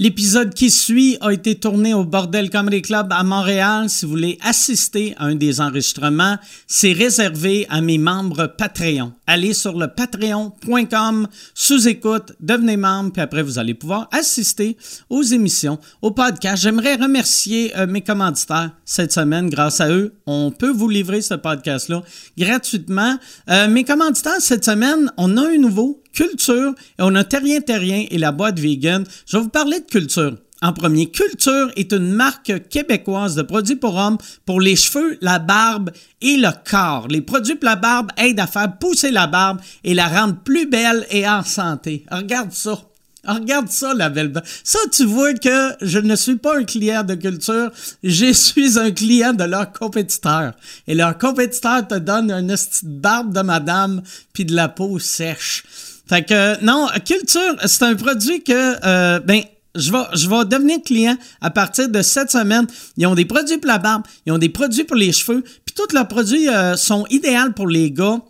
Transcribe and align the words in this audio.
L'épisode 0.00 0.54
qui 0.54 0.70
suit 0.70 1.18
a 1.20 1.30
été 1.30 1.56
tourné 1.56 1.92
au 1.92 2.06
Bordel 2.06 2.48
Comedy 2.48 2.80
Club 2.80 3.08
à 3.10 3.22
Montréal. 3.22 3.90
Si 3.90 4.06
vous 4.06 4.12
voulez 4.12 4.38
assister 4.40 5.12
à 5.18 5.26
un 5.26 5.34
des 5.34 5.60
enregistrements, 5.60 6.38
c'est 6.66 6.94
réservé 6.94 7.66
à 7.68 7.82
mes 7.82 7.98
membres 7.98 8.46
Patreon. 8.46 9.12
Allez 9.32 9.54
sur 9.54 9.78
le 9.78 9.86
patreon.com, 9.86 11.28
sous-écoute, 11.54 12.32
devenez 12.40 12.76
membre, 12.76 13.12
puis 13.12 13.22
après 13.22 13.44
vous 13.44 13.60
allez 13.60 13.74
pouvoir 13.74 14.08
assister 14.10 14.76
aux 15.08 15.22
émissions, 15.22 15.78
au 16.02 16.10
podcast. 16.10 16.64
J'aimerais 16.64 16.96
remercier 16.96 17.72
euh, 17.78 17.86
mes 17.86 18.00
commanditaires 18.00 18.72
cette 18.84 19.12
semaine. 19.12 19.48
Grâce 19.48 19.80
à 19.80 19.88
eux, 19.88 20.16
on 20.26 20.50
peut 20.50 20.72
vous 20.72 20.88
livrer 20.88 21.22
ce 21.22 21.34
podcast-là 21.34 22.02
gratuitement. 22.36 23.18
Euh, 23.48 23.68
mes 23.68 23.84
commanditaires 23.84 24.40
cette 24.40 24.64
semaine, 24.64 25.12
on 25.16 25.36
a 25.36 25.48
un 25.48 25.58
nouveau 25.58 26.02
culture 26.12 26.74
et 26.98 27.02
on 27.02 27.14
a 27.14 27.22
Terrien 27.22 27.60
Terrien 27.60 28.06
et 28.10 28.18
la 28.18 28.32
boîte 28.32 28.58
vegan. 28.58 29.04
Je 29.26 29.36
vais 29.36 29.44
vous 29.44 29.48
parler 29.48 29.78
de 29.78 29.86
culture. 29.86 30.38
En 30.62 30.74
premier, 30.74 31.10
Culture 31.10 31.70
est 31.76 31.92
une 31.92 32.12
marque 32.12 32.68
québécoise 32.68 33.34
de 33.34 33.42
produits 33.42 33.76
pour 33.76 33.96
hommes 33.96 34.18
pour 34.44 34.60
les 34.60 34.76
cheveux, 34.76 35.16
la 35.22 35.38
barbe 35.38 35.90
et 36.20 36.36
le 36.36 36.50
corps. 36.68 37.08
Les 37.08 37.22
produits 37.22 37.54
pour 37.54 37.64
la 37.64 37.76
barbe 37.76 38.10
aident 38.18 38.40
à 38.40 38.46
faire 38.46 38.76
pousser 38.78 39.10
la 39.10 39.26
barbe 39.26 39.60
et 39.84 39.94
la 39.94 40.06
rendre 40.06 40.36
plus 40.36 40.66
belle 40.66 41.06
et 41.10 41.26
en 41.26 41.42
santé. 41.44 42.04
Regarde 42.10 42.52
ça. 42.52 42.78
Regarde 43.26 43.68
ça, 43.68 43.94
la 43.94 44.10
belle. 44.10 44.32
Ça, 44.64 44.78
tu 44.92 45.04
vois 45.04 45.34
que 45.34 45.72
je 45.80 45.98
ne 45.98 46.14
suis 46.16 46.36
pas 46.36 46.58
un 46.58 46.64
client 46.64 47.04
de 47.04 47.14
culture, 47.14 47.70
je 48.02 48.32
suis 48.32 48.78
un 48.78 48.90
client 48.90 49.32
de 49.32 49.44
leur 49.44 49.72
compétiteur. 49.72 50.52
Et 50.86 50.94
leur 50.94 51.16
compétiteur 51.16 51.86
te 51.86 51.94
donne 51.94 52.30
une 52.30 52.48
petite 52.48 52.84
barbe 52.84 53.34
de 53.34 53.40
madame 53.40 54.02
puis 54.32 54.44
de 54.44 54.54
la 54.54 54.68
peau 54.68 54.98
sèche. 54.98 55.64
Fait 56.06 56.22
que, 56.22 56.62
non, 56.64 56.88
Culture, 57.06 57.56
c'est 57.66 57.84
un 57.84 57.94
produit 57.94 58.42
que, 58.42 58.76
euh, 58.84 59.20
ben, 59.20 59.42
je 59.74 59.90
vais, 59.92 60.44
devenir 60.44 60.82
client 60.82 61.16
à 61.40 61.50
partir 61.50 61.88
de 61.88 62.02
cette 62.02 62.30
semaine. 62.30 62.66
Ils 62.96 63.06
ont 63.06 63.14
des 63.14 63.24
produits 63.24 63.58
pour 63.58 63.68
la 63.68 63.78
barbe, 63.78 64.02
ils 64.26 64.32
ont 64.32 64.38
des 64.38 64.48
produits 64.48 64.84
pour 64.84 64.96
les 64.96 65.12
cheveux, 65.12 65.42
puis 65.42 65.74
tous 65.74 65.94
leurs 65.94 66.08
produits 66.08 66.48
euh, 66.48 66.76
sont 66.76 67.06
idéaux 67.10 67.52
pour 67.54 67.68
les 67.68 67.90
gars 67.90 68.20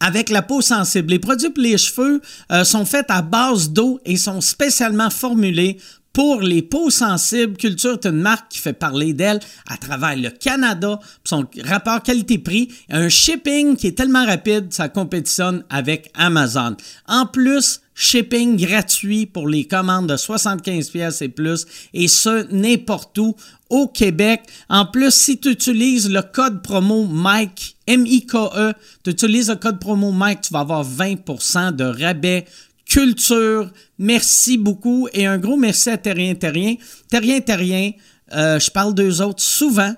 avec 0.00 0.30
la 0.30 0.42
peau 0.42 0.60
sensible. 0.60 1.10
Les 1.10 1.18
produits 1.20 1.50
pour 1.50 1.62
les 1.62 1.78
cheveux 1.78 2.20
euh, 2.50 2.64
sont 2.64 2.84
faits 2.84 3.06
à 3.08 3.22
base 3.22 3.70
d'eau 3.70 4.00
et 4.04 4.16
sont 4.16 4.40
spécialement 4.40 5.10
formulés 5.10 5.78
pour 6.12 6.40
les 6.40 6.62
peaux 6.62 6.90
sensibles. 6.90 7.56
Culture 7.56 7.92
est 7.92 8.06
une 8.06 8.20
marque 8.20 8.50
qui 8.50 8.58
fait 8.58 8.72
parler 8.72 9.12
d'elle 9.12 9.40
à 9.68 9.76
travers 9.76 10.16
le 10.16 10.30
Canada. 10.30 10.98
Son 11.24 11.46
rapport 11.64 12.02
qualité-prix, 12.02 12.68
un 12.90 13.08
shipping 13.08 13.76
qui 13.76 13.88
est 13.88 13.96
tellement 13.96 14.26
rapide, 14.26 14.72
ça 14.72 14.88
compétitionne 14.88 15.64
avec 15.70 16.10
Amazon. 16.14 16.76
En 17.06 17.26
plus, 17.26 17.80
shipping 17.94 18.56
gratuit 18.56 19.26
pour 19.26 19.48
les 19.48 19.64
commandes 19.64 20.08
de 20.08 20.16
75 20.16 20.90
pièces 20.90 21.22
et 21.22 21.28
plus 21.28 21.66
et 21.92 22.08
ce 22.08 22.46
n'importe 22.52 23.16
où 23.18 23.34
au 23.70 23.88
Québec. 23.88 24.42
En 24.68 24.86
plus, 24.86 25.14
si 25.14 25.38
tu 25.38 25.50
utilises 25.50 26.10
le 26.10 26.22
code 26.22 26.62
promo 26.62 27.06
Mike 27.06 27.76
M-I-K-E, 27.86 28.74
tu 29.02 29.10
utilises 29.10 29.48
le 29.48 29.56
code 29.56 29.80
promo 29.80 30.12
Mike, 30.12 30.42
tu 30.42 30.52
vas 30.52 30.60
avoir 30.60 30.84
20% 30.84 31.74
de 31.74 31.84
rabais 31.84 32.44
culture. 32.92 33.70
Merci 34.02 34.58
beaucoup 34.58 35.06
et 35.12 35.26
un 35.26 35.38
gros 35.38 35.56
merci 35.56 35.88
à 35.88 35.96
Terrien 35.96 36.34
Terrien. 36.34 36.74
Terrien 37.08 37.40
Terrien, 37.40 37.92
euh, 38.34 38.58
je 38.58 38.68
parle 38.68 38.94
d'eux 38.94 39.22
autres 39.22 39.42
souvent 39.42 39.94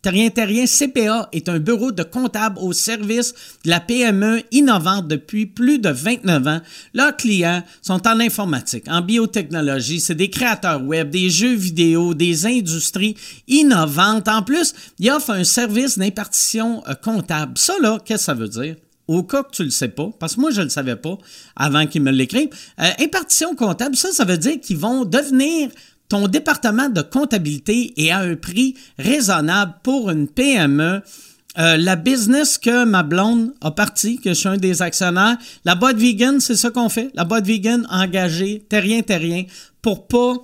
Terrien 0.00 0.30
Terrien 0.30 0.64
CPA 0.66 1.28
est 1.32 1.48
un 1.48 1.58
bureau 1.58 1.90
de 1.90 2.04
comptable 2.04 2.58
au 2.60 2.72
service 2.72 3.34
de 3.64 3.70
la 3.70 3.80
PME 3.80 4.42
innovante 4.52 5.08
depuis 5.08 5.46
plus 5.46 5.80
de 5.80 5.88
29 5.88 6.46
ans. 6.46 6.60
Leurs 6.94 7.16
clients 7.16 7.64
sont 7.82 8.06
en 8.06 8.20
informatique, 8.20 8.84
en 8.86 9.00
biotechnologie, 9.00 9.98
c'est 9.98 10.14
des 10.14 10.30
créateurs 10.30 10.84
web, 10.84 11.10
des 11.10 11.28
jeux 11.28 11.54
vidéo, 11.54 12.14
des 12.14 12.46
industries 12.46 13.16
innovantes. 13.48 14.28
En 14.28 14.42
plus, 14.42 14.72
ils 15.00 15.10
offrent 15.10 15.30
un 15.30 15.44
service 15.44 15.98
d'impartition 15.98 16.84
euh, 16.86 16.94
comptable. 16.94 17.58
Ça, 17.58 17.74
là, 17.82 17.98
qu'est-ce 18.04 18.18
que 18.20 18.24
ça 18.24 18.34
veut 18.34 18.48
dire? 18.48 18.76
Au 19.08 19.22
cas 19.22 19.42
que 19.42 19.50
tu 19.50 19.64
le 19.64 19.70
sais 19.70 19.88
pas, 19.88 20.10
parce 20.18 20.34
que 20.34 20.40
moi 20.40 20.50
je 20.50 20.60
le 20.60 20.68
savais 20.68 20.96
pas 20.96 21.16
avant 21.56 21.86
qu'ils 21.86 22.02
me 22.02 22.10
l'écrivent, 22.10 22.50
euh, 22.80 22.90
impartition 23.00 23.54
comptable, 23.54 23.96
ça, 23.96 24.12
ça 24.12 24.24
veut 24.24 24.38
dire 24.38 24.60
qu'ils 24.60 24.78
vont 24.78 25.04
devenir 25.04 25.70
ton 26.08 26.28
département 26.28 26.88
de 26.88 27.02
comptabilité 27.02 27.92
est 27.96 28.10
à 28.10 28.18
un 28.18 28.36
prix 28.36 28.74
raisonnable 28.98 29.74
pour 29.82 30.10
une 30.10 30.28
PME. 30.28 31.02
Euh, 31.58 31.76
la 31.76 31.96
business 31.96 32.56
que 32.56 32.84
ma 32.84 33.02
blonde 33.02 33.52
a 33.60 33.70
parti, 33.70 34.18
que 34.18 34.30
je 34.30 34.34
suis 34.34 34.48
un 34.48 34.56
des 34.56 34.80
actionnaires, 34.80 35.36
la 35.64 35.74
boîte 35.74 35.96
vegan, 35.96 36.40
c'est 36.40 36.56
ça 36.56 36.70
qu'on 36.70 36.88
fait. 36.88 37.10
La 37.14 37.24
boîte 37.24 37.46
vegan 37.46 37.86
engagée, 37.90 38.64
terrien, 38.68 39.02
terrien, 39.02 39.44
pour 39.82 40.06
pas. 40.06 40.34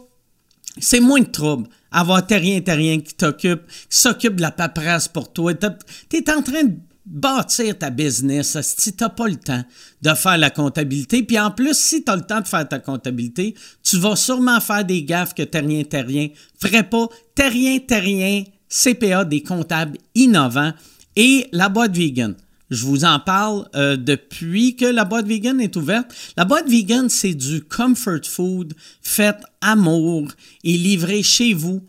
C'est 0.80 1.00
moins 1.00 1.20
de 1.20 1.26
trouble 1.26 1.68
avoir 1.94 2.26
terrien, 2.26 2.60
terrien 2.60 3.00
qui 3.00 3.14
t'occupe, 3.14 3.66
qui 3.66 3.98
s'occupe 3.98 4.36
de 4.36 4.42
la 4.42 4.50
paperasse 4.50 5.08
pour 5.08 5.32
toi. 5.32 5.52
Tu 5.54 6.16
es 6.16 6.30
en 6.30 6.42
train 6.42 6.64
de 6.64 6.74
bâtir 7.06 7.78
ta 7.78 7.90
business 7.90 8.56
si 8.62 8.94
tu 8.94 9.04
n'as 9.04 9.10
pas 9.10 9.28
le 9.28 9.36
temps 9.36 9.62
de 10.02 10.14
faire 10.14 10.38
la 10.38 10.50
comptabilité. 10.50 11.22
Puis 11.22 11.38
en 11.38 11.50
plus, 11.50 11.76
si 11.76 12.04
tu 12.04 12.10
as 12.10 12.16
le 12.16 12.22
temps 12.22 12.40
de 12.40 12.48
faire 12.48 12.66
ta 12.68 12.78
comptabilité, 12.78 13.54
tu 13.82 13.98
vas 13.98 14.16
sûrement 14.16 14.60
faire 14.60 14.84
des 14.84 15.02
gaffes 15.02 15.34
que 15.34 15.42
Terrien 15.42 15.84
Terrien 15.84 16.28
ferait 16.60 16.88
pas. 16.88 17.08
Terrien 17.34 17.78
Terrien, 17.78 18.44
CPA, 18.68 19.24
des 19.24 19.42
comptables 19.42 19.98
innovants 20.14 20.72
et 21.16 21.46
la 21.52 21.68
boîte 21.68 21.96
vegan. 21.96 22.34
Je 22.70 22.84
vous 22.84 23.04
en 23.04 23.20
parle 23.20 23.68
euh, 23.76 23.96
depuis 23.96 24.74
que 24.74 24.86
la 24.86 25.04
boîte 25.04 25.26
vegan 25.26 25.60
est 25.60 25.76
ouverte. 25.76 26.12
La 26.36 26.44
boîte 26.44 26.68
vegan, 26.68 27.08
c'est 27.08 27.34
du 27.34 27.62
comfort 27.62 28.24
food 28.26 28.74
fait 29.02 29.36
amour 29.60 30.28
et 30.64 30.76
livré 30.76 31.22
chez 31.22 31.52
vous 31.52 31.82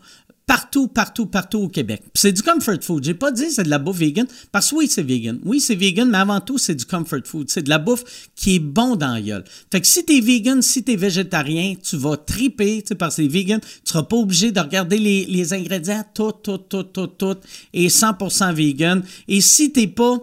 partout, 0.46 0.86
partout, 0.86 1.26
partout 1.26 1.58
au 1.58 1.68
Québec. 1.68 2.02
C'est 2.14 2.32
du 2.32 2.40
comfort 2.40 2.76
food. 2.80 3.04
J'ai 3.04 3.14
pas 3.14 3.32
dit 3.32 3.50
c'est 3.50 3.64
de 3.64 3.68
la 3.68 3.80
bouffe 3.80 3.98
vegan 3.98 4.26
parce 4.52 4.70
que 4.70 4.76
oui, 4.76 4.88
c'est 4.88 5.02
vegan. 5.02 5.40
Oui, 5.44 5.60
c'est 5.60 5.74
vegan, 5.74 6.08
mais 6.08 6.18
avant 6.18 6.40
tout, 6.40 6.56
c'est 6.56 6.74
du 6.74 6.86
comfort 6.86 7.20
food. 7.24 7.50
C'est 7.50 7.62
de 7.62 7.68
la 7.68 7.78
bouffe 7.78 8.04
qui 8.36 8.56
est 8.56 8.60
bon 8.60 8.94
dans 8.94 9.12
la 9.12 9.20
gueule. 9.20 9.44
Fait 9.72 9.80
que 9.80 9.86
si 9.86 10.04
t'es 10.04 10.20
vegan, 10.20 10.62
si 10.62 10.84
t'es 10.84 10.96
végétarien, 10.96 11.74
tu 11.82 11.96
vas 11.96 12.16
triper, 12.16 12.82
tu 12.82 12.88
sais, 12.88 12.94
parce 12.94 13.16
que 13.16 13.22
c'est 13.22 13.28
vegan. 13.28 13.60
Tu 13.60 13.92
seras 13.92 14.04
pas 14.04 14.16
obligé 14.16 14.52
de 14.52 14.60
regarder 14.60 14.98
les, 14.98 15.52
ingrédients, 15.52 16.04
tout, 16.14 16.32
tout, 16.32 16.58
tout, 16.58 16.84
tout, 16.84 17.08
tout, 17.08 17.36
et 17.72 17.88
100% 17.88 18.54
vegan. 18.54 19.02
Et 19.28 19.40
si 19.40 19.72
t'es 19.72 19.88
pas 19.88 20.18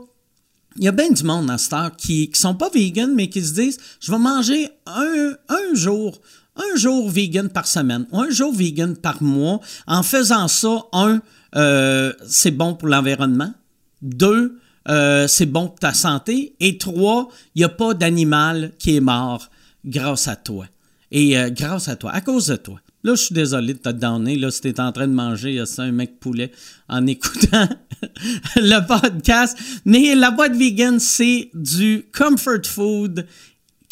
il 0.78 0.85
y 0.85 0.88
a 0.88 0.91
bien 0.91 1.11
du 1.11 1.23
monde 1.23 1.51
à 1.51 1.59
cette 1.59 1.73
heure 1.73 1.95
qui 1.95 2.28
ne 2.31 2.35
sont 2.35 2.55
pas 2.55 2.67
vegan, 2.73 3.13
mais 3.13 3.29
qui 3.29 3.44
se 3.44 3.53
disent 3.53 3.78
Je 4.00 4.11
vais 4.11 4.17
manger 4.17 4.69
un 4.88 5.75
jour 5.75 6.19
un 6.56 6.78
jour 6.78 7.09
vegan 7.09 7.50
par 7.50 7.68
semaine 7.68 8.06
un 8.12 8.30
jour 8.30 8.53
vegan 8.53 8.96
par 8.96 9.22
mois. 9.22 9.59
En 9.88 10.03
faisant 10.03 10.47
ça, 10.47 10.84
un, 10.94 11.22
euh, 11.56 12.14
c'est 12.28 12.52
bon 12.52 12.75
pour 12.75 12.88
l'environnement. 12.88 13.53
Deux, 14.02 14.59
euh, 14.90 15.28
c'est 15.28 15.46
bon 15.46 15.68
pour 15.68 15.80
ta 15.80 15.94
santé. 15.94 16.56
Et 16.59 16.78
trois, 16.78 17.30
il 17.56 17.59
n'y 17.59 17.66
a 17.66 17.69
pas 17.69 17.94
d'animal 17.94 18.72
qui 18.78 18.96
est 18.96 19.02
mort 19.02 19.50
grâce 19.86 20.28
à 20.28 20.36
toi. 20.36 20.66
Et 21.12 21.38
euh, 21.38 21.50
grâce 21.50 21.88
à 21.88 21.96
toi, 21.96 22.12
à 22.12 22.22
cause 22.22 22.47
de 22.47 22.56
toi. 22.56 22.80
Là, 23.06 23.16
je 23.16 23.24
suis 23.24 23.35
désolé 23.35 23.74
de 23.74 23.80
te 23.80 23.90
donner. 23.90 24.38
Là, 24.38 24.50
si 24.50 24.62
en 24.80 24.91
train 24.94 25.08
de 25.08 25.14
manger, 25.14 25.56
il 25.56 25.64
un 25.78 25.91
mec 25.91 26.22
poulet 26.22 26.52
en 26.88 27.06
écoutant 27.06 27.68
le 28.56 28.88
podcast. 28.88 29.58
Mais 29.84 30.16
la 30.16 30.31
boîte 30.31 30.56
vegan, 30.56 31.00
c'est 31.02 31.50
du 31.53 32.06
comfort 32.18 32.66
food 32.66 33.25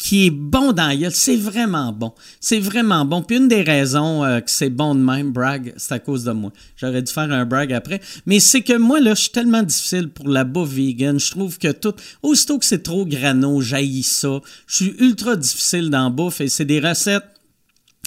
qui 0.02 0.26
est 0.26 0.30
bon 0.30 0.72
dans 0.72 0.88
la 0.88 1.10
C'est 1.10 1.36
vraiment 1.36 1.92
bon. 1.92 2.12
C'est 2.40 2.58
vraiment 2.58 3.04
bon. 3.04 3.22
Puis 3.22 3.36
une 3.36 3.46
des 3.46 3.62
raisons 3.62 4.24
euh, 4.24 4.40
que 4.40 4.50
c'est 4.50 4.68
bon 4.68 4.96
de 4.96 5.00
même, 5.00 5.30
brag, 5.30 5.72
c'est 5.76 5.94
à 5.94 6.00
cause 6.00 6.24
de 6.24 6.32
moi. 6.32 6.52
J'aurais 6.76 7.02
dû 7.02 7.12
faire 7.12 7.30
un 7.30 7.46
brag 7.46 7.72
après. 7.72 8.00
Mais 8.26 8.40
c'est 8.40 8.62
que 8.62 8.76
moi, 8.76 8.98
là, 8.98 9.14
je 9.14 9.20
suis 9.20 9.30
tellement 9.30 9.62
difficile 9.62 10.08
pour 10.08 10.28
la 10.28 10.42
bouffe 10.42 10.70
vegan. 10.70 11.20
Je 11.20 11.30
trouve 11.30 11.56
que 11.56 11.70
tout, 11.70 11.94
aussitôt 12.20 12.58
que 12.58 12.64
c'est 12.64 12.82
trop 12.82 13.06
grano, 13.06 13.60
j'haïs 13.60 14.02
ça. 14.02 14.40
Je 14.66 14.74
suis 14.74 14.94
ultra 14.98 15.36
difficile 15.36 15.88
dans 15.88 16.02
la 16.02 16.10
bouffe 16.10 16.40
et 16.40 16.48
c'est 16.48 16.64
des 16.64 16.80
recettes 16.80 17.22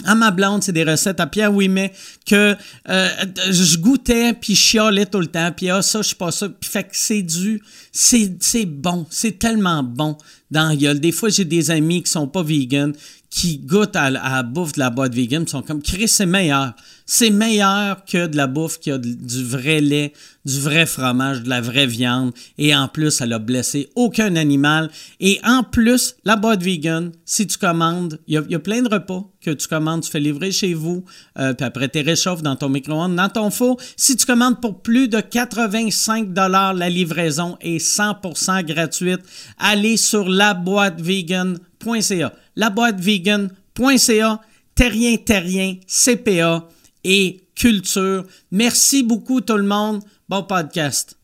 à 0.04 0.14
ma 0.14 0.30
blonde, 0.30 0.62
c'est 0.62 0.72
des 0.72 0.84
recettes 0.84 1.20
à 1.20 1.26
Pierre 1.26 1.54
Ouimet 1.54 1.92
que 2.26 2.54
euh, 2.90 3.08
je 3.50 3.78
goûtais 3.78 4.34
puis 4.34 4.54
je 4.54 4.60
chialais 4.60 5.06
tout 5.06 5.20
le 5.20 5.26
temps 5.26 5.50
puis 5.56 5.70
ah 5.70 5.80
ça 5.80 6.02
je 6.02 6.08
suis 6.08 6.16
pas 6.16 6.30
ça 6.30 6.48
puis 6.50 6.68
fait 6.68 6.84
que 6.84 6.90
c'est 6.92 7.22
du 7.22 7.62
c'est 7.92 8.36
c'est 8.40 8.66
bon, 8.66 9.06
c'est 9.08 9.38
tellement 9.38 9.82
bon 9.82 10.18
dans 10.50 10.68
la 10.68 10.76
gueule. 10.76 11.00
Des 11.00 11.12
fois 11.12 11.28
j'ai 11.28 11.44
des 11.44 11.70
amis 11.70 12.02
qui 12.02 12.10
sont 12.10 12.28
pas 12.28 12.42
vegan 12.42 12.92
qui 13.30 13.58
goûtent 13.58 13.96
à, 13.96 14.10
la 14.10 14.42
bouffe 14.42 14.72
de 14.72 14.78
la 14.78 14.90
boîte 14.90 15.14
vegan 15.14 15.46
sont 15.46 15.62
comme 15.62 15.82
Chris 15.82 16.08
c'est 16.08 16.26
meilleur. 16.26 16.72
C'est 17.08 17.30
meilleur 17.30 18.04
que 18.04 18.26
de 18.26 18.36
la 18.36 18.48
bouffe 18.48 18.80
qui 18.80 18.90
a 18.90 18.98
du 18.98 19.44
vrai 19.44 19.80
lait, 19.80 20.12
du 20.44 20.58
vrai 20.58 20.86
fromage, 20.86 21.42
de 21.42 21.48
la 21.48 21.60
vraie 21.60 21.86
viande. 21.86 22.32
Et 22.58 22.74
en 22.74 22.88
plus, 22.88 23.20
elle 23.20 23.32
a 23.32 23.38
blessé 23.38 23.90
aucun 23.94 24.34
animal. 24.34 24.90
Et 25.20 25.38
en 25.44 25.62
plus, 25.62 26.16
la 26.24 26.34
boîte 26.34 26.64
vegan, 26.64 27.12
si 27.24 27.46
tu 27.46 27.58
commandes, 27.58 28.18
il 28.26 28.42
y, 28.48 28.54
a 28.56 28.58
plein 28.58 28.82
de 28.82 28.88
repas 28.88 29.24
que 29.40 29.52
tu 29.52 29.68
commandes, 29.68 30.02
tu 30.02 30.10
fais 30.10 30.18
livrer 30.18 30.50
chez 30.50 30.74
vous, 30.74 31.04
euh, 31.38 31.54
puis 31.54 31.64
après 31.64 31.88
tu 31.88 32.00
réchauffes 32.00 32.42
dans 32.42 32.56
ton 32.56 32.68
micro-ondes, 32.68 33.14
dans 33.14 33.28
ton 33.28 33.50
four. 33.50 33.76
Si 33.96 34.16
tu 34.16 34.26
commandes 34.26 34.60
pour 34.60 34.82
plus 34.82 35.06
de 35.06 35.20
85 35.20 36.32
dollars, 36.32 36.74
la 36.74 36.88
livraison 36.88 37.56
est 37.60 37.78
100% 37.78 38.64
gratuite. 38.64 39.20
Allez 39.58 39.96
sur 39.96 40.28
laboîtevegan.ca. 40.36 42.32
Laboîtevegan.ca 42.56 44.40
Terrien 44.74 45.16
Terrien, 45.16 45.76
CPA 45.86 46.68
et 47.02 47.42
Culture. 47.54 48.24
Merci 48.50 49.02
beaucoup 49.02 49.40
tout 49.40 49.56
le 49.56 49.62
monde. 49.62 50.02
Bon 50.28 50.42
podcast. 50.42 51.16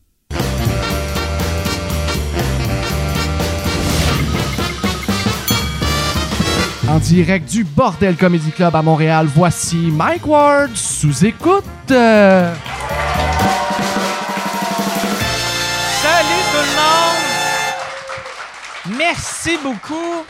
En 6.89 6.99
direct 6.99 7.49
du 7.51 7.63
Bordel 7.63 8.15
Comedy 8.17 8.51
Club 8.51 8.75
à 8.75 8.81
Montréal, 8.81 9.27
voici 9.33 9.77
Mike 9.77 10.27
Ward 10.27 10.75
sous 10.75 11.25
écoute. 11.25 11.63
Merci 18.97 19.57
beaucoup. 19.63 20.23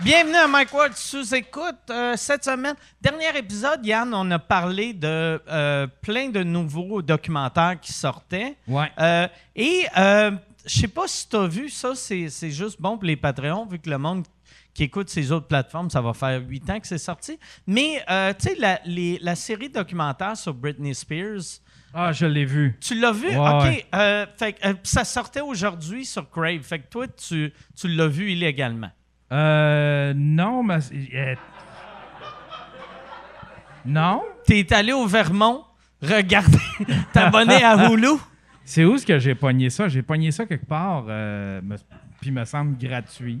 Bienvenue 0.00 0.36
à 0.36 0.46
Mike 0.46 0.72
Ward 0.72 0.92
sous 0.94 1.34
écoute. 1.34 1.74
Euh, 1.90 2.14
cette 2.16 2.44
semaine, 2.44 2.76
dernier 3.00 3.36
épisode, 3.36 3.84
Yann, 3.84 4.12
on 4.14 4.30
a 4.30 4.38
parlé 4.38 4.92
de 4.92 5.40
euh, 5.48 5.86
plein 6.02 6.28
de 6.28 6.42
nouveaux 6.42 7.02
documentaires 7.02 7.80
qui 7.80 7.92
sortaient. 7.92 8.56
Ouais. 8.68 8.90
Euh, 9.00 9.26
et 9.56 9.86
je 9.94 10.38
sais 10.66 10.88
pas 10.88 11.08
si 11.08 11.28
tu 11.28 11.36
as 11.36 11.46
vu 11.46 11.68
ça, 11.68 11.94
c'est 11.94 12.28
c'est 12.28 12.50
juste 12.50 12.80
bon 12.80 12.96
pour 12.96 13.06
les 13.06 13.16
Patreons, 13.16 13.66
vu 13.66 13.78
que 13.78 13.88
le 13.88 13.98
monde 13.98 14.24
qui 14.74 14.84
écoute 14.84 15.08
ces 15.08 15.32
autres 15.32 15.46
plateformes, 15.46 15.90
ça 15.90 16.00
va 16.00 16.12
faire 16.12 16.40
huit 16.46 16.68
ans 16.68 16.78
que 16.78 16.86
c'est 16.86 16.98
sorti. 16.98 17.38
Mais, 17.66 18.04
tu 18.38 18.48
sais, 18.48 18.54
la, 18.56 18.80
la 18.84 19.34
série 19.34 19.70
documentaire 19.70 20.36
sur 20.36 20.52
Britney 20.54 20.94
Spears, 20.94 21.60
Ah, 21.98 22.12
je 22.12 22.26
l'ai 22.26 22.44
vu. 22.44 22.76
tu 22.80 22.94
l'as 23.00 23.12
vu? 23.12 23.28
Ouais, 23.28 23.36
OK. 23.38 23.62
ouais. 23.64 23.86
euh, 23.94 24.26
fait 24.38 24.56
euh, 24.64 24.74
ça 24.82 25.02
sortait 25.04 25.40
aujourd'hui 25.40 26.04
sur 26.04 26.28
Crave. 26.30 26.60
Fait 26.62 26.78
que 26.80 26.88
toi, 26.90 27.06
tu, 27.08 27.50
tu 27.74 27.88
l'as 27.88 28.06
vu 28.08 28.30
illégalement. 28.32 28.90
Euh, 29.32 30.12
non, 30.14 30.62
mais. 30.62 30.78
non? 33.84 34.22
T'es 34.46 34.72
allé 34.72 34.92
au 34.92 35.06
Vermont 35.06 35.64
regarder, 36.02 36.58
t'abonner 37.12 37.62
à 37.64 37.88
Hulu? 37.88 38.18
C'est 38.64 38.84
où 38.84 38.96
est-ce 38.96 39.06
que 39.06 39.18
j'ai 39.18 39.34
pogné 39.34 39.70
ça? 39.70 39.88
J'ai 39.88 40.02
pogné 40.02 40.30
ça 40.32 40.44
quelque 40.44 40.66
part, 40.66 41.04
euh, 41.08 41.60
me- 41.62 41.76
puis 42.20 42.30
me 42.32 42.44
semble 42.44 42.76
gratuit. 42.76 43.40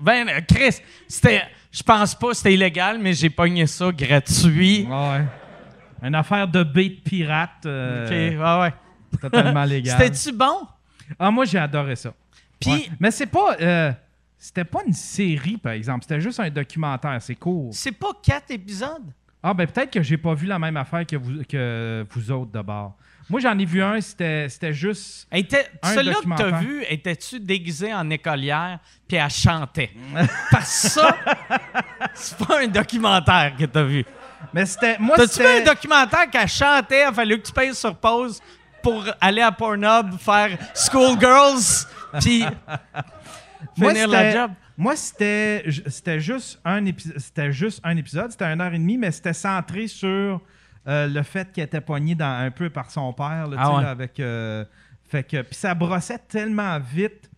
Ben, 0.00 0.26
euh, 0.28 0.40
Chris, 0.48 0.80
c'était, 1.06 1.42
je 1.70 1.82
pense 1.82 2.14
pas 2.14 2.28
que 2.28 2.34
c'était 2.36 2.54
illégal, 2.54 2.98
mais 2.98 3.12
j'ai 3.12 3.28
pogné 3.30 3.66
ça 3.66 3.92
gratuit. 3.92 4.86
Ouais. 4.90 5.24
Une 6.04 6.14
affaire 6.14 6.46
de 6.46 6.62
bait 6.62 6.90
pirate 6.90 7.64
euh, 7.66 8.04
OK, 8.04 8.10
ouais, 8.10 8.60
ouais. 8.60 9.18
totalement 9.20 9.64
légale. 9.64 9.96
C'était-tu 10.00 10.36
bon? 10.36 10.66
Ah, 11.18 11.30
moi, 11.30 11.46
j'ai 11.46 11.58
adoré 11.58 11.96
ça. 11.96 12.12
Puis, 12.60 12.70
Ouais. 12.70 12.88
Mais 13.00 13.10
c'est 13.10 13.26
pas. 13.26 13.56
euh, 13.60 13.92
c'était 14.38 14.64
pas 14.64 14.80
une 14.86 14.92
série, 14.92 15.56
par 15.56 15.72
exemple. 15.72 16.02
C'était 16.02 16.20
juste 16.20 16.38
un 16.40 16.50
documentaire. 16.50 17.16
C'est 17.20 17.34
court. 17.34 17.70
c'est 17.72 17.92
pas 17.92 18.12
quatre 18.22 18.50
épisodes? 18.50 19.04
Ah, 19.42 19.52
ben 19.52 19.66
peut-être 19.66 19.90
que 19.90 20.02
j'ai 20.02 20.16
pas 20.16 20.32
vu 20.34 20.46
la 20.46 20.58
même 20.58 20.76
affaire 20.76 21.06
que 21.06 21.16
vous, 21.16 21.42
que 21.44 22.04
vous 22.10 22.30
autres 22.30 22.50
d'abord. 22.50 22.96
Moi, 23.28 23.40
j'en 23.40 23.58
ai 23.58 23.64
vu 23.64 23.82
un, 23.82 24.00
c'était 24.00 24.48
c'était 24.48 24.72
juste. 24.72 25.26
Celui-là 25.32 26.14
que 26.14 26.36
t'as 26.36 26.60
vu, 26.60 26.84
étais-tu 26.88 27.40
déguisé 27.40 27.92
en 27.92 28.08
écolière 28.10 28.78
puis 29.08 29.16
elle 29.16 29.30
chantait? 29.30 29.90
Parce 30.50 30.82
que 30.82 30.88
ça, 30.88 31.16
c'est 32.14 32.38
pas 32.38 32.62
un 32.62 32.68
documentaire 32.68 33.54
que 33.58 33.64
t'as 33.64 33.82
vu. 33.82 34.04
Mais 34.52 34.66
c'était. 34.66 34.98
Moi, 34.98 35.16
T'as-tu 35.16 35.40
vu 35.40 35.46
un 35.46 35.64
documentaire 35.64 36.28
qu'elle 36.30 36.48
chantait, 36.48 37.00
il 37.00 37.04
a 37.04 37.12
fallu 37.12 37.40
que 37.40 37.46
tu 37.46 37.52
payes 37.52 37.74
sur 37.74 37.94
pause 37.96 38.40
pour 38.82 39.04
aller 39.20 39.40
à 39.42 39.50
Pornhub 39.52 40.18
faire 40.18 40.56
Schoolgirls 40.74 41.86
puis 42.20 42.44
finir 43.76 44.08
la 44.08 44.30
job? 44.32 44.50
Moi, 44.76 44.96
c'était 44.96 45.62
juste 45.66 46.60
un 46.64 46.84
épisode. 46.84 47.18
C'était 47.18 47.52
juste 47.52 47.80
un 47.84 47.96
épisode. 47.96 48.30
C'était 48.32 48.46
une 48.46 48.60
heure 48.60 48.74
et 48.74 48.78
demie, 48.78 48.98
mais 48.98 49.10
c'était 49.12 49.32
centré 49.32 49.86
sur 49.86 50.40
euh, 50.88 51.06
le 51.06 51.22
fait 51.22 51.52
qu'elle 51.52 51.64
était 51.64 51.80
poignée 51.80 52.14
dans, 52.14 52.44
un 52.44 52.50
peu 52.50 52.68
par 52.70 52.90
son 52.90 53.12
père, 53.12 53.46
là, 53.46 53.56
Ah 53.58 53.64
tu 53.64 53.70
sais, 53.70 53.76
ouais. 53.76 53.82
là, 53.82 53.90
avec. 53.90 54.20
euh, 54.20 54.64
fait 55.08 55.22
que 55.22 55.42
puis 55.42 55.54
ça 55.54 55.74
brossait 55.74 56.18
tellement 56.28 56.78
vite, 56.80 57.30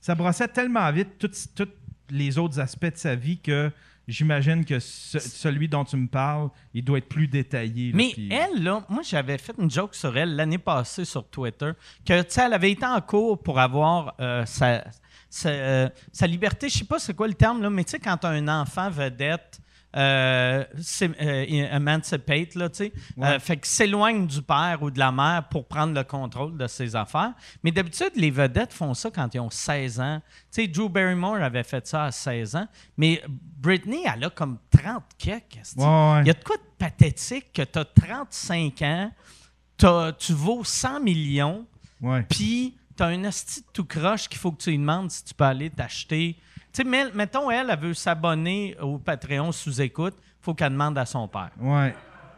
ça 0.00 0.14
brossait 0.14 0.48
tellement 0.48 0.90
vite 0.90 1.18
tous 1.18 1.68
les 2.10 2.38
autres 2.38 2.58
aspects 2.58 2.92
de 2.92 2.96
sa 2.96 3.14
vie 3.14 3.38
que 3.38 3.70
j'imagine 4.10 4.64
que 4.64 4.78
ce- 4.78 5.18
celui 5.18 5.68
dont 5.68 5.84
tu 5.84 5.96
me 5.96 6.06
parles, 6.08 6.48
il 6.74 6.84
doit 6.84 6.98
être 6.98 7.08
plus 7.08 7.28
détaillé. 7.28 7.92
là, 7.92 7.96
Mais 7.96 8.12
elle, 8.30 8.62
là, 8.62 8.84
moi, 8.88 9.02
j'avais 9.02 9.38
fait 9.38 9.54
une 9.58 9.70
joke 9.70 9.94
sur 9.94 10.16
elle 10.16 10.36
l'année 10.36 10.58
passée 10.58 11.04
sur 11.04 11.26
Twitter, 11.28 11.72
que, 12.04 12.22
tu 12.22 12.30
sais, 12.30 12.42
elle 12.46 12.52
avait 12.54 12.70
été 12.72 12.84
en 12.84 13.00
cours 13.00 13.42
pour 13.42 13.58
avoir 13.58 14.14
euh, 14.20 14.44
sa, 14.46 14.84
sa, 15.28 15.48
euh, 15.50 15.88
sa 16.12 16.26
liberté. 16.26 16.68
Je 16.68 16.78
sais 16.78 16.84
pas 16.84 16.98
c'est 16.98 17.14
quoi 17.14 17.28
le 17.28 17.34
terme, 17.34 17.62
là, 17.62 17.70
mais 17.70 17.84
tu 17.84 17.92
sais, 17.92 17.98
quand 17.98 18.24
un 18.24 18.48
enfant 18.48 18.90
vedette 18.90 19.60
euh, 19.96 20.64
s'é- 20.80 21.10
euh, 21.20 21.74
emancipate, 21.76 22.54
là, 22.54 22.68
tu 22.68 22.76
sais, 22.76 22.92
Ouais. 23.16 23.26
euh, 23.28 23.38
fait 23.40 23.56
que 23.56 23.66
s'éloigne 23.66 24.26
du 24.26 24.40
père 24.42 24.78
ou 24.82 24.90
de 24.90 24.98
la 24.98 25.10
mère 25.10 25.48
pour 25.50 25.66
prendre 25.66 25.94
le 25.94 26.04
contrôle 26.04 26.56
de 26.56 26.66
ses 26.66 26.94
affaires. 26.94 27.32
Mais 27.64 27.70
d'habitude, 27.72 28.10
les 28.14 28.30
vedettes 28.30 28.72
font 28.72 28.94
ça 28.94 29.10
quand 29.10 29.34
ils 29.34 29.40
ont 29.40 29.50
16 29.50 29.98
ans. 30.00 30.20
Tu 30.52 30.62
sais, 30.62 30.68
Drew 30.68 30.88
Barrymore 30.88 31.36
avait 31.36 31.64
fait 31.64 31.86
ça 31.86 32.04
à 32.04 32.12
16 32.12 32.54
ans, 32.56 32.68
mais 32.96 33.22
Britney, 33.58 34.04
elle 34.06 34.24
a 34.24 34.30
comme 34.30 34.58
30 34.70 35.02
quelques. 35.18 35.56
esti. 35.60 35.78
Ouais, 35.78 35.84
ouais. 35.86 36.20
Il 36.22 36.26
y 36.28 36.30
a 36.30 36.34
de 36.34 36.44
quoi 36.44 36.56
de 36.56 36.62
pathétique 36.78 37.52
que 37.52 37.62
tu 37.62 37.78
as 37.78 37.84
35 37.84 38.82
ans, 38.82 39.10
tu 40.18 40.32
vaux 40.32 40.62
100 40.64 41.00
millions, 41.00 41.66
puis 42.28 42.76
tu 42.96 43.02
as 43.02 43.06
un 43.06 43.24
asti 43.24 43.60
de 43.62 43.66
tout 43.72 43.84
croche 43.84 44.28
qu'il 44.28 44.38
faut 44.38 44.52
que 44.52 44.62
tu 44.62 44.70
lui 44.70 44.78
demandes 44.78 45.10
si 45.10 45.24
tu 45.24 45.34
peux 45.34 45.44
aller 45.44 45.70
t'acheter. 45.70 46.36
Tu 46.72 46.82
sais, 46.82 46.84
mais- 46.84 47.10
mettons, 47.14 47.50
elle, 47.50 47.68
elle 47.70 47.78
veut 47.78 47.94
s'abonner 47.94 48.76
au 48.80 48.98
Patreon 48.98 49.50
sous 49.52 49.80
écoute, 49.80 50.14
faut 50.40 50.54
qu'elle 50.54 50.72
demande 50.72 50.96
à 50.98 51.04
son 51.06 51.26
père. 51.28 51.50
Ouais. 51.58 51.94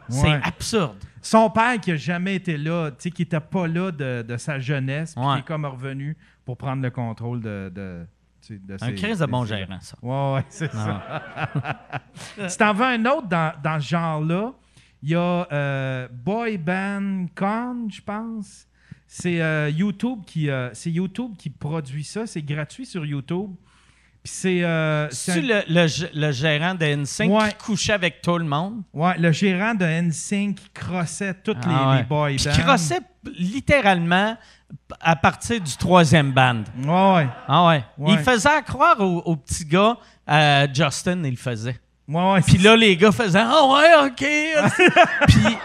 C'est 0.09 0.27
Ouais. 0.27 0.39
absurde. 0.43 0.97
Son 1.21 1.49
père 1.49 1.79
qui 1.79 1.91
a 1.91 1.95
jamais 1.95 2.35
été 2.35 2.57
là, 2.57 2.89
tu 2.91 2.95
sais, 2.99 3.11
qui 3.11 3.21
était 3.21 3.39
pas 3.39 3.67
là 3.67 3.91
de, 3.91 4.21
de 4.27 4.37
sa 4.37 4.59
jeunesse, 4.59 5.15
puis 5.15 5.23
Ouais. 5.25 5.35
qui 5.35 5.39
est 5.39 5.43
comme 5.45 5.65
revenu 5.65 6.17
pour 6.45 6.57
prendre 6.57 6.81
le 6.81 6.89
contrôle 6.89 7.39
de. 7.41 7.71
de, 7.73 8.05
Un 8.81 8.91
crise 8.91 9.19
de 9.19 9.25
bon 9.25 9.45
gérant, 9.45 9.79
ça. 9.79 9.95
Ouais, 10.01 10.33
ouais, 10.35 10.45
c'est 10.49 10.73
Non. 10.73 10.79
ça. 10.83 11.21
si 12.49 12.57
t'en 12.57 12.73
veux 12.73 12.85
un 12.85 13.05
autre 13.05 13.27
dans, 13.27 13.53
dans 13.63 13.79
ce 13.79 13.87
genre-là, 13.87 14.51
il 15.01 15.09
y 15.11 15.15
a 15.15 15.47
euh, 15.51 16.07
Boy 16.11 16.57
Band 16.57 17.27
Con, 17.35 17.87
je 17.89 18.01
pense. 18.01 18.67
C'est 19.07 19.41
euh, 19.41 19.69
YouTube 19.69 20.19
qui 20.25 20.49
euh, 20.49 20.69
c'est 20.73 20.91
YouTube 20.91 21.35
qui 21.37 21.49
produit 21.49 22.03
ça. 22.03 22.25
C'est 22.25 22.41
gratuit 22.41 22.85
sur 22.85 23.05
YouTube. 23.05 23.51
Puis 24.23 24.31
c'est 24.33 24.63
euh, 24.63 25.09
c'est 25.11 25.33
un- 25.33 25.41
le, 25.41 25.63
le 25.67 25.87
g- 25.87 26.09
le 26.13 26.31
gérant 26.31 26.75
de 26.75 26.85
NSYNC 26.85 27.29
Ouais. 27.29 27.49
qui 27.49 27.55
couchait 27.65 27.91
avec 27.93 28.21
tout 28.21 28.37
le 28.37 28.45
monde? 28.45 28.81
ouais, 28.93 29.17
le 29.17 29.31
gérant 29.33 29.73
de 29.75 29.83
NSYNC 29.85 30.55
qui 30.55 30.69
crossait 30.73 31.33
toutes 31.43 31.65
les, 31.65 31.73
Ah 31.75 31.89
ouais. 31.89 31.97
les 31.97 32.03
boy 32.03 32.35
Puis 32.37 32.45
bands. 32.45 32.51
qui 32.51 32.61
crossait 32.61 32.99
littéralement 33.37 34.37
à 35.01 35.15
partir 35.15 35.59
du 35.61 35.75
troisième 35.77 36.31
band. 36.31 36.63
Ouais, 36.77 37.15
ouais. 37.23 37.27
Ah 37.47 37.67
ouais. 37.67 37.83
Ouais. 37.97 38.13
Il 38.13 38.19
faisait 38.19 38.61
croire 38.65 38.99
aux, 38.99 39.19
aux 39.25 39.35
petits 39.35 39.65
gars, 39.65 39.97
euh, 40.29 40.67
Justin, 40.73 41.21
il 41.23 41.31
le 41.31 41.35
faisait. 41.37 41.79
Ouais, 42.07 42.33
ouais, 42.33 42.41
Puis 42.41 42.57
là, 42.57 42.75
les 42.75 42.95
gars 42.97 43.11
faisaient 43.11 43.43
Ah 43.43 43.65
ouais, 43.65 44.07
OK. 44.07 44.25
Puis 45.27 45.57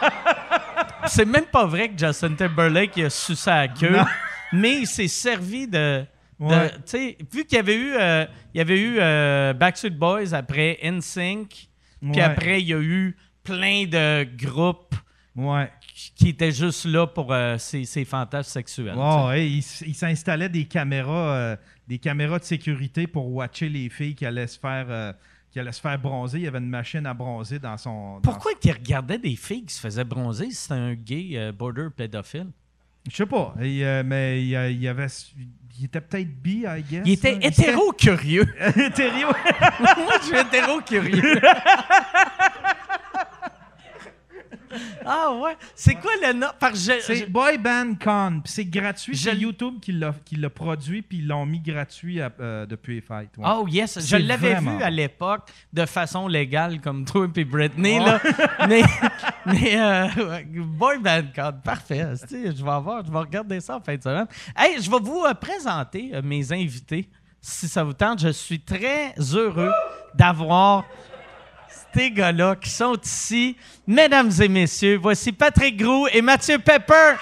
c'est 1.07 1.25
même 1.25 1.47
pas 1.47 1.65
vrai 1.65 1.89
que 1.89 1.99
Justin 1.99 2.35
Timberlake 2.35 2.97
il 2.97 3.05
a 3.07 3.11
su 3.11 3.35
sa 3.35 3.67
queue, 3.69 3.97
Non. 3.97 4.05
mais 4.53 4.81
il 4.81 4.87
s'est 4.87 5.09
servi 5.09 5.67
de. 5.67 6.05
Ouais. 6.41 6.71
tu 6.71 6.77
sais, 6.87 7.19
vu 7.33 7.45
qu'il 7.45 7.57
y 7.57 7.59
avait 7.59 7.75
eu, 7.77 7.95
euh, 7.95 8.25
il 8.55 8.59
y 8.59 8.61
avait 8.61 8.81
eu 8.81 8.97
euh, 9.01 9.53
Backstreet 9.55 9.91
Boys 9.91 10.33
après 10.35 10.79
NSYNC, 10.83 11.49
puis 12.01 12.11
Ouais. 12.13 12.21
après, 12.21 12.61
il 12.61 12.69
y 12.69 12.75
a 12.75 12.81
eu 12.81 13.17
plein 13.43 13.85
de 13.87 14.25
groupes 14.37 14.95
Ouais. 15.35 15.71
qui 16.15 16.29
étaient 16.29 16.53
juste 16.53 16.85
là 16.85 17.07
pour 17.07 17.33
euh, 17.33 17.57
ses 17.59 18.05
fantasmes 18.05 18.51
sexuels. 18.51 18.95
Ouais, 18.97 19.27
ouais, 19.27 19.51
il, 19.51 19.59
s- 19.59 19.83
il 19.87 19.95
s'installait 19.95 20.49
des 20.49 20.65
caméras, 20.67 21.57
des 21.89 21.99
caméras 21.99 22.39
de 22.39 22.45
sécurité 22.45 23.07
pour 23.07 23.29
watcher 23.33 23.69
les 23.69 23.89
filles 23.89 24.15
qui 24.15 24.25
allaient 24.27 24.47
se 24.47 24.59
faire, 24.59 25.15
qui 25.51 25.59
se 25.73 25.81
faire 25.81 25.99
bronzer. 25.99 26.39
Il 26.39 26.45
y 26.45 26.47
avait 26.47 26.59
une 26.59 26.69
machine 26.69 27.05
à 27.07 27.15
bronzer 27.15 27.59
dans 27.59 27.77
son. 27.77 28.21
Pourquoi 28.23 28.53
il 28.63 28.71
regardait 28.73 29.19
des 29.19 29.35
filles 29.37 29.65
qui 29.65 29.75
se 29.75 29.81
faisaient 29.81 30.05
bronzer 30.05 30.51
si 30.51 30.55
c'était 30.57 30.75
un 30.75 30.95
gay 30.95 31.31
euh, 31.35 31.51
border 31.53 31.89
pédophile? 31.97 32.49
Je 33.11 33.17
sais 33.17 33.27
pas, 33.27 33.55
il, 33.61 33.83
euh, 33.83 34.03
mais 34.05 34.43
il 34.43 34.49
y 34.49 34.57
avait, 34.89 35.07
il 35.79 35.85
était 35.85 36.01
peut-être 36.01 36.43
bi, 36.43 36.65
I 36.67 36.83
guess. 36.83 37.03
Il 37.07 37.13
était 37.13 37.39
hétéro-curieux. 37.41 38.47
hétéro. 38.77 39.33
Moi, 39.81 40.13
je 40.21 40.27
suis 40.27 40.37
hétéro-curieux. 40.39 41.41
ah 45.05 45.33
ouais? 45.41 45.57
C'est 45.75 45.95
quoi 45.95 46.11
le 46.23 46.33
nom? 46.33 46.49
C'est 46.77 47.31
Boy 47.31 47.59
Band 47.59 47.95
Con, 48.03 48.43
c'est 48.45 48.65
gratuit. 48.65 49.17
C'est 49.17 49.37
YouTube 49.37 49.77
qui 49.81 49.93
l'a, 49.93 50.51
produit, 50.51 51.03
puis 51.03 51.19
ils 51.19 51.27
l'ont 51.27 51.47
mis 51.47 51.61
gratuit 51.61 52.21
à- 52.21 52.33
euh, 52.41 52.67
depuis 52.67 52.97
les 52.97 53.01
fêtes. 53.01 53.37
ouais. 53.37 53.45
Oh 53.47 53.67
yes, 53.69 53.99
je 54.07 54.17
l'avais 54.17 54.55
vraiment 54.55 54.79
vu 54.79 54.83
à 54.83 54.91
l'époque 54.91 55.49
de 55.73 55.87
façon 55.87 56.29
légale 56.29 56.81
comme 56.81 57.05
toi 57.05 57.27
et 57.35 57.45
Britney 57.45 57.99
là. 57.99 58.21
mais 58.69 58.83
mais 59.47 59.79
euh, 59.79 60.09
boy 60.55 60.99
band 60.99 61.23
code, 61.35 61.63
parfait. 61.63 62.07
Je 62.31 62.65
vais 62.65 62.71
avoir, 62.71 63.05
je 63.05 63.11
vais 63.11 63.19
regarder 63.19 63.61
ça 63.61 63.77
en 63.77 63.81
fin 63.81 63.97
de 63.97 64.03
semaine. 64.03 64.27
Hey, 64.57 64.81
je 64.81 64.91
vais 64.91 65.01
vous 65.01 65.25
euh, 65.25 65.35
présenter 65.35 66.11
euh, 66.15 66.23
mes 66.23 66.53
invités 66.53 67.09
si 67.41 67.69
ça 67.69 67.85
vous 67.85 67.93
tente. 67.93 68.21
Je 68.21 68.29
suis 68.29 68.61
très 68.61 69.15
heureux 69.33 69.73
d'avoir 70.15 70.85
ces 71.95 72.11
gars-là 72.11 72.57
qui 72.57 72.71
sont 72.71 72.97
ici. 73.03 73.57
Mesdames 73.87 74.31
et 74.41 74.49
messieurs, 74.49 74.99
voici 75.01 75.33
Patrick 75.33 75.77
Grou 75.77 76.07
et 76.13 76.23
Mathieu 76.23 76.59
Pepper. 76.59 77.15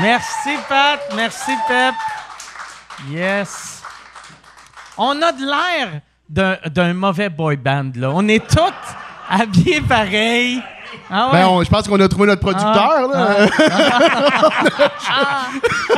Merci, 0.00 0.50
Pat. 0.68 1.00
Merci, 1.14 1.52
Pep. 1.66 1.94
Yes. 3.08 3.82
On 4.98 5.20
a 5.22 5.32
de 5.32 5.44
l'air 5.44 6.00
d'un, 6.28 6.56
d'un 6.66 6.94
mauvais 6.94 7.28
boy 7.28 7.56
band, 7.56 7.92
là. 7.96 8.10
On 8.12 8.26
est 8.28 8.46
tous 8.46 8.72
habillés 9.28 9.80
pareil. 9.80 10.62
Ah 11.10 11.26
ouais? 11.26 11.32
Ben, 11.40 11.46
on- 11.48 11.62
je 11.62 11.68
pense 11.70 11.86
qu'on 11.86 12.00
a 12.00 12.08
trouvé 12.08 12.26
notre 12.26 12.40
producteur, 12.42 13.08
là. 13.08 13.46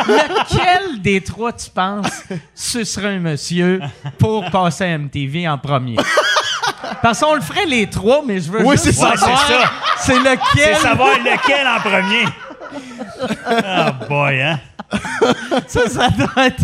Lequel 0.07 1.00
des 1.03 1.21
trois, 1.23 1.53
tu 1.53 1.71
penses, 1.71 2.23
ce 2.55 2.85
serait 2.85 3.17
un 3.17 3.19
monsieur 3.21 3.81
pour 4.19 4.50
passer 4.50 4.85
à 4.85 4.99
MTV 4.99 5.49
en 5.49 5.59
premier? 5.59 5.97
Parce 7.03 7.21
qu'on 7.21 7.35
le 7.35 7.41
ferait 7.41 7.67
les 7.67 7.88
trois, 7.88 8.23
mais 8.27 8.41
je 8.41 8.50
veux 8.50 8.62
Oui, 8.62 8.73
juste 8.77 8.85
c'est 8.85 8.93
ça, 8.93 9.17
savoir 9.17 9.45
c'est 9.47 9.53
ça. 9.55 9.71
c'est 9.99 10.12
C'est 10.15 10.19
lequel. 10.19 10.77
savoir 10.77 11.11
lequel 11.19 11.67
en 11.67 11.81
premier. 11.81 12.25
Ah 13.67 13.93
boy, 14.09 14.43
hein? 14.43 14.61
Ça, 15.67 15.88
ça 15.88 16.09
doit 16.11 16.47
être, 16.47 16.62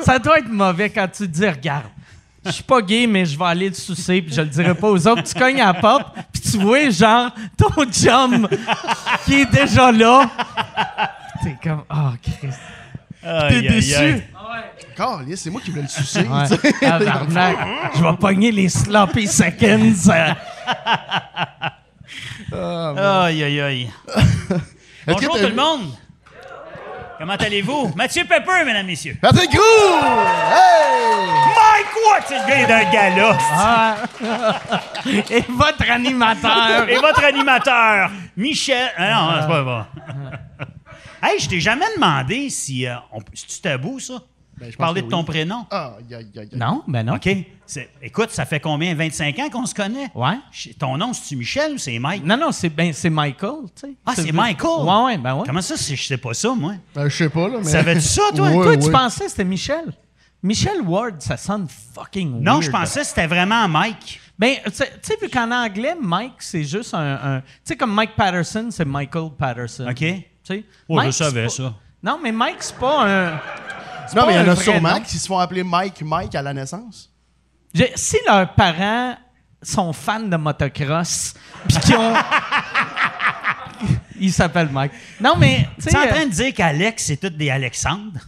ça 0.00 0.18
doit 0.18 0.38
être 0.38 0.48
mauvais 0.50 0.90
quand 0.90 1.08
tu 1.08 1.24
te 1.28 1.32
dis, 1.32 1.48
regarde, 1.48 1.84
je 2.44 2.50
suis 2.50 2.62
pas 2.62 2.80
gay, 2.82 3.06
mais 3.06 3.24
je 3.24 3.38
vais 3.38 3.44
aller 3.44 3.68
le 3.68 3.74
sucer, 3.74 4.20
puis 4.22 4.34
je 4.34 4.40
le 4.40 4.48
dirai 4.48 4.74
pas 4.74 4.88
aux 4.88 5.06
autres. 5.08 5.22
Tu 5.22 5.34
cognes 5.34 5.60
à 5.60 5.72
la 5.72 5.74
porte, 5.74 6.14
puis 6.32 6.42
tu 6.42 6.58
vois, 6.58 6.90
genre, 6.90 7.30
ton 7.56 7.84
chum 7.90 8.48
qui 9.24 9.40
est 9.40 9.50
déjà 9.50 9.90
là. 9.92 10.28
T'es 11.42 11.56
comme, 11.62 11.84
oh, 11.90 12.10
Christ. 12.22 12.58
T'es 13.48 13.62
déçu? 13.62 14.22
Caliste, 14.96 15.44
c'est 15.44 15.50
moi 15.50 15.60
qui 15.60 15.70
voulais 15.70 15.82
le 15.82 15.88
sucer. 15.88 16.20
Ouais. 16.20 16.46
je 17.96 18.02
vais 18.02 18.16
pogner 18.20 18.52
les 18.52 18.68
sloppy 18.68 19.26
seconds. 19.26 19.94
euh. 22.52 23.24
Aïe, 23.24 23.42
aïe, 23.42 23.60
aïe. 23.60 23.90
Bonjour 25.06 25.36
tout 25.36 25.46
le 25.48 25.54
monde. 25.54 25.90
Comment 27.18 27.34
allez-vous? 27.34 27.92
Mathieu 27.96 28.24
Pepper, 28.24 28.64
mesdames, 28.64 28.86
messieurs. 28.86 29.16
Patrick 29.20 29.50
Roux! 29.52 30.04
Hey! 30.52 31.26
Mike 31.56 31.94
Watt, 32.06 32.24
c'est 32.26 32.38
le 32.38 32.48
gars 32.48 32.66
d'un 32.66 32.90
gala. 32.90 33.38
Ah. 33.52 33.96
Et 35.30 35.44
votre 35.48 35.90
animateur. 35.90 36.88
Et 36.88 36.96
votre 36.96 37.24
animateur, 37.24 38.10
Michel. 38.36 38.90
Ah 38.96 39.14
non, 39.14 39.40
c'est 39.42 39.48
pas 39.48 39.62
bon. 39.62 39.84
hey, 41.26 41.38
je 41.38 41.48
t'ai 41.48 41.60
jamais 41.60 41.86
demandé 41.94 42.50
si. 42.50 42.86
euh, 42.86 42.94
on- 43.12 43.20
C'est-tu 43.32 43.60
tabou, 43.60 44.00
ça? 44.00 44.14
Ben, 44.58 44.70
je 44.70 44.76
que 44.76 45.00
de 45.00 45.10
ton 45.10 45.20
oui. 45.20 45.24
prénom. 45.26 45.66
Ah. 45.70 45.94
Non, 46.54 46.82
ben 46.86 47.02
non. 47.02 47.14
OK. 47.14 47.28
Écoute, 48.02 48.30
ça 48.30 48.44
fait 48.46 48.60
combien? 48.60 48.94
25 48.94 49.38
ans 49.38 49.48
qu'on 49.50 49.66
se 49.66 49.74
connaît? 49.74 50.10
Ouais. 50.14 50.38
Je- 50.52 50.70
Ton 50.72 50.96
nom, 50.96 51.12
c'est-tu 51.12 51.36
Michel 51.36 51.72
ou 51.74 51.78
c'est 51.78 51.98
Mike? 51.98 52.24
Non, 52.24 52.36
non, 52.36 52.52
c'est 52.52 52.68
ben, 52.68 52.92
c'est 52.92 53.10
Michael, 53.10 53.64
tu 53.74 53.88
sais. 53.88 53.94
Ah, 54.06 54.12
c'est 54.14 54.32
Michael? 54.32 54.86
Ouais, 54.86 55.04
ouais, 55.04 55.18
ben 55.18 55.34
ouais. 55.34 55.42
Comment 55.46 55.62
ça, 55.62 55.76
c'est- 55.76 55.96
je 55.96 56.06
sais 56.06 56.16
pas 56.18 56.34
ça, 56.34 56.54
moi? 56.54 56.74
Ben, 56.94 57.08
je 57.08 57.16
sais 57.16 57.28
pas, 57.28 57.48
là, 57.48 57.58
mais... 57.58 57.64
Savais-tu 57.64 58.00
ça, 58.02 58.22
toi? 58.34 58.48
Ouais, 58.50 58.64
Toi, 58.64 58.76
tu 58.76 58.86
ouais. 58.86 58.92
pensais 58.92 59.24
que 59.24 59.30
c'était 59.30 59.44
Michel? 59.44 59.92
Michel 60.42 60.82
Ward, 60.82 61.20
ça 61.22 61.36
sonne 61.38 61.66
fucking 61.94 62.40
Non, 62.42 62.52
weird. 62.58 62.62
je 62.64 62.70
pensais 62.70 63.00
que 63.00 63.06
c'était 63.06 63.26
vraiment 63.26 63.66
Mike. 63.66 64.20
Ben, 64.38 64.56
tu 64.66 64.72
sais- 64.72 65.16
vu 65.20 65.28
qu'en 65.30 65.50
anglais, 65.50 65.96
Mike, 66.00 66.34
c'est 66.40 66.64
juste 66.64 66.92
un. 66.92 67.14
un- 67.36 67.40
tu 67.40 67.46
sais, 67.64 67.76
comme 67.76 67.94
Mike 67.94 68.14
Patterson, 68.16 68.68
c'est 68.70 68.84
Michael 68.84 69.30
Patterson. 69.38 69.86
OK. 69.88 69.96
Tu 69.96 70.24
sais? 70.42 70.64
Oh, 70.88 71.00
je 71.02 71.10
savais 71.12 71.44
pas- 71.44 71.48
ça. 71.48 71.74
Non, 72.02 72.18
mais 72.22 72.30
Mike, 72.32 72.56
c'est 72.60 72.76
pas 72.76 73.06
un. 73.08 73.40
C'est 74.06 74.16
Non, 74.16 74.22
pas 74.22 74.26
mais 74.28 74.32
il 74.34 74.36
y 74.36 74.38
en 74.40 74.44
un 74.44 74.48
a 74.48 74.54
vrai 74.54 74.64
sûrement 74.64 74.94
nom. 74.94 75.00
qui 75.00 75.18
se 75.18 75.26
font 75.26 75.38
appeler 75.38 75.62
Mike 75.64 76.02
Mike 76.02 76.34
à 76.34 76.42
la 76.42 76.52
naissance. 76.54 77.10
Si 77.96 78.16
leurs 78.26 78.54
parents 78.54 79.16
sont 79.62 79.92
fans 79.92 80.20
de 80.20 80.36
motocross, 80.36 81.34
puis 81.68 81.78
qu'ils 81.78 81.96
ont. 81.96 82.14
Ils 84.20 84.32
s'appellent 84.32 84.70
Mike. 84.70 84.92
Non, 85.20 85.34
mais. 85.36 85.68
Tu 85.78 85.82
Tu 85.82 85.88
es 85.88 85.90
sais, 85.92 85.98
en 85.98 86.02
euh, 86.02 86.08
train 86.08 86.26
de 86.26 86.30
dire 86.30 86.54
qu'Alex, 86.54 87.04
c'est 87.04 87.16
tous 87.16 87.30
des 87.30 87.50
Alexandres? 87.50 88.20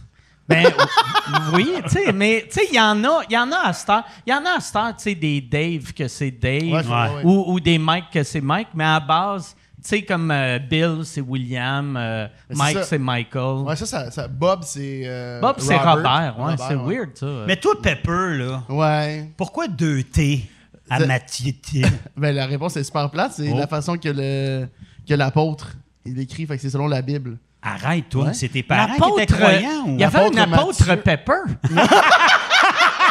Ben 0.47 0.65
oui, 1.53 1.73
tu 1.83 1.89
sais, 1.89 2.11
mais 2.13 2.45
tu 2.47 2.53
sais, 2.59 2.67
il 2.71 2.75
y 2.75 2.79
en 2.79 3.03
a, 3.03 3.21
il 3.29 3.33
y 3.33 3.37
en 3.37 3.51
a 3.51 3.67
à 3.67 3.73
cette 3.73 3.89
heure, 3.89 4.03
il 4.25 4.31
y 4.31 4.33
en 4.33 4.45
a 4.45 4.57
à 4.57 4.59
cette 4.61 4.75
heure, 4.77 4.95
tu 4.95 5.03
sais, 5.03 5.15
des 5.15 5.41
Dave 5.41 5.91
que 5.93 6.07
c'est 6.07 6.31
Dave, 6.31 6.63
Ouais, 6.63 6.85
ouais, 6.85 7.15
ouais. 7.15 7.21
Ou, 7.25 7.51
ou 7.53 7.59
des 7.59 7.77
Mike 7.77 8.05
que 8.13 8.23
c'est 8.23 8.39
Mike, 8.39 8.69
mais 8.73 8.85
à 8.85 8.93
la 8.93 8.99
base, 9.01 9.55
sais, 9.81 10.01
comme 10.03 10.31
euh, 10.31 10.59
Bill, 10.59 11.01
c'est 11.03 11.21
William, 11.21 11.95
euh, 11.97 12.27
Mike, 12.49 12.79
c'est 12.83 12.97
Michael. 12.97 13.65
Ouais, 13.65 13.75
ça, 13.75 13.85
ça, 13.85 14.11
ça- 14.11 14.27
Bob, 14.27 14.61
c'est. 14.63 15.01
euh, 15.05 15.39
Bob, 15.41 15.55
c'est 15.59 15.77
Robert, 15.77 16.35
ouais, 16.39 16.55
c'est 16.57 16.75
ouais. 16.75 16.95
weird, 16.97 17.09
ça. 17.15 17.27
Mais 17.47 17.55
toi, 17.57 17.73
Pepper, 17.81 18.37
là, 18.37 18.63
Ouais. 18.69 19.31
pourquoi 19.37 19.67
deux 19.67 20.03
T 20.03 20.49
à 20.89 20.99
Mathieu 20.99 21.51
T? 21.53 21.81
Ben, 22.17 22.33
la 22.35 22.45
réponse 22.45 22.75
est 22.77 22.83
super 22.83 23.09
plate. 23.11 23.33
C'est 23.35 23.51
Oh. 23.53 23.57
la 23.57 23.67
façon 23.67 23.97
que 23.97 24.09
le 24.09 24.67
que 25.07 25.13
l'apôtre 25.13 25.73
il 26.05 26.19
écrit. 26.19 26.45
Fait 26.45 26.55
que 26.55 26.61
c'est 26.61 26.69
selon 26.69 26.87
la 26.87 27.01
Bible. 27.01 27.37
Arrête, 27.61 28.07
toi. 28.09 28.25
Ouais. 28.25 28.33
C'est 28.33 28.47
tes 28.49 28.63
parents 28.63 28.85
qui 28.93 28.99
L'apôtre, 28.99 29.19
étaient 29.21 29.33
croyants? 29.33 29.83
Il 29.87 29.99
y 29.99 30.03
avait 30.03 30.19
un 30.19 30.37
apôtre. 30.53 30.95
Pepper. 30.95 31.33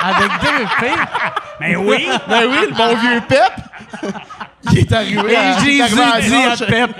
Avec 0.02 0.30
deux 0.40 0.64
P. 0.80 0.86
Mais 1.60 1.74
oui! 1.76 2.06
Ben 2.28 2.42
oui, 2.48 2.56
le 2.70 2.74
bon 2.76 2.96
vieux 3.00 3.20
Pep! 3.28 3.52
qui 4.70 4.78
est 4.78 4.92
arrivé 4.92 5.32
Et 5.32 5.36
à, 5.36 5.58
Jésus 5.58 5.82
dit 6.28 6.34
à. 6.34 6.56
Pep. 6.66 6.90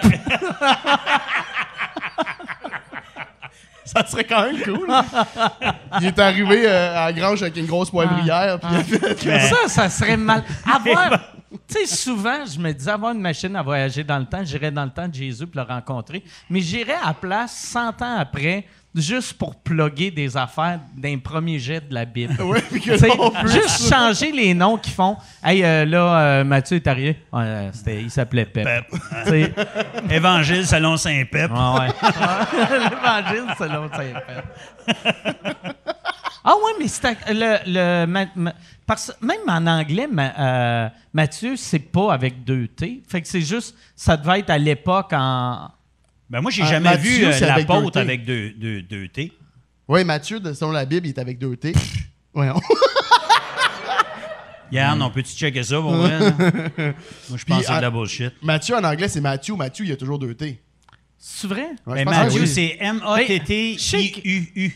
Ça 3.85 4.04
serait 4.04 4.25
quand 4.25 4.42
même 4.42 4.61
cool. 4.62 4.88
il 6.00 6.06
est 6.08 6.18
arrivé 6.18 6.66
euh, 6.66 6.96
à 6.99 7.04
la 7.06 7.12
grange 7.12 7.42
avec 7.42 7.56
une 7.56 7.66
grosse 7.66 7.88
poivrière. 7.90 8.58
puis 8.58 8.68
il 8.73 8.76
a 8.78 8.85
fait- 8.85 9.25
Mais- 9.26 9.40
Ça, 9.49 9.56
ça 9.68 9.88
serait 9.88 10.16
mal. 10.16 10.42
Avoir. 10.73 11.11
Tu 11.68 11.78
sais, 11.78 11.87
souvent, 11.87 12.44
je 12.44 12.58
me 12.58 12.70
disais, 12.73 12.90
avoir 12.90 13.12
une 13.12 13.20
machine 13.20 13.54
à 13.56 13.62
voyager 13.62 14.02
dans 14.04 14.18
le 14.18 14.26
temps, 14.26 14.44
j'irais 14.44 14.70
dans 14.70 14.85
le 14.85 14.90
temps 14.90 15.08
de 15.08 15.14
Jésus 15.14 15.46
pour 15.46 15.61
le 15.62 15.66
rencontrer. 15.66 16.23
Mais 16.50 16.61
j'irais 16.61 16.96
à 17.02 17.06
la 17.08 17.14
place 17.14 17.52
100 17.73 18.02
ans 18.02 18.16
après, 18.18 18.66
juste 18.96 19.34
pour 19.34 19.54
plugger 19.56 20.10
des 20.10 20.36
affaires 20.36 20.80
d'un 20.96 21.18
premier 21.18 21.58
jet 21.58 21.86
de 21.88 21.94
la 21.94 22.04
Bible. 22.04 22.34
Peut- 22.36 22.60
juste 23.48 23.88
changer 23.88 24.32
les 24.32 24.54
noms 24.54 24.76
qu'ils 24.78 24.92
font. 24.94 25.16
Hey, 25.44 25.62
euh, 25.64 25.84
là, 25.84 26.18
euh, 26.18 26.44
Mathieu 26.44 26.76
est 26.76 26.86
arrivé. 26.86 27.16
Ouais, 27.32 27.42
euh, 27.44 27.70
c'était- 27.72 28.00
il 28.02 28.10
s'appelait 28.10 28.46
Pep. 28.46 28.64
Pep. 28.64 28.84
Tu 29.24 29.30
sais, 29.30 29.54
Évangile 30.10 30.66
selon 30.66 30.96
Saint-Pep. 30.96 31.50
Ouais, 31.50 31.80
ouais. 31.80 31.88
L'évangile 32.90 33.54
selon 33.58 33.88
Saint-Père. 33.92 34.42
Ah 36.48 36.54
ouais, 36.54 36.72
mais 36.78 36.86
c'est 36.88 37.16
le, 37.30 37.56
le 37.66 38.06
ma- 38.06 38.26
ma- 38.36 38.54
parce 38.86 39.12
même 39.20 39.40
en 39.48 39.66
anglais, 39.66 40.06
ma- 40.08 40.32
euh, 40.38 40.88
Mathieu, 41.12 41.56
c'est 41.56 41.80
pas 41.80 42.12
avec 42.12 42.44
deux 42.44 42.68
T. 42.68 43.02
Fait 43.08 43.20
que 43.20 43.26
c'est 43.26 43.40
juste, 43.40 43.74
ça 43.96 44.16
devait 44.16 44.38
être 44.40 44.50
à 44.50 44.58
l'époque 44.58 45.12
en. 45.12 45.68
Ben 46.28 46.40
moi, 46.40 46.50
j'ai 46.50 46.62
Ah, 46.62 46.66
jamais 46.66 46.90
Mathieu, 46.90 47.11
vu 47.11 47.25
euh, 47.25 47.33
c'est 47.33 47.45
avec 47.49 47.66
deux 47.66 47.75
l'apôtre 47.75 47.99
avec 48.00 48.25
deux, 48.25 48.50
deux, 48.50 48.83
deux 48.83 49.09
T. 49.09 49.33
Ouais, 49.88 50.04
Matthieu, 50.04 50.40
de- 50.40 50.52
selon 50.52 50.73
la 50.73 50.85
Bible, 50.85 51.06
il 51.06 51.11
est 51.11 51.18
avec 51.18 51.38
deux 51.38 51.56
T. 51.56 51.73
Ouais, 52.35 52.50
on- 52.50 52.61
Yann, 54.73 55.00
on 55.00 55.11
peut-tu 55.11 55.33
checker 55.37 55.62
ça 55.62 55.80
pour 55.80 55.92
vrai? 55.92 56.18
là? 56.18 56.33
Moi, 56.38 57.37
je 57.37 57.45
pense 57.45 57.61
que 57.61 57.66
c'est 57.66 57.76
de 57.76 57.80
la 57.80 57.87
à- 57.87 57.90
bullshit. 57.90 58.33
Mathieu 58.42 58.75
en 58.75 58.83
anglais, 58.83 59.06
c'est 59.09 59.21
Matthew. 59.21 59.52
Matthew, 59.56 59.80
il 59.83 59.88
y 59.90 59.92
a 59.92 59.97
toujours 59.97 60.18
deux 60.18 60.35
T. 60.35 60.61
C'est 61.18 61.47
vrai? 61.47 61.68
Ouais, 61.87 61.95
Mais 61.95 62.00
je 62.00 62.04
pense 62.04 62.14
que 62.16 62.21
Mathieu, 62.25 62.40
oui. 62.42 62.49
c'est 62.49 62.76
M-A-T-T-I-U-U. 62.80 64.73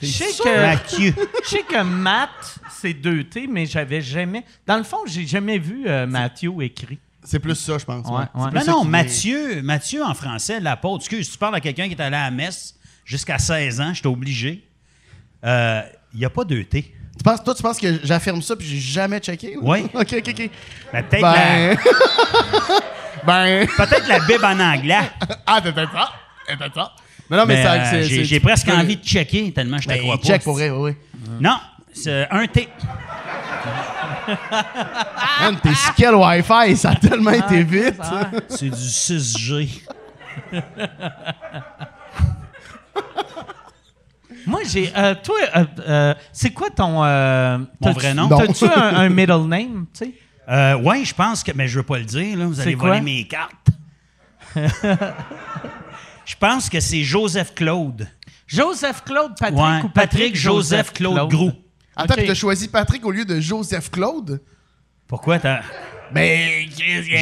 Je 0.00 0.06
sais 0.06 0.42
que, 0.42 0.60
Mathieu. 0.62 1.14
je 1.44 1.48
sais 1.48 1.62
que 1.62 1.82
Matt, 1.82 2.58
c'est 2.70 2.94
deux 2.94 3.24
T, 3.24 3.46
mais 3.46 3.66
j'avais 3.66 4.00
jamais. 4.00 4.44
Dans 4.66 4.78
le 4.78 4.84
fond, 4.84 4.98
j'ai 5.06 5.26
jamais 5.26 5.58
vu 5.58 5.86
euh, 5.88 6.06
Mathieu 6.06 6.52
écrit. 6.62 6.98
C'est 7.28 7.40
plus 7.40 7.56
ça, 7.56 7.76
je 7.76 7.84
pense. 7.84 8.06
Ouais, 8.08 8.24
ouais. 8.34 8.64
Non, 8.66 8.84
Mathieu, 8.84 9.60
Mathieu 9.60 10.02
en 10.02 10.14
français, 10.14 10.60
l'apôtre. 10.60 11.04
Excuse, 11.04 11.30
tu 11.30 11.36
parles 11.36 11.54
à 11.56 11.60
quelqu'un 11.60 11.86
qui 11.86 11.92
est 11.92 12.00
allé 12.00 12.16
à 12.16 12.24
la 12.24 12.30
messe 12.30 12.74
jusqu'à 13.04 13.36
16 13.38 13.80
ans, 13.82 13.92
j'étais 13.92 14.08
obligé. 14.08 14.66
Euh, 15.44 15.82
Il 16.14 16.20
n'y 16.20 16.24
a 16.24 16.30
pas 16.30 16.44
deux 16.44 16.64
T. 16.64 16.82
Tu 17.18 17.22
penses, 17.22 17.44
toi, 17.44 17.54
tu 17.54 17.62
penses 17.62 17.78
que 17.78 18.00
j'affirme 18.02 18.40
ça 18.40 18.56
puis 18.56 18.66
j'ai 18.66 18.78
jamais 18.78 19.18
checké? 19.18 19.54
là? 19.56 19.60
Oui. 19.60 19.80
OK, 19.94 20.14
OK, 20.18 20.28
OK. 20.28 20.50
Ben, 20.92 21.02
peut-être 21.04 21.22
Ben... 21.22 21.76
ben... 23.26 23.60
la, 23.60 23.66
peut-être 23.86 24.08
la 24.08 24.20
Bible 24.20 24.44
en 24.44 24.60
anglais. 24.60 25.10
Ah, 25.46 25.60
peut-être 25.60 25.92
ça. 25.92 26.08
Peut-être 26.46 26.74
ça. 26.74 26.92
Non, 27.30 27.36
non, 27.36 27.46
mais, 27.46 27.56
Mais, 27.56 27.62
ça, 27.62 27.72
euh, 27.74 28.04
c'est... 28.08 28.24
j'ai 28.24 28.40
presque 28.40 28.68
envie 28.68 28.96
de 28.96 29.04
checker 29.04 29.52
tellement 29.52 29.76
je 29.78 29.84
te 29.84 29.88
Ben, 29.92 30.00
crois 30.00 30.16
pas. 30.18 30.26
check 30.26 30.42
pour 30.42 30.54
vrai, 30.54 30.70
oui, 30.70 30.92
oui. 30.92 31.28
Non, 31.40 31.58
c'est 31.92 32.26
un 32.30 32.46
T. 32.46 32.68
Man, 35.40 35.56
t'es 35.62 35.70
quel 35.96 36.14
Wi-Fi? 36.14 36.76
Ça 36.76 36.90
a 36.90 36.94
tellement 36.96 37.30
été 37.30 37.62
vite. 37.62 37.94
Ah, 38.00 38.30
C'est 38.48 38.68
du 38.68 38.76
6G. 38.76 39.82
Moi, 44.46 44.60
j'ai. 44.66 44.90
euh, 44.96 45.14
toi, 45.22 45.36
euh, 45.56 45.64
euh, 45.86 46.14
c'est 46.32 46.50
quoi 46.50 46.70
ton. 46.70 47.04
euh, 47.04 47.58
Mon 47.80 47.92
vrai 47.92 48.14
nom? 48.14 48.28
T'as-tu 48.28 48.64
un, 48.66 48.96
un 48.96 49.08
middle 49.14 49.46
name, 49.46 49.86
tu 49.92 50.04
sais? 50.06 50.12
Euh, 50.48 50.74
oui, 50.82 51.04
je 51.04 51.14
pense 51.14 51.42
que. 51.42 51.52
Mais 51.54 51.68
je 51.68 51.78
veux 51.78 51.82
pas 51.84 51.98
le 51.98 52.04
dire, 52.04 52.36
là. 52.38 52.46
Vous 52.46 52.60
allez 52.60 52.74
voler 52.74 53.00
mes 53.00 53.26
cartes. 53.26 53.68
je 54.56 56.34
pense 56.38 56.68
que 56.70 56.80
c'est 56.80 57.02
Joseph 57.02 57.54
Claude. 57.54 58.08
Joseph 58.46 59.02
Claude 59.04 59.32
Patrick 59.38 59.58
Ouais, 59.62 59.80
ou 59.84 59.88
Patrick 59.90 60.34
Joseph 60.36 60.92
Claude? 60.94 61.28
Groux. 61.30 61.52
Attends, 61.98 62.14
puis 62.14 62.26
t'as 62.26 62.34
choisi 62.34 62.68
Patrick 62.68 63.04
au 63.04 63.10
lieu 63.10 63.24
de 63.24 63.40
Joseph 63.40 63.90
Claude? 63.90 64.40
Pourquoi 65.06 65.38
t'as. 65.38 65.60
Ben, 66.12 66.48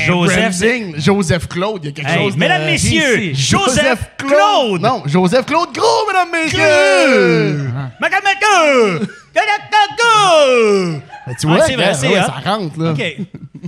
Joseph, 0.06 0.52
Joseph, 0.52 0.94
Joseph 0.98 1.48
Claude, 1.48 1.80
il 1.84 1.86
y 1.86 1.88
a 1.88 1.92
quelque 1.92 2.08
Hey, 2.08 2.18
chose 2.18 2.34
de... 2.34 2.38
mesdames, 2.38 2.64
messieurs. 2.66 3.32
Joseph 3.34 4.10
Claude! 4.16 4.80
Non, 4.80 5.02
Joseph 5.06 5.44
Claude 5.44 5.72
Gros, 5.74 6.06
mesdames, 6.06 6.30
messieurs! 6.30 7.68
Macamaco! 8.00 9.06
Cagacago! 9.34 11.02
Ben, 11.26 11.34
tu 11.40 11.46
vois, 11.48 11.60
c'est 11.66 11.74
vrai, 11.74 11.88
ouais, 11.88 12.14
ça 12.20 12.40
rentre, 12.44 12.80
là. 12.80 12.92
OK. 12.92 13.16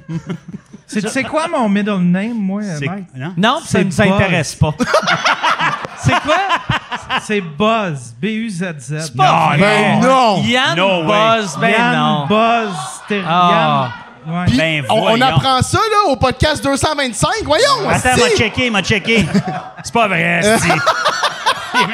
C'est 0.88 1.22
quoi 1.24 1.46
mon 1.48 1.68
middle 1.68 1.98
name, 1.98 2.34
moi, 2.34 2.62
C'est- 2.78 2.86
Mike? 2.86 3.04
non? 3.14 3.32
Non, 3.36 3.58
ça 3.60 3.66
C'est 3.68 3.78
ne 3.78 3.84
nous 3.84 3.90
Buzz. 3.90 4.00
intéresse 4.00 4.54
pas. 4.54 4.74
C'est 6.00 6.20
quoi? 6.20 6.36
C'est 7.22 7.40
Buzz. 7.40 8.14
B-U-Z-Z. 8.20 8.94
C'est 9.00 9.16
pas 9.16 9.48
vrai. 9.48 9.58
Ben 9.58 10.00
non! 10.00 10.42
Yann 10.42 10.76
No. 10.76 11.02
Buzz, 11.04 11.58
ben 11.60 11.68
Yann 11.70 11.96
non. 11.96 12.26
Buzz. 12.26 12.74
C'était 13.02 13.22
Ah. 13.26 13.90
Yann. 14.26 14.34
Ouais. 14.34 14.56
Ben, 14.56 14.84
on, 14.90 15.12
on 15.12 15.20
apprend 15.22 15.62
ça, 15.62 15.78
là, 15.78 16.10
au 16.10 16.16
podcast 16.16 16.62
225. 16.62 17.30
Voyons! 17.44 17.88
Attends, 17.88 18.10
m'a 18.18 18.28
checké, 18.36 18.68
m'a 18.70 18.82
checké. 18.82 19.24
C'est 19.82 19.92
pas 19.94 20.06
vrai, 20.08 20.40
c'est. 20.42 20.68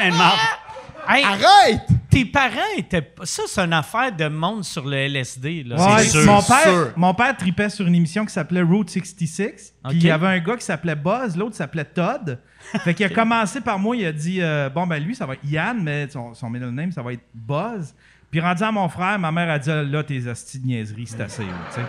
Hey, 1.07 1.23
Arrête! 1.23 1.87
Tes 2.15 2.25
parents 2.25 2.73
étaient. 2.77 3.11
Ça, 3.23 3.43
c'est 3.47 3.61
une 3.61 3.73
affaire 3.73 4.11
de 4.15 4.27
monde 4.27 4.63
sur 4.63 4.85
le 4.85 4.95
LSD. 4.95 5.63
Là. 5.63 5.75
Ouais, 5.75 6.03
C'est 6.03 6.09
sûr, 6.21 6.25
mon, 6.25 6.39
sûr. 6.41 6.55
père, 6.55 6.93
mon 6.95 7.13
père 7.13 7.35
tripait 7.35 7.69
sur 7.69 7.85
une 7.85 7.95
émission 7.95 8.25
qui 8.25 8.33
s'appelait 8.33 8.61
Route 8.61 8.89
66. 8.89 9.43
Puis 9.45 9.63
Ok. 9.83 9.93
il 9.93 10.03
y 10.05 10.11
avait 10.11 10.27
un 10.27 10.39
gars 10.39 10.55
qui 10.55 10.63
s'appelait 10.65 10.95
Buzz, 10.95 11.35
l'autre 11.35 11.55
s'appelait 11.55 11.85
Todd. 11.85 12.39
Fait 12.83 12.93
qu'il 12.93 13.05
a 13.05 13.09
commencé 13.09 13.59
par 13.61 13.77
moi, 13.77 13.95
il 13.97 14.05
a 14.05 14.11
dit 14.11 14.41
euh, 14.41 14.69
Bon, 14.69 14.87
ben 14.87 15.03
lui, 15.03 15.13
ça 15.13 15.25
va 15.25 15.33
être 15.33 15.43
Yann, 15.43 15.81
mais 15.83 16.07
son, 16.09 16.33
son 16.33 16.49
middle 16.49 16.69
name, 16.71 16.91
ça 16.91 17.01
va 17.01 17.13
être 17.13 17.23
Buzz. 17.33 17.93
Puis 18.31 18.39
rendu 18.39 18.63
à 18.63 18.71
mon 18.71 18.87
frère, 18.89 19.19
ma 19.19 19.31
mère 19.31 19.49
a 19.49 19.59
dit 19.59 19.69
Là, 19.69 20.03
tes 20.03 20.25
hosties 20.27 20.59
de 20.59 20.67
niaiseries, 20.67 21.07
c'est 21.07 21.21
assez. 21.21 21.43
là, 21.43 21.49
tu 21.69 21.75
sais. 21.75 21.87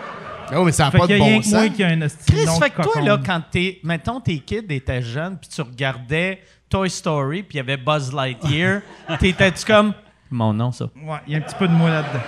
Oh, 0.56 0.64
mais 0.64 0.72
ça 0.72 0.84
n'a 0.84 0.90
Fait 0.92 0.98
pas 0.98 1.06
de 1.08 1.12
y 1.16 1.20
a 1.20 1.24
rien 1.24 1.40
bon 1.40 1.48
moi 1.50 1.62
sens. 1.66 1.70
qui 1.76 1.82
a 1.82 1.88
un 1.88 2.02
hostie 2.02 2.32
de 2.32 2.36
Chris, 2.36 2.46
fait 2.60 2.70
que 2.70 2.82
toi, 2.82 3.00
là, 3.00 3.18
quand 3.24 3.42
t'es. 3.50 3.80
Mettons, 3.82 4.20
tes 4.20 4.38
kids 4.38 4.66
étaient 4.70 5.02
jeunes, 5.02 5.38
puis 5.38 5.48
tu 5.48 5.60
regardais 5.62 6.40
Toy 6.68 6.88
Story, 6.90 7.42
puis 7.42 7.54
il 7.54 7.56
y 7.56 7.60
avait 7.60 7.76
Buzz 7.76 8.12
Lightyear, 8.12 8.82
t'étais-tu 9.20 9.64
comme. 9.64 9.92
Mon 10.30 10.52
nom, 10.52 10.72
ça. 10.72 10.86
Ouais, 10.96 11.18
il 11.26 11.32
y 11.32 11.36
a 11.36 11.38
un 11.38 11.42
petit 11.42 11.54
peu 11.56 11.68
de 11.68 11.72
moi 11.72 11.88
là-dedans. 11.90 12.20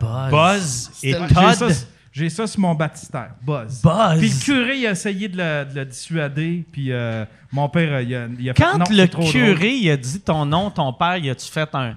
Buzz. 0.00 0.30
Buzz 0.30 0.90
et 1.02 1.12
C'était- 1.12 1.28
J'ai 1.28 1.54
ça, 1.54 1.66
Todd. 1.66 1.74
j'ai 2.12 2.28
ça 2.30 2.46
sur 2.46 2.60
mon 2.60 2.74
baptistère, 2.74 3.30
Buzz. 3.42 3.82
Buzz. 3.82 4.18
Puis 4.18 4.28
le 4.28 4.44
curé, 4.44 4.76
il 4.78 4.86
a 4.86 4.90
essayé 4.90 5.28
de 5.28 5.36
le, 5.36 5.64
de 5.64 5.74
le 5.78 5.84
dissuader, 5.84 6.64
puis 6.72 6.92
euh, 6.92 7.24
mon 7.52 7.68
père, 7.68 8.00
il 8.00 8.14
a, 8.14 8.26
il 8.38 8.50
a 8.50 8.54
fait 8.54 8.62
Quand 8.62 8.78
non, 8.78 8.84
le 8.90 9.06
trop 9.08 9.22
curé 9.30 9.54
drôle. 9.54 9.64
il 9.66 9.90
a 9.90 9.96
dit 9.96 10.20
ton 10.20 10.44
nom, 10.44 10.70
ton 10.70 10.92
père, 10.92 11.16
il 11.18 11.30
a-tu 11.30 11.50
fait 11.50 11.68
un? 11.74 11.94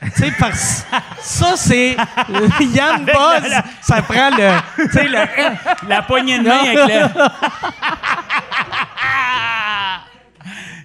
tu 0.00 0.10
sais, 0.12 0.32
parce 0.38 0.84
ça, 1.20 1.56
c'est. 1.56 1.96
Yann 2.60 3.04
Buzz, 3.04 3.52
ça 3.82 4.00
prend 4.02 4.30
le. 4.30 4.50
Tu 4.86 4.90
sais, 4.92 5.08
le. 5.08 5.88
La 5.88 6.02
poignée 6.02 6.38
de 6.38 6.44
main 6.44 6.58
avec 6.58 6.76
le. 6.76 7.08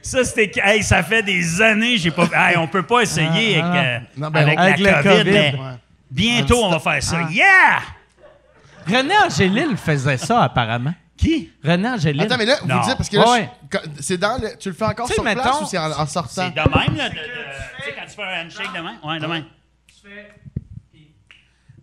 Ça, 0.03 0.23
c'était. 0.23 0.51
Hey, 0.63 0.83
ça 0.83 1.01
fait 1.01 1.23
des 1.23 1.61
années, 1.61 1.97
j'ai 1.97 2.11
pas. 2.11 2.27
Hey, 2.33 2.57
on 2.57 2.67
peut 2.67 2.83
pas 2.83 3.01
essayer 3.01 3.59
Ah, 3.61 3.65
avec, 3.71 3.85
euh, 3.85 3.99
Non, 4.17 4.29
ben, 4.29 4.41
avec, 4.41 4.59
avec 4.59 4.79
la 4.79 4.97
le 4.97 5.03
COVID, 5.03 5.17
COVID. 5.17 5.31
mais 5.31 5.55
Ouais. 5.57 5.73
bientôt, 6.11 6.63
on 6.65 6.69
va 6.69 6.79
faire 6.79 7.01
ça. 7.01 7.21
Ah. 7.23 7.31
Yeah! 7.31 7.79
René 8.85 9.15
Angélil 9.17 9.77
faisait 9.77 10.17
ça, 10.17 10.43
apparemment. 10.43 10.93
Qui? 11.15 11.51
René 11.63 11.87
Angélil. 11.87 12.21
Attends, 12.21 12.37
mais 12.37 12.45
là, 12.45 12.57
Non. 12.65 12.79
vous 12.81 12.85
dites, 12.87 12.97
parce 12.97 13.07
que 13.09 13.15
là, 13.15 13.31
Ouais. 13.31 13.49
je- 13.71 13.77
quand- 13.77 13.83
c'est 14.01 14.17
dans 14.17 14.41
le. 14.41 14.57
Tu 14.57 14.69
le 14.69 14.75
fais 14.75 14.83
encore 14.85 15.05
Tu 15.07 15.13
sais, 15.13 15.15
sur 15.15 15.23
place 15.23 15.35
mettons- 15.37 15.63
ou 15.63 15.65
c'est 15.67 15.77
en, 15.77 15.91
en 15.91 16.05
C'est 16.05 16.11
sortant? 16.13 16.49
de 16.49 16.55
même, 16.55 16.97
là. 16.97 17.09
Tu 17.09 17.15
sais, 17.85 17.95
quand 17.97 18.05
tu 18.05 18.15
fais 18.15 18.23
un 18.23 18.45
handshake 18.45 18.73
de 18.73 18.79
même? 18.81 18.97
Ouais, 19.03 19.19
de 19.19 19.25
même. 19.27 19.45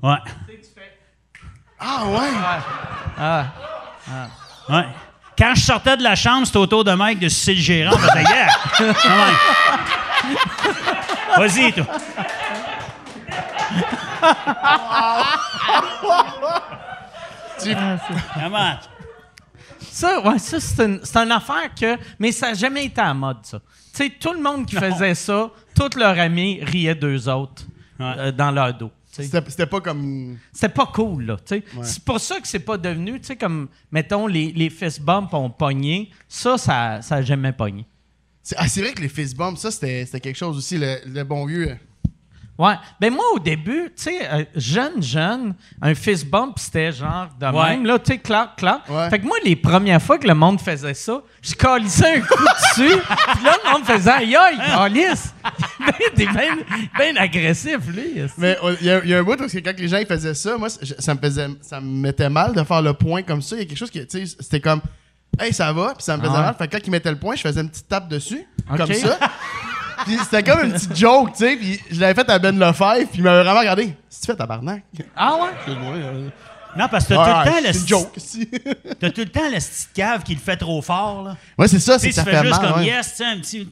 Ouais. 0.02 0.16
Ah, 1.78 2.04
ouais! 2.06 2.28
Ah. 3.18 3.46
Ouais. 4.68 4.84
Quand 5.40 5.54
je 5.54 5.62
sortais 5.62 5.96
de 5.96 6.02
la 6.02 6.14
chambre, 6.14 6.46
c'était 6.46 6.58
autour 6.58 6.84
de 6.84 6.92
Mike 6.92 7.18
de 7.18 7.28
sucer 7.30 7.54
le 7.54 7.60
gérant. 7.60 7.96
Je 7.96 8.06
faisais, 8.06 8.22
yeah! 8.24 8.48
Même. 9.08 9.34
Vas-y, 11.38 11.72
toi. 11.72 11.86
Tu- 17.62 17.74
Comment? 18.34 18.78
Ça, 19.80 20.20
ouais, 20.20 20.38
ça 20.38 20.60
c'est 20.60 20.84
une, 20.84 21.32
affaire 21.32 21.74
que. 21.78 21.96
Mais 22.18 22.32
ça 22.32 22.48
n'a 22.48 22.54
jamais 22.54 22.84
été 22.86 23.00
à 23.00 23.12
mode, 23.14 23.38
ça. 23.42 23.58
Tu 23.94 24.04
sais, 24.04 24.10
tout 24.10 24.32
le 24.32 24.40
monde 24.40 24.66
qui 24.66 24.76
faisait 24.76 25.14
ça, 25.14 25.50
tous 25.74 25.98
leurs 25.98 26.18
amis 26.18 26.60
riaient 26.62 26.94
d'eux 26.94 27.28
autres 27.28 27.62
Ouais. 27.98 28.14
euh, 28.16 28.32
dans 28.32 28.50
leur 28.50 28.72
dos. 28.72 28.90
C'était 29.10 29.66
pas 29.66 29.80
comme. 29.80 30.38
C'était 30.52 30.68
pas 30.72 30.86
cool, 30.86 31.24
là. 31.24 31.36
C'est 31.44 32.04
pour 32.04 32.20
ça 32.20 32.40
que 32.40 32.46
c'est 32.46 32.60
pas 32.60 32.78
devenu, 32.78 33.20
tu 33.20 33.26
sais, 33.26 33.36
comme, 33.36 33.68
mettons, 33.90 34.26
les, 34.26 34.52
les 34.52 34.70
fist 34.70 35.02
bumps 35.02 35.32
ont 35.34 35.50
pogné. 35.50 36.10
Ça, 36.28 36.56
ça 36.58 37.02
ça 37.02 37.16
a 37.16 37.22
jamais 37.22 37.52
pogné. 37.52 37.86
C'est 38.42 38.54
ah, 38.58 38.68
c'est 38.68 38.80
vrai 38.80 38.92
que 38.92 39.02
les 39.02 39.08
fist 39.08 39.36
bumps, 39.36 39.58
ça, 39.60 39.70
c'était 39.70 40.06
c'était 40.06 40.20
quelque 40.20 40.36
chose 40.36 40.56
aussi, 40.56 40.78
le, 40.78 40.96
le 41.06 41.24
bon 41.24 41.44
vieux. 41.44 41.76
Ouais. 42.60 42.74
Ben 43.00 43.10
moi, 43.12 43.24
au 43.34 43.38
début, 43.38 43.90
tu 43.96 44.02
sais, 44.02 44.18
euh, 44.30 44.44
jeune, 44.54 45.02
jeune, 45.02 45.54
un 45.80 45.94
fist 45.94 46.26
bump, 46.28 46.58
c'était 46.58 46.92
genre 46.92 47.28
de 47.40 47.46
Ouais. 47.46 47.70
même, 47.70 47.86
là, 47.86 47.98
tu 47.98 48.12
sais, 48.12 48.18
clac, 48.18 48.56
clac. 48.56 48.80
Ouais. 48.88 49.08
Fait 49.08 49.18
que 49.18 49.24
moi, 49.26 49.38
les 49.42 49.56
premières 49.56 50.02
fois 50.02 50.18
que 50.18 50.26
le 50.28 50.34
monde 50.34 50.60
faisait 50.60 50.92
ça, 50.92 51.22
je 51.40 51.54
calissais 51.54 52.16
un 52.16 52.20
coup 52.20 52.34
dessus, 52.44 52.96
puis 53.34 53.44
là, 53.44 53.56
le 53.64 53.72
monde 53.72 53.84
faisait 53.86 54.10
«Aïe, 54.12 54.36
aïe, 54.36 54.58
calisse!» 54.58 55.32
Ben, 55.80 55.94
T'es 56.14 56.26
bien 56.26 56.56
ben 56.98 57.16
agressif, 57.16 57.78
lui. 57.88 58.20
Mais 58.36 58.58
euh, 58.62 58.76
il 58.82 58.86
y, 58.86 59.08
y 59.10 59.14
a 59.14 59.18
un 59.18 59.22
bout 59.22 59.36
parce 59.38 59.52
que 59.52 59.58
quand 59.58 59.72
les 59.78 59.88
gens 59.88 59.96
ils 59.96 60.06
faisaient 60.06 60.34
ça, 60.34 60.58
moi, 60.58 60.68
je- 60.82 60.92
ça 60.98 61.14
me 61.14 61.18
faisait, 61.20 61.48
ça 61.62 61.80
me 61.80 61.86
mettait 61.86 62.28
mal 62.28 62.54
de 62.54 62.62
faire 62.62 62.82
le 62.82 62.92
point 62.92 63.22
comme 63.22 63.40
ça. 63.40 63.56
Il 63.56 63.60
y 63.60 63.62
a 63.62 63.64
quelque 63.64 63.78
chose 63.78 63.90
qui, 63.90 64.06
tu 64.06 64.26
sais, 64.26 64.36
c'était 64.38 64.60
comme, 64.60 64.82
hey, 65.38 65.52
ça 65.54 65.72
va, 65.72 65.94
puis 65.94 66.02
ça 66.04 66.16
me 66.18 66.22
faisait 66.22 66.32
Ah 66.34 66.38
ouais. 66.40 66.44
mal. 66.46 66.54
Fait 66.58 66.68
que 66.68 66.76
quand 66.76 66.86
ils 66.86 66.90
mettaient 66.90 67.10
le 67.10 67.18
point, 67.18 67.36
je 67.36 67.40
faisais 67.40 67.62
une 67.62 67.70
petite 67.70 67.88
tape 67.88 68.08
dessus, 68.08 68.46
comme 68.76 68.92
ça. 68.92 69.18
puis 70.04 70.18
c'était 70.18 70.42
comme 70.42 70.64
une 70.66 70.72
petite 70.72 70.96
joke, 70.96 71.32
tu 71.32 71.38
sais. 71.44 71.56
Puis 71.56 71.80
je 71.90 72.00
l'avais 72.00 72.14
fait 72.14 72.28
à 72.30 72.38
Ben 72.38 72.58
Lefebvre, 72.58 73.08
puis 73.08 73.18
il 73.18 73.22
m'avait 73.22 73.42
vraiment 73.42 73.60
regardé. 73.60 73.94
Si 74.08 74.20
tu 74.20 74.26
fais 74.26 74.36
tabarnak? 74.36 74.82
Ah 75.16 75.36
ouais? 75.36 75.50
Euh, 75.72 76.28
Non, 76.76 76.86
parce 76.90 77.04
que 77.06 77.14
t'as 77.14 77.44
tout 77.44 77.48
le 77.48 77.50
temps 77.50 77.56
c'est 77.62 77.72
le 77.72 77.78
une 77.80 77.86
joke. 77.88 78.12
si. 78.16 78.48
T'as 79.00 79.10
tout 79.10 79.20
le 79.22 79.28
temps 79.28 79.48
le 79.48 79.56
petit 79.58 79.86
cave 79.94 80.22
qui 80.22 80.34
le 80.34 80.40
fait 80.40 80.56
trop 80.56 80.80
fort, 80.82 81.22
là. 81.24 81.36
ouais, 81.58 81.68
c'est 81.68 81.80
ça, 81.80 81.94
Tu 81.98 82.00
c'est 82.00 82.06
sais, 82.06 82.08
que 82.10 82.14
ça 82.16 82.24
tu 82.24 82.30
fais 82.30 82.36
fait 82.42 82.46
juste 82.48 82.60
mal. 82.62 82.70
comme 82.72 82.80
ouais. 82.82 82.86
yes, 82.86 83.10
tu 83.10 83.16
sais, 83.16 83.24
un 83.24 83.38
petit. 83.38 83.68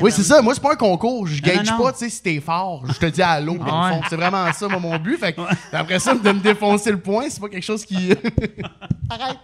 Oui, 0.00 0.10
c'est 0.10 0.24
ça. 0.24 0.42
Moi, 0.42 0.54
c'est 0.54 0.60
pas 0.60 0.72
un 0.72 0.76
concours. 0.76 1.24
Je 1.28 1.40
gage 1.40 1.64
non, 1.70 1.78
non. 1.78 1.84
pas, 1.84 1.92
tu 1.92 1.98
sais, 2.00 2.08
si 2.10 2.20
t'es 2.20 2.40
fort. 2.40 2.82
Je 2.88 2.98
te 2.98 3.06
dis 3.06 3.22
allô, 3.22 3.56
dans 3.58 3.86
le 3.88 3.94
fond. 3.94 4.00
C'est 4.10 4.16
vraiment 4.16 4.52
ça, 4.52 4.66
moi, 4.66 4.80
mon 4.80 4.98
but. 4.98 5.16
Fait 5.18 5.32
que, 5.34 5.40
après 5.72 6.00
ça, 6.00 6.14
de 6.14 6.32
me 6.32 6.40
défoncer 6.40 6.90
le 6.90 6.98
point, 6.98 7.26
c'est 7.30 7.40
pas 7.40 7.48
quelque 7.48 7.62
chose 7.64 7.84
qui. 7.84 8.10
Arrête. 9.08 9.38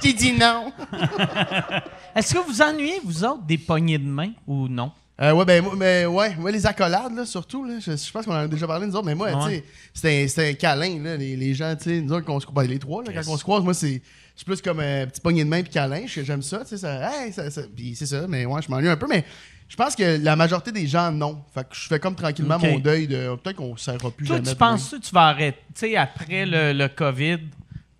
qui 0.00 0.14
dit 0.14 0.32
non? 0.32 0.72
Est-ce 2.16 2.34
que 2.34 2.40
vous 2.40 2.60
ennuyez, 2.60 3.00
vous 3.04 3.24
autres, 3.24 3.42
des 3.46 3.56
poignées 3.58 3.98
de 3.98 4.04
main 4.08 4.30
ou 4.48 4.66
non? 4.68 4.90
Euh, 5.20 5.32
ouais, 5.32 5.44
ben, 5.44 5.64
mais 5.76 6.06
ouais, 6.06 6.34
les 6.50 6.66
accolades, 6.66 7.14
là, 7.14 7.24
surtout, 7.24 7.64
là, 7.64 7.74
je, 7.78 7.96
je 7.96 8.10
pense 8.10 8.24
qu'on 8.24 8.32
en 8.32 8.36
a 8.40 8.48
déjà 8.48 8.66
parlé, 8.66 8.84
nous 8.86 8.96
autres, 8.96 9.06
mais 9.06 9.14
moi, 9.14 9.30
tu 9.48 9.62
sais, 9.94 10.26
c'était 10.26 10.48
un 10.50 10.52
câlin, 10.54 11.00
là, 11.00 11.16
les, 11.16 11.36
les 11.36 11.54
gens, 11.54 11.76
tu 11.76 11.84
sais, 11.84 12.00
nous 12.00 12.12
autres, 12.12 12.26
qu'on 12.26 12.40
se 12.40 12.46
ben, 12.52 12.64
les 12.64 12.80
trois, 12.80 13.04
là, 13.04 13.12
quand 13.12 13.32
on 13.32 13.36
se 13.36 13.44
croise, 13.44 13.62
moi, 13.62 13.74
c'est 13.74 14.02
plus 14.44 14.60
comme 14.60 14.80
un 14.80 15.06
petit 15.06 15.20
poignet 15.20 15.44
de 15.44 15.48
main 15.48 15.62
puis 15.62 15.70
câlin, 15.70 16.02
j'aime 16.06 16.42
ça, 16.42 16.60
tu 16.60 16.70
sais, 16.70 16.78
ça, 16.78 17.24
hey, 17.24 17.32
ça, 17.32 17.48
ça- 17.48 17.62
puis 17.74 17.94
c'est 17.94 18.06
ça, 18.06 18.26
mais 18.26 18.44
ouais, 18.44 18.60
je 18.60 18.68
m'ennuie 18.68 18.88
un 18.88 18.96
peu, 18.96 19.06
mais 19.08 19.24
je 19.68 19.76
pense 19.76 19.94
que 19.94 20.18
la 20.20 20.34
majorité 20.34 20.72
des 20.72 20.88
gens, 20.88 21.12
non. 21.12 21.44
Fait 21.54 21.62
que 21.62 21.74
je 21.76 21.86
fais 21.86 22.00
comme 22.00 22.16
tranquillement 22.16 22.58
mon 22.58 22.80
deuil 22.80 23.06
de, 23.06 23.36
peut-être 23.36 23.56
qu'on 23.56 23.74
ne 23.74 23.78
serra 23.78 24.10
plus 24.10 24.26
Toi, 24.26 24.36
jamais. 24.38 24.50
tu 24.50 24.56
penses 24.56 24.90
que 24.90 24.96
tu 24.96 25.14
vas 25.14 25.28
arrêter, 25.28 25.58
tu 25.74 25.80
sais, 25.86 25.96
après 25.96 26.44
le, 26.44 26.72
le 26.72 26.88
COVID, 26.88 27.38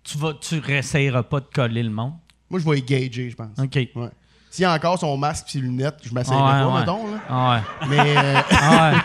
tu 0.03 0.17
vas, 0.17 0.33
tu 0.33 0.59
réessayeras 0.59 1.23
pas 1.23 1.39
de 1.39 1.47
coller 1.53 1.81
le 1.83 1.89
monde? 1.91 2.13
Moi, 2.49 2.59
je 2.59 2.69
vais 2.69 2.81
gager, 2.81 3.29
je 3.29 3.35
pense. 3.35 3.57
OK. 3.57 3.75
Ouais. 3.95 4.09
S'il 4.55 4.63
y 4.63 4.65
a 4.65 4.71
encore 4.71 4.97
son 4.97 5.17
masque 5.17 5.47
et 5.49 5.51
ses 5.51 5.59
lunettes, 5.59 5.97
je 6.01 6.13
m'essayerai 6.13 6.41
Ah 6.41 6.59
pas, 6.61 6.65
ouais, 6.65 6.73
ouais. 6.75 6.79
mettons, 6.79 7.07
là. 7.11 7.17
Ah 7.29 7.51
ouais. 7.51 7.87
Mais 7.89 8.15
euh, 8.17 8.41
Ah 8.51 8.91
ouais. 8.93 8.97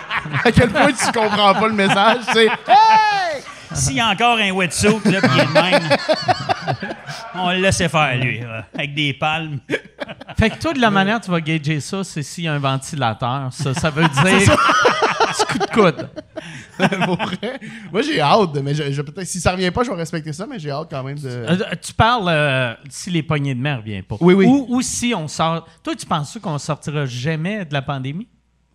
à 0.44 0.52
quel 0.52 0.70
point 0.70 0.92
tu 0.92 1.06
comprends 1.12 1.54
pas 1.54 1.66
le 1.66 1.72
message, 1.74 2.18
tu 2.28 2.32
sais. 2.34 2.46
Hey! 2.46 3.42
S'il 3.72 3.96
y 3.96 4.00
a 4.00 4.06
encore 4.10 4.38
un 4.38 4.52
wetsuit, 4.52 4.88
là, 5.06 5.20
pis 5.20 5.28
il 5.34 5.40
est 5.40 5.46
de 5.46 5.52
même, 5.52 5.82
on 7.34 7.50
le 7.50 7.58
laissait 7.58 7.88
faire, 7.88 8.16
lui, 8.16 8.40
avec 8.74 8.94
des 8.94 9.12
palmes. 9.14 9.58
Fait 10.38 10.50
que 10.50 10.58
toi, 10.58 10.72
de 10.72 10.80
la 10.80 10.90
manière 10.90 11.20
dont 11.20 11.24
tu 11.24 11.30
vas 11.30 11.40
gager 11.40 11.80
ça, 11.80 12.02
c'est 12.04 12.22
s'il 12.22 12.44
y 12.44 12.48
a 12.48 12.54
un 12.54 12.58
ventilateur. 12.58 13.48
Ça, 13.52 13.74
ça 13.74 13.90
veut 13.90 14.02
dire 14.08 14.56
petit 15.28 15.46
coup 15.52 15.58
de 15.58 15.66
coude. 15.66 16.08
Pour 17.04 17.16
vrai. 17.16 17.60
Moi, 17.92 18.02
j'ai 18.02 18.20
hâte, 18.20 18.54
mais 18.62 18.74
je, 18.74 18.90
je- 18.90 19.02
peut-être 19.02 19.26
si 19.26 19.40
ça 19.40 19.52
revient 19.52 19.70
pas, 19.70 19.82
je 19.84 19.90
vais 19.90 19.96
respecter 19.96 20.32
ça, 20.32 20.46
mais 20.46 20.58
j'ai 20.58 20.70
hâte 20.70 20.88
quand 20.90 21.02
même 21.04 21.18
de. 21.18 21.28
Euh, 21.28 21.56
tu 21.80 21.92
parles 21.92 22.28
euh, 22.28 22.74
si 22.88 23.10
les 23.10 23.22
poignées 23.22 23.54
de 23.54 23.60
main 23.60 23.74
ne 23.74 23.80
reviennent 23.80 24.02
pas. 24.04 24.16
Oui, 24.20 24.32
oui. 24.34 24.46
Ou, 24.46 24.66
ou 24.68 24.80
si 24.82 25.12
on 25.14 25.28
sort. 25.28 25.66
Toi, 25.82 25.94
tu 25.94 26.06
penses 26.06 26.38
qu'on 26.40 26.58
sortira 26.58 27.04
jamais 27.06 27.64
de 27.64 27.72
la 27.74 27.82
pandémie? 27.82 28.28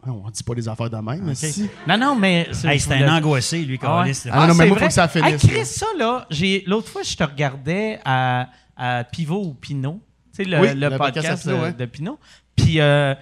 Ah, 0.07 0.11
On 0.11 0.29
dit 0.29 0.43
pas 0.43 0.53
des 0.55 0.67
affaires 0.69 0.89
de 0.89 0.97
même, 0.97 1.21
mais 1.23 1.31
OK. 1.31 1.37
si. 1.37 1.69
Non, 1.87 1.97
non, 1.97 2.15
mais. 2.15 2.49
C'est 2.53 2.91
un 2.93 3.17
angoissé, 3.17 3.59
lui, 3.63 3.79
Ah 3.81 4.01
ouais. 4.03 4.11
là. 4.11 4.31
Ah 4.31 4.47
non, 4.47 4.53
mais 4.55 4.67
moi, 4.67 4.75
vrai? 4.75 4.79
faut 4.81 4.87
que 4.87 4.93
ça 4.93 5.07
finisse, 5.07 5.43
Hey, 5.43 5.49
Chris, 5.49 5.57
là. 5.59 5.65
ça, 5.65 5.85
là, 5.97 6.25
j'ai- 6.29 6.63
l'autre 6.67 6.89
fois, 6.89 7.01
je 7.03 7.15
te 7.15 7.23
regardais 7.23 7.99
à, 8.05 8.49
à 8.77 9.03
Pivot 9.03 9.41
ou 9.43 9.53
Pinot. 9.53 10.01
Tu 10.35 10.43
sais, 10.43 10.49
le, 10.49 10.59
Oui, 10.59 10.67
le 10.75 10.89
le 10.89 10.97
podcast 10.97 11.47
de, 11.47 11.53
ouais. 11.53 11.73
de 11.73 11.85
Pinot. 11.85 12.19
Puis, 12.55 12.79
euh, 12.79 13.15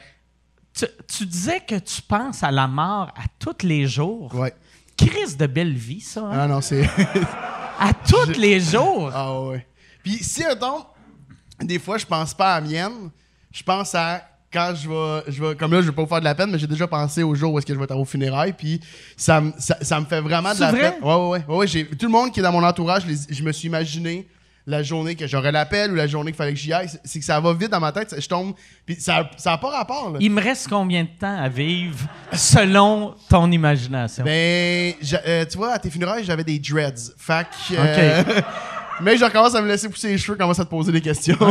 tu, 0.74 0.86
tu 1.08 1.26
disais 1.26 1.60
que 1.62 1.76
tu 1.76 2.02
penses 2.02 2.43
à 2.43 2.52
la 2.52 2.67
mort 2.67 3.10
à 3.15 3.24
tous 3.39 3.65
les 3.65 3.88
jours. 3.88 4.34
Ouais. 4.36 4.54
Crise 4.98 5.38
de 5.38 5.46
belle 5.48 5.74
vie, 5.74 6.02
ça. 6.02 6.22
hein? 6.22 6.32
Ah 6.34 6.48
non, 6.48 6.62
c'est. 6.62 6.88
À 7.80 7.91
tous 7.93 8.38
les 8.39 8.60
jours. 8.60 9.12
ah 9.13 9.41
ouais. 9.41 9.65
Puis 10.04 10.17
si, 10.24 10.43
attends, 10.43 10.88
des 11.60 11.80
fois, 11.80 11.98
je 11.98 12.06
pense 12.06 12.34
pas 12.34 12.56
à 12.56 12.62
la 12.62 12.67
mienne, 12.67 13.10
je 13.52 13.63
pense 13.63 13.96
à 13.96 14.22
quand 14.54 14.74
je 14.76 14.88
vais, 14.88 15.32
je 15.32 15.44
vais. 15.44 15.56
Comme 15.56 15.72
là, 15.74 15.82
je 15.82 15.88
vais 15.88 15.92
pas 15.96 16.04
vous 16.04 16.08
faire 16.08 16.20
de 16.20 16.26
la 16.26 16.36
peine, 16.36 16.52
mais 16.52 16.60
j'ai 16.60 16.68
déjà 16.68 16.88
pensé 16.88 17.24
au 17.24 17.34
jour 17.36 17.52
où 17.54 17.58
est-ce 17.58 17.66
que 17.66 17.74
je 17.74 17.78
vais 17.80 17.86
être 17.86 17.96
au 17.98 18.06
funérailles, 18.06 18.54
puis 18.54 18.80
ça, 19.18 19.42
me- 19.42 19.52
ça, 19.58 19.78
ça 19.82 20.00
me 20.00 20.06
fait 20.06 20.22
vraiment 20.22 20.52
de 20.52 20.56
C'est 20.56 20.62
la 20.62 20.72
vrai? 20.72 20.80
peine. 20.92 21.04
Ouais, 21.04 21.13
ouais, 21.16 21.28
ouais. 21.30 21.46
ouais, 21.48 21.56
ouais, 21.58 21.68
j'ai- 21.68 21.86
tout 21.88 22.06
le 22.06 22.12
monde 22.12 22.32
qui 22.32 22.39
est 22.39 22.44
dans 22.44 22.52
mon 22.52 22.63
entourage, 22.63 23.06
les- 23.06 23.34
je 23.36 23.44
me 23.44 23.52
suis 23.52 23.68
imaginé 23.68 24.28
la 24.66 24.82
journée 24.82 25.16
que 25.16 25.28
j'aurais 25.28 25.52
l'appel 25.52 25.92
ou 25.92 25.96
la 25.96 26.08
journée 26.08 26.32
qu'il 26.32 26.38
fallait 26.38 26.54
que 26.54 26.60
j'y 26.60 26.72
aille. 26.72 26.88
C'est- 26.88 27.02
C'est 27.04 27.20
que 27.20 27.26
ça 27.26 27.38
va 27.39 27.52
vite 27.54 27.70
dans 27.70 27.82
ma 27.82 27.92
tête, 27.92 28.12
ça- 28.12 28.20
je 28.20 28.28
tombe. 28.30 28.54
Puis 28.86 28.96
ça 28.98 29.30
n'a 29.46 29.58
pas 29.58 29.70
rapport, 29.72 30.12
là. 30.12 30.20
Il 30.22 30.32
me 30.32 30.42
reste 30.42 30.70
combien 30.70 31.04
de 31.04 31.10
temps 31.20 31.38
à 31.38 31.50
vivre 31.50 31.98
selon 32.32 33.13
ton 33.30 33.52
imagination? 33.52 34.24
Ben, 34.24 34.94
j'a- 35.02 35.22
euh, 35.28 35.46
tu 35.46 35.58
vois, 35.58 35.74
à 35.74 35.80
tes 35.80 35.89
funérailles, 35.89 36.24
j'avais 36.24 36.46
des 36.46 36.60
dreads. 36.60 37.12
Fait 37.18 37.46
que, 37.46 37.74
euh, 37.78 38.24
mais 39.02 39.18
je 39.18 39.24
recommence 39.26 39.56
à 39.56 39.62
me 39.62 39.68
laisser 39.68 39.90
pousser 39.90 40.10
les 40.10 40.18
cheveux, 40.18 40.38
commence 40.38 40.60
à 40.60 40.66
te 40.66 40.70
poser 40.70 40.92
des 40.92 41.02
questions. 41.02 41.38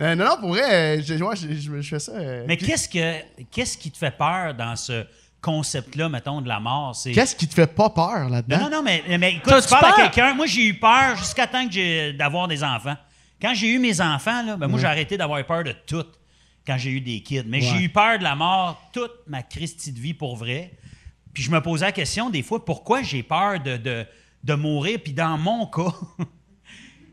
Euh, 0.00 0.14
non, 0.14 0.24
non, 0.24 0.36
pour 0.40 0.48
vrai, 0.50 0.98
euh, 0.98 1.02
je, 1.04 1.14
ouais, 1.22 1.36
je, 1.36 1.52
je- 1.52 1.80
je 1.82 1.88
fais 1.88 1.98
ça. 1.98 2.12
euh, 2.12 2.44
Mais 2.48 2.56
qu'est-ce 2.56 2.88
que 2.88 3.16
qu'est-ce 3.50 3.76
qui 3.76 3.90
te 3.90 3.98
fait 3.98 4.16
peur 4.16 4.54
dans 4.54 4.74
ce 4.74 5.04
concept-là, 5.42 6.08
mettons, 6.08 6.40
de 6.40 6.48
la 6.48 6.58
mort? 6.58 6.96
C'est... 6.96 7.12
Qu'est-ce 7.12 7.36
qui 7.36 7.46
te 7.46 7.52
fait 7.54 7.66
pas 7.66 7.90
peur 7.90 8.28
là-dedans? 8.30 8.60
non, 8.62 8.70
non, 8.70 8.82
mais, 8.82 9.02
mais 9.18 9.32
écoute, 9.32 9.44
T'as-tu 9.52 9.66
tu 9.68 9.70
parles 9.74 9.94
peur? 9.94 9.98
à 9.98 10.08
quelqu'un. 10.08 10.34
Moi, 10.34 10.46
j'ai 10.46 10.66
eu 10.68 10.74
peur 10.74 11.16
jusqu'à 11.16 11.46
temps 11.46 11.66
que 11.66 11.72
j'ai 11.72 12.12
d'avoir 12.14 12.48
des 12.48 12.64
enfants. 12.64 12.96
Quand 13.42 13.52
j'ai 13.54 13.68
eu 13.68 13.78
mes 13.78 14.00
enfants, 14.00 14.42
là, 14.42 14.56
ben, 14.56 14.68
moi, 14.68 14.78
j'ai 14.80 14.86
arrêté 14.86 15.18
d'avoir 15.18 15.44
peur 15.44 15.64
de 15.64 15.74
tout 15.86 16.06
quand 16.66 16.78
j'ai 16.78 16.90
eu 16.90 17.00
des 17.02 17.20
kids. 17.22 17.44
Mais 17.46 17.60
j'ai 17.60 17.82
eu 17.82 17.88
peur 17.90 18.18
de 18.18 18.22
la 18.24 18.34
mort 18.34 18.80
toute 18.92 19.12
ma 19.26 19.42
Christie 19.42 19.92
de 19.92 19.98
vie 20.00 20.14
pour 20.14 20.36
vrai. 20.36 20.70
Puis 21.34 21.42
je 21.42 21.50
me 21.50 21.60
posais 21.60 21.84
la 21.86 21.92
question 21.92 22.30
des 22.30 22.42
fois, 22.42 22.64
pourquoi 22.64 23.02
j'ai 23.02 23.22
peur 23.22 23.60
de, 23.60 23.76
de, 23.76 24.06
de 24.44 24.54
mourir? 24.54 24.98
Puis 25.04 25.12
dans 25.12 25.36
mon 25.38 25.66
cas, 25.66 25.92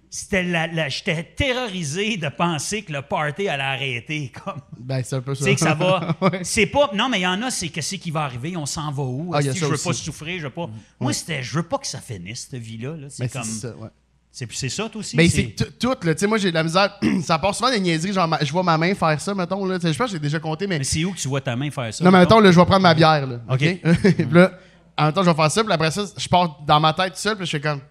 c'était 0.09 0.43
la, 0.43 0.67
la- 0.67 0.89
j'étais 0.89 1.23
terrorisé 1.23 2.17
de 2.17 2.29
penser 2.29 2.81
que 2.83 2.93
le 2.93 3.01
party 3.01 3.47
allait 3.47 3.63
arrêter. 3.63 4.31
Comme, 4.43 4.61
Ben, 4.79 5.01
c'est 5.03 5.15
un 5.17 5.21
peu 5.21 5.35
ça. 5.35 5.43
sais 5.45 5.53
que 5.55 5.59
ça 5.61 5.73
va. 5.73 6.15
Ouais. 6.21 6.39
C'est 6.43 6.65
pas. 6.67 6.89
Non, 6.93 7.09
mais 7.09 7.19
il 7.19 7.23
y 7.23 7.27
en 7.27 7.41
a, 7.41 7.51
c'est 7.51 7.69
qu'est-ce 7.69 7.95
qui 7.95 8.11
va 8.11 8.21
arriver, 8.23 8.55
on 8.57 8.65
s'en 8.65 8.91
va 8.91 9.03
où? 9.03 9.31
Ah, 9.33 9.41
que 9.43 9.53
je 9.53 9.65
veux 9.65 9.77
pas 9.77 9.93
souffrir, 9.93 10.37
je 10.39 10.43
veux 10.45 10.49
pas? 10.53 10.69
Moi, 10.99 11.13
c'était 11.13 11.43
je 11.43 11.55
veux 11.55 11.63
pas 11.63 11.77
que 11.77 11.87
ça 11.87 11.99
finisse, 11.99 12.47
cette 12.49 12.61
vie-là. 12.61 12.95
là. 12.95 13.07
C'est 13.09 13.23
Ben, 13.23 13.29
comme. 13.29 13.43
c'est 13.43 13.67
ça, 13.67 13.75
ouais. 13.75 13.89
C'est 14.31 14.51
c'est 14.53 14.69
ça, 14.69 14.87
toi 14.87 14.99
aussi? 14.99 15.15
Mais 15.17 15.27
c'est 15.29 15.55
tout, 15.79 15.95
là. 16.03 16.13
Tu 16.13 16.19
sais, 16.19 16.27
moi, 16.27 16.37
j'ai 16.37 16.49
de 16.51 16.55
la 16.55 16.63
misère. 16.63 16.99
ça 17.23 17.39
part 17.39 17.55
souvent 17.55 17.71
des 17.71 17.79
niaiseries. 17.79 18.13
Genre, 18.13 18.27
ma- 18.27 18.43
je 18.43 18.51
vois 18.51 18.61
ma 18.63 18.77
main 18.77 18.93
faire 18.93 19.19
ça, 19.19 19.33
mettons, 19.33 19.65
là. 19.65 19.79
Je 19.81 19.87
pense 19.87 19.97
que 19.97 20.11
j'ai 20.11 20.19
déjà 20.19 20.39
compté, 20.39 20.67
mais. 20.67 20.77
Mais 20.77 20.83
c'est 20.83 21.03
où 21.05 21.11
que 21.11 21.17
tu 21.17 21.27
vois 21.27 21.41
ta 21.41 21.55
main 21.55 21.71
faire 21.71 21.91
ça? 21.93 22.03
Non, 22.03 22.11
mais 22.11 22.19
mettons? 22.19 22.39
là, 22.39 22.51
je 22.51 22.59
vais 22.59 22.65
prendre 22.65 22.81
ma 22.83 22.93
bière, 22.93 23.25
là. 23.25 23.39
OK. 23.49 23.57
puis 24.15 24.27
là, 24.31 24.51
en 24.95 25.05
même 25.05 25.13
temps, 25.13 25.23
je 25.23 25.29
vais 25.29 25.35
faire 25.35 25.51
ça, 25.51 25.63
puis 25.63 25.73
après 25.73 25.89
ça, 25.91 26.03
je 26.15 26.27
pars 26.27 26.59
dans 26.67 26.79
ma 26.79 26.93
tête 26.93 27.17
seul, 27.17 27.35
puis 27.35 27.45
je 27.47 27.51
fais 27.51 27.61
comme 27.61 27.81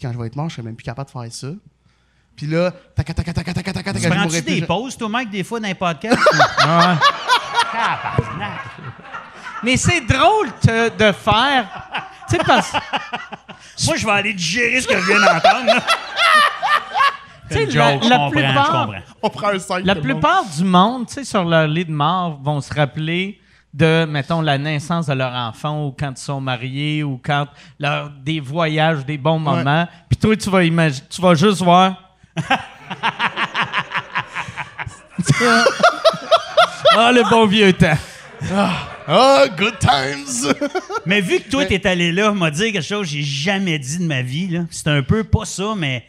quand 0.00 0.12
je 0.12 0.18
vais 0.18 0.26
être 0.26 0.36
mort, 0.36 0.48
je 0.48 0.54
serai 0.54 0.62
même 0.62 0.76
plus 0.76 0.84
capable 0.84 1.08
de 1.08 1.12
faire 1.12 1.32
ça. 1.32 1.48
Puis 2.36 2.46
là, 2.46 2.70
tac, 2.94 3.06
tac, 3.06 3.16
tac, 3.16 3.34
tac, 3.34 3.44
tac, 3.44 3.54
tac, 3.54 3.84
tac, 3.84 4.00
Tu 4.00 4.08
prends-tu 4.08 4.42
des 4.42 4.62
pauses, 4.62 4.96
toi, 4.96 5.08
Mike, 5.08 5.30
des 5.30 5.44
fois, 5.44 5.60
dans 5.60 5.68
les 5.68 5.74
podcasts? 5.74 6.18
non. 6.66 6.96
Mais 9.62 9.76
c'est 9.76 10.00
drôle 10.00 10.48
de 10.64 11.12
faire. 11.12 11.68
Tu 12.28 12.36
sais, 12.36 12.42
parce. 12.44 12.72
Moi, 13.86 13.96
je 13.96 14.06
vais 14.06 14.12
aller 14.12 14.32
digérer 14.32 14.80
ce 14.80 14.88
que 14.88 14.98
je 14.98 15.06
viens 15.06 15.20
d'entendre. 15.20 15.82
C'est 17.50 17.64
une 17.64 18.30
plupart. 18.30 18.90
On 19.22 19.28
prend 19.28 19.48
un 19.48 19.58
5, 19.58 19.84
La 19.84 19.94
plupart 19.94 20.44
du 20.46 20.64
monde, 20.64 21.06
tu 21.06 21.14
sais, 21.14 21.24
sur 21.24 21.44
leur 21.44 21.66
lit 21.66 21.84
de 21.84 21.92
mort, 21.92 22.38
vont 22.42 22.62
se 22.62 22.72
rappeler 22.72 23.41
de, 23.74 24.04
mettons, 24.04 24.40
la 24.42 24.58
naissance 24.58 25.06
de 25.06 25.14
leur 25.14 25.32
enfant 25.32 25.86
ou 25.86 25.94
quand 25.98 26.10
ils 26.10 26.22
sont 26.22 26.40
mariés 26.40 27.02
ou 27.02 27.18
quand 27.24 27.46
leur, 27.78 28.10
des 28.10 28.38
voyages, 28.40 29.04
des 29.06 29.16
bons 29.18 29.38
moments. 29.38 29.88
Puis 30.10 30.18
toi, 30.18 30.36
tu 30.36 30.50
vas 30.50 30.62
imaginer, 30.64 31.06
tu 31.08 31.20
vas 31.22 31.34
juste 31.34 31.62
voir. 31.62 32.16
ah, 36.96 37.12
le 37.12 37.28
bon 37.30 37.46
vieux 37.46 37.72
temps. 37.72 37.96
Ah, 39.08 39.46
good 39.56 39.78
times! 39.78 40.52
Mais 41.06 41.20
vu 41.20 41.40
que 41.40 41.50
toi, 41.50 41.64
t'es 41.64 41.84
allé 41.86 42.12
là, 42.12 42.32
m'a 42.32 42.50
dit 42.50 42.72
quelque 42.72 42.82
chose 42.84 43.06
que 43.06 43.12
j'ai 43.12 43.22
jamais 43.22 43.78
dit 43.78 43.98
de 43.98 44.04
ma 44.04 44.22
vie. 44.22 44.48
là. 44.48 44.60
C'est 44.70 44.88
un 44.88 45.02
peu 45.02 45.24
pas 45.24 45.44
ça, 45.44 45.74
mais 45.76 46.04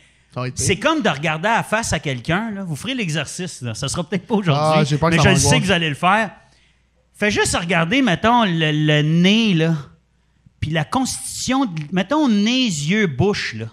c'est 0.56 0.78
comme 0.78 1.02
de 1.02 1.10
regarder 1.10 1.48
à 1.48 1.58
la 1.58 1.64
face 1.64 1.94
à 1.94 2.00
quelqu'un. 2.00 2.52
là. 2.52 2.64
Vous 2.64 2.76
ferez 2.76 2.94
l'exercice. 2.94 3.62
là. 3.62 3.74
Ça 3.74 3.88
sera 3.88 4.04
peut-être 4.04 4.28
pas 4.28 4.36
aujourd'hui, 4.36 4.64
Ah, 4.76 4.84
j'ai 4.84 4.98
peur 4.98 5.10
que 5.10 5.16
mais 5.16 5.22
ça 5.22 5.30
je 5.30 5.30
le 5.30 5.36
m'angoisse. 5.36 5.50
sais 5.52 5.60
que 5.60 5.66
vous 5.66 5.72
allez 5.72 5.90
le 5.90 5.96
faire. 5.96 6.32
Fais 7.24 7.32
juste 7.32 7.56
regarder, 7.56 8.02
mettons, 8.02 8.44
le, 8.44 8.72
le 8.74 9.02
nez, 9.02 9.54
là. 9.54 9.76
Puis 10.60 10.72
la 10.72 10.84
constitution, 10.84 11.66
mettons, 11.94 12.28
nez, 12.28 12.66
yeux, 12.66 13.08
bouche, 13.08 13.54
là. 13.54 13.68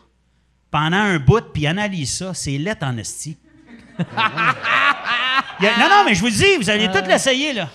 Pendant 0.71 0.99
un 0.99 1.19
bout, 1.19 1.43
puis 1.53 1.67
analyse 1.67 2.13
ça. 2.19 2.33
C'est 2.33 2.57
lettre 2.59 2.87
en 2.87 2.97
esti. 2.97 3.37
A- 3.99 5.79
non, 5.81 5.89
non, 5.91 6.05
mais 6.07 6.15
je 6.15 6.21
vous 6.21 6.27
le 6.27 6.33
dis, 6.33 6.57
vous 6.61 6.71
allez 6.71 6.87
tout 6.93 7.05
l'essayer, 7.09 7.53
là. 7.53 7.69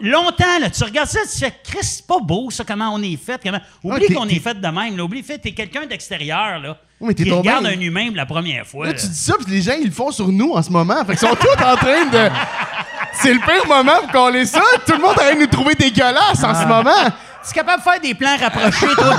Longtemps, 0.00 0.58
là, 0.60 0.68
tu 0.70 0.82
regardes 0.82 1.08
ça, 1.08 1.20
tu 1.32 1.38
fais, 1.38 1.54
Chris, 1.62 1.78
c'est 1.82 2.04
pas 2.06 2.18
beau, 2.18 2.50
ça, 2.50 2.64
comment 2.64 2.92
on 2.92 3.00
est 3.00 3.16
fait. 3.16 3.40
Comment... 3.44 3.60
Oublie 3.84 4.06
t'es- 4.08 4.14
qu'on 4.14 4.26
est 4.28 4.40
fait 4.40 4.60
de 4.60 4.66
même, 4.68 4.96
là. 4.96 5.04
Oublie, 5.04 5.22
fait, 5.22 5.38
t'es 5.38 5.52
quelqu'un 5.52 5.86
d'extérieur, 5.86 6.58
là. 6.58 6.78
Mais 7.00 7.14
t'es 7.14 7.22
qui 7.22 7.30
tombé- 7.30 7.48
regarde 7.48 7.66
un 7.66 7.80
humain 7.80 8.08
pour 8.08 8.16
la 8.16 8.26
première 8.26 8.66
fois. 8.66 8.86
Là, 8.86 8.92
là. 8.92 8.98
tu 8.98 9.06
dis 9.06 9.14
ça, 9.14 9.34
puis 9.40 9.52
les 9.54 9.62
gens, 9.62 9.74
ils 9.80 9.86
le 9.86 9.92
font 9.92 10.10
sur 10.10 10.26
nous 10.32 10.50
en 10.50 10.62
ce 10.62 10.70
moment. 10.70 10.96
Fait 11.04 11.16
qu'ils 11.16 11.28
sont 11.28 11.36
tous 11.36 11.62
en 11.64 11.76
train 11.76 12.06
de. 12.06 12.28
C'est 13.14 13.34
le 13.34 13.40
pire 13.40 13.66
moment 13.66 14.00
pour 14.02 14.12
coller 14.12 14.46
ça. 14.46 14.62
Tout 14.86 14.92
le 14.92 14.98
monde 14.98 15.18
arrête 15.18 15.36
de 15.36 15.40
nous 15.40 15.46
trouver 15.46 15.74
dégueulasses 15.74 16.42
en 16.42 16.54
ce 16.54 16.66
moment. 16.66 17.10
Tu 17.44 17.50
es 17.50 17.54
capable 17.54 17.82
de 17.82 17.90
faire 17.90 18.00
des 18.00 18.14
plans 18.14 18.36
rapprochés, 18.36 18.94
toi? 18.96 19.16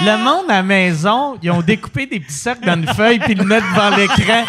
Le 0.00 0.16
monde 0.16 0.50
à 0.50 0.54
la 0.54 0.62
maison, 0.62 1.38
ils 1.42 1.50
ont 1.50 1.62
découpé 1.62 2.06
des 2.06 2.20
petits 2.20 2.32
cercles 2.34 2.64
dans 2.64 2.74
une 2.74 2.88
feuille 2.94 3.18
puis 3.18 3.34
le 3.34 3.44
mettre 3.44 3.66
devant 3.74 3.90
l'écran 3.96 4.44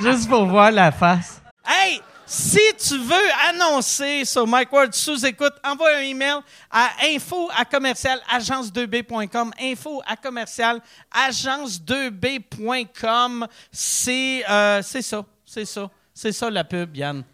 juste 0.00 0.28
pour 0.28 0.46
voir 0.46 0.70
la 0.70 0.92
face. 0.92 1.40
Hey, 1.66 2.00
si 2.26 2.60
tu 2.78 2.98
veux 2.98 3.30
annoncer 3.48 4.24
sur 4.24 4.46
Mike 4.46 4.72
Ward 4.72 4.94
sous 4.94 5.26
écoute, 5.26 5.52
envoie 5.62 5.96
un 5.96 6.00
email 6.00 6.36
à 6.70 6.88
info 7.04 7.50
à 7.56 7.64
commercial 7.64 8.20
agence2b.com. 8.34 9.52
Info 9.60 10.02
à 10.06 10.16
commercial 10.16 10.80
agence2b.com. 11.12 13.46
C'est 13.70 14.44
euh, 14.48 14.80
c'est 14.82 15.02
ça, 15.02 15.24
c'est 15.44 15.66
ça, 15.66 15.90
c'est 16.14 16.32
ça 16.32 16.48
la 16.48 16.64
pub, 16.64 16.96
Yann. 16.96 17.24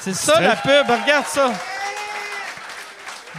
C'est 0.00 0.14
ça 0.14 0.40
la 0.40 0.56
pub, 0.56 0.86
regarde 0.88 1.26
ça. 1.26 1.52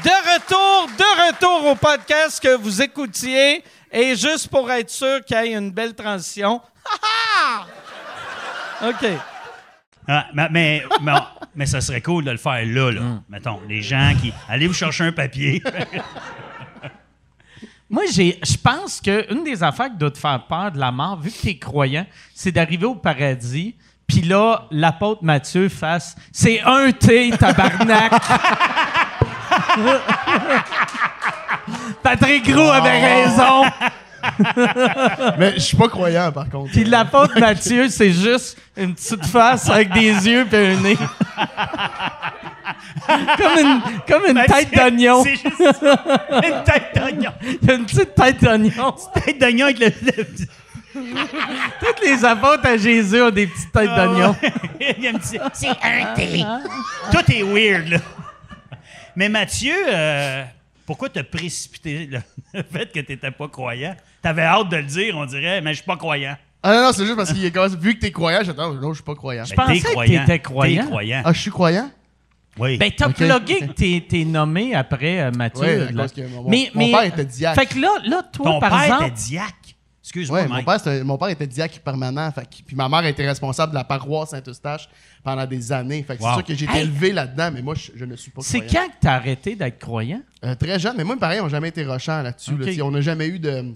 De 0.03 0.09
retour, 0.09 0.87
de 0.95 1.27
retour 1.27 1.71
au 1.71 1.75
podcast 1.75 2.41
que 2.41 2.55
vous 2.55 2.81
écoutiez. 2.81 3.63
Et 3.91 4.15
juste 4.15 4.49
pour 4.49 4.69
être 4.71 4.89
sûr 4.89 5.23
qu'il 5.23 5.37
y 5.37 5.39
ait 5.39 5.53
une 5.53 5.71
belle 5.71 5.95
transition. 5.95 6.61
OK. 8.83 9.05
Ah, 10.07 10.27
mais, 10.33 10.49
mais, 10.51 10.83
mais, 11.01 11.13
mais 11.55 11.65
ça 11.65 11.81
serait 11.81 12.01
cool 12.01 12.25
de 12.25 12.31
le 12.31 12.37
faire 12.37 12.63
là, 12.65 12.91
là. 12.91 13.01
Mm. 13.01 13.23
Mettons, 13.29 13.61
les 13.67 13.81
gens 13.81 14.13
qui. 14.21 14.31
Allez 14.47 14.67
vous 14.67 14.73
chercher 14.73 15.05
un 15.05 15.11
papier. 15.11 15.63
Moi, 17.95 18.03
j'ai, 18.11 18.37
je 18.43 18.57
pense 18.57 18.99
qu'une 18.99 19.45
des 19.45 19.63
affaires 19.63 19.89
qui 19.89 19.95
doit 19.95 20.11
te 20.11 20.17
faire 20.17 20.45
peur 20.49 20.69
de 20.69 20.77
la 20.77 20.91
mort, 20.91 21.17
vu 21.17 21.31
que 21.31 21.37
tu 21.37 21.47
es 21.47 21.57
croyant, 21.57 22.05
c'est 22.33 22.51
d'arriver 22.51 22.87
au 22.87 22.95
paradis, 22.95 23.73
puis 24.05 24.19
là, 24.19 24.67
l'apôtre 24.69 25.23
Matthieu 25.23 25.69
fasse 25.69 26.13
C'est 26.29 26.59
un 26.59 26.91
T, 26.91 27.31
tabarnak! 27.39 28.11
Patrick 32.03 32.51
Gros 32.51 32.69
avait 32.69 33.23
raison! 33.23 33.63
Mais 35.37 35.53
je 35.55 35.59
suis 35.59 35.77
pas 35.77 35.87
croyant, 35.89 36.31
par 36.31 36.49
contre. 36.49 36.71
Puis 36.71 36.83
l'apôtre 36.83 37.39
Matthieu, 37.39 37.87
c'est 37.89 38.11
juste 38.11 38.57
une 38.77 38.93
petite 38.95 39.25
face 39.25 39.69
avec 39.69 39.91
des 39.93 40.27
yeux 40.27 40.45
et 40.51 40.55
un 40.57 40.79
nez. 40.81 40.97
comme 43.07 43.57
une, 43.59 43.81
comme 44.07 44.25
une 44.29 44.43
tête 44.45 44.73
d'oignon. 44.73 45.23
C'est 45.23 45.35
juste 45.35 45.61
une 45.83 46.63
tête 46.63 46.91
d'oignon. 46.95 47.31
Il 47.41 47.59
y 47.67 47.71
a 47.71 47.73
une 47.75 47.85
petite 47.85 48.15
tête 48.15 48.41
d'oignon. 48.43 48.95
Tête 49.13 49.39
d'oignon 49.39 49.65
avec 49.65 49.79
le. 49.79 49.87
le- 50.05 50.25
Toutes 51.79 52.01
les 52.05 52.23
apôtres 52.23 52.65
à 52.65 52.77
Jésus 52.77 53.21
ont 53.21 53.29
des 53.29 53.47
petites 53.47 53.71
têtes 53.71 53.89
d'oignon. 53.95 54.35
Il 54.79 55.03
y 55.03 55.07
a 55.07 55.11
un 55.11 55.13
petit- 55.19 55.39
C'est 55.53 55.69
un 55.69 56.13
thé. 56.15 56.43
Tout 57.11 57.31
est 57.31 57.43
weird, 57.43 57.89
là. 57.89 57.97
Mais 59.15 59.29
Mathieu, 59.29 59.73
euh, 59.87 60.43
pourquoi 60.85 61.07
t'as 61.09 61.23
précipité 61.23 62.07
le, 62.11 62.19
le 62.53 62.63
fait 62.63 62.91
que 62.91 62.99
t'étais 62.99 63.31
pas 63.31 63.47
croyant? 63.47 63.95
T'avais 64.25 64.41
hâte 64.41 64.69
de 64.69 64.77
le 64.77 64.83
dire, 64.83 65.15
on 65.15 65.25
dirait, 65.27 65.61
mais 65.61 65.69
je 65.71 65.75
suis 65.77 65.85
pas 65.85 65.97
croyant. 65.97 66.35
Ah 66.63 66.73
non, 66.73 66.81
non, 66.85 66.91
c'est 66.93 67.05
juste 67.05 67.15
parce 67.15 67.31
qu'il 67.31 67.45
est 67.45 67.51
comme 67.51 67.67
vu 67.75 67.93
que 67.93 67.99
t'es 67.99 68.11
croyant, 68.11 68.39
j'attends, 68.43 68.73
non, 68.73 68.89
je 68.89 68.95
suis 68.95 69.03
pas 69.03 69.13
croyant. 69.13 69.45
Je 69.45 69.51
Ben, 69.55 69.63
pensais 69.67 69.73
t'es 69.73 69.81
que 69.81 69.91
croyant. 69.91 70.19
t'étais 70.25 70.39
croyant. 70.39 70.81
T'es 70.81 70.87
croyant. 70.89 71.21
Ah, 71.23 71.31
je 71.33 71.39
suis 71.41 71.51
croyant? 71.51 71.91
oui. 72.57 72.77
Ben, 72.79 72.91
t'as 72.97 73.07
Ok. 73.09 73.15
plugué 73.17 73.59
que 73.67 73.71
t'es, 73.73 74.03
t'es 74.09 74.23
nommé 74.25 74.73
après 74.73 75.19
euh, 75.21 75.31
Mathieu. 75.31 75.61
Ouais, 75.61 75.81
à 75.87 75.91
là. 75.91 76.01
cause 76.03 76.13
que 76.13 76.21
mon- 76.27 76.41
mon 76.43 76.91
père 76.91 77.03
était 77.03 77.25
diacre. 77.25 77.59
Fait 77.61 77.67
que 77.67 77.77
là, 77.79 77.89
là 78.07 78.23
toi, 78.33 78.45
Ton 78.45 78.59
par 78.59 78.69
père 78.71 78.81
exemple. 78.83 79.03
était 79.05 79.15
diacre. 79.15 79.53
Excuse-moi, 80.03 80.39
Ouais, 80.41 80.47
mon 80.47 80.53
Mike. 80.55 80.65
père, 80.65 80.79
c'était- 80.79 81.03
mon 81.03 81.17
père 81.17 81.29
était 81.29 81.47
diacre 81.47 81.79
permanent. 81.81 82.31
Fait 82.31 82.43
que- 82.45 82.63
puis 82.65 82.75
ma 82.75 82.87
mère 82.89 83.05
était 83.05 83.27
responsable 83.27 83.71
de 83.71 83.77
la 83.77 83.83
paroisse 83.83 84.29
Saint-Eustache 84.31 84.87
pendant 85.23 85.45
des 85.45 85.71
années. 85.71 86.01
Fait 86.03 86.15
que 86.17 86.21
Wow. 86.23 86.29
c'est 86.29 86.33
sûr 86.35 86.43
que 86.45 86.55
j'ai 86.55 86.65
été 86.65 86.77
Hey. 86.77 86.83
élevé 86.83 87.11
là-dedans, 87.11 87.49
mais 87.53 87.61
moi, 87.61 87.75
je, 87.75 87.91
je 87.95 88.05
ne 88.05 88.15
suis 88.15 88.31
pas 88.31 88.41
C'est 88.43 88.61
croyant. 88.61 88.85
quand 88.87 88.91
que 88.91 88.95
t'as 89.01 89.13
arrêté 89.13 89.55
d'être 89.55 89.77
croyant? 89.79 90.21
Euh, 90.43 90.55
très 90.55 90.79
jeune, 90.79 90.95
mais 90.97 91.03
moi, 91.03 91.15
pareil, 91.17 91.39
on 91.41 91.43
n'a 91.43 91.49
jamais 91.49 91.69
été 91.69 91.83
rochant 91.85 92.21
là-dessus. 92.23 92.57
là. 92.57 92.65
Ok. 92.71 92.79
On 92.83 92.91
n'a 92.91 93.01
jamais 93.01 93.27
eu 93.27 93.37
de. 93.39 93.75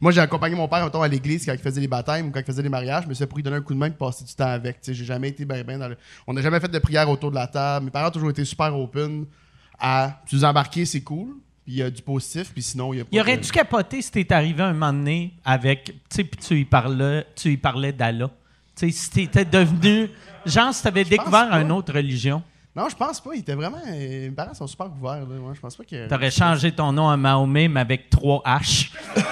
Moi, 0.00 0.12
j'ai 0.12 0.20
accompagné 0.20 0.54
mon 0.54 0.68
père 0.68 0.84
mettons, 0.84 1.02
à 1.02 1.08
l'église 1.08 1.44
quand 1.44 1.52
il 1.52 1.58
faisait 1.58 1.80
les 1.80 1.88
baptêmes 1.88 2.28
ou 2.28 2.30
quand 2.30 2.38
il 2.40 2.44
faisait 2.44 2.62
les 2.62 2.68
mariages, 2.68 3.04
mais 3.08 3.14
c'est 3.14 3.26
pour 3.26 3.36
lui 3.38 3.42
donner 3.42 3.56
un 3.56 3.62
coup 3.62 3.74
de 3.74 3.78
main 3.78 3.86
et 3.86 3.90
passer 3.90 4.24
du 4.24 4.32
temps 4.34 4.46
avec. 4.46 4.78
J'ai 4.86 4.94
jamais 5.04 5.28
été 5.28 5.44
bien, 5.44 5.62
bien 5.64 5.78
dans 5.78 5.88
le. 5.88 5.96
On 6.26 6.32
n'a 6.32 6.40
jamais 6.42 6.60
fait 6.60 6.68
de 6.68 6.78
prière 6.78 7.08
autour 7.10 7.30
de 7.30 7.34
la 7.36 7.46
table. 7.48 7.86
Mes 7.86 7.90
parents 7.90 8.08
ont 8.08 8.12
toujours 8.12 8.30
été 8.30 8.44
super 8.44 8.76
open 8.78 9.26
à. 9.78 10.20
Tu 10.26 10.36
nous 10.36 10.44
embarquer, 10.44 10.84
c'est 10.84 11.00
cool. 11.00 11.30
Puis 11.64 11.74
il 11.74 11.78
y 11.78 11.82
a 11.82 11.90
du 11.90 12.00
positif, 12.00 12.50
puis 12.52 12.62
sinon, 12.62 12.94
il 12.94 12.98
y 12.98 13.00
a 13.00 13.04
pas. 13.04 13.10
Y 13.12 13.16
de- 13.16 13.20
aurais-tu 13.20 13.50
capoté 13.50 14.00
si 14.00 14.10
t'es 14.10 14.32
arrivé 14.32 14.62
un 14.62 14.72
moment 14.72 14.92
donné 14.92 15.34
avec. 15.44 15.84
Tu 15.86 15.92
sais, 16.10 16.24
puis 16.24 16.40
tu 16.40 16.60
y 16.60 16.64
parlais, 16.64 17.26
tu 17.34 17.50
y 17.52 17.56
parlais 17.56 17.92
d'Allah? 17.92 18.30
Tu 18.76 18.90
sais, 18.90 18.96
si 18.96 19.10
t'étais 19.10 19.44
devenu. 19.44 20.08
Genre, 20.46 20.72
si 20.72 20.82
t'avais 20.82 21.04
découvert 21.04 21.52
une 21.54 21.72
autre 21.72 21.92
religion, 21.92 22.42
Non, 22.78 22.88
je 22.88 22.94
pense 22.94 23.20
pas. 23.20 23.30
Il 23.34 23.40
était 23.40 23.54
vraiment. 23.54 23.80
Mes 23.84 24.30
parents 24.30 24.54
sont 24.54 24.68
super 24.68 24.86
ouverts. 24.86 25.26
Là. 25.26 25.26
Ouais, 25.26 25.52
je 25.52 25.60
pense 25.60 25.74
pas 25.74 25.82
que. 25.82 26.08
t'aurais 26.08 26.30
changé 26.30 26.70
ton 26.70 26.92
nom 26.92 27.08
à 27.08 27.16
Mahomet, 27.16 27.66
mais 27.66 27.80
avec 27.80 28.08
trois 28.08 28.40
H. 28.46 28.92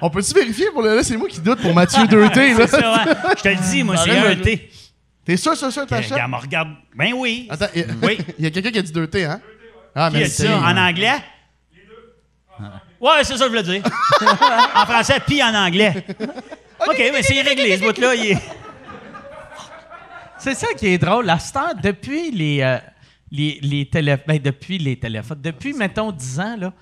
On 0.00 0.08
peut-tu 0.08 0.32
vérifier 0.32 0.70
pour 0.70 0.80
le. 0.80 0.96
Là, 0.96 1.02
c'est 1.02 1.18
moi 1.18 1.28
qui 1.28 1.40
doute 1.40 1.60
pour 1.60 1.74
Mathieu 1.74 2.06
Deuté. 2.06 2.54
C'est 2.56 2.66
ça, 2.68 2.80
là. 2.80 3.04
ouais. 3.04 3.14
Je 3.36 3.42
te 3.42 3.48
le 3.48 3.70
dis, 3.70 3.82
moi, 3.82 3.96
c'est 3.98 4.16
un 4.16 4.36
T. 4.36 4.70
T'es 5.22 5.36
sûr, 5.36 5.54
sûr, 5.54 5.70
sûr, 5.70 5.86
t'achètes? 5.86 6.12
Regarde, 6.12 6.30
me 6.30 6.36
regarde. 6.36 6.68
Ben 6.96 7.12
oui. 7.12 7.46
Attends, 7.50 7.66
il 7.74 7.84
Oui. 8.02 8.18
il 8.38 8.44
y 8.44 8.46
a 8.46 8.50
quelqu'un 8.50 8.70
qui 8.70 8.78
a 8.78 8.82
dit 8.82 8.92
Deuté, 8.92 9.26
hein? 9.26 9.38
Ah, 9.94 10.08
Qui 10.08 10.16
a 10.16 10.20
dit 10.20 10.24
merci. 10.24 10.42
ça? 10.44 10.58
En 10.60 10.76
anglais? 10.78 11.16
Ouais, 13.00 13.22
c'est 13.22 13.36
ça 13.36 13.44
que 13.48 13.56
je 13.56 13.58
voulais 13.62 13.62
dire. 13.80 13.82
en 14.74 14.86
français, 14.86 15.20
puis 15.26 15.42
en 15.42 15.54
anglais. 15.54 16.04
OK, 16.86 16.98
mais 17.12 17.22
c'est 17.22 17.40
réglé, 17.42 17.76
ce 17.78 17.82
bout-là. 17.84 18.14
est- 18.14 18.38
C'est 20.38 20.54
ça 20.54 20.68
qui 20.76 20.86
est 20.86 20.98
drôle. 20.98 21.26
La 21.26 21.38
star, 21.38 21.74
depuis 21.74 22.30
les, 22.30 22.60
euh, 22.62 22.78
les, 23.30 23.58
les 23.62 23.86
téléphones, 23.88 24.24
ben, 24.26 24.38
depuis 24.38 24.78
les 24.78 24.96
téléphones, 24.98 25.40
depuis, 25.40 25.72
mettons, 25.72 26.12
10 26.12 26.40
ans, 26.40 26.56
là, 26.56 26.72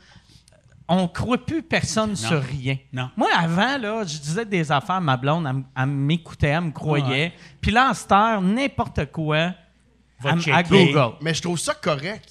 on 0.89 1.03
ne 1.03 1.07
croit 1.09 1.39
plus 1.45 1.63
personne 1.63 2.15
sur 2.15 2.41
rien. 2.43 2.77
Non. 2.93 3.11
Moi, 3.17 3.29
avant, 3.37 3.77
là, 3.79 4.03
je 4.05 4.19
disais 4.19 4.45
des 4.45 4.71
affaires 4.71 4.97
à 4.97 5.01
ma 5.01 5.17
blonde, 5.17 5.65
elle, 5.77 5.87
m'écoutait, 5.87 6.49
elle 6.49 6.61
me 6.61 6.71
croyait. 6.71 7.33
Puis 7.61 7.71
là, 7.73 7.91
en 7.91 7.95
star, 7.95 8.41
n'importe 8.41 9.07
quoi, 9.11 9.53
Va 10.21 10.31
à. 10.55 10.63
Google. 10.63 11.17
Mais 11.23 11.35
je 11.35 11.43
trouve 11.43 11.59
ça 11.59 11.75
correct. 11.75 12.31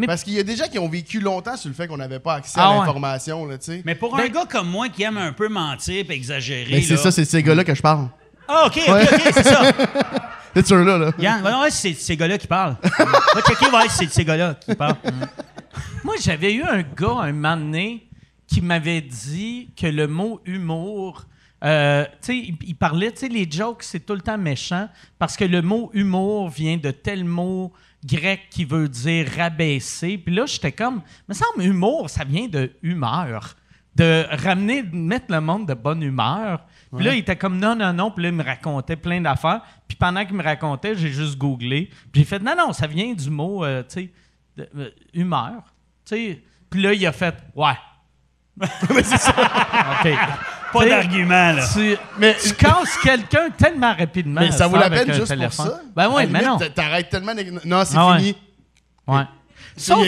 Mais- 0.00 0.06
Parce 0.06 0.24
qu'il 0.24 0.32
y 0.34 0.38
a 0.38 0.42
des 0.42 0.56
gens 0.56 0.66
qui 0.66 0.78
ont 0.78 0.88
vécu 0.88 1.20
longtemps 1.20 1.56
sur 1.56 1.68
le 1.68 1.74
fait 1.74 1.86
qu'on 1.86 1.96
n'avait 1.98 2.18
pas 2.20 2.34
accès 2.34 2.58
Ah 2.58 2.68
à 2.68 2.70
ouais. 2.72 2.78
l'information, 2.78 3.44
là, 3.46 3.58
tu 3.58 3.66
sais. 3.66 3.82
Mais 3.84 3.94
pour 3.94 4.18
un 4.18 4.26
gars 4.28 4.44
comme 4.48 4.68
moi 4.68 4.88
qui 4.88 5.02
aime 5.02 5.18
un 5.18 5.32
peu 5.32 5.48
mentir 5.48 6.04
et 6.08 6.12
exagérer. 6.12 6.70
Mais 6.72 6.82
c'est 6.82 6.94
là- 6.94 7.00
ça, 7.00 7.10
c'est 7.10 7.22
de 7.22 7.26
ces 7.26 7.42
gars-là 7.42 7.64
que 7.64 7.74
je 7.74 7.82
parle. 7.82 8.08
Ah, 8.48 8.64
OK, 8.66 8.80
OK, 8.88 8.94
OK, 9.12 9.20
c'est 9.34 9.42
ça. 9.44 9.62
C'est 10.52 10.66
ceux-là, 10.66 10.98
là. 10.98 11.12
Yann, 11.16 11.44
ouais, 11.44 11.54
ouais, 11.62 11.70
c'est 11.70 11.92
ces 11.94 12.16
gars-là 12.16 12.36
qui 12.36 12.48
parlent. 12.48 12.76
Va 12.82 13.40
checker, 13.46 13.66
ouais, 13.72 13.88
c'est 13.88 14.06
de 14.06 14.10
ces 14.10 14.24
gars-là 14.24 14.54
qui 14.54 14.74
parlent. 14.74 14.96
Moi, 16.02 16.16
j'avais 16.20 16.52
eu 16.54 16.64
un 16.64 16.82
gars, 16.82 17.18
un 17.20 17.32
moment 17.32 17.56
donné, 17.56 18.08
qui 18.48 18.60
m'avait 18.60 19.00
dit 19.00 19.68
que 19.80 19.86
le 19.86 20.08
mot 20.08 20.40
humour. 20.44 21.24
euh, 21.62 22.04
tu 22.04 22.10
sais, 22.22 22.36
il, 22.36 22.56
il 22.66 22.74
parlait, 22.74 23.12
tu 23.12 23.18
sais, 23.18 23.28
les 23.28 23.48
jokes, 23.48 23.84
c'est 23.84 24.00
tout 24.00 24.14
le 24.14 24.22
temps 24.22 24.38
méchant 24.38 24.88
parce 25.20 25.36
que 25.36 25.44
le 25.44 25.62
mot 25.62 25.90
humour 25.92 26.48
vient 26.48 26.78
de 26.78 26.90
tel 26.90 27.24
mot 27.24 27.72
grec 28.04 28.48
qui 28.50 28.64
veut 28.64 28.88
dire 28.88 29.26
rabaisser. 29.36 30.18
Puis 30.18 30.34
là, 30.34 30.46
j'étais 30.46 30.72
comme, 30.72 31.02
me 31.28 31.34
semble, 31.34 31.62
humour, 31.62 32.08
ça 32.08 32.24
vient 32.24 32.48
de 32.48 32.70
humeur. 32.82 33.56
De 33.96 34.24
ramener, 34.30 34.82
de 34.82 34.94
mettre 34.94 35.26
le 35.32 35.40
monde 35.40 35.66
de 35.66 35.74
bonne 35.74 36.02
humeur. 36.02 36.64
Puis 36.94 37.04
là, 37.04 37.14
il 37.14 37.18
était 37.18 37.36
comme 37.36 37.58
non, 37.58 37.74
non, 37.74 37.92
non. 37.92 38.10
Puis 38.10 38.22
là, 38.22 38.28
il 38.30 38.34
me 38.34 38.44
racontait 38.44 38.96
plein 38.96 39.20
d'affaires. 39.20 39.62
Puis 39.86 39.96
pendant 39.96 40.24
qu'il 40.24 40.36
me 40.36 40.42
racontait, 40.42 40.94
j'ai 40.94 41.10
juste 41.10 41.36
googlé. 41.36 41.90
Puis 42.12 42.22
j'ai 42.22 42.24
fait 42.24 42.38
non, 42.38 42.54
non, 42.56 42.72
ça 42.72 42.86
vient 42.86 43.12
du 43.12 43.30
mot, 43.30 43.64
euh, 43.64 43.82
tu 43.82 44.10
sais, 44.58 44.66
euh, 44.76 44.90
humeur. 45.12 45.74
Tu 46.04 46.16
sais. 46.16 46.42
Puis 46.70 46.82
là, 46.82 46.94
il 46.94 47.06
a 47.06 47.12
fait 47.12 47.34
ouais. 47.54 47.76
Mais 48.94 49.02
c'est 49.02 49.18
ça. 49.18 49.34
OK. 50.04 50.16
Pas 50.72 50.86
d'argument, 50.86 51.52
là. 51.52 51.64
Tu, 51.72 51.96
Mais- 52.18 52.36
tu 52.42 52.54
casses 52.54 52.96
quelqu'un 53.02 53.50
tellement 53.50 53.94
rapidement. 53.94 54.40
Mais 54.40 54.52
ça 54.52 54.66
vaut 54.66 54.76
la 54.76 54.88
peine 54.90 55.12
juste 55.12 55.28
téléphone. 55.28 55.66
pour 55.66 55.74
ça. 55.76 55.80
Ben 55.96 56.10
oui, 56.14 56.26
mais 56.30 56.42
non. 56.44 56.58
T'arrêtes 56.74 57.10
tellement. 57.10 57.32
Non, 57.64 57.82
c'est 57.84 57.96
Ah 57.96 58.10
ouais. 58.12 58.18
fini. 58.18 58.36
Ouais. 59.06 59.18
A 59.20 59.28
Sauf, 59.76 60.06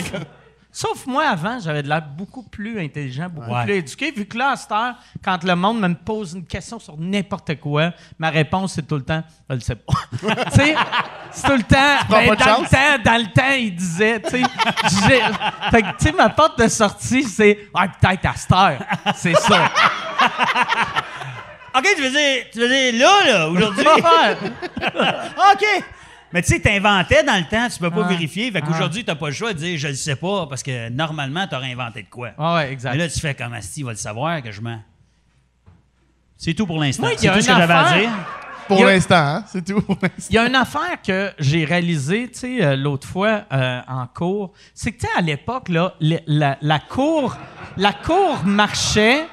sauf 0.73 1.07
moi, 1.07 1.27
avant, 1.27 1.61
j'avais 1.61 1.83
de 1.83 1.89
l'air 1.89 2.03
beaucoup 2.03 2.43
plus 2.43 2.81
intelligent, 2.81 3.29
beaucoup 3.29 3.53
Ouais. 3.53 3.65
plus 3.65 3.75
éduqué. 3.75 4.11
Vu 4.11 4.25
que 4.27 4.39
là, 4.39 4.51
à 4.51 4.57
cette 4.57 4.73
heure, 4.73 4.95
quand 5.23 5.45
le 5.45 5.55
monde 5.55 5.81
me 5.81 5.95
pose 5.95 6.33
une 6.33 6.47
question 6.47 6.79
sur 6.81 6.97
n'importe 6.99 7.61
quoi, 7.61 7.93
ma 8.19 8.31
réponse, 8.31 8.73
c'est 8.75 8.87
tout 8.87 8.97
le 8.97 9.05
temps 9.05 9.23
«Je 9.51 9.55
le 9.55 9.61
sais 9.61 9.77
pas.» 9.77 9.93
Tu 10.21 10.57
sais, 10.57 10.75
c'est 11.31 11.47
tout 11.47 11.57
le 11.57 11.63
temps... 11.63 11.99
ben, 12.09 12.29
pas 12.29 12.37
de 12.37 13.05
dans, 13.05 13.19
le 13.19 13.33
temps 13.33 13.53
il 13.57 13.77
disait, 13.77 14.17
il 14.17 14.27
disait, 14.27 14.47
tu 14.89 14.95
sais... 14.95 15.21
fait 15.71 15.83
que, 15.83 15.89
tu 15.99 16.05
sais, 16.07 16.13
ma 16.13 16.31
porte 16.31 16.59
de 16.59 16.69
sortie, 16.69 17.25
c'est 17.25 17.69
«Ah, 17.75 17.89
peut-être 17.89 18.27
à 18.27 18.35
cette 18.35 18.53
heure.» 18.53 18.79
C'est 19.15 19.37
ça. 19.37 19.71
OK, 21.75 21.87
tu 21.97 22.03
veux 22.03 22.11
dire, 22.11 22.45
tu 22.53 22.59
veux 22.61 22.69
dire 22.69 22.93
là, 22.99 23.27
là, 23.27 23.49
aujourd'hui? 23.49 23.87
OK. 23.87 25.85
Mais 26.33 26.43
tu 26.43 26.49
sais, 26.49 26.61
t'inventais 26.61 27.23
dans 27.25 27.37
le 27.37 27.45
temps, 27.49 27.69
tu 27.69 27.79
peux 27.79 27.91
pas 27.91 28.03
Ah. 28.05 28.09
vérifier. 28.09 28.51
Fait 28.51 28.61
Ah. 28.63 28.67
qu'aujourd'hui, 28.67 29.05
t'as 29.05 29.15
pas 29.15 29.29
le 29.29 29.35
choix 29.35 29.53
de 29.53 29.59
dire 29.59 29.79
je 29.79 29.89
le 29.89 29.95
sais 29.95 30.17
pas 30.17 30.47
parce 30.47 30.63
que 30.63 30.89
normalement, 30.89 31.47
t'aurais 31.47 31.73
inventé 31.73 32.03
de 32.03 32.09
quoi. 32.09 32.31
Ah 32.39 32.57
ouais, 32.57 32.73
exact. 32.73 32.93
Mais 32.93 32.99
là, 32.99 33.09
tu 33.09 33.21
fais 33.21 33.35
comme 33.35 33.53
Asti, 33.53 33.81
il 33.81 33.85
va 33.85 33.91
le 33.93 33.97
savoir 33.97 34.43
que 34.43 34.51
je 34.53 34.61
mens. 34.61 34.79
C'est 36.37 36.55
tout 36.55 36.67
pour 36.67 36.81
l'instant. 36.81 37.07
C'est 37.17 37.29
tout 37.29 37.41
ce 37.41 37.47
que 37.47 37.55
j'avais 37.55 37.73
à 37.73 37.99
dire. 37.99 38.11
Pour 38.69 38.85
l'instant, 38.85 39.15
hein? 39.17 39.45
C'est 39.49 39.65
tout 39.65 39.81
pour 39.83 39.97
l'instant. 40.01 40.27
Il 40.31 40.35
y 40.35 40.39
a 40.39 40.47
une 40.47 40.55
affaire 40.55 41.01
que 41.05 41.33
j'ai 41.39 41.65
réalisée, 41.65 42.31
tu 42.33 42.39
sais, 42.39 42.65
euh, 42.65 42.77
l'autre 42.77 43.07
fois 43.07 43.43
euh, 43.53 43.81
en 43.89 44.07
cours, 44.07 44.53
c'est 44.73 44.93
que, 44.93 45.01
tu 45.01 45.07
sais, 45.07 45.13
à 45.19 45.21
l'époque, 45.21 45.69
là, 45.69 45.95
la 46.01 46.79
cour, 46.79 47.37
la 47.77 47.93
cour 47.93 48.43
marchait, 48.45 49.27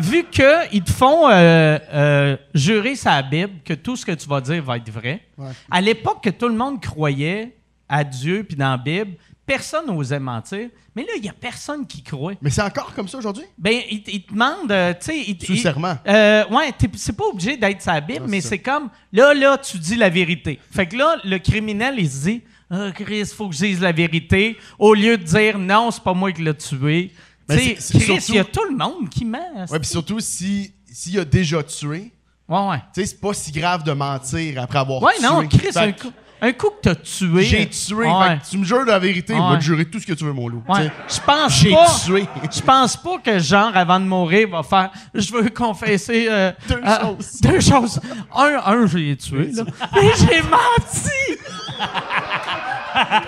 vu 0.00 0.24
qu'ils 0.30 0.82
te 0.84 0.90
font 0.90 1.28
euh, 1.28 1.78
euh, 1.92 2.36
jurer 2.54 2.94
sa 2.96 3.22
Bible 3.22 3.52
que 3.64 3.74
tout 3.74 3.96
ce 3.96 4.04
que 4.06 4.12
tu 4.12 4.28
vas 4.28 4.40
dire 4.40 4.62
va 4.62 4.76
être 4.76 4.90
vrai. 4.90 5.22
Ouais. 5.38 5.50
À 5.70 5.80
l'époque 5.80 6.22
que 6.24 6.30
tout 6.30 6.48
le 6.48 6.54
monde 6.54 6.80
croyait 6.80 7.56
à 7.88 8.04
Dieu 8.04 8.44
puis 8.44 8.56
dans 8.56 8.70
la 8.70 8.76
Bible, 8.78 9.12
personne 9.46 9.86
n'osait 9.86 10.20
mentir. 10.20 10.68
Mais 10.94 11.02
là, 11.02 11.08
il 11.16 11.22
n'y 11.22 11.28
a 11.28 11.32
personne 11.32 11.86
qui 11.86 12.02
croit. 12.02 12.34
Mais 12.42 12.50
c'est 12.50 12.62
encore 12.62 12.92
comme 12.94 13.08
ça 13.08 13.18
aujourd'hui? 13.18 13.44
Ben, 13.58 13.80
ils 13.90 14.02
il 14.06 14.22
te 14.22 14.32
demandent, 14.32 14.70
euh, 14.70 14.92
tu 15.00 15.12
sais... 15.38 15.46
Sous 15.46 15.56
serment. 15.56 15.96
euh, 16.06 16.44
ouais, 16.50 16.72
t'es- 16.72 16.88
c'est 16.96 17.16
pas 17.16 17.24
obligé 17.24 17.56
d'être 17.56 17.80
sa 17.82 18.00
Bible, 18.00 18.22
Ah, 18.24 18.28
mais 18.28 18.40
c'est 18.40 18.58
comme, 18.58 18.90
là, 19.12 19.34
là, 19.34 19.56
tu 19.58 19.78
dis 19.78 19.96
la 19.96 20.08
vérité. 20.08 20.58
Fait 20.70 20.86
que 20.86 20.96
là, 20.96 21.16
le 21.24 21.38
criminel, 21.38 21.94
il 21.98 22.08
se 22.10 22.22
dit, 22.28 22.42
ah, 22.70 22.90
Chris, 22.94 23.26
faut 23.36 23.48
que 23.48 23.54
je 23.54 23.60
dise 23.60 23.80
la 23.80 23.90
vérité, 23.92 24.56
au 24.78 24.94
lieu 24.94 25.16
de 25.18 25.22
dire, 25.24 25.58
non, 25.58 25.90
c'est 25.90 26.02
pas 26.04 26.14
moi 26.14 26.30
qui 26.32 26.42
l'ai 26.42 26.54
tué. 26.54 27.10
Mais 27.54 27.58
sais, 27.58 27.76
c'est- 27.78 27.98
Chris, 27.98 28.24
il 28.30 28.34
y 28.34 28.38
a 28.38 28.44
tout 28.44 28.64
le 28.70 28.76
monde 28.76 29.08
qui 29.10 29.24
ment. 29.24 29.38
Ouais, 29.70 29.78
puis 29.78 29.88
surtout, 29.88 30.20
si 30.20 30.72
s'il 30.92 31.18
a 31.20 31.24
déjà 31.24 31.62
tué, 31.62 32.12
Ouais, 32.48 32.58
ouais. 32.68 32.78
tu 32.92 33.00
sais, 33.00 33.06
c'est 33.06 33.20
pas 33.20 33.32
si 33.32 33.52
grave 33.52 33.84
de 33.84 33.92
mentir 33.92 34.60
après 34.62 34.78
avoir 34.78 35.02
Ouais, 35.02 35.12
tué. 35.18 35.22
non, 35.26 35.46
Chris, 35.46 35.68
un 35.76 35.92
coup, 35.92 36.10
un 36.42 36.52
coup 36.52 36.70
que 36.70 36.80
t'as 36.82 36.94
tué. 36.96 37.42
J'ai 37.44 37.68
tué. 37.68 37.94
Ouais. 37.94 38.28
Fait 38.28 38.38
que 38.38 38.50
tu 38.50 38.58
me 38.58 38.64
jures 38.64 38.80
de 38.84 38.90
la 38.90 38.98
vérité, 38.98 39.34
Ouais. 39.34 39.38
va 39.50 39.56
te 39.56 39.62
jurer 39.62 39.84
tout 39.84 40.00
ce 40.00 40.06
que 40.06 40.14
tu 40.14 40.24
veux, 40.24 40.32
mon 40.32 40.48
loup. 40.48 40.62
Ouais. 40.68 40.90
Je 41.08 41.20
pense 41.24 41.52
J'ai 41.60 41.70
pas. 41.70 41.86
tué. 42.04 42.26
Je 42.50 42.60
pense 42.60 42.96
pas 42.96 43.18
que 43.18 43.38
genre 43.38 43.70
avant 43.76 44.00
de 44.00 44.06
mourir 44.06 44.48
va 44.48 44.62
faire. 44.64 44.90
Je 45.14 45.30
veux 45.32 45.48
confesser 45.50 46.26
euh, 46.28 46.50
Deux 46.68 46.80
euh, 46.84 47.00
choses. 47.00 47.40
Deux 47.42 47.60
choses. 47.60 48.00
Un, 48.34 48.60
un, 48.66 48.86
je 48.86 48.98
l'ai 48.98 49.16
tué 49.16 49.52
là. 49.52 49.62
Et 50.02 50.10
j'ai 50.18 50.42
menti. 50.42 51.38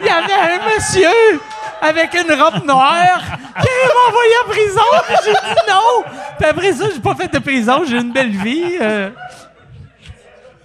Il 0.01 0.07
y 0.07 0.11
avait 0.11 0.33
un 0.33 0.75
monsieur 0.75 1.41
avec 1.83 2.15
une 2.15 2.33
robe 2.41 2.65
noire 2.65 3.23
qui 3.61 3.69
m'a 3.69 4.09
envoyé 4.09 4.33
en 4.45 4.49
prison. 4.49 5.19
J'ai 5.25 5.33
dit 5.33 5.61
non. 5.69 6.05
Puis 6.39 6.47
après 6.49 6.73
ça, 6.73 6.87
j'ai 6.95 7.01
pas 7.01 7.15
fait 7.17 7.33
de 7.33 7.39
prison. 7.41 7.83
J'ai 7.87 7.99
une 7.99 8.13
belle 8.13 8.31
vie. 8.31 8.79
euh. 8.81 9.11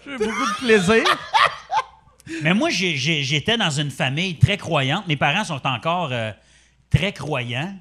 J'ai 0.06 0.14
eu 0.14 0.18
beaucoup 0.18 0.62
de 0.62 0.66
plaisir. 0.66 1.04
Mais 2.44 2.54
moi, 2.54 2.70
j'étais 2.70 3.58
dans 3.58 3.72
une 3.72 3.90
famille 3.90 4.38
très 4.38 4.58
croyante. 4.58 5.08
Mes 5.08 5.18
parents 5.18 5.44
sont 5.44 5.66
encore 5.66 6.10
euh, 6.12 6.32
très 6.92 7.14
croyants. 7.14 7.74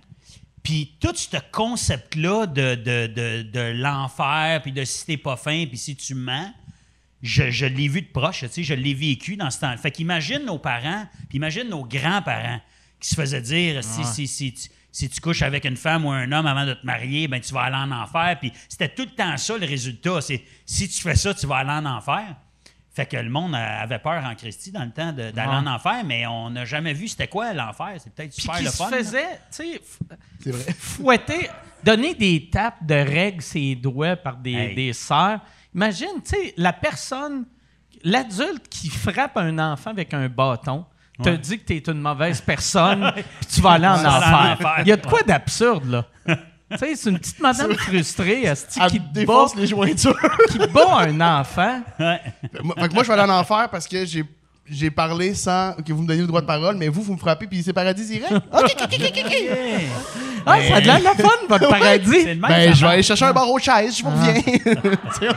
Puis 0.63 0.97
tout 0.99 1.15
ce 1.15 1.37
concept-là 1.53 2.47
de, 2.47 3.73
l'enfer, 3.83 4.63
puis 4.63 4.73
de 4.73 4.83
si 4.85 5.05
t'es 5.05 5.17
pas 5.17 5.37
fin, 5.37 5.67
puis 5.67 5.79
si 5.79 5.95
tu 5.95 6.15
mens, 6.15 6.51
je, 7.23 7.51
je 7.51 7.67
l'ai 7.67 7.89
vu 7.89 8.03
de 8.03 8.09
proche, 8.09 8.41
tu 8.41 8.49
sais, 8.49 8.63
je 8.63 8.75
l'ai 8.75 8.95
vécu 8.95 9.37
dans 9.37 9.51
ce 9.51 9.61
temps. 9.61 9.77
Fait 9.77 9.91
qu'imagine 9.91 10.45
nos 10.45 10.59
parents, 10.59 11.07
puis 11.29 11.37
imagine 11.37 11.69
nos 11.69 11.85
grands-parents 11.85 12.61
qui 13.09 13.15
se 13.15 13.21
faisaient 13.21 13.41
dire 13.43 13.83
si, 13.85 14.05
si, 14.05 14.27
si, 14.27 14.53
tu- 14.53 14.69
si 14.91 15.09
tu 15.09 15.21
couches 15.21 15.43
avec 15.43 15.65
une 15.65 15.77
femme 15.77 16.05
ou 16.07 16.11
un 16.11 16.31
homme 16.33 16.47
avant 16.47 16.65
de 16.67 16.75
te 16.75 16.85
marier, 16.87 17.29
ben 17.29 17.41
tu 17.41 17.53
vas 17.55 17.63
aller 17.63 17.77
en 17.77 17.91
enfer. 17.93 18.37
Puis 18.41 18.53
c'était 18.69 18.89
tout 18.89 19.03
le 19.05 19.11
temps 19.15 19.37
ça 19.37 19.57
le 19.59 19.67
résultat. 19.67 20.21
C'est 20.21 20.43
si 20.65 20.89
tu 20.89 21.01
fais 21.03 21.15
ça, 21.15 21.35
tu 21.35 21.47
vas 21.47 21.57
aller 21.57 21.71
en 21.71 21.85
enfer. 21.87 22.37
Fait 22.95 23.05
que 23.05 23.19
le 23.19 23.29
monde 23.29 23.55
avait 23.55 23.99
peur 23.99 24.25
en 24.25 24.35
Christie 24.35 24.73
dans 24.73 24.85
le 24.85 24.91
temps 24.91 25.13
d'aller 25.13 25.33
Ouais. 25.37 25.45
en 25.47 25.67
enfer, 25.67 26.03
mais 26.05 26.27
on 26.27 26.49
n'a 26.49 26.65
jamais 26.65 26.95
vu 26.95 27.09
c'était 27.09 27.29
quoi 27.29 27.53
l'enfer. 27.53 27.97
C'est 27.99 28.11
peut-être 28.15 28.33
super 28.33 28.57
qui 28.57 28.65
le 28.65 28.71
se 28.71 28.77
fun. 28.77 28.91
là. 28.91 28.97
faisait, 28.97 29.35
tu 29.35 29.39
sais, 29.51 29.75
f- 29.75 30.17
C'est 30.43 30.51
vrai. 30.51 30.73
fouetter, 30.79 31.51
donner 31.85 32.15
des 32.15 32.49
tapes 32.51 32.87
de 32.87 32.95
règles 32.95 33.43
ses 33.43 33.75
doigts 33.75 34.17
par 34.17 34.39
des, 34.39 34.55
Hey. 34.55 34.75
des 34.75 34.93
sœurs. 34.95 35.41
Imagine, 35.75 36.23
tu 36.25 36.31
sais, 36.31 36.55
la 36.57 36.73
personne, 36.73 37.45
l'adulte 38.03 38.67
qui 38.71 38.89
frappe 38.89 39.37
un 39.37 39.59
enfant 39.59 39.91
avec 39.91 40.15
un 40.15 40.29
bâton, 40.31 40.87
te 41.23 41.29
Ouais. 41.31 41.39
dit 41.39 41.59
que 41.59 41.65
tu 41.65 41.75
es 41.77 41.83
une 41.93 42.01
mauvaise 42.01 42.41
personne, 42.41 43.11
puis 43.15 43.25
tu 43.55 43.61
vas 43.61 43.73
aller 43.73 43.87
en 43.87 44.05
enfer. 44.05 44.59
Il 44.83 44.89
y 44.89 44.93
a 44.93 44.97
de 44.97 45.07
quoi 45.07 45.23
d'absurde, 45.23 45.89
là? 45.91 46.05
tu 46.73 46.79
sais, 46.79 46.97
c'est 46.97 47.11
une 47.11 47.19
petite 47.19 47.41
madame 47.41 47.75
frustrée 47.75 48.45
Elle 48.45 48.57
qui, 48.91 48.99
bat, 48.99 49.05
défonce 49.13 49.55
les 49.57 49.67
jointures. 49.67 50.19
qui 50.51 50.59
bat 50.59 50.99
un 51.01 51.21
enfant. 51.41 51.81
Ouais. 51.99 52.21
Fait 52.79 52.89
que 52.89 52.95
moi, 52.95 53.03
je 53.03 53.09
vais 53.09 53.15
aller 53.19 53.31
en 53.33 53.39
enfer 53.39 53.69
parce 53.71 53.87
que 53.89 54.05
j'ai 54.05 54.25
j'ai 54.69 54.91
parlé 54.91 55.33
sans 55.33 55.75
que 55.75 55.93
vous 55.93 56.03
me 56.03 56.09
donniez 56.09 56.23
le 56.23 56.27
droit 56.27 56.41
de 56.41 56.47
parole, 56.47 56.77
mais 56.77 56.89
vous, 56.89 57.01
vous 57.01 57.13
me 57.13 57.19
frappez 57.19 57.47
puis 57.47 57.63
c'est 57.63 57.73
paradis 57.73 58.05
direct. 58.05 58.33
OK, 58.33 58.43
OK, 58.53 58.83
OK, 58.83 59.01
OK, 59.01 59.23
OK. 59.25 59.33
Ah, 60.45 60.57
ça 60.61 60.75
a 60.77 60.81
de 60.81 60.87
la 61.05 61.15
fun, 61.15 61.29
votre 61.49 61.69
paradis. 61.69 62.35
Ben, 62.35 62.75
je 62.75 62.81
vais 62.85 62.93
aller 62.95 63.03
chercher 63.05 63.27
un 63.27 63.33
bar 63.33 63.49
aux 63.49 63.61
chaises, 63.61 63.99
je 63.99 64.03
vous 64.03 64.11
reviens. 64.11 64.33
Dirait- 65.21 65.37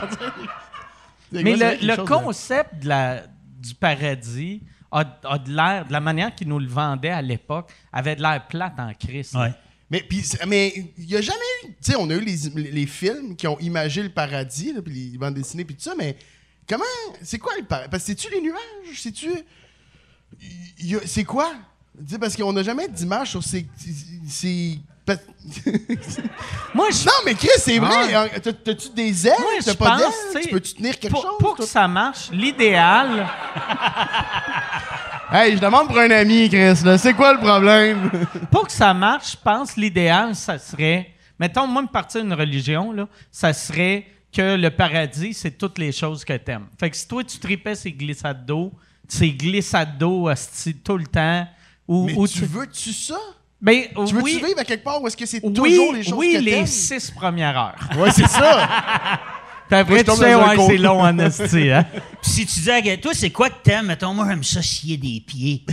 C'est 1.32 1.42
Mais 1.44 1.54
le, 1.80 2.04
concept 2.04 2.82
de 2.82 2.88
la, 2.88 3.18
du 3.60 3.72
paradis 3.74 4.62
a, 4.92 5.04
de 5.04 5.50
l'air, 5.54 5.86
de 5.86 5.92
la 5.92 6.00
manière 6.00 6.34
qu'ils 6.34 6.48
nous 6.48 6.58
le 6.58 6.66
vendaient 6.68 7.10
à 7.10 7.22
l'époque, 7.22 7.70
avait 7.92 8.16
de 8.16 8.22
l'air 8.22 8.46
plate 8.48 8.78
en 8.78 8.92
Christ. 8.94 9.34
Mais 9.90 10.04
c'est- 10.22 10.46
mais 10.46 10.72
il 10.98 11.04
y 11.10 11.16
a 11.16 11.20
jamais 11.20 11.38
tu 11.64 11.70
sais, 11.92 11.96
on 11.98 12.08
a 12.10 12.14
eu 12.14 12.20
les, 12.20 12.36
les 12.70 12.86
films 12.86 13.34
qui 13.36 13.46
ont 13.48 13.58
imagé 13.60 14.02
le 14.02 14.08
paradis, 14.10 14.72
puis 14.84 15.10
les 15.12 15.18
bandes 15.18 15.34
dessinées 15.34 15.64
puis 15.64 15.74
tout 15.74 15.82
ça, 15.82 15.94
mais 15.98 16.16
comment, 16.68 16.84
c'est 17.22 17.38
quoi 17.38 17.52
le 17.58 17.64
paradis 17.64 17.88
Parce 17.90 18.04
que 18.04 18.06
c'est-tu 18.08 18.30
les 18.32 18.40
nuages, 18.40 18.60
c'est-tu, 18.96 19.30
c'est 21.06 21.24
quoi? 21.24 21.52
Parce 22.20 22.36
qu'on 22.36 22.52
n'a 22.52 22.62
jamais 22.62 22.88
d'image 22.88 23.30
sur 23.30 23.42
ces 23.42 23.66
Moi, 26.74 26.88
je 26.90 27.06
Non, 27.06 27.12
mais 27.24 27.34
Chris, 27.34 27.48
c'est 27.58 27.78
vrai. 27.78 28.40
T'as- 28.42 28.52
T'as-tu 28.52 28.90
des 28.90 29.26
ailes? 29.26 29.34
Moi, 29.40 29.50
T'as 29.64 29.74
pas 29.74 29.90
pense, 29.90 29.98
d'ailes 30.00 30.10
tu 30.32 30.32
sais, 30.32 30.40
Tu 30.42 30.48
peux-tu 30.54 30.74
tenir 30.74 30.98
quelque 30.98 31.12
pour, 31.12 31.22
chose 31.22 31.38
pour 31.38 31.52
que 31.52 31.56
toi? 31.58 31.66
ça 31.66 31.88
marche, 31.88 32.30
l'idéal, 32.30 33.26
Hey, 35.32 35.54
je 35.54 35.60
demande 35.60 35.86
pour 35.86 35.98
un 35.98 36.10
ami, 36.10 36.48
Chris. 36.48 36.82
là. 36.84 36.98
C'est 36.98 37.14
quoi 37.14 37.32
le 37.32 37.38
problème? 37.38 38.10
pour 38.50 38.66
que 38.66 38.72
ça 38.72 38.92
marche, 38.92 39.32
je 39.32 39.36
pense 39.42 39.76
l'idéal, 39.76 40.34
ça 40.34 40.58
serait, 40.58 41.10
mettons, 41.38 41.66
moi, 41.68 41.82
me 41.82 41.86
partir 41.88 42.20
d'une 42.22 42.32
religion, 42.34 42.92
là, 42.92 43.06
ça 43.30 43.52
serait 43.52 44.06
que 44.32 44.56
le 44.56 44.70
paradis, 44.70 45.32
c'est 45.34 45.52
toutes 45.52 45.78
les 45.78 45.92
choses 45.92 46.24
que 46.24 46.36
t'aimes. 46.36 46.66
Fait 46.78 46.90
que 46.90 46.96
si 46.96 47.06
toi, 47.06 47.22
tu 47.22 47.38
tripais 47.38 47.76
ces 47.76 47.92
glissades 47.92 48.44
d'eau, 48.44 48.72
ces 49.06 49.30
glissades 49.30 49.96
d'eau 49.98 50.26
asti, 50.28 50.74
tout 50.74 50.96
le 50.96 51.06
temps, 51.06 51.46
ou, 51.86 52.06
Mais 52.06 52.14
ou 52.16 52.26
tu 52.26 52.44
veux-tu 52.44 52.92
ça? 52.92 53.18
Ben, 53.60 53.82
Tu 53.94 54.14
veux-tu 54.14 54.22
oui, 54.24 54.42
vivre 54.44 54.58
à 54.58 54.64
quelque 54.64 54.84
part 54.84 55.02
où 55.02 55.06
est-ce 55.06 55.16
que 55.16 55.26
c'est 55.26 55.40
oui, 55.44 55.52
toujours 55.52 55.92
les 55.92 56.02
choses 56.02 56.14
oui, 56.14 56.32
que 56.34 56.38
les 56.38 56.50
t'aimes? 56.52 56.66
six 56.66 57.10
premières 57.10 57.56
heures. 57.58 57.78
Ouais, 57.98 58.10
c'est 58.10 58.26
ça. 58.26 58.68
Puis 59.68 59.78
après, 59.78 60.02
tu 60.02 60.12
sais, 60.12 60.34
ouais, 60.34 60.56
c'est 60.66 60.78
long 60.78 61.00
en 61.00 61.18
esti, 61.18 61.70
hein? 61.70 61.84
Puis 62.22 62.30
si 62.30 62.46
tu 62.46 62.60
dis 62.60 62.70
à 62.70 62.96
toi, 62.96 63.12
c'est 63.14 63.30
quoi 63.30 63.50
que 63.50 63.62
t'aimes? 63.62 63.86
Mettons, 63.86 64.12
moi, 64.14 64.26
j'aime 64.28 64.42
ça 64.42 64.62
scier 64.62 64.96
des 64.96 65.22
pieds. 65.24 65.64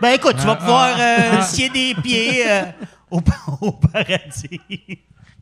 Ben 0.00 0.10
écoute, 0.14 0.36
tu 0.38 0.46
vas 0.46 0.56
pouvoir 0.56 0.96
euh, 0.98 1.42
scier 1.42 1.68
des 1.68 1.94
pieds 2.02 2.48
euh, 2.48 2.62
au, 3.10 3.20
au 3.60 3.72
paradis. 3.72 4.60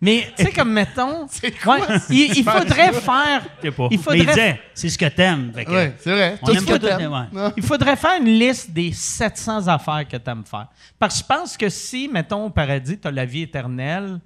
Mais, 0.01 0.31
tu 0.37 0.45
sais, 0.45 0.53
comme 0.53 0.73
mettons, 0.73 1.27
quoi, 1.65 1.79
ouais, 1.79 1.97
il, 2.11 2.37
il 2.39 2.45
faudrait 2.45 2.93
faire... 2.93 3.43
Je 3.59 3.63
sais 3.63 3.71
pas. 3.71 3.89
Il 3.91 3.97
Mais 3.97 4.03
faudrait- 4.03 4.19
il 4.19 4.27
disait, 4.27 4.61
c'est 4.75 4.89
ce 4.91 4.99
que 4.99 5.07
t'aimes. 5.07 5.53
Fait 5.55 5.65
que, 5.65 5.71
Ouais, 5.71 5.97
c'est 5.99 6.11
vrai. 6.11 6.39
On 6.43 6.47
Tout 6.47 6.53
aime 6.53 6.59
ce 6.61 6.65
pas 6.67 6.73
que 6.79 6.79
tout, 6.79 6.99
t'aimes. 6.99 7.13
ouais. 7.33 7.51
Il 7.57 7.63
faudrait 7.63 7.97
faire 7.97 8.21
une 8.21 8.27
liste 8.29 8.71
des 8.73 8.93
700 8.93 9.69
affaires 9.69 10.07
que 10.07 10.19
tu 10.19 10.31
aimes 10.31 10.45
faire. 10.45 10.69
Parce 10.99 11.15
que 11.15 11.21
je 11.23 11.27
pense 11.39 11.57
que 11.57 11.69
si, 11.71 12.09
mettons, 12.09 12.45
au 12.45 12.51
paradis, 12.51 12.99
tu 12.99 13.09
as 13.09 13.11
la 13.11 13.25
vie 13.25 13.43
éternelle, 13.43 14.21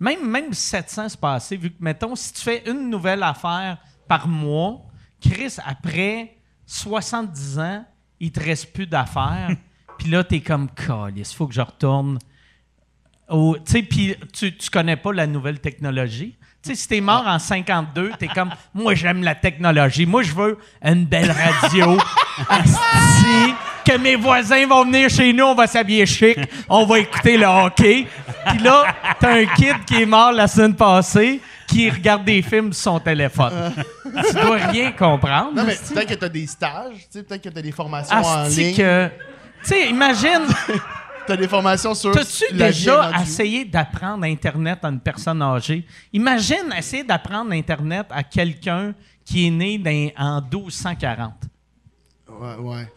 même, 0.00 0.26
même 0.28 0.52
700 0.54 1.10
c'est 1.10 1.20
pas 1.20 1.34
assez, 1.34 1.56
vu 1.58 1.70
que, 1.70 1.76
mettons, 1.80 2.16
si 2.16 2.32
tu 2.32 2.40
fais 2.40 2.62
une 2.66 2.88
nouvelle 2.88 3.22
affaire 3.22 3.76
par 4.08 4.26
mois, 4.26 4.80
Chris, 5.20 5.56
après 5.66 6.34
70 6.66 7.58
ans, 7.58 7.84
il 8.20 8.32
te 8.32 8.40
reste 8.40 8.72
plus 8.72 8.86
d'affaires. 8.86 9.50
Puis 9.98 10.08
là, 10.10 10.24
tu 10.24 10.36
es 10.36 10.40
comme, 10.40 10.68
il 11.14 11.24
faut 11.26 11.46
que 11.46 11.54
je 11.54 11.60
retourne. 11.60 12.18
Sais, 13.64 13.82
puis 13.82 14.16
tu, 14.32 14.56
tu 14.56 14.70
connais 14.70 14.96
pas 14.96 15.12
la 15.12 15.26
nouvelle 15.26 15.60
technologie. 15.60 16.36
Tu 16.62 16.70
sais, 16.70 16.76
si 16.76 16.88
t'es 16.88 17.00
mort 17.00 17.24
en 17.26 17.38
52, 17.38 18.12
t'es 18.18 18.28
comme, 18.28 18.50
moi, 18.72 18.94
j'aime 18.94 19.22
la 19.22 19.34
technologie. 19.34 20.06
Moi, 20.06 20.22
je 20.22 20.32
veux 20.32 20.58
une 20.82 21.04
belle 21.04 21.30
radio. 21.30 21.98
Asti, 22.48 23.54
que 23.84 23.98
mes 23.98 24.16
voisins 24.16 24.66
vont 24.66 24.84
venir 24.84 25.10
chez 25.10 25.32
nous, 25.34 25.44
on 25.44 25.54
va 25.54 25.66
s'habiller 25.66 26.06
chic, 26.06 26.38
on 26.68 26.86
va 26.86 27.00
écouter 27.00 27.36
le 27.36 27.44
hockey. 27.44 28.06
Puis 28.46 28.58
là, 28.60 28.86
t'as 29.20 29.40
un 29.40 29.44
kid 29.44 29.84
qui 29.86 30.02
est 30.02 30.06
mort 30.06 30.32
la 30.32 30.48
semaine 30.48 30.74
passée, 30.74 31.42
qui 31.68 31.90
regarde 31.90 32.24
des 32.24 32.40
films 32.40 32.72
sur 32.72 32.92
son 32.92 33.00
téléphone. 33.00 33.74
tu 34.04 34.34
dois 34.34 34.56
rien 34.56 34.92
comprendre. 34.92 35.52
Non, 35.54 35.64
mais 35.64 35.76
peut-être 35.76 36.08
que 36.08 36.14
t'as 36.14 36.28
des 36.30 36.46
stages, 36.46 37.08
peut-être 37.12 37.42
que 37.42 37.48
t'as 37.50 37.62
des 37.62 37.72
formations 37.72 38.16
en 38.16 38.44
ligne. 38.44 38.74
que... 38.74 39.08
Tu 39.64 39.68
sais, 39.68 39.88
imagine... 39.90 40.46
T'as 41.26 41.36
des 41.36 41.48
formations 41.48 41.94
sur 41.94 42.12
T'as-tu 42.12 42.54
déjà 42.54 43.10
essayé 43.22 43.64
d'apprendre 43.64 44.24
Internet 44.24 44.78
à 44.84 44.88
une 44.88 45.00
personne 45.00 45.40
âgée? 45.42 45.86
Imagine 46.12 46.72
essayer 46.76 47.02
d'apprendre 47.04 47.52
Internet 47.52 48.06
à 48.10 48.22
quelqu'un 48.22 48.94
qui 49.24 49.46
est 49.46 49.50
né 49.50 49.78
dans- 49.78 50.10
en 50.22 50.40
1240. 50.42 51.32
Ouais, 52.28 52.56
ouais. 52.56 52.88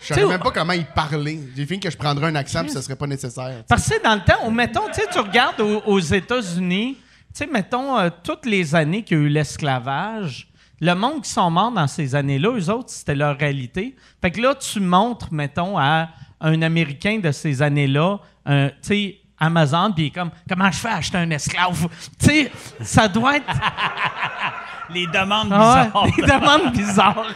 Je 0.00 0.08
savais 0.14 0.26
même 0.26 0.40
pas 0.40 0.50
comment 0.50 0.72
il 0.74 0.84
parlait. 0.84 1.38
J'ai 1.56 1.64
fini 1.66 1.80
que 1.80 1.90
je 1.90 1.96
prendrais 1.96 2.26
un 2.28 2.34
accent 2.34 2.60
puis 2.62 2.70
ça 2.70 2.82
serait 2.82 2.96
pas 2.96 3.06
nécessaire. 3.06 3.64
Parce 3.66 3.88
que 3.88 4.02
dans 4.02 4.14
le 4.14 4.20
temps, 4.20 4.38
on- 4.42 4.50
mettons, 4.50 4.84
tu 4.94 5.00
tu 5.10 5.18
regardes 5.18 5.60
aux, 5.60 5.80
aux 5.86 5.98
États-Unis, 6.00 6.96
tu 6.96 7.02
sais, 7.32 7.46
mettons, 7.46 7.98
euh, 7.98 8.10
toutes 8.22 8.44
les 8.46 8.74
années 8.74 9.02
qu'il 9.02 9.16
y 9.16 9.20
a 9.20 9.24
eu 9.24 9.28
l'esclavage, 9.28 10.46
le 10.80 10.94
monde 10.94 11.22
qui 11.22 11.30
sont 11.30 11.50
morts 11.50 11.72
dans 11.72 11.86
ces 11.86 12.14
années-là, 12.14 12.50
eux 12.50 12.70
autres, 12.70 12.90
c'était 12.90 13.14
leur 13.14 13.36
réalité. 13.38 13.94
Fait 14.20 14.30
que 14.30 14.40
là, 14.40 14.54
tu 14.54 14.80
montres, 14.80 15.32
mettons, 15.32 15.78
à 15.78 16.08
un 16.40 16.62
Américain 16.62 17.18
de 17.22 17.30
ces 17.32 17.62
années-là, 17.62 18.18
un, 18.46 18.68
tu 18.68 18.74
sais, 18.82 19.16
Amazon, 19.38 19.92
puis 19.92 20.04
il 20.04 20.06
est 20.08 20.10
comme, 20.10 20.30
comment 20.48 20.70
je 20.70 20.78
fais 20.78 20.88
à 20.88 20.96
acheter 20.96 21.18
un 21.18 21.30
esclave? 21.30 21.88
Tu 22.18 22.26
sais, 22.26 22.52
ça 22.80 23.08
doit 23.08 23.36
être. 23.36 23.46
Les 24.90 25.06
demandes 25.06 25.48
Ah 25.50 25.84
bizarres. 25.86 26.04
ouais, 26.04 26.10
des 26.16 26.22
demandes 26.22 26.72
bizarres. 26.72 27.26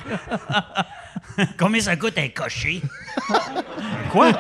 Combien 1.59 1.81
ça 1.81 1.96
coûte 1.96 2.18
un 2.18 2.29
cocher? 2.29 2.83
Quoi? 4.11 4.33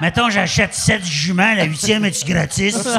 Mettons, 0.00 0.28
j'achète 0.28 0.74
7 0.74 1.04
juments, 1.04 1.54
la 1.54 1.64
huitième 1.64 2.04
est-tu 2.04 2.30
gratis? 2.30 2.86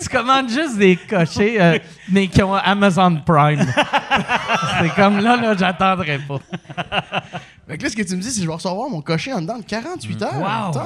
Tu 0.00 0.08
commandes 0.08 0.48
juste 0.50 0.76
des 0.76 0.96
cochers, 0.96 1.60
euh, 1.60 1.78
mais 2.10 2.26
qui 2.28 2.42
ont 2.42 2.54
Amazon 2.54 3.16
Prime. 3.24 3.64
C'est 4.80 4.94
comme 4.94 5.18
là, 5.20 5.36
là, 5.36 5.54
j'attendrai 5.56 6.18
pas. 6.18 6.38
Fait 7.68 7.78
que 7.78 7.82
là, 7.84 7.88
ce 7.90 7.96
que 7.96 8.02
tu 8.02 8.16
me 8.16 8.20
dis, 8.20 8.30
c'est 8.30 8.38
que 8.40 8.42
je 8.42 8.48
vais 8.48 8.54
recevoir 8.54 8.88
mon 8.90 9.00
cocher 9.00 9.32
en 9.32 9.40
dedans 9.40 9.58
de 9.58 9.64
48 9.64 10.22
heures. 10.22 10.34
Wow. 10.34 10.72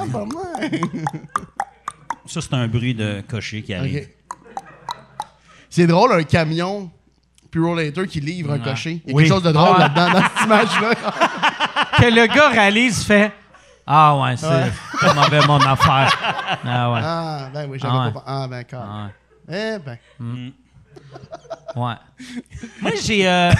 Ça, 2.27 2.41
c'est 2.41 2.53
un 2.53 2.67
bruit 2.67 2.93
de 2.93 3.21
cocher 3.27 3.61
qui 3.63 3.73
arrive. 3.73 4.07
C'est 5.69 5.87
drôle, 5.87 6.11
un 6.13 6.23
camion 6.23 6.89
Pure 7.51 7.75
Later 7.75 8.05
qui 8.07 8.19
livre 8.19 8.51
un 8.53 8.59
cocher. 8.59 9.01
Il 9.05 9.11
y 9.11 9.13
a 9.13 9.15
Oui. 9.15 9.23
quelque 9.23 9.33
chose 9.33 9.43
de 9.43 9.51
drôle 9.51 9.75
Ah. 9.77 9.79
là-dedans, 9.79 10.11
dans 10.11 10.21
cette 10.21 10.45
image-là. 10.45 10.91
Que 11.97 12.05
le 12.05 12.27
gars 12.27 12.49
réalise, 12.49 13.03
fait 13.03 13.31
Ah 13.87 14.17
ouais, 14.17 14.35
c'est 14.37 14.47
Ouais. 14.47 15.13
mauvais 15.15 15.45
mon 15.47 15.59
affaire. 15.61 16.11
Ah 16.65 16.91
ouais. 16.91 16.99
Ah, 17.03 17.49
ben 17.53 17.69
oui, 17.69 17.79
j'avais 17.79 17.93
Ah 17.97 18.05
ouais. 18.07 18.11
pas... 18.13 18.23
Ah, 18.27 18.47
ben, 18.49 18.63
quand 18.69 18.81
Ah 18.83 19.09
Eh 19.47 19.77
ben... 19.79 19.97
ouais. 20.19 20.53
ouais. 21.75 21.95
Moi, 22.81 22.91
j'ai. 23.01 23.27
euh, 23.29 23.51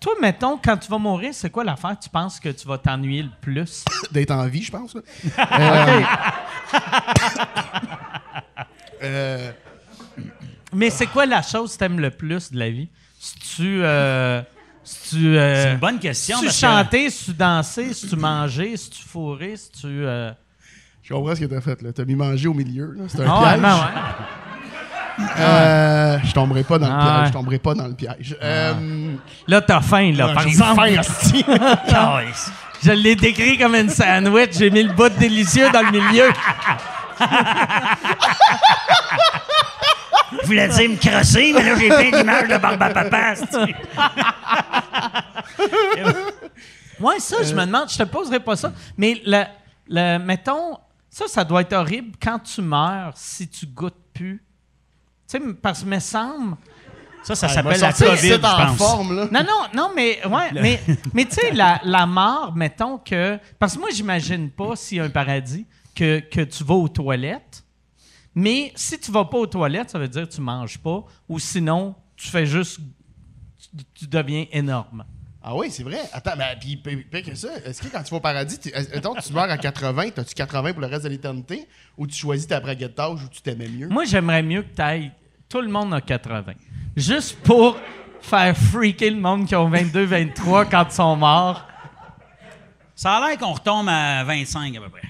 toi, 0.00 0.14
mettons, 0.20 0.58
quand 0.62 0.76
tu 0.78 0.90
vas 0.90 0.98
mourir, 0.98 1.30
c'est 1.32 1.50
quoi 1.50 1.62
l'affaire 1.62 1.96
que 1.98 2.02
tu 2.04 2.10
penses 2.10 2.40
que 2.40 2.48
tu 2.48 2.66
vas 2.66 2.78
t'ennuyer 2.78 3.22
le 3.22 3.30
plus? 3.40 3.84
D'être 4.10 4.32
en 4.32 4.46
vie, 4.46 4.62
je 4.62 4.72
pense. 4.72 4.94
là. 4.94 5.00
Euh, 5.60 6.02
euh, 9.02 9.52
Mais 10.72 10.90
c'est 10.90 11.06
quoi 11.06 11.26
la 11.26 11.42
chose 11.42 11.72
que 11.74 11.78
tu 11.78 11.84
aimes 11.84 12.00
le 12.00 12.10
plus 12.10 12.50
de 12.52 12.58
la 12.58 12.70
vie? 12.70 12.88
Si 13.18 13.38
tu. 13.56 13.82
Si 14.82 15.10
tu. 15.16 15.36
euh, 15.38 15.62
C'est 15.64 15.72
une 15.72 15.78
bonne 15.78 15.98
question. 15.98 16.36
Si 16.38 16.42
tu 16.42 16.48
que- 16.48 16.54
chanter, 16.54 17.10
si 17.10 17.24
tu 17.26 17.32
danser, 17.34 17.92
si 17.94 18.08
tu 18.08 18.16
manger, 18.16 18.76
si 18.76 18.90
tu 18.90 19.02
fourrer, 19.02 19.54
si 19.56 19.70
tu. 19.72 19.86
euh, 19.86 20.30
je 21.02 21.12
comprends 21.14 21.34
ce 21.34 21.40
que 21.40 21.46
t'as 21.46 21.60
fait, 21.60 21.80
là. 21.82 21.92
T'as 21.92 22.04
mis 22.04 22.14
manger 22.14 22.48
au 22.48 22.54
milieu, 22.54 22.92
là. 22.96 23.04
C'est 23.08 23.20
un 23.22 23.26
Ah 23.28 23.42
ouais, 23.42 23.48
piège. 23.50 23.60
ben 23.62 23.74
ouais. 23.76 23.82
Euh, 25.38 26.18
je 26.24 26.32
tomberai 26.32 26.62
pas 26.64 26.78
dans 26.78 26.86
le 26.88 26.94
Ah 26.98 27.16
piège. 27.18 27.28
Je 27.28 27.32
tomberai 27.34 27.58
pas 27.58 27.74
dans 27.74 27.86
le 27.88 27.94
piège. 27.94 28.36
Euh, 28.42 28.72
Là, 29.46 29.60
t'as 29.60 29.80
faim, 29.82 30.12
là, 30.12 30.28
ah, 30.30 30.34
par 30.34 30.42
j'ai 30.44 30.48
exemple. 30.50 30.80
faim. 30.80 31.02
Je 32.82 32.92
l'ai 32.92 33.14
décrit 33.14 33.58
comme 33.58 33.74
une 33.74 33.90
sandwich. 33.90 34.52
J'ai 34.58 34.70
mis 34.70 34.82
le 34.84 34.92
bout 34.94 35.10
délicieux 35.10 35.68
dans 35.70 35.82
le 35.82 35.90
milieu. 35.90 36.30
Je 40.42 40.46
voulais 40.46 40.68
dire 40.68 40.90
me 40.90 40.96
crosser, 40.96 41.52
mais 41.54 41.62
là, 41.62 41.74
j'ai 41.78 41.88
plein 41.88 42.18
d'images 42.18 42.48
de 42.48 42.56
barbe 42.58 42.82
à 42.82 42.90
papa. 42.90 43.34
Ouais, 47.00 47.18
ça, 47.18 47.42
je 47.42 47.54
me 47.54 47.64
demande, 47.64 47.90
je 47.90 47.96
te 47.96 48.02
poserai 48.04 48.40
pas 48.40 48.56
ça. 48.56 48.72
Mais 48.96 49.20
le, 49.24 49.44
le, 49.88 50.18
mettons, 50.18 50.76
ça, 51.08 51.26
ça 51.28 51.44
doit 51.44 51.62
être 51.62 51.72
horrible 51.72 52.12
quand 52.22 52.38
tu 52.40 52.60
meurs 52.60 53.12
si 53.16 53.48
tu 53.48 53.66
goûtes 53.66 53.94
plus. 54.12 54.42
Tu 55.28 55.38
sais, 55.38 55.40
parce 55.62 55.82
que 55.82 55.88
me 55.88 55.98
semble. 55.98 56.56
Ça, 57.22 57.34
ça 57.34 57.46
Ah, 57.50 57.54
s'appelle 57.54 57.80
la 57.80 57.92
COVID, 57.92 58.28
je 58.28 58.34
en 58.34 58.66
pense. 58.66 58.76
forme, 58.78 59.16
là. 59.16 59.28
Non, 59.30 59.40
non, 59.42 59.62
non, 59.74 59.90
mais 59.94 60.20
ouais, 60.26 60.50
mais, 60.54 60.80
mais 61.14 61.24
tu 61.24 61.34
sais, 61.36 61.50
la, 61.52 61.80
la 61.84 62.04
mort, 62.06 62.52
mettons 62.54 62.98
que. 62.98 63.38
Parce 63.58 63.74
que 63.74 63.80
moi, 63.80 63.88
j'imagine 63.92 64.50
pas 64.50 64.76
s'il 64.76 64.98
y 64.98 65.00
a 65.00 65.04
un 65.04 65.10
paradis 65.10 65.66
que, 65.94 66.20
que 66.20 66.40
tu 66.42 66.64
vas 66.64 66.74
aux 66.74 66.88
toilettes. 66.88 67.62
Mais 68.34 68.72
si 68.76 68.98
tu 68.98 69.10
vas 69.10 69.24
pas 69.24 69.38
aux 69.38 69.46
toilettes, 69.46 69.90
ça 69.90 69.98
veut 69.98 70.08
dire 70.08 70.28
que 70.28 70.34
tu 70.34 70.40
manges 70.40 70.78
pas. 70.78 71.04
Ou 71.28 71.38
sinon, 71.38 71.94
tu 72.16 72.28
fais 72.28 72.46
juste. 72.46 72.80
Tu, 73.58 73.84
tu 73.94 74.06
deviens 74.06 74.46
énorme. 74.52 75.04
Ah 75.42 75.56
oui, 75.56 75.70
c'est 75.70 75.82
vrai. 75.82 76.00
Attends, 76.12 76.36
mais 76.36 76.56
puis 76.60 76.76
pire 76.76 77.22
que 77.22 77.34
ça, 77.34 77.48
est-ce 77.64 77.80
que 77.80 77.88
quand 77.88 78.02
tu 78.02 78.10
vas 78.10 78.18
au 78.18 78.20
paradis, 78.20 78.58
tu, 78.58 78.70
tu 78.70 79.32
meurs 79.32 79.50
à 79.50 79.56
80, 79.56 80.10
t'as-tu 80.10 80.34
80 80.34 80.72
pour 80.72 80.82
le 80.82 80.86
reste 80.86 81.04
de 81.04 81.08
l'éternité? 81.08 81.66
Ou 81.96 82.06
tu 82.06 82.14
choisis 82.14 82.46
ta 82.46 82.60
braguette 82.60 82.94
d'âge 82.96 83.24
où 83.24 83.28
tu 83.28 83.40
t'aimais 83.40 83.68
mieux? 83.68 83.88
Moi, 83.88 84.04
j'aimerais 84.04 84.42
mieux 84.42 84.62
que 84.62 84.74
tu 84.74 84.82
ailles. 84.82 85.12
Tout 85.48 85.62
le 85.62 85.68
monde 85.68 85.94
a 85.94 86.00
80. 86.00 86.52
Juste 86.94 87.38
pour 87.40 87.78
faire 88.20 88.54
freaker 88.56 89.10
le 89.10 89.20
monde 89.20 89.46
qui 89.46 89.56
ont 89.56 89.68
22, 89.68 90.04
23 90.04 90.66
quand 90.66 90.84
ils 90.90 90.94
sont 90.94 91.16
morts. 91.16 91.66
Ça 92.94 93.16
a 93.16 93.28
l'air 93.28 93.38
qu'on 93.38 93.52
retombe 93.52 93.88
à 93.88 94.22
25 94.24 94.76
à 94.76 94.80
peu 94.82 94.90
près. 94.90 95.08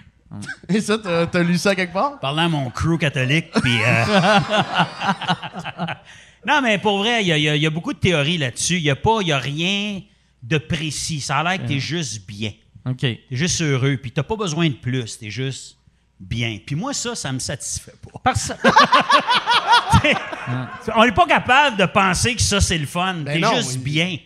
Et 0.69 0.81
ça, 0.81 0.97
t'as, 0.99 1.27
t'as 1.27 1.43
lu 1.43 1.59
ça 1.59 1.75
quelque 1.75 1.93
part? 1.93 2.21
Parlant 2.21 2.45
à 2.45 2.49
mon 2.49 2.71
crew 2.71 2.97
catholique, 2.99 3.51
puis... 3.61 3.79
euh, 3.85 4.05
non, 6.47 6.61
mais 6.63 6.79
pour 6.79 6.99
vrai, 6.99 7.23
il 7.23 7.27
y, 7.29 7.33
a- 7.49 7.57
y 7.57 7.61
y 7.61 7.69
beaucoup 7.69 7.93
de 7.93 7.99
théories 7.99 8.39
là-dessus. 8.39 8.77
Il 8.77 8.83
n'y 8.85 8.91
a, 8.91 8.97
pas- 8.97 9.19
il 9.23 9.29
y 9.29 9.33
a 9.33 9.39
rien 9.39 10.01
de 10.43 10.59
précis. 10.59 11.21
Ça 11.21 11.39
a 11.39 11.43
l'air 11.43 11.63
que 11.63 11.67
tu 11.69 11.77
es 11.77 11.81
juste 11.81 12.27
bien. 12.27 12.53
OK. 12.87 12.97
Tu 12.99 13.07
es 13.09 13.21
juste 13.37 13.61
heureux, 13.61 13.99
puis 14.01 14.11
tu 14.13 14.23
pas 14.23 14.37
besoin 14.37 14.69
de 14.69 14.75
plus. 14.75 15.19
Tu 15.19 15.27
es 15.27 15.31
juste 15.31 15.77
bien. 16.19 16.59
Puis 16.65 16.77
moi, 16.77 16.95
ça, 16.95 17.15
ça 17.15 17.31
me 17.33 17.39
satisfait 17.41 17.93
pas. 18.03 18.19
Parce, 18.23 18.53
On 20.97 21.05
n'est 21.05 21.13
pas 21.13 21.27
capable 21.27 21.77
de 21.77 21.85
penser 21.87 22.35
que 22.35 22.43
ça, 22.43 22.61
c'est 22.61 22.79
le 22.79 22.87
fun. 22.87 23.15
Ben 23.15 23.35
T'es 23.35 23.39
non, 23.41 23.55
juste 23.57 23.73
oui. 23.77 23.79
bien. 23.79 24.19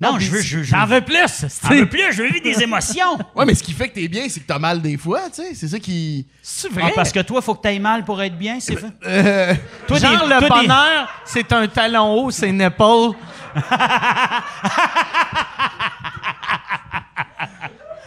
Non, 0.00 0.12
Non, 0.12 0.18
je 0.20 0.30
veux... 0.30 0.40
Je, 0.40 0.58
je, 0.58 0.62
j'en 0.62 0.86
veux 0.86 1.00
plus. 1.00 1.16
J'en 1.62 1.68
veux 1.70 1.88
plus, 1.88 2.12
je 2.12 2.22
veux 2.22 2.28
vivre 2.30 2.44
des 2.44 2.62
émotions. 2.62 3.18
Ouais, 3.34 3.44
mais 3.44 3.54
ce 3.56 3.64
qui 3.64 3.72
fait 3.72 3.88
que 3.88 3.94
t'es 3.94 4.06
bien, 4.06 4.28
c'est 4.28 4.38
que 4.40 4.46
t'as 4.46 4.58
mal 4.60 4.80
des 4.80 4.96
fois, 4.96 5.22
tu 5.28 5.42
sais. 5.42 5.54
C'est 5.54 5.66
ça 5.68 5.78
qui. 5.80 6.24
C'est 6.40 6.68
Ah, 6.76 6.80
vrai? 6.80 6.92
parce 6.94 7.10
que 7.10 7.18
toi, 7.20 7.42
faut 7.42 7.54
que 7.54 7.62
tu 7.62 7.68
ailles 7.68 7.80
mal 7.80 8.04
pour 8.04 8.22
être 8.22 8.38
bien, 8.38 8.58
c'est 8.60 8.76
fait? 8.76 8.86
Euh, 9.06 9.54
Toi, 9.88 9.98
Genre, 9.98 10.28
des- 10.28 10.34
le 10.34 10.46
toi, 10.46 10.60
des- 10.60 10.66
bonheur, 10.68 11.08
c'est 11.24 11.52
un 11.52 11.66
talon 11.66 12.14
haut, 12.14 12.30
c'est 12.30 12.48
une 12.48 12.60
épaule. 12.60 13.14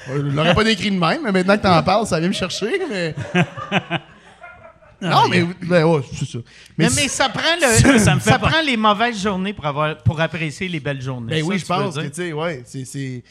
je 0.08 0.14
l'aurais 0.22 0.56
pas 0.56 0.64
décrit 0.64 0.92
de 0.92 1.00
même, 1.00 1.22
mais 1.24 1.32
maintenant 1.32 1.58
que 1.58 1.62
t'en 1.64 1.84
parles, 1.84 2.08
ça 2.08 2.20
vient 2.20 2.30
me 2.30 2.34
chercher, 2.34 2.72
mais. 2.90 3.16
Non, 5.02 5.28
mais. 5.30 5.44
ben, 5.64 5.84
ouais, 5.86 6.02
c'est 6.14 6.26
ça. 6.28 6.38
Mais, 6.78 6.86
Mais, 6.90 6.96
mais 6.96 7.08
ça 7.08 7.30
prend 7.30 7.56
le, 7.56 7.68
Ça, 7.78 7.78
ça, 7.98 8.00
ça 8.00 8.16
me 8.16 8.20
fait 8.20 8.32
pas- 8.32 8.40
prend 8.50 8.62
les 8.62 8.78
mauvaises 8.78 9.22
journées 9.22 9.54
pour 9.54 9.66
avoir 9.66 9.98
pour 9.98 10.20
apprécier 10.22 10.68
les 10.68 10.80
belles 10.80 11.02
journées. 11.02 11.30
ben 11.32 11.42
Ça, 11.42 11.46
oui, 11.48 11.60
je 11.60 11.66
pense 11.66 11.96
que, 11.96 12.02
tu 12.02 12.10
sais, 12.14 12.34
ouais, 12.34 12.64
c'est. 12.66 12.86
c'est 12.86 13.24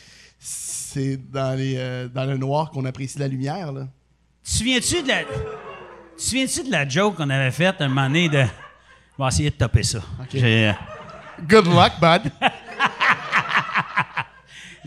c'est 0.92 1.16
dans, 1.30 1.56
les, 1.56 1.74
euh, 1.76 2.08
dans 2.08 2.24
le 2.24 2.36
noir 2.36 2.70
qu'on 2.72 2.84
apprécie 2.84 3.16
la 3.18 3.28
lumière, 3.28 3.70
là. 3.70 3.86
Tu 4.44 4.56
souviens-tu 4.56 5.02
de 5.02 5.08
la... 5.08 5.18
Tu 5.22 5.26
souviens-tu 6.16 6.64
de 6.64 6.70
la 6.72 6.88
joke 6.88 7.14
qu'on 7.16 7.30
avait 7.30 7.52
faite 7.52 7.76
un 7.78 7.86
moment 7.88 8.08
donné 8.08 8.28
de... 8.28 8.42
Je 8.42 9.22
vais 9.22 9.28
essayer 9.28 9.50
de 9.50 9.54
topper 9.54 9.84
ça. 9.84 10.00
Euh, 10.34 10.72
Good 11.48 11.66
luck, 11.66 11.92
bud. 12.00 12.32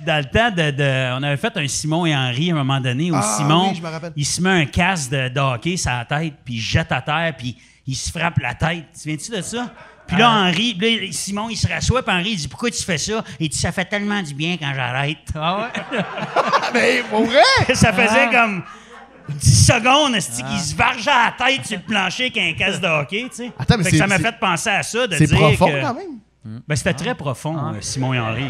Dans 0.06 0.18
le 0.18 0.26
temps 0.26 0.52
de, 0.52 0.72
de- 0.72 1.18
On 1.18 1.24
avait 1.24 1.38
fait 1.38 1.56
un 1.56 1.68
Simon 1.68 2.06
et 2.06 2.16
Henri 2.16 2.52
à 2.52 2.54
un 2.54 2.58
moment 2.58 2.80
donné 2.80 3.12
où 3.12 3.16
Ah, 3.16 3.22
Simon, 3.38 3.70
oui, 3.70 3.76
je 3.78 3.82
me 3.82 3.90
rappelle. 3.90 4.14
il 4.16 4.26
se 4.26 4.42
met 4.42 4.50
un 4.50 4.66
casque 4.66 5.12
de, 5.12 5.30
de 5.30 5.40
hockey 5.40 5.78
sur 5.78 5.92
la 5.92 6.06
tête, 6.06 6.34
puis 6.44 6.56
il 6.56 6.60
jette 6.62 6.92
à 6.92 7.02
terre, 7.02 7.34
puis 7.38 7.58
il 7.88 7.96
se 7.96 8.10
frappe 8.12 8.38
la 8.40 8.54
tête. 8.54 8.86
Tu 8.92 8.94
te 8.94 9.00
souviens-tu 9.00 9.32
de 9.32 9.42
ça? 9.42 9.72
Puis 10.08 10.18
là, 10.18 10.30
Ah. 10.30 10.40
Henri, 10.50 10.78
là, 10.80 10.88
Simon, 11.12 11.50
il 11.50 11.56
se 11.56 11.68
rassoit, 11.68 12.04
puis 12.04 12.14
Henri, 12.16 12.32
il 12.32 12.36
dit 12.38 12.48
Pourquoi 12.48 12.70
tu 12.72 12.84
fais 12.84 12.98
ça? 12.98 13.24
Il 13.40 13.48
dit 13.50 13.58
Ça 13.58 13.72
fait 13.72 13.86
tellement 13.86 14.22
du 14.22 14.34
bien 14.34 14.58
quand 14.58 14.72
j'arrête. 14.76 15.18
Ah 15.36 15.58
ouais? 15.58 15.82
Ah, 16.36 16.70
mais 16.74 17.04
pour 17.10 17.24
vrai! 17.26 17.42
ça 17.74 17.94
faisait 17.94 18.28
Ah. 18.30 18.32
comme 18.32 18.64
10 19.30 19.66
secondes, 19.68 20.16
esti, 20.16 20.44
qu'il 20.44 20.60
se 20.60 20.76
vargeait 20.76 21.10
à 21.10 21.34
la 21.40 21.46
tête 21.48 21.66
sur 21.66 21.78
le 21.78 21.84
plancher 21.84 22.24
avec 22.24 22.38
un 22.38 22.54
casque 22.54 22.82
de 22.82 22.88
hockey, 22.88 23.26
tu 23.30 23.36
sais? 23.38 23.52
Attends, 23.58 23.78
mais 23.78 23.84
Fait 23.86 23.92
que 23.92 23.96
c'est- 23.96 24.02
ça 24.02 24.08
m'a 24.08 24.20
fait 24.20 24.38
penser 24.38 24.70
à 24.70 24.84
ça, 24.84 25.08
de 25.08 25.16
C'est 25.16 25.28
profond 25.34 25.68
que- 25.68 25.82
quand 25.82 25.94
même. 25.94 26.20
Ben, 26.46 26.76
c'était 26.76 26.94
très 26.94 27.16
profond, 27.16 27.58
euh, 27.58 27.78
Simon 27.80 28.14
et 28.14 28.20
Henri. 28.20 28.46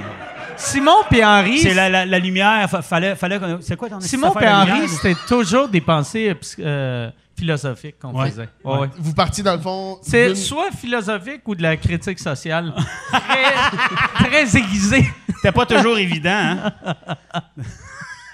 Simon 0.58 0.96
et 1.12 1.24
Henri, 1.24 1.60
C'est 1.60 1.74
la, 1.76 1.90
la- 1.90 2.06
la 2.08 2.20
lumière, 2.20 2.68
fa- 2.70 2.82
fallait, 2.82 3.16
fallait 3.16 3.40
C'est 3.62 3.76
quoi 3.76 3.88
ton 3.90 4.00
Simon 4.00 4.34
et 4.40 4.48
Henri, 4.48 4.88
c'était 4.90 5.16
toujours 5.28 5.68
des 5.70 5.82
pensées 5.82 6.30
euh, 6.30 6.36
euh, 6.60 7.12
philosophiques 7.38 8.00
qu'on 8.00 8.12
Ouais. 8.20 8.30
faisait. 8.32 8.50
Ouais, 8.64 8.78
ouais. 8.80 8.90
Vous 8.98 9.14
partiez 9.14 9.44
dans 9.44 9.54
le 9.56 9.62
fond. 9.62 10.00
C'est 10.02 10.28
d'une- 10.28 10.36
soit 10.36 10.72
philosophique 10.72 11.42
ou 11.48 11.54
de 11.54 11.62
la 11.62 11.78
critique 11.78 12.18
sociale. 12.20 12.74
très, 13.12 14.30
très 14.30 14.58
aiguisée. 14.58 15.08
C'était 15.36 15.52
pas 15.52 15.66
toujours 15.68 15.98
évident, 15.98 16.30
hein? 16.32 16.74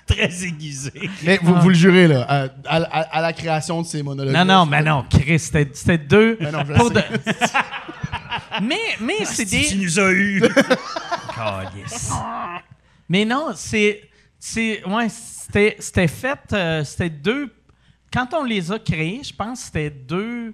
très 0.07 0.43
aiguisé. 0.45 1.10
Mais 1.24 1.39
vous, 1.41 1.55
vous 1.55 1.70
le 1.70 1.76
jurez, 1.76 2.07
là, 2.07 2.26
à, 2.28 2.43
à- 2.43 2.49
à- 2.84 3.18
à 3.18 3.22
la 3.22 3.34
création 3.34 3.82
de 3.82 3.88
ces 3.88 4.01
monologues. 4.03 4.34
Non, 4.34 4.45
non, 4.45 4.66
mais 4.66 4.82
non, 4.84 5.03
Chris, 5.10 5.39
c'était 5.39 5.70
c'était 5.74 5.97
deux. 5.97 6.38
Ben 6.39 6.51
non, 6.51 6.64
je 6.68 6.74
pour 6.74 6.88
sais. 6.88 6.93
de- 6.93 7.03
mais 8.62 8.97
mais 8.99 9.26
c'est 9.26 9.45
Si 9.45 9.70
tu 9.70 9.78
nous 9.78 9.99
as 9.99 10.12
eu. 10.12 10.43
Mais 13.10 13.26
non, 13.26 13.51
c'est. 13.55 14.01
c'est 14.39 14.84
ouais, 14.86 15.07
c'était 15.10 15.76
c'était 15.80 16.07
fait. 16.07 16.39
euh, 16.53 16.84
c'était 16.84 17.10
deux. 17.10 17.53
Quand 18.14 18.34
on 18.34 18.43
les 18.43 18.72
a 18.72 18.80
créés, 18.80 19.22
je 19.24 19.34
pense 19.34 19.60
que 19.60 19.66
c'était 19.66 19.89
deux 19.89 20.53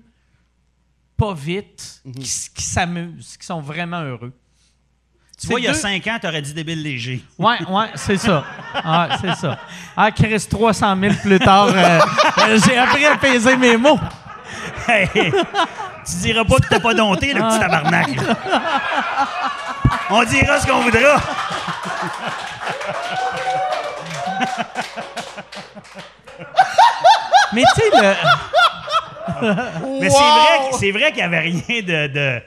pas 1.17 1.33
vite 1.33 2.01
Mhm. 2.05 2.13
qui, 2.13 2.63
s'amusent, 2.63 3.37
qui 3.37 3.45
sont 3.45 3.61
vraiment 3.61 4.01
heureux. 4.01 4.33
Tu 5.39 5.47
vois, 5.47 5.59
il 5.59 5.63
y 5.63 5.67
a 5.67 5.71
deux- 5.73 5.77
cinq 5.77 6.05
ans, 6.07 6.17
t'aurais 6.21 6.41
dit 6.41 6.53
débile 6.53 6.81
léger. 6.81 7.21
Ouais, 7.37 7.57
ouais, 7.69 7.87
c'est 7.95 8.17
ça. 8.17 8.45
Ah, 8.73 9.17
c'est 9.19 9.35
ça. 9.35 9.59
Ah, 9.95 10.11
Chris, 10.11 10.45
300 10.49 10.97
000 10.99 11.13
plus 11.21 11.39
tard, 11.39 11.67
euh, 11.73 11.99
euh, 12.39 12.59
j'ai 12.65 12.77
appris 12.77 13.05
à 13.05 13.17
peser 13.17 13.55
mes 13.57 13.75
mots. 13.77 13.99
Hey, 14.87 15.09
tu 16.05 16.15
diras 16.17 16.43
pas 16.45 16.55
que 16.55 16.67
t'as 16.69 16.79
pas 16.79 16.93
dompté, 16.93 17.33
le 17.33 17.41
petit 17.41 17.59
tabarnak. 17.59 18.07
là. 18.15 18.35
On 20.09 20.23
dira 20.23 20.59
ce 20.59 20.67
qu'on 20.67 20.81
voudra. 20.81 21.19
Mais 27.53 27.63
tu 27.75 27.81
sais, 27.81 27.89
le. 27.93 28.13
Mais 30.01 30.09
c'est 30.09 30.91
vrai, 30.91 30.91
vrai 30.91 31.11
qu'il 31.11 31.19
y 31.19 31.23
avait 31.23 31.39
rien 31.39 31.61
de, 31.81 32.07
de, 32.07 32.41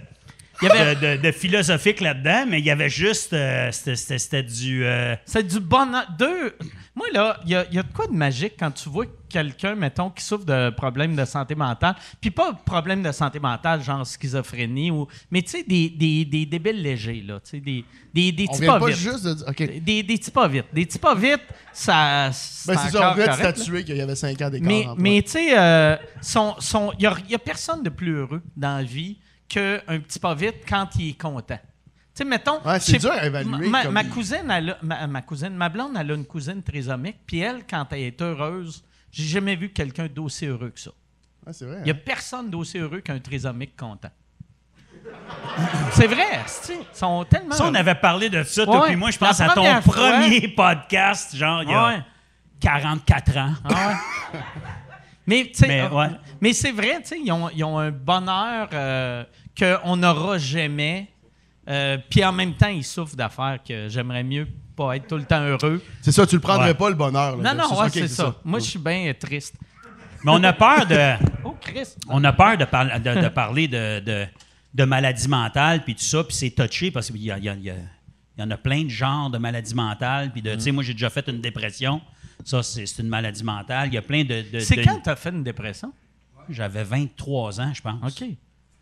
Il 0.63 0.69
y 0.69 0.71
avait- 0.71 0.95
de, 0.95 1.17
de- 1.17 1.23
de 1.23 1.33
philosophique 1.33 2.01
là-dedans, 2.01 2.45
mais 2.49 2.59
il 2.61 2.65
y 2.65 2.71
avait 2.71 2.89
juste. 2.89 3.33
euh, 3.33 3.71
c'était 3.73 4.43
du. 4.43 4.85
euh, 4.85 5.15
C'est 5.25 5.47
du 5.47 5.61
bonheur. 5.61 6.07
Deux. 6.19 6.57
Moi, 6.99 7.07
là, 7.13 7.39
il 7.45 7.51
y 7.51 7.55
a, 7.55 7.65
y 7.73 7.79
a 7.79 7.83
de 7.85 7.93
quoi 7.93 8.09
de 8.09 8.13
magique 8.13 8.55
quand 8.59 8.73
tu 8.73 8.89
vois 8.89 9.05
quelqu'un, 9.29 9.77
mettons, 9.77 10.11
qui 10.11 10.25
souffre 10.25 10.45
de 10.45 10.71
problèmes 10.71 11.15
de 11.15 11.25
santé 11.25 11.55
mentale. 11.55 11.95
Puis 12.21 12.33
pas 12.33 12.51
de 12.51 12.59
problèmes 12.65 13.05
de 13.05 13.13
santé 13.13 13.39
mentale, 13.39 13.81
genre 13.85 14.05
schizophrénie, 14.05 14.91
ou. 14.91 15.07
Mais 15.31 15.43
tu 15.43 15.51
sais, 15.51 15.63
des, 15.63 15.89
des, 15.91 16.25
des 16.25 16.45
débiles 16.45 16.83
légers, 16.83 17.23
là. 17.25 17.39
Tu 17.39 17.51
sais, 17.51 17.61
des, 17.61 17.85
des, 18.13 18.33
des 18.33 18.47
vient 18.53 18.73
pas 18.73 18.81
pas 18.81 18.87
vite. 18.87 18.97
juste 18.97 19.25
de. 19.25 19.35
Ben, 19.35 19.81
Des, 19.85 20.03
des 20.03 20.17
petits 20.19 20.31
pas 20.33 20.49
vite. 20.49 20.65
Des 20.73 20.87
petits 20.87 20.99
pas 20.99 21.15
vite, 21.15 21.43
ça. 21.73 22.31
c'est 22.33 22.75
ça, 22.75 23.13
on 23.13 23.15
correct, 23.15 23.33
statuer 23.35 23.85
qu'il 23.85 23.97
y 23.97 24.01
avait 24.01 24.17
5 24.17 24.43
ans 24.43 24.51
d'écart. 24.51 24.97
Mais, 24.99 25.23
tu 25.23 25.31
sais, 25.31 25.57
euh, 25.57 25.97
son- 26.21 26.57
son- 26.59 26.93
il 26.99 27.09
n'y 27.29 27.35
a, 27.35 27.39
personne 27.39 27.85
de 27.85 27.91
plus 27.91 28.17
heureux 28.17 28.43
dans 28.57 28.79
la 28.79 28.83
vie 28.83 29.19
qu'un 29.49 29.79
petit 30.01 30.19
pas 30.19 30.35
vite 30.35 30.57
quand 30.69 30.89
il 30.99 31.11
est 31.11 31.21
content. 31.21 31.61
Tu 32.19 32.25
sais, 32.25 32.29
mettons. 32.31 32.61
Ouais, 32.65 32.81
c'est 32.81 32.99
dur 32.99 33.13
à 33.13 33.25
évaluer 33.27 33.69
Ma, 33.69 33.85
comme- 33.85 33.93
ma 33.95 34.03
cousine, 34.03 34.51
elle 34.51 34.71
a- 34.71 34.79
ma, 34.83 35.07
ma 35.07 35.23
cousine, 35.23 35.51
ma 35.55 35.69
blonde, 35.69 35.93
elle 35.97 36.11
a 36.11 36.15
une 36.15 36.25
cousine 36.27 36.61
trisomique, 36.65 37.19
puis 37.25 37.39
elle, 37.39 37.63
quand 37.65 37.87
elle 37.93 38.01
est 38.01 38.21
heureuse, 38.21 38.83
j'ai 39.13 39.23
jamais 39.23 39.55
vu 39.55 39.69
quelqu'un 39.69 40.09
d'aussi 40.09 40.47
heureux 40.47 40.71
que 40.71 40.81
ça. 40.81 40.91
Ouais, 41.47 41.53
c'est 41.53 41.65
vrai. 41.65 41.77
Il 41.79 41.85
n'y 41.85 41.91
a 41.93 41.95
hein. 41.95 41.99
personne 42.05 42.51
d'aussi 42.51 42.79
heureux 42.79 42.99
qu'un 43.03 43.21
trisomique 43.21 43.77
content. 43.77 44.11
c'est 45.93 46.09
vrai, 46.09 46.41
c'est- 46.47 46.75
ils 46.75 46.97
sont 46.97 47.25
tellement. 47.25 47.55
Ça, 47.55 47.67
on 47.69 47.75
avait 47.75 47.95
parlé 47.95 48.29
de 48.29 48.43
ça, 48.43 48.65
toi 48.65 48.81
Ouais. 48.81 48.87
puis 48.89 48.97
moi, 48.97 49.13
je 49.13 49.19
pense 49.19 49.41
à 49.41 49.51
ton 49.51 49.65
fois- 49.83 49.93
premier 49.93 50.49
podcast, 50.49 51.37
genre, 51.37 51.63
il 51.63 51.71
y 51.71 51.73
a 51.73 51.87
Ouais. 51.87 52.03
44 52.59 53.37
ans. 53.37 53.53
Mais, 55.25 55.45
tu 55.47 55.55
sais, 55.55 55.69
Mais, 55.69 55.81
euh, 55.83 55.89
ouais. 55.91 56.09
mais 56.41 56.53
c'est 56.53 56.73
vrai, 56.73 57.01
tu 57.03 57.09
sais, 57.11 57.21
ils 57.23 57.31
ont, 57.31 57.49
ils 57.51 57.63
ont 57.63 57.79
un 57.79 57.91
bonheur 57.93 58.69
euh, 58.73 59.25
qu'on 59.57 59.97
n'aura 59.99 60.39
jamais. 60.39 61.09
Euh, 61.69 61.99
Puis 62.09 62.25
en 62.25 62.33
même 62.33 62.55
temps, 62.55 62.69
ils 62.69 62.85
souffrent 62.85 63.17
d'affaires 63.17 63.59
que 63.67 63.89
j'aimerais 63.89 64.25
mieux 64.25 64.47
pas 64.77 64.97
être 64.97 65.07
tout 65.07 65.17
le 65.17 65.25
temps 65.25 65.43
heureux. 65.43 65.83
C'est 66.01 66.13
ça, 66.13 66.27
tu 66.27 66.37
le 66.37 66.41
prendrais 66.41 66.69
Ouais. 66.69 66.75
pas 66.75 66.89
le 66.89 66.95
bonheur. 66.95 67.37
là, 67.37 67.55
Non, 67.55 67.63
non, 67.63 67.69
c'est 67.69 67.81
ouais, 67.81 67.87
ok, 67.87 67.93
c'est 67.93 68.09
ça. 68.09 68.35
Moi, 68.45 68.59
je 68.61 68.65
suis 68.65 68.79
bien 68.79 69.09
euh, 69.09 69.15
triste. 69.15 69.55
Mais 70.25 70.33
on 70.35 70.43
a 70.45 70.53
peur 70.53 70.87
de, 70.87 71.15
Oh, 71.45 71.55
Chris. 71.61 71.95
on 72.09 72.23
a 72.25 72.33
peur 72.33 72.57
de, 72.57 72.65
par- 72.65 72.99
de- 73.01 73.21
de 73.23 73.29
parler 73.29 73.69
de, 73.69 74.01
de, 74.01 74.27
de 74.75 74.85
maladie 74.85 75.29
mentale, 75.29 75.85
puis 75.85 75.95
tout 75.95 76.03
ça, 76.03 76.25
puis 76.25 76.35
c'est 76.35 76.51
touché 76.51 76.91
parce 76.91 77.09
qu'il 77.09 77.23
y, 77.23 77.31
a- 77.31 77.39
il 77.39 77.45
y, 77.45 77.49
il 77.49 77.75
il 78.37 78.43
en 78.45 78.51
a 78.53 78.57
plein 78.57 78.85
de 78.85 78.89
genres 78.89 79.31
de 79.31 79.39
maladies 79.39 79.75
mentales. 79.75 80.31
Puis 80.33 80.41
de, 80.43 80.55
tu 80.55 80.61
sais, 80.61 80.71
moi, 80.73 80.83
j'ai 80.85 80.93
déjà 80.93 81.11
fait 81.11 81.27
une 81.29 81.41
dépression. 81.41 82.01
Ça, 82.45 82.63
c'est 82.63 82.85
une 83.01 83.09
maladie 83.09 83.43
mentale. 83.45 83.89
Il 83.89 83.95
y 83.95 83.99
a 83.99 84.03
plein 84.03 84.23
de. 84.25 84.45
de- 84.53 84.59
C'est 84.61 84.77
de- 84.77 84.85
quand 84.85 85.01
t'as 85.03 85.17
fait 85.17 85.31
une 85.31 85.43
dépression? 85.45 85.93
J'avais 86.49 86.85
23 86.85 87.61
ans, 87.61 87.73
je 87.75 87.83
pense. 87.83 88.21
OK. 88.23 88.29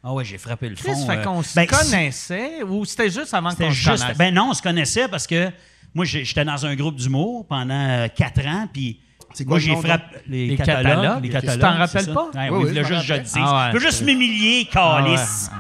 Ah 0.03 0.13
ouais, 0.13 0.25
j'ai 0.25 0.39
frappé 0.39 0.69
le 0.69 0.77
Chris, 0.77 0.93
fond. 0.93 1.07
fait 1.07 1.19
euh, 1.19 1.23
qu'on 1.25 1.43
se 1.43 1.55
ben, 1.57 1.67
connaissait 1.67 2.63
ou 2.63 2.85
c'était 2.85 3.11
juste 3.11 3.35
avant 3.35 3.51
qu'on 3.51 3.71
se 3.71 3.75
juste. 3.75 3.99
connaisse? 4.03 4.17
Ben 4.19 4.33
non, 4.35 4.51
on 4.51 4.55
se 4.55 4.63
connaissait 4.63 5.09
parce 5.09 5.27
que 5.27 5.51
moi, 5.95 6.05
j'étais 6.05 6.45
dans 6.45 6.65
un 6.65 6.75
groupe 6.77 6.97
d'humour 6.97 7.47
pendant 7.49 7.75
euh, 7.75 8.09
quatre 8.09 8.47
ans, 8.47 8.69
puis. 8.73 9.01
C'est 9.35 9.45
quoi 9.45 9.59
Moi, 9.59 9.59
j'ai 9.59 9.75
frappé 9.77 10.17
les, 10.29 10.47
Les 10.49 10.57
catalogues. 10.57 11.03
catalogues? 11.03 11.25
Les 11.25 11.41
Tu 11.53 11.59
t'en 11.59 11.77
rappelles 11.77 12.13
pas? 12.15 12.31
Ouais, 12.35 12.49
Oui, 12.49 12.59
oui, 12.59 12.65
oui, 12.65 12.71
il 12.71 12.77
je 12.77 12.83
juste 12.85 13.03
je 13.03 13.13
rappelle. 13.13 13.23
dise. 13.25 13.35
Ah 13.39 13.71
ouais, 13.75 13.81
juste 13.81 14.03
m'humilier, 14.03 14.69
Ah 14.75 15.03
ouais. 15.03 15.05
calice. 15.17 15.51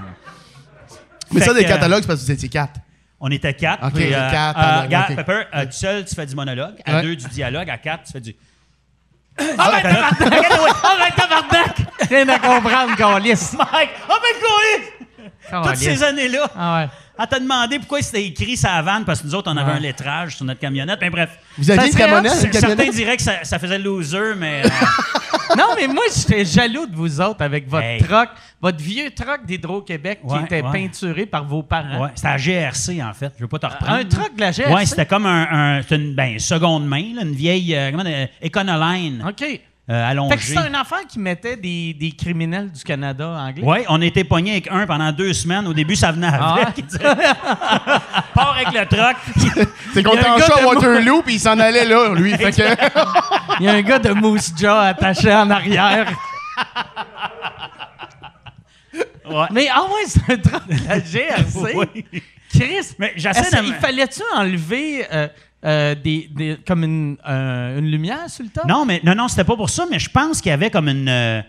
Mais 1.33 1.41
Fait 1.41 1.47
ça, 1.47 1.55
des 1.55 1.65
catalogues, 1.65 2.03
c'est 2.03 2.07
parce 2.07 2.21
que 2.21 2.25
vous 2.27 2.31
étiez 2.33 2.49
quatre. 2.49 2.81
On 3.19 3.31
était 3.31 3.55
quatre. 3.55 3.85
Ok, 3.87 3.95
puis, 3.95 4.09
quatre, 4.11 4.59
euh, 4.59 4.83
regarde. 4.83 5.17
Pepper, 5.17 5.43
euh, 5.55 5.65
tout 5.67 5.73
seul, 5.73 6.05
tu 6.05 6.15
fais 6.15 6.27
du 6.27 6.35
monologue. 6.35 6.75
À 6.85 6.97
Ouais. 6.97 7.03
deux, 7.03 7.17
du 7.17 7.27
dialogue. 7.29 7.69
À 7.69 7.79
quatre, 7.79 8.05
tu 8.05 8.13
fais 8.13 8.21
du. 8.21 8.37
Ah 9.59 9.71
ben 9.71 9.83
tabarnak! 9.83 10.77
Ah 10.83 10.97
ben 10.99 11.11
tabarnak! 11.17 11.77
Rien 12.09 12.29
à 12.29 12.39
comprendre, 12.39 12.97
Calis. 12.97 13.53
Mike! 13.59 13.91
Oh, 14.09 14.15
ben, 14.23 15.63
Toutes 15.63 15.65
Calice. 15.65 15.83
ces 15.83 16.03
années-là. 16.03 16.47
Ah 16.59 16.79
ouais. 16.81 16.89
Elle 17.19 17.27
t'a 17.27 17.39
demandé 17.41 17.79
pourquoi 17.79 18.03
c'était 18.03 18.25
écrit 18.25 18.57
sa 18.57 18.83
vanne, 18.83 19.05
parce 19.05 19.21
que 19.23 19.27
nous 19.27 19.35
autres, 19.35 19.51
on 19.53 19.57
avait 19.57 19.73
Ouais. 19.73 19.79
un 19.79 19.81
lettrage 19.81 20.37
sur 20.37 20.45
notre 20.45 20.61
camionnette. 20.61 20.99
Mais 21.01 21.11
bref. 21.11 21.31
Vous 21.57 21.71
aviez 21.71 21.89
une 21.91 21.95
camionnette? 21.97 22.33
une 22.35 22.53
Certains 22.53 22.61
camionnette? 22.61 22.95
diraient 22.95 23.17
que 23.17 23.23
ça, 23.23 23.43
ça 23.45 23.59
faisait 23.59 23.79
loser, 23.79 24.35
mais. 24.37 24.63
euh, 24.65 24.69
Non, 25.57 25.69
mais 25.77 25.87
moi, 25.87 26.03
j'étais 26.15 26.45
jaloux 26.45 26.87
de 26.87 26.95
vous 26.95 27.21
autres 27.21 27.41
avec 27.43 27.69
votre 27.71 27.85
Hey. 27.87 28.03
troc, 28.03 28.29
votre 28.61 28.79
vieux 28.79 29.11
troc 29.13 29.47
d'Hydro-Québec 29.47 30.21
qui 30.29 30.37
était 30.45 30.61
ouais. 30.63 30.73
peinturé 30.73 31.25
par 31.25 31.45
vos 31.45 31.63
parents. 31.63 32.03
ouais, 32.03 32.11
c'était 32.15 32.29
à 32.29 32.37
GRC, 32.37 33.03
en 33.03 33.15
fait. 33.15 33.33
Je 33.37 33.43
veux 33.45 33.49
pas 33.49 33.61
te 33.61 33.67
reprendre. 33.67 33.93
Un 33.93 34.05
troc 34.05 34.35
de 34.35 34.41
la 34.41 34.51
GRC? 34.53 34.75
Ouais, 34.75 34.85
c'était 34.85 35.07
comme 35.07 35.25
un, 35.25 35.81
une 35.91 36.15
ben, 36.15 36.39
seconde 36.39 36.87
main, 36.87 37.15
là, 37.15 37.23
une 37.23 37.35
vieille 37.35 37.75
euh, 37.75 37.91
comment, 37.93 38.03
euh, 38.07 38.27
Econoline 38.45 39.25
OK. 39.27 39.61
Euh, 39.89 40.29
que 40.31 40.43
c'est 40.43 40.59
un 40.59 40.75
enfant 40.75 40.97
qui 41.09 41.21
mettait 41.21 41.57
des, 41.57 41.95
des 41.95 42.11
criminels 42.11 42.73
du 42.73 42.83
Canada 42.83 43.29
anglais. 43.29 43.63
Oui, 43.65 43.79
on 43.89 44.01
était 44.01 44.25
pognés 44.25 44.53
avec 44.53 44.69
un 44.69 44.85
pendant 44.85 45.13
deux 45.13 45.33
semaines. 45.33 45.65
Au 45.69 45.73
début, 45.73 45.95
ça 45.95 46.11
venait 46.11 46.29
Ah 46.33 46.55
avec. 46.55 46.85
Disait, 46.85 46.99
Part 48.35 48.57
avec 48.57 48.73
le 48.73 48.87
troc. 48.87 49.17
C'est 49.95 50.03
qu'on 50.03 50.15
était 50.15 50.27
un 50.27 50.35
en 50.35 50.39
chat 50.39 50.59
à 50.59 50.67
Waterloo, 50.67 51.23
puis 51.23 51.35
il 51.35 51.41
s'en 51.41 51.59
allait 51.61 51.85
là, 51.85 52.13
lui. 52.15 52.33
Fait 52.37 52.51
que... 52.51 52.63
Il 53.61 53.67
y 53.67 53.69
a 53.69 53.75
un 53.75 53.83
gars 53.83 54.01
de 54.01 54.11
Moose 54.11 54.53
Jaw 54.59 54.77
attaché 54.77 55.33
en 55.33 55.49
arrière. 55.51 56.11
Ouais. 59.29 59.47
Mais 59.53 59.69
ah 59.73 59.83
ouais, 59.83 60.05
c'est 60.07 60.33
un 60.33 60.37
troc 60.37 60.67
de 60.67 60.89
la 60.89 60.99
GRC. 60.99 61.75
Oui. 61.75 62.05
Chris, 62.51 62.95
Mais 62.99 63.13
j'essaie 63.17 63.49
il 63.65 63.75
fallait-tu 63.75 64.23
enlever 64.35 65.05
euh, 65.13 65.29
euh, 65.67 65.95
des, 65.95 66.31
des- 66.35 66.57
comme 66.67 66.85
une, 66.85 67.17
euh, 67.29 67.79
une 67.79 67.91
lumière 67.91 68.31
sur 68.31 68.45
le 68.45 68.51
top? 68.51 68.65
Non, 68.67 68.85
mais 68.87 69.01
non, 69.05 69.15
non, 69.15 69.29
c'était 69.29 69.45
pas 69.45 69.57
pour 69.57 69.69
ça, 69.71 69.85
mais 69.91 69.99
je 69.99 70.09
pense 70.09 70.41
qu'il 70.41 70.51
y 70.51 70.53
avait 70.53 70.71
comme 70.71 70.89
une. 70.89 71.09
euh, 71.09 71.43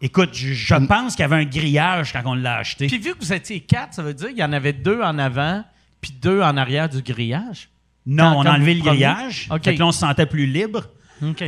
Écoute, 0.00 0.30
je, 0.32 0.52
je 0.52 0.74
pense 0.86 1.16
qu'il 1.16 1.22
y 1.22 1.24
avait 1.24 1.36
un 1.42 1.44
grillage 1.44 2.12
quand 2.12 2.22
on 2.24 2.34
l'a 2.34 2.58
acheté. 2.58 2.86
Puis 2.86 2.98
vu 2.98 3.14
que 3.14 3.18
vous 3.18 3.32
étiez 3.32 3.58
quatre, 3.60 3.94
ça 3.94 4.02
veut 4.02 4.14
dire 4.14 4.28
qu'il 4.28 4.38
y 4.38 4.44
en 4.44 4.52
avait 4.52 4.72
deux 4.72 5.00
en 5.02 5.18
avant 5.18 5.64
puis 6.00 6.12
deux 6.12 6.40
en 6.40 6.56
arrière 6.56 6.88
du 6.88 7.02
grillage? 7.02 7.68
non, 8.06 8.34
quand- 8.34 8.36
on 8.38 8.42
a 8.46 8.52
enlevé 8.54 8.74
le 8.74 8.82
grillage. 8.82 9.48
OK. 9.50 9.64
Fait 9.64 9.74
que 9.74 9.80
là, 9.80 9.86
on 9.86 9.92
se 9.92 9.98
sentait 9.98 10.24
plus 10.26 10.46
libre. 10.46 10.84
OK. 11.22 11.42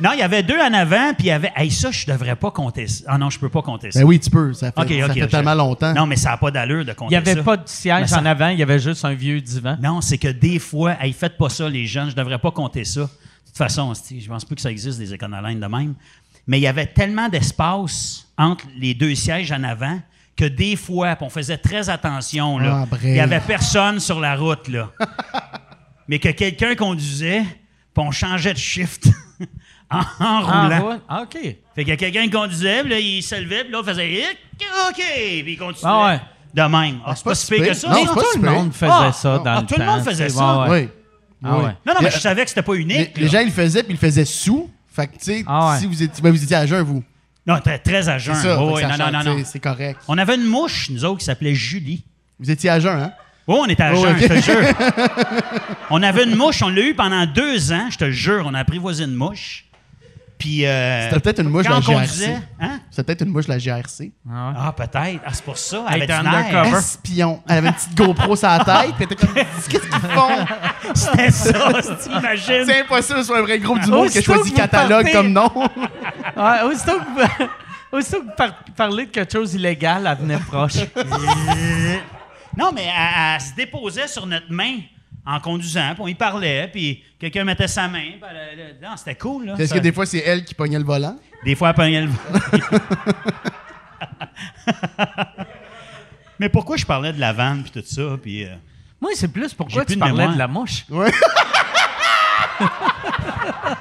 Non, 0.00 0.10
il 0.14 0.18
y 0.18 0.22
avait 0.22 0.42
deux 0.42 0.58
en 0.58 0.72
avant, 0.72 1.12
puis 1.14 1.26
il 1.26 1.28
y 1.28 1.30
avait. 1.30 1.52
Hey, 1.54 1.70
ça, 1.70 1.90
je 1.90 2.06
devrais 2.06 2.34
pas 2.36 2.50
compter 2.50 2.86
ça. 2.86 3.04
Ah 3.06 3.18
non, 3.18 3.30
je 3.30 3.38
peux 3.38 3.48
pas 3.48 3.62
compter 3.62 3.90
ça. 3.90 4.00
Ben 4.00 4.06
oui, 4.06 4.18
tu 4.18 4.30
peux. 4.30 4.52
Ça 4.52 4.72
fait, 4.72 5.00
ça 5.18 5.26
tellement 5.26 5.54
longtemps. 5.54 5.92
Non, 5.94 6.06
mais 6.06 6.16
ça 6.16 6.30
n'a 6.30 6.36
pas 6.38 6.50
d'allure 6.50 6.84
de 6.84 6.90
Il 6.90 6.94
compter 6.94 7.10
n'y 7.14 7.16
avait 7.16 7.34
ça. 7.34 7.42
pas 7.42 7.56
de 7.56 7.68
siège 7.68 8.00
Mais 8.02 8.06
ça- 8.08 8.20
en 8.20 8.26
avant, 8.26 8.48
il 8.48 8.58
y 8.58 8.62
avait 8.62 8.78
juste 8.78 9.04
un 9.04 9.14
vieux 9.14 9.40
divan. 9.40 9.76
Non, 9.82 10.00
c'est 10.00 10.18
que 10.18 10.28
des 10.28 10.58
fois, 10.58 10.96
hey, 11.00 11.12
faites 11.12 11.36
pas 11.36 11.48
ça, 11.48 11.68
les 11.68 11.86
jeunes, 11.86 12.10
je 12.10 12.16
devrais 12.16 12.38
pas 12.38 12.50
compter 12.50 12.84
ça. 12.84 13.02
De 13.02 13.06
toute 13.46 13.56
façon, 13.56 13.92
je 13.94 14.26
pense 14.28 14.44
plus 14.44 14.56
que 14.56 14.62
ça 14.62 14.70
existe 14.70 14.98
des 14.98 15.12
éconolines 15.12 15.60
de 15.60 15.66
même. 15.66 15.94
Mais 16.46 16.58
il 16.58 16.62
y 16.62 16.66
avait 16.66 16.86
tellement 16.86 17.28
d'espace 17.28 18.26
entre 18.38 18.64
les 18.76 18.94
deux 18.94 19.14
sièges 19.14 19.52
en 19.52 19.62
avant 19.62 20.00
que 20.36 20.46
des 20.46 20.74
fois, 20.76 21.14
puis 21.16 21.26
on 21.26 21.30
faisait 21.30 21.58
très 21.58 21.90
attention, 21.90 22.58
là. 22.58 22.80
Ah, 22.82 22.86
bref. 22.90 23.02
il 23.04 23.14
y 23.16 23.20
avait 23.20 23.40
personne 23.40 24.00
sur 24.00 24.18
la 24.18 24.34
route, 24.36 24.66
là. 24.68 24.90
Mais 26.08 26.18
que 26.18 26.30
quelqu'un 26.30 26.74
conduisait, 26.74 27.42
puis 27.42 28.04
on 28.04 28.10
changeait 28.10 28.54
de 28.54 28.58
shift 28.58 29.08
en, 29.92 30.02
Ah, 30.20 30.62
roulant. 30.78 30.90
ouais? 30.90 30.96
Ah, 31.08 31.22
OK. 31.22 31.32
Fait 31.42 31.56
qu'il 31.84 31.88
y 31.88 31.92
a 31.92 31.96
quelqu'un 31.96 32.22
qui 32.24 32.30
conduisait, 32.30 32.80
puis 32.82 32.90
là, 32.90 32.98
il 32.98 33.22
se 33.22 33.34
levait, 33.34 33.64
puis 33.64 33.72
l'autre 33.72 33.88
faisait 33.88 34.10
Hic, 34.12 34.38
OK, 34.88 34.96
puis 34.96 35.52
il 35.52 35.58
continuait. 35.58 35.90
Ah 35.92 36.06
ouais. 36.06 36.20
De 36.54 36.62
même. 36.62 36.98
Ah, 37.00 37.08
Ah, 37.08 37.16
c'est 37.16 37.24
pas 37.24 37.34
si 37.34 37.52
pire 37.54 37.66
que 37.68 37.74
ça. 37.74 37.88
Non, 37.88 37.94
Mais 38.00 38.06
pas 38.06 38.14
tout 38.14 38.26
si 38.32 38.38
le 38.38 38.50
monde 38.50 38.72
faisait 38.72 38.92
Ah, 38.92 39.12
ça 39.12 39.38
dans 39.38 39.44
ah, 39.46 39.60
le 39.60 39.66
tout 39.66 39.74
le 39.78 39.84
temps, 39.86 39.92
monde 39.96 40.04
faisait 40.04 40.26
tu 40.26 40.32
sais, 40.32 40.38
ça. 40.38 40.66
Oui. 40.68 40.88
Ah 41.44 41.56
Oui. 41.58 41.64
ouais. 41.64 41.70
Non, 41.86 41.94
non, 41.94 42.00
mais 42.02 42.10
je 42.10 42.18
savais 42.18 42.42
que 42.44 42.48
c'était 42.50 42.62
pas 42.62 42.74
unique. 42.74 43.16
les 43.16 43.22
là. 43.24 43.28
gens, 43.28 43.38
ils 43.40 43.46
le 43.46 43.50
faisaient, 43.52 43.82
puis 43.82 43.92
ils 43.94 44.00
le 44.00 44.06
faisaient 44.06 44.24
sous. 44.26 44.70
Fait 44.94 45.06
que, 45.06 45.12
tu 45.12 45.18
sais, 45.24 45.44
Ah 45.46 45.70
ouais. 45.72 45.78
si 45.78 45.86
vous 45.86 46.02
étiez, 46.02 46.22
ben, 46.22 46.30
vous 46.30 46.42
étiez 46.42 46.56
à 46.56 46.66
jeun, 46.66 46.82
vous. 46.82 47.02
Non, 47.46 47.58
très, 47.60 47.78
très 47.78 48.08
à 48.08 48.18
jeun. 48.18 48.34
C'est 48.34 48.42
ça. 48.42 48.60
Oh, 48.62 48.74
oui, 48.76 48.82
non, 48.82 49.10
non, 49.10 49.24
non, 49.24 49.42
C'est 49.44 49.58
correct. 49.60 49.98
On 50.08 50.18
avait 50.18 50.34
une 50.36 50.44
mouche, 50.44 50.90
nous 50.90 51.04
autres, 51.04 51.18
qui 51.20 51.24
s'appelait 51.24 51.54
Julie. 51.54 52.04
Vous 52.38 52.50
étiez 52.50 52.68
à 52.70 52.78
jeun, 52.78 53.00
hein? 53.00 53.12
Oh, 53.46 53.62
on 53.64 53.66
était 53.66 53.82
à 53.82 53.92
Oh, 53.94 54.02
jeun, 54.06 54.16
je 54.18 54.26
te 54.28 54.40
jure. 54.40 54.74
on 55.90 56.02
avait 56.02 56.24
une 56.24 56.36
mouche, 56.36 56.62
on 56.62 56.68
l'a 56.68 56.82
eu 56.82 56.94
pendant 56.94 57.26
deux 57.26 57.72
ans, 57.72 57.88
je 57.90 57.98
te 57.98 58.10
jure, 58.10 58.44
on 58.46 58.54
a 58.54 58.60
apprivoisé 58.60 59.04
une 59.04 59.14
mouche. 59.14 59.64
Puis. 60.42 60.66
euh, 60.66 61.08
C'était 61.08 61.20
peut-être 61.20 61.38
une 61.42 61.48
mouche 61.50 61.64
de 61.66 61.68
quand 61.70 61.88
la 61.88 62.04
GRC. 62.04 62.36
Hein? 62.60 62.80
C'était 62.90 63.04
peut-être 63.04 63.20
une 63.22 63.28
mouche 63.32 63.46
de 63.46 63.50
la 63.52 63.58
GRC. 63.58 64.12
Ah 64.28 64.48
ouais. 64.48 64.54
Ah, 64.58 64.72
peut-être. 64.76 65.20
Ah, 65.24 65.30
c'est 65.32 65.44
pour 65.44 65.56
ça. 65.58 65.84
Elle 65.88 65.94
Elle 65.96 66.02
était 66.02 66.12
undercover. 66.14 66.78
Espion. 66.78 67.42
Elle 67.48 67.58
avait 67.58 67.68
une 67.68 67.74
petite 67.74 67.94
GoPro 67.94 68.34
sur 68.36 68.48
la 68.48 68.58
tête, 68.64 68.94
puis 68.96 69.06
elle 69.06 69.12
était 69.12 69.14
comme, 69.16 69.34
qu'est-ce 69.34 69.68
qu'ils 69.68 69.80
font? 69.80 70.46
C'était 70.94 71.30
ça, 71.30 71.72
t'imagines? 72.02 72.64
C'est 72.66 72.80
impossible 72.80 73.24
sur 73.24 73.36
un 73.36 73.42
vrai 73.42 73.58
groupe 73.58 73.80
du 73.80 73.90
monde 73.90 74.08
qui 74.10 74.18
a 74.18 74.22
choisi 74.22 74.52
catalogue 74.52 75.04
partez- 75.06 75.12
comme 75.12 75.32
nom. 75.32 75.48
Ouais, 76.36 76.62
aussitôt 76.64 76.98
que 76.98 77.04
vous, 77.20 77.46
aussitôt 77.98 78.20
que 78.20 78.24
vous 78.26 78.30
par- 78.36 78.54
parlez 78.76 79.06
de 79.06 79.10
quelque 79.10 79.32
chose 79.32 79.50
d'illégal, 79.52 80.08
elle 80.10 80.18
venait 80.18 80.38
proche. 80.38 80.74
Non, 82.56 82.70
mais 82.74 82.84
elle, 82.84 83.34
elle 83.36 83.40
se 83.40 83.54
déposait 83.54 84.08
sur 84.08 84.26
notre 84.26 84.50
main 84.50 84.76
en 85.24 85.38
conduisant, 85.40 85.90
puis 85.94 86.02
on 86.02 86.08
y 86.08 86.14
parlait, 86.14 86.68
puis 86.72 87.02
quelqu'un 87.18 87.44
mettait 87.44 87.68
sa 87.68 87.88
main. 87.88 88.12
puis 88.20 88.30
elle- 88.30 88.58
elle- 88.58 88.76
non, 88.82 88.96
c'était 88.96 89.14
cool, 89.14 89.46
là. 89.46 89.54
Est-ce 89.56 89.66
Ça- 89.66 89.74
que 89.76 89.80
des 89.80 89.92
fois, 89.92 90.04
c'est 90.06 90.18
elle 90.18 90.44
qui 90.44 90.54
pognait 90.54 90.78
le 90.78 90.84
volant? 90.84 91.16
Des 91.44 91.54
fois, 91.54 91.68
elle 91.70 91.74
pognait 91.74 92.02
le... 92.02 92.08
Mais 96.38 96.48
pourquoi 96.48 96.76
je 96.76 96.84
parlais 96.84 97.12
de 97.12 97.20
la 97.20 97.32
vanne 97.32 97.62
puis 97.62 97.70
tout 97.70 97.86
ça, 97.86 98.16
puis... 98.20 98.44
euh, 98.44 98.54
Moi, 99.00 99.12
c'est 99.14 99.28
plus 99.32 99.54
pourquoi 99.54 99.84
tu 99.84 99.94
de 99.94 100.00
parlais 100.00 100.14
mémoire. 100.14 100.34
de 100.34 100.38
la 100.38 100.48
mouche. 100.48 100.84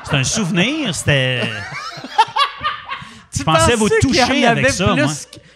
C'est 0.04 0.16
un 0.16 0.24
souvenir, 0.24 0.94
c'était... 0.96 1.42
Tu 3.34 3.44
pensais 3.46 3.76
vous 3.76 3.88
pensais 3.88 4.06
en 4.06 4.10
toucher 4.10 4.46
avec 4.46 4.70
ça, 4.70 4.94
plus 4.94 5.04
moi. 5.04 5.12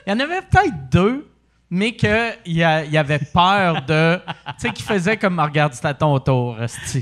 Il 0.08 0.10
y 0.10 0.14
en 0.14 0.20
avait 0.20 0.42
peut-être 0.42 0.90
deux, 0.90 1.28
mais 1.76 1.92
qu'il 1.94 2.38
y, 2.46 2.60
y 2.60 2.98
avait 2.98 3.20
peur 3.20 3.82
de. 3.82 4.18
Tu 4.26 4.54
sais, 4.60 4.70
qui 4.72 4.82
faisait 4.84 5.18
comme 5.18 5.40
regarde, 5.40 5.74
c'est 5.74 5.86
à 5.86 5.94
ton 5.94 6.18
tour. 6.20 6.58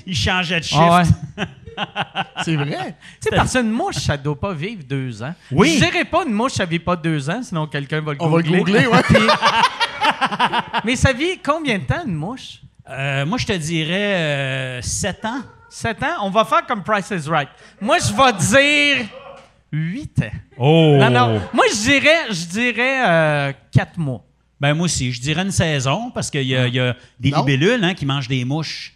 Il 0.06 0.16
changeait 0.16 0.60
de 0.60 0.66
shift. 0.66 0.82
Ah 0.82 1.04
ouais. 1.38 1.46
C'est 2.44 2.56
vrai? 2.56 2.96
Tu 3.20 3.30
sais, 3.30 3.36
parce 3.36 3.52
qu'une 3.54 3.72
mouche, 3.72 3.96
ça 3.96 4.16
doit 4.18 4.40
pas 4.40 4.54
vivre 4.54 4.84
deux 4.88 5.24
ans. 5.24 5.34
Oui. 5.52 5.78
Je 5.80 5.86
dirais 5.86 6.06
pas 6.06 6.24
une 6.24 6.34
mouche, 6.34 6.52
ça 6.54 6.66
vit 6.66 6.78
pas 6.80 6.96
deux 6.96 7.30
ans, 7.30 7.42
sinon 7.42 7.66
quelqu'un 7.68 8.00
va 8.02 8.14
le 8.14 8.22
On 8.22 8.30
va 8.30 8.38
le 8.38 8.44
googler. 8.44 8.60
googler, 8.60 8.88
ouais. 8.88 9.02
Puis- 9.04 9.18
mais 10.86 10.96
ça 10.96 11.14
vit 11.14 11.40
combien 11.44 11.80
de 11.80 11.84
temps, 11.84 12.04
une 12.06 12.14
mouche? 12.16 12.60
Euh, 12.90 13.26
moi, 13.26 13.38
je 13.38 13.46
te 13.46 13.54
dirais 13.54 14.14
euh, 14.16 14.82
7 14.82 15.26
ans. 15.26 15.42
Sept 15.70 16.04
ans? 16.04 16.16
On 16.22 16.30
va 16.30 16.46
faire 16.46 16.66
comme 16.68 16.84
Price 16.84 17.10
is 17.12 17.28
Right. 17.30 17.50
Moi, 17.82 17.98
je 18.00 18.14
vais 18.14 18.98
dire 18.98 19.08
huit 19.72 20.20
ans. 20.22 20.38
Oh! 20.58 20.98
Non, 21.00 21.10
non. 21.10 21.42
Moi, 21.54 21.66
je 21.72 21.82
dirais, 21.90 22.26
je 22.30 22.46
dirais 22.46 23.02
euh, 23.08 23.54
quatre 23.72 23.98
mois. 23.98 24.24
Ben 24.64 24.74
moi 24.74 24.86
aussi, 24.86 25.12
je 25.12 25.20
dirais 25.20 25.42
une 25.42 25.52
saison, 25.52 26.10
parce 26.12 26.32
qu'il 26.32 26.44
y, 26.44 26.48
y 26.52 26.56
a 26.80 26.96
des 27.20 27.32
Non? 27.32 27.40
libellules 27.40 27.84
hein, 27.84 27.94
qui 27.96 28.06
mangent 28.06 28.30
des 28.30 28.46
mouches. 28.46 28.94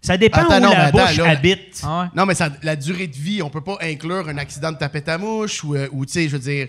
Ça 0.00 0.16
dépend 0.16 0.38
Attends, 0.40 0.56
où 0.56 0.60
non, 0.62 0.70
la 0.72 0.84
attends, 0.86 1.04
bouche 1.06 1.16
là, 1.18 1.28
habite. 1.28 1.82
Ah 1.84 2.00
ouais. 2.00 2.06
Non, 2.16 2.24
mais 2.24 2.34
ça, 2.34 2.48
la 2.62 2.76
durée 2.76 3.08
de 3.08 3.14
vie, 3.14 3.42
on 3.42 3.50
peut 3.50 3.60
pas 3.60 3.76
inclure 3.82 4.26
un 4.26 4.38
accident 4.38 4.72
de 4.72 4.78
tapette 4.78 5.10
à 5.10 5.18
mouche 5.18 5.62
ou, 5.64 5.74
euh, 5.76 5.86
ou 5.92 6.06
tu 6.06 6.12
sais, 6.12 6.24
je 6.28 6.32
veux 6.32 6.38
dire, 6.38 6.68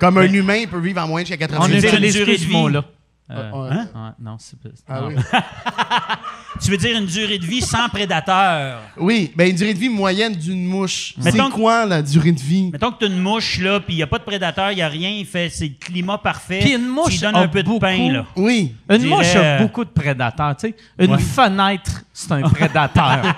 comme 0.00 0.16
un 0.16 0.32
humain 0.32 0.64
peut 0.70 0.80
vivre 0.80 1.02
en 1.02 1.06
moins 1.06 1.20
jusqu'à 1.22 1.44
On 1.44 1.48
90 1.48 1.74
veux 1.74 1.80
dire 1.80 1.90
ans. 1.90 1.96
une 1.98 2.04
utilise 2.04 2.14
durée 2.14 2.24
plus 2.24 2.38
de 2.38 2.42
ce 2.42 2.46
vie. 2.46 2.52
mot-là. 2.52 2.84
Euh. 3.30 3.50
Hein? 3.70 3.88
ouais, 3.94 4.10
non, 4.20 4.36
c'est 4.38 4.58
pas. 4.58 4.68
Ah 4.88 5.06
oui. 5.06 5.14
Tu 6.60 6.70
veux 6.70 6.76
dire 6.76 6.96
une 6.98 7.06
durée 7.06 7.38
de 7.38 7.46
vie 7.46 7.60
sans 7.62 7.88
prédateur? 7.88 8.80
Oui, 8.96 9.32
ben 9.34 9.48
une 9.48 9.56
durée 9.56 9.74
de 9.74 9.78
vie 9.78 9.88
moyenne 9.88 10.34
d'une 10.34 10.64
mouche. 10.66 11.14
C'est 11.20 11.36
quoi 11.50 11.86
la 11.86 12.02
durée 12.02 12.32
de 12.32 12.40
vie? 12.40 12.70
Mettons 12.72 12.90
que 12.92 12.98
tu 12.98 13.04
as 13.04 13.08
une 13.08 13.18
mouche, 13.20 13.58
là, 13.60 13.80
puis 13.80 13.94
il 13.94 13.96
n'y 13.96 14.02
a 14.02 14.06
pas 14.06 14.18
de 14.18 14.24
prédateur, 14.24 14.70
il 14.70 14.76
n'y 14.76 14.82
a 14.82 14.88
rien, 14.88 15.10
il 15.10 15.26
fait, 15.26 15.48
c'est 15.48 15.66
le 15.66 15.74
climat 15.80 16.18
parfait. 16.18 16.60
Puis 16.60 16.74
une 16.74 16.86
mouche 16.88 17.06
Tu 17.06 17.12
lui 17.12 17.18
donnes 17.20 17.36
a 17.36 17.40
un 17.40 17.48
peu 17.48 17.62
de 17.62 17.68
beaucoup- 17.68 17.80
pain, 17.80 18.12
là. 18.12 18.26
Oui. 18.36 18.74
Une 18.90 19.06
mouche 19.06 19.34
a 19.34 19.38
euh, 19.38 19.58
beaucoup 19.60 19.84
de 19.84 19.90
prédateurs. 19.90 20.54
Tu 20.56 20.68
sais, 20.68 20.76
une 20.98 21.12
Ouais. 21.12 21.18
fenêtre 21.18 22.02
c'est 22.12 22.32
un 22.32 22.42
prédateur. 22.42 23.22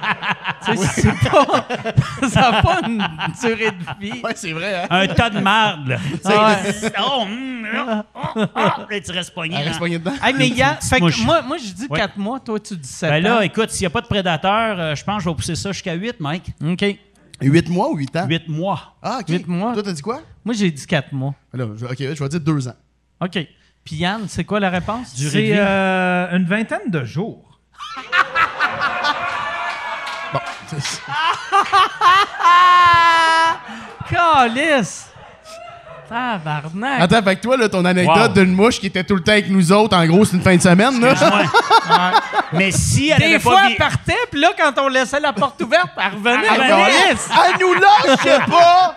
Tu 0.66 0.74
sais, 0.78 0.86
c'est 1.02 1.30
pas, 1.30 1.66
ça 2.30 2.50
n'a 2.50 2.62
pas 2.62 2.80
une 2.88 3.06
durée 3.42 3.70
de 3.70 4.00
vie. 4.00 4.22
Ouais, 4.22 4.32
c'est 4.34 4.52
vrai, 4.52 4.76
hein? 4.84 4.86
Un 4.88 5.06
tas 5.08 5.28
de 5.28 5.38
marde, 5.38 5.88
là. 5.88 5.98
Tu 5.98 6.16
sais, 6.16 6.92
Ah 6.96 7.02
oh, 7.06 7.22
hum, 7.24 7.66
là, 7.70 8.06
oh, 8.14 8.28
oh, 8.34 8.46
là, 8.56 9.00
tu 9.04 9.10
restes 9.12 9.34
pogné. 9.34 9.58
Reste 9.58 9.76
poignée 9.76 9.98
dedans. 9.98 10.14
Hey, 10.22 10.32
mais 10.32 10.48
Yann, 10.48 10.78
fait 10.80 11.00
que 11.00 11.22
moi, 11.22 11.42
moi, 11.42 11.58
je 11.58 11.70
dis 11.70 11.86
Ouais. 11.90 11.98
4 11.98 12.16
mois, 12.16 12.40
toi, 12.40 12.58
tu 12.58 12.76
dis 12.78 12.88
7 12.88 13.10
Ben 13.10 13.26
ans. 13.26 13.34
là, 13.40 13.44
écoute, 13.44 13.68
s'il 13.68 13.82
n'y 13.82 13.88
a 13.88 13.90
pas 13.90 14.00
de 14.00 14.06
prédateur, 14.06 14.80
euh, 14.80 14.94
je 14.94 15.04
pense 15.04 15.18
que 15.18 15.24
je 15.24 15.28
vais 15.28 15.34
pousser 15.34 15.54
ça 15.54 15.70
jusqu'à 15.70 15.92
8, 15.92 16.18
Mike. 16.18 16.46
OK. 16.66 16.84
8 17.42 17.68
mois 17.68 17.90
ou 17.90 17.96
8 17.98 18.16
ans? 18.16 18.26
8 18.26 18.48
mois. 18.48 18.96
Ah, 19.02 19.18
ok. 19.20 19.28
Huit 19.28 19.46
mois. 19.46 19.74
Toi, 19.74 19.82
t'as 19.82 19.92
dit 19.92 20.00
quoi? 20.02 20.22
Moi, 20.46 20.54
j'ai 20.54 20.70
dit 20.70 20.86
4 20.86 21.12
mois. 21.12 21.34
Là, 21.52 21.66
je- 21.76 21.84
ok, 21.84 21.96
je 21.98 22.22
vais 22.22 22.28
dire 22.30 22.40
2 22.40 22.68
ans. 22.68 22.76
OK. 23.20 23.38
Puis 23.84 23.96
Yann, 23.96 24.22
c'est 24.28 24.44
quoi 24.44 24.60
la 24.60 24.70
réponse? 24.70 25.08
C'est 25.14 25.50
euh, 25.58 26.34
une 26.38 26.46
vingtaine 26.46 26.88
de 26.90 27.04
jours. 27.04 27.60
Ah! 32.40 33.56
Calice! 34.10 35.06
Tabarnak! 36.08 37.00
Attends, 37.00 37.22
fait 37.22 37.36
que 37.36 37.40
toi, 37.42 37.56
là, 37.56 37.68
ton 37.68 37.84
anecdote 37.84 38.16
Wow. 38.16 38.28
d'une 38.28 38.52
mouche 38.54 38.78
qui 38.78 38.86
était 38.86 39.04
tout 39.04 39.14
le 39.16 39.22
temps 39.22 39.32
avec 39.32 39.48
nous 39.48 39.72
autres, 39.72 39.96
en 39.96 40.06
gros, 40.06 40.24
c'est 40.24 40.36
une 40.36 40.42
fin 40.42 40.54
de 40.56 40.60
semaine, 40.62 41.00
là. 41.00 41.14
Ouais. 41.84 42.18
Mais 42.54 42.70
si 42.70 43.10
elle 43.10 43.18
Des 43.18 43.24
avait 43.26 43.38
fois, 43.40 43.56
pas 43.56 43.66
elle 43.66 43.72
vi- 43.72 43.76
partait, 43.76 44.16
puis 44.30 44.40
là, 44.40 44.52
quand 44.56 44.72
on 44.82 44.88
laissait 44.88 45.20
la 45.20 45.32
porte 45.34 45.60
ouverte, 45.62 45.90
elle 45.96 46.12
revenait. 46.14 46.46
Elle 46.46 46.60
revenait. 46.62 46.68
Calice! 47.08 47.28
Elle 47.30 47.60
nous 47.60 47.74
lâche, 47.74 48.46
pas! 48.48 48.96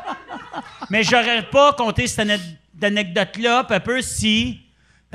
Mais 0.89 1.03
j'aurais 1.03 1.43
pas 1.43 1.74
compté 1.74 2.07
cette 2.07 2.28
ane- 2.30 2.39
anecdote-là, 2.82 3.65
Pepper, 3.65 4.01
si 4.01 4.61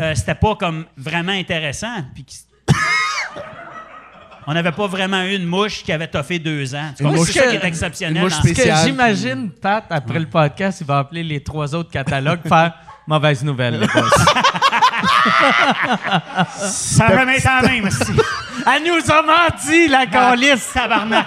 euh, 0.01 0.15
c'était 0.15 0.35
pas 0.35 0.55
comme 0.57 0.85
vraiment 0.97 1.33
intéressant. 1.33 1.95
Puis 2.15 2.25
qu'il- 2.25 2.39
On 4.47 4.55
n'avait 4.55 4.73
pas 4.73 4.87
vraiment 4.89 5.23
eu 5.23 5.37
une 5.37 5.45
mouche 5.47 5.83
qui 5.85 5.93
avait 5.93 6.09
toffé 6.09 6.39
deux 6.39 6.75
ans. 6.75 6.93
C'est 6.97 7.05
ça 7.05 7.43
qui 7.49 7.57
est 7.57 7.65
exceptionnel. 7.65 8.17
une 8.17 8.23
mouche 8.23 8.33
dans- 8.33 8.43
Ce 8.43 8.49
que 8.49 8.55
spéciale. 8.55 8.87
j'imagine, 8.87 9.51
Pat, 9.51 9.85
après 9.91 10.19
le 10.19 10.27
podcast, 10.27 10.81
il 10.81 10.87
va 10.87 10.99
appeler 10.99 11.23
les 11.23 11.43
trois 11.43 11.75
autres 11.75 11.91
catalogues, 11.91 12.41
faire 12.49 12.73
mauvaise 13.07 13.45
nouvelle, 13.45 13.79
les 13.79 13.87
boss. 13.87 14.13
Ça 16.59 17.07
remet 17.09 17.47
en 17.47 17.63
même, 17.67 17.85
aussi. 17.87 18.13
Elle 18.67 18.83
nous 18.85 19.11
a 19.11 19.23
menti, 19.23 19.89
la 19.89 20.07
calice! 20.07 20.71
Tabarnak. 20.73 21.27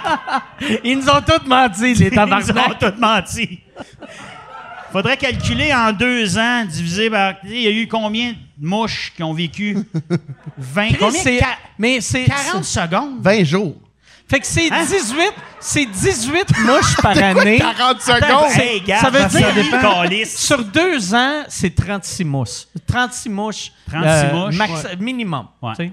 Ils 0.84 0.98
nous 0.98 1.08
ont 1.08 1.20
tous 1.20 1.46
menti, 1.46 1.94
les 1.94 2.06
Ils 2.06 2.14
nous 2.14 2.20
ont 2.20 2.26
tabarnak. 2.26 2.78
tous 2.78 2.94
menti. 3.00 3.60
Faudrait 4.92 5.16
calculer 5.16 5.74
en 5.74 5.92
deux 5.92 6.38
ans, 6.38 6.64
divisé 6.64 7.10
par. 7.10 7.34
Il 7.44 7.60
y 7.60 7.66
a 7.66 7.70
eu 7.70 7.86
combien 7.88 8.30
de 8.32 8.36
mouches 8.58 9.12
qui 9.16 9.22
ont 9.22 9.32
vécu 9.34 9.78
20 10.58 10.86
Chris, 10.88 10.96
Combien? 10.98 11.20
c'est- 11.22 11.40
Mais 11.78 12.00
c'est. 12.00 12.24
40 12.24 12.64
secondes. 12.64 13.20
20 13.20 13.44
jours. 13.44 13.74
Fait 14.28 14.40
que 14.40 14.46
c'est 14.46 14.72
Hein? 14.72 14.84
18, 14.84 15.32
c'est 15.60 15.86
18 15.86 16.58
mouches 16.66 16.96
par 17.00 17.16
année. 17.16 17.58
40 17.58 17.78
Attends, 17.78 18.00
secondes! 18.48 18.60
hey, 18.60 18.80
gars, 18.80 18.98
ça 19.00 19.10
veut 19.10 19.24
dire- 19.28 19.80
Calice. 19.80 20.36
Sur 20.36 20.64
deux 20.64 21.14
ans, 21.14 21.44
c'est 21.48 21.72
36 21.74 22.24
mouches. 22.24 22.66
36 22.88 23.28
mouches. 23.28 23.72
36 23.88 24.34
mouches, 24.34 24.56
max- 24.56 24.96
Minimum. 24.98 25.46
Ouais. 25.62 25.72
tu 25.78 25.84
sais. 25.86 25.92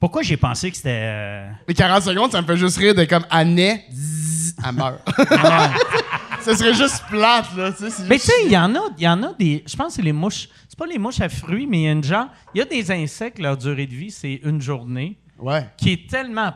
Pourquoi 0.00 0.22
j'ai 0.22 0.36
pensé 0.38 0.70
que 0.70 0.76
c'était. 0.78 0.90
euh, 0.92 1.48
Les 1.68 1.74
40 1.74 2.02
secondes, 2.04 2.32
ça 2.32 2.40
me 2.40 2.46
fait 2.46 2.56
juste 2.56 2.76
rire 2.78 2.94
de 2.94 3.04
comme 3.04 3.24
zzz, 3.30 4.54
elle 4.66 4.72
meurt. 4.74 5.00
ça 6.52 6.56
serait 6.56 6.74
juste 6.74 7.04
plate, 7.08 7.46
là. 7.56 7.72
tu 7.72 7.78
sais, 7.84 7.90
c'est 7.90 8.08
Mais 8.08 8.18
tu 8.18 8.26
sais, 8.26 8.32
il 8.44 8.50
y 8.52 8.56
en 8.58 8.74
a, 8.74 8.80
il 8.96 9.04
y 9.04 9.08
en 9.08 9.22
a 9.22 9.32
des. 9.38 9.62
Je 9.66 9.76
pense 9.76 9.88
que 9.88 9.92
c'est 9.94 10.02
les 10.02 10.12
mouches. 10.12 10.48
C'est 10.68 10.78
pas 10.78 10.86
les 10.86 10.98
mouches 10.98 11.20
à 11.20 11.28
fruits, 11.28 11.66
mais 11.66 11.78
il 11.80 11.84
y 11.84 11.88
a 11.88 11.92
une 11.92 12.04
genre. 12.04 12.26
Il 12.54 12.58
y 12.58 12.62
a 12.62 12.64
des 12.64 12.90
insectes, 12.90 13.38
leur 13.38 13.56
durée 13.56 13.86
de 13.86 13.94
vie, 13.94 14.10
c'est 14.10 14.40
une 14.44 14.60
journée, 14.60 15.18
Ouais. 15.38 15.66
qui 15.76 15.92
est 15.92 16.08
tellement 16.10 16.52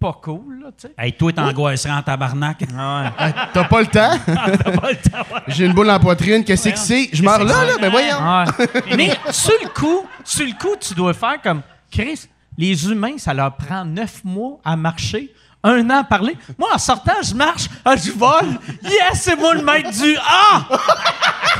pas 0.00 0.16
cool, 0.22 0.60
là, 0.62 0.68
tu 0.80 0.86
sais. 0.86 0.94
Hey, 0.96 1.12
toi, 1.12 1.32
t'angoisserais 1.32 1.92
en 1.92 2.02
tabarnak. 2.02 2.62
Ah, 2.76 3.48
T'as 3.52 3.64
pas 3.64 3.80
le 3.80 3.86
temps? 3.88 4.16
T'as 4.26 4.56
pas 4.78 4.90
le 4.90 4.96
temps, 4.96 5.18
ouais. 5.34 5.40
J'ai 5.48 5.66
une 5.66 5.72
boule 5.72 5.90
en 5.90 5.98
poitrine, 5.98 6.44
qu'est-ce 6.44 6.68
que 6.68 6.78
c'est? 6.78 7.08
Je 7.12 7.20
meurs 7.22 7.42
là, 7.42 7.64
là, 7.64 7.72
ben 7.80 7.90
voyons. 7.90 8.16
Ouais. 8.16 8.68
Mais 8.96 9.10
sur 9.32 9.54
le 9.60 9.68
coup, 9.70 10.06
sur 10.24 10.46
le 10.46 10.52
coup, 10.52 10.76
tu 10.80 10.94
dois 10.94 11.14
faire 11.14 11.40
comme 11.42 11.62
Chris. 11.90 12.26
Les 12.56 12.88
humains, 12.90 13.18
ça 13.18 13.34
leur 13.34 13.54
prend 13.56 13.84
neuf 13.84 14.22
mois 14.24 14.58
à 14.64 14.76
marcher, 14.76 15.32
un 15.64 15.90
an 15.90 15.98
à 16.00 16.04
parler. 16.04 16.36
Moi, 16.58 16.68
en 16.74 16.78
sortant, 16.78 17.12
je 17.22 17.34
marche, 17.34 17.68
ah, 17.84 17.94
je 17.96 18.10
vole. 18.12 18.58
Yes, 18.82 19.22
c'est 19.22 19.36
moi 19.36 19.54
le 19.54 19.62
maître 19.62 19.90
du 19.90 20.16
Ah! 20.24 20.64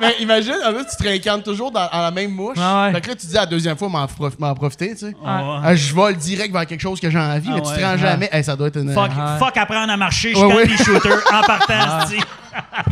Mais 0.00 0.16
imagine, 0.20 0.54
en 0.66 0.72
fait, 0.72 0.84
tu 0.90 0.96
te 0.96 1.02
réincarnes 1.02 1.42
toujours 1.42 1.70
dans, 1.70 1.88
dans 1.90 2.00
la 2.02 2.10
même 2.10 2.30
mouche. 2.30 2.56
Ah 2.60 2.84
ouais. 2.86 2.92
Fait 2.94 3.00
que 3.02 3.08
là, 3.10 3.14
tu 3.14 3.26
dis 3.26 3.36
à 3.36 3.40
la 3.40 3.46
deuxième 3.46 3.76
fois, 3.76 3.88
m'en 3.88 4.06
prof- 4.06 4.38
m'en 4.38 4.54
profiter, 4.54 4.90
tu 4.92 4.98
sais. 5.06 5.14
Ah 5.24 5.42
ouais. 5.42 5.58
Ah, 5.62 5.74
je 5.74 5.94
vole 5.94 6.16
direct 6.16 6.52
vers 6.52 6.66
quelque 6.66 6.80
chose 6.80 7.00
que 7.00 7.10
j'ai 7.10 7.18
envie, 7.18 7.48
Ah 7.50 7.54
mais 7.54 7.60
tu 7.60 7.68
te 7.68 7.76
ouais. 7.76 7.84
rends 7.84 7.96
jamais. 7.98 8.28
Hey, 8.32 8.42
ça 8.42 8.56
doit 8.56 8.68
être 8.68 8.78
une. 8.78 8.92
Fuck, 8.92 9.10
Ouais. 9.10 9.38
fuck 9.38 9.56
apprendre 9.56 9.92
à 9.92 9.96
marcher, 9.96 10.32
je 10.34 10.40
ouais. 10.40 10.66
les 10.66 10.76
shooters 10.76 11.20
en 11.32 11.42
partant, 11.42 11.98
asti. 12.00 12.18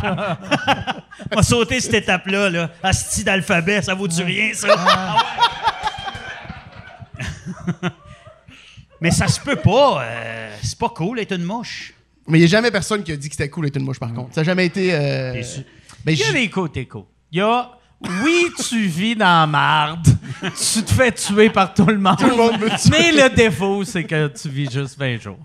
On 1.31 1.35
va 1.37 1.43
sauter 1.43 1.79
cette 1.79 1.93
étape-là, 1.95 2.49
là. 2.49 2.69
Asti 2.83 3.23
d'alphabet, 3.23 3.81
ça 3.81 3.93
vaut-tu 3.93 4.21
rien, 4.23 4.51
ça? 4.53 4.67
Mais 9.01 9.11
ça 9.11 9.27
se 9.27 9.39
peut 9.39 9.55
pas. 9.57 10.03
euh, 10.03 10.55
c'est 10.61 10.77
pas 10.77 10.89
cool 10.89 11.17
d'être 11.17 11.33
une 11.33 11.43
mouche. 11.43 11.93
Mais 12.27 12.37
il 12.37 12.41
n'y 12.41 12.45
a 12.45 12.49
jamais 12.49 12.71
personne 12.71 13.03
qui 13.03 13.11
a 13.11 13.17
dit 13.17 13.27
que 13.27 13.35
c'était 13.35 13.49
cool 13.49 13.65
d'être 13.65 13.75
une 13.77 13.83
mouche, 13.85 13.99
par 13.99 14.13
contre. 14.13 14.33
Ça 14.33 14.41
n'a 14.41 14.45
jamais 14.45 14.65
été. 14.65 14.93
euh? 14.93 15.41
Ben, 16.05 16.13
Il 16.13 16.19
y 16.19 16.23
a 16.23 16.31
des 16.31 16.49
côtés 16.49 16.85
cool. 16.85 17.03
Il 17.31 17.39
y 17.39 17.41
a, 17.41 17.69
oui, 18.23 18.45
tu 18.69 18.85
vis 18.87 19.15
dans 19.15 19.25
la 19.41 19.47
marde. 19.47 20.07
tu 20.41 20.83
te 20.83 20.91
fais 20.91 21.11
tuer 21.11 21.49
par 21.49 21.73
tout 21.73 21.85
le 21.85 21.97
monde. 21.97 22.17
Tout 22.17 22.29
le 22.29 22.35
monde 22.35 22.59
me 22.61 22.69
tue. 22.69 22.89
Mais 22.91 23.11
le 23.11 23.29
défaut, 23.35 23.83
c'est 23.83 24.03
que 24.05 24.27
tu 24.27 24.47
vis 24.49 24.71
juste 24.71 24.97
20 24.97 25.19
jours. 25.21 25.39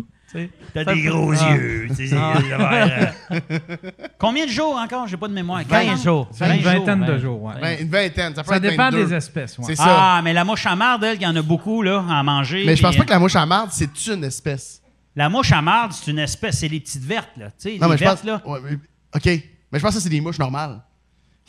T'as 0.74 0.84
des 0.84 1.02
gros 1.02 1.32
Ah. 1.40 1.54
yeux. 1.54 1.88
euh. 1.90 3.06
Combien 4.18 4.46
de 4.46 4.50
jours 4.50 4.76
encore? 4.76 5.06
J'ai 5.08 5.16
pas 5.16 5.28
de 5.28 5.32
mémoire. 5.32 5.60
20 5.66 5.66
40? 5.84 6.02
jours. 6.02 6.28
Une 6.40 6.46
20 6.46 6.56
vingtaine 6.62 6.98
jours, 6.98 7.06
de 7.14 7.18
jours, 7.18 7.42
ouais. 7.44 7.54
ben, 7.60 7.78
une 7.80 7.88
vingtaine. 7.88 8.34
Ça 8.34 8.42
peut 8.42 8.50
Ça 8.50 8.56
être 8.56 8.62
dépend 8.62 8.90
22. 8.90 9.06
des 9.06 9.14
espèces, 9.14 9.58
ouais. 9.58 9.64
C'est 9.66 9.76
ça. 9.76 9.84
Ah, 9.86 10.20
mais 10.22 10.32
la 10.32 10.44
mouche 10.44 10.66
à 10.66 10.76
marde, 10.76 11.04
elle, 11.04 11.16
il 11.16 11.22
y 11.22 11.26
en 11.26 11.34
a 11.36 11.42
beaucoup, 11.42 11.82
là, 11.82 12.04
à 12.08 12.22
manger. 12.22 12.64
mais 12.66 12.76
je 12.76 12.82
pense 12.82 12.96
pas 12.96 13.04
que 13.04 13.10
la 13.10 13.18
mouche 13.18 13.36
à 13.36 13.46
marde, 13.46 13.70
c'est 13.72 14.06
une 14.06 14.24
espèce. 14.24 14.82
La 15.16 15.28
mouche 15.28 15.50
à 15.52 15.62
marde, 15.62 15.92
c'est 15.92 16.10
une 16.10 16.18
espèce, 16.20 16.58
c'est 16.58 16.68
les 16.68 16.80
petites 16.80 17.02
vertes, 17.04 17.30
là. 17.36 17.46
Tu 17.46 17.52
sais, 17.58 17.70
les 17.70 17.78
Non, 17.78 17.88
mais 17.88 17.96
je 17.96 18.04
vertes, 18.04 18.18
pense. 18.22 18.26
là. 18.26 18.42
Ouais, 18.46 18.58
mais- 18.62 18.78
OK. 19.14 19.24
Mais 19.72 19.78
je 19.78 19.80
pense 19.80 19.90
que 19.90 19.94
ça, 19.94 20.00
c'est 20.00 20.08
des 20.08 20.20
mouches 20.20 20.38
normales. 20.38 20.80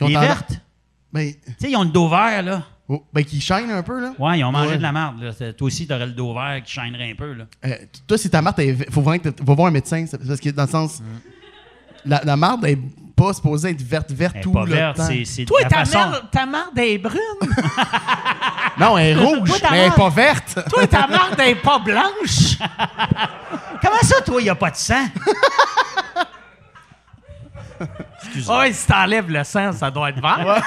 Les 0.01 0.13
vertes? 0.13 0.53
Ben, 1.11 1.33
Tu 1.33 1.53
sais, 1.59 1.71
ils 1.71 1.75
ont 1.75 1.83
le 1.83 1.89
dos 1.89 2.07
vert, 2.07 2.41
là. 2.43 2.63
Oh, 2.89 3.05
ben, 3.13 3.23
qui 3.23 3.39
chaînent 3.39 3.71
un 3.71 3.83
peu, 3.83 3.99
là. 4.01 4.11
Ouais, 4.19 4.39
ils 4.39 4.43
ont 4.43 4.51
mangé 4.51 4.71
Ouais. 4.71 4.77
de 4.77 4.81
la 4.81 4.91
marde, 4.91 5.21
là. 5.21 5.31
Toi 5.53 5.67
aussi, 5.67 5.87
t'aurais 5.87 6.05
le 6.07 6.11
dos 6.11 6.33
vert 6.33 6.61
qui 6.65 6.73
chaînerait 6.73 7.11
un 7.11 7.15
peu, 7.15 7.33
là. 7.33 7.45
Euh, 7.65 7.75
toi, 8.07 8.17
si 8.17 8.29
ta 8.29 8.41
marde, 8.41 8.59
il 8.59 8.85
faut 8.91 9.01
vraiment 9.01 9.21
que 9.23 9.29
tu 9.29 9.43
vas 9.43 9.53
voir 9.53 9.67
un 9.67 9.71
médecin. 9.71 10.05
Parce 10.27 10.39
que 10.39 10.49
dans 10.49 10.63
le 10.63 10.69
sens. 10.69 11.01
La, 12.05 12.21
la 12.23 12.37
marde 12.37 12.65
est 12.65 12.79
pas 13.13 13.33
supposée 13.33 13.71
être 13.71 13.81
verte, 13.81 14.09
verte 14.11 14.35
Elle 14.37 14.41
tout 14.43 14.53
pas 14.53 14.63
le 14.63 14.71
verte, 14.73 14.95
temps. 14.95 15.05
c'est 15.05 15.25
c'est 15.25 15.41
de 15.41 15.47
Toi, 15.47 15.59
la 15.63 15.67
ta, 15.69 15.75
façon. 15.79 15.97
merde, 15.97 16.23
ta 16.31 16.45
marde 16.45 16.79
est 16.79 16.97
brune. 16.97 17.19
Non, 18.79 18.97
elle 18.97 19.17
est 19.17 19.21
rouge, 19.21 19.49
Toi, 19.59 19.67
mais 19.71 19.77
elle 19.79 19.91
est 19.91 19.95
pas 19.95 20.09
verte. 20.09 20.57
Toi, 20.69 20.87
ta 20.87 21.05
marde 21.05 21.37
est 21.41 21.55
pas 21.55 21.79
blanche. 21.79 22.57
Comment 23.81 23.99
ça, 24.03 24.21
toi, 24.21 24.39
il 24.39 24.45
n'y 24.45 24.49
a 24.49 24.55
pas 24.55 24.71
de 24.71 24.75
sang? 24.77 25.05
Excuse-moi. 28.23 28.59
Ouais, 28.59 28.71
si 28.73 28.87
t'enlèves 28.87 29.29
le 29.29 29.43
sang, 29.43 29.73
ça 29.73 29.91
doit 29.91 30.09
être 30.11 30.21
vert. 30.21 30.61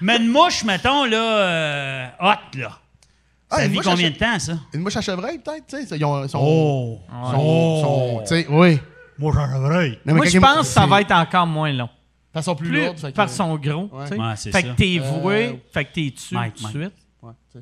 Mais 0.00 0.16
une 0.18 0.28
mouche, 0.28 0.64
mettons, 0.64 1.04
là, 1.04 1.16
euh, 1.18 2.06
hot, 2.20 2.58
là. 2.58 2.70
Ah, 3.48 3.56
Ça 3.58 3.68
vit 3.68 3.76
mouche 3.76 3.84
combien 3.84 4.08
à 4.08 4.10
de 4.10 4.16
temps, 4.16 4.38
ça? 4.38 4.52
Une 4.74 4.80
mouche 4.80 4.96
à 4.96 5.00
chevreuil, 5.00 5.38
peut-être, 5.38 5.66
tu 5.68 5.86
sais. 5.86 5.96
Ils 5.96 6.04
ont, 6.04 6.26
sont, 6.28 6.38
Oh! 6.42 7.00
sont, 7.30 7.82
sont- 7.82 8.20
tu 8.22 8.26
sais, 8.28 8.46
oui. 8.50 8.80
Mouche 9.18 9.36
à 9.36 9.46
chevreuil. 9.52 9.98
Moi, 10.04 10.26
je 10.26 10.38
pense 10.38 10.58
que 10.58 10.64
ça 10.64 10.86
va 10.86 11.00
être 11.00 11.12
encore 11.12 11.46
moins 11.46 11.72
long. 11.72 11.88
Elles 12.34 12.42
sont 12.42 12.54
plus, 12.54 12.68
Plus, 12.68 12.84
lourdes. 12.84 12.98
fait 12.98 13.12
par 13.12 13.30
son 13.30 13.56
gros. 13.56 13.88
Ouais. 13.92 14.04
tu 14.04 14.14
sais. 14.14 14.20
Ouais, 14.20 14.36
fait 14.36 14.52
ça. 14.52 14.62
que 14.62 14.68
t'es 14.76 14.98
Euh, 15.00 15.10
voué, 15.10 15.62
fait 15.72 15.84
que 15.86 15.92
t'es 15.94 16.14
Mike, 16.32 16.54
tout 16.56 16.64
de 16.64 16.68
suite. 16.68 16.92
Ouais, 17.22 17.32
sais. 17.52 17.60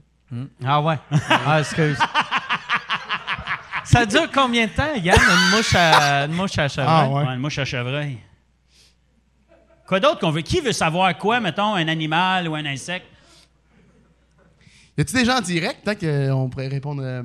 Ah 0.67 0.81
ouais. 0.83 0.99
Ah, 1.47 1.61
excuse. 1.61 1.97
ça 3.85 4.05
dure 4.07 4.29
combien 4.33 4.67
de 4.67 4.73
temps, 4.73 4.95
Yann, 4.97 5.17
une 5.21 5.57
mouche 5.57 5.75
à, 5.77 6.25
une 6.25 6.33
mouche 6.33 6.59
à 6.59 6.67
chevreuil? 6.69 6.89
Ah, 6.93 7.09
ouais. 7.09 7.25
Ouais, 7.25 7.35
une 7.35 7.41
mouche 7.41 7.59
à 7.59 7.65
chevreuil. 7.65 8.19
Quoi 9.87 10.01
d'autre 10.01 10.19
qu'on 10.21 10.31
veut? 10.31 10.41
Qui 10.43 10.61
veut 10.61 10.73
savoir 10.73 11.17
quoi, 11.19 11.41
mettons, 11.41 11.75
un 11.75 11.89
animal 11.89 12.49
ou 12.49 12.55
un 12.55 12.65
insecte? 12.65 13.07
Y 14.97 15.01
a-tu 15.01 15.15
des 15.15 15.25
gens 15.25 15.39
en 15.39 15.41
direct, 15.41 15.85
peut-être 15.85 16.01
qu'on 16.31 16.49
pourrait 16.49 16.69
répondre. 16.69 17.03
euh, 17.05 17.23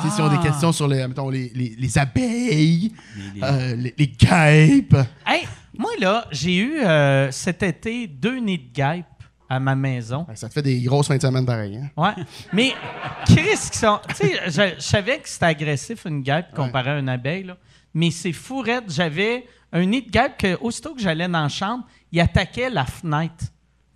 si 0.00 0.20
on 0.20 0.26
a 0.26 0.32
Ah. 0.32 0.36
des 0.36 0.42
questions 0.48 0.72
sur 0.72 0.88
les, 0.88 1.06
mettons, 1.06 1.28
les, 1.28 1.50
les, 1.54 1.74
les 1.78 1.98
abeilles, 1.98 2.92
Les- 3.34 3.40
les- 3.40 3.42
euh, 3.42 3.74
les, 3.76 3.94
les 3.98 4.06
guêpes? 4.08 4.96
Hey, 5.26 5.46
moi, 5.76 5.90
là, 6.00 6.26
j'ai 6.30 6.56
eu 6.56 6.80
euh, 6.80 7.30
cet 7.30 7.62
été 7.62 8.06
deux 8.06 8.38
nids 8.38 8.58
de 8.58 8.72
guêpes 8.72 9.04
à 9.50 9.60
ma 9.60 9.74
maison. 9.74 10.26
Ça 10.34 10.48
te 10.48 10.54
fait 10.54 10.62
des 10.62 10.80
grosses 10.80 11.08
fins 11.08 11.16
de 11.18 11.22
semaine 11.22 11.44
pareil. 11.44 11.76
Hein? 11.76 11.90
Ouais. 11.94 12.24
Mais, 12.54 12.72
Chris, 13.26 13.58
qui 13.70 13.76
sont. 13.78 14.00
Tu 14.08 14.14
sais, 14.28 14.40
je, 14.46 14.74
je 14.76 14.80
savais 14.82 15.18
que 15.18 15.28
c'était 15.28 15.44
agressif, 15.44 16.06
une 16.06 16.22
guêpe, 16.22 16.46
comparé 16.56 16.90
à 16.92 16.98
une 16.98 17.10
abeille, 17.10 17.44
là. 17.44 17.56
Mais 17.94 18.10
c'est 18.10 18.32
fou, 18.32 18.60
raide. 18.60 18.84
J'avais 18.88 19.46
un 19.72 19.84
nid 19.84 20.02
de 20.02 20.10
guêpe 20.10 20.38
que, 20.38 20.58
aussitôt 20.60 20.94
que 20.94 21.00
j'allais 21.00 21.28
dans 21.28 21.42
la 21.42 21.48
chambre, 21.48 21.84
il 22.10 22.20
attaquait 22.20 22.70
la 22.70 22.84
fenêtre. 22.84 23.44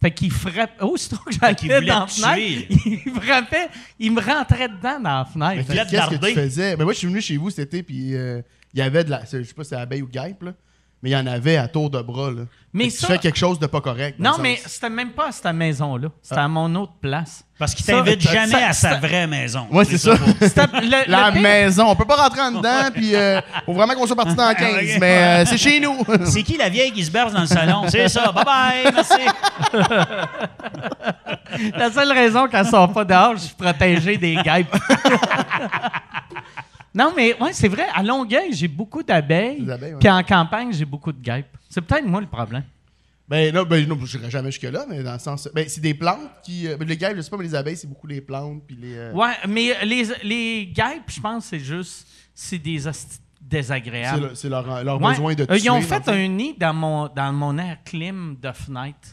Fait 0.00 0.10
qu'il 0.10 0.30
frappe. 0.30 0.72
Aussitôt 0.82 1.16
que 1.16 1.32
j'allais 1.32 1.54
qu'il 1.54 1.72
voulait 1.72 1.86
dans 1.86 2.00
la 2.00 2.06
fenêtre, 2.06 2.68
tuer. 2.68 3.02
il 3.06 3.12
frappait, 3.12 3.68
il 3.98 4.12
me 4.12 4.20
rentrait 4.20 4.68
dedans 4.68 5.00
dans 5.00 5.02
la 5.02 5.26
Mais 5.34 5.62
fenêtre. 5.62 5.90
Qu'est-ce 5.90 6.10
que 6.10 6.26
tu 6.26 6.34
faisais? 6.34 6.76
Mais 6.76 6.84
moi, 6.84 6.92
je 6.92 6.98
suis 6.98 7.08
venu 7.08 7.20
chez 7.20 7.36
vous 7.36 7.50
cet 7.50 7.72
été, 7.72 7.82
puis 7.82 8.14
euh, 8.14 8.42
il 8.74 8.80
y 8.80 8.82
avait 8.82 9.04
de 9.04 9.10
la. 9.10 9.24
Je 9.24 9.42
sais 9.42 9.54
pas 9.54 9.64
si 9.64 9.70
c'est 9.70 9.76
abeille 9.76 10.02
ou 10.02 10.08
guêpe, 10.08 10.42
là. 10.42 10.54
Mais 11.02 11.10
il 11.10 11.12
y 11.12 11.16
en 11.16 11.26
avait 11.26 11.56
à 11.58 11.68
tour 11.68 11.90
de 11.90 12.00
bras, 12.00 12.30
là. 12.30 12.42
Mais 12.72 12.90
ça- 12.90 13.06
Tu 13.06 13.12
fais 13.12 13.18
quelque 13.18 13.38
chose 13.38 13.58
de 13.58 13.66
pas 13.66 13.80
correct. 13.80 14.18
Non, 14.18 14.32
mais 14.40 14.60
c'était 14.66 14.90
même 14.90 15.10
pas 15.12 15.28
à 15.28 15.32
cette 15.32 15.46
maison-là. 15.46 16.08
C'était 16.22 16.40
à 16.40 16.48
mon 16.48 16.74
autre 16.74 16.92
place. 17.00 17.42
Parce 17.58 17.74
qu'il 17.74 17.86
t'invite 17.86 18.20
jamais 18.20 18.50
ça- 18.52 18.68
à 18.68 18.72
sa 18.72 18.94
vraie 18.96 19.26
maison. 19.26 19.66
Ouais, 19.70 19.84
c'est 19.86 19.96
ça. 19.98 20.12
Le- 20.42 21.10
La 21.10 21.30
le 21.30 21.40
maison. 21.40 21.86
On 21.88 21.96
peut 21.96 22.04
pas 22.04 22.16
rentrer 22.16 22.40
en 22.42 22.52
dedans, 22.52 22.90
puis 22.92 23.14
euh, 23.14 23.40
faut 23.64 23.72
vraiment 23.72 23.94
qu'on 23.94 24.06
soit 24.06 24.16
parti 24.16 24.34
dans 24.34 24.52
15. 24.54 24.74
Ok. 24.74 24.96
mais 25.00 25.18
euh, 25.22 25.44
c'est 25.46 25.56
chez 25.58 25.80
nous. 25.80 25.96
C'est 26.24 26.42
qui 26.42 26.56
la 26.58 26.68
vieille 26.68 26.92
qui 26.92 27.04
se 27.04 27.10
berce 27.10 27.32
dans 27.32 27.40
le 27.42 27.46
salon? 27.46 27.84
C'est 27.88 28.08
ça. 28.08 28.30
Bye 28.32 28.44
bye. 28.44 28.92
Merci. 28.94 29.26
La 31.76 31.90
seule 31.90 32.12
raison 32.12 32.46
qu'elle 32.48 32.66
sort 32.66 32.92
pas 32.92 33.04
dehors, 33.04 33.32
je 33.36 33.42
suis 33.42 33.54
protégé 33.54 34.16
des 34.18 34.34
guêpes. 34.36 34.74
Non, 36.96 37.12
mais 37.16 37.40
ouais, 37.40 37.52
c'est 37.52 37.68
vrai, 37.68 37.86
à 37.94 38.02
Longueuil, 38.02 38.52
j'ai 38.52 38.68
beaucoup 38.68 39.02
d'abeilles. 39.02 39.62
Ouais. 39.62 39.94
Puis 40.00 40.08
en 40.10 40.22
campagne, 40.24 40.72
j'ai 40.72 40.84
beaucoup 40.84 41.12
de 41.12 41.20
guêpes. 41.22 41.46
C'est 41.70 41.80
peut-être 41.82 42.06
moi 42.06 42.20
le 42.20 42.26
problème. 42.26 42.64
ben 43.28 43.54
non, 43.54 43.64
ben 43.64 43.86
non, 43.86 43.98
je 44.04 44.16
n'irai 44.18 44.30
jamais 44.30 44.50
jusque-là, 44.50 44.86
mais 44.88 45.02
dans 45.02 45.12
le 45.12 45.18
sens. 45.18 45.48
Ben, 45.54 45.68
c'est 45.68 45.80
des 45.80 45.94
plantes 45.94 46.30
qui. 46.44 46.66
euh, 46.68 46.76
ben, 46.76 46.86
les 46.88 46.96
guêpes, 46.96 47.16
je 47.16 47.22
sais 47.22 47.30
pas, 47.30 47.36
mais 47.36 47.44
les 47.44 47.54
abeilles, 47.54 47.76
c'est 47.76 47.88
beaucoup 47.88 48.06
les 48.06 48.20
plantes, 48.20 48.62
puis 48.66 48.76
les. 48.80 48.94
euh, 48.96 49.12
Ouais, 49.12 49.32
mais 49.48 49.84
les, 49.84 50.04
les 50.22 50.66
guêpes, 50.66 51.08
je 51.08 51.20
pense, 51.20 51.46
c'est 51.46 51.58
juste, 51.60 52.06
c'est 52.34 52.58
des 52.58 52.86
hosties 52.86 53.18
c'est 53.48 53.48
désagréables. 53.58 54.28
le- 54.30 54.34
c'est 54.34 54.48
leur, 54.48 54.82
leur 54.84 55.00
Ouais. 55.00 55.10
besoin 55.10 55.34
de 55.34 55.42
Euh, 55.42 55.46
tuer. 55.46 55.58
Ils 55.64 55.70
ont 55.70 55.80
fait 55.80 56.02
fond. 56.04 56.10
un 56.12 56.26
nid 56.28 56.54
dans 56.58 56.74
mon, 56.74 57.06
dans 57.08 57.32
mon 57.32 57.56
air 57.58 57.76
clim 57.84 58.36
de 58.42 58.50
fenêtre. 58.52 59.08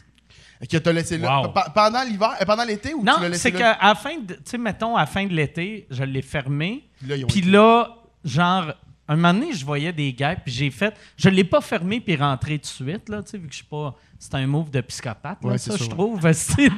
Que 0.70 0.76
t'as 0.78 0.92
laissé 0.92 1.18
là. 1.18 1.40
Wow. 1.42 1.52
Pendant 1.74 2.02
l'hiver, 2.04 2.34
euh, 2.40 2.44
pendant 2.44 2.64
l'été 2.64 2.94
ou 2.94 3.00
tu 3.00 3.04
Non, 3.06 3.18
l'as 3.20 3.28
laissé 3.28 3.50
c'est 3.50 3.52
qu'à 3.52 3.78
la 3.82 3.94
fin 3.94 4.16
de, 4.18 4.34
tu 4.34 4.40
sais, 4.44 4.58
mettons, 4.58 4.96
à 4.96 5.00
la 5.00 5.06
fin 5.06 5.26
de 5.26 5.32
l'été, 5.34 5.86
je 5.90 6.02
l'ai 6.04 6.22
fermé. 6.22 6.84
Puis 7.28 7.42
là, 7.42 7.90
genre, 8.24 8.72
un 9.06 9.16
moment 9.16 9.34
donné, 9.34 9.52
je 9.52 9.64
voyais 9.64 9.92
des 9.92 10.12
guêpes, 10.12 10.40
puis 10.44 10.52
j'ai 10.54 10.70
fait. 10.70 10.94
Je 11.16 11.28
l'ai 11.28 11.44
pas 11.44 11.60
fermé 11.60 12.00
puis 12.00 12.16
rentré 12.16 12.54
tout 12.58 12.62
de 12.62 12.66
suite, 12.90 13.08
là, 13.10 13.22
tu 13.22 13.30
sais, 13.32 13.38
vu 13.38 13.46
que 13.46 13.52
je 13.52 13.56
suis 13.58 13.66
pas. 13.66 13.94
C'est 14.18 14.34
un 14.36 14.46
move 14.46 14.70
de 14.70 14.80
psychopathe, 14.80 15.38
là, 15.44 15.50
Ouais, 15.50 15.58
ça, 15.58 15.72
c'est 15.76 15.84
je 15.84 15.90
trouve. 15.90 16.24
esti, 16.26 16.70
de 16.70 16.76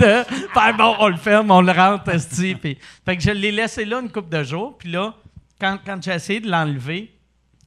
faire 0.53 0.77
bon, 0.77 0.97
on 0.99 1.09
le 1.09 1.17
ferme, 1.17 1.51
on 1.53 1.61
le 1.61 1.71
rentre, 1.71 2.05
puis- 2.61 2.79
Fait 3.05 3.17
que 3.17 3.23
je 3.23 3.31
l'ai 3.31 3.53
laissé 3.53 3.85
là 3.85 4.01
une 4.01 4.11
couple 4.11 4.31
de 4.37 4.43
jours, 4.43 4.77
puis 4.77 4.91
là, 4.91 5.15
quand, 5.61 5.79
quand 5.87 6.03
j'ai 6.03 6.13
essayé 6.15 6.41
de 6.41 6.51
l'enlever, 6.51 7.13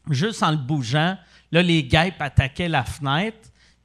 juste 0.09 0.43
en 0.43 0.51
le 0.51 0.57
bougeant, 0.57 1.17
là, 1.51 1.61
les 1.61 1.83
guêpes 1.83 2.19
attaquaient 2.21 2.67
la 2.67 2.83
fenêtre. 2.83 3.37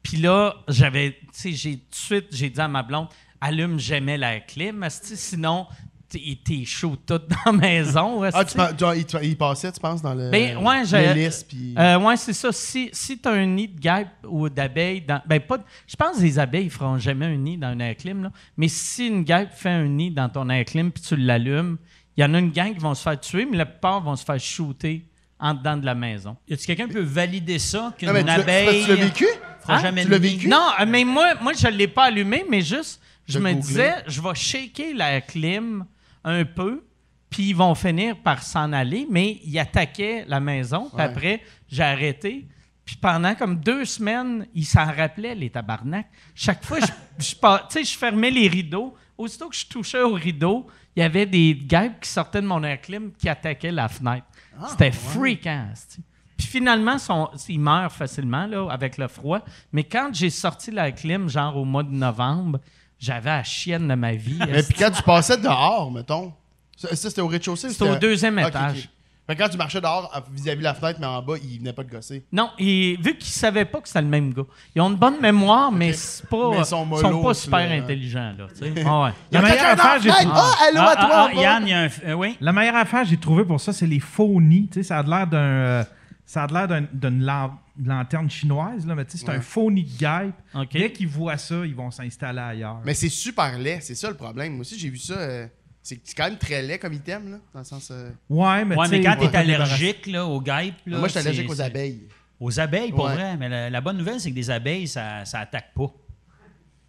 Puis 0.04 0.18
là, 0.18 0.54
j'avais, 0.68 1.12
tu 1.12 1.26
sais, 1.32 1.52
j'ai 1.52 1.72
tout 1.78 1.90
de 1.90 1.94
suite, 1.96 2.26
j'ai 2.30 2.50
dit 2.50 2.60
à 2.60 2.68
ma 2.68 2.84
blonde, 2.84 3.08
allume 3.40 3.80
jamais 3.80 4.16
la 4.16 4.38
clim, 4.38 4.86
sinon, 4.90 5.66
t'es 6.08 6.64
chaud 6.64 6.96
tout 7.04 7.18
dans 7.28 7.36
la 7.46 7.52
maison. 7.52 8.22
Ah, 8.32 8.44
tu, 8.44 8.56
il, 8.96 9.28
il 9.30 9.36
passait, 9.36 9.72
tu 9.72 9.80
penses, 9.80 10.00
dans 10.02 10.14
le. 10.14 10.30
Ben, 10.30 10.58
ouais, 10.58 10.84
j'ai- 10.84 11.12
l'hélice, 11.14 11.42
puis. 11.42 11.74
Euh, 11.76 11.98
ouais, 11.98 12.16
c'est 12.16 12.32
ça. 12.34 12.52
Si, 12.52 12.88
si 12.92 13.18
tu 13.18 13.28
as 13.28 13.32
un 13.32 13.46
nid 13.46 13.66
de 13.68 13.80
guêpes 13.80 14.08
ou 14.28 14.48
d'abeilles, 14.48 15.00
dans, 15.00 15.20
ben 15.26 15.40
pas, 15.40 15.58
de- 15.58 15.64
je 15.88 15.96
pense 15.96 16.18
que 16.18 16.22
les 16.22 16.38
abeilles 16.38 16.66
ne 16.66 16.70
feront 16.70 16.98
jamais 16.98 17.26
un 17.26 17.36
nid 17.36 17.56
dans 17.58 17.68
un 17.68 17.80
air 17.80 17.96
clim. 17.96 18.22
Là. 18.22 18.30
Mais 18.56 18.68
si 18.68 19.08
une 19.08 19.24
guêpe 19.24 19.50
fait 19.54 19.70
un 19.70 19.88
nid 19.88 20.10
dans 20.12 20.28
ton 20.28 20.48
air 20.50 20.64
clim 20.66 20.92
puis 20.92 21.02
tu 21.02 21.16
l'allumes, 21.16 21.78
il 22.16 22.20
y 22.22 22.24
en 22.24 22.32
a 22.34 22.38
une 22.38 22.52
gang 22.52 22.72
qui 22.72 22.78
vont 22.78 22.94
se 22.94 23.02
faire 23.02 23.18
tuer, 23.18 23.44
mais 23.50 23.56
la 23.56 23.66
plupart 23.66 24.00
vont 24.00 24.14
se 24.14 24.24
faire 24.24 24.38
shooter 24.38 25.04
en 25.40 25.52
dedans 25.54 25.76
de 25.76 25.84
la 25.84 25.96
maison. 25.96 26.36
Y 26.48 26.54
a-tu 26.54 26.66
quelqu'un 26.66 26.86
qui 26.86 26.92
peut 26.94 27.00
valider 27.00 27.58
ça? 27.58 27.92
Qu'une 27.98 28.08
abeille. 28.28 28.84
tu 28.84 28.90
l'as 28.90 28.94
vécu? 28.94 29.26
Hein? 29.72 29.80
jamais 29.80 30.04
Tu 30.04 30.10
l'as 30.10 30.18
vécu? 30.18 30.48
Non, 30.48 30.68
euh, 30.80 30.84
mais 30.86 31.04
moi, 31.04 31.34
moi 31.40 31.52
je 31.52 31.66
ne 31.66 31.72
l'ai 31.72 31.88
pas 31.88 32.04
allumé, 32.04 32.44
mais 32.48 32.60
juste, 32.60 33.00
je 33.26 33.38
De 33.38 33.44
me 33.44 33.50
googler. 33.52 33.62
disais, 33.66 33.94
je 34.06 34.20
vais 34.20 34.34
shaker 34.34 34.94
la 34.94 35.20
clim 35.20 35.84
un 36.24 36.44
peu, 36.44 36.84
puis 37.30 37.44
ils 37.50 37.56
vont 37.56 37.74
finir 37.74 38.16
par 38.18 38.42
s'en 38.42 38.72
aller, 38.72 39.06
mais 39.10 39.40
ils 39.44 39.58
attaquaient 39.58 40.24
la 40.26 40.40
maison, 40.40 40.88
puis 40.88 40.96
Ouais. 40.98 41.02
après, 41.04 41.42
j'ai 41.68 41.82
arrêté. 41.82 42.46
Puis 42.84 42.96
pendant 42.96 43.34
comme 43.34 43.56
deux 43.60 43.86
semaines, 43.86 44.46
ils 44.54 44.66
s'en 44.66 44.84
rappelaient, 44.84 45.34
les 45.34 45.48
tabarnak. 45.48 46.06
Chaque 46.34 46.62
fois, 46.64 46.78
je, 46.80 46.86
je, 47.24 47.34
pas- 47.34 47.66
tu 47.70 47.78
sais, 47.78 47.84
je 47.92 47.96
fermais 47.98 48.30
les 48.30 48.46
rideaux. 48.46 48.94
Aussitôt 49.16 49.48
que 49.48 49.56
je 49.56 49.64
touchais 49.66 50.02
au 50.02 50.12
rideau, 50.14 50.66
il 50.94 51.00
y 51.00 51.02
avait 51.02 51.24
des 51.24 51.54
guêpes 51.54 52.00
qui 52.00 52.10
sortaient 52.10 52.42
de 52.42 52.46
mon 52.46 52.62
air 52.62 52.80
clim 52.80 53.10
qui 53.16 53.28
attaquaient 53.28 53.70
la 53.72 53.88
fenêtre. 53.88 54.26
C'était 54.68 54.92
freakant. 54.92 55.68
esti. 55.72 56.00
Puis 56.36 56.46
finalement, 56.46 56.98
son- 56.98 57.28
ils 57.48 57.60
meurent 57.60 57.92
facilement 57.92 58.46
là, 58.46 58.66
avec 58.70 58.98
le 58.98 59.08
froid. 59.08 59.40
Mais 59.72 59.84
quand 59.84 60.10
j'ai 60.12 60.30
sorti 60.30 60.70
la 60.70 60.90
clim, 60.92 61.28
genre 61.28 61.56
au 61.56 61.64
mois 61.64 61.82
de 61.84 61.90
novembre, 61.92 62.58
j'avais 62.98 63.30
la 63.30 63.44
chienne 63.44 63.86
de 63.88 63.94
ma 63.94 64.12
vie. 64.12 64.38
Mais 64.48 64.62
puis 64.62 64.74
quand 64.78 64.90
tu 64.90 65.02
passais 65.02 65.36
dehors, 65.36 65.90
mettons. 65.92 66.32
Ça, 66.76 66.88
ça, 66.96 67.08
c'était 67.08 67.20
au 67.20 67.28
rez-de-chaussée 67.28 67.68
ou 67.68 67.70
C'était 67.70 67.88
au 67.88 67.96
deuxième 67.96 68.38
étage. 68.40 68.88
que 69.28 69.32
quand 69.34 69.48
tu 69.48 69.56
marchais 69.56 69.80
dehors 69.80 70.10
vis-à-vis 70.32 70.58
de 70.58 70.64
la 70.64 70.74
fenêtre, 70.74 70.98
mais 71.00 71.06
en 71.06 71.22
bas, 71.22 71.34
il 71.42 71.58
venait 71.60 71.72
pas 71.72 71.84
te 71.84 71.90
gosser. 71.90 72.24
Non, 72.32 72.50
et 72.58 72.98
vu 73.00 73.16
qu'ils 73.16 73.32
savaient 73.32 73.64
pas 73.64 73.80
que 73.80 73.86
c'était 73.88 74.02
le 74.02 74.08
même 74.08 74.34
gars. 74.34 74.42
Ils 74.74 74.82
ont 74.82 74.90
une 74.90 74.96
bonne 74.96 75.20
mémoire, 75.20 75.70
mais 75.70 75.92
c'est 75.92 76.28
pas, 76.28 76.50
Mais 76.50 76.56
ils 76.56 76.60
ils 76.60 76.64
sont 76.66 76.96
sont, 76.98 77.22
pas 77.22 77.34
super 77.34 77.68
là. 77.68 77.74
intelligents. 77.76 78.32
Là, 78.36 78.46
tu 78.48 78.74
sais. 78.74 78.84
Ah 78.86 79.04
ouais. 79.04 79.10
La 79.30 79.40
meilleure 79.42 79.66
affaire, 79.66 80.00
j'ai 80.02 80.10
trouvé- 80.10 80.30
ah, 80.34 80.52
allô 80.68 80.80
Ah, 80.80 80.90
à 80.90 80.96
toi! 80.96 81.08
ah, 81.12 81.22
en 81.22 81.26
ah, 81.30 81.34
bas. 81.34 81.40
Yann, 81.40 81.62
il 81.62 81.68
y 81.70 81.72
a 81.72 81.80
un. 81.82 81.88
euh, 82.06 82.12
oui. 82.14 82.36
La 82.40 82.52
meilleure 82.52 82.76
affaire 82.76 83.02
que 83.02 83.08
j'ai 83.08 83.16
trouvé 83.18 83.44
pour 83.44 83.60
ça, 83.60 83.72
c'est 83.72 83.86
les 83.86 84.00
faux 84.00 84.40
nids. 84.40 84.68
Tu 84.70 84.80
sais, 84.82 84.88
ça 84.88 84.98
a 84.98 85.02
l'air 85.04 85.26
d'un. 85.28 85.38
euh, 85.38 85.84
ça 86.26 86.44
a 86.44 86.46
l'air 86.46 86.68
d'un- 86.68 86.86
d'une 86.92 87.22
lan- 87.22 87.58
lanterne 87.82 88.30
chinoise, 88.30 88.86
là, 88.86 88.94
mais 88.94 89.04
tu 89.04 89.12
sais, 89.12 89.18
c'est 89.18 89.28
Ouais. 89.30 89.36
un 89.36 89.40
faux 89.40 89.70
nid 89.70 89.84
de 89.84 89.98
guêpe. 89.98 90.34
OK. 90.54 90.72
Dès 90.72 90.92
qu'ils 90.92 91.08
voient 91.08 91.36
ça, 91.36 91.66
ils 91.66 91.74
vont 91.74 91.90
s'installer 91.90 92.38
ailleurs. 92.40 92.80
Mais 92.84 92.94
c'est 92.94 93.08
super 93.08 93.58
laid, 93.58 93.80
c'est 93.80 93.94
ça 93.94 94.08
le 94.08 94.16
problème. 94.16 94.52
Moi 94.54 94.60
aussi, 94.62 94.78
j'ai 94.78 94.88
vu 94.90 94.98
ça. 94.98 95.14
euh, 95.14 95.46
c'est 95.82 96.00
quand 96.16 96.24
même 96.24 96.38
très 96.38 96.62
laid 96.62 96.78
comme 96.78 96.94
item, 96.94 97.30
là. 97.32 97.38
Dans 97.52 97.60
le 97.60 97.64
sens. 97.66 97.90
euh, 97.90 98.10
ouais, 98.30 98.64
mais, 98.64 98.74
Ouais, 98.76 98.88
mais 98.88 99.02
quand 99.02 99.12
ils 99.12 99.16
tu 99.16 99.20
vont 99.24 99.28
es 99.28 99.32
pas 99.32 99.44
débarrasser. 99.44 99.74
allergique 99.74 100.06
là, 100.06 100.24
aux 100.26 100.40
guêpes. 100.40 100.74
là, 100.86 100.98
moi, 100.98 101.08
je 101.08 101.12
suis 101.12 101.20
allergique 101.20 101.50
aux 101.50 101.60
abeilles. 101.60 102.08
Aux 102.40 102.58
abeilles, 102.60 102.90
pour 102.90 103.04
Ouais. 103.04 103.14
vrai. 103.14 103.36
Mais 103.36 103.48
la, 103.48 103.68
la 103.70 103.80
bonne 103.80 103.96
nouvelle, 103.98 104.18
c'est 104.18 104.30
que 104.30 104.34
des 104.34 104.50
abeilles, 104.50 104.88
ça, 104.88 105.24
ça 105.24 105.40
attaque 105.40 105.72
pas. 105.74 105.92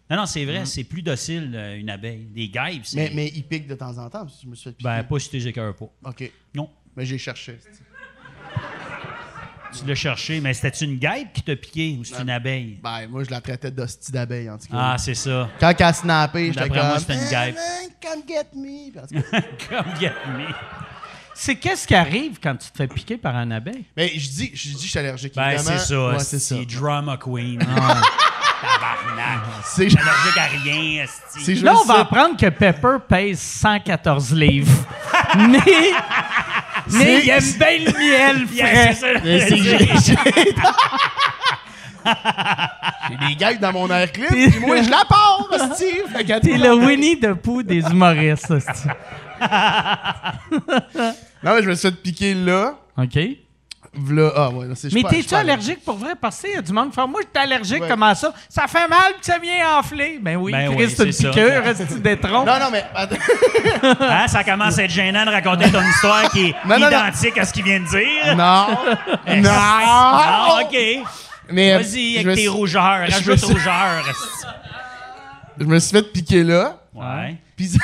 Non, 0.08 0.16
non, 0.18 0.26
c'est 0.26 0.44
vrai, 0.44 0.64
c'est 0.66 0.84
plus 0.84 1.02
docile, 1.02 1.52
euh, 1.54 1.76
une 1.78 1.90
abeille. 1.90 2.26
Des 2.26 2.48
guêpes, 2.48 2.84
c'est. 2.84 2.96
Mais, 2.96 3.10
mais 3.14 3.28
ils 3.34 3.42
piquent 3.44 3.66
de 3.66 3.74
temps 3.74 3.98
en 3.98 4.08
temps, 4.08 4.26
je 4.42 4.48
me 4.48 4.54
suis 4.54 4.70
fait 4.70 4.76
piquer. 4.76 4.84
Ben, 4.88 5.02
pas 5.04 5.18
si 5.18 5.28
tu 5.30 5.36
les 5.36 5.48
écœures 5.48 5.74
pas. 5.74 5.88
Ok. 6.04 6.30
Non. 6.54 6.70
Mais 6.96 7.04
j'ai 7.04 7.18
cherché. 7.18 7.58
Tu 9.80 9.86
l'as 9.86 9.94
cherché, 9.94 10.40
mais 10.40 10.54
c'était 10.54 10.84
une 10.84 10.96
guêpe 10.96 11.32
qui 11.34 11.42
t'a 11.42 11.56
piqué 11.56 11.96
ou 11.98 12.04
c'est 12.04 12.20
une 12.22 12.30
abeille? 12.30 12.78
Ben, 12.82 13.06
moi, 13.08 13.24
je 13.24 13.30
la 13.30 13.40
traitais 13.40 13.70
d'hostie 13.70 14.12
d'abeille, 14.12 14.48
en 14.48 14.58
tout 14.58 14.68
cas. 14.68 14.76
Ah, 14.76 14.96
c'est 14.98 15.14
ça. 15.14 15.48
Quand 15.60 15.72
elle 15.78 15.86
a 15.86 15.92
snappé, 15.92 16.52
j'étais 16.52 16.68
comme. 16.68 16.78
moi, 16.78 16.98
c'était 16.98 17.14
une 17.14 17.28
guêpe. 17.28 17.54
man, 17.54 17.90
Come 18.00 18.22
get 18.28 18.46
me. 18.54 18.92
Tout 18.92 19.30
cas, 19.30 19.42
Comme 19.82 19.96
get 20.00 20.12
me. 20.28 20.46
C'est 21.34 21.56
qu'est-ce 21.56 21.86
qui 21.86 21.94
arrive 21.94 22.38
quand 22.42 22.56
tu 22.56 22.70
te 22.70 22.76
fais 22.76 22.86
piquer 22.86 23.18
par 23.18 23.36
un 23.36 23.50
abeille? 23.50 23.84
Mais 23.96 24.08
je 24.08 24.28
dis, 24.30 24.50
je 24.54 24.68
dis 24.68 24.74
que 24.74 24.82
je 24.82 24.86
suis 24.86 24.98
allergique. 24.98 25.34
Ben, 25.34 25.58
c'est 25.58 25.78
ça. 25.78 26.08
Ouais, 26.08 26.18
c'est 26.20 26.38
ça. 26.38 26.56
c'est 26.56 26.64
drama 26.64 27.18
queen. 27.18 27.60
Ah. 27.68 28.00
Tabarnak. 28.60 29.44
C'est 29.64 29.82
allergique 29.84 30.38
à 30.38 30.46
rien, 30.46 31.04
Là, 31.62 31.74
on 31.78 31.84
va 31.84 32.00
apprendre 32.00 32.36
que 32.36 32.48
Pepper 32.48 32.96
pèse 33.06 33.38
114 33.38 34.32
livres. 34.32 34.72
mais, 35.36 35.92
mais 36.92 37.20
il 37.24 37.30
aime 37.30 37.42
bien 37.58 37.78
le 37.78 37.92
miel 37.98 38.46
frais. 38.56 38.94
c'est 38.94 39.00
ça. 39.00 39.20
Mais 39.24 39.40
c'est- 39.48 39.56
j'ai- 39.56 39.78
j'ai- 40.04 40.52
des 43.28 43.34
gags 43.36 43.58
dans 43.60 43.72
mon 43.72 43.88
air 43.90 44.10
clip, 44.12 44.28
puis 44.28 44.60
moi, 44.60 44.80
je 44.82 44.88
la 44.90 45.04
pars, 45.08 45.48
Steve. 45.74 46.40
T'es 46.40 46.56
le 46.56 46.72
Winnie 46.74 47.18
the 47.18 47.32
Pooh 47.34 47.62
des 47.62 47.80
humoristes. 47.80 48.50
Non, 51.42 51.54
mais 51.54 51.62
je 51.62 51.68
me 51.68 51.74
suis 51.74 51.88
fait 51.90 51.94
piquer 52.02 52.34
là. 52.34 52.74
OK? 52.96 53.18
V'là. 53.98 54.30
Ah, 54.36 54.50
ouais, 54.50 54.66
là, 54.68 54.74
c'est 54.74 54.90
je 54.90 54.94
Mais 54.94 55.00
suis 55.00 55.02
pas- 55.02 55.08
je 55.10 55.16
t'es-tu 55.16 55.28
pas 55.30 55.38
allergique 55.38 55.84
pour 55.84 55.96
vrai? 55.96 56.12
Parce 56.20 56.40
qu'il 56.40 56.50
y 56.52 56.56
a 56.56 56.62
du 56.62 56.72
monde 56.72 56.90
qui 56.90 56.96
fait 56.96 57.06
Moi, 57.06 57.20
je 57.22 57.26
suis 57.40 57.44
allergique, 57.52 57.82
Ouais. 57.82 57.88
comment 57.88 58.14
ça? 58.14 58.32
Ça 58.48 58.66
fait 58.66 58.86
mal 58.88 59.12
puis 59.14 59.22
ça 59.22 59.38
vient 59.38 59.78
enfler. 59.78 60.18
Ben 60.20 60.36
oui, 60.36 60.52
Ben 60.52 60.74
Chris, 60.74 60.84
oui, 60.86 60.94
c'est 60.96 61.04
une 61.06 61.12
ça. 61.12 61.28
piqûre, 61.30 61.62
reste 61.64 61.98
d'étron? 62.02 62.44
Non, 62.44 62.58
non, 62.60 62.66
mais. 62.70 62.84
attends. 62.94 63.16
Hein, 64.00 64.28
ça 64.28 64.44
commence 64.44 64.78
à 64.78 64.84
être 64.84 64.90
gênant 64.90 65.24
de 65.24 65.30
raconter 65.30 65.70
ton 65.70 65.82
histoire 65.82 66.30
qui 66.30 66.46
est 66.48 66.54
Non, 66.66 66.78
non, 66.78 66.90
non. 66.90 66.98
identique 66.98 67.38
à 67.38 67.44
ce 67.44 67.52
qu'il 67.52 67.64
vient 67.64 67.80
de 67.80 67.86
dire. 67.86 68.36
Non. 68.36 68.66
non. 69.42 69.50
Ah, 69.52 70.58
OK. 70.62 70.76
Mais. 71.50 71.74
euh, 71.74 71.78
Vas-y, 71.78 72.12
je 72.14 72.16
avec 72.16 72.26
me 72.26 72.34
tes 72.34 72.40
suis- 72.40 72.48
rougeurs. 72.48 73.06
je 73.06 73.10
me 73.12 73.16
Rajoute 73.16 73.38
suis- 73.38 73.52
rougeurs. 73.52 74.04
esti. 74.10 74.46
Je 75.58 75.64
me 75.64 75.78
suis 75.78 75.96
fait 75.96 76.02
piquer 76.12 76.42
là. 76.42 76.76
Ouais. 76.94 77.36
Puis 77.56 77.68
ça 77.68 77.78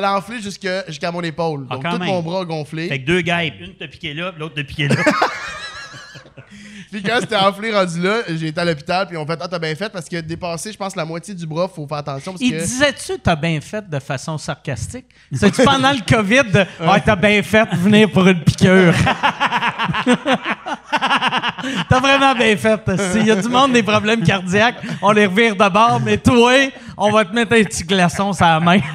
l'a 0.00 0.16
enflé 0.16 0.40
jusqu'à 0.40 1.10
mon 1.12 1.22
épaule. 1.22 1.66
Ah, 1.70 1.74
Donc 1.74 1.84
tout 1.84 1.98
même. 1.98 2.08
mon 2.08 2.22
bras 2.22 2.44
gonflé. 2.44 2.88
Fait 2.88 3.00
que 3.00 3.06
deux 3.06 3.20
guêpes. 3.20 3.54
Une 3.60 3.74
t'a 3.74 3.88
piqué 3.88 4.14
là, 4.14 4.32
l'autre 4.38 4.54
t'a 4.54 4.64
piqué 4.64 4.88
là. 4.88 4.96
Puis 6.92 7.02
quand 7.02 7.16
c'était 7.20 7.36
enflé 7.36 7.72
rendu 7.72 8.02
là, 8.02 8.18
j'ai 8.28 8.48
été 8.48 8.60
à 8.60 8.66
l'hôpital, 8.66 9.06
puis 9.06 9.16
on 9.16 9.24
fait 9.26 9.38
Ah, 9.40 9.48
t'as 9.48 9.58
bien 9.58 9.74
fait, 9.74 9.88
parce 9.90 10.06
que 10.06 10.20
dépasser, 10.20 10.72
je 10.72 10.76
pense, 10.76 10.94
la 10.94 11.06
moitié 11.06 11.32
du 11.34 11.46
bras, 11.46 11.66
faut 11.66 11.86
faire 11.86 11.96
attention. 11.96 12.32
Parce 12.32 12.42
Il 12.42 12.50
que... 12.52 12.58
disait-tu 12.58 13.18
t'as 13.18 13.34
bien 13.34 13.58
fait 13.62 13.88
de 13.88 13.98
façon 13.98 14.36
sarcastique? 14.36 15.06
C'est-tu 15.32 15.64
pendant 15.64 15.92
le 15.92 16.00
COVID 16.06 16.52
de 16.52 16.66
Ah, 16.86 17.00
t'as 17.00 17.16
bien 17.16 17.42
fait 17.42 17.64
de 17.64 17.76
venir 17.78 18.10
pour 18.10 18.28
une 18.28 18.44
piqûre? 18.44 18.92
t'as 21.88 22.00
vraiment 22.00 22.34
bien 22.34 22.58
fait. 22.58 22.78
S'il 23.12 23.26
y 23.26 23.30
a 23.30 23.36
du 23.36 23.48
monde 23.48 23.72
des 23.72 23.82
problèmes 23.82 24.22
cardiaques, 24.22 24.82
on 25.00 25.12
les 25.12 25.24
revire 25.24 25.56
de 25.56 25.68
bord, 25.70 25.98
mais 26.04 26.18
toi, 26.18 26.52
on 26.98 27.10
va 27.10 27.24
te 27.24 27.34
mettre 27.34 27.54
un 27.54 27.64
petit 27.64 27.84
glaçon 27.84 28.34
sur 28.34 28.44
la 28.44 28.60
main. 28.60 28.80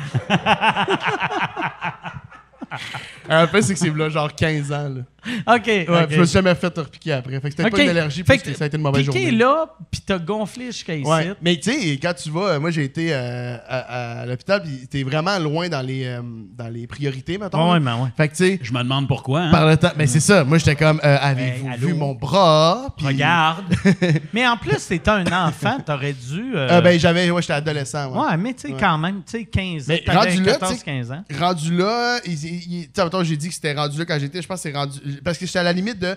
En 3.30 3.48
fait, 3.48 3.62
c'est 3.62 3.74
que 3.74 3.80
c'est 3.80 3.96
là, 3.96 4.10
genre 4.10 4.34
15 4.34 4.72
ans. 4.72 4.90
Là. 4.90 5.02
OK. 5.48 5.66
Ouais, 5.68 6.08
je 6.10 6.20
me 6.20 6.26
suis 6.26 6.34
jamais 6.34 6.56
fait 6.56 6.76
repiquer 6.78 7.14
après. 7.14 7.40
Fait 7.40 7.50
que 7.50 7.56
c'était 7.58 7.70
pas 7.70 7.82
une 7.82 7.90
allergie, 7.90 8.24
Fait 8.24 8.38
parce 8.38 8.44
que 8.44 8.54
ça 8.54 8.64
a 8.64 8.68
été 8.68 8.78
une 8.78 8.84
mauvaise 8.84 9.06
piqué 9.06 9.20
journée. 9.24 9.38
là, 9.38 9.66
puis 9.92 10.02
t'as 10.06 10.18
gonflé 10.20 10.68
jusqu'à 10.68 10.96
ici. 10.96 11.08
Ouais. 11.10 11.34
Mais 11.42 11.58
tu 11.58 11.72
sais, 11.72 11.92
quand 12.02 12.14
tu 12.14 12.30
vas, 12.30 12.42
euh, 12.54 12.60
moi 12.60 12.72
j'ai 12.72 12.84
été 12.84 13.10
euh, 13.12 13.58
à, 13.68 14.22
à 14.22 14.26
l'hôpital, 14.26 14.62
puis 14.64 14.88
t'es 14.90 15.04
vraiment 15.04 15.38
loin 15.40 15.70
dans 15.70 15.82
les, 15.82 16.06
euh, 16.06 16.22
dans 16.58 16.68
les 16.70 16.88
priorités, 16.88 17.38
mettons. 17.38 17.68
Ouais, 17.72 17.80
là. 17.80 17.96
mais 17.98 18.04
ouais. 18.04 18.10
Fait 18.16 18.28
que 18.28 18.36
tu 18.36 18.44
sais, 18.46 18.60
Je 18.62 18.72
me 18.74 18.80
demande 18.80 19.08
pourquoi. 19.08 19.42
hein. 19.42 19.52
par 19.52 19.68
le 19.68 19.78
temps, 19.78 19.92
mais 19.98 20.08
c'est 20.08 20.20
ça. 20.20 20.44
Moi 20.44 20.58
j'étais 20.58 20.76
comme, 20.76 21.00
euh, 21.04 21.18
avez-vous 21.22 21.70
vu 21.88 21.94
mon 21.94 22.14
bras? 22.14 22.94
Regarde. 23.02 23.66
Mais 24.34 24.48
en 24.48 24.58
plus, 24.58 24.86
t'étais 24.88 25.10
un 25.10 25.26
enfant, 25.48 25.78
t'aurais 25.86 26.14
dû. 26.14 26.54
euh, 26.56 26.68
Euh, 26.72 26.82
ben 26.82 27.00
j'avais, 27.00 27.30
ouais, 27.32 27.42
j'étais 27.42 27.54
adolescent. 27.54 28.12
ouais. 28.12 28.20
ouais, 28.32 28.38
mais 28.38 28.54
tu 28.54 28.62
sais, 28.62 28.74
Ouais. 28.74 28.78
quand 28.80 28.98
même, 28.98 29.22
tu 29.26 29.38
sais, 29.40 29.46
15 29.46 29.84
ans. 29.84 29.86
Mais 29.90 30.04
t'avais 30.06 30.18
rendu 30.18 30.44
là, 30.44 30.52
14, 30.54 30.72
tu 30.74 30.78
sais- 30.80 30.84
15 30.86 31.12
ans. 31.12 31.24
rendu 31.40 31.78
là, 31.78 32.20
tu 32.24 32.36
sais, 32.36 32.90
mettons, 33.04 33.24
j'ai 33.24 33.38
dit 33.38 33.48
que 33.50 33.54
c'était 33.54 33.74
rendu 33.74 33.98
là 33.98 34.06
quand 34.06 34.18
j'étais, 34.20 34.42
je 34.42 34.48
pense 34.48 34.62
que 34.62 34.70
c'est 34.70 34.76
rendu. 34.78 35.00
Parce 35.24 35.38
que 35.38 35.46
j'étais 35.46 35.60
à 35.60 35.64
la 35.64 35.74
limite 35.74 36.00
de. 36.00 36.08
euh, 36.08 36.16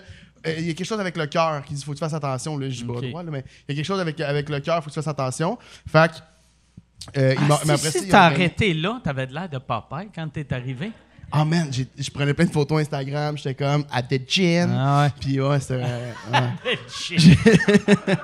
Il 0.59 0.65
y 0.67 0.69
a 0.69 0.73
quelque 0.73 0.85
chose 0.87 0.99
avec 0.99 1.17
le 1.17 1.25
cœur 1.27 1.63
qui 1.63 1.73
dit 1.73 1.83
faut 1.83 1.91
que 1.91 1.97
tu 1.97 1.99
fasses 2.03 2.13
attention. 2.13 2.57
Là, 2.57 2.69
je 2.69 2.75
dis 2.77 2.83
pas 2.83 2.93
Ok. 2.93 3.09
droit, 3.09 3.23
là, 3.23 3.31
mais 3.31 3.43
il 3.67 3.71
y 3.71 3.73
a 3.73 3.75
quelque 3.75 3.85
chose 3.85 3.99
avec, 3.99 4.19
avec 4.21 4.49
le 4.49 4.59
cœur, 4.59 4.77
faut 4.83 4.89
que 4.89 4.93
tu 4.93 4.95
fasses 4.95 5.07
attention. 5.07 5.57
Fait 5.87 6.11
que. 6.11 7.19
euh, 7.19 7.35
il 7.39 7.47
m'a- 7.47 7.55
Ah, 7.61 7.65
mais 7.65 7.77
si, 7.77 7.91
si 7.91 7.99
il 8.05 8.07
t'as 8.09 8.23
arrêté 8.25 8.73
là, 8.73 8.99
t'avais 9.03 9.27
de 9.27 9.33
l'air 9.33 9.49
de 9.49 9.57
Popeye 9.57 10.09
quand 10.13 10.27
t'es 10.31 10.51
arrivé. 10.53 10.91
Ah 11.33 11.45
man, 11.45 11.69
j'ai- 11.71 11.87
je 11.97 12.11
prenais 12.11 12.33
plein 12.33 12.43
de 12.45 12.51
photos 12.51 12.81
Instagram, 12.81 13.37
j'étais 13.37 13.55
comme 13.55 13.85
at 13.89 14.03
the 14.03 14.19
gym. 14.27 14.69
Ah 14.77 15.03
ouais. 15.05 15.11
Puis 15.19 15.39
ouais, 15.39 15.59
c'était. 15.61 15.81
euh, 15.81 16.11
ouais. 16.33 16.77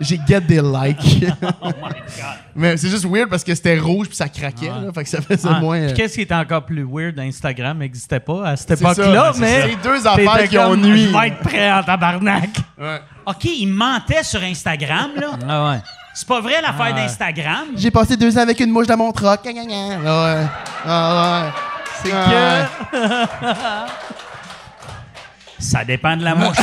J'ai 0.00 0.18
get 0.26 0.40
des 0.40 0.60
likes. 0.60 1.24
Oh 1.62 1.68
my 1.68 1.72
God. 2.16 2.38
mais 2.54 2.76
c'est 2.76 2.88
juste 2.88 3.04
weird 3.06 3.28
parce 3.28 3.42
que 3.44 3.54
c'était 3.54 3.78
rouge 3.78 4.08
puis 4.08 4.16
ça 4.16 4.28
craquait. 4.28 4.70
Ouais. 4.70 4.86
Là, 4.86 4.92
fait 4.94 5.04
que 5.04 5.08
ça 5.10 5.20
faisait 5.22 5.48
Ah, 5.50 5.60
moins. 5.60 5.78
puis 5.80 5.90
euh, 5.90 5.94
qu'est-ce 5.94 6.14
qui 6.14 6.20
était 6.22 6.34
encore 6.34 6.64
plus 6.64 6.84
weird, 6.88 7.18
Instagram 7.18 7.78
n'existait 7.78 8.20
pas 8.20 8.48
à 8.48 8.56
cette 8.56 8.72
époque-là, 8.72 9.32
mais. 9.38 9.62
C'est 9.70 9.88
deux 9.88 10.06
affaires 10.06 10.48
qui 10.48 10.58
ont 10.58 10.76
nuit. 10.76 11.08
Je 11.12 11.18
vais 11.18 11.28
être 11.28 11.38
prêt 11.40 11.72
en 11.72 11.82
tabarnak. 11.82 12.50
Ouais. 12.78 13.00
OK, 13.26 13.44
il 13.44 13.66
mentait 13.68 14.22
sur 14.22 14.42
Instagram, 14.42 15.10
là. 15.18 15.30
Ah 15.48 15.70
ouais. 15.70 15.78
C'est 16.16 16.28
pas 16.28 16.40
vrai 16.40 16.60
l'affaire 16.62 16.90
Ah. 16.90 17.00
d'Instagram. 17.00 17.64
J'ai 17.76 17.90
passé 17.90 18.16
deux 18.16 18.36
ans 18.38 18.42
avec 18.42 18.60
une 18.60 18.70
mouche 18.70 18.86
dans 18.86 18.96
mon 18.96 19.10
troc. 19.12 19.40
Ah 19.44 19.48
ouais. 19.50 20.46
Ah 20.86 21.42
ouais. 21.44 21.50
C'est 22.02 22.12
Ah 22.12 22.68
que. 22.92 23.92
Ça 25.58 25.84
dépend 25.84 26.16
de 26.16 26.22
la 26.24 26.34
mouche. 26.34 26.56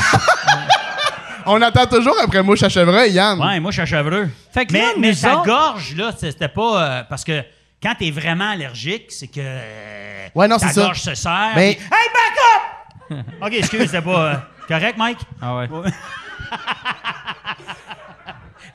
On 1.45 1.61
attend 1.61 1.85
toujours 1.85 2.15
après 2.23 2.41
mouche 2.43 2.63
à 2.63 2.69
chevreuil, 2.69 3.11
Yann. 3.11 3.39
Ouais, 3.39 3.59
moi, 3.59 3.71
je 3.71 3.81
suis 3.81 3.89
chevreux. 3.89 4.29
Fait 4.53 4.65
que 4.65 4.73
mais 4.73 4.79
là, 4.81 4.87
mais 4.97 5.13
ta 5.15 5.35
autres- 5.37 5.45
gorge, 5.45 5.95
là, 5.95 6.11
c'était 6.17 6.47
pas. 6.47 6.83
euh, 6.83 7.03
parce 7.09 7.23
que 7.23 7.43
quand 7.81 7.95
t'es 7.97 8.11
vraiment 8.11 8.49
allergique, 8.51 9.05
c'est 9.11 9.27
que. 9.27 9.39
euh, 9.39 10.27
Ouais, 10.35 10.47
non, 10.47 10.57
ta 10.57 10.67
c'est 10.67 10.73
ça. 10.75 10.81
gorge 10.83 11.01
se 11.01 11.15
serre. 11.15 11.51
Mais- 11.55 11.75
puis, 11.75 11.85
Hey, 11.85 12.07
back 12.13 13.19
up! 13.19 13.25
OK, 13.47 13.53
excuse, 13.53 13.81
c'était 13.85 14.01
pas. 14.01 14.25
euh, 14.33 14.35
correct, 14.67 14.97
Mike? 14.97 15.19
Ah 15.41 15.55
ouais. 15.57 15.67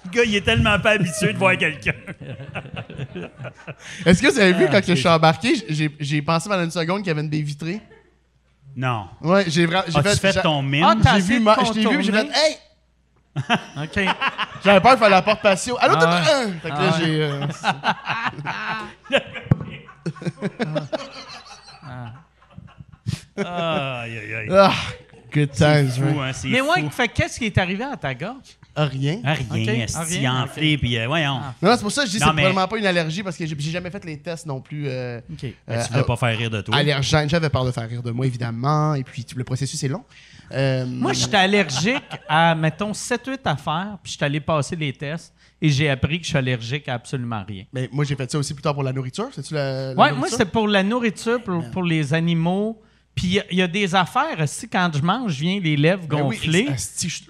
Le 0.05 0.11
gars, 0.11 0.23
il 0.25 0.37
est 0.37 0.41
tellement 0.43 0.79
pas 0.79 0.91
habitué 0.93 1.33
de 1.33 1.39
voir 1.39 1.57
quelqu'un. 1.57 1.93
Est-ce 4.05 4.23
que 4.23 4.29
vous 4.33 4.39
avez 4.39 4.55
Ah, 4.55 4.59
vu 4.59 4.67
quand 4.71 4.81
que 4.81 4.87
je 4.87 4.95
suis 4.95 5.09
embarqué, 5.09 5.55
j'ai, 5.69 5.91
j'ai 5.99 6.23
pensé 6.23 6.49
pendant 6.49 6.63
une 6.65 6.71
seconde 6.71 6.99
qu'il 6.99 7.09
y 7.09 7.11
avait 7.11 7.23
une 7.23 7.29
baie 7.29 7.41
vitrée? 7.41 7.81
Non. 8.77 9.09
Ouais, 9.23 9.45
j'ai 9.49 9.65
vraiment. 9.67 9.85
J'ai 9.89 9.99
As-tu 9.99 10.21
fait 10.21 10.33
j'ai- 10.33 10.43
ton 10.43 10.61
mime? 10.63 10.85
Ah, 10.85 10.95
t'as 11.03 11.15
J'ai 11.15 11.21
vu, 11.23 11.41
ma- 11.41 11.57
je 11.65 11.73
t'ai 11.73 11.87
vu, 11.87 12.03
j'ai 12.03 12.13
fait? 12.13 12.29
Hey! 12.35 12.57
OK. 13.83 14.15
J'avais 14.65 14.81
peur 14.81 14.93
de 14.95 14.99
faire 14.99 15.09
la 15.11 15.23
porte 15.23 15.41
patio. 15.43 15.77
Allô, 15.81 15.95
Ah 15.97 16.01
t'as- 16.01 16.11
ouais. 16.11 16.47
hein? 16.47 16.53
Fait 16.63 16.71
que 16.71 16.75
là, 16.75 16.91
Ah 16.93 16.99
j'ai. 16.99 17.23
euh, 17.23 17.47
Aïe, 23.37 24.19
aïe, 24.19 24.35
aïe. 24.35 24.49
Ah, 24.51 24.73
good 25.33 25.51
times, 25.53 25.91
Fou, 25.91 26.03
right? 26.05 26.19
hein, 26.21 26.33
c'est 26.33 26.49
Mais 26.49 26.59
fou. 26.61 26.71
ouais, 26.71 26.89
fait 26.91 27.09
que 27.09 27.15
qu'est-ce 27.15 27.39
qui 27.39 27.47
est 27.47 27.59
arrivé 27.59 27.85
à 27.85 27.97
ta 27.97 28.15
gorge? 28.15 28.57
Ah, 28.79 28.85
rien? 28.85 29.21
Ah, 29.25 29.33
rien, 29.33 29.63
Ok, 29.63 29.69
esti, 29.79 29.97
ah, 29.99 30.05
rien, 30.05 30.43
enflé, 30.45 30.77
puis 30.77 30.99
euh, 30.99 31.07
voyons. 31.07 31.37
Non, 31.63 31.71
non, 31.71 31.77
c'est 31.77 31.83
pour 31.83 31.91
ça 31.91 32.03
que 32.03 32.09
je 32.09 32.13
dis 32.13 32.19
que 32.19 32.25
c'est 32.25 32.31
mais- 32.33 32.43
probablement 32.43 32.69
pas 32.69 32.77
une 32.77 32.87
allergie 32.87 33.23
parce 33.23 33.37
que 33.37 33.47
j'ai, 33.47 33.57
jamais 33.59 33.91
fait 33.91 34.05
les 34.05 34.19
tests 34.19 34.45
non 34.45 34.61
plus. 34.61 34.85
Euh, 34.87 35.19
OK. 35.33 35.43
Mais 35.43 35.55
euh, 35.71 35.83
tu 35.85 35.93
voulais 35.93 36.05
pas 36.05 36.17
faire 36.17 36.37
rire 36.37 36.51
de 36.51 36.61
toi. 36.61 36.77
allergène. 36.77 37.29
J'avais 37.31 37.49
peur 37.49 37.65
de 37.65 37.71
faire 37.71 37.89
rire 37.89 38.03
de 38.03 38.11
moi, 38.11 38.27
évidemment. 38.27 38.95
Et 38.95 39.03
puis, 39.03 39.25
le 39.35 39.45
processus 39.45 39.83
est 39.83 39.89
long. 39.89 40.05
Euh, 40.53 40.85
Moi, 40.87 41.13
j'étais 41.15 41.39
allergique 41.39 42.05
à, 42.29 42.55
mettons, 42.55 42.93
7-8 42.93 43.41
affaires, 43.47 43.99
puis 44.03 44.13
j'étais 44.13 44.27
allé 44.27 44.41
passer 44.41 44.77
les 44.77 44.93
tests 44.93 45.35
et 45.61 45.71
j'ai 45.71 45.89
appris 45.89 46.19
que 46.19 46.25
je 46.25 46.29
suis 46.29 46.39
allergique 46.39 46.89
à 46.89 46.95
absolument 46.95 47.43
rien. 47.49 47.65
Mais 47.73 47.89
moi, 47.91 48.05
j'ai 48.05 48.15
fait 48.15 48.31
ça 48.31 48.39
aussi 48.39 48.53
plus 48.55 48.63
tard 48.63 48.75
pour 48.75 48.83
la 48.83 48.93
nourriture. 48.93 49.29
C'est-tu 49.33 49.55
la. 49.55 49.95
la 49.95 50.01
Ouais, 50.01 50.13
moi, 50.13 50.29
c'était 50.29 50.45
pour 50.45 50.69
la 50.69 50.83
nourriture, 50.83 51.43
pour, 51.43 51.71
pour 51.71 51.83
les 51.83 52.13
animaux. 52.13 52.81
Puis 53.17 53.27
il 53.29 53.33
y 53.33 53.41
a- 53.41 53.45
il 53.51 53.57
y, 53.59 53.63
a 53.63 53.67
des 53.67 53.95
affaires, 53.95 54.39
aussi, 54.41 54.69
quand 54.69 54.91
je 54.95 55.01
mange, 55.03 55.33
je 55.33 55.41
viens 55.41 55.59
les 55.59 55.77
lèvres 55.77 56.07
Ben 56.07 56.21
gonflées. 56.21 56.69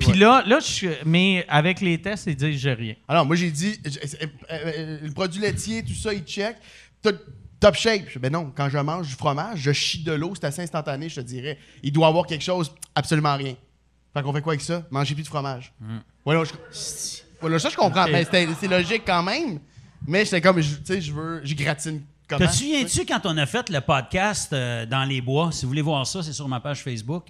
Puis 0.01 0.09
ouais. 0.09 0.17
là, 0.17 0.43
là, 0.45 0.59
je. 0.59 0.89
Mais 1.07 1.45
avec 1.49 1.81
les 1.81 1.97
tests, 2.03 2.27
ils 2.27 2.35
disent 2.37 2.59
j'ai 2.61 2.73
rien. 2.75 2.95
Alors, 3.07 3.25
moi, 3.25 3.37
j'ai 3.37 3.51
dit, 3.53 3.79
euh, 3.87 4.27
euh, 4.51 4.99
le 5.03 5.13
produit 5.13 5.41
laitier, 5.41 5.85
tout 5.85 5.95
ça, 5.95 6.13
il 6.13 6.23
check. 6.25 6.57
Top- 7.01 7.75
shape. 7.75 8.19
Ben 8.19 8.31
non, 8.33 8.53
quand 8.55 8.69
je 8.69 8.79
mange 8.79 9.07
du 9.09 9.15
fromage, 9.15 9.61
je 9.61 9.73
chie 9.73 10.03
de 10.03 10.13
l'eau, 10.13 10.35
c'est 10.35 10.45
assez 10.47 10.63
instantané, 10.63 11.09
je 11.09 11.17
te 11.17 11.21
dirais. 11.21 11.59
Il 11.83 11.91
doit 11.93 12.09
avoir 12.09 12.27
quelque 12.27 12.45
chose, 12.45 12.73
absolument 12.95 13.35
rien. 13.37 13.55
Fait 14.13 14.23
qu'on 14.23 14.33
fait 14.33 14.41
quoi 14.43 14.53
avec 14.55 14.61
ça? 14.63 14.87
Manger 14.91 15.15
plus 15.15 15.23
de 15.25 15.29
fromage. 15.29 15.73
Voilà, 16.25 16.43
je, 16.45 16.51
voilà, 17.41 17.59
ça, 17.59 17.69
je 17.71 17.77
comprends. 17.77 18.07
C'était- 18.07 18.49
c'est 18.61 18.69
logique 18.69 19.03
quand 19.07 19.23
même. 19.23 19.61
Mais 20.07 20.25
j'étais 20.25 20.41
comme, 20.41 20.61
tu 20.61 20.67
sais, 20.85 21.01
je 21.01 21.13
veux, 21.13 21.41
je 21.45 21.55
gratine 21.55 22.03
comment? 22.29 22.47
Te 22.47 22.53
souviens-tu 22.53 23.05
quand 23.07 23.21
on 23.25 23.37
a 23.39 23.47
fait 23.47 23.69
le 23.71 23.81
podcast 23.81 24.53
euh, 24.53 24.87
dans 24.87 25.05
les 25.05 25.21
bois? 25.21 25.51
Si 25.53 25.65
vous 25.65 25.69
voulez 25.71 25.83
voir 25.83 26.07
ça, 26.07 26.23
c'est 26.23 26.33
sur 26.33 26.49
ma 26.49 26.61
page 26.61 26.83
Facebook. 26.83 27.27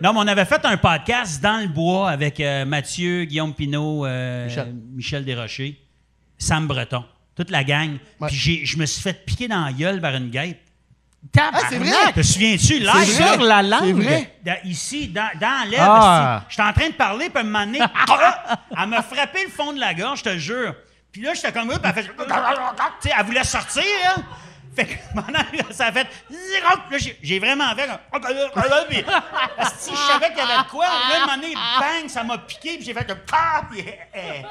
Non, 0.00 0.12
mais 0.12 0.18
on 0.20 0.26
avait 0.28 0.44
fait 0.44 0.64
un 0.64 0.76
podcast 0.76 1.40
dans 1.40 1.58
le 1.62 1.68
bois 1.68 2.10
avec 2.10 2.40
euh, 2.40 2.64
Mathieu, 2.64 3.24
Guillaume 3.24 3.54
Pinault, 3.54 4.04
euh, 4.04 4.46
Michel. 4.46 4.74
Michel 4.92 5.24
Desrochers, 5.24 5.80
Sam 6.36 6.66
Breton, 6.66 7.04
toute 7.36 7.50
la 7.50 7.62
gang. 7.64 7.92
Ouais. 8.20 8.28
Puis 8.28 8.36
j'ai- 8.36 8.66
je 8.66 8.76
me 8.76 8.86
suis 8.86 9.00
fait 9.00 9.24
piquer 9.24 9.48
dans 9.48 9.64
la 9.64 9.72
gueule 9.72 10.00
par 10.00 10.14
une 10.14 10.30
gueppe. 10.30 10.58
Ah, 11.38 11.52
c'est 11.70 11.78
vrai! 11.78 12.12
Te 12.14 12.20
souviens-tu, 12.22 12.80
là? 12.80 13.02
Sur 13.02 13.42
la 13.44 13.62
langue. 13.62 13.84
C'est 13.86 13.92
vrai? 13.92 14.36
Dans- 14.44 14.58
ici, 14.68 15.08
dans, 15.08 15.30
dans 15.40 15.70
l'air, 15.70 15.80
Ah. 15.88 16.44
j'étais 16.50 16.62
en 16.62 16.72
train 16.74 16.88
de 16.88 16.94
parler, 16.94 17.30
puis 17.30 17.38
à 17.38 17.40
un 17.40 17.44
moment 17.44 17.64
donné, 17.64 17.78
elle 18.78 18.88
m'a 18.88 19.00
frappé 19.02 19.44
le 19.44 19.50
fond 19.50 19.72
de 19.72 19.80
la 19.80 19.94
gorge, 19.94 20.18
je 20.18 20.24
te 20.24 20.36
jure. 20.36 20.74
Puis 21.14 21.22
là, 21.22 21.32
j'étais 21.32 21.52
comme, 21.52 21.68
puis 21.68 21.78
elle 21.84 21.92
fait, 21.94 22.02
tu 23.00 23.08
sais, 23.08 23.14
elle 23.16 23.24
voulait 23.24 23.44
sortir, 23.44 23.84
hein. 24.04 24.22
Fait 24.74 24.86
que 24.86 24.94
pendant 25.14 25.38
ça 25.70 25.86
a 25.86 25.92
fait, 25.92 26.08
là, 26.28 26.98
j'ai- 27.22 27.38
vraiment 27.38 27.72
fait, 27.76 27.86
comme, 28.12 28.22
puis, 28.88 29.04
asti, 29.56 29.90
je 29.92 30.12
savais 30.12 30.30
qu'il 30.30 30.38
y 30.38 30.40
avait 30.40 30.64
de 30.64 30.68
quoi. 30.68 30.86
Là, 30.86 30.92
un 31.18 31.20
moment 31.26 31.36
donné, 31.36 31.54
bang, 31.54 32.08
ça 32.08 32.24
m'a 32.24 32.38
piqué, 32.38 32.74
puis 32.78 32.84
j'ai 32.86 32.92
fait 32.92 33.04
comme, 33.06 33.20
ah, 33.32 33.62
puis, 33.70 33.84
eh, 33.86 33.98
eh. 34.12 34.42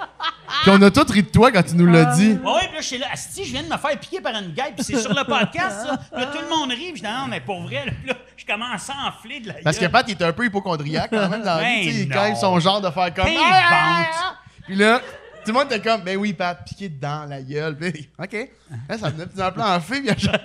Puis 0.62 0.72
on 0.72 0.82
a 0.82 0.90
tous 0.90 1.12
ri 1.12 1.24
de 1.24 1.28
toi 1.28 1.52
quand 1.52 1.64
tu 1.64 1.76
nous 1.76 1.88
l'as 1.88 2.06
dit. 2.16 2.40
Ouais, 2.42 2.60
puis 2.68 2.76
là, 2.76 2.80
je 2.80 2.86
suis 2.88 2.98
là, 3.00 3.08
Asti, 3.12 3.44
je 3.44 3.52
viens 3.52 3.64
de 3.64 3.68
me 3.68 3.78
faire 3.78 4.00
piquer 4.00 4.22
par 4.22 4.32
une 4.36 4.54
guêpe, 4.54 4.76
puis 4.78 4.86
c'est 4.86 5.00
sur 5.02 5.14
le 5.14 5.26
podcast, 5.26 5.88
ça. 5.88 5.98
Puis 5.98 6.22
Là, 6.22 6.28
tout 6.28 6.40
le 6.42 6.48
monde 6.48 6.70
rit, 6.72 6.94
puis 6.94 7.02
je 7.02 7.04
dis, 7.04 7.12
non, 7.12 7.28
mais 7.28 7.42
pour 7.42 7.62
vrai, 7.64 7.84
là, 7.86 7.92
là, 8.08 8.14
je 8.38 8.46
commence 8.46 8.90
à 8.90 9.10
enfler 9.10 9.42
de 9.42 9.50
la 9.50 9.56
Parce 9.56 9.76
que 9.76 9.82
gueule. 9.82 9.92
Pat, 9.92 10.06
il 10.08 10.12
était 10.14 10.24
un 10.24 10.32
peu 10.32 10.46
hypochondriaque 10.46 11.10
quand 11.12 11.28
même 11.28 11.44
dans 11.44 11.56
la 11.58 11.64
vie. 11.64 12.06
Ben 12.06 12.22
même 12.22 12.36
son 12.38 12.58
genre 12.62 12.80
de 12.80 12.90
faire 12.92 13.14
comme. 13.14 13.26
Ben, 13.26 13.36
Ah, 13.44 14.06
ah. 14.14 14.36
Puis 14.66 14.76
là, 14.78 15.02
tout 15.44 15.52
le 15.52 15.54
monde 15.54 15.72
était 15.72 15.82
comme, 15.82 16.02
ben 16.02 16.18
oui, 16.18 16.34
Pat, 16.34 16.58
piqué 16.66 16.90
dans 16.90 17.28
la 17.30 17.42
gueule. 17.42 17.76
Puis, 17.78 18.10
OK. 18.18 18.50
Là, 18.90 18.98
ça 18.98 19.10
venait 19.10 19.26
de 19.26 19.32
plus 19.32 19.42
en 19.42 19.52
plus 19.52 19.62
en 19.62 19.80
fait. 19.80 20.00
Puis 20.02 20.10
à 20.10 20.18
chaque, 20.18 20.42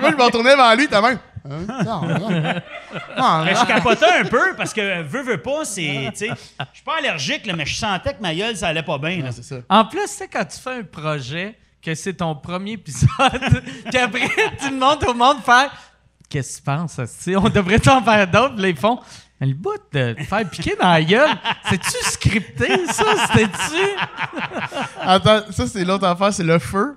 fois, 0.00 0.10
je 0.10 0.16
me 0.16 0.22
retournais 0.22 0.56
vers 0.56 0.76
lui, 0.76 0.88
t'as 0.88 1.00
même. 1.00 1.18
Hein? 1.18 1.20
Non, 1.84 2.00
non. 2.02 2.18
Non, 2.18 2.30
Mais 2.30 3.52
non. 3.52 3.60
je 3.60 3.66
capotais 3.66 4.18
un 4.20 4.24
peu 4.24 4.54
parce 4.56 4.72
que 4.72 5.02
veux, 5.02 5.22
veux 5.22 5.42
pas, 5.42 5.64
c'est. 5.64 6.10
Tu 6.12 6.18
sais, 6.26 6.28
je 6.28 6.64
suis 6.74 6.84
pas 6.84 6.98
allergique, 6.98 7.44
là, 7.46 7.54
mais 7.54 7.66
je 7.66 7.74
sentais 7.74 8.14
que 8.14 8.22
ma 8.22 8.34
gueule, 8.34 8.56
ça 8.56 8.68
allait 8.68 8.82
pas 8.82 8.98
bien. 8.98 9.22
là. 9.22 9.32
C'est 9.32 9.44
ça. 9.44 9.56
En 9.68 9.84
plus, 9.84 10.00
tu 10.02 10.08
sais, 10.08 10.28
quand 10.28 10.44
tu 10.44 10.58
fais 10.58 10.78
un 10.78 10.84
projet, 10.84 11.54
que 11.82 11.94
c'est 11.94 12.14
ton 12.14 12.34
premier 12.34 12.72
épisode, 12.72 13.08
puis 13.90 13.98
après, 13.98 14.28
tu 14.58 14.70
demandes 14.70 15.04
au 15.04 15.12
monde 15.14 15.38
de 15.38 15.42
faire 15.42 15.70
Qu'est-ce 16.30 16.52
que 16.54 16.56
tu 16.58 16.62
penses? 16.64 16.98
On 17.36 17.48
devrait 17.48 17.88
en 17.88 18.02
faire 18.02 18.26
d'autres, 18.26 18.54
Puis 18.54 18.62
là, 18.62 18.68
ils 18.70 18.76
font. 18.76 18.98
Mais 19.40 19.48
le 19.48 19.54
bout 19.54 19.76
de 19.92 20.14
faire 20.28 20.48
piquer 20.48 20.76
dans 20.80 20.90
la 20.90 21.02
gueule, 21.02 21.30
c'est-tu 21.68 22.04
scripté, 22.04 22.86
ça? 22.86 23.04
C'était-tu? 23.26 23.84
Attends, 25.00 25.40
ça, 25.50 25.66
c'est 25.66 25.84
l'autre 25.84 26.06
affaire, 26.06 26.32
c'est 26.32 26.44
le 26.44 26.58
feu. 26.58 26.96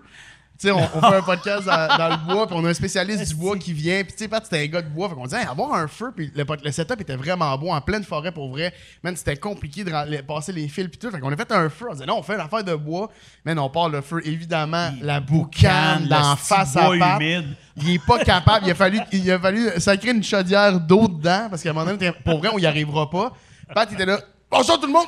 Sais, 0.60 0.72
on, 0.72 0.78
on 0.78 1.02
fait 1.02 1.16
un 1.18 1.22
podcast 1.26 1.66
dans, 1.66 1.98
dans 1.98 2.10
le 2.10 2.34
bois, 2.34 2.48
puis 2.48 2.56
on 2.60 2.66
a 2.66 2.70
un 2.70 2.74
spécialiste 2.74 3.28
du 3.28 3.36
bois 3.36 3.58
qui 3.58 3.74
vient. 3.74 4.04
Puis, 4.04 4.14
tu 4.14 4.18
sais, 4.24 4.28
Pat, 4.28 4.44
c'était 4.44 4.64
un 4.64 4.66
gars 4.68 4.82
de 4.82 4.90
bois. 4.90 5.08
Fait 5.10 5.16
qu'on 5.16 5.26
disait, 5.26 5.42
Hey, 5.42 5.48
avoir 5.48 5.74
un 5.76 5.88
feu, 5.88 6.12
puis 6.16 6.32
le, 6.36 6.44
le 6.64 6.72
setup 6.72 7.00
était 7.00 7.16
vraiment 7.16 7.56
beau, 7.58 7.70
en 7.72 7.80
pleine 7.82 8.04
forêt 8.04 8.32
pour 8.32 8.50
vrai. 8.50 8.74
Man, 9.04 9.16
c'était 9.16 9.36
compliqué 9.38 9.84
de 9.84 9.92
les- 10.10 10.24
passer 10.24 10.52
les 10.52 10.68
fils, 10.68 10.88
puis 10.88 10.98
tout. 10.98 11.12
Fait 11.12 11.20
qu'on 11.20 11.32
a 11.32 11.38
fait 11.38 11.52
un 11.52 11.70
feu. 11.70 11.86
On 11.90 11.94
disait, 11.94 12.06
non, 12.08 12.18
on 12.18 12.24
fait 12.24 12.34
une 12.36 12.42
affaire 12.42 12.64
de 12.64 12.74
bois. 12.76 13.10
Man, 13.46 13.60
on 13.60 13.70
part 13.70 13.90
le 13.90 14.02
feu. 14.02 14.20
Évidemment, 14.26 14.90
la 15.02 15.20
boucane 15.20 16.08
d'en 16.08 16.36
face 16.36 16.76
à 16.76 16.90
Pat. 16.98 17.22
humide. 17.22 17.56
Il 17.78 17.92
est 17.92 18.04
pas 18.06 18.18
capable. 18.24 18.66
Il 18.66 18.72
a 18.72 18.76
fallu, 18.76 19.00
il 19.12 19.32
a 19.32 19.38
fallu 19.40 19.70
sacrer 19.78 20.10
une 20.12 20.24
chaudière 20.24 20.80
d'eau 20.80 21.08
dedans, 21.08 21.48
parce 21.50 21.62
qu'à 21.62 21.70
un 21.70 21.74
moment 21.74 21.92
donné, 21.92 22.12
pour 22.26 22.40
vrai, 22.40 22.50
on 22.52 22.58
y 22.58 22.66
arrivera 22.66 23.10
pas. 23.10 23.32
Pat, 23.76 23.88
il 23.92 23.94
était 23.94 24.06
là. 24.06 24.20
Bonjour 24.50 24.80
tout 24.80 24.88
le 24.88 24.94
monde! 24.94 25.08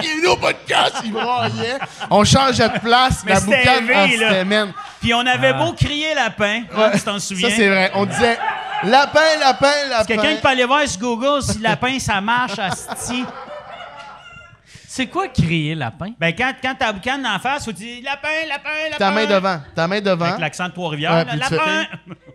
Bienvenue 0.00 0.28
au 0.28 0.36
podcast! 0.36 0.96
Il 1.04 1.12
braillait. 1.12 1.78
On 2.10 2.24
changeait 2.24 2.68
de 2.70 2.78
place. 2.78 3.22
Mais 3.24 3.34
la 3.34 3.40
c'était 3.40 3.58
boucane, 3.58 3.84
élevé, 3.84 3.94
ah, 3.94 4.06
là. 4.06 4.28
c'était, 4.30 4.44
man. 4.46 4.72
Puis 5.00 5.12
on 5.12 5.26
avait 5.26 5.52
beau 5.52 5.72
crier 5.74 6.14
lapin, 6.14 6.62
hein, 6.74 6.90
tu 6.94 7.00
t'en 7.00 7.18
souviens? 7.18 7.50
Ça, 7.50 7.56
c'est 7.56 7.68
vrai. 7.68 7.90
On 7.94 8.06
disait 8.06 8.38
lapin, 8.84 9.20
lapin, 9.40 9.72
lapin. 9.90 10.04
Quelqu'un 10.06 10.34
qui 10.36 10.40
peut 10.40 10.48
aller 10.48 10.64
voir 10.64 10.88
sur 10.88 11.00
Google 11.00 11.42
si 11.42 11.58
lapin 11.58 11.98
ça 11.98 12.20
marche, 12.22 12.58
asti. 12.58 13.24
C'est 14.88 15.06
quoi 15.06 15.28
crier 15.28 15.74
lapin? 15.74 16.12
Ben 16.18 16.34
quand, 16.36 16.52
quand 16.62 16.74
t'as 16.78 16.86
la 16.86 16.92
boucane 16.92 17.26
en 17.26 17.38
face, 17.38 17.64
faut 17.66 17.72
dire 17.72 18.02
lapin, 18.04 18.28
lapin, 18.48 18.70
lapin. 18.90 18.98
Ta 18.98 19.10
main 19.10 19.26
devant. 19.26 19.60
Ta 19.74 19.88
main 19.88 20.00
devant. 20.00 20.24
Avec 20.26 20.40
l'accent 20.40 20.68
de 20.68 20.72
Trois-Rivières. 20.72 21.12
Ouais, 21.12 21.24
là, 21.24 21.30
puis 21.30 21.40
tu 21.48 21.54
lapin! 21.56 21.84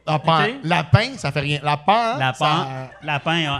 Lapin. 0.07 0.43
Ok. 0.45 0.53
Lapin, 0.63 1.07
ça 1.17 1.31
fait 1.31 1.39
rien. 1.39 1.59
Lapin. 1.63 2.13
hein, 2.13 2.17
Lapin. 2.19 2.33
ça- 2.45 2.67
Lapin, 3.03 3.53
ouais. 3.53 3.59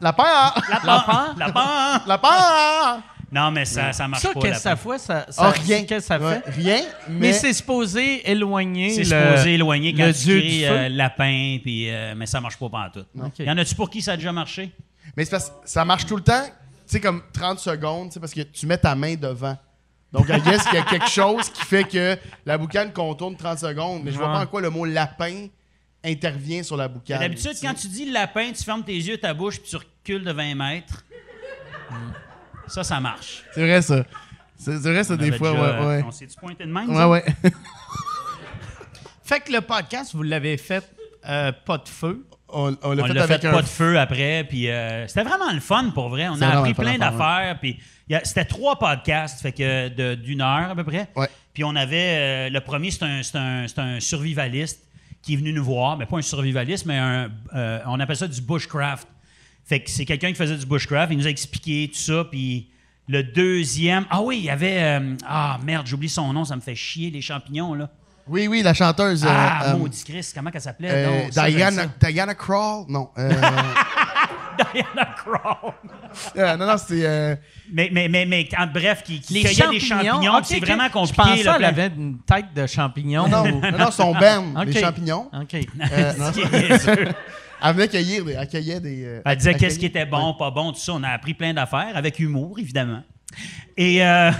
Lapin. 0.00 0.24
hein. 0.26 0.52
Lapin. 0.84 1.34
Lapin. 1.38 2.02
Lapin. 2.06 2.28
hein. 2.32 3.02
Non, 3.30 3.50
mais 3.50 3.66
ça, 3.66 3.92
ça 3.92 4.08
marche 4.08 4.22
Ça, 4.22 4.32
pas. 4.32 4.40
qu'est-ce 4.40 4.54
que 4.54 4.60
ça 4.62 4.76
fait? 4.76 4.98
Ça, 4.98 5.26
ça- 5.28 5.42
Ah, 5.44 5.50
rien. 5.50 5.84
Qu'est-ce 5.84 6.08
que 6.08 6.14
ça 6.14 6.18
Ouais, 6.18 6.40
fait? 6.46 6.50
Rien, 6.50 6.80
mais. 7.08 7.18
Mais 7.18 7.32
c'est 7.34 7.52
supposé 7.52 8.30
éloigner 8.30 8.90
C'est 8.90 9.14
le... 9.14 9.26
supposé 9.32 9.54
éloigner 9.54 9.92
quand 9.94 10.06
le 10.06 10.14
tu 10.14 10.20
dieu 10.24 10.40
cries 10.40 10.58
du 10.60 10.64
feu. 10.64 10.70
euh, 10.72 10.88
lapin, 10.88 11.58
puis, 11.62 11.90
euh, 11.90 12.14
mais 12.16 12.24
ça 12.24 12.40
marche 12.40 12.56
pas 12.56 12.70
pantoute. 12.70 13.06
Ok. 13.22 13.38
Y 13.40 13.50
en 13.50 13.58
a-tu 13.58 13.74
pour 13.74 13.90
qui 13.90 14.00
ça 14.00 14.12
a 14.12 14.16
déjà 14.16 14.32
marché? 14.32 14.72
Mais 15.16 15.24
c'est 15.26 15.30
parce 15.32 15.50
que 15.50 15.54
ça 15.66 15.84
marche 15.84 16.06
tout 16.06 16.16
le 16.16 16.22
temps, 16.22 16.44
tu 16.46 16.52
sais, 16.86 17.00
comme 17.00 17.20
30 17.32 17.58
secondes, 17.58 18.08
tu 18.08 18.14
sais, 18.14 18.20
parce 18.20 18.32
que 18.32 18.40
tu 18.40 18.66
mets 18.66 18.78
ta 18.78 18.94
main 18.94 19.14
devant. 19.14 19.56
Donc, 20.10 20.26
I 20.30 20.40
guess 20.40 20.62
qu'il 20.64 20.78
y 20.78 20.80
a 20.80 20.84
quelque 20.84 21.10
chose 21.10 21.50
qui 21.50 21.62
fait 21.66 21.84
que 21.84 22.16
la 22.46 22.56
boucane 22.56 22.94
contourne 22.94 23.36
30 23.36 23.58
secondes. 23.58 24.00
Mais 24.04 24.10
je 24.10 24.16
vois 24.16 24.32
pas 24.32 24.40
en 24.40 24.46
quoi 24.46 24.62
le 24.62 24.70
mot 24.70 24.86
lapin 24.86 25.48
intervient 26.04 26.62
sur 26.62 26.76
la 26.76 26.88
boucane. 26.88 27.20
D'habitude, 27.20 27.54
quand 27.60 27.74
tu 27.74 27.88
dis 27.88 28.10
lapin, 28.10 28.52
tu 28.52 28.62
fermes 28.64 28.84
tes 28.84 28.94
yeux, 28.96 29.18
ta 29.18 29.34
bouche, 29.34 29.58
puis 29.60 29.68
tu 29.70 29.76
recules 29.76 30.24
de 30.24 30.32
20 30.32 30.54
mètres. 30.54 31.04
Ça, 32.66 32.84
ça 32.84 33.00
marche. 33.00 33.44
C'est 33.54 33.62
vrai, 33.66 33.82
ça. 33.82 34.04
C'est 34.56 34.78
c'est 34.78 34.92
vrai, 34.92 35.04
ça, 35.04 35.14
On 35.14 35.16
des 35.16 35.32
fois, 35.32 35.52
déjà, 35.52 35.80
ouais, 35.80 35.86
ouais. 35.86 36.02
On 36.06 36.10
s'est-tu 36.10 36.36
pointé 36.36 36.64
de 36.66 36.72
même? 36.72 36.88
Ouais, 36.90 36.96
ça? 36.96 37.08
ouais. 37.08 37.24
Fait 39.24 39.40
que 39.40 39.52
le 39.52 39.60
podcast, 39.60 40.14
vous 40.14 40.22
l'avez 40.22 40.56
fait 40.56 40.84
euh, 41.28 41.52
pas 41.64 41.78
de 41.78 41.88
feu? 41.88 42.24
On, 42.50 42.74
on 42.82 42.92
l'a 42.92 43.04
fait 43.06 43.12
l'a 43.12 43.22
avec 43.24 43.40
fait 43.42 43.48
un. 43.48 43.52
pas 43.52 43.60
de 43.62 43.66
feu 43.66 43.98
après, 43.98 44.44
puis 44.48 44.70
euh, 44.70 45.06
c'était 45.06 45.22
vraiment 45.22 45.52
le 45.52 45.60
fun 45.60 45.90
pour 45.90 46.08
vrai. 46.08 46.28
On 46.28 46.36
C'est 46.36 46.44
a 46.44 46.58
appris 46.60 46.72
plein 46.72 46.96
d'affaires, 46.96 47.58
puis 47.60 47.78
c'était 48.24 48.46
trois 48.46 48.78
podcasts, 48.78 49.42
fait 49.42 49.52
que 49.52 49.88
de- 49.88 50.14
d'une 50.14 50.40
heure 50.40 50.70
à 50.70 50.74
peu 50.74 50.84
près. 50.84 51.08
Ouais. 51.14 51.28
Puis 51.52 51.62
on 51.64 51.76
avait 51.76 52.48
euh, 52.48 52.50
le 52.50 52.60
premier, 52.60 52.90
c'est 52.90 53.02
un, 53.02 53.22
c'est 53.22 53.36
un, 53.36 53.68
c'est 53.68 53.78
un 53.80 54.00
survivaliste 54.00 54.82
qui 55.22 55.34
est 55.34 55.36
venu 55.36 55.52
nous 55.52 55.64
voir, 55.64 55.96
mais 55.96 56.06
pas 56.06 56.16
un 56.18 56.22
survivaliste, 56.22 56.86
mais 56.86 56.96
un, 56.98 57.30
euh, 57.54 57.80
on 57.86 57.98
appelle 58.00 58.16
ça 58.16 58.28
du 58.28 58.40
bushcraft. 58.40 59.06
Fait 59.64 59.80
que 59.80 59.90
c'est 59.90 60.04
quelqu'un 60.04 60.28
qui 60.28 60.34
faisait 60.36 60.56
du 60.56 60.64
bushcraft, 60.66 61.12
il 61.12 61.18
nous 61.18 61.26
a 61.26 61.30
expliqué 61.30 61.90
tout 61.92 61.98
ça, 61.98 62.24
puis 62.30 62.70
le 63.08 63.22
deuxième, 63.22 64.06
ah 64.10 64.20
oui, 64.22 64.38
il 64.38 64.44
y 64.44 64.50
avait, 64.50 64.82
euh, 64.82 65.14
ah 65.26 65.58
merde, 65.64 65.86
j'oublie 65.86 66.08
son 66.08 66.32
nom, 66.32 66.44
ça 66.44 66.56
me 66.56 66.60
fait 66.60 66.74
chier 66.74 67.10
les 67.10 67.20
champignons 67.20 67.74
là. 67.74 67.90
Oui, 68.26 68.46
oui, 68.46 68.62
la 68.62 68.74
chanteuse. 68.74 69.24
euh, 69.24 69.28
Ah, 69.30 69.70
euh, 69.72 69.76
maudit 69.78 70.04
Christ, 70.04 70.34
comment 70.34 70.50
qu'elle 70.50 70.60
s'appelait? 70.60 70.90
euh, 70.90 71.28
Diana. 71.30 71.86
Diana 71.98 72.34
Crawl? 72.34 72.84
Non. 72.88 73.08
euh, 73.18 73.30
Diana 74.72 75.14
euh, 76.36 76.56
non, 76.56 76.66
non, 76.66 76.76
c'est. 76.78 77.40
Mais, 77.72 77.88
mais, 77.92 78.08
mais, 78.08 78.24
mais 78.26 78.48
en 78.58 78.66
bref, 78.66 79.02
qui, 79.04 79.20
cueillait 79.20 79.52
champignons. 79.54 79.70
des 79.72 79.80
champignons, 79.80 80.40
c'est 80.44 80.60
vraiment 80.60 80.86
Je 80.86 80.92
compliqué. 80.92 81.16
pensais 81.22 81.42
qu'elle 81.44 81.56
plein- 81.56 81.68
avait 81.68 81.86
une 81.88 82.18
tête 82.20 82.46
de 82.54 82.66
champignon. 82.66 83.28
non, 83.28 83.44
non, 83.44 83.60
non, 83.78 83.90
son 83.90 84.12
berne, 84.14 84.56
Ok. 84.60 84.66
les 84.74 84.80
champignons. 84.80 85.30
OK. 85.32 85.54
Euh, 85.92 86.12
elle 87.62 87.74
venait 87.74 87.88
cueillir 87.88 88.24
des. 88.24 88.32
Elle 88.32 88.48
cueillait 88.48 88.80
des. 88.80 89.04
euh, 89.04 89.20
Elle 89.24 89.36
disait 89.36 89.54
qu'est-ce 89.54 89.78
qui 89.78 89.86
était 89.86 90.06
bon, 90.06 90.34
pas 90.34 90.50
bon, 90.50 90.72
tout 90.72 90.78
ça. 90.80 90.92
On 90.94 91.02
a 91.02 91.08
appris 91.10 91.34
plein 91.34 91.52
d'affaires, 91.52 91.92
avec 91.96 92.18
humour, 92.18 92.58
évidemment. 92.58 93.02
Et 93.76 94.04
euh, 94.04 94.30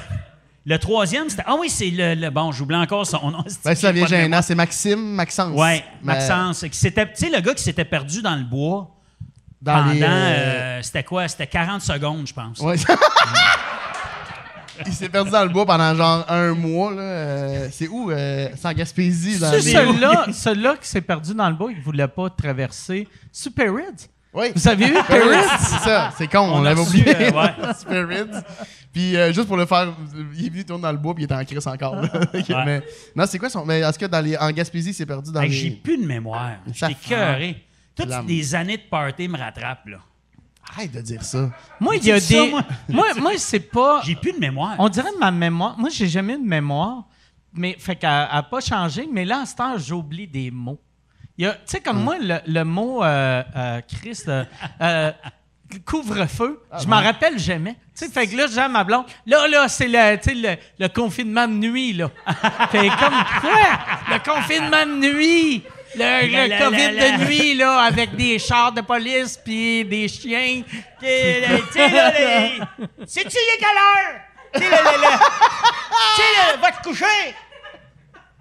le 0.64 0.78
troisième, 0.78 1.28
c'était. 1.28 1.42
Ah 1.46 1.56
oui, 1.58 1.68
c'est 1.68 1.90
le, 1.90 2.14
le- 2.14 2.30
Bon, 2.30 2.52
j'oublie 2.52 2.76
encore 2.76 3.06
son 3.06 3.30
nom. 3.30 3.44
Ben, 3.64 3.74
ça 3.74 3.92
vient 3.92 4.06
gênant. 4.06 4.40
C'est 4.42 4.54
Maxime, 4.54 5.00
Maxence. 5.14 5.58
Ouais, 5.58 5.84
Mais 6.02 6.14
Maxence. 6.14 6.60
qui 6.70 6.78
s'était- 6.78 7.06
Tu 7.06 7.26
sais, 7.26 7.30
le 7.30 7.40
gars 7.40 7.54
qui 7.54 7.62
s'était 7.62 7.84
perdu 7.84 8.22
dans 8.22 8.36
le 8.36 8.44
bois 8.44 8.94
Dans 9.60 9.74
pendant. 9.74 9.92
les. 9.92 10.02
euh, 10.02 10.06
euh, 10.06 10.82
c'était 10.82 11.02
quoi? 11.04 11.26
C'était 11.28 11.46
40 11.46 11.80
secondes, 11.82 12.26
je 12.26 12.32
pense. 12.34 12.58
Ouais. 12.60 12.76
Il 14.86 14.92
s'est 14.92 15.08
perdu 15.08 15.30
dans 15.32 15.42
le 15.42 15.48
bois 15.48 15.66
pendant 15.66 15.92
genre 15.96 16.24
un 16.28 16.54
mois. 16.54 16.92
Là. 16.92 17.00
Euh, 17.02 17.68
c'est 17.72 17.88
où? 17.88 18.12
Euh, 18.12 18.48
c'est 18.56 18.68
en 18.68 18.72
Gaspésie. 18.72 19.38
Dans 19.40 19.50
C'est 19.50 19.56
les- 19.60 19.72
celui-là, 19.72 20.26
celui-là 20.32 20.76
qui 20.80 20.88
s'est 20.88 21.00
perdu 21.00 21.34
dans 21.34 21.48
le 21.48 21.56
bois 21.56 21.70
et 21.70 21.74
qui 21.74 21.80
ne 21.80 21.84
voulait 21.84 22.06
pas 22.06 22.30
traverser 22.30 23.08
Super 23.32 23.74
Rid. 23.74 23.96
Oui. 24.32 24.52
Vous 24.54 24.68
avez 24.68 24.86
vu 24.86 24.94
Oui, 24.94 25.02
Perry? 25.08 25.36
c'est 25.58 25.78
ça, 25.88 26.10
c'est 26.16 26.28
con, 26.28 26.40
on, 26.40 26.58
On 26.58 26.60
a 26.60 26.64
l'avait 26.68 26.80
reçu, 26.82 26.98
oublié. 27.00 27.16
euh, 27.16 27.32
ouais. 27.32 27.74
Spirits. 27.78 28.30
Puis 28.92 29.16
euh, 29.16 29.32
juste 29.32 29.48
pour 29.48 29.56
le 29.56 29.66
faire, 29.66 29.88
il 30.36 30.46
est 30.46 30.50
venu 30.50 30.64
tourner 30.64 30.82
dans 30.82 30.92
le 30.92 30.98
bois 30.98 31.14
puis 31.14 31.22
il 31.22 31.24
était 31.24 31.34
en 31.34 31.44
crise 31.44 31.66
encore. 31.66 31.96
là. 31.96 32.08
Ok, 32.34 32.48
mais, 32.64 32.82
non, 33.16 33.24
c'est 33.26 33.38
quoi 33.40 33.50
son. 33.50 33.64
Mais 33.64 33.80
tout 33.90 33.98
cas, 33.98 34.06
dans 34.08 34.20
les, 34.20 34.36
en 34.36 34.50
Gaspésie, 34.52 34.90
il 34.90 34.94
s'est 34.94 35.06
perdu 35.06 35.32
dans 35.32 35.40
Hey, 35.40 35.48
les. 35.48 35.54
J'ai 35.56 35.70
plus 35.70 35.98
de 35.98 36.06
mémoire. 36.06 36.50
Ça 36.74 36.86
J'étais 36.88 37.00
fait-. 37.16 37.56
Toutes 37.98 38.08
L'âme. 38.08 38.26
les 38.26 38.54
années 38.54 38.76
de 38.76 38.82
party 38.82 39.28
me 39.28 39.36
rattrapent, 39.36 39.86
là. 39.86 39.98
Arrête 40.70 40.92
de 40.92 41.00
dire 41.00 41.22
ça. 41.22 41.50
Moi, 41.80 41.96
il 41.96 42.04
y 42.04 42.12
a 42.12 42.20
ça, 42.20 42.34
des. 42.44 42.50
moi. 42.50 42.62
moi, 42.88 43.06
moi 43.18 43.32
c'est 43.38 43.60
pas. 43.60 44.02
J'ai 44.04 44.14
plus 44.14 44.32
de 44.32 44.38
mémoire. 44.38 44.76
On 44.78 44.88
dirait 44.88 45.10
de 45.12 45.18
ma 45.18 45.30
mémoire. 45.30 45.78
Moi, 45.78 45.88
j'ai 45.90 46.06
jamais 46.08 46.34
eu 46.34 46.38
de 46.38 46.46
mémoire. 46.46 47.04
Mais 47.54 47.74
fait 47.78 47.96
qu'elle 47.96 48.10
n'a 48.10 48.42
pas 48.42 48.60
changé. 48.60 49.08
Mais 49.10 49.24
là, 49.24 49.40
en 49.40 49.46
ce 49.46 49.54
temps, 49.54 49.76
j'oublie 49.78 50.28
des 50.28 50.50
mots. 50.50 50.80
Tu 51.38 51.46
sais, 51.66 51.80
comme 51.80 52.02
moi, 52.02 52.16
le, 52.20 52.38
le 52.46 52.64
mot 52.64 53.02
euh, 53.02 53.42
euh, 53.56 53.80
Christ, 53.82 54.28
euh, 54.28 55.12
couvre-feu, 55.86 56.60
je 56.80 56.86
m'en 56.86 57.00
rappelle 57.00 57.38
jamais. 57.38 57.74
Tu 57.96 58.04
sais, 58.04 58.08
fait 58.08 58.26
que 58.26 58.36
là, 58.36 58.46
j'ai 58.52 58.58
à 58.58 58.68
ma 58.68 58.84
blonde. 58.84 59.04
Là, 59.24 59.46
là, 59.48 59.68
c'est 59.68 59.86
le, 59.88 60.56
le 60.78 60.88
confinement 60.88 61.46
de 61.46 61.52
nuit, 61.54 61.92
là. 61.92 62.10
fait 62.70 62.88
comme 62.88 63.24
quoi? 63.40 63.60
Le 64.10 64.18
confinement 64.24 64.84
de 64.86 65.12
nuit! 65.14 65.62
Le, 65.94 66.26
le 66.26 66.48
la, 66.48 66.58
COVID 66.58 66.76
la, 66.76 66.92
la. 66.92 67.10
de 67.18 67.24
nuit, 67.24 67.54
là, 67.54 67.80
avec 67.80 68.14
des 68.14 68.38
chars 68.38 68.72
de 68.72 68.80
police 68.82 69.38
puis 69.42 69.84
des 69.84 70.06
chiens. 70.08 70.62
Tu 71.00 71.06
sais, 71.06 71.40
là, 71.88 72.10
les- 72.10 72.60
est 73.38 73.58
quelle 73.58 73.76
heure? 73.76 74.20
Tu 74.54 74.60
sais, 74.60 74.66
le, 74.68 74.76
le, 74.76 75.00
le- 75.02 76.60
te 76.72 76.82
coucher! 76.82 77.34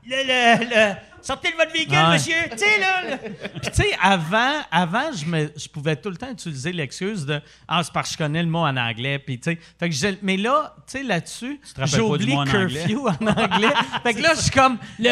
Le, 0.06 0.24
le, 0.24 0.66
le- 0.66 0.96
Sortez 1.28 1.52
de 1.52 1.58
votre 1.58 1.74
véhicule, 1.74 1.98
Ouais. 1.98 2.14
monsieur! 2.14 2.36
Tu 2.52 2.58
sais, 2.58 2.80
là! 2.80 3.18
Puis, 3.62 3.70
tu 3.72 3.82
sais, 3.84 3.98
avant, 4.02 4.62
avant 4.72 5.12
je, 5.12 5.26
me, 5.26 5.52
je 5.58 5.68
pouvais 5.68 5.98
tout 5.98 6.10
le 6.10 6.16
temps 6.16 6.32
utiliser 6.32 6.72
l'excuse 6.72 7.26
de 7.26 7.42
Ah, 7.68 7.82
c'est 7.84 7.92
parce 7.92 8.08
que 8.08 8.14
je 8.14 8.18
connais 8.20 8.42
le 8.42 8.48
mot 8.48 8.60
en 8.60 8.78
anglais. 8.78 9.20
Puis, 9.20 9.38
tu 9.38 9.52
sais, 9.52 9.60
fait 9.78 9.90
que 9.90 9.94
j'ai- 9.96 10.18
mais 10.22 10.38
là, 10.38 10.74
tu 10.88 11.00
sais, 11.00 11.04
là-dessus, 11.04 11.60
j'oublie 11.84 12.34
en 12.34 12.46
curfew 12.46 13.10
en 13.10 13.28
anglais. 13.28 13.68
fait 14.04 14.14
que 14.14 14.22
là, 14.22 14.36
je 14.36 14.42
suis 14.42 14.52
comme 14.52 14.78
le, 15.00 15.04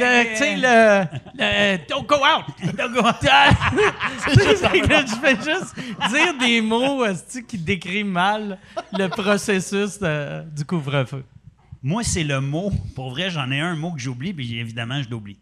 le 0.00 0.30
tu 0.32 0.36
sais, 0.36 0.56
le, 0.56 1.06
le 1.38 1.78
Don't 1.88 2.04
go 2.06 2.16
out! 2.16 2.44
Don't 2.76 2.92
go 2.92 3.00
out! 3.00 3.22
Là, 3.22 5.04
je 5.06 5.16
fais 5.16 5.36
juste 5.36 5.74
dire 6.10 6.38
des 6.40 6.60
mots 6.60 7.04
qui 7.48 7.56
décrivent 7.56 8.04
mal 8.04 8.58
le 8.92 9.08
processus 9.08 9.98
de- 9.98 10.42
du 10.54 10.64
couvre-feu. 10.66 11.24
Moi, 11.82 12.02
c'est 12.04 12.24
le 12.24 12.40
mot. 12.42 12.70
Pour 12.94 13.10
vrai, 13.10 13.30
j'en 13.30 13.50
ai 13.50 13.60
un 13.60 13.76
mot 13.76 13.92
que 13.92 14.00
j'oublie, 14.00 14.32
puis 14.34 14.58
évidemment, 14.58 15.02
je 15.02 15.08
l'oublie. 15.08 15.38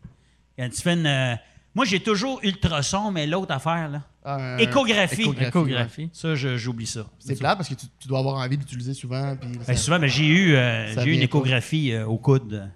Quand 0.59 0.69
tu 0.69 0.83
fais 0.83 0.95
une. 0.95 1.07
euh, 1.07 1.35
Moi, 1.75 1.87
j'ai 1.87 2.01
toujours 2.01 2.39
ultrason, 2.43 3.11
mais 3.11 3.27
l'autre 3.27 3.53
affaire, 3.53 3.89
là. 3.89 4.01
Euh, 4.27 4.59
Échographie. 4.59 5.23
échographie, 5.23 5.49
Échographie. 5.49 6.11
Ça, 6.13 6.35
je- 6.35 6.57
j'oublie 6.59 6.87
ça. 6.87 7.07
C'est 7.19 7.37
plat 7.39 7.57
parce 7.57 7.69
que 7.69 7.75
tu, 7.75 7.87
tu 7.99 8.07
dois 8.09 8.19
avoir 8.21 8.37
envie 8.37 8.57
d'utiliser 8.59 8.93
souvent. 8.95 9.35
Puis 9.41 9.49
Ben, 9.57 9.65
ça- 9.65 9.77
souvent, 9.77 9.99
ben, 9.99 10.07
j'ai 10.09 10.27
eu, 10.27 10.55
euh, 10.55 10.95
Ça 10.95 11.03
j'ai 11.03 11.09
eu 11.11 11.13
une 11.15 11.19
vient 11.21 11.29
pas. 11.29 11.39
échographie 11.39 11.93
euh, 11.93 12.07
au 12.07 12.19
coude. 12.19 12.71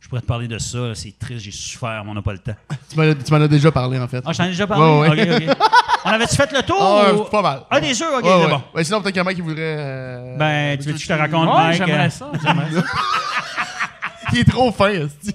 Je 0.00 0.08
pourrais 0.08 0.22
te 0.22 0.26
parler 0.26 0.48
de 0.48 0.58
ça. 0.58 0.78
là, 0.78 0.94
C'est 0.96 1.16
triste, 1.16 1.44
j'ai 1.44 1.50
souffert, 1.52 2.02
mais 2.04 2.10
on 2.10 2.14
n'a 2.14 2.22
pas 2.22 2.32
le 2.32 2.38
temps. 2.40 2.56
tu 2.90 2.96
m'en 2.96 3.02
as- 3.02 3.14
tu 3.14 3.30
m'en 3.32 3.40
as 3.40 3.48
déjà 3.48 3.70
parlé, 3.70 3.98
en 4.00 4.08
fait. 4.08 4.22
Ah, 4.26 4.32
je 4.32 4.38
t'en 4.38 4.44
ai 4.44 4.48
déjà 4.48 4.66
parlé? 4.66 4.82
Ouais, 4.82 5.08
ouais. 5.10 5.42
Ok, 5.42 5.48
ok. 5.50 5.56
On 6.04 6.08
avait-tu 6.08 6.34
fait 6.34 6.50
le 6.52 6.62
tour? 6.62 6.78
Ah, 6.80 7.14
ou- 7.14 7.24
pas 7.30 7.42
mal. 7.42 7.60
Ah, 7.70 7.80
des 7.80 7.94
sûr? 7.94 8.06
Ok, 8.16 8.24
Ouais, 8.24 8.30
c'est 8.30 8.44
ouais. 8.46 8.50
bon. 8.50 8.62
Ouais, 8.74 8.82
sinon, 8.84 9.00
peut-être 9.02 9.12
qu'il 9.12 9.16
y 9.16 9.20
a 9.20 9.22
un 9.22 9.26
mec 9.26 9.36
qui 9.36 9.42
voudrait. 9.42 9.76
euh, 9.78 10.36
Ben, 10.38 10.76
tu 10.78 10.86
veux 10.88 10.94
que 10.94 10.98
je 10.98 11.06
te 11.06 11.12
raconte, 11.12 11.46
Ouais, 11.48 11.54
Mike? 11.54 11.76
j'aimerais 11.76 12.06
euh, 12.06 12.10
ça. 12.10 12.32
J'aimerais 12.42 12.70
ça. 12.72 12.82
Il 14.32 14.38
est 14.40 14.44
trop 14.50 14.72
fin, 14.72 14.88
esti. 14.88 15.34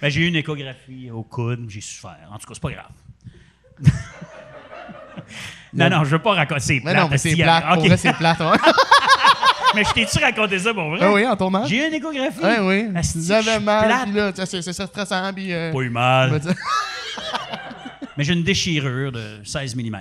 Ben, 0.00 0.08
j'ai 0.10 0.22
eu 0.22 0.26
une 0.28 0.36
échographie 0.36 1.10
au 1.10 1.22
coude, 1.22 1.68
j'ai 1.68 1.80
souffert. 1.80 2.16
En 2.32 2.38
tout 2.38 2.46
cas, 2.46 2.54
c'est 2.54 2.62
pas 2.62 2.70
grave. 2.72 2.90
non, 5.74 5.90
non, 5.90 6.04
je 6.04 6.10
veux 6.10 6.18
pas 6.18 6.34
raconter. 6.34 6.60
C'est 6.60 6.74
Mais 6.84 6.92
plate, 6.92 6.96
non, 6.96 7.08
mais 7.10 7.18
c'est 7.18 7.34
plate. 7.34 7.64
Pour 7.74 7.84
vrai, 7.86 7.96
c'est 7.96 8.12
plate. 8.14 8.40
ouais. 8.40 8.46
Mais 9.74 9.84
je 9.84 9.92
t'ai-tu 9.92 10.18
raconté 10.18 10.58
ça 10.58 10.74
pour 10.74 10.88
vrai? 10.90 10.98
Ah 11.00 11.12
oui, 11.12 11.24
en 11.24 11.36
tournage? 11.36 11.68
J'ai 11.68 11.84
eu 11.84 11.86
une 11.86 11.94
échographie. 11.94 12.40
Ah 12.42 12.56
oui. 12.64 12.86
Asti, 12.92 13.24
J'avais 13.24 13.42
je 13.44 13.50
suis 13.50 13.60
mal, 13.64 13.86
plate. 13.86 14.02
puis 14.02 14.12
là, 14.14 14.32
tu 14.32 14.40
sais, 14.44 14.62
c'est 14.62 14.72
c'est 14.72 14.86
stressant, 14.86 15.32
puis... 15.32 15.52
euh, 15.52 15.72
Pas 15.72 15.78
eu 15.80 15.90
mal. 15.90 16.40
Mais 18.16 18.24
j'ai 18.24 18.32
une 18.32 18.42
déchirure 18.42 19.12
de 19.12 19.38
16 19.44 19.76
mm. 19.76 19.96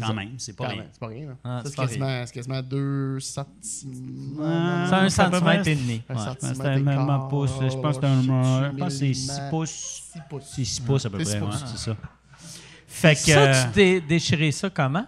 Quand 0.00 0.14
même, 0.14 0.34
c'est 0.38 0.56
pas 0.56 0.68
rien. 0.68 0.82
même, 0.82 0.88
C'est 0.92 1.00
pas 1.00 1.06
rien, 1.06 1.26
là. 1.26 1.34
Ah, 1.44 1.48
Ça, 1.58 1.62
c'est 1.64 1.70
c'est 1.70 1.76
quasiment, 1.76 2.24
quasiment 2.32 2.62
2 2.62 3.20
centimètres. 3.20 4.88
C'est 4.88 4.94
un 4.94 5.08
centimètre 5.10 5.68
et 5.68 5.74
demi. 5.74 6.02
Un 6.08 6.18
centimètre 6.18 6.66
et 6.78 6.82
même 6.82 7.28
pouce. 7.28 7.50
Je 7.60 7.76
pense 7.78 7.96
que 7.98 8.02
c'est 8.02 8.06
un. 8.06 8.22
Je 8.72 8.76
pense 8.78 8.88
que 8.88 8.98
c'est 8.98 9.14
6 9.14 9.28
millimètres. 9.30 9.50
pouces. 9.50 9.70
6 10.12 10.20
pouces. 10.28 10.52
C'est 10.54 10.64
6 10.64 10.80
pouces 10.80 11.06
à 11.06 11.10
peu 11.10 11.18
près, 11.18 11.40
c'est 11.66 11.78
ça. 11.78 11.96
Fait 12.86 13.14
que. 13.14 13.20
Ça, 13.20 13.40
euh, 13.40 13.64
tu 13.66 13.72
t'es 13.72 14.00
déchiré 14.00 14.52
ça 14.52 14.70
comment? 14.70 15.06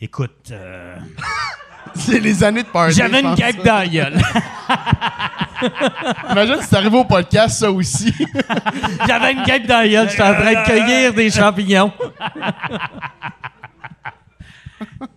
écoute, 0.00 0.50
euh, 0.50 0.98
C'est 1.94 2.20
les 2.20 2.42
années 2.44 2.62
de 2.62 2.68
party. 2.68 2.96
J'avais 2.96 3.20
une 3.20 3.36
ça. 3.36 3.52
dans 3.64 3.78
la 3.78 3.86
gueule. 3.88 4.20
Imagine 6.30 6.60
si 6.62 6.68
t'arrives 6.70 6.94
au 6.94 7.04
podcast, 7.04 7.58
ça 7.60 7.70
aussi. 7.70 8.12
J'avais 9.06 9.32
une 9.32 9.42
guêpe 9.44 9.66
dans 9.66 9.78
la 9.78 9.88
gueule. 9.88 10.10
J'étais 10.10 10.22
en 10.22 10.34
train 10.34 10.52
de 10.52 10.64
cueillir 10.66 11.14
des 11.14 11.30
champignons. 11.30 11.92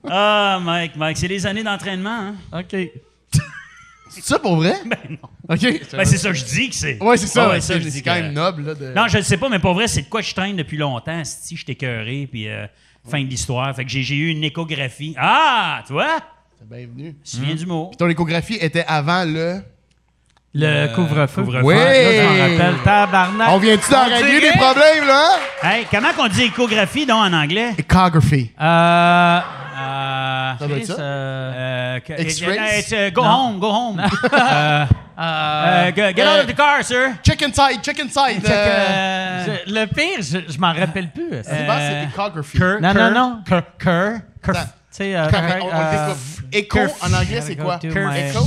Ah, 0.08 0.60
Mike, 0.62 0.96
Mike, 0.96 1.18
c'est 1.18 1.28
les 1.28 1.46
années 1.46 1.64
d'entraînement. 1.64 2.34
Hein? 2.52 2.60
OK. 2.60 2.76
C'est 4.10 4.24
ça 4.24 4.40
pour 4.40 4.58
vrai? 4.58 4.76
Ben 4.86 4.98
non. 5.10 5.30
OK. 5.50 5.82
Ben, 5.92 6.06
c'est 6.06 6.18
ça, 6.18 6.32
je 6.32 6.44
dis 6.46 6.70
que 6.70 6.76
c'est. 6.76 7.02
Ouais, 7.02 7.18
c'est 7.18 7.28
ça. 7.28 7.44
Ah 7.44 7.48
ouais, 7.48 7.54
ouais, 7.56 7.62
ça, 7.62 7.74
c'est 7.74 7.80
je 7.82 7.86
dis 7.86 7.92
c'est 7.92 8.02
quand 8.02 8.16
que- 8.16 8.22
même 8.22 8.34
noble, 8.34 8.64
là. 8.64 8.76
De... 8.76 8.94
Non, 8.94 9.08
je 9.08 9.18
ne 9.18 9.24
sais 9.24 9.38
pas, 9.38 9.50
mais 9.50 9.60
pour 9.60 9.74
vrai, 9.74 9.88
c'est 9.88 10.04
de 10.04 10.08
quoi 10.08 10.22
je 10.22 10.34
traîne 10.34 10.56
depuis 10.56 10.78
longtemps. 10.78 11.22
Si 11.26 11.58
je 11.58 11.66
t'ai 11.66 11.76
puis 11.76 12.48
euh, 12.48 12.66
fin 13.10 13.22
de 13.24 13.28
l'histoire. 13.28 13.76
Fait 13.76 13.84
que 13.84 13.90
j'ai 13.92 14.04
j'ai 14.04 14.16
eu 14.16 14.30
une 14.30 14.44
échographie. 14.44 15.16
Ah, 15.18 15.84
tu 15.86 15.94
vois? 15.94 16.20
C'est 16.70 16.76
bienvenu. 16.78 17.16
Tu 17.24 17.32
te 17.32 17.36
souviens 17.38 17.56
du 17.56 17.66
mot? 17.66 17.92
Ton 17.98 18.10
échographie 18.10 18.56
était 18.60 18.86
avant 18.88 19.24
le. 19.26 19.62
Le 20.58 20.88
couvre-feu. 20.96 21.44
couvre-feu. 21.44 21.64
Oui! 21.64 21.76
Là, 21.76 21.94
je 21.94 22.42
rappelle. 22.58 22.76
Tabarnak. 22.84 23.50
On 23.52 23.58
vient-tu 23.58 23.92
d'en 23.92 24.06
régler 24.06 24.40
dirait- 24.40 24.52
des 24.54 24.58
problèmes, 24.58 25.06
là? 25.08 25.30
Hey, 25.64 25.86
comment 25.92 26.14
qu'on 26.16 26.28
dit 26.28 26.44
échographie, 26.44 27.06
donc, 27.06 27.18
en 27.18 27.34
anglais? 27.34 27.74
Echography. 27.78 28.52
Euh... 28.62 29.40
Euh, 29.78 30.54
Ça 30.58 30.68
doit 30.68 30.78
être 30.78 30.86
ça? 30.86 30.94
euh, 30.98 32.00
euh, 32.10 32.16
X-rays? 32.20 32.58
euh, 32.58 32.80
it's, 32.80 32.92
uh, 32.92 33.12
go 33.12 33.22
Non. 33.24 33.30
home, 33.50 33.60
go 33.60 33.68
home. 33.70 34.00
euh, 34.34 34.86
euh, 35.20 35.90
uh, 35.92 35.94
get 35.96 36.24
out 36.24 36.40
of 36.40 36.48
the 36.48 36.56
car, 36.56 36.82
sir. 36.84 37.10
Check 37.22 37.42
inside, 37.44 37.82
check 37.84 38.00
inside. 38.00 38.42
Check, 38.42 38.50
euh, 38.50 38.86
euh, 38.90 39.58
je- 39.68 39.74
le 39.74 39.86
pire, 39.88 40.22
je, 40.22 40.54
je 40.54 40.58
m'en 40.58 40.72
rappelle 40.74 41.12
plus. 41.12 41.30
C'est 41.44 41.66
bon, 41.68 41.74
c'est 41.78 42.04
echography. 42.10 42.58
Cur- 42.58 42.80
Non, 42.82 42.92
cur- 42.94 43.02
non, 43.02 43.12
non. 43.12 43.40
Cur, 43.46 43.62
cur, 43.78 44.12
cur- 44.42 44.54
Attends, 44.96 45.04
sais, 45.04 45.16
euh, 45.16 45.28
on 45.62 45.70
euh. 45.72 46.14
Echo, 46.52 46.80
en 47.02 47.14
anglais, 47.14 47.42
c'est 47.42 47.56
quoi? 47.56 47.80
Echo? 47.84 48.46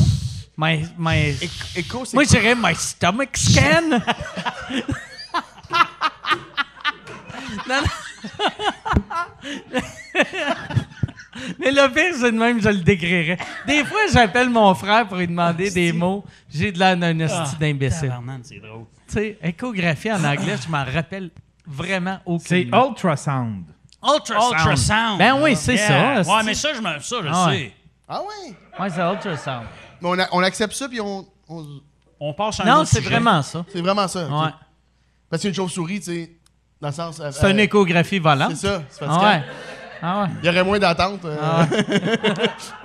my, 0.57 0.84
my, 0.99 1.30
Ec- 1.40 1.76
Echo, 1.76 2.05
c'est 2.05 2.14
moi, 2.14 2.24
je 2.24 2.28
dirais 2.30 2.55
my 2.57 2.74
stomach 2.74 3.36
scan. 3.36 3.90
non, 7.68 7.80
non. 7.82 7.88
Mais 11.59 11.70
le 11.70 11.92
pire, 11.92 12.14
c'est 12.18 12.32
de 12.32 12.38
même, 12.38 12.61
je 12.61 12.68
le 12.68 12.78
décrirais. 12.78 13.38
Des 13.66 13.84
fois, 13.84 14.01
j'appelle 14.12 14.51
mon 14.51 14.74
frère 14.74 15.07
pour 15.07 15.18
lui 15.18 15.28
demander 15.28 15.70
des 15.70 15.92
mots. 15.92 16.24
J'ai 16.51 16.72
de 16.72 16.78
l'air 16.78 16.96
d'un 16.96 17.18
hostie 17.20 17.57
d'imbécile. 17.59 18.12
C'est 18.42 18.59
drôle. 18.59 18.86
Tu 19.07 19.14
sais, 19.14 19.38
échographie 19.42 20.12
en 20.12 20.24
anglais, 20.24 20.57
je 20.62 20.68
m'en 20.70 20.84
rappelle 20.84 21.30
vraiment 21.66 22.18
C'est 22.40 22.66
aucun. 22.72 22.88
ultrasound. 22.88 23.64
Ultrasound. 24.03 24.53
Ultrasound. 24.53 25.18
Ben 25.18 25.40
oui, 25.42 25.57
c'est 25.57 25.74
Yeah. 25.74 26.22
ça. 26.24 26.34
Ouais, 26.36 26.42
mais 26.44 26.55
ça, 26.55 26.68
je, 26.74 26.80
me, 26.80 26.99
ça, 27.01 27.16
je 27.22 27.28
Ah 27.32 27.46
ouais. 27.49 27.57
sais. 27.57 27.72
Ah 28.09 28.20
ouais? 28.22 28.55
Ouais, 28.80 28.90
c'est 28.90 29.01
ultrasound. 29.01 29.66
Mais 30.01 30.09
on, 30.09 30.18
a- 30.18 30.28
on 30.32 30.42
accepte 30.42 30.72
ça, 30.74 30.88
puis 30.88 31.01
on. 31.01 31.26
on- 31.49 31.80
On 32.20 32.34
passe 32.34 32.59
à 32.59 32.64
un 32.64 32.66
Non, 32.66 32.74
autre 32.78 32.88
c'est 32.88 32.99
sujet. 32.99 33.11
vraiment 33.11 33.42
ça. 33.42 33.64
C'est 33.72 33.80
vraiment 33.80 34.09
ça. 34.09 34.26
ok. 34.26 34.42
Ouais. 34.44 34.51
Parce 35.30 35.40
qu'une 35.42 35.55
chauve-souris, 35.55 36.01
tu 36.01 36.07
sais, 36.07 36.30
dans 36.80 36.88
le 36.88 36.94
sens. 36.94 37.20
euh, 37.20 37.30
C'est 37.30 37.49
une 37.51 37.61
euh, 37.61 37.62
échographie 37.62 38.18
volante. 38.18 38.57
C'est 38.57 38.66
ça, 38.66 38.82
c'est 38.88 39.05
Ah 39.05 39.07
fatigant. 39.07 39.24
ouais. 39.28 39.42
Ah 40.03 40.22
ouais. 40.22 40.28
Il 40.42 40.46
y 40.46 40.49
aurait 40.49 40.64
moins 40.64 40.78
d'attente 40.78 41.24
euh, 41.24 41.36
Ah 41.42 41.66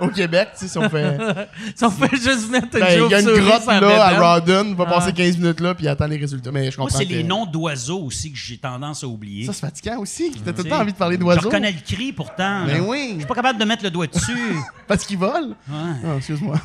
au 0.00 0.08
Québec, 0.08 0.48
tu 0.58 0.60
sais, 0.60 0.68
si 0.68 0.78
on 0.78 0.88
fait. 0.88 1.16
Si 1.76 1.84
on 1.84 1.90
fait 1.90 2.16
juste 2.16 2.50
mettre 2.50 2.68
une 2.74 2.80
Ben, 2.80 3.04
Il 3.06 3.10
y 3.10 3.14
a 3.14 3.20
une 3.20 3.26
grotte 3.40 3.66
là 3.66 3.76
à 4.04 4.10
bédaine. 4.10 4.20
Rawdon, 4.20 4.74
va 4.74 4.86
passer 4.86 5.12
15 5.12 5.38
minutes 5.38 5.60
là, 5.60 5.74
puis 5.74 5.88
attend 5.88 6.06
les 6.06 6.16
résultats. 6.16 6.50
Mais 6.52 6.70
je 6.70 6.76
Moi, 6.78 6.86
comprends. 6.86 6.98
c'est 6.98 7.06
que- 7.06 7.12
les 7.12 7.22
noms 7.24 7.46
d'oiseaux 7.46 8.00
aussi 8.00 8.32
que 8.32 8.38
j'ai 8.38 8.56
tendance 8.58 9.02
à 9.04 9.06
oublier. 9.06 9.46
Ça, 9.46 9.52
c'est 9.52 9.60
fatigant 9.60 9.98
aussi. 9.98 10.30
T'as 10.44 10.52
tout 10.52 10.58
le 10.58 10.64
Tu 10.64 10.70
temps 10.70 10.80
envie 10.80 10.92
de 10.92 10.98
parler 10.98 11.16
Je 11.16 11.20
d'oiseaux. 11.20 11.48
reconnais 11.48 11.72
le 11.72 11.80
cri 11.80 12.12
pourtant. 12.12 12.64
Ben 12.66 12.78
là. 12.78 12.82
oui. 12.86 13.10
Je 13.14 13.18
suis 13.18 13.26
pas 13.26 13.34
capable 13.34 13.58
de 13.58 13.64
mettre 13.64 13.82
le 13.84 13.90
doigt 13.90 14.06
dessus. 14.06 14.56
Parce 14.86 15.04
qu'ils 15.04 15.18
volent. 15.18 15.54
Ouais. 15.68 15.92
Ah, 16.04 16.16
excuse-moi. 16.18 16.56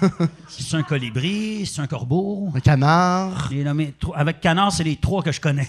C'est 0.48 0.76
un 0.78 0.84
colibri, 0.84 1.66
c'est 1.66 1.82
un 1.82 1.88
corbeau. 1.88 2.50
Un 2.56 2.60
canard. 2.60 3.50
Les 3.52 3.64
nommés- 3.64 3.94
tro- 4.00 4.14
avec 4.16 4.42
canard, 4.42 4.72
c'est 4.72 4.84
les 4.84 4.96
trois 4.98 5.24
que 5.24 5.32
je 5.32 5.40
connais. 5.42 5.68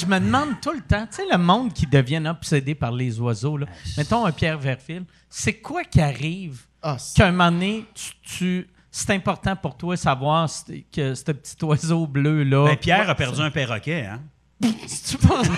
Je 0.00 0.06
me 0.06 0.18
demande 0.18 0.60
tout 0.60 0.72
le 0.72 0.80
temps, 0.80 1.06
tu 1.06 1.16
sais, 1.16 1.22
le 1.30 1.38
monde 1.38 1.72
qui 1.72 1.86
devient 1.86 2.22
obsédé 2.28 2.74
par 2.74 2.90
les 2.92 3.20
oiseaux, 3.20 3.56
là. 3.56 3.66
mettons 3.96 4.24
un 4.24 4.32
Pierre 4.32 4.58
Verfil, 4.58 5.04
c'est 5.28 5.54
quoi 5.54 5.84
qui 5.84 6.00
arrive 6.00 6.62
Ah, 6.82 6.96
c'est- 6.98 7.16
qu'à 7.16 7.28
un 7.28 7.32
moment 7.32 7.50
donné, 7.52 7.84
tu, 7.94 8.12
tu- 8.22 8.68
c'est 8.90 9.10
important 9.10 9.54
pour 9.56 9.76
toi 9.76 9.94
de 9.94 10.00
savoir 10.00 10.48
que 10.92 11.14
ce 11.14 11.22
petit 11.32 11.64
oiseau 11.64 12.06
bleu-là. 12.06 12.64
Ben, 12.66 12.76
Pierre 12.76 13.08
a 13.10 13.14
perdu 13.14 13.40
un 13.40 13.50
perroquet, 13.50 14.06
hein? 14.06 14.20
Tu 14.60 15.16
penses- 15.18 15.48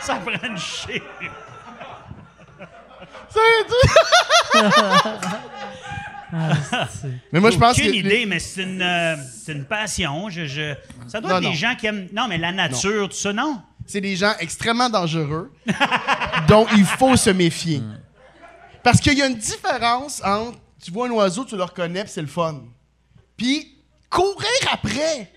Ça 0.00 0.16
prend 0.16 0.48
une 0.48 0.58
chire. 6.70 7.10
Mais 7.32 7.40
moi, 7.40 7.50
je 7.50 7.58
pense 7.58 7.78
Aucune 7.78 7.92
que. 7.92 7.96
idée, 7.96 8.26
mais 8.26 8.38
c'est 8.38 8.62
une, 8.62 8.82
euh, 8.82 9.16
c'est 9.44 9.52
une 9.52 9.64
passion. 9.64 10.28
Je, 10.30 10.46
je- 10.46 10.74
Ça 11.08 11.20
doit 11.20 11.30
Non, 11.30 11.36
être 11.38 11.42
non. 11.44 11.50
des 11.50 11.56
gens 11.56 11.74
qui 11.74 11.86
aiment. 11.86 12.08
Non, 12.12 12.26
mais 12.28 12.38
la 12.38 12.52
nature, 12.52 13.08
tout 13.08 13.16
ça, 13.16 13.32
non? 13.32 13.60
c'est 13.86 14.00
des 14.00 14.16
gens 14.16 14.32
extrêmement 14.40 14.88
dangereux 14.88 15.52
dont 16.48 16.66
il 16.74 16.86
faut 16.86 17.16
se 17.16 17.28
méfier. 17.30 17.82
Parce 18.82 18.98
qu'il 19.00 19.12
y 19.18 19.22
a 19.22 19.26
une 19.26 19.36
différence 19.36 20.22
entre 20.24 20.58
tu 20.82 20.90
vois 20.90 21.06
un 21.06 21.10
oiseau, 21.10 21.44
tu 21.44 21.54
le 21.56 21.62
reconnais, 21.62 22.02
puis 22.04 22.12
c'est 22.12 22.20
le 22.22 22.26
fun. 22.26 22.62
Puis 23.36 23.76
courir 24.10 24.48
après 24.72 25.30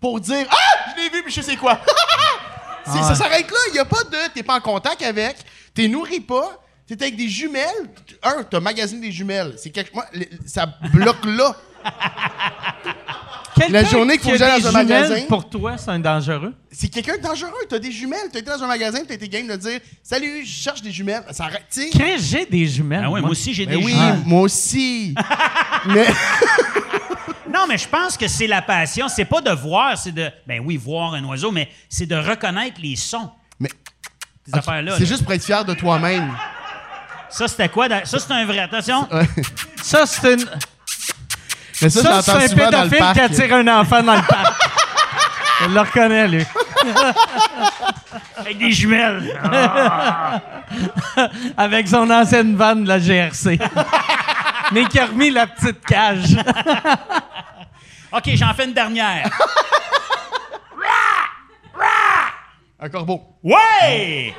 pour 0.00 0.18
dire 0.20 0.46
Ah, 0.50 0.90
je 0.96 1.02
l'ai 1.02 1.10
vu, 1.10 1.22
puis 1.24 1.32
je 1.32 1.40
sais 1.42 1.56
quoi. 1.56 1.78
C'est- 2.86 3.02
Ça 3.02 3.14
s'arrête 3.14 3.50
là. 3.50 3.56
Il 3.68 3.72
n'y 3.74 3.78
a 3.80 3.84
pas 3.84 4.04
de 4.04 4.32
t'es 4.32 4.42
pas 4.42 4.56
en 4.56 4.60
contact 4.60 5.02
avec, 5.02 5.36
t'es 5.74 5.88
nourri 5.88 6.20
pas, 6.20 6.58
t'es 6.94 7.02
avec 7.04 7.16
des 7.16 7.28
jumelles? 7.28 7.64
Un, 8.22 8.42
t'as 8.48 8.60
magasiné 8.60 9.00
des 9.08 9.12
jumelles. 9.12 9.54
C'est 9.58 9.70
quelque 9.70 9.92
moi, 9.94 10.06
ça 10.46 10.66
bloque 10.92 11.24
là. 11.24 11.56
Quelqu'un 13.54 13.84
journée 13.86 14.18
qu'il 14.18 14.30
faut 14.32 14.36
qui 14.36 14.42
a 14.42 14.46
que 14.46 14.52
j'aille 14.52 14.56
des 14.62 14.68
dans 14.68 14.76
un 14.76 14.80
jumelles, 14.82 15.02
magasin- 15.10 15.26
Pour 15.28 15.48
toi, 15.48 15.78
c'est 15.78 15.90
un 15.90 15.98
dangereux? 15.98 16.52
C'est 16.70 16.88
quelqu'un 16.88 17.16
de 17.16 17.22
dangereux. 17.22 17.52
T'as 17.68 17.78
des 17.78 17.90
jumelles. 17.90 18.28
T'as 18.30 18.40
été 18.40 18.50
dans 18.50 18.62
un 18.62 18.66
magasin, 18.66 18.98
t'as 19.08 19.14
été 19.14 19.28
game 19.28 19.46
de 19.46 19.56
dire 19.56 19.80
Salut, 20.02 20.44
je 20.44 20.50
cherche 20.50 20.82
des 20.82 20.92
jumelles. 20.92 21.24
Ça 21.30 21.44
arrête, 21.44 21.64
tu 21.72 21.82
sais. 21.82 21.90
Quand 21.90 22.16
j'ai 22.18 22.44
des 22.44 22.66
jumelles. 22.66 23.02
Ah 23.04 23.10
oui, 23.10 23.20
moi 23.22 23.30
aussi, 23.30 23.54
j'ai 23.54 23.64
Ben 23.64 23.78
des 23.78 23.84
oui, 23.84 23.92
jumelles. 23.92 24.18
moi 24.26 24.42
aussi. 24.42 25.14
Mais 25.86 26.06
Non, 27.52 27.66
mais 27.66 27.78
je 27.78 27.88
pense 27.88 28.18
que 28.18 28.28
c'est 28.28 28.46
la 28.46 28.60
passion. 28.60 29.08
C'est 29.08 29.24
pas 29.24 29.40
de 29.40 29.50
voir, 29.50 29.96
c'est 29.96 30.12
de. 30.12 30.30
Ben 30.46 30.60
oui, 30.62 30.76
voir 30.76 31.14
un 31.14 31.24
oiseau, 31.24 31.50
mais 31.50 31.68
c'est 31.88 32.04
de 32.04 32.14
reconnaître 32.16 32.78
les 32.82 32.96
sons. 32.96 33.30
Mais- 33.58 33.70
Ces 34.46 34.58
affaires-là. 34.58 34.96
c'est 34.98 35.06
juste 35.06 35.22
pour 35.24 35.32
être 35.32 35.42
fier 35.44 35.64
de 35.64 35.72
toi-même. 35.72 36.30
Ça, 37.30 37.48
c'était 37.48 37.68
quoi? 37.68 37.86
Ça, 38.04 38.18
c'est 38.18 38.32
un 38.32 38.44
vrai. 38.44 38.60
Attention. 38.60 39.08
Ça, 39.82 40.06
c'est 40.06 40.34
une. 40.34 40.44
Mais 41.82 41.90
ça, 41.90 42.22
c'est 42.22 42.30
un 42.32 42.48
souvent 42.48 42.70
dans 42.70 42.82
le 42.84 42.88
pédophile 42.88 42.98
parc. 42.98 43.14
qui 43.14 43.20
attire 43.20 43.54
un 43.54 43.80
enfant 43.80 44.02
dans 44.02 44.14
le 44.14 44.22
parc. 44.22 44.54
Je 45.62 45.68
le 45.68 45.80
reconnais, 45.80 46.28
lui. 46.28 46.44
Avec 48.36 48.58
des 48.58 48.72
jumelles. 48.72 49.38
Avec 51.56 51.88
son 51.88 52.10
ancienne 52.10 52.56
vanne 52.56 52.84
de 52.84 52.88
la 52.88 52.98
GRC. 52.98 53.58
Mais 54.72 54.84
qui 54.86 54.98
a 54.98 55.06
remis 55.06 55.30
la 55.30 55.46
petite 55.46 55.84
cage. 55.84 56.36
OK, 58.12 58.30
j'en 58.34 58.52
fais 58.54 58.64
une 58.64 58.72
dernière. 58.74 59.28
Un 62.78 62.88
corbeau. 62.88 63.22
Ouais! 63.42 64.34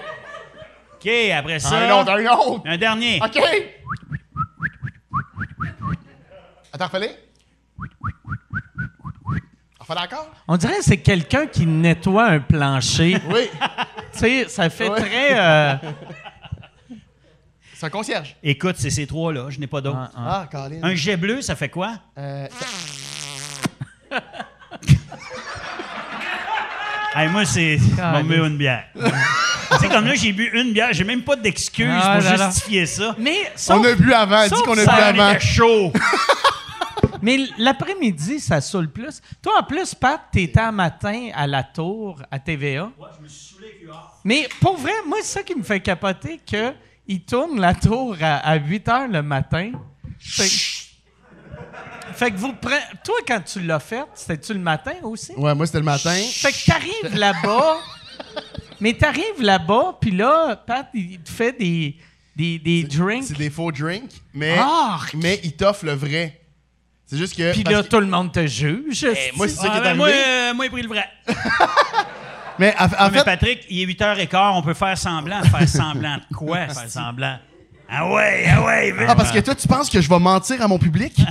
OK, 1.07 1.31
après 1.31 1.59
ça. 1.59 1.77
Un 1.77 1.91
autre, 2.01 2.11
un 2.11 2.25
autre. 2.25 2.61
un 2.65 2.77
dernier. 2.77 3.19
OK. 3.23 3.39
Attends, 6.73 6.85
refais-le. 6.85 7.07
Refais-le 9.79 9.99
encore? 10.01 10.31
On 10.47 10.57
dirait 10.57 10.77
que 10.77 10.83
c'est 10.83 10.97
quelqu'un 10.97 11.47
qui 11.47 11.65
nettoie 11.65 12.25
un 12.27 12.39
plancher. 12.39 13.17
Oui. 13.29 13.49
tu 14.13 14.19
sais, 14.19 14.47
ça 14.49 14.69
fait 14.69 14.89
très. 14.89 15.39
euh, 15.39 15.75
C'est 17.73 17.85
un 17.85 17.89
concierge. 17.89 18.35
Écoute, 18.43 18.75
c'est 18.77 18.89
ces 18.89 19.07
trois-là. 19.07 19.49
Je 19.49 19.59
n'ai 19.59 19.67
pas 19.67 19.79
d'autres. 19.81 20.09
ah, 20.15 20.41
Ah, 20.43 20.47
Colin. 20.51 20.79
Un 20.83 20.95
jet 20.95 21.15
bleu, 21.15 21.41
ça 21.41 21.55
fait 21.55 21.69
quoi? 21.69 21.93
Euh, 22.17 22.47
Hey, 27.15 27.29
moi, 27.29 27.45
c'est. 27.45 27.79
Ah, 27.99 28.19
une 28.19 28.57
bière. 28.57 28.85
tu 29.71 29.77
sais, 29.79 29.89
comme 29.89 30.05
là, 30.05 30.15
j'ai 30.15 30.31
bu 30.33 30.49
une 30.53 30.73
bière, 30.73 30.89
j'ai 30.91 31.03
même 31.03 31.23
pas 31.23 31.35
d'excuse 31.35 31.87
Ah, 32.01 32.17
pour 32.19 32.29
là, 32.29 32.37
là. 32.37 32.49
justifier 32.49 32.85
ça. 32.85 33.15
Mais, 33.17 33.51
On 33.69 33.83
a 33.83 33.93
bu 33.93 34.13
avant, 34.13 34.43
dis 34.43 34.49
sauf 34.49 34.63
qu'on 34.63 34.73
a 34.73 34.75
bu 34.77 34.85
ça, 34.85 34.93
avant. 35.07 35.39
Chaud. 35.39 35.91
mais 37.21 37.39
l'après-midi, 37.57 38.39
ça 38.39 38.61
saoule 38.61 38.89
plus. 38.89 39.21
Toi, 39.41 39.53
en 39.59 39.63
plus, 39.63 39.93
Pat, 39.95 40.21
t'étais 40.31 40.59
un 40.59 40.71
matin 40.71 41.29
à 41.35 41.47
la 41.47 41.63
tour 41.63 42.21
à 42.31 42.39
TVA. 42.39 42.89
Mais 44.23 44.47
pour 44.59 44.77
vrai, 44.77 44.93
moi, 45.07 45.17
c'est 45.21 45.39
ça 45.39 45.43
qui 45.43 45.55
me 45.55 45.63
fait 45.63 45.79
capoter 45.79 46.39
que 46.49 46.73
il 47.07 47.21
tourne 47.21 47.59
la 47.59 47.73
tour 47.73 48.17
à, 48.21 48.37
à 48.37 48.55
8 48.55 48.87
h 48.87 49.11
le 49.11 49.21
matin. 49.21 49.71
Fait, 50.19 50.43
que- 50.47 52.13
fait 52.15 52.31
que 52.31 52.37
vous 52.37 52.53
prenez. 52.53 52.75
Toi, 53.03 53.15
quand 53.25 53.39
tu 53.45 53.61
l'as 53.61 53.79
fait, 53.79 54.03
c'était-tu 54.13 54.53
le 54.53 54.59
matin 54.59 54.93
aussi? 55.03 55.31
Ouais, 55.37 55.55
moi, 55.55 55.65
c'était 55.65 55.77
le 55.79 55.85
matin. 55.85 56.13
Fait 56.15 56.51
que 56.51 56.65
t'arrives 56.65 57.17
là-bas, 57.17 57.77
mais 58.79 58.93
t'arrives 58.93 59.41
là-bas, 59.41 59.97
puis 60.01 60.11
là, 60.11 60.55
Pat, 60.55 60.87
il 60.93 61.19
te 61.19 61.29
fait 61.29 61.51
des, 61.57 61.95
des, 62.35 62.59
des 62.59 62.83
drinks. 62.83 63.25
C'est 63.25 63.37
des 63.37 63.49
faux 63.49 63.71
drinks, 63.71 64.11
mais, 64.33 64.57
Arc! 64.57 65.13
mais 65.15 65.39
il 65.43 65.53
t'offre 65.53 65.85
le 65.85 65.93
vrai. 65.93 66.39
C'est 67.05 67.17
juste 67.17 67.35
que. 67.37 67.53
Puis 67.53 67.63
là, 67.63 67.81
que- 67.83 67.87
tout 67.87 67.99
le 67.99 68.05
monde 68.07 68.31
te 68.33 68.45
juge. 68.45 69.05
Eh, 69.05 69.31
moi, 69.37 69.47
c'est 69.47 69.55
ça 69.55 69.63
qui 69.63 69.69
Ah, 69.73 69.77
est 69.77 69.81
ben, 69.81 69.85
arrivé. 69.87 69.97
moi, 69.97 70.09
euh, 70.09 70.53
moi, 70.53 70.65
j'ai 70.65 70.71
pris 70.71 70.81
le 70.81 70.87
vrai. 70.89 71.05
mais 72.59 72.75
en, 72.77 72.85
en 72.85 72.89
Ah, 72.97 73.09
mais 73.09 73.17
fait, 73.19 73.23
Patrick, 73.25 73.65
il 73.69 73.81
est 73.81 73.85
8h15, 73.85 74.51
on 74.57 74.61
peut 74.61 74.73
faire 74.73 74.97
semblant. 74.97 75.41
Faire 75.43 75.69
semblant 75.69 76.17
de 76.17 76.35
quoi? 76.35 76.67
faire 76.67 76.89
semblant. 76.89 77.37
Ah 77.89 78.11
ouais, 78.11 78.45
ah 78.51 78.61
ouais, 78.65 78.93
ah, 79.07 79.15
parce 79.15 79.31
que 79.31 79.39
toi, 79.39 79.55
tu 79.55 79.65
penses 79.65 79.89
que 79.89 80.01
je 80.01 80.09
vais 80.09 80.19
mentir 80.19 80.61
à 80.61 80.67
mon 80.67 80.77
public? 80.77 81.15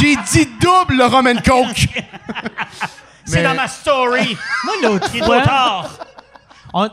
J'ai 0.00 0.16
dit 0.16 0.48
double 0.60 0.96
le 0.96 1.04
rum 1.06 1.28
and 1.28 1.40
coke. 1.44 1.86
C'est 3.28 3.42
dans 3.42 3.54
ma 3.54 3.68
story. 3.68 4.36
Moi, 4.64 4.74
l'autre 4.82 5.08
Il 5.14 5.18
est 5.18 5.20
trop 5.22 5.40
tard. 5.40 5.90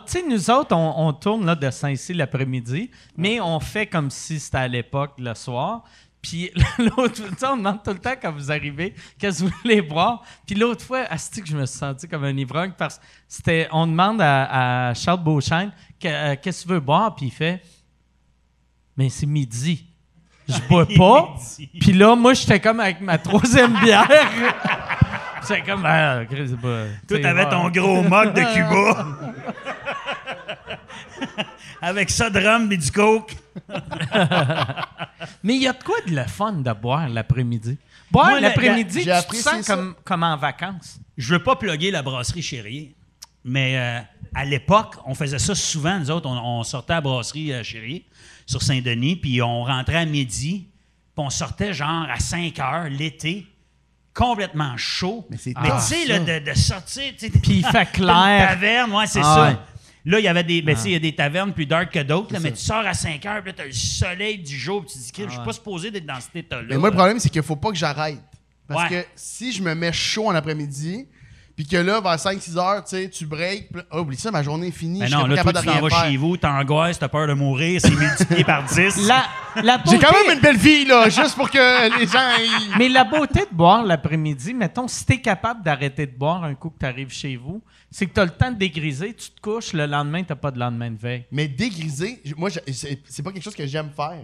tu 0.06 0.12
sais, 0.12 0.24
nous 0.28 0.50
autres, 0.50 0.76
on, 0.76 1.08
on 1.08 1.14
tourne 1.14 1.46
là, 1.46 1.56
de 1.56 1.70
Saint-Cy 1.70 2.14
l'après-midi, 2.14 2.90
mais 3.18 3.40
on 3.42 3.60
fait 3.60 3.88
comme 3.88 4.10
si 4.10 4.40
c'était 4.40 4.58
à 4.58 4.68
l'époque, 4.68 5.14
le 5.18 5.34
soir. 5.34 5.84
Puis 6.22 6.50
l'autre 6.80 7.18
fois, 7.18 7.30
tu 7.30 7.38
sais, 7.38 7.46
on 7.48 7.58
demande 7.58 7.84
tout 7.84 7.92
le 7.92 8.00
temps 8.00 8.16
quand 8.20 8.32
vous 8.32 8.52
arrivez, 8.52 8.96
qu'est-ce 9.20 9.44
que 9.44 9.50
vous 9.50 9.56
voulez 9.64 9.82
boire. 9.82 10.24
Puis 10.48 10.56
l'autre 10.56 10.84
fois, 10.84 11.02
asti 11.10 11.42
que 11.42 11.48
je 11.48 11.56
me 11.56 11.66
suis 11.68 11.78
senti 11.78 12.08
comme 12.08 12.24
un 12.24 12.36
ivrogne 12.36 12.72
parce 12.78 12.98
que 12.98 13.04
c'était, 13.28 13.68
on 13.72 13.86
demande 13.86 14.22
à, 14.22 14.88
à 14.90 14.94
Charles 14.96 15.24
que- 15.24 16.08
euh, 16.08 16.36
qu'est-ce 16.42 16.64
que 16.64 16.68
tu 16.68 16.74
veux 16.74 16.80
boire, 16.80 17.14
puis 17.16 17.28
il 17.28 17.32
fait, 17.32 17.62
mais 18.98 19.10
c'est 19.10 19.28
midi. 19.28 19.86
Je 20.48 20.60
bois 20.68 20.86
pas. 20.98 21.36
Puis 21.80 21.94
là, 21.94 22.16
moi, 22.16 22.34
j'étais 22.34 22.60
comme 22.60 22.80
avec 22.80 23.02
ma 23.02 23.18
troisième 23.18 23.74
bière. 23.84 24.08
C'est 25.48 25.62
comme, 25.62 25.84
ah, 25.86 26.22
Chris, 26.30 26.48
c'est 26.50 26.60
pas. 26.60 26.86
Toi, 26.86 26.88
tu 27.08 27.16
sais, 27.16 27.22
t'avais 27.22 27.50
ton 27.50 27.70
gros 27.70 28.02
mug 28.04 28.34
de 28.34 28.42
Cuba. 28.54 29.08
Avec 31.82 32.10
ça 32.10 32.30
de 32.30 32.40
rhum 32.40 32.72
et 32.72 32.78
du 32.78 32.92
coke. 32.92 33.36
Mais 35.44 35.56
il 35.56 35.62
y 35.62 35.68
a 35.68 35.74
de 35.74 35.84
quoi 35.84 35.96
de 36.08 36.16
le 36.16 36.24
fun 36.26 36.54
de 36.54 36.72
boire 36.74 37.08
l'après-midi? 37.10 37.78
Boire 38.12 38.30
Moi, 38.30 38.40
la- 38.40 38.50
l'après-midi, 38.50 39.00
j'ai 39.00 39.04
tu 39.04 39.06
te 39.06 39.12
apprécié 39.12 39.52
sens 39.52 39.66
ça. 39.66 39.76
comme, 39.76 39.96
comme 40.04 40.24
en 40.24 40.38
vacances. 40.38 41.00
Je 41.18 41.34
veux 41.34 41.44
pas 41.44 41.56
plugger 41.56 41.92
la 41.92 42.02
brasserie 42.02 42.42
Chérier, 42.42 42.96
mais 43.44 43.78
euh, 43.78 44.00
à 44.34 44.46
l'époque, 44.46 44.96
on 45.06 45.14
faisait 45.16 45.40
ça 45.40 45.54
souvent. 45.56 46.00
Nous 46.00 46.10
autres, 46.12 46.28
on, 46.30 46.60
on 46.60 46.64
sortait 46.64 46.94
à 46.94 46.98
la 46.98 47.02
brasserie 47.02 47.54
euh, 47.54 47.64
Chérier 47.64 48.06
sur 48.46 48.62
Saint-Denis, 48.62 49.16
puis 49.18 49.42
on 49.42 49.64
rentrait 49.64 49.98
à 49.98 50.06
midi, 50.06 50.68
puis 51.16 51.26
on 51.26 51.30
sortait 51.30 51.74
genre 51.74 52.08
à 52.10 52.20
5 52.20 52.60
heures 52.60 52.90
l'été, 52.90 53.46
complètement 54.16 54.76
chaud. 54.78 55.26
Mais 55.30 55.38
c'est 55.38 55.54
Mais 55.62 55.70
tu 55.70 55.82
sais, 56.08 56.20
de, 56.20 56.50
de 56.50 56.54
sortir. 56.56 57.14
tu 57.18 57.28
sais, 57.28 57.30
Puis 57.30 57.58
il 57.58 57.66
fait 57.66 57.80
Une 57.98 58.06
clair. 58.06 58.48
taverne, 58.50 58.92
ouais, 58.94 59.06
c'est 59.08 59.20
Ah 59.22 59.36
ça. 59.36 59.48
ouais. 59.50 59.58
Là, 60.08 60.20
il 60.20 60.24
y 60.24 60.28
avait 60.28 60.44
des. 60.44 60.62
Ben, 60.62 60.76
tu 60.76 60.82
sais, 60.82 60.90
il 60.90 60.94
y 60.94 60.96
a 60.96 61.00
des 61.00 61.16
tavernes 61.16 61.52
plus 61.52 61.66
dark 61.66 61.92
que 61.92 62.00
d'autres, 62.04 62.32
là, 62.34 62.40
mais 62.40 62.52
tu 62.52 62.58
sors 62.60 62.86
à 62.86 62.94
5 62.94 63.26
heures, 63.26 63.42
puis 63.42 63.52
là, 63.52 63.58
t'as 63.58 63.66
le 63.66 63.72
soleil 63.72 64.38
du 64.38 64.56
jour, 64.58 64.82
puis 64.86 64.90
tu 64.94 65.00
te 65.12 65.16
dis, 65.18 65.24
je 65.28 65.32
suis 65.34 65.44
pas 65.44 65.54
supposé 65.54 65.90
d'être 65.92 66.06
dans 66.06 66.20
cet 66.20 66.36
état-là. 66.36 66.64
Mais 66.70 66.78
moi, 66.78 66.90
le 66.90 66.96
problème, 66.96 67.20
c'est 67.20 67.30
qu'il 67.30 67.42
faut 67.44 67.56
pas 67.56 67.70
que 67.72 67.76
j'arrête. 67.78 68.20
Parce 68.68 68.90
Ouais. 68.90 69.02
que 69.04 69.08
si 69.16 69.52
je 69.52 69.62
me 69.64 69.74
mets 69.76 69.92
chaud 69.94 70.28
en 70.28 70.36
après-midi, 70.36 71.08
puis 71.56 71.66
que 71.66 71.78
là, 71.78 72.02
vers 72.02 72.16
5-6 72.18 72.58
heures, 72.58 72.84
tu 72.84 72.90
sais, 72.98 73.10
tu 73.10 73.26
breaks, 73.26 73.70
oh, 73.92 74.00
oublie 74.00 74.18
ça, 74.18 74.30
ma 74.30 74.44
journée 74.44 74.68
est 74.68 74.72
finie. 74.72 75.06
Je 75.08 75.12
non, 75.12 75.26
là, 75.26 75.42
toi, 75.42 75.54
tu 75.54 75.66
t'en 75.66 75.80
vas 75.88 76.06
chez 76.10 76.18
vous, 76.18 76.36
t'angoisses, 76.36 77.00
t'as 77.00 77.08
peur 77.08 77.28
de 77.28 77.34
mourir, 77.34 77.80
c'est 77.82 77.92
multiplié 77.96 78.44
par 78.44 78.64
10. 78.66 79.08
La, 79.08 79.24
la 79.64 79.78
J'ai 79.86 79.92
beauté, 79.94 80.06
quand 80.06 80.12
même 80.14 80.36
une 80.36 80.42
belle 80.42 80.58
vie, 80.58 80.84
là, 80.86 81.08
juste 81.08 81.36
pour 81.36 81.50
que 81.50 81.98
les 82.00 82.08
gens. 82.08 82.20
ils- 82.40 82.78
Mais 82.78 82.90
la 82.90 83.06
beauté 83.06 83.42
de 83.50 83.56
boire 83.56 83.84
l'après-midi, 83.84 84.54
mettons, 84.54 84.88
si 84.90 85.06
t'es 85.06 85.22
capable 85.22 85.64
d'arrêter 85.64 86.06
de 86.08 86.12
boire 86.18 86.44
un 86.44 86.56
coup 86.56 86.70
que 86.70 86.78
t'arrives 86.80 87.14
chez 87.14 87.38
vous, 87.38 87.62
c'est 87.90 88.06
que 88.06 88.12
t'as 88.14 88.26
le 88.26 88.32
temps 88.32 88.52
de 88.52 88.58
dégriser, 88.58 89.14
tu 89.14 89.30
te 89.32 89.40
couches, 89.40 89.72
le 89.72 89.86
lendemain, 89.86 90.24
t'as 90.24 90.36
pas 90.36 90.52
de 90.52 90.60
lendemain 90.60 90.92
de 90.92 90.98
veille. 90.98 91.26
Mais 91.32 91.48
dégriser, 91.48 92.22
moi, 92.36 92.50
c'est 92.52 93.24
pas 93.24 93.32
quelque 93.32 93.44
chose 93.44 93.56
que 93.56 93.66
j'aime 93.66 93.92
faire. 93.96 94.20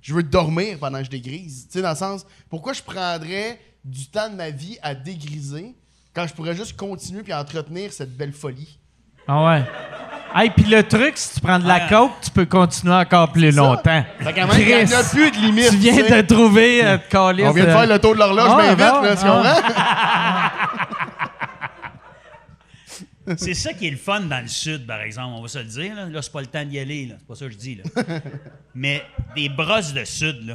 Je 0.00 0.14
veux 0.14 0.22
dormir 0.22 0.78
pendant 0.80 0.98
que 0.98 1.04
je 1.04 1.10
dégrise. 1.10 1.66
Tu 1.66 1.74
sais, 1.74 1.82
dans 1.82 1.90
le 1.90 1.96
sens, 1.96 2.26
pourquoi 2.48 2.72
je 2.72 2.82
prendrais 2.82 3.60
du 3.84 4.06
temps 4.06 4.30
de 4.30 4.36
ma 4.36 4.48
vie 4.50 4.78
à 4.82 4.94
dégriser? 4.94 5.74
Quand 6.14 6.26
je 6.26 6.34
pourrais 6.34 6.54
juste 6.54 6.76
continuer 6.76 7.22
puis 7.22 7.32
entretenir 7.32 7.92
cette 7.92 8.16
belle 8.16 8.32
folie? 8.32 8.78
Ah 9.26 9.44
ouais. 9.44 9.62
Hey, 10.34 10.50
puis 10.50 10.64
le 10.64 10.82
truc, 10.82 11.16
si 11.18 11.34
tu 11.34 11.40
prends 11.40 11.58
de 11.58 11.66
la 11.68 11.74
Ouais. 11.76 11.86
coke, 11.90 12.12
tu 12.22 12.30
peux 12.30 12.46
continuer 12.46 12.94
encore 12.94 13.32
plus 13.32 13.50
longtemps. 13.54 14.04
Fait 14.20 14.32
quand 14.32 14.46
même, 14.46 14.60
il 14.60 14.68
y 14.68 14.94
en 14.94 14.98
a 14.98 15.04
plus 15.04 15.30
de 15.30 15.36
limite. 15.36 15.70
tu 15.70 15.76
viens 15.76 15.96
tu 15.96 16.08
sais. 16.08 16.22
de 16.22 16.26
trouver 16.34 16.84
euh, 16.84 16.96
de 16.96 17.02
calice, 17.02 17.44
On 17.46 17.52
vient 17.52 17.64
de 17.64 17.68
euh, 17.68 17.72
faire 17.72 17.86
le 17.86 17.98
tour 17.98 18.14
de 18.14 18.18
l'horloge 18.18 18.48
Ah, 18.50 18.56
bien 18.56 18.68
vite, 18.70 18.78
ben, 18.78 19.02
là, 19.02 19.16
tu 19.16 19.22
ah. 19.26 20.50
comprends? 20.56 20.56
C'est 23.36 23.54
ça 23.54 23.72
qui 23.72 23.86
est 23.86 23.90
le 23.90 23.96
fun 23.96 24.20
dans 24.22 24.40
le 24.40 24.48
sud, 24.48 24.86
par 24.86 25.00
exemple, 25.00 25.34
on 25.36 25.42
va 25.42 25.48
se 25.48 25.58
le 25.58 25.64
dire. 25.64 25.94
Là, 25.94 26.06
Là, 26.06 26.22
c'est 26.22 26.32
pas 26.32 26.40
le 26.40 26.46
temps 26.48 26.64
d'y 26.64 26.78
aller, 26.78 27.06
là. 27.06 27.14
c'est 27.18 27.26
pas 27.26 27.34
ça 27.36 27.46
que 27.46 27.52
je 27.52 27.56
dis. 27.56 27.76
Là. 27.76 27.84
Mais 28.74 29.02
des 29.36 29.48
brosses 29.48 29.92
de 29.92 30.04
sud, 30.04 30.44
là, 30.46 30.54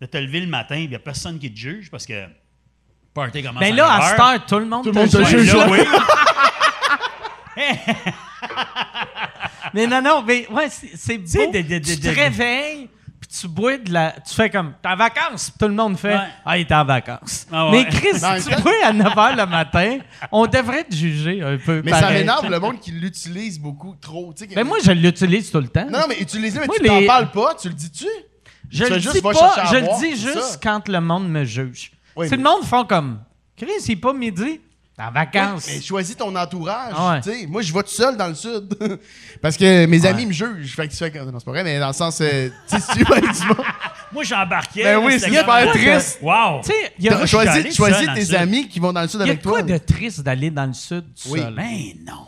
de 0.00 0.06
te 0.06 0.18
lever 0.18 0.40
le 0.40 0.48
matin, 0.48 0.76
il 0.76 0.88
n'y 0.88 0.96
a 0.96 0.98
personne 0.98 1.38
qui 1.38 1.52
te 1.52 1.58
juge 1.58 1.90
parce 1.90 2.06
que 2.06 2.24
party 3.14 3.42
commence 3.42 3.60
Ben 3.60 3.72
à 3.72 3.76
là, 3.76 3.86
à 3.92 3.98
9 3.98 4.08
cette 4.10 4.20
heure, 4.20 4.46
tout 4.46 4.58
le 4.58 4.66
monde 4.66 4.84
Tout 4.84 4.90
le 4.92 5.00
monde 5.00 5.10
te 5.10 5.16
te 5.18 5.24
juge. 5.24 5.40
juge. 5.40 5.54
là, 5.56 5.66
oui. 5.68 5.78
Mais 9.74 9.86
non, 9.86 10.02
non, 10.02 10.22
mais 10.26 10.46
ouais, 10.50 10.68
c'est 10.70 11.18
beau. 11.18 11.52
de- 11.52 11.60
de- 11.60 11.78
de- 11.78 11.84
tu 11.84 12.00
te 12.00 12.08
réveilles, 12.08 12.88
puis 13.20 13.30
tu 13.40 13.46
bois 13.46 13.76
de 13.76 13.92
la... 13.92 14.12
Tu 14.26 14.34
fais 14.34 14.50
comme, 14.50 14.72
t'es 14.82 14.88
en 14.88 14.96
vacances. 14.96 15.50
Puis 15.50 15.58
Tout 15.60 15.68
le 15.68 15.74
monde 15.74 15.96
fait, 15.98 16.14
Ouais. 16.14 16.26
ah, 16.44 16.58
il 16.58 16.62
est 16.62 16.72
en 16.72 16.84
vacances. 16.84 17.46
Ah 17.52 17.66
ouais. 17.68 17.84
Mais 17.84 17.88
Chris, 17.88 18.18
si 18.40 18.48
tu 18.48 18.62
bois 18.62 18.72
à 18.84 18.92
9 18.92 19.14
h 19.14 19.36
le 19.36 19.46
matin, 19.46 19.98
on 20.32 20.46
devrait 20.46 20.84
te 20.84 20.94
juger 20.94 21.42
un 21.42 21.56
peu. 21.58 21.82
Mais 21.84 21.92
ça 21.92 22.10
m'énerve 22.10 22.48
le 22.50 22.58
monde 22.58 22.80
qui 22.80 22.90
l'utilise 22.90 23.60
beaucoup 23.60 23.94
trop. 24.00 24.32
tu 24.32 24.40
sais, 24.44 24.48
que- 24.48 24.54
Mais 24.56 24.64
moi, 24.64 24.78
je 24.82 24.90
l'utilise 24.92 25.50
tout 25.52 25.60
le 25.60 25.68
temps. 25.68 25.86
Non, 25.88 26.00
non, 26.00 26.04
mais 26.08 26.18
utilise-le, 26.20 26.60
mais 26.62 26.66
Moi, 26.66 26.76
tu 26.80 26.86
t'en 26.86 26.98
les- 27.00 27.06
parles 27.06 27.30
pas, 27.30 27.54
tu 27.60 27.68
le 27.68 27.74
dis-tu? 27.74 28.06
je 28.70 28.84
tu 28.84 28.90
le 28.92 28.98
dis 28.98 29.20
pas, 29.20 29.32
je 29.70 29.76
le 29.76 29.98
dis 30.00 30.20
juste 30.20 30.40
ça. 30.40 30.58
quand 30.62 30.88
le 30.88 31.00
monde 31.00 31.28
me 31.28 31.44
juge. 31.44 31.92
Oui, 32.20 32.26
si 32.28 32.32
mais- 32.32 32.36
le 32.38 32.42
monde 32.44 32.64
font 32.64 32.84
comme, 32.84 33.20
Chris, 33.56 33.68
il 33.86 33.92
est 33.92 33.96
pas 33.96 34.12
midi, 34.12 34.60
t'es 34.96 35.02
en 35.02 35.10
vacances. 35.10 35.66
Mais 35.68 35.80
choisis 35.80 36.16
ton 36.16 36.34
entourage. 36.34 36.92
Ah 36.96 37.20
ouais. 37.26 37.46
Moi, 37.46 37.62
je 37.62 37.72
vais 37.72 37.82
tout 37.82 37.88
seul 37.90 38.16
dans 38.16 38.28
le 38.28 38.34
sud. 38.34 38.74
Parce 39.42 39.56
que 39.56 39.86
mes 39.86 40.04
amis 40.06 40.26
me 40.26 40.32
jugent. 40.32 40.74
Fait 40.74 40.86
que 40.86 40.92
tu 40.92 40.98
fais 40.98 41.10
comme. 41.10 41.30
Non, 41.30 41.38
c'est 41.38 41.44
pas 41.44 41.50
vrai, 41.52 41.64
mais 41.64 41.78
dans 41.78 41.88
le 41.88 41.92
sens. 41.92 42.20
euh, 42.20 42.48
tu 42.68 42.76
sais, 42.76 42.80
si 42.82 42.98
tu 42.98 43.04
vas 43.04 43.16
avec. 43.16 43.30
Moi, 44.12 44.24
j'embarquais. 44.24 44.82
Ben 44.82 44.98
oui, 44.98 45.18
c'est 45.20 45.28
super 45.30 45.70
triste. 45.72 46.18
Wow! 46.22 46.62
Y 46.98 47.08
a, 47.08 47.26
Choisis, 47.26 47.74
choisis 47.76 48.08
tes 48.14 48.34
amis 48.34 48.66
qui 48.68 48.80
vont 48.80 48.92
dans 48.92 49.02
le 49.02 49.08
sud 49.08 49.20
il 49.20 49.26
y 49.26 49.28
a 49.28 49.32
avec 49.32 49.42
de 49.44 49.48
quoi 49.48 49.62
toi? 49.62 49.72
de 49.72 49.78
triste 49.78 50.20
d'aller 50.22 50.50
dans 50.50 50.66
le 50.66 50.72
sud 50.72 51.04
tout 51.14 51.28
Oui. 51.30 51.40
seul? 51.40 51.54
Ben 51.54 51.92
non. 52.04 52.26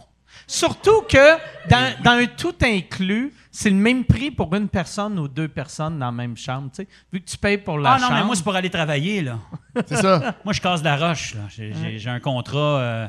Surtout 0.52 1.00
que 1.08 1.36
dans, 1.70 1.94
dans 2.04 2.10
un 2.10 2.26
tout 2.26 2.54
inclus, 2.62 3.32
c'est 3.50 3.70
le 3.70 3.76
même 3.76 4.04
prix 4.04 4.30
pour 4.30 4.54
une 4.54 4.68
personne 4.68 5.18
ou 5.18 5.26
deux 5.26 5.48
personnes 5.48 5.98
dans 5.98 6.06
la 6.06 6.12
même 6.12 6.36
chambre. 6.36 6.68
tu 6.74 6.82
sais. 6.82 6.88
Vu 7.10 7.20
que 7.22 7.30
tu 7.30 7.38
payes 7.38 7.56
pour 7.56 7.78
la 7.78 7.92
Ah 7.92 7.94
non, 7.98 8.08
chambre. 8.08 8.18
mais 8.20 8.24
moi, 8.26 8.36
c'est 8.36 8.42
pour 8.44 8.54
aller 8.54 8.68
travailler, 8.68 9.22
là. 9.22 9.38
C'est 9.86 9.96
ça. 9.96 10.34
Moi, 10.44 10.52
je 10.52 10.60
casse 10.60 10.80
de 10.80 10.84
la 10.84 10.96
roche, 10.96 11.34
là. 11.34 11.40
J'ai, 11.48 11.72
j'ai- 11.72 11.98
j'ai 11.98 12.10
un 12.10 12.20
contrat. 12.20 12.58
euh, 12.80 13.06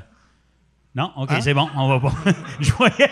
Non, 0.95 1.11
OK, 1.17 1.31
Hein? 1.31 1.41
c'est 1.41 1.53
bon, 1.53 1.69
on 1.75 1.87
va 1.89 1.99
pas. 1.99 2.15
je 2.61 2.71
voyais. 2.71 3.11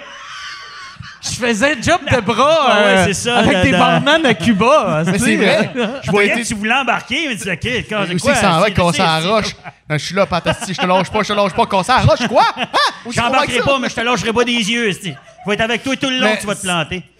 Je 1.22 1.30
faisais 1.35 1.73
un 1.77 1.81
job 1.81 2.02
de 2.11 2.19
bras 2.22 2.60
Ah 2.68 2.81
ouais, 2.81 2.88
euh, 2.88 3.06
c'est 3.07 3.14
ça, 3.14 3.38
avec 3.38 3.57
de- 3.57 3.61
des 3.64 3.72
de- 3.72 3.77
barman 3.77 4.26
à 4.26 4.34
Cuba. 4.34 5.03
Mais 5.06 5.14
tu 5.19 5.19
c'est 5.26 5.35
vrai. 5.35 5.72
Je 6.03 6.11
voyais 6.11 6.34
que 6.41 6.48
tu 6.48 6.53
voulais 6.56 6.73
embarquer, 6.73 7.27
mais 7.27 7.34
tu 7.34 7.38
disais, 7.39 7.52
OK, 7.53 7.85
quand 7.89 8.03
Où 8.03 8.18
c'est 8.19 8.31
que 8.31 8.38
ça 8.38 8.60
va 8.60 8.72
casser 8.72 9.02
à 9.02 9.19
la 9.19 9.27
roche? 9.30 9.56
Non, 9.89 9.98
Je 9.98 10.06
suis 10.06 10.15
là, 10.15 10.26
Patasti, 10.26 10.73
je 10.73 10.81
te 10.81 10.85
lâche 10.85 11.11
pas, 11.11 11.22
je 11.23 11.27
te 11.27 11.34
lâche 11.34 11.53
pas, 11.53 11.65
casser 11.68 11.91
à 11.91 11.98
la 11.98 12.02
roche, 12.11 12.27
quoi? 12.27 12.43
Hein? 12.57 12.65
Qu'on 13.03 13.11
J'embarquerai 13.11 13.60
pas, 13.61 13.77
mais 13.80 13.89
je 13.89 13.95
te 13.95 14.02
lâcherai 14.02 14.34
pas 14.34 14.43
des 14.43 14.53
yeux. 14.53 14.91
Je 14.91 15.10
vais 15.48 15.53
être 15.53 15.61
avec 15.61 15.84
toi 15.84 15.95
tout 15.95 16.10
le 16.10 16.18
long, 16.19 16.26
Mais 16.27 16.39
tu 16.39 16.48
vas 16.48 16.56
te 16.56 16.61
planter. 16.61 17.03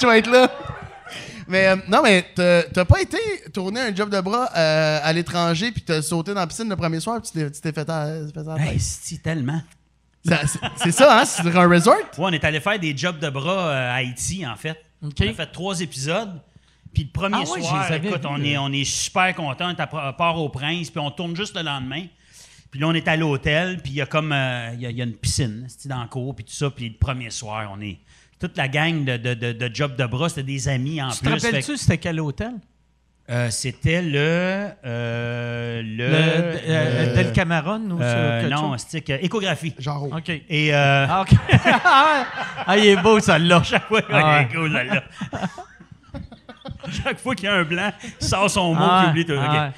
Je 0.00 0.06
vais 0.06 0.18
être 0.18 0.30
là. 0.30 0.48
Mais 1.46 1.66
euh, 1.68 1.76
non, 1.88 2.02
mais 2.02 2.24
t'as 2.34 2.84
pas 2.84 3.00
été 3.00 3.18
tourner 3.54 3.80
un 3.80 3.94
job 3.94 4.10
de 4.10 4.20
bras 4.20 4.50
euh, 4.54 4.98
à 5.02 5.12
l'étranger 5.12 5.72
puis 5.72 5.82
t'as 5.82 6.02
sauté 6.02 6.34
dans 6.34 6.40
la 6.40 6.46
piscine 6.46 6.68
le 6.68 6.76
premier 6.76 7.00
soir 7.00 7.20
puis 7.22 7.30
tu 7.32 7.60
t'es- 7.60 7.72
fait 7.72 7.88
à, 7.88 8.06
fait 8.34 8.40
à 8.40 8.42
la 8.44 8.54
tête. 8.56 8.66
Hey, 8.70 8.76
esti, 8.76 9.18
tellement. 9.20 9.60
C'est- 10.76 10.90
ça, 10.92 11.20
hein? 11.20 11.24
C'est 11.24 11.56
un 11.56 11.68
resort? 11.68 11.94
Ouais, 11.96 12.02
on 12.18 12.30
est 12.30 12.44
allé 12.44 12.60
faire 12.60 12.78
des 12.78 12.96
jobs 12.96 13.18
de 13.18 13.28
bras 13.30 13.68
euh, 13.68 13.90
à 13.92 13.94
Haïti, 13.94 14.46
en 14.46 14.56
fait. 14.56 14.80
On 15.02 15.08
a 15.08 15.32
fait 15.32 15.46
trois 15.46 15.80
épisodes. 15.80 16.40
Puis 16.94 17.04
le 17.04 17.10
premier 17.10 17.36
Ah 17.36 17.50
ouais, 17.50 17.60
soir, 17.62 17.92
écoute, 17.92 18.22
on 18.24 18.42
est, 18.42 18.56
on 18.58 18.72
est 18.72 18.84
super 18.84 19.34
contents. 19.34 19.66
On 19.66 19.70
est 19.70 19.80
à 19.80 19.86
Port-au-Prince, 19.86 20.90
puis 20.90 20.98
on 21.00 21.10
tourne 21.10 21.36
juste 21.36 21.54
le 21.56 21.62
lendemain. 21.62 22.04
Puis 22.70 22.80
là, 22.80 22.88
on 22.88 22.94
est 22.94 23.06
à 23.08 23.16
l'hôtel, 23.16 23.78
puis 23.82 23.92
il 23.92 23.96
y 23.96 24.00
a 24.02 24.06
comme 24.06 24.32
euh, 24.32 24.70
il 24.74 24.80
y, 24.80 24.86
a, 24.86 24.90
il 24.90 24.96
y 24.96 25.00
a 25.00 25.04
une 25.04 25.14
piscine 25.14 25.66
c'est 25.68 25.88
dans 25.88 26.02
le 26.02 26.08
cours, 26.08 26.34
puis 26.34 26.44
tout 26.44 26.52
ça. 26.52 26.70
Puis 26.70 26.88
le 26.88 26.94
premier 26.96 27.30
soir, 27.30 27.70
on 27.74 27.80
est 27.80 27.98
toute 28.40 28.56
la 28.56 28.68
gang 28.68 29.04
de, 29.04 29.16
de, 29.16 29.34
de, 29.34 29.52
de 29.52 29.74
job 29.74 29.96
de 29.96 30.04
bras, 30.06 30.28
c'était 30.28 30.42
des 30.42 30.68
amis 30.68 31.00
en 31.00 31.08
Tu 31.10 31.18
te 31.20 31.24
plus. 31.24 31.32
Rappelles-tu, 31.44 31.76
c'était 31.76 31.98
quel 31.98 32.20
hôtel? 32.20 32.52
Euh, 33.30 33.50
c'était 33.50 34.00
le 34.02 34.68
euh, 34.86 35.82
le, 35.82 36.06
Le, 36.08 36.58
euh, 36.66 37.14
Del 37.14 37.32
Cameron 37.32 37.80
ou 37.90 38.00
euh, 38.00 38.48
non, 38.48 38.74
que- 38.76 39.24
échographie. 39.24 39.74
Genre. 39.78 40.04
OK. 40.04 40.28
Et 40.48 40.74
euh, 40.74 41.06
Ah, 41.08 41.20
OK. 41.22 41.30
ah, 42.66 42.76
il 42.78 42.86
est 42.86 42.96
beau, 42.96 43.20
ça 43.20 43.38
là. 43.38 43.60
Ouais, 43.90 44.02
Ah 44.10 44.14
ouais. 44.16 44.22
ouais, 44.24 44.48
cool, 44.52 44.72
là. 44.72 45.02
Chaque 47.04 47.18
fois 47.20 47.34
qu'il 47.34 47.44
y 47.44 47.48
a 47.48 47.54
un 47.54 47.64
blanc, 47.64 47.92
il 48.20 48.26
sort 48.26 48.48
son 48.48 48.74
mot, 48.74 48.82
Ah, 48.82 49.00
puis 49.02 49.10
oublie 49.10 49.26
tout. 49.26 49.38
ah. 49.38 49.70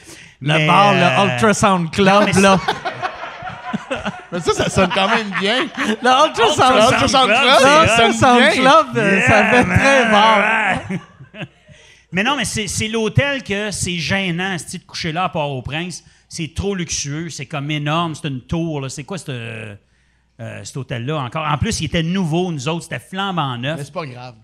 Le 0.42 0.54
Mais, 0.54 0.66
bar, 0.66 0.92
euh, 0.94 1.26
le 1.26 1.32
Ultrasound 1.34 1.90
Club, 1.90 2.28
non, 2.36 2.40
là. 2.40 2.58
Mais 4.32 4.40
ça, 4.40 4.52
ça 4.52 4.70
sonne 4.70 4.90
quand 4.94 5.08
même 5.08 5.28
bien. 5.40 5.62
Le 5.62 6.28
Ultrasound 6.28 6.92
Ultrasound 6.92 7.26
Club, 7.30 7.40
Club, 7.40 7.82
le 7.82 7.88
c'est- 7.88 8.06
Ultrasound 8.06 8.38
bien. 8.40 8.50
Club, 8.52 9.22
ça 9.26 9.44
fait 9.44 9.64
très 9.64 10.10
bar. 10.10 10.38
mais 12.12 12.22
non, 12.22 12.36
mais 12.36 12.44
c'est 12.44 12.88
l'hôtel 12.88 13.42
que 13.42 13.70
c'est 13.70 13.96
gênant, 13.98 14.56
c'est 14.58 14.78
de 14.78 14.84
coucher 14.84 15.12
là 15.12 15.24
à 15.24 15.28
Port-au-Prince. 15.28 16.04
C'est 16.28 16.54
trop 16.54 16.74
luxueux, 16.74 17.28
c'est 17.28 17.46
comme 17.46 17.70
énorme, 17.70 18.14
c'est 18.14 18.28
une 18.28 18.40
tour. 18.42 18.88
C'est 18.90 19.04
quoi 19.04 19.18
ce- 19.18 19.30
euh, 20.40 20.64
cet 20.64 20.76
hôtel-là 20.76 21.18
encore? 21.18 21.46
En 21.46 21.58
plus, 21.58 21.80
il 21.80 21.86
était 21.86 22.02
nouveau, 22.02 22.50
nous 22.52 22.68
autres, 22.68 22.84
c'était 22.84 22.98
flambant 23.00 23.56
neuf. 23.58 23.78
Mais 23.78 23.84
c'est 23.84 23.92
pas 23.92 24.06
grave. 24.06 24.34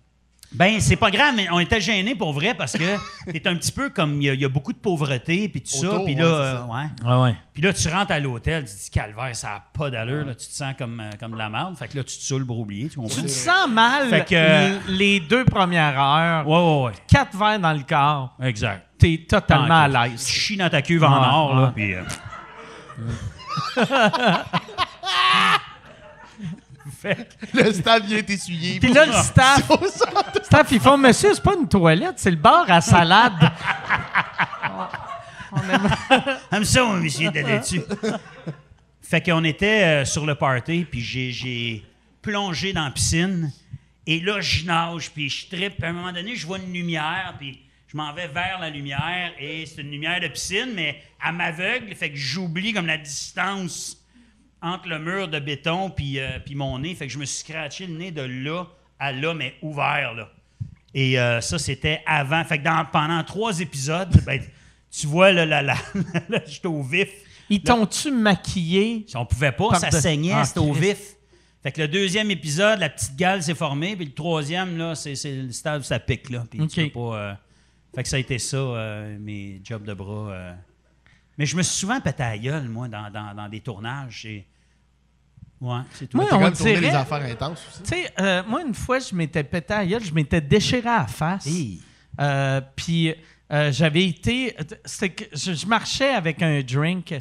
Ben, 0.53 0.81
c'est 0.81 0.97
pas 0.97 1.11
grave, 1.11 1.35
mais 1.37 1.49
on 1.51 1.59
était 1.59 1.81
gênés 1.81 2.15
pour 2.15 2.33
vrai 2.33 2.55
parce 2.55 2.73
que 2.73 2.97
t'es 3.33 3.47
un 3.47 3.57
petit 3.57 3.73
peu 3.73 3.91
comme. 3.91 4.23
Il 4.23 4.27
y, 4.27 4.31
a- 4.31 4.35
il 4.35 4.41
y 4.41 4.45
a 4.45 4.49
beaucoup 4.49 4.73
de 4.73 4.79
pauvreté, 4.79 5.49
puis 5.49 5.61
tout 5.61 5.77
ça. 5.77 5.99
Puis 6.05 6.15
là, 6.15 6.25
euh, 6.25 6.63
ouais. 6.65 6.87
Ouais, 7.05 7.23
ouais. 7.25 7.35
Puis 7.53 7.63
là, 7.63 7.73
tu 7.75 7.89
rentres 7.89 8.13
à 8.13 8.21
l'hôtel, 8.21 8.65
tu 8.65 8.71
te 8.73 8.77
dis, 8.85 8.91
calvaire, 8.91 9.35
ça 9.37 9.49
n'a 9.49 9.65
pas 9.77 9.91
d'allure, 9.91 10.25
là, 10.25 10.35
tu 10.35 10.47
te 10.47 10.53
sens 10.53 10.73
comme, 10.79 11.01
euh, 11.01 11.11
comme 11.21 11.33
de 11.33 11.37
la 11.39 11.51
merde. 11.51 11.77
Fait 11.77 11.89
que 11.89 11.97
là, 11.99 12.05
tu 12.05 12.17
te 12.17 12.23
saoules 12.23 12.47
pour 12.47 12.61
oublier, 12.61 12.89
tu 12.89 12.97
comprends? 12.97 13.15
Tu 13.17 13.23
te 13.23 13.29
sens 13.29 13.69
mal 13.69 14.09
Fait 14.09 14.25
que- 14.25 14.35
l- 14.35 14.81
les 14.89 15.21
deux 15.21 15.45
premières 15.45 15.99
heures, 16.01 16.49
Ouais, 16.49 16.57
ouais, 16.57 16.85
ouais. 16.87 16.93
quatre 17.09 17.37
verres 17.37 17.61
dans 17.61 17.73
le 17.75 17.83
corps, 17.83 18.35
Exact. 18.41 18.87
t'es 18.99 19.27
totalement 19.29 19.83
à 19.83 19.89
Ah, 19.93 20.05
Tu 20.07 20.11
l'aise. 20.13 20.27
chies 20.29 20.57
dans 20.57 20.71
ta 20.71 20.81
cuve 20.81 21.05
en 21.05 21.11
Ouais, 21.21 21.29
or, 21.31 21.57
là, 21.61 21.73
puis. 21.75 21.93
euh, 21.95 22.03
Le 27.55 27.73
stade 27.73 28.05
vient 28.05 28.23
essuyé. 28.27 28.81
Puis 28.81 28.93
là, 28.93 29.07
le 29.07 29.13
staff, 29.13 29.71
staff, 30.43 30.69
ils 30.71 30.81
font 30.81 30.97
Monsieur, 30.97 31.35
c'est 31.35 31.43
pas 31.43 31.55
une 31.55 31.69
toilette, 31.69 32.15
c'est 32.17 32.31
le 32.31 32.37
bar 32.37 32.65
à 32.69 32.81
salade. 32.81 33.51
Aime 36.53 36.65
ça, 36.65 36.85
mon 36.85 36.95
monsieur, 36.95 37.31
d'aller 37.31 37.59
dessus. 37.59 37.83
fait 39.03 39.21
qu'on 39.21 39.45
était 39.45 39.85
euh, 39.85 40.05
sur 40.05 40.27
le 40.27 40.35
party, 40.35 40.87
puis 40.91 41.01
j'ai, 41.01 41.85
plongé 42.23 42.73
dans 42.73 42.85
la 42.85 42.91
piscine. 42.91 43.53
Et 44.05 44.19
là, 44.19 44.41
je 44.41 44.65
nage, 44.65 45.13
puis 45.13 45.29
je 45.31 45.49
trippe. 45.49 45.77
Puis 45.77 45.85
à 45.85 45.91
un 45.91 45.93
moment 45.93 46.13
donné, 46.13 46.35
je 46.35 46.45
vois 46.45 46.59
une 46.59 46.73
lumière, 46.73 47.35
puis 47.39 47.61
je 47.87 47.97
m'en 47.97 48.13
vais 48.13 48.27
vers 48.27 48.59
la 48.61 48.69
lumière. 48.69 49.33
Et 49.39 49.65
c'est 49.65 49.83
une 49.83 49.93
lumière 49.93 50.21
de 50.21 50.27
piscine, 50.27 50.73
mais 50.75 51.01
à 51.21 51.31
m'aveugle, 51.31 51.95
fait 51.95 52.11
que 52.11 52.17
j'oublie 52.17 52.73
comme 52.73 52.87
la 52.87 52.99
distance 52.99 53.97
entre 54.63 54.89
le 54.89 54.99
mur 54.99 55.29
de 55.29 55.39
béton 55.39 55.91
puis, 55.91 56.19
euh, 56.19 56.39
puis 56.45 56.55
mon 56.55 56.79
nez. 56.79 56.95
Fait 56.95 57.07
que 57.07 57.13
je 57.13 57.19
me 57.19 57.25
suis 57.25 57.39
scratché 57.41 57.87
le 57.87 57.95
nez 57.97 58.11
de 58.11 58.23
là 58.23 58.65
à 58.99 59.13
là, 59.13 59.35
mais 59.35 59.55
ouvert, 59.63 60.15
là. 60.15 60.31
Et 60.95 61.19
euh, 61.19 61.41
ça, 61.43 61.59
c'était 61.59 62.01
avant. 62.07 62.43
Fait 62.45 62.59
que 62.59 62.65
dans- 62.65 62.87
pendant 62.91 63.23
trois 63.25 63.61
épisodes, 63.61 64.09
ben, 64.27 64.41
tu 64.91 65.07
vois, 65.07 65.33
là, 65.33 65.45
là, 65.45 65.63
là, 65.63 65.77
là, 66.29 66.41
j'étais 66.47 66.69
au 66.69 66.83
vif. 66.83 67.09
Ils 67.51 67.63
t'ont-tu 67.63 68.11
maquillé? 68.11 69.07
On 69.15 69.27
pouvait 69.27 69.53
pas, 69.53 69.75
ça 69.79 69.91
de- 69.91 69.97
saignait, 69.97 70.33
Ah, 70.33 70.45
c'était 70.45 70.61
au 70.61 70.73
vif. 70.73 71.15
Fait 71.63 71.73
que 71.73 71.81
le 71.81 71.89
deuxième 71.89 72.31
épisode, 72.31 72.79
la 72.81 72.89
petite 72.89 73.17
gale 73.17 73.43
s'est 73.43 73.55
formée, 73.55 73.95
puis 73.97 74.07
le 74.07 74.13
troisième, 74.15 74.79
là, 74.79 74.95
c'est, 74.95 75.15
le 75.25 75.53
stade 75.53 75.81
où 75.81 75.85
ça 75.85 75.99
pique, 75.99 76.31
là. 76.31 76.45
Puis 76.51 76.59
tu 76.69 76.81
OK. 76.83 76.93
peux 76.93 77.01
pas... 77.11 77.17
euh, 77.19 77.35
Fait 77.95 78.03
que 78.05 78.09
ça 78.09 78.17
a 78.17 78.19
été 78.21 78.39
ça, 78.39 78.57
mes 79.21 79.61
jobs 79.65 79.85
de 79.85 79.93
bras. 79.95 80.33
Mais 81.39 81.47
je 81.47 81.57
me 81.57 81.63
suis 81.63 81.77
souvent 81.79 82.01
pété 82.01 82.23
à 82.23 82.31
la 82.31 82.39
gueule, 82.39 82.69
moi, 82.69 82.89
dans, 82.89 83.11
dans, 83.11 83.35
dans 83.35 83.49
des 83.49 83.61
tournages. 83.61 84.25
Et... 84.27 84.47
Ouais, 85.61 85.81
c'est 85.93 86.07
tout. 86.09 86.17
Moi, 86.17 86.27
on 86.33 86.51
dirait- 86.51 86.81
des 86.81 86.87
affaires 86.89 87.23
intenses 87.25 87.63
aussi. 87.69 87.83
Tu 87.83 87.89
sais, 87.89 88.13
euh, 88.21 88.43
moi, 88.47 88.63
une 88.63 88.75
fois, 88.75 88.99
je 88.99 89.15
m'étais 89.15 89.45
pété 89.45 89.73
à 89.75 89.79
la 89.79 89.87
gueule, 89.87 90.05
je 90.05 90.13
m'étais 90.15 90.41
déchiré 90.41 90.89
à 90.89 90.99
la 91.01 91.07
face. 91.07 91.47
Hey. 91.47 91.81
Euh, 92.21 92.61
Puis 92.75 93.15
euh, 93.53 93.71
j'avais 93.73 94.05
été. 94.05 94.57
c'était 94.85 95.11
que 95.11 95.37
je, 95.37 95.53
je 95.55 95.67
marchais 95.67 96.11
avec 96.15 96.43
un 96.43 96.61
drink. 96.63 97.15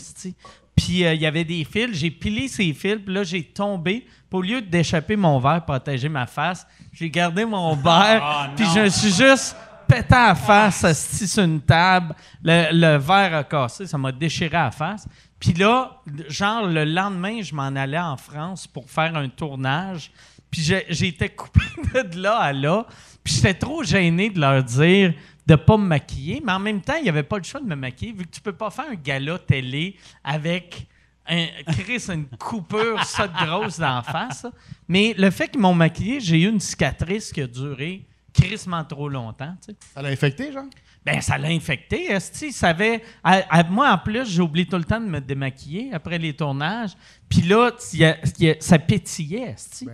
Puis 0.75 1.05
euh, 1.05 1.13
il 1.13 1.21
y 1.21 1.25
avait 1.25 1.43
des 1.45 1.63
fils. 1.65 1.93
J'ai 1.93 2.11
pilé 2.11 2.47
ces 2.47 2.73
fils. 2.73 2.99
Puis 3.05 3.13
là, 3.13 3.23
j'ai 3.23 3.43
tombé. 3.43 4.01
Puis 4.29 4.37
au 4.37 4.41
lieu 4.41 4.61
d'échapper 4.61 5.15
mon 5.15 5.39
verre, 5.39 5.63
protéger 5.63 6.09
ma 6.09 6.25
face, 6.25 6.65
j'ai 6.91 7.09
gardé 7.09 7.45
mon 7.45 7.75
verre. 7.75 8.21
Ah, 8.23 8.49
puis 8.55 8.65
je 8.73 8.79
me 8.81 8.89
suis 8.89 9.11
juste 9.13 9.55
pété 9.87 10.13
à 10.13 10.27
la 10.27 10.35
face, 10.35 10.83
esti, 10.83 11.27
sur 11.27 11.43
une 11.43 11.61
table. 11.61 12.15
Le, 12.43 12.97
verre 12.97 13.35
a 13.35 13.43
cassé. 13.43 13.87
Ça 13.87 13.97
m'a 13.97 14.11
déchiré 14.11 14.55
à 14.55 14.65
la 14.65 14.71
face. 14.71 15.07
Puis 15.39 15.53
là, 15.53 16.01
genre, 16.27 16.67
le 16.67 16.85
lendemain, 16.85 17.41
je 17.41 17.53
m'en 17.53 17.63
allais 17.63 17.99
en 17.99 18.17
France 18.17 18.67
pour 18.67 18.89
faire 18.89 19.15
un 19.15 19.29
tournage. 19.29 20.11
Puis 20.49 20.61
j'ai 20.61 21.07
été 21.07 21.29
coupé 21.29 21.61
de 21.93 22.21
là 22.21 22.37
à 22.37 22.53
là. 22.53 22.85
Puis 23.23 23.35
j'étais 23.35 23.53
trop 23.53 23.83
gêné 23.83 24.29
de 24.29 24.39
leur 24.39 24.63
dire 24.63 25.13
de 25.45 25.55
pas 25.55 25.77
me 25.77 25.85
maquiller. 25.85 26.41
Mais 26.43 26.53
en 26.53 26.59
même 26.59 26.81
temps, 26.81 26.95
il 26.97 27.03
n'y 27.03 27.09
avait 27.09 27.23
pas 27.23 27.37
le 27.37 27.43
choix 27.43 27.59
de 27.59 27.65
me 27.65 27.75
maquiller, 27.75 28.13
vu 28.13 28.25
que 28.25 28.31
tu 28.31 28.41
peux 28.41 28.53
pas 28.53 28.69
faire 28.69 28.85
un 28.89 28.95
gala 28.95 29.37
télé 29.39 29.95
avec 30.23 30.87
un, 31.27 31.47
Chris, 31.67 32.05
une 32.09 32.27
coupure 32.37 33.03
ça 33.03 33.27
de 33.27 33.45
grosse 33.45 33.79
d'en 33.79 34.01
face. 34.01 34.45
Mais 34.87 35.13
le 35.17 35.29
fait 35.31 35.49
qu'ils 35.49 35.61
m'ont 35.61 35.73
maquillé, 35.73 36.19
j'ai 36.19 36.41
eu 36.41 36.49
une 36.49 36.59
cicatrice 36.59 37.31
qui 37.31 37.41
a 37.41 37.47
duré 37.47 38.05
crissement 38.35 38.83
trop 38.83 39.07
longtemps. 39.09 39.55
tu 39.65 39.71
sais. 39.71 39.77
Ça 39.93 40.01
l'a 40.01 40.09
infecté, 40.09 40.51
genre? 40.51 40.65
Ben, 41.05 41.21
ça 41.21 41.37
l'a 41.37 41.49
infecté. 41.49 42.11
Esti, 42.11 42.51
ça 42.51 42.69
avait, 42.69 43.03
à- 43.23 43.41
à- 43.59 43.63
moi, 43.63 43.91
en 43.91 43.97
plus, 43.99 44.25
j'ai 44.27 44.41
oublié 44.41 44.65
tout 44.65 44.77
le 44.77 44.83
temps 44.83 44.99
de 44.99 45.05
me 45.05 45.21
démaquiller 45.21 45.91
après 45.93 46.17
les 46.17 46.33
tournages. 46.35 46.93
Puis 47.29 47.41
là, 47.41 47.69
il 47.93 47.99
y 47.99 48.05
a- 48.05 48.17
il 48.39 48.45
y 48.45 48.49
a- 48.49 48.55
ça 48.59 48.79
pétillait. 48.79 49.51
esti. 49.51 49.87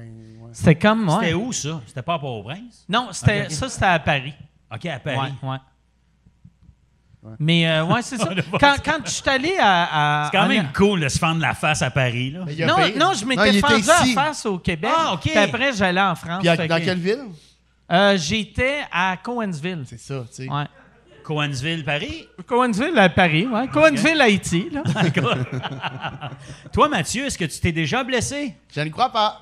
C'était 0.53 0.75
comme 0.75 1.03
moi. 1.03 1.19
C'était 1.21 1.33
où, 1.33 1.51
ça? 1.51 1.81
C'était 1.85 2.01
pas 2.01 2.13
à 2.13 2.19
Port-au-Prince? 2.19 2.85
Non, 2.87 3.09
c'était, 3.11 3.49
ça, 3.49 3.67
c'était 3.67 3.85
à 3.85 3.99
Paris. 3.99 4.33
OK, 4.73 4.85
à 4.85 4.99
Paris. 4.99 5.33
Ouais, 5.43 5.49
ouais. 5.49 5.57
Mais, 7.39 7.67
euh, 7.69 7.85
ouais, 7.85 8.01
c'est 8.01 8.17
ça. 8.17 8.29
Quand, 8.59 8.75
quand 8.83 8.97
je 9.05 9.11
suis 9.11 9.29
allé 9.29 9.55
à. 9.59 10.23
à- 10.23 10.25
C'est 10.31 10.37
quand 10.37 10.47
même 10.47 10.71
cool 10.73 11.01
de 11.01 11.09
se 11.09 11.19
fendre 11.19 11.39
la 11.41 11.53
face 11.53 11.81
à 11.83 11.91
Paris, 11.91 12.31
là. 12.31 12.45
Non, 12.65 12.77
non, 12.97 13.13
je 13.13 13.25
m'étais 13.25 13.59
fendu 13.59 13.83
la 13.85 14.05
face 14.23 14.45
au 14.45 14.57
Québec. 14.57 14.89
Ah, 14.95 15.13
OK. 15.13 15.21
Puis 15.21 15.37
après, 15.37 15.71
j'allais 15.73 16.01
en 16.01 16.15
France. 16.15 16.39
Puis 16.39 16.49
à- 16.49 16.55
fait 16.55 16.67
dans 16.67 16.79
que- 16.79 16.85
quelle 16.85 16.99
ville? 16.99 17.25
Euh, 17.91 18.17
J'étais 18.17 18.81
à 18.91 19.17
Cowansville. 19.21 19.83
C'est 19.85 19.99
ça, 19.99 20.25
tu 20.29 20.43
sais. 20.45 20.49
Ouais. 20.49 20.65
Coansville, 21.23 21.83
Paris? 21.83 22.27
Cowansville 22.45 22.97
à 22.97 23.09
Paris, 23.09 23.47
ouais. 23.47 23.67
Cowansville, 23.67 24.19
Haïti, 24.19 24.69
là. 24.69 24.83
Toi, 26.73 26.89
Mathieu, 26.89 27.25
est-ce 27.25 27.37
que 27.37 27.45
tu 27.45 27.59
t'es 27.59 27.71
déjà 27.71 28.03
blessé? 28.03 28.55
Je 28.73 28.81
ne 28.81 28.89
crois 28.89 29.11
pas. 29.11 29.39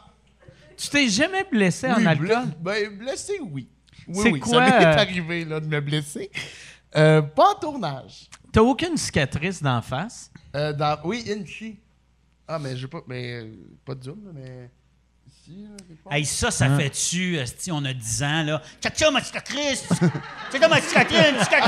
tu 0.77 0.89
t'es 0.89 1.07
jamais 1.07 1.45
blessé 1.49 1.87
en 1.87 2.05
alcool? 2.05 2.47
ben, 2.59 2.97
blessé, 2.97 3.39
oui. 3.41 3.67
Oui, 4.07 4.17
C'est 4.23 4.31
oui, 4.31 4.39
quoi, 4.39 4.53
ça 4.53 4.79
m'est 4.79 4.85
euh, 4.85 4.97
arrivé 4.97 5.45
là, 5.45 5.59
de 5.59 5.67
me 5.67 5.79
blesser. 5.81 6.31
Euh, 6.95 7.21
pas 7.21 7.51
en 7.51 7.59
tournage. 7.59 8.29
T'as 8.51 8.61
aucune 8.61 8.97
cicatrice 8.97 9.61
d'en 9.61 9.81
face? 9.81 10.31
Euh, 10.55 10.73
dans, 10.73 10.99
oui, 11.03 11.23
ici. 11.27 11.79
Ah, 12.47 12.57
mais 12.57 12.75
je 12.75 12.87
pas. 12.87 13.01
Mais, 13.07 13.45
pas 13.85 13.93
de 13.93 14.03
zoom, 14.03 14.25
là, 14.25 14.31
mais. 14.33 14.71
Là. 15.49 16.15
Hey, 16.15 16.25
ça, 16.25 16.51
ça 16.51 16.69
fait-tu, 16.77 17.39
si 17.57 17.71
on 17.71 17.83
a 17.83 17.91
10 17.91 18.23
ans, 18.23 18.43
là? 18.43 18.61
Ça, 18.93 19.09
ma 19.09 19.21
cicatrice! 19.21 19.89
C'est 20.51 20.59
ça, 20.59 20.67
ma 20.67 20.79
cicatrice, 20.79 21.49
check! 21.49 21.63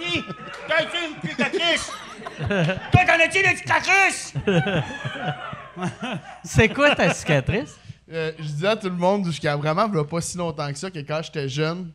Ici! 0.00 0.22
T'as 0.66 0.82
une 0.82 1.28
cicatrice! 1.30 1.92
Toi, 2.38 3.04
t'en 3.06 3.20
as-tu 3.20 3.38
une 3.38 3.56
cicatrice? 3.56 4.34
C'est 6.44 6.68
quoi 6.70 6.94
ta 6.94 7.12
cicatrice? 7.12 7.76
Euh, 8.10 8.32
je 8.38 8.44
disais 8.44 8.68
à 8.68 8.76
tout 8.76 8.88
le 8.88 8.96
monde 8.96 9.26
jusqu'à 9.26 9.56
vraiment 9.56 9.88
pas 10.04 10.20
si 10.22 10.38
longtemps 10.38 10.70
que 10.72 10.78
ça 10.78 10.90
que 10.90 10.98
quand 11.00 11.20
j'étais 11.22 11.48
jeune, 11.48 11.90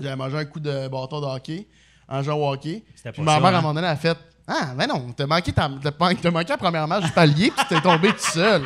j'avais 0.00 0.16
mangé 0.16 0.36
un 0.36 0.44
coup 0.44 0.60
de 0.60 0.88
bâton 0.88 1.20
de 1.20 1.26
hockey 1.26 1.66
en 2.08 2.22
jouant 2.22 2.36
au 2.36 2.52
hockey. 2.52 2.82
C'était 2.94 3.12
Puis 3.12 3.22
ma 3.22 3.40
mère, 3.40 3.46
hein? 3.46 3.54
à 3.54 3.58
un 3.58 3.62
moment 3.62 3.74
donné, 3.74 3.86
a 3.86 3.96
fait 3.96 4.18
Ah, 4.46 4.72
mais 4.76 4.86
non, 4.86 5.12
t'as 5.16 5.26
manqué, 5.26 5.52
ta, 5.52 5.70
t'as 5.82 6.30
manqué 6.30 6.48
la 6.48 6.58
première 6.58 6.86
marche 6.86 7.06
du 7.06 7.12
palier, 7.12 7.50
puis 7.50 7.66
tu 7.68 7.74
t'es 7.74 7.80
tombé 7.80 8.08
tout 8.12 8.18
seul. 8.18 8.62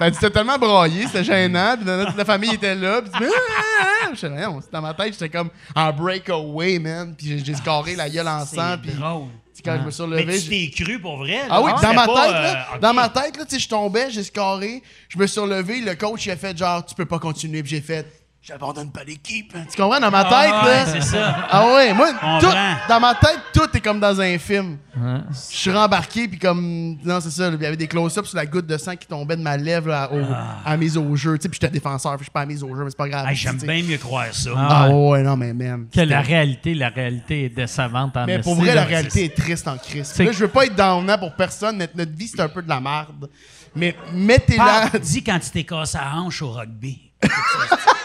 T'as 0.00 0.10
dit, 0.10 0.18
tellement 0.32 0.56
broyé, 0.58 1.06
c'était 1.06 1.22
gênant, 1.22 1.76
puis 1.76 1.84
toute 2.06 2.16
la 2.16 2.24
famille 2.24 2.54
était 2.54 2.74
là, 2.74 3.02
puis 3.02 3.10
tu 3.12 3.18
dis, 3.18 3.30
ah, 3.30 3.40
ah, 3.60 3.84
ah. 4.06 4.08
Je 4.14 4.18
sais 4.18 4.28
rien, 4.28 4.58
dans 4.72 4.80
ma 4.80 4.94
tête, 4.94 5.12
j'étais 5.12 5.28
comme 5.28 5.50
en 5.76 5.92
breakaway, 5.92 6.78
man, 6.78 7.14
puis 7.16 7.42
j'ai, 7.44 7.54
scarré 7.54 7.94
la 7.96 8.08
gueule 8.08 8.26
en 8.26 8.44
sang, 8.46 8.76
puis 8.82 8.92
drôle. 8.92 9.28
quand 9.62 9.76
je 9.78 9.84
me 9.84 9.90
suis 9.90 10.02
Mais 10.06 10.16
relevé, 10.16 10.38
tu 10.40 10.50
j'ai- 10.50 10.70
t'es 10.74 10.84
cru 10.84 10.98
pour 10.98 11.18
vrai? 11.18 11.36
là? 11.36 11.48
ah 11.50 11.62
oui, 11.62 11.70
dans 11.82 11.92
ma 11.94 12.06
pas, 12.06 12.26
tête, 12.26 12.34
euh, 12.34 12.42
là, 12.42 12.66
dans 12.80 12.94
ma 12.94 13.08
tête, 13.10 13.36
là, 13.36 13.44
tu 13.44 13.54
sais, 13.56 13.60
je 13.60 13.68
tombais, 13.68 14.10
j'ai 14.10 14.24
scarré, 14.24 14.82
je 15.10 15.18
me 15.18 15.26
suis 15.26 15.38
relevé, 15.38 15.80
le 15.82 15.94
coach, 15.94 16.24
il 16.24 16.30
a 16.30 16.36
fait 16.36 16.56
genre, 16.56 16.84
tu 16.84 16.94
peux 16.94 17.04
pas 17.04 17.18
continuer, 17.18 17.62
puis 17.62 17.70
j'ai 17.72 17.82
fait, 17.82 18.06
j'abandonne 18.42 18.90
pas 18.90 19.04
l'équipe. 19.04 19.52
Tu 19.70 19.76
comprends, 19.80 20.00
dans 20.00 20.10
ma 20.10 20.24
tête, 20.24 20.52
Ah 20.52 20.64
ouais, 20.64 20.70
là? 20.74 20.86
c'est 20.86 21.00
ça. 21.02 21.46
Ah 21.50 21.66
ouais, 21.74 21.92
moi, 21.92 22.08
tout, 22.40 22.48
dans 22.88 23.00
ma 23.00 23.14
tête, 23.14 23.38
tout 23.52 23.68
est 23.74 23.80
comme 23.80 24.00
dans 24.00 24.20
un 24.20 24.38
film. 24.38 24.78
Je 24.96 25.36
suis 25.36 25.70
rembarqué, 25.70 26.26
puis 26.28 26.38
comme. 26.38 26.96
Non, 27.04 27.20
c'est 27.20 27.30
ça. 27.30 27.48
Il 27.48 27.60
y 27.62 27.66
avait 27.66 27.76
des 27.76 27.86
close-ups 27.86 28.28
sur 28.28 28.36
la 28.36 28.46
goutte 28.46 28.66
de 28.66 28.76
sang 28.76 28.96
qui 28.96 29.06
tombait 29.06 29.36
de 29.36 29.42
ma 29.42 29.56
lèvre 29.56 29.88
là, 29.88 30.10
au- 30.12 30.18
à 30.64 30.70
la 30.70 30.76
mise 30.76 30.96
au 30.96 31.14
jeu. 31.16 31.38
Tu 31.38 31.42
sais, 31.44 31.48
puis 31.48 31.58
j'étais 31.60 31.72
défenseur, 31.72 32.12
puis 32.16 32.20
je 32.20 32.24
suis 32.24 32.30
pas 32.32 32.40
à 32.40 32.42
la 32.44 32.48
mise 32.48 32.62
au 32.62 32.74
jeu, 32.74 32.82
mais 32.84 32.90
c'est 32.90 32.96
pas 32.96 33.08
grave. 33.08 33.26
Hey, 33.28 33.36
J'aime 33.36 33.56
bien 33.58 33.82
mieux 33.82 33.98
croire 33.98 34.26
ça. 34.32 34.50
Ah, 34.56 34.88
ouais, 34.90 35.22
non, 35.22 35.36
mais 35.36 35.52
man. 35.52 35.86
Que 35.92 36.00
la 36.00 36.20
réalité, 36.20 36.74
la 36.74 36.88
réalité 36.88 37.44
est 37.44 37.48
décevante 37.50 38.16
en 38.16 38.26
Mais 38.26 38.40
pour 38.40 38.54
vrai, 38.56 38.74
la 38.74 38.84
réalité 38.84 39.24
est 39.26 39.36
triste 39.36 39.68
en 39.68 39.76
crise. 39.76 40.10
C'est- 40.14 40.24
Là, 40.24 40.32
je 40.32 40.38
veux 40.38 40.48
pas 40.48 40.66
être 40.66 40.74
downant 40.76 41.18
pour 41.18 41.34
personne. 41.34 41.78
Notre, 41.78 41.96
notre 41.96 42.12
vie, 42.16 42.28
c'est 42.28 42.40
un 42.40 42.48
peu 42.48 42.62
de 42.62 42.68
la 42.68 42.80
merde. 42.80 43.28
Mais 43.76 43.94
mettez-la. 44.12 44.64
Parle, 44.90 44.98
dis 45.00 45.22
quand 45.22 45.38
tu 45.38 45.50
t'es 45.50 45.64
cassé 45.64 45.96
la 45.98 46.16
hanche 46.16 46.42
au 46.42 46.50
rugby. 46.50 47.12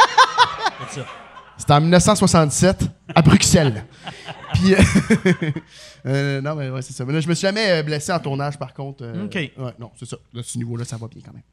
C'était 1.58 1.74
en 1.74 1.82
1967, 1.82 2.84
à 3.16 3.22
Bruxelles. 3.22 3.86
Puis. 4.54 4.74
euh, 4.74 4.78
euh, 6.06 6.42
non, 6.42 6.56
mais 6.56 6.70
ouais, 6.70 6.82
c'est 6.82 6.94
ça. 6.94 7.06
Mais 7.06 7.14
là, 7.14 7.20
je 7.22 7.28
me 7.30 7.34
suis 7.34 7.48
jamais 7.48 7.72
euh, 7.72 7.84
blessé 7.84 8.12
en 8.12 8.20
tournage, 8.20 8.58
par 8.60 8.74
contre. 8.74 9.04
euh, 9.06 9.26
OK. 9.26 9.36
Ouais, 9.36 9.52
non, 9.80 9.92
c'est 9.98 10.06
ça. 10.08 10.18
Là, 10.34 10.42
ce 10.44 10.58
niveau-là, 10.58 10.84
ça 10.86 10.98
va 10.98 11.08
bien 11.08 11.22
quand 11.26 11.34
même. 11.34 11.44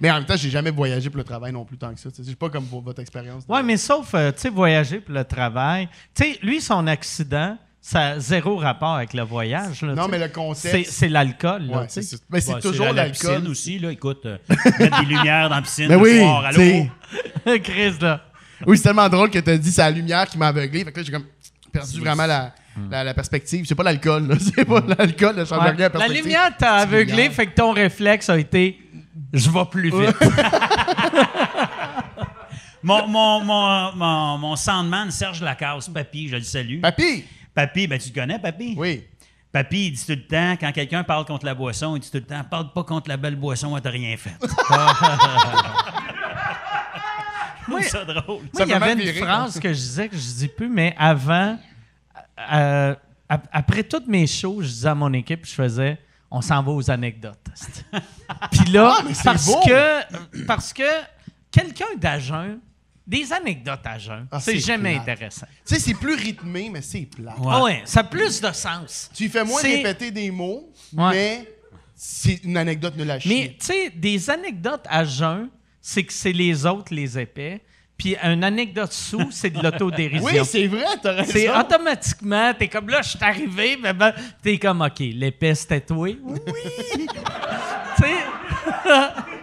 Mais 0.00 0.10
en 0.10 0.14
même 0.14 0.24
temps, 0.24 0.36
j'ai 0.36 0.50
jamais 0.50 0.70
voyagé 0.70 1.10
pour 1.10 1.18
le 1.18 1.24
travail 1.24 1.52
non 1.52 1.64
plus 1.64 1.76
tant 1.76 1.92
que 1.94 2.00
ça. 2.00 2.08
C'est 2.12 2.34
pas 2.34 2.48
comme 2.48 2.64
pour 2.66 2.80
votre 2.80 3.00
expérience. 3.00 3.44
Ouais, 3.48 3.62
mais 3.62 3.76
sauf, 3.76 4.12
tu 4.12 4.18
sais, 4.36 4.48
voyager 4.48 5.00
pour 5.00 5.14
le 5.14 5.24
travail. 5.24 5.88
Tu 6.14 6.24
sais, 6.24 6.38
lui, 6.42 6.60
son 6.60 6.86
accident, 6.86 7.58
ça 7.84 8.00
a 8.10 8.18
zéro 8.20 8.56
rapport 8.56 8.94
avec 8.94 9.12
le 9.12 9.22
voyage. 9.22 9.82
Là, 9.82 9.94
Non, 9.94 10.04
tu 10.04 10.12
mais 10.12 10.18
le 10.18 10.26
C'est, 10.26 10.32
contexte. 10.32 10.92
c'est 10.92 11.08
l'alcool, 11.08 11.62
Ouais, 11.68 11.86
tu. 11.88 12.00
Mais 12.30 12.40
c'est 12.40 12.54
Ouais, 12.54 12.60
toujours 12.60 12.86
la, 12.86 12.92
la 12.92 13.02
l'alcool. 13.08 13.34
piscine 13.34 13.50
aussi, 13.50 13.78
là. 13.80 13.90
Écoute, 13.90 14.24
euh, 14.24 14.38
mettre 14.78 15.00
des 15.00 15.06
lumières 15.06 15.48
dans 15.48 15.56
la 15.56 15.62
piscine 15.62 15.88
Mais 15.88 15.96
le 15.96 16.00
oui, 16.00 16.18
soir. 16.20 16.44
tu. 16.52 16.60
Allô? 16.60 17.58
Chris, 17.64 17.94
là. 18.00 18.20
Oui, 18.64 18.76
c'est 18.76 18.84
tellement 18.84 19.08
drôle 19.08 19.30
que 19.30 19.40
t'as 19.40 19.56
dit 19.56 19.72
c'est 19.72 19.82
la 19.82 19.90
lumière 19.90 20.26
qui 20.28 20.38
m'a 20.38 20.46
aveuglé. 20.48 20.84
Fait 20.84 20.92
que 20.92 21.00
là, 21.00 21.04
j'ai 21.04 21.10
comme 21.12 21.26
perdu 21.72 21.98
vraiment 21.98 22.26
la, 22.26 22.52
la, 22.88 23.02
la 23.02 23.14
perspective. 23.14 23.64
C'est 23.66 23.74
pas 23.74 23.82
l'alcool, 23.82 24.28
là. 24.28 24.36
C'est 24.40 24.64
pas 24.64 24.80
l'alcool, 24.96 25.34
le 25.36 25.44
changement 25.44 25.64
Ouais. 25.64 25.72
de 25.74 25.82
la 25.82 25.88
La 25.88 26.06
lumière 26.08 26.56
t'a 26.56 26.74
aveuglé, 26.76 27.12
lumière. 27.14 27.32
fait 27.32 27.46
que 27.48 27.54
ton 27.56 27.72
réflexe 27.72 28.30
a 28.30 28.38
été 28.38 28.78
je 29.32 29.50
vais 29.50 29.64
plus 29.70 29.90
vite. 29.90 30.16
Mon, 32.84 33.06
mon, 33.06 33.40
mon, 33.44 33.92
mon, 33.94 34.38
mon 34.38 34.56
soundman, 34.56 35.08
Serge 35.12 35.40
Lacasse, 35.40 35.88
Papy, 35.88 36.28
je 36.28 36.34
le 36.36 36.42
salue. 36.42 36.80
Papy! 36.80 37.24
Papy, 37.54 37.86
ben 37.86 37.98
tu 37.98 38.08
le 38.10 38.14
connais, 38.14 38.38
Papy? 38.38 38.74
Oui. 38.76 39.04
Papy, 39.52 39.88
il 39.88 39.92
dit 39.92 40.06
tout 40.06 40.12
le 40.12 40.26
temps, 40.26 40.56
quand 40.58 40.72
quelqu'un 40.72 41.04
parle 41.04 41.26
contre 41.26 41.44
la 41.44 41.54
boisson, 41.54 41.94
il 41.96 42.00
dit 42.00 42.10
tout 42.10 42.16
le 42.16 42.24
temps, 42.24 42.42
parle 42.44 42.72
pas 42.72 42.84
contre 42.84 43.10
la 43.10 43.18
belle 43.18 43.36
boisson, 43.36 43.76
elle 43.76 43.82
t'a 43.82 43.90
rien 43.90 44.16
fait. 44.16 44.32
Trouve 47.62 47.82
ça 47.82 48.04
drôle. 48.04 48.40
Moi, 48.42 48.48
Ça 48.54 48.64
il 48.64 48.68
y 48.70 48.72
avait 48.72 48.92
une 48.94 49.14
phrase 49.14 49.60
que 49.60 49.68
je 49.68 49.74
disais 49.78 50.08
que 50.08 50.16
je 50.16 50.34
dis 50.34 50.48
plus, 50.48 50.68
mais 50.68 50.94
avant, 50.98 51.58
euh, 52.52 52.94
ap- 53.28 53.48
après 53.52 53.84
toutes 53.84 54.08
mes 54.08 54.26
shows, 54.26 54.62
je 54.62 54.66
disais 54.68 54.88
à 54.88 54.94
mon 54.94 55.12
équipe, 55.12 55.46
je 55.46 55.52
faisais 55.54 55.98
on 56.34 56.40
s'en 56.40 56.62
va 56.62 56.72
aux 56.72 56.90
anecdotes. 56.90 57.36
Puis 58.52 58.70
là, 58.72 58.96
Ah, 58.98 59.04
parce, 59.22 59.46
beau! 59.46 59.60
que, 59.66 60.44
parce 60.46 60.72
que 60.72 60.82
quelqu'un 61.50 61.84
jeun, 62.18 62.58
des 63.06 63.32
anecdotes 63.32 63.80
à 63.84 63.98
jeun, 63.98 64.26
Ah, 64.30 64.38
c'est 64.40 64.58
jamais 64.58 64.94
plate. 64.94 65.08
intéressant. 65.08 65.46
Tu 65.66 65.74
sais, 65.74 65.80
c'est 65.80 65.94
plus 65.94 66.14
rythmé, 66.14 66.70
mais 66.72 66.82
c'est 66.82 67.02
plat. 67.06 67.34
Ouais. 67.38 67.46
Ah 67.50 67.62
ouais, 67.62 67.82
ça 67.84 68.00
a 68.00 68.04
plus 68.04 68.40
de 68.40 68.52
sens. 68.52 69.10
Tu 69.14 69.28
fais 69.28 69.44
moins 69.44 69.60
répéter 69.60 70.10
des 70.10 70.30
mots, 70.30 70.70
Ouais. 70.92 71.10
mais 71.12 71.48
c'est 71.94 72.44
une 72.44 72.56
anecdote 72.56 72.96
de 72.96 73.04
la 73.04 73.14
Mais 73.14 73.20
chier. 73.20 73.56
tu 73.58 73.66
sais, 73.66 73.90
des 73.94 74.30
anecdotes 74.30 74.84
à 74.88 75.04
jeun, 75.04 75.48
c'est 75.80 76.04
que 76.04 76.12
c'est 76.12 76.32
les 76.32 76.64
autres 76.66 76.94
les 76.94 77.18
épais. 77.18 77.60
Puis 77.98 78.16
une 78.20 78.42
anecdote 78.42 78.92
sous, 78.92 79.30
c'est 79.30 79.50
de 79.50 79.60
l'autodérision. 79.62 80.24
Oui, 80.24 80.40
c'est 80.44 80.66
vrai, 80.66 80.84
t'as 81.00 81.12
raison. 81.12 81.30
C'est 81.32 81.48
automatiquement, 81.48 82.52
t'es 82.54 82.66
comme 82.66 82.88
là, 82.88 83.00
je 83.02 83.10
suis 83.10 83.18
arrivé, 83.22 83.78
mais 83.80 83.92
ben, 83.92 84.12
t'es 84.42 84.58
comme, 84.58 84.80
OK, 84.80 84.98
l'épée, 84.98 85.54
c'était 85.54 85.80
toi. 85.80 85.98
Oui! 86.08 86.18
tu 86.94 88.02
sais, 88.02 88.08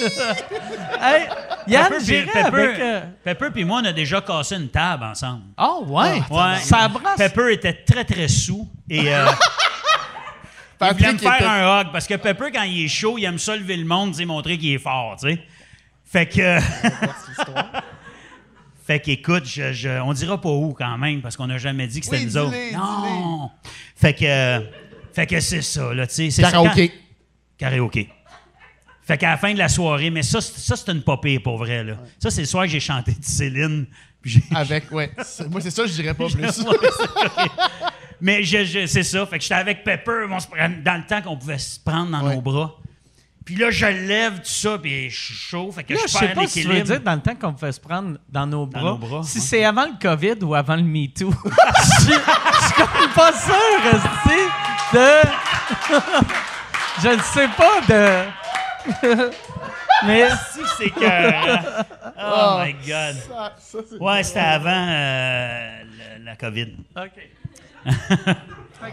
hey, 1.00 1.26
Yann, 1.66 1.88
Pepper, 1.88 2.04
j'irais 2.04 2.40
avec... 2.40 2.52
Pepper, 2.52 2.82
euh, 2.82 3.00
Pepper 3.22 3.46
puis 3.52 3.64
moi, 3.64 3.80
on 3.82 3.86
a 3.86 3.92
déjà 3.92 4.20
cassé 4.20 4.56
une 4.56 4.68
table 4.68 5.04
ensemble. 5.04 5.42
Oh, 5.58 5.84
ouais! 5.88 6.20
Ouais. 6.30 6.58
Ça 6.60 6.88
brasse. 6.88 7.16
Pepper 7.16 7.52
était 7.52 7.72
très, 7.72 8.04
très 8.04 8.28
sous. 8.28 8.68
Et 8.90 9.14
euh, 9.14 9.26
il 10.80 10.92
voulait 10.94 11.12
me 11.12 11.18
faire 11.18 11.34
était- 11.36 11.44
un 11.44 11.80
hug. 11.80 11.86
Parce 11.92 12.06
que 12.06 12.14
Pepper, 12.14 12.50
quand 12.52 12.62
il 12.62 12.84
est 12.84 12.88
chaud, 12.88 13.16
il 13.18 13.24
aime 13.24 13.38
ça 13.38 13.56
lever 13.56 13.76
le 13.76 13.84
monde 13.84 14.18
et 14.18 14.24
montrer 14.24 14.58
qu'il 14.58 14.74
est 14.74 14.78
fort, 14.78 15.16
tu 15.20 15.30
sais. 15.30 15.40
Fait 16.04 16.26
que... 16.26 16.58
fait 18.86 19.00
qu'écoute, 19.00 19.44
je, 19.46 19.72
je- 19.72 20.00
on 20.00 20.12
dira 20.12 20.40
pas 20.40 20.50
où 20.50 20.74
quand 20.74 20.98
même, 20.98 21.22
parce 21.22 21.36
qu'on 21.36 21.46
n'a 21.46 21.58
jamais 21.58 21.86
dit 21.86 22.00
que 22.00 22.06
c'était 22.06 22.18
Oui, 22.18 22.24
nous 22.26 22.36
autres. 22.36 22.56
Non! 22.72 23.50
Fait 23.96 24.14
que... 24.14 24.64
Fait 25.12 25.26
que 25.26 25.38
c'est 25.40 25.62
ça, 25.62 25.94
là, 25.94 26.06
tu 26.08 26.30
sais. 26.30 26.42
Karaoké. 26.42 26.92
Karaoké. 27.56 28.08
Fait 29.06 29.18
qu'à 29.18 29.30
la 29.30 29.36
fin 29.36 29.52
de 29.52 29.58
la 29.58 29.68
soirée, 29.68 30.08
mais 30.10 30.22
ça, 30.22 30.40
c'est- 30.40 30.58
ça 30.58 30.76
c'est 30.76 30.90
une 30.90 31.02
popée 31.02 31.38
pour 31.38 31.58
vrai, 31.58 31.84
là. 31.84 31.94
Ça, 32.18 32.30
c'est 32.30 32.40
le 32.40 32.46
soir 32.46 32.64
que 32.64 32.70
j'ai 32.70 32.80
chanté 32.80 33.12
de 33.12 33.24
Céline. 33.24 33.86
Avec, 34.54 34.90
ouais. 34.90 35.10
Moi, 35.50 35.60
c'est 35.60 35.70
ça, 35.70 35.84
je 35.86 35.92
dirais 35.92 36.14
pas 36.14 36.26
plus. 36.28 36.64
Mais 38.20 38.42
je, 38.42 38.64
je- 38.64 38.86
c'est 38.86 39.02
ça. 39.02 39.26
Fait 39.26 39.36
que 39.38 39.42
j'étais 39.42 39.54
avec 39.54 39.84
Pepper 39.84 40.24
on 40.30 40.40
se 40.40 40.46
prenait- 40.46 40.80
dans 40.82 40.94
le 40.96 41.04
temps 41.06 41.20
qu'on 41.20 41.36
pouvait 41.36 41.58
se 41.58 41.78
prendre 41.78 42.10
dans 42.10 42.26
Ouais. 42.26 42.34
nos 42.36 42.40
bras. 42.40 42.76
Puis 43.44 43.56
là, 43.56 43.70
je 43.70 43.84
lève 43.84 44.36
tout 44.36 44.40
ça, 44.46 44.78
puis 44.78 45.10
je 45.10 45.20
suis 45.26 45.34
chaud. 45.34 45.70
Fait 45.70 45.84
que 45.84 45.92
Là, 45.92 45.98
je 46.02 46.08
je 46.10 46.12
sais 46.12 46.26
perds 46.28 46.34
pas 46.34 46.46
si 46.46 46.62
tu 46.62 46.66
veux 46.68 46.72
l'équilibre. 46.74 46.96
dire 46.96 47.04
dans 47.04 47.14
le 47.16 47.20
temps 47.20 47.34
qu'on 47.34 47.52
pouvait 47.52 47.72
se 47.72 47.80
prendre 47.80 48.16
dans 48.30 48.46
nos 48.46 48.64
bras, 48.66 48.80
nos 48.82 48.96
bras, 48.96 49.20
si 49.22 49.36
hein. 49.36 49.42
c'est 49.44 49.64
avant 49.66 49.84
le 49.84 49.92
COVID 50.00 50.42
ou 50.42 50.54
avant 50.54 50.76
le 50.76 50.82
MeToo. 50.82 51.30
je 51.44 51.90
je 52.00 52.04
suis 52.06 52.74
comme 52.74 53.10
pas 53.14 53.32
sûr, 53.34 53.54
de... 54.94 55.28
je 57.02 57.08
ne 57.08 57.20
sais 57.22 57.48
pas 57.48 57.80
de... 57.86 58.24
Mais 60.06 60.28
Si, 60.52 60.60
c'est 60.78 60.90
que. 60.90 61.00
Oh 62.20 62.58
my 62.62 62.72
God. 62.74 63.16
Ça, 63.28 63.52
ça, 63.58 63.78
c'est- 63.88 63.96
Ouais, 63.98 64.22
c'était 64.22 64.40
avant 64.40 64.86
euh, 64.88 65.78
le- 66.18 66.24
la 66.24 66.36
COVID. 66.36 66.74
OK. 66.96 67.10
fait 67.86 67.94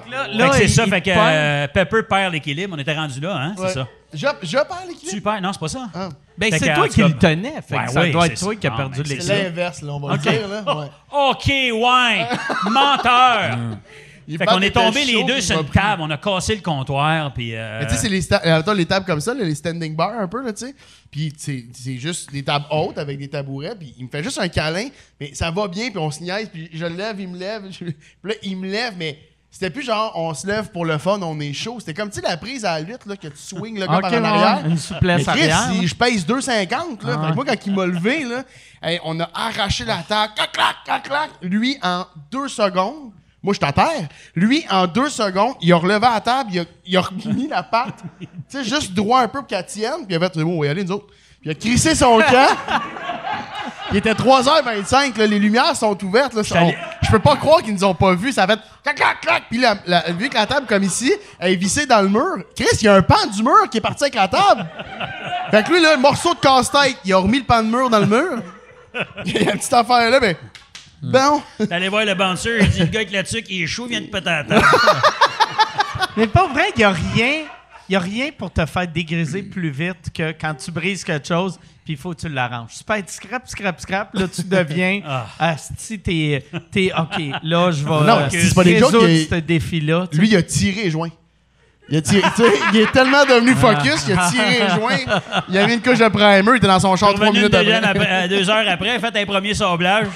que 0.06 0.12
là, 0.12 0.26
Fait 0.26 0.34
là, 0.38 0.50
que 0.50 0.56
c'est 0.56 0.64
il- 0.66 0.70
ça. 0.70 0.84
il 0.86 0.90
Fait 0.90 1.02
que 1.02 1.10
pogne. 1.14 1.20
euh, 1.20 1.68
Pepper 1.68 2.04
perd 2.04 2.34
l'équilibre. 2.34 2.76
On 2.76 2.80
était 2.80 2.94
rendu 2.96 3.20
là, 3.20 3.36
hein? 3.36 3.56
Ouais. 3.58 3.68
C'est 3.68 3.74
ça. 3.74 3.88
Je, 4.14 4.28
je 4.44 4.58
parle 4.58 4.88
l'équilibre? 4.90 5.10
Super. 5.12 5.42
Non, 5.42 5.54
c'est 5.54 5.60
pas 5.60 5.68
ça. 5.70 5.88
Ah. 5.94 6.10
Ben, 6.38 6.52
Fait 6.52 6.60
c'est 6.60 6.70
que, 6.70 6.76
toi 6.76 6.88
qui 6.90 7.02
cas- 7.02 7.08
le 7.08 7.18
tenais. 7.18 7.62
Fait 7.68 7.76
Ouais, 7.78 7.86
que 7.86 7.92
ça 7.92 8.02
oui, 8.02 8.12
doit 8.12 8.26
c'est 8.26 8.32
être 8.34 8.40
toi 8.40 8.54
ça. 8.54 8.60
qui 8.60 8.68
a 8.68 8.70
Non, 8.72 8.76
perdu 8.78 9.00
mais 9.00 9.06
c'est 9.06 9.14
l'équilibre. 9.14 9.44
L'inverse, 9.44 9.82
là, 9.82 9.94
on 9.94 10.00
va 10.00 10.14
Ok. 10.14 10.26
le 10.26 10.32
dire. 10.32 10.48
Là. 10.48 10.78
Ouais. 10.78 10.88
OK, 11.12 11.48
ouais. 11.48 12.28
Menteur. 12.72 13.58
Il 14.28 14.38
Fait 14.38 14.46
qu'on 14.46 14.62
est 14.62 14.72
tombés 14.72 15.04
les 15.06 15.24
deux 15.24 15.42
sur 15.42 15.60
une 15.62 15.68
table. 15.70 16.02
On 16.04 16.10
a 16.10 16.18
cassé 16.18 16.56
le 16.56 16.62
comptoir, 16.62 17.34
puis... 17.34 17.56
euh, 17.56 17.80
Mais 17.80 17.88
tu 17.88 17.96
sais, 17.96 18.02
c'est 18.02 18.10
les, 18.10 18.22
sta- 18.22 18.42
euh, 18.46 18.60
attends, 18.60 18.74
les 18.74 18.86
tables 18.86 19.06
comme 19.06 19.20
ça, 19.22 19.34
les 19.34 19.56
standing 19.56 19.96
bars 19.96 20.20
un 20.20 20.28
peu, 20.28 20.44
là, 20.44 20.54
tu 20.54 20.66
sais. 20.68 20.76
Puis 21.10 21.34
c'est 21.38 21.66
c'est 21.74 21.98
juste 21.98 22.32
des 22.32 22.44
tables 22.44 22.66
hautes 22.72 22.98
avec 22.98 23.18
des 23.18 23.28
tabourets. 23.28 23.76
Puis 23.78 23.94
il 23.98 24.06
me 24.06 24.10
fait 24.10 24.24
juste 24.24 24.40
un 24.40 24.48
câlin, 24.48 24.88
mais 25.20 25.34
ça 25.34 25.52
va 25.52 25.68
bien, 25.68 25.90
puis 25.90 25.98
on 26.00 26.10
se 26.12 26.22
niaise. 26.22 26.50
Puis 26.54 26.70
je 26.74 26.86
le 26.86 26.96
lève, 26.96 27.20
il 27.20 27.28
me 27.28 27.38
lève. 27.38 27.64
je- 27.70 27.84
Puis 27.86 27.94
là, 28.24 28.34
il 28.44 28.58
me 28.58 28.68
lève, 28.70 28.94
mais 28.98 29.20
c'était 29.54 29.70
plus 29.70 29.84
genre 29.84 30.14
on 30.16 30.34
se 30.34 30.48
lève 30.48 30.72
pour 30.72 30.86
le 30.86 30.98
fun, 30.98 31.20
on 31.22 31.38
est 31.42 31.52
chaud. 31.52 31.76
C'était 31.80 31.94
comme, 31.94 32.10
tu 32.10 32.22
sais, 32.22 32.26
la 32.26 32.38
prise 32.38 32.64
à 32.64 32.76
la 32.80 32.82
lutte, 32.86 33.06
là, 33.06 33.18
que 33.18 33.28
tu 33.28 33.34
swings 33.38 33.78
le 33.78 33.86
gars 33.88 34.00
par 34.00 34.06
en 34.14 34.16
ouais, 34.22 34.26
arrière. 34.26 34.66
une 34.66 34.78
souplesse 34.78 35.28
Mais 35.28 35.34
Chris, 35.34 35.52
arrière. 35.52 35.70
il- 35.82 35.88
je 35.88 35.96
pèse 35.96 36.26
2,50. 36.26 37.04
Là. 37.04 37.18
Ah. 37.18 37.26
Fait 37.26 37.30
que 37.32 37.36
moi, 37.36 37.46
quand 37.46 37.66
il 37.66 37.74
m'a 37.76 37.86
levé, 37.88 38.24
là, 38.24 38.44
hey, 38.82 39.00
on 39.04 39.20
a 39.20 39.30
arraché 39.34 39.84
la 39.84 39.98
table. 40.08 40.32
Clac, 40.36 40.52
clac, 40.54 40.76
clac, 40.86 41.04
clac. 41.04 41.30
Lui, 41.42 41.78
en 41.84 42.06
deux 42.32 42.48
secondes, 42.48 43.12
moi, 43.44 43.54
je 43.54 43.58
suis 43.60 43.66
à 43.66 43.72
terre. 43.74 44.08
Lui, 44.36 44.66
en 44.70 44.86
deux 44.88 45.10
secondes, 45.10 45.56
il 45.62 45.74
a 45.74 45.78
relevé 45.78 46.00
la 46.02 46.22
table, 46.22 46.50
il 46.54 46.60
a, 46.60 46.64
il 46.86 46.98
a 46.98 47.02
remis 47.26 47.48
la 47.48 47.64
patte, 47.64 47.96
tu 48.20 48.28
sais, 48.48 48.64
juste 48.64 48.94
droit 48.94 49.22
un 49.22 49.28
peu 49.28 49.40
pour 49.40 49.48
qu'elle 49.48 49.66
tienne. 49.66 50.06
Puis 50.08 50.16
il 50.16 50.16
a 50.16 50.20
fait, 50.30 50.38
bon, 50.40 50.58
on 50.58 50.62
va 50.62 50.68
y 50.68 50.70
aller, 50.70 50.84
nous 50.84 50.92
autres. 50.92 51.08
Puis 51.08 51.50
il 51.50 51.52
a 51.52 51.56
crissé 51.56 51.96
son 51.96 52.18
camp. 52.30 52.56
Il 53.92 53.98
était 53.98 54.14
3h25, 54.14 55.18
là, 55.18 55.28
les 55.28 55.40
lumières 55.40 55.76
sont 55.76 56.02
ouvertes. 56.06 56.34
Là, 56.34 56.44
On- 56.62 56.72
je 57.02 57.10
peux 57.12 57.20
pas 57.20 57.36
croire 57.36 57.62
qu'ils 57.62 57.74
nous 57.74 57.84
ont 57.84 57.94
pas 57.96 58.14
vus. 58.14 58.32
Ça 58.32 58.44
a 58.44 58.48
fait 58.48 58.60
clac, 58.84 58.96
clac, 58.96 59.22
clac. 59.22 59.44
Puis 59.50 59.60
la, 59.60 59.76
la- 59.86 60.12
vu 60.12 60.30
que 60.30 60.36
la 60.36 60.46
table, 60.46 60.66
comme 60.66 60.84
ici, 60.84 61.12
elle 61.40 61.52
est 61.54 61.56
vissée 61.58 61.86
dans 61.88 62.02
le 62.02 62.08
mur, 62.08 62.38
Chris, 62.56 62.68
il 62.80 62.84
y 62.86 62.88
a 62.88 62.94
un 62.94 63.02
pan 63.02 63.26
du 63.36 63.44
mur 63.44 63.70
qui 63.70 63.80
est 63.80 63.82
parti 63.82 64.04
avec 64.04 64.16
la 64.16 64.28
table. 64.30 64.66
Fait 65.50 65.64
que 65.64 65.72
lui, 65.74 65.82
là, 65.82 65.96
le 65.96 66.02
morceau 66.02 66.34
de 66.34 66.40
casse-tête, 66.40 66.98
il 67.04 67.12
a 67.12 67.18
remis 67.18 67.40
le 67.40 67.44
pan 67.46 67.62
de 67.64 67.68
mur 67.68 67.90
dans 67.90 68.00
le 68.00 68.06
mur. 68.06 68.42
Il 69.26 69.34
y 69.34 69.38
a 69.48 69.54
une 69.54 69.58
petite 69.58 69.72
affaire 69.74 70.10
là, 70.10 70.20
mais. 70.22 70.36
Bon. 71.02 71.42
T'allais 71.70 71.90
voir 71.90 72.06
le 72.06 72.14
bouncer, 72.14 72.60
il 72.62 72.70
dit 72.70 72.80
le 72.80 72.86
gars 72.86 73.00
avec 73.00 73.12
la 73.12 73.24
tuque, 73.24 73.46
il 73.50 73.64
est 73.64 73.68
chaud, 73.68 73.86
il 73.88 73.90
vient 73.92 74.02
de 74.02 74.06
péter 74.08 74.26
la 74.30 74.44
table. 74.44 74.66
Mais 76.18 76.28
pas 76.28 76.48
vrai, 76.48 76.66
il 76.76 76.80
n'y 76.80 76.84
a 76.84 76.92
rien. 76.92 77.44
Il 77.90 77.96
a 77.96 78.00
rien 78.00 78.30
pour 78.38 78.52
te 78.52 78.66
faire 78.66 78.88
dégriser 78.88 79.44
plus 79.44 79.70
vite 79.70 80.12
que 80.14 80.32
quand 80.40 80.54
tu 80.54 80.72
brises 80.72 81.04
quelque 81.04 81.28
chose, 81.28 81.60
puis 81.84 81.94
il 81.94 81.98
faut 81.98 82.14
que 82.14 82.22
tu 82.22 82.30
l'arranges. 82.30 82.72
Tu 82.78 82.84
peux 82.86 82.94
être 82.94 83.10
scrap, 83.10 83.48
scrap, 83.50 83.82
scrap, 83.82 84.14
là, 84.14 84.28
tu 84.28 84.44
deviens. 84.46 85.02
Ah. 85.40 85.58
Si 85.78 86.00
t'es. 86.00 86.46
t'es- 86.72 86.92
OK, 86.98 87.22
là, 87.44 87.72
je 87.72 87.84
vais. 87.84 87.90
Non, 87.90 88.20
euh, 88.20 88.28
c'est 88.30 88.54
pas 88.54 88.64
des 88.64 88.78
jokes, 88.78 88.94
ce 89.30 89.36
défi-là. 89.40 90.08
Lui, 90.14 90.30
il 90.30 90.36
a 90.38 90.44
tiré 90.44 90.84
les 90.84 90.92
joints. 90.92 91.10
Il, 91.92 91.98
a 91.98 92.02
tiré- 92.02 92.22
tu 92.36 92.42
sais, 92.44 92.52
il 92.74 92.80
est 92.80 92.92
tellement 92.94 93.26
devenu 93.26 93.54
focus 93.54 94.06
qu'il 94.06 94.18
a 94.18 94.30
tiré 94.30 94.62
un 94.62 94.76
joint. 94.80 94.98
Il 95.50 95.58
a 95.58 95.68
mis 95.68 95.74
une 95.74 95.82
couche 95.82 95.98
de 96.00 96.08
primer, 96.08 96.42
il 96.54 96.56
était 96.56 96.66
dans 96.68 96.80
son 96.80 96.96
char 96.96 97.14
trois 97.14 97.32
minutes 97.34 97.54
après. 97.54 97.74
après- 97.74 98.08
euh, 98.10 98.28
deux 98.30 98.50
heures 98.50 98.64
après, 98.70 98.98
fait 98.98 99.16
un 99.18 99.26
premier 99.26 99.54
sablage. 99.54 100.08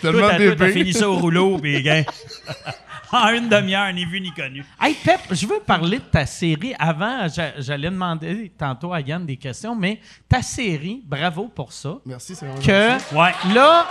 Tellement 0.00 0.18
Toi, 0.20 0.30
t'as 0.30 0.36
toi, 0.36 0.56
t'as 0.56 0.64
bébé. 0.66 0.72
fini 0.72 0.92
ça 0.92 1.08
au 1.08 1.16
rouleau, 1.16 1.58
puis 1.58 1.82
gars, 1.82 2.02
en 3.12 3.28
une 3.30 3.48
demi-heure, 3.48 3.92
ni 3.92 4.04
vu 4.04 4.20
ni 4.20 4.32
connu. 4.32 4.64
Hey 4.80 4.94
Pep, 4.94 5.20
je 5.30 5.46
veux 5.46 5.60
parler 5.66 5.98
de 5.98 6.04
ta 6.04 6.24
série. 6.24 6.74
Avant, 6.78 7.28
j'a- 7.28 7.52
j'allais 7.60 7.90
demander 7.90 8.52
tantôt 8.58 8.92
à 8.92 9.00
Yann 9.00 9.26
des 9.26 9.36
questions, 9.36 9.74
mais 9.74 10.00
ta 10.28 10.40
série, 10.42 11.02
bravo 11.04 11.48
pour 11.54 11.72
ça. 11.72 11.94
Merci, 12.06 12.34
c'est 12.34 12.46
vraiment 12.46 12.62
Que 12.62 12.90
gentil. 12.90 13.14
Ouais, 13.14 13.54
là, 13.54 13.86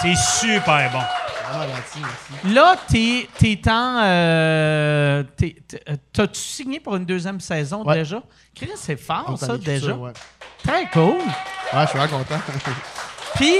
c'est 0.00 0.16
super 0.16 0.90
bon. 0.92 1.02
Gentil, 1.52 2.00
merci. 2.00 2.54
là, 2.54 2.76
t'es, 2.88 3.28
t'es 3.38 3.70
en. 3.70 3.98
euh, 4.02 5.22
t'es- 5.36 5.56
t'es- 5.66 5.82
euh, 5.88 5.96
t'as-tu 6.12 6.40
signé 6.40 6.80
pour 6.80 6.96
une 6.96 7.04
deuxième 7.04 7.40
saison 7.40 7.84
Ouais. 7.84 7.96
déjà? 7.98 8.22
Chris, 8.54 8.70
c'est 8.76 8.96
fort, 9.00 9.36
ça, 9.38 9.56
déjà. 9.58 9.94
Ouais. 9.94 10.12
Très 10.62 10.86
cool. 10.90 11.18
Ouais, 11.72 11.82
je 11.82 11.86
suis 11.88 11.98
vraiment 11.98 12.18
content. 12.18 12.40
Puis, 13.36 13.54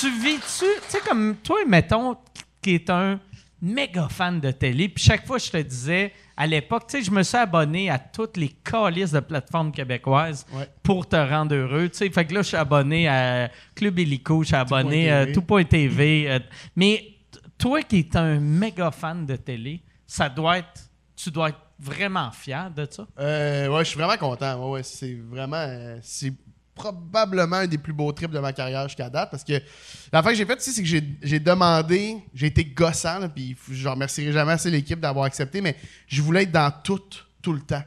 tu 0.00 0.10
vis-tu, 0.10 0.40
tu 0.64 0.66
sais, 0.88 1.00
comme 1.00 1.36
toi, 1.36 1.58
mettons, 1.66 2.16
qui 2.62 2.74
est 2.74 2.90
un 2.90 3.18
méga 3.62 4.08
fan 4.10 4.40
de 4.40 4.50
télé, 4.50 4.90
puis 4.90 5.02
chaque 5.02 5.26
fois, 5.26 5.38
je 5.38 5.50
te 5.50 5.56
disais, 5.56 6.12
à 6.36 6.46
l'époque, 6.46 6.84
tu 6.88 6.98
sais, 6.98 7.04
je 7.04 7.10
me 7.10 7.22
suis 7.22 7.38
abonné 7.38 7.88
à 7.88 7.98
toutes 7.98 8.36
les 8.36 8.48
calices 8.48 9.12
de 9.12 9.20
plateformes 9.20 9.72
québécoises 9.72 10.44
Ouais. 10.52 10.68
pour 10.82 11.08
te 11.08 11.16
rendre 11.16 11.54
heureux, 11.54 11.88
tu 11.88 11.96
sais. 11.98 12.10
Fait 12.10 12.26
que 12.26 12.34
là, 12.34 12.42
je 12.42 12.48
suis 12.48 12.56
abonné 12.58 13.08
à 13.08 13.48
Club 13.74 13.98
Illico, 14.00 14.42
je 14.42 14.48
suis 14.48 14.56
abonné 14.56 15.10
à 15.10 15.24
TV. 15.24 15.32
Tout.tv. 15.32 16.24
euh, 16.28 16.38
mais 16.76 17.13
toi 17.64 17.82
qui 17.82 18.00
es 18.00 18.16
un 18.18 18.38
méga 18.40 18.90
fan 18.90 19.24
de 19.24 19.36
télé, 19.36 19.80
ça 20.06 20.28
doit 20.28 20.58
être, 20.58 20.82
tu 21.16 21.30
dois 21.30 21.48
être 21.48 21.58
vraiment 21.78 22.30
fier 22.30 22.70
de 22.70 22.86
ça? 22.90 23.06
Euh, 23.18 23.68
ouais, 23.68 23.82
je 23.84 23.88
suis 23.88 23.98
vraiment 23.98 24.18
content. 24.18 24.70
Ouais, 24.70 24.82
c'est 24.82 25.14
vraiment. 25.14 25.56
euh, 25.56 25.98
c'est 26.02 26.34
probablement 26.74 27.56
un 27.56 27.66
des 27.66 27.78
plus 27.78 27.94
beaux 27.94 28.12
trips 28.12 28.32
de 28.32 28.38
ma 28.38 28.52
carrière 28.52 28.86
jusqu'à 28.86 29.08
date 29.08 29.30
parce 29.30 29.44
que 29.44 29.54
la 30.12 30.22
fin 30.22 30.28
que 30.30 30.34
j'ai 30.34 30.44
faite 30.44 30.60
ici, 30.60 30.72
c'est 30.72 30.82
que 30.82 30.88
j'ai- 30.88 31.16
j'ai 31.22 31.40
demandé, 31.40 32.18
j'ai 32.34 32.48
été 32.48 32.66
gossant, 32.66 33.18
là, 33.20 33.30
puis 33.30 33.56
je 33.70 33.88
remercierai 33.88 34.30
jamais 34.32 34.52
assez 34.52 34.70
l'équipe 34.70 35.00
d'avoir 35.00 35.24
accepté, 35.24 35.62
mais 35.62 35.74
je 36.06 36.20
voulais 36.20 36.42
être 36.42 36.52
dans 36.52 36.70
tout, 36.82 37.00
tout 37.40 37.54
le 37.54 37.60
temps. 37.62 37.82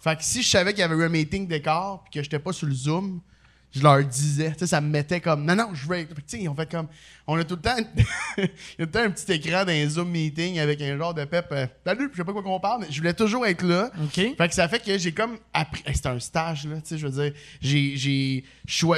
Fait 0.00 0.14
que 0.14 0.22
si 0.22 0.42
je 0.44 0.48
savais 0.48 0.72
qu'il 0.74 0.80
y 0.80 0.84
avait 0.84 0.94
eu 0.94 1.02
un 1.04 1.08
meeting 1.08 1.48
d'écart 1.48 2.04
puis 2.04 2.12
que 2.12 2.22
j'étais 2.22 2.38
pas 2.38 2.52
sur 2.52 2.68
le 2.68 2.74
Zoom, 2.74 3.20
je 3.70 3.82
leur 3.82 4.02
disais, 4.02 4.52
tu 4.52 4.60
sais, 4.60 4.66
ça 4.66 4.80
me 4.80 4.88
mettait 4.88 5.20
comme, 5.20 5.44
non, 5.44 5.54
non, 5.54 5.70
je 5.74 5.86
veux 5.86 5.98
être. 5.98 6.14
Tu 6.26 6.40
sais, 6.40 6.48
ont 6.48 6.54
fait 6.54 6.70
comme, 6.70 6.86
on 7.26 7.36
a 7.38 7.44
tout 7.44 7.56
le 7.56 7.60
temps, 7.60 7.76
il 8.38 8.42
y 8.42 8.44
a 8.44 8.46
tout 8.46 8.50
le 8.78 8.86
temps 8.90 9.00
un 9.00 9.10
petit 9.10 9.30
écran 9.32 9.64
dans 9.64 9.72
un 9.72 9.88
Zoom 9.88 10.08
meeting 10.08 10.58
avec 10.58 10.80
un 10.80 10.96
genre 10.96 11.12
de 11.12 11.24
pep, 11.26 11.46
euh, 11.52 11.66
salut, 11.84 12.08
je 12.10 12.16
sais 12.16 12.24
pas 12.24 12.32
quoi 12.32 12.42
qu'on 12.42 12.58
parle, 12.58 12.80
mais 12.82 12.86
je 12.90 12.96
voulais 12.98 13.12
toujours 13.12 13.46
être 13.46 13.62
là. 13.62 13.90
OK? 14.02 14.14
Fait 14.14 14.48
que 14.48 14.54
ça 14.54 14.66
fait 14.68 14.82
que 14.82 14.96
j'ai 14.96 15.12
comme 15.12 15.36
appris. 15.52 15.82
hey, 15.86 15.94
C'était 15.94 16.08
un 16.08 16.18
stage, 16.18 16.66
là, 16.66 16.76
tu 16.76 16.88
sais, 16.88 16.98
je 16.98 17.06
veux 17.06 17.22
dire. 17.22 17.32
J'ai, 17.60 17.96
j'ai, 17.96 18.44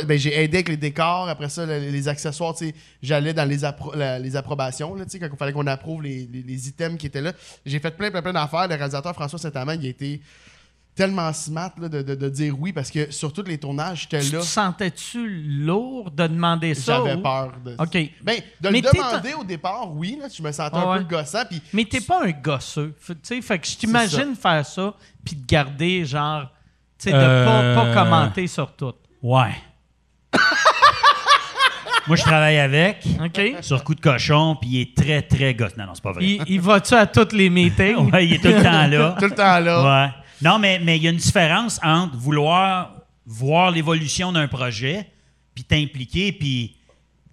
ben, 0.07 0.17
j'ai 0.19 0.41
aidé 0.41 0.59
avec 0.59 0.69
les 0.69 0.77
décors, 0.77 1.29
après 1.29 1.49
ça, 1.49 1.67
le- 1.67 1.91
les, 1.91 2.07
accessoires, 2.09 2.55
tu 2.55 2.69
sais. 2.69 2.75
J'allais 3.03 3.35
dans 3.35 3.45
les, 3.49 3.63
appro- 3.65 3.97
la- 3.97 4.21
les 4.21 4.37
approbations, 4.37 4.95
là, 4.95 5.05
tu 5.05 5.11
sais, 5.11 5.19
quand 5.19 5.29
il 5.33 5.37
fallait 5.37 5.53
qu'on 5.53 5.67
approuve 5.67 6.03
les, 6.05 6.29
les- 6.33 6.43
les 6.43 6.69
items 6.69 6.97
qui 6.97 7.07
étaient 7.07 7.21
là. 7.21 7.33
J'ai 7.67 7.81
fait 7.81 7.91
plein, 7.97 8.11
plein, 8.13 8.23
plein 8.23 8.33
d'affaires. 8.33 8.69
Le 8.69 8.77
réalisateur 8.77 9.15
François 9.15 9.39
Saint-Amand, 9.41 9.73
il 9.73 9.87
a 9.87 9.91
été 9.91 10.21
tellement 11.01 11.33
smart 11.33 11.73
là, 11.81 11.89
de, 11.89 12.03
de- 12.03 12.15
de 12.15 12.29
dire 12.29 12.55
oui 12.59 12.73
parce 12.73 12.91
que 12.91 13.11
sur 13.11 13.33
tous 13.33 13.43
les 13.45 13.59
tournages, 13.59 14.03
j'étais 14.03 14.21
Tu 14.25 14.33
là. 14.35 14.41
te 14.41 14.45
sentais-tu 14.45 15.29
lourd 15.65 16.11
de 16.11 16.27
demander 16.27 16.75
ça? 16.75 16.97
J'avais 16.99 17.15
ou- 17.15 17.23
peur 17.23 17.53
de 17.65 17.75
OK. 17.79 18.11
Ben, 18.23 18.41
de 18.61 18.69
Mais 18.69 18.81
le 18.81 18.91
demander 18.93 19.35
au 19.35 19.45
départ, 19.45 19.93
oui, 19.95 20.19
là, 20.21 20.29
je 20.35 20.43
me 20.43 20.53
sentais 20.53 20.77
un 20.77 20.99
peu 20.99 21.05
gossant. 21.05 21.43
Puis 21.49 21.61
Mais 21.73 21.85
t'es 21.85 22.01
pas 22.01 22.25
un 22.25 22.31
gosseux. 22.31 22.95
Fait, 23.01 23.15
tu 23.15 23.21
sais, 23.23 23.43
fait 23.43 23.59
que 23.59 23.67
je 23.67 23.77
t'imagine 23.77 24.35
faire 24.35 24.65
ça 24.67 24.95
puis 25.25 25.37
de 25.37 25.47
garder, 25.47 26.05
genre, 26.05 26.43
tu 26.99 27.09
sais, 27.09 27.13
de 27.13 27.17
Euh, 27.19 27.75
pas, 27.77 27.85
pas 27.85 27.95
commenter 28.05 28.47
sur 28.47 28.73
tout. 28.77 28.93
Ouais. 29.23 29.55
Moi, 32.07 32.17
je 32.17 32.23
travaille 32.23 32.59
avec, 32.59 33.05
OK? 33.23 33.41
sur 33.61 33.85
coup 33.85 33.95
de 33.95 34.01
cochon, 34.01 34.57
puis 34.61 34.71
il 34.71 34.81
est 34.81 34.97
très, 34.97 35.23
très 35.23 35.55
gosse. 35.55 35.77
Non, 35.77 35.87
non, 35.87 35.95
c'est 35.95 36.03
pas 36.03 36.13
vrai. 36.13 36.25
Il, 36.25 36.43
il 36.49 36.61
va-tu 36.61 36.95
à 36.95 37.07
tous 37.07 37.33
les 37.33 37.49
meetings? 37.51 38.11
Ouais, 38.13 38.27
il 38.27 38.33
est 38.35 38.39
tout 38.39 38.49
le 38.49 38.63
temps 38.63 38.87
là. 38.87 39.17
tout 39.19 39.27
le 39.27 39.35
temps 39.35 39.61
là. 39.61 40.05
Ouais. 40.07 40.11
Non, 40.43 40.59
mais 40.59 40.79
mais 40.81 40.97
il 40.97 41.03
y 41.03 41.07
a 41.07 41.11
une 41.11 41.17
différence 41.17 41.79
entre 41.83 42.17
vouloir 42.17 42.97
voir 43.27 43.71
l'évolution 43.71 44.33
d'un 44.33 44.49
projet, 44.49 45.07
puis 45.55 45.65
t'impliquer, 45.65 46.33
puis 46.33 46.77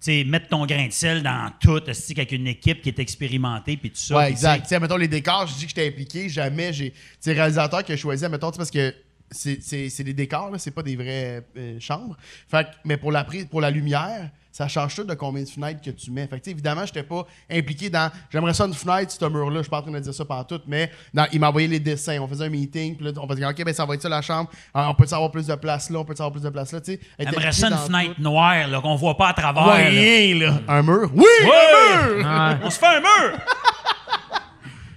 tu 0.00 0.24
mettre 0.24 0.48
ton 0.48 0.64
grain 0.64 0.86
de 0.86 0.92
sel 0.92 1.22
dans 1.22 1.50
tout, 1.60 1.80
avec 1.86 2.32
une 2.32 2.46
équipe 2.46 2.82
qui 2.82 2.88
est 2.88 2.98
expérimentée, 3.00 3.76
puis 3.76 3.90
tout 3.90 3.96
ça. 3.96 4.16
Ouais, 4.16 4.30
exact. 4.30 4.58
tu 4.58 4.62
Tu 4.62 4.68
sais, 4.68 4.80
mettons 4.80 4.96
les 4.96 5.08
décors, 5.08 5.46
je 5.48 5.54
dis 5.54 5.62
que 5.62 5.68
j'étais 5.70 5.88
impliqué, 5.88 6.28
jamais 6.28 6.72
j'ai. 6.72 6.94
Le 7.26 7.32
réalisateur 7.32 7.82
qui 7.82 7.92
a 7.92 7.96
choisi, 7.96 8.28
mettons, 8.28 8.50
tu 8.52 8.58
parce 8.58 8.70
que 8.70 8.94
c'est- 9.30 10.02
des 10.04 10.14
décors, 10.14 10.52
c'est 10.58 10.70
pas 10.70 10.82
des 10.82 10.94
vraies 10.96 11.44
euh, 11.56 11.80
chambres. 11.80 12.16
Fait 12.48 12.66
mais 12.84 12.96
pour 12.96 13.10
la, 13.10 13.24
prise, 13.24 13.46
pour 13.46 13.60
la 13.60 13.70
lumière, 13.70 14.30
ça 14.58 14.66
change 14.66 14.96
tout 14.96 15.04
de 15.04 15.14
combien 15.14 15.44
de 15.44 15.48
fenêtres 15.48 15.80
que 15.80 15.90
tu 15.90 16.10
mets. 16.10 16.22
Fait 16.26 16.30
que, 16.40 16.42
tu 16.42 16.44
sais, 16.46 16.50
évidemment, 16.50 16.84
j'étais 16.84 17.04
pas 17.04 17.24
impliqué 17.48 17.88
dans. 17.88 18.10
J'aimerais 18.32 18.54
ça 18.54 18.64
une 18.66 18.74
fenêtre, 18.74 19.12
ce 19.12 19.24
mur-là, 19.24 19.58
je 19.58 19.62
suis 19.62 19.70
pas 19.70 19.78
en 19.78 19.82
train 19.82 19.92
de 19.92 20.00
dire 20.00 20.12
ça 20.12 20.24
partout, 20.24 20.58
mais 20.66 20.90
dans- 21.14 21.28
il 21.32 21.38
m'a 21.38 21.48
envoyé 21.50 21.68
les 21.68 21.78
dessins. 21.78 22.18
On 22.20 22.26
faisait 22.26 22.46
un 22.46 22.48
meeting, 22.48 22.96
puis 22.96 23.04
là, 23.06 23.12
on 23.22 23.28
faisait 23.28 23.46
OK, 23.46 23.64
ben 23.64 23.72
ça 23.72 23.86
va 23.86 23.94
être 23.94 24.02
ça 24.02 24.08
la 24.08 24.20
chambre. 24.20 24.50
Ah, 24.74 24.90
on 24.90 24.94
peut 24.94 25.06
avoir 25.12 25.30
plus 25.30 25.46
de 25.46 25.54
place 25.54 25.88
là, 25.90 26.00
on 26.00 26.04
peut 26.04 26.14
avoir 26.14 26.32
plus 26.32 26.42
de 26.42 26.50
place 26.50 26.72
là, 26.72 26.80
tu 26.80 26.92
sais. 26.94 27.00
Être 27.18 27.28
Aimerais 27.32 27.46
impliqué 27.46 27.52
ça 27.52 27.68
une 27.68 27.76
fenêtre 27.76 28.14
tout. 28.16 28.22
noire 28.22 28.66
là, 28.66 28.80
qu'on 28.80 28.96
voit 28.96 29.16
pas 29.16 29.28
à 29.28 29.32
travers. 29.34 29.64
là. 29.64 29.74
Ouais, 29.76 30.34
là. 30.34 30.60
Un 30.66 30.82
mur? 30.82 31.08
Oui! 31.14 31.24
Ouais! 31.44 32.16
Ouais. 32.24 32.56
On 32.64 32.70
se 32.70 32.78
fait 32.80 32.86
un 32.86 33.00
mur! 33.00 33.38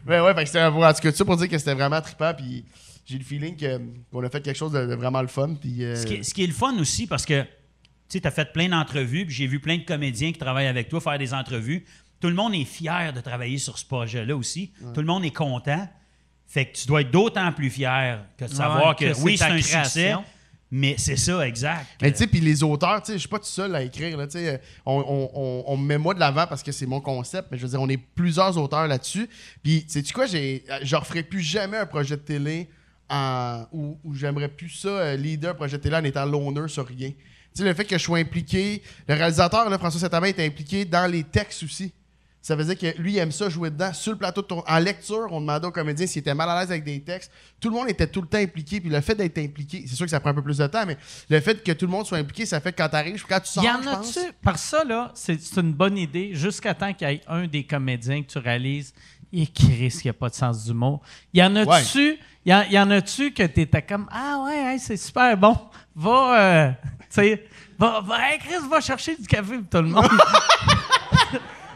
Ben 0.06 0.24
ouais, 0.24 0.34
fait 0.34 0.42
que 0.42 0.48
c'était 0.48 0.60
un 0.62 0.72
en 0.74 0.94
tout 0.94 1.00
cas, 1.02 1.12
ça 1.12 1.24
pour 1.26 1.38
dire 1.38 1.48
que 1.48 1.58
c'était 1.58 1.76
vraiment 1.76 2.02
trippant, 2.02 2.34
puis 2.36 2.66
j'ai 3.06 3.18
le 3.20 3.24
feeling 3.24 3.56
qu'on 4.12 4.24
a 4.24 4.30
fait 4.30 4.42
quelque 4.42 4.58
chose 4.58 4.72
de, 4.72 4.86
de 4.88 4.96
vraiment 4.96 5.22
le 5.22 5.28
fun, 5.28 5.54
puis... 5.60 5.84
euh, 5.86 5.96
Ce 5.96 6.06
qui, 6.08 6.16
est- 6.16 6.24
ce 6.24 6.34
qui 6.34 6.44
est 6.44 6.48
le 6.48 6.54
fun 6.54 6.74
aussi, 6.80 7.06
parce 7.06 7.26
que 7.26 7.46
tu 8.12 8.20
sais, 8.20 8.28
as 8.28 8.32
fait 8.32 8.52
plein 8.52 8.70
d'entrevues, 8.70 9.26
puis 9.26 9.34
j'ai 9.34 9.48
vu 9.48 9.60
plein 9.60 9.78
de 9.78 9.84
comédiens 9.84 10.32
qui 10.32 10.38
travaillent 10.40 10.68
avec 10.68 10.90
toi 10.90 11.00
faire 11.00 11.18
des 11.18 11.34
entrevues. 11.34 11.86
Tout 12.20 12.28
le 12.28 12.36
monde 12.36 12.54
est 12.54 12.66
fier 12.66 13.14
de 13.14 13.22
travailler 13.22 13.58
sur 13.58 13.78
ce 13.78 13.86
projet-là 13.86 14.36
aussi. 14.36 14.72
Tout 14.94 15.02
le 15.02 15.08
monde 15.08 15.26
est 15.26 15.36
content. 15.36 15.88
Fait 16.48 16.66
que 16.66 16.78
tu 16.78 16.86
dois 16.88 17.02
être 17.02 17.12
d'autant 17.12 17.52
plus 17.54 17.70
fier 17.70 18.26
que 18.38 18.44
de 18.46 18.50
savoir 18.50 18.90
Ouais, 18.90 18.96
que, 18.96 19.14
que 19.14 19.20
oui, 19.22 19.38
c'est 19.38 19.46
un 19.46 19.56
succès, 19.58 19.72
création. 19.72 20.24
mais 20.70 20.96
c'est 20.98 21.16
ça, 21.16 21.48
exact. 21.48 21.88
Mais 22.02 22.12
tu 22.12 22.18
sais, 22.18 22.28
puis 22.28 22.42
les 22.42 22.62
auteurs, 22.62 23.02
tu 23.02 23.08
sais, 23.08 23.14
je 23.14 23.20
suis 23.20 23.30
pas 23.30 23.40
tout 23.40 23.46
seul 23.46 23.74
à 23.74 23.82
écrire, 23.84 24.18
là, 24.18 24.28
tu 24.28 24.38
on, 24.86 24.98
on, 25.00 25.30
on, 25.34 25.64
on 25.68 25.78
me 25.78 25.86
met 25.88 25.98
moi 25.98 26.14
de 26.14 26.20
l'avant 26.20 26.46
parce 26.48 26.62
que 26.62 26.74
c'est 26.74 26.86
mon 26.86 27.00
concept, 27.00 27.48
mais 27.52 27.58
je 27.58 27.64
veux 27.64 27.70
dire, 27.70 27.82
on 27.82 27.88
est 27.88 27.96
plusieurs 27.98 28.58
auteurs 28.58 28.86
là-dessus, 28.88 29.30
puis 29.64 29.86
tu 29.86 30.04
sais 30.04 30.14
quoi, 30.14 30.26
j'ai, 30.26 30.66
euh, 30.70 30.80
je 30.84 30.96
referai 30.98 31.24
plus 31.24 31.40
jamais 31.42 31.78
un 31.78 31.86
projet 31.86 32.18
de 32.18 32.22
télé 32.22 32.70
en, 33.10 33.66
où, 33.72 33.98
où 34.04 34.14
j'aimerais 34.14 34.50
plus 34.50 34.70
ça, 34.70 34.90
euh, 34.90 35.16
leader 35.16 35.52
un 35.52 35.56
projet 35.56 35.78
de 35.78 35.82
télé 35.84 35.96
en 35.96 36.04
étant 36.04 36.26
l'owner 36.26 36.68
sur 36.68 36.86
rien. 36.86 37.12
Sais, 37.54 37.64
le 37.64 37.74
fait 37.74 37.86
que 37.86 37.98
je 37.98 38.04
sois 38.04 38.20
impliqué, 38.20 38.82
le 39.08 39.14
réalisateur, 39.16 39.70
là, 39.70 39.78
François 39.78 40.00
Saint-Amand, 40.00 40.28
était 40.28 40.46
impliqué 40.46 40.86
dans 40.86 41.10
les 41.10 41.24
textes 41.24 41.64
aussi. 41.64 41.92
Ça 42.44 42.56
veut 42.56 42.64
dire 42.66 42.76
que 42.76 43.00
lui, 43.00 43.12
il 43.14 43.18
aime 43.20 43.32
ça 43.32 43.50
jouer 43.50 43.70
dedans. 43.70 43.94
Sur 43.94 44.14
le 44.14 44.18
plateau 44.18 44.42
de 44.42 44.48
tour- 44.48 44.64
En 44.68 44.80
lecture, 44.80 45.28
on 45.30 45.42
demandait 45.42 45.68
aux 45.68 45.72
comédiens 45.72 46.08
s'ils 46.08 46.22
étaient 46.22 46.34
mal 46.34 46.50
à 46.50 46.60
l'aise 46.60 46.72
avec 46.72 46.84
des 46.84 47.00
textes. 47.00 47.32
Tout 47.60 47.70
le 47.70 47.76
monde 47.76 47.88
était 47.90 48.08
tout 48.08 48.20
le 48.22 48.28
temps 48.28 48.40
impliqué. 48.40 48.82
Puis 48.82 48.90
le 48.90 49.00
fait 49.02 49.14
d'être 49.14 49.38
impliqué, 49.38 49.84
c'est 49.88 49.96
sûr 49.96 50.06
que 50.08 50.10
ça 50.10 50.20
prend 50.20 50.32
un 50.32 50.34
peu 50.34 50.42
plus 50.42 50.58
de 50.58 50.66
temps, 50.66 50.84
mais 50.88 50.98
le 51.30 51.40
fait 51.40 51.64
que 51.64 51.72
tout 51.74 51.86
le 51.86 51.92
monde 51.92 52.08
soit 52.08 52.18
impliqué, 52.18 52.48
ça 52.48 52.60
fait 52.60 52.72
que 52.72 52.78
quand 52.82 52.90
t'arrives, 52.90 53.24
quand 53.30 53.40
tu 53.42 53.52
sors, 53.52 53.64
Y 53.64 53.70
en 53.70 53.86
a-tu? 54.00 54.20
Par 54.42 54.58
ça, 54.58 54.84
là, 54.84 55.12
c'est 55.14 55.38
une 55.58 55.74
bonne 55.74 56.00
idée, 56.00 56.32
jusqu'à 56.34 56.74
temps 56.74 56.92
qu'il 56.96 57.08
y 57.10 57.12
ait 57.14 57.22
un 57.28 57.46
des 57.46 57.64
comédiens 57.64 58.24
que 58.24 58.32
tu 58.32 58.40
réalises, 58.40 58.92
il 59.32 59.44
est 59.44 59.54
Chris 59.54 59.96
qui 60.02 60.10
a 60.10 60.14
pas 60.14 60.30
de 60.30 60.34
sens 60.34 60.66
d'humour. 60.66 61.00
Y 61.36 61.44
en 61.44 61.56
a-tu? 61.58 62.18
Y, 62.44 62.54
en- 62.56 62.64
y 62.64 62.80
en 62.80 62.90
a-tu 62.90 63.32
que 63.34 63.44
t'étais 63.44 63.84
comme 63.84 64.08
Ah 64.12 64.44
ouais, 64.48 64.74
hey, 64.74 64.80
c'est 64.80 64.98
super 64.98 65.38
bon. 65.38 65.56
Va, 65.96 66.40
euh, 66.40 66.72
sais, 67.16 67.44
va, 67.78 68.02
va, 68.02 68.32
hey, 68.32 68.40
Chris, 68.40 68.68
va 68.70 68.80
chercher 68.82 69.16
du 69.16 69.28
café 69.28 69.58
pour 69.58 69.70
tout 69.70 69.78
le 69.86 69.90
monde. 69.90 70.06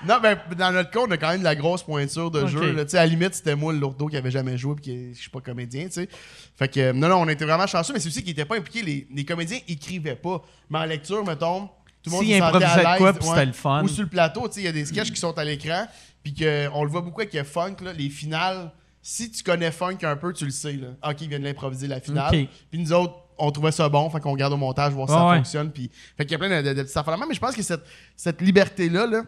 Non, 0.07 0.19
mais 0.21 0.37
dans 0.55 0.71
notre 0.71 0.91
cas, 0.91 0.99
on 0.99 1.09
a 1.09 1.17
quand 1.17 1.29
même 1.29 1.39
de 1.39 1.43
la 1.45 1.55
grosse 1.55 1.81
pointure 1.81 2.29
de 2.29 2.41
Ok. 2.41 2.47
jeu. 2.49 2.73
là. 2.73 2.85
Tu 2.85 2.91
sais, 2.91 2.97
à 2.99 3.01
la 3.01 3.07
limite, 3.07 3.33
c'était 3.33 3.55
moi 3.55 3.73
le 3.73 3.79
lourdeau 3.79 4.05
qui 4.05 4.15
avait 4.15 4.29
jamais 4.29 4.55
joué 4.55 4.75
puis 4.75 4.85
que 4.85 5.13
je 5.15 5.19
suis 5.19 5.31
pas 5.31 5.41
comédien, 5.41 5.85
tu 5.85 5.93
sais. 5.93 6.09
Fait 6.55 6.67
que, 6.67 6.79
euh, 6.79 6.93
non, 6.93 7.07
non, 7.09 7.15
on 7.21 7.27
était 7.27 7.43
vraiment 7.45 7.65
chanceux, 7.65 7.91
mais 7.91 7.99
c'est 7.99 8.09
aussi 8.09 8.21
qu'ils 8.21 8.33
étaient 8.33 8.45
pas 8.45 8.57
impliqués. 8.57 8.83
Les, 8.83 9.07
les 9.11 9.25
comédiens 9.25 9.57
écrivaient 9.67 10.15
pas. 10.15 10.43
Mais 10.69 10.77
en 10.77 10.85
lecture, 10.85 11.25
mettons, 11.25 11.69
tout 12.03 12.11
le 12.11 12.11
monde 12.11 12.23
se 12.25 12.37
sentait 12.37 12.65
à 12.65 12.77
l'aise, 12.77 12.97
quoi, 12.99 13.13
puis 13.13 13.27
c'était 13.27 13.45
le 13.47 13.53
fun. 13.53 13.83
Ou 13.83 13.87
sur 13.87 14.03
le 14.03 14.09
plateau, 14.09 14.47
tu 14.47 14.53
sais, 14.53 14.61
il 14.61 14.65
y 14.65 14.67
a 14.67 14.71
des 14.71 14.85
sketchs 14.85 15.09
qui 15.11 15.19
sont 15.19 15.35
à 15.39 15.43
l'écran, 15.43 15.87
puis 16.21 16.35
qu'on 16.35 16.83
le 16.83 16.89
voit 16.91 17.01
beaucoup 17.01 17.21
avec 17.21 17.41
Funk, 17.43 17.77
là, 17.81 17.91
les 17.91 18.09
finales. 18.09 18.71
Si 19.01 19.31
tu 19.31 19.41
connais 19.41 19.71
Funk 19.71 19.97
un 20.03 20.17
peu, 20.17 20.33
tu 20.33 20.45
le 20.45 20.51
sais. 20.51 20.73
Là. 20.73 20.89
Ok, 21.09 21.21
il 21.21 21.29
vient 21.29 21.39
de 21.39 21.45
l'improviser 21.45 21.87
la 21.87 21.99
finale. 21.99 22.27
Ok. 22.35 22.47
Puis 22.69 22.79
nous 22.79 22.93
autres, 22.93 23.15
on 23.37 23.51
trouvait 23.51 23.71
ça 23.71 23.89
bon, 23.89 24.09
fait 24.09 24.19
qu'on 24.19 24.31
regarde 24.31 24.53
au 24.53 24.57
montage, 24.57 24.93
voir 24.93 25.07
si 25.07 25.15
ça 25.15 25.27
ouais. 25.27 25.37
fonctionne. 25.37 25.71
Puis, 25.71 25.89
fait 26.17 26.25
qu'il 26.25 26.33
y 26.33 26.35
a 26.35 26.37
plein 26.39 26.61
de, 26.61 26.67
de, 26.67 26.73
de 26.73 26.81
petites 26.83 26.97
affaires 26.97 27.17
là 27.17 27.25
mais 27.27 27.35
je 27.35 27.39
pense 27.39 27.55
que 27.55 27.61
cette, 27.61 27.83
cette 28.15 28.41
liberté-là, 28.41 29.07
là, 29.07 29.23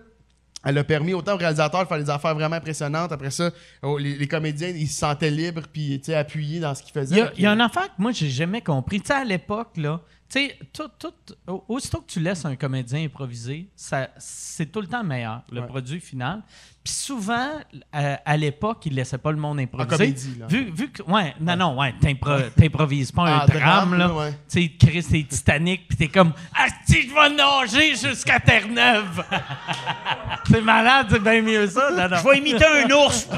elle 0.64 0.78
a 0.78 0.84
permis 0.84 1.14
autant 1.14 1.36
aux 1.36 1.38
réalisateurs 1.38 1.84
de 1.84 1.88
faire 1.88 2.00
des 2.00 2.10
affaires 2.10 2.34
vraiment 2.36 2.56
impressionnantes. 2.56 3.12
Après 3.12 3.32
ça, 3.32 3.52
oh, 3.84 3.98
les, 3.98 4.16
les 4.16 4.28
comédiens, 4.28 4.70
ils 4.70 4.88
se 4.88 5.00
sentaient 5.00 5.30
libres 5.30 5.64
puis 5.72 6.02
appuyés 6.14 6.60
dans 6.60 6.74
ce 6.76 6.84
qu'ils 6.84 6.94
faisaient. 6.94 7.16
Il 7.36 7.44
y, 7.44 7.46
a, 7.46 7.52
y 7.52 7.54
une 7.54 7.62
affaire 7.62 7.88
que 7.88 8.02
moi, 8.02 8.12
j'ai 8.12 8.30
jamais 8.30 8.62
compris. 8.62 9.00
Tu 9.00 9.08
sais, 9.08 9.14
à 9.14 9.24
l'époque, 9.24 9.78
là, 9.78 10.02
tu 10.30 10.40
sais, 10.40 10.58
tout, 10.74 10.90
tout, 11.00 11.14
au- 11.48 11.64
aussitôt 11.70 12.02
que 12.02 12.08
tu 12.12 12.20
laisses 12.20 12.44
un 12.46 12.56
comédien 12.56 13.04
improviser, 13.06 13.68
ça, 13.76 14.10
c'est 14.18 14.72
tout 14.72 14.82
le 14.82 14.88
temps 14.88 15.04
meilleur, 15.04 15.42
le 15.52 15.62
Ouais. 15.62 15.68
produit 15.68 16.00
final. 16.02 16.42
Puis 16.84 16.94
souvent, 16.94 17.50
euh, 17.96 18.16
à 18.26 18.38
l'époque, 18.38 18.86
ils 18.86 18.94
laissaient 18.96 19.18
pas 19.18 19.32
le 19.32 19.38
monde 19.38 19.60
improviser. 19.60 19.98
comédie, 19.98 20.36
là. 20.40 20.48
Vu, 20.48 20.72
vu 20.72 20.90
que, 20.90 21.02
ouais, 21.04 21.34
non, 21.40 21.56
non, 21.58 21.78
ouais, 21.78 21.94
t'impro- 22.02 22.50
t'improvises 22.56 23.12
pas 23.12 23.24
un 23.24 23.40
Ah, 23.40 23.46
drame, 23.46 23.60
drame, 23.62 23.92
là. 23.98 24.08
là, 24.08 24.14
ouais. 24.14 24.32
Tu 24.50 24.62
sais, 24.64 24.72
Chris, 24.80 25.04
t'es 25.04 25.24
Titanic, 25.24 25.88
puis 25.88 25.98
t'es 25.98 26.08
comme, 26.08 26.32
ah, 26.56 26.68
si, 26.86 27.10
je 27.10 27.14
vais 27.14 27.30
nager 27.36 27.96
jusqu'à 27.96 28.40
Terre-Neuve. 28.40 29.24
c'est 30.50 30.62
malade, 30.62 31.08
c'est 31.10 31.20
bien 31.24 31.42
mieux 31.42 31.68
ça. 31.68 31.90
Non, 31.92 32.08
non. 32.10 32.18
Je 32.22 32.30
vais 32.30 32.38
imiter 32.38 32.66
un 32.66 32.90
ours. 32.92 33.28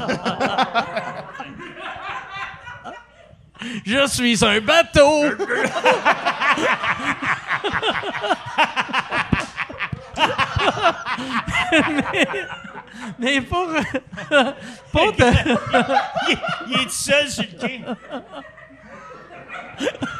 Je 3.84 4.06
suis 4.08 4.44
un 4.44 4.60
bateau. 4.60 5.24
mais, 11.72 12.28
mais 13.18 13.40
pour, 13.40 13.66
pour 14.92 15.16
te- 15.16 15.48
Il, 16.28 16.38
il 16.68 16.80
est 16.80 16.84
tout 16.84 16.90
seul 16.90 17.30
sur 17.30 17.44
le 17.44 17.58
quai. 17.58 17.80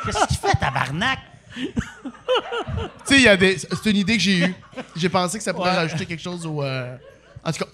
Qu'est-ce 0.04 0.26
qu'il 0.26 0.36
fait, 0.38 0.52
tabarnak? 0.58 1.18
Tu 1.54 1.64
sais, 3.04 3.16
il 3.16 3.22
y 3.22 3.28
a 3.28 3.36
des. 3.36 3.58
C'est 3.58 3.86
une 3.90 3.96
idée 3.96 4.16
que 4.16 4.22
j'ai 4.22 4.38
eue. 4.46 4.54
J'ai 4.96 5.08
pensé 5.08 5.38
que 5.38 5.44
ça 5.44 5.52
pourrait 5.52 5.74
rajouter 5.74 6.06
quelque 6.06 6.22
chose 6.22 6.46
au. 6.46 6.62
euh, 6.62 6.96
En 7.44 7.52
tout 7.52 7.64
cas, 7.64 7.70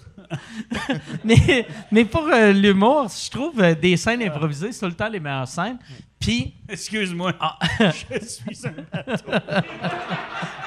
mais, 1.23 1.67
mais 1.91 2.05
pour 2.05 2.27
euh, 2.27 2.51
l'humour, 2.51 3.07
je 3.09 3.29
trouve 3.29 3.61
euh, 3.61 3.75
des 3.75 3.97
scènes 3.97 4.21
improvisées, 4.23 4.71
c'est 4.71 4.79
tout 4.79 4.85
le 4.87 4.93
temps 4.93 5.09
les 5.09 5.19
meilleures 5.19 5.47
scènes. 5.47 5.77
Puis, 6.19 6.53
Excuse-moi. 6.67 7.33
Je 7.79 8.25
suis 8.25 8.67
un 8.67 8.83
bateau. 8.91 9.31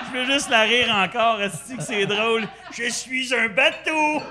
Je 0.06 0.18
veux 0.18 0.26
juste 0.26 0.48
la 0.48 0.62
rire 0.62 0.94
encore. 0.94 1.40
Est-ce 1.42 1.74
que 1.74 1.82
c'est 1.82 2.06
drôle? 2.06 2.46
Je 2.72 2.90
suis 2.90 3.34
un 3.34 3.48
bateau. 3.48 4.22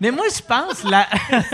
mais 0.00 0.10
moi, 0.10 0.26
je 0.34 0.42
pense 0.42 0.84
la, 0.84 1.08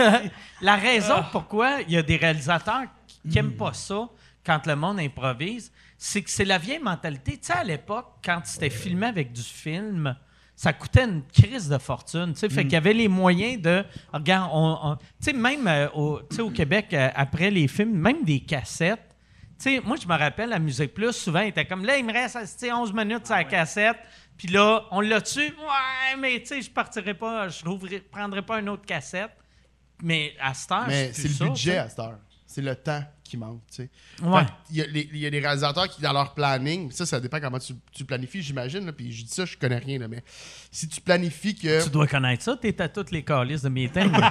la 0.61 0.75
raison 0.75 1.23
pourquoi 1.31 1.81
il 1.87 1.93
y 1.93 1.97
a 1.97 2.03
des 2.03 2.17
réalisateurs 2.17 2.83
qui 3.23 3.35
n'aiment 3.35 3.55
pas 3.55 3.73
ça 3.73 4.09
quand 4.45 4.65
le 4.65 4.75
monde 4.75 4.99
improvise, 4.99 5.71
c'est 5.97 6.21
que 6.21 6.29
c'est 6.29 6.45
la 6.45 6.57
vieille 6.57 6.79
mentalité. 6.79 7.33
Tu 7.33 7.47
sais, 7.47 7.53
à 7.53 7.63
l'époque, 7.63 8.07
quand 8.23 8.41
c'était 8.45 8.69
filmé 8.69 9.07
avec 9.07 9.31
du 9.31 9.41
film, 9.41 10.15
ça 10.61 10.73
coûtait 10.73 11.05
une 11.05 11.23
crise 11.23 11.69
de 11.69 11.77
fortune. 11.77 12.33
Tu 12.33 12.39
sais, 12.41 12.49
fait 12.49 12.63
qu'il 12.63 12.73
y 12.73 12.75
avait 12.75 12.91
les 12.91 13.07
moyens 13.07 13.61
de. 13.61 13.85
Regarde, 14.11 14.49
on, 14.53 14.77
on- 14.83 14.95
tu 14.97 15.03
sais, 15.21 15.31
même 15.33 15.65
euh, 15.67 15.87
au, 15.91 16.19
tu 16.29 16.35
sais, 16.35 16.41
au 16.41 16.49
Québec, 16.49 16.87
euh, 16.93 17.07
après 17.15 17.49
les 17.49 17.69
films, 17.69 17.93
même 17.97 18.25
des 18.25 18.41
cassettes. 18.41 19.15
Tu 19.57 19.75
sais, 19.75 19.79
moi, 19.79 19.95
je 19.95 20.05
me 20.05 20.17
rappelle, 20.17 20.51
à 20.51 20.59
Musique 20.59 20.93
Plus, 20.93 21.13
souvent, 21.13 21.39
il 21.39 21.47
était 21.49 21.63
comme 21.63 21.85
là, 21.85 21.95
il 21.95 22.03
me 22.05 22.11
reste 22.11 22.37
tu 22.41 22.45
sais, 22.65 22.73
11 22.73 22.91
minutes 22.91 23.25
sur 23.25 23.35
la 23.35 23.45
cassette. 23.45 23.95
Puis 24.37 24.49
là, 24.49 24.83
on 24.91 24.99
l'a 24.99 25.21
tu 25.21 25.39
Ouais, 25.39 26.17
mais 26.19 26.41
tu 26.41 26.47
sais, 26.47 26.61
je 26.61 26.69
partirais 26.69 27.13
pas, 27.13 27.47
je 27.47 27.63
rouvrirais- 27.63 28.01
prendrais 28.01 28.41
pas 28.41 28.59
une 28.59 28.67
autre 28.67 28.85
cassette. 28.85 29.31
Mais 30.03 30.33
à 30.41 30.53
cette 30.53 30.71
heure, 30.73 30.87
mais 30.87 31.13
c'est 31.13 31.29
le 31.29 31.33
ça, 31.35 31.45
budget 31.45 31.77
à 31.77 31.87
cette 31.87 31.99
heure. 31.99 32.19
C'est 32.45 32.61
le 32.61 32.75
temps 32.75 33.01
qui 33.29 33.37
manque. 33.37 33.61
Ouais. 34.21 34.41
Il 34.71 34.77
y, 34.77 34.81
a 34.81 34.85
y 34.87 35.29
des 35.31 35.39
réalisateurs 35.39 35.87
qui, 35.87 36.01
dans 36.01 36.13
leur 36.13 36.33
planning, 36.33 36.91
ça, 36.91 37.05
ça 37.05 37.19
dépend 37.19 37.39
comment 37.39 37.59
tu, 37.59 37.73
tu 37.91 38.03
planifies, 38.05 38.41
j'imagine, 38.41 38.91
puis 38.91 39.11
je 39.11 39.23
dis 39.23 39.31
ça, 39.31 39.45
je 39.45 39.55
connais 39.57 39.77
rien, 39.77 39.99
là, 39.99 40.07
mais 40.07 40.23
si 40.71 40.87
tu 40.87 40.99
planifies 41.01 41.55
que. 41.55 41.83
Tu 41.83 41.89
dois 41.89 42.07
connaître 42.07 42.43
ça, 42.43 42.57
t'es 42.59 42.81
à 42.81 42.89
toutes 42.89 43.11
les 43.11 43.23
calices 43.23 43.61
de 43.61 43.69
meeting. 43.69 44.11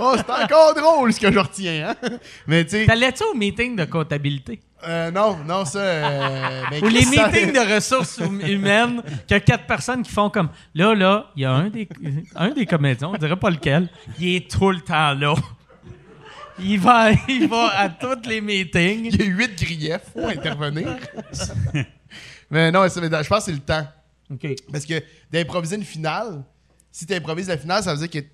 Oh, 0.00 0.14
c'est 0.16 0.30
encore 0.30 0.74
drôle 0.74 1.12
ce 1.12 1.20
que 1.20 1.30
je 1.30 1.38
retiens, 1.38 1.90
hein? 2.02 2.08
Mais 2.46 2.64
tu. 2.64 2.84
T'allais-tu 2.86 3.22
au 3.22 3.34
meeting 3.34 3.76
de 3.76 3.84
comptabilité? 3.84 4.60
euh, 4.86 5.10
non, 5.10 5.36
non, 5.46 5.64
ça. 5.64 5.78
euh, 5.78 6.62
Ou 6.82 6.88
les 6.88 7.04
meetings 7.04 7.52
de 7.52 7.74
ressources 7.74 8.18
hum- 8.18 8.40
humaines, 8.40 9.02
qu'il 9.28 9.30
y 9.30 9.34
a 9.34 9.40
quatre 9.40 9.66
personnes 9.66 10.02
qui 10.02 10.10
font 10.10 10.30
comme 10.30 10.48
là, 10.74 10.94
là, 10.94 11.30
il 11.36 11.42
y 11.42 11.44
a 11.44 11.52
un 11.52 11.68
des, 11.68 11.88
un 12.34 12.50
des 12.50 12.66
comédiens, 12.66 13.08
on 13.08 13.16
dirait 13.16 13.36
pas 13.36 13.50
lequel, 13.50 13.88
il 14.18 14.34
est 14.36 14.50
tout 14.50 14.70
le 14.70 14.80
temps 14.80 15.14
là. 15.14 15.34
Il 16.58 16.78
va, 16.78 17.10
il 17.28 17.48
va 17.48 17.78
à 17.78 17.88
tous 17.88 18.28
les 18.28 18.40
meetings. 18.40 19.06
Il 19.12 19.20
y 19.20 19.22
a 19.22 19.26
huit 19.26 19.54
griefs, 19.56 20.02
faut 20.12 20.26
intervenir. 20.26 20.96
mais 22.50 22.70
non, 22.70 22.86
je 22.86 23.28
pense 23.28 23.38
que 23.38 23.44
c'est 23.44 23.52
le 23.52 23.58
temps. 23.58 23.86
OK. 24.30 24.46
Parce 24.70 24.86
que 24.86 25.02
d'improviser 25.30 25.76
une 25.76 25.84
finale, 25.84 26.44
si 26.90 27.06
tu 27.06 27.14
improvises 27.14 27.48
la 27.48 27.58
finale, 27.58 27.82
ça 27.82 27.94
veut 27.94 28.06
dire 28.06 28.10
que. 28.22 28.26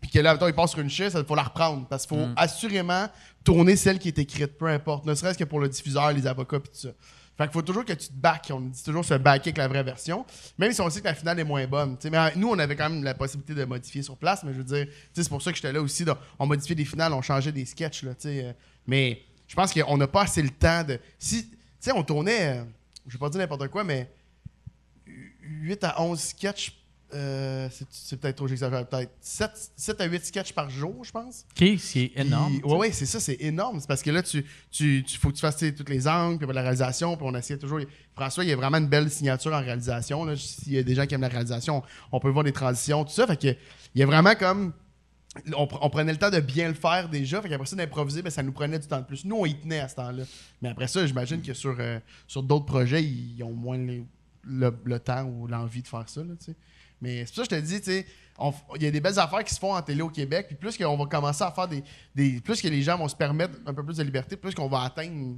Puis 0.00 0.10
que 0.12 0.18
là, 0.18 0.36
il 0.46 0.52
passe 0.52 0.70
sur 0.72 0.80
une 0.80 0.90
chaise, 0.90 1.14
il 1.16 1.24
faut 1.24 1.34
la 1.34 1.44
reprendre. 1.44 1.86
Parce 1.88 2.04
qu'il 2.06 2.16
faut 2.18 2.26
Mm. 2.26 2.34
assurément 2.36 3.06
tourner 3.44 3.76
celle 3.76 3.98
qui 3.98 4.08
est 4.08 4.18
écrite, 4.18 4.58
peu 4.58 4.66
importe. 4.66 5.06
Ne 5.06 5.14
serait-ce 5.14 5.38
que 5.38 5.44
pour 5.44 5.60
le 5.60 5.68
diffuseur, 5.68 6.12
les 6.12 6.26
avocats, 6.26 6.60
puis 6.60 6.70
tout 6.72 6.88
ça. 6.88 6.94
Fait 7.38 7.44
qu'il 7.44 7.52
faut 7.52 7.62
toujours 7.62 7.84
que 7.84 7.92
tu 7.92 8.08
te 8.08 8.12
back. 8.12 8.50
On 8.52 8.58
dit 8.60 8.82
toujours 8.82 9.04
se 9.04 9.14
backer 9.14 9.50
avec 9.50 9.58
la 9.58 9.68
vraie 9.68 9.84
version. 9.84 10.26
Même 10.58 10.72
si 10.72 10.80
on 10.80 10.90
sait 10.90 11.00
que 11.00 11.04
la 11.04 11.14
finale 11.14 11.38
est 11.38 11.44
moins 11.44 11.64
bonne. 11.68 11.96
Mais 12.10 12.18
euh, 12.18 12.30
nous, 12.34 12.48
on 12.48 12.58
avait 12.58 12.74
quand 12.74 12.90
même 12.90 13.04
la 13.04 13.14
possibilité 13.14 13.54
de 13.54 13.64
modifier 13.64 14.02
sur 14.02 14.16
place. 14.16 14.42
Mais 14.42 14.52
je 14.52 14.58
veux 14.58 14.64
dire, 14.64 14.88
c'est 15.14 15.28
pour 15.28 15.40
ça 15.40 15.52
que 15.52 15.56
j'étais 15.56 15.72
là 15.72 15.80
aussi. 15.80 16.04
on 16.36 16.46
modifiait 16.46 16.74
des 16.74 16.84
finales, 16.84 17.12
on 17.12 17.22
changeait 17.22 17.52
des 17.52 17.64
sketchs. 17.64 18.02
Euh, 18.24 18.52
mais 18.88 19.22
je 19.46 19.54
pense 19.54 19.72
qu'on 19.72 19.96
n'a 19.96 20.08
pas 20.08 20.22
assez 20.22 20.42
le 20.42 20.50
temps 20.50 20.82
de. 20.82 20.98
Si, 21.16 21.48
on 21.94 22.02
tournait, 22.02 22.58
euh, 22.58 22.64
je 23.06 23.12
vais 23.12 23.20
pas 23.20 23.30
dire 23.30 23.38
n'importe 23.38 23.68
quoi, 23.68 23.84
mais 23.84 24.10
8 25.06 25.84
à 25.84 26.02
11 26.02 26.18
sketchs, 26.18 26.76
euh, 27.14 27.68
c'est- 27.90 28.16
peut-être 28.16 28.36
trop, 28.36 28.46
j'exagère 28.48 28.86
peut-être. 28.86 29.12
7, 29.20 30.00
à 30.00 30.04
8 30.04 30.24
sketchs 30.24 30.52
par 30.52 30.68
jour, 30.68 31.02
je 31.04 31.10
pense. 31.10 31.44
OK, 31.58 31.66
c'est 31.78 32.12
énorme. 32.16 32.60
Oui, 32.64 32.72
ouais, 32.78 32.92
c'est 32.92 33.06
ça, 33.06 33.18
c'est 33.20 33.36
énorme. 33.40 33.80
C'est 33.80 33.86
parce 33.86 34.02
que 34.02 34.10
là, 34.10 34.22
tu, 34.22 34.44
tu, 34.70 35.02
tu- 35.06 35.18
faut 35.18 35.30
que 35.30 35.34
tu 35.34 35.40
fasses 35.40 35.56
toutes 35.76 35.88
les 35.88 36.06
angles, 36.06 36.44
puis 36.44 36.54
la 36.54 36.60
réalisation, 36.62 37.16
puis 37.16 37.26
on 37.28 37.34
essaie 37.34 37.56
toujours. 37.58 37.80
François, 38.14 38.44
il 38.44 38.50
y 38.50 38.52
a 38.52 38.56
vraiment 38.56 38.78
une 38.78 38.88
belle 38.88 39.10
signature 39.10 39.52
en 39.52 39.60
réalisation. 39.60 40.36
S'il 40.36 40.72
y 40.74 40.78
a 40.78 40.82
des 40.82 40.94
gens 40.94 41.06
qui 41.06 41.14
aiment 41.14 41.22
la 41.22 41.28
réalisation, 41.28 41.82
on 42.12 42.20
peut 42.20 42.30
voir 42.30 42.44
des 42.44 42.52
transitions, 42.52 43.04
tout 43.04 43.12
ça. 43.12 43.26
Fait 43.26 43.36
que 43.40 43.48
il 43.94 44.00
y 44.00 44.02
a 44.02 44.06
vraiment 44.06 44.34
comme. 44.34 44.72
On, 45.56 45.66
pr- 45.66 45.78
on 45.82 45.90
prenait 45.90 46.10
le 46.12 46.18
temps 46.18 46.30
de 46.30 46.40
bien 46.40 46.68
le 46.68 46.74
faire 46.74 47.08
déjà. 47.08 47.40
Fait 47.40 47.48
qu'après 47.48 47.66
ça, 47.66 47.76
d'improviser, 47.76 48.22
ben, 48.22 48.30
ça 48.30 48.42
nous 48.42 48.50
prenait 48.50 48.78
du 48.78 48.88
temps 48.88 48.98
de 49.00 49.04
plus. 49.04 49.24
Nous, 49.24 49.36
on 49.36 49.46
y 49.46 49.54
tenait 49.54 49.78
à 49.80 49.88
ce 49.88 49.94
temps-là. 49.96 50.24
Mais 50.62 50.70
après 50.70 50.88
ça, 50.88 51.06
j'imagine 51.06 51.42
que 51.42 51.54
sur, 51.54 51.76
euh, 51.78 52.00
sur 52.26 52.42
d'autres 52.42 52.64
projets, 52.64 53.04
ils 53.04 53.40
ont 53.44 53.52
moins 53.52 53.76
les- 53.78 54.04
le, 54.42 54.74
le 54.84 54.98
temps 54.98 55.24
ou 55.24 55.46
l'envie 55.46 55.82
de 55.82 55.86
faire 55.86 56.08
ça. 56.08 56.22
Là. 56.22 56.32
Mais 57.00 57.24
c'est 57.26 57.34
pour 57.34 57.44
ça 57.44 57.48
que 57.48 57.56
je 57.56 57.60
te 57.60 57.66
dis, 57.66 57.78
tu 57.80 57.90
sais, 57.90 58.06
il 58.76 58.82
y 58.82 58.86
a 58.86 58.90
des 58.90 59.00
belles 59.00 59.18
affaires 59.18 59.42
qui 59.44 59.54
se 59.54 59.58
font 59.60 59.74
en 59.74 59.82
télé 59.82 60.00
au 60.02 60.08
Québec. 60.08 60.46
Puis 60.48 60.56
plus 60.56 60.76
qu'on 60.76 60.96
va 60.96 61.04
commencer 61.06 61.42
à 61.44 61.50
faire 61.50 61.68
des, 61.68 61.82
des. 62.14 62.40
Plus 62.40 62.60
que 62.60 62.68
les 62.68 62.82
gens 62.82 62.96
vont 62.98 63.08
se 63.08 63.16
permettre 63.16 63.54
un 63.66 63.74
peu 63.74 63.84
plus 63.84 63.96
de 63.96 64.02
liberté, 64.02 64.36
plus 64.36 64.54
qu'on 64.54 64.68
va 64.68 64.82
atteindre. 64.82 65.36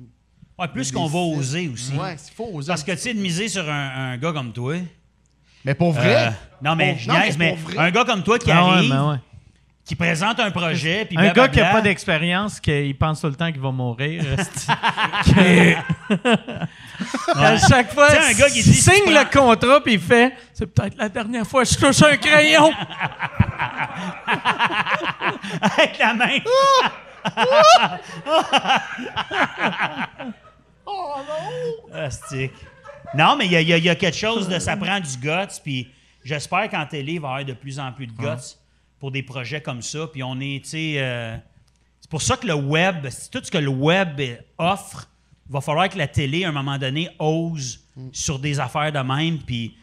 Ouais, 0.59 0.69
plus 0.69 0.93
qu'on 0.93 1.07
va 1.07 1.19
oser 1.19 1.69
aussi. 1.69 1.93
Ouais, 1.95 2.15
il 2.15 2.35
faut 2.35 2.49
oser. 2.53 2.69
Parce 2.69 2.85
que, 2.85 2.93
tu 2.93 2.99
sais, 2.99 3.15
de 3.15 3.21
miser 3.21 3.49
sur 3.49 3.69
un, 3.69 4.13
un 4.13 4.19
gars 4.19 4.33
comme 4.33 4.53
toi. 4.53 4.77
Mais 5.65 5.75
pour 5.75 5.93
vrai? 5.93 6.29
euh, 6.29 6.31
non, 6.63 6.75
mais 6.77 6.93
pour- 6.93 6.99
je 7.01 7.09
non, 7.09 7.15
niaise, 7.19 7.39
mais 7.39 7.49
pour 7.51 7.59
vrai? 7.59 7.79
un 7.79 7.91
gars 7.91 8.05
comme 8.05 8.23
toi 8.23 8.39
qui 8.39 8.51
Ah 8.51 8.65
ouais, 8.65 8.71
arrive, 8.77 8.91
ben 8.91 9.11
ouais. 9.11 9.17
Qui 9.85 9.97
présente 9.97 10.39
un 10.39 10.51
projet, 10.51 11.05
puis 11.05 11.19
Un 11.19 11.33
gars 11.33 11.49
qui 11.49 11.59
n'a 11.59 11.73
pas 11.73 11.81
d'expérience, 11.81 12.61
qui 12.61 12.95
pense 12.95 13.21
tout 13.21 13.27
le 13.27 13.35
temps 13.35 13.51
qu'il 13.51 13.61
va 13.61 13.73
mourir. 13.73 14.23
À 17.35 17.57
chaque 17.57 17.95
fois, 17.95 18.11
un 18.11 18.33
gars 18.35 18.51
qui 18.51 18.59
il 18.59 18.65
dit, 18.65 18.75
signe 18.75 19.07
le 19.07 19.25
contrat 19.31 19.81
puis 19.83 19.95
il 19.95 20.01
fait 20.01 20.35
c'est 20.53 20.67
peut-être 20.67 20.99
la 20.99 21.09
dernière 21.09 21.47
fois 21.47 21.65
que 21.65 21.71
je 21.71 21.79
touche 21.79 22.03
un 22.03 22.17
crayon. 22.17 22.71
avec 25.63 25.99
la 25.99 26.15
main. 26.15 26.39
Oh 30.93 31.19
non! 31.19 31.95
Astique. 31.95 32.51
Non, 33.15 33.37
mais 33.37 33.47
y 33.47 33.55
y 33.55 33.73
il 33.73 33.85
y 33.85 33.89
a 33.89 33.95
quelque 33.95 34.17
chose 34.17 34.49
de 34.49 34.59
ça 34.59 34.77
prend 34.77 34.99
du 34.99 35.17
guts, 35.19 35.61
puis 35.63 35.89
j'espère 36.25 36.69
qu'en 36.69 36.85
télé, 36.85 37.13
il 37.13 37.21
va 37.21 37.29
y 37.29 37.31
avoir 37.31 37.45
de 37.45 37.53
plus 37.53 37.79
en 37.79 37.93
plus 37.93 38.09
de 38.09 38.13
guts 38.13 38.57
pour 39.01 39.11
des 39.11 39.23
projets 39.25 39.61
comme 39.61 39.83
ça. 39.83 40.07
Puis 40.13 40.23
on 40.23 40.39
est, 40.41 40.63
tu 40.63 40.71
sais, 40.71 40.95
euh, 40.99 41.37
c'est 42.01 42.11
pour 42.11 42.23
ça 42.23 42.37
que 42.37 42.47
le 42.47 42.55
web, 42.55 43.07
c'est 43.11 43.31
tout 43.31 43.41
ce 43.43 43.51
que 43.51 43.59
le 43.59 43.69
web 43.69 44.21
offre, 44.59 45.09
il 45.49 45.53
va 45.53 45.61
falloir 45.61 45.89
que 45.89 45.99
la 45.99 46.07
télé, 46.07 46.45
à 46.45 46.51
un 46.51 46.53
moment 46.53 46.79
donné, 46.79 47.09
ose 47.19 47.81
sur 48.13 48.39
des 48.39 48.61
affaires 48.61 48.93
de 48.93 48.99
même. 49.01 49.39
Puis, 49.39 49.75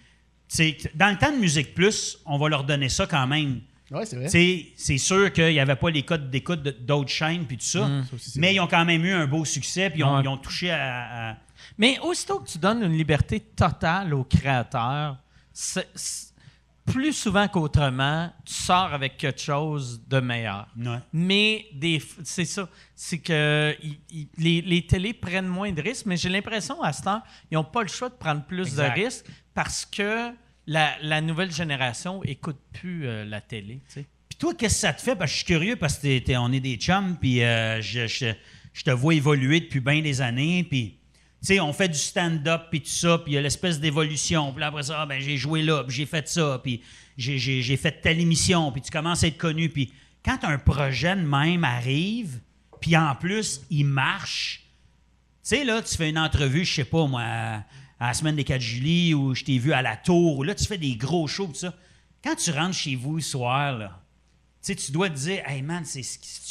tu 0.47 0.55
sais, 0.55 0.77
dans 0.95 1.09
le 1.09 1.17
temps 1.17 1.31
de 1.31 1.37
Musique 1.37 1.73
Plus, 1.73 2.17
on 2.25 2.37
va 2.37 2.47
leur 2.47 2.63
donner 2.63 2.87
ça 2.89 3.05
quand 3.05 3.27
même. 3.27 3.59
Ouais, 3.89 4.05
c'est 4.05 4.17
vrai. 4.17 4.73
C'est 4.75 4.97
sûr 4.97 5.31
qu'il 5.31 5.47
n'y 5.53 5.59
avait 5.59 5.75
pas 5.77 5.89
les 5.89 6.03
codes 6.03 6.29
d'écoute 6.29 6.61
d'autres 6.85 7.09
chaînes 7.09 7.45
puis 7.45 7.57
tout 7.57 7.65
ça, 7.65 7.79
Ça 8.09 8.15
aussi, 8.15 8.31
c'est 8.31 8.39
mais 8.39 8.47
vrai. 8.47 8.55
ils 8.55 8.59
ont 8.59 8.67
quand 8.67 8.83
même 8.85 9.03
eu 9.05 9.13
un 9.13 9.27
beau 9.27 9.45
succès 9.45 9.89
puis 9.89 9.99
ils 9.99 10.03
ont, 10.03 10.15
Ouais. 10.17 10.21
ils 10.23 10.27
ont 10.27 10.37
touché 10.37 10.69
à- 10.71 11.29
à 11.31 11.35
Mais 11.77 11.97
aussitôt 11.99 12.39
que 12.39 12.49
tu 12.49 12.57
donnes 12.57 12.83
une 12.83 12.97
liberté 12.97 13.39
totale 13.39 14.13
au 14.13 14.23
créateur, 14.25 15.17
c'est- 15.53 15.87
c'est- 15.95 16.26
plus 16.87 17.13
souvent 17.13 17.47
qu'autrement, 17.47 18.31
tu 18.45 18.53
sors 18.53 18.93
avec 18.93 19.17
quelque 19.17 19.41
chose 19.41 20.01
de 20.07 20.19
meilleur. 20.19 20.67
Ouais. 20.77 20.97
Mais 21.13 21.67
c'est 22.23 22.45
ça, 22.45 22.67
c'est 22.95 23.19
que 23.19 23.75
les, 24.37 24.61
les 24.61 24.87
télés 24.87 25.13
prennent 25.13 25.47
moins 25.47 25.71
de 25.71 25.81
risques, 25.81 26.05
mais 26.07 26.17
j'ai 26.17 26.29
l'impression 26.29 26.81
à 26.81 26.93
ce 26.93 27.03
temps, 27.03 27.21
ils 27.51 27.55
n'ont 27.55 27.63
pas 27.63 27.81
le 27.83 27.89
choix 27.89 28.09
de 28.09 28.15
prendre 28.15 28.43
plus 28.45 28.67
Exact. 28.67 28.95
de 28.97 29.03
risques 29.03 29.25
parce 29.53 29.85
que 29.85 30.31
la, 30.65 30.95
la 31.01 31.21
nouvelle 31.21 31.51
génération 31.51 32.23
écoute 32.23 32.57
plus 32.73 33.05
euh, 33.05 33.25
la 33.25 33.41
télé. 33.41 33.81
Puis 33.93 34.37
toi, 34.39 34.53
qu'est-ce 34.53 34.75
que 34.75 34.79
ça 34.81 34.93
te 34.93 35.01
fait? 35.01 35.15
Parce 35.15 35.31
que 35.31 35.37
je 35.37 35.43
suis 35.43 35.53
curieux 35.53 35.75
parce 35.75 35.97
que 35.99 36.19
t'es- 36.19 36.37
on 36.37 36.51
est 36.51 36.59
des 36.59 36.75
chums, 36.77 37.17
puis 37.19 37.43
euh, 37.43 37.81
je, 37.81 38.07
je- 38.07 38.33
je 38.73 38.83
te 38.83 38.91
vois 38.91 39.13
évoluer 39.15 39.59
depuis 39.61 39.79
bien 39.79 40.01
des 40.01 40.21
années. 40.21 40.63
Puis, 40.69 40.96
on 41.61 41.73
fait 41.73 41.89
du 41.89 41.97
stand-up, 41.97 42.63
puis 42.69 42.81
tout 42.81 42.89
ça, 42.89 43.17
puis 43.19 43.33
il 43.33 43.35
y 43.35 43.37
a 43.37 43.41
l'espèce 43.41 43.79
d'évolution. 43.79 44.51
Puis 44.53 44.63
après 44.63 44.83
ça, 44.83 45.01
ah, 45.01 45.05
ben, 45.05 45.21
j'ai 45.21 45.37
joué 45.37 45.61
là, 45.61 45.83
puis 45.83 45.95
j'ai 45.95 46.05
fait 46.05 46.27
ça, 46.27 46.59
puis 46.63 46.81
j'ai- 47.17 47.77
fait 47.77 48.01
telle 48.01 48.19
émission, 48.19 48.71
puis 48.71 48.81
tu 48.81 48.91
commences 48.91 49.23
à 49.23 49.27
être 49.27 49.37
connu. 49.37 49.69
Puis 49.69 49.93
quand 50.23 50.43
un 50.43 50.57
projet 50.57 51.15
de 51.15 51.21
même 51.21 51.63
arrive, 51.63 52.39
puis 52.81 52.95
en 52.97 53.15
plus, 53.15 53.61
il 53.69 53.85
marche, 53.85 54.63
tu 55.43 55.55
sais, 55.55 55.63
là, 55.63 55.81
tu 55.81 55.95
fais 55.95 56.09
une 56.09 56.19
entrevue, 56.19 56.65
je 56.65 56.73
sais 56.75 56.85
pas, 56.85 57.07
moi, 57.07 57.21
à, 57.21 57.63
la 57.99 58.13
semaine 58.13 58.35
des 58.35 58.43
4 58.43 58.61
juillet, 58.61 59.13
ou 59.13 59.33
je 59.33 59.43
t'ai 59.43 59.57
vu 59.57 59.73
à 59.73 59.81
la 59.81 59.95
tour, 59.95 60.37
ou 60.37 60.43
là, 60.43 60.53
tu 60.53 60.65
fais 60.65 60.77
des 60.77 60.95
gros 60.95 61.27
shows, 61.27 61.47
tout 61.47 61.55
ça. 61.55 61.73
Quand 62.23 62.35
tu 62.35 62.51
rentres 62.51 62.75
chez 62.75 62.95
vous 62.95 63.15
le 63.15 63.21
soir, 63.21 64.01
tu 64.61 64.75
tu 64.75 64.91
dois 64.91 65.09
te 65.09 65.15
dire, 65.15 65.43
hey 65.47 65.61
man, 65.61 65.85
c'est 65.85 66.01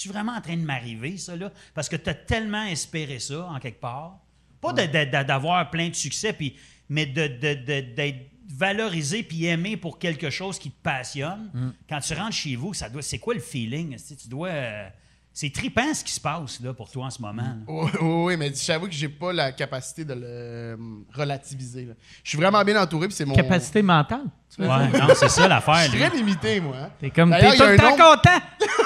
tu 0.00 0.08
vraiment 0.08 0.32
en 0.32 0.40
train 0.40 0.56
de 0.56 0.62
m'arriver, 0.62 1.18
ça, 1.18 1.36
là? 1.36 1.52
Parce 1.74 1.88
que 1.88 1.96
tu 1.96 2.08
as 2.08 2.14
tellement 2.14 2.64
espéré 2.64 3.18
ça, 3.18 3.46
en 3.46 3.58
quelque 3.58 3.80
part. 3.80 4.20
Pas 4.60 4.72
d'avoir 4.72 5.70
plein 5.70 5.88
de 5.88 5.94
succès, 5.94 6.32
puis, 6.32 6.56
mais 6.88 7.06
de- 7.06 7.26
de- 7.28 7.54
de- 7.54 7.94
d'être 7.94 8.30
valorisé 8.48 9.22
puis 9.22 9.46
aimé 9.46 9.76
pour 9.76 9.98
quelque 9.98 10.30
chose 10.30 10.58
qui 10.58 10.70
te 10.70 10.82
passionne. 10.82 11.50
Quand 11.88 12.00
tu 12.00 12.14
rentres 12.14 12.32
chez 12.36 12.56
vous, 12.56 12.74
ça 12.74 12.88
doit. 12.88 13.02
C'est 13.02 13.18
quoi 13.18 13.34
le 13.34 13.40
feeling? 13.40 13.92
Tu 13.92 13.98
sais, 13.98 14.16
tu 14.16 14.28
dois. 14.28 14.48
euh, 14.48 14.88
c'est 15.32 15.52
trippant 15.52 15.92
ce 15.92 16.02
qui 16.02 16.12
se 16.12 16.20
passe 16.20 16.60
là, 16.60 16.72
pour 16.72 16.90
toi 16.90 17.04
en 17.06 17.10
ce 17.10 17.20
moment. 17.20 17.42
là. 17.42 17.56
Oui, 17.68 17.90
oui, 18.00 18.24
oui, 18.24 18.36
mais 18.38 18.52
j'avoue 18.54 18.86
que 18.86 18.94
j'ai 18.94 19.08
pas 19.10 19.32
la 19.34 19.52
capacité 19.52 20.02
de 20.04 20.14
le 20.14 20.22
euh, 20.24 20.76
relativiser. 21.12 21.84
là. 21.84 21.92
Je 22.24 22.30
suis 22.30 22.38
vraiment 22.38 22.64
bien 22.64 22.80
entouré, 22.82 23.08
puis 23.08 23.16
c'est 23.16 23.26
mon. 23.26 23.34
Capacité 23.34 23.82
mentale. 23.82 24.24
Ouais, 24.58 24.66
non, 24.66 25.08
c'est 25.14 25.28
ça 25.28 25.42
Je 25.44 25.48
l'affaire. 25.48 25.90
suis 25.90 25.98
lui. 25.98 26.06
très 26.06 26.16
limité, 26.16 26.60
moi. 26.60 26.76
hein. 26.84 26.90
T'es 27.00 27.10
comme, 27.10 27.30
t'es 27.38 27.54
tout 27.54 27.62
le 27.64 27.72
un 27.72 27.76
temps 27.76 27.90
nombre- 27.96 28.16
content. 28.22 28.40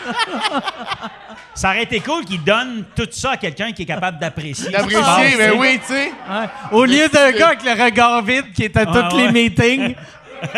Ça 1.60 1.68
aurait 1.68 1.82
été 1.82 2.00
cool 2.00 2.24
qu'il 2.24 2.42
donne 2.42 2.84
tout 2.96 3.06
ça 3.10 3.32
à 3.32 3.36
quelqu'un 3.36 3.70
qui 3.72 3.82
est 3.82 3.84
capable 3.84 4.18
d'apprécier. 4.18 4.70
D'apprécier, 4.70 5.36
mais 5.36 5.50
sais. 5.50 5.50
oui, 5.58 5.78
tu 5.78 5.88
sais. 5.92 6.06
Ouais. 6.06 6.48
Au 6.72 6.86
lieu 6.86 7.06
d'un 7.10 7.32
gars 7.32 7.48
avec 7.48 7.62
le 7.62 7.72
regard 7.84 8.22
vide 8.22 8.50
qui 8.54 8.64
est 8.64 8.74
à 8.78 8.86
tous 8.86 8.92
Ah, 8.96 9.08
les 9.12 9.24
ouais. 9.26 9.32
meetings. 9.32 9.94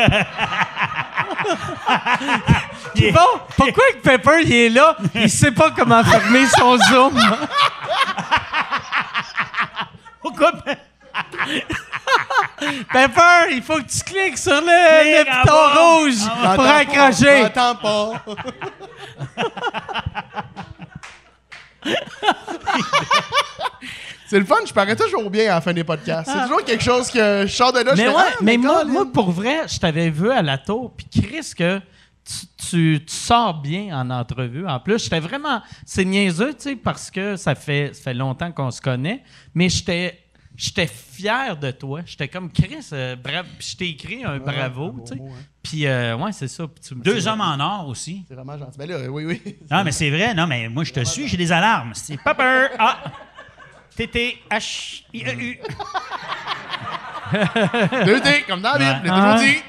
Il 2.95 3.05
est- 3.07 3.11
Bon, 3.11 3.27
pourquoi 3.57 3.83
que 3.95 3.99
Pepper 4.01 4.43
il 4.45 4.53
est 4.55 4.69
là? 4.69 4.97
Il 5.17 5.29
sait 5.29 5.51
pas 5.51 5.73
comment 5.73 6.05
fermer 6.05 6.47
son 6.57 6.79
zoom. 6.79 7.21
Pourquoi? 10.21 10.53
Pepper, 12.93 13.51
il 13.51 13.63
faut 13.63 13.79
que 13.79 13.91
tu 13.91 14.05
cliques 14.05 14.39
sur 14.39 14.53
le, 14.53 15.25
le 15.25 16.01
rouge 16.05 16.15
Ah, 16.31 16.55
pour 16.55 16.63
pas, 16.65 16.77
accrocher. 16.77 17.43
J'entends 17.43 17.75
pas. 17.75 18.25
C'est 24.27 24.39
le 24.39 24.47
fun, 24.47 24.61
je 24.67 24.73
parais 24.73 24.97
toujours 24.97 25.29
bien 25.29 25.51
à 25.51 25.57
la 25.57 25.61
fin 25.61 25.75
des 25.75 25.85
podcasts. 25.85 26.31
C'est 26.33 26.43
toujours 26.45 26.65
quelque 26.65 26.83
chose 26.83 27.11
que 27.11 27.45
je 27.47 27.53
sors 27.53 27.71
de 27.73 27.81
là, 27.81 27.95
je 27.95 28.01
Mais, 28.01 28.09
fais, 28.09 28.15
ouais, 28.17 28.23
ah, 28.29 28.37
mais 28.41 28.57
moi, 28.57 28.85
pour 29.13 29.31
vrai, 29.31 29.69
je 29.69 29.79
t'avais 29.79 30.09
vu 30.09 30.31
à 30.31 30.41
la 30.41 30.57
tour, 30.57 30.95
puis 30.97 31.07
Chris, 31.23 31.53
que 31.55 31.79
tu, 32.25 32.47
tu, 32.57 33.05
tu 33.05 33.15
sors 33.15 33.61
bien 33.61 33.95
en 33.95 34.09
entrevue. 34.09 34.67
En 34.67 34.81
plus, 34.81 35.03
j'étais 35.05 35.21
vraiment... 35.21 35.61
C'est 35.85 36.07
niaiseux, 36.07 36.55
tu 36.55 36.61
sais, 36.61 36.77
parce 36.77 37.11
que 37.11 37.37
ça 37.37 37.55
fait, 37.55 37.91
ça 37.93 38.03
fait 38.05 38.15
longtemps 38.15 38.53
qu'on 38.53 38.71
se 38.71 38.81
connaît, 38.81 39.23
mais 39.55 39.69
j'étais... 39.69 40.22
J'étais 40.57 40.87
fier 40.87 41.57
de 41.57 41.71
toi. 41.71 42.01
J'étais 42.05 42.29
comme 42.29 42.51
Chris, 42.53 42.87
euh, 42.93 43.17
bravo. 43.17 43.49
Je 43.59 43.77
t'ai 43.77 43.89
écrit 43.89 44.23
un 44.25 44.39
bravo, 44.39 44.93
bravo, 44.93 45.05
tu 45.07 45.15
sais. 45.15 45.19
mot, 45.19 45.29
hein. 45.29 45.43
Puis, 45.63 45.87
euh, 45.87 46.17
ouais, 46.17 46.33
c'est 46.33 46.49
ça. 46.49 46.67
Puis 46.69 46.85
tu 46.87 46.95
me 46.95 47.03
Deux 47.03 47.27
hommes 47.27 47.41
en 47.41 47.59
or 47.59 47.89
aussi. 47.89 48.25
C'est 48.29 48.35
vraiment 48.35 48.59
gentil. 48.59 48.79
Ben 48.79 48.89
là, 48.89 49.11
oui, 49.11 49.25
oui. 49.25 49.59
Non, 49.71 49.83
mais 49.85 49.93
c'est 49.93 50.11
vrai. 50.11 50.35
Non, 50.35 50.47
mais 50.47 50.69
moi, 50.69 50.85
je 50.85 50.93
te 50.93 51.05
suis, 51.05 51.27
j'ai 51.29 51.37
des 51.37 51.51
alarmes. 51.53 51.93
C'est 51.95 52.17
Pepper. 52.23 52.69
Ah! 52.79 53.03
T-T-H-I-E-U. 53.97 55.61
Deux 58.05 58.21
T, 58.21 58.43
comme 58.47 58.61
dans 58.63 58.75
la 58.79 58.95
Bible, 58.95 59.15
le 59.15 59.39
dit. 59.39 59.63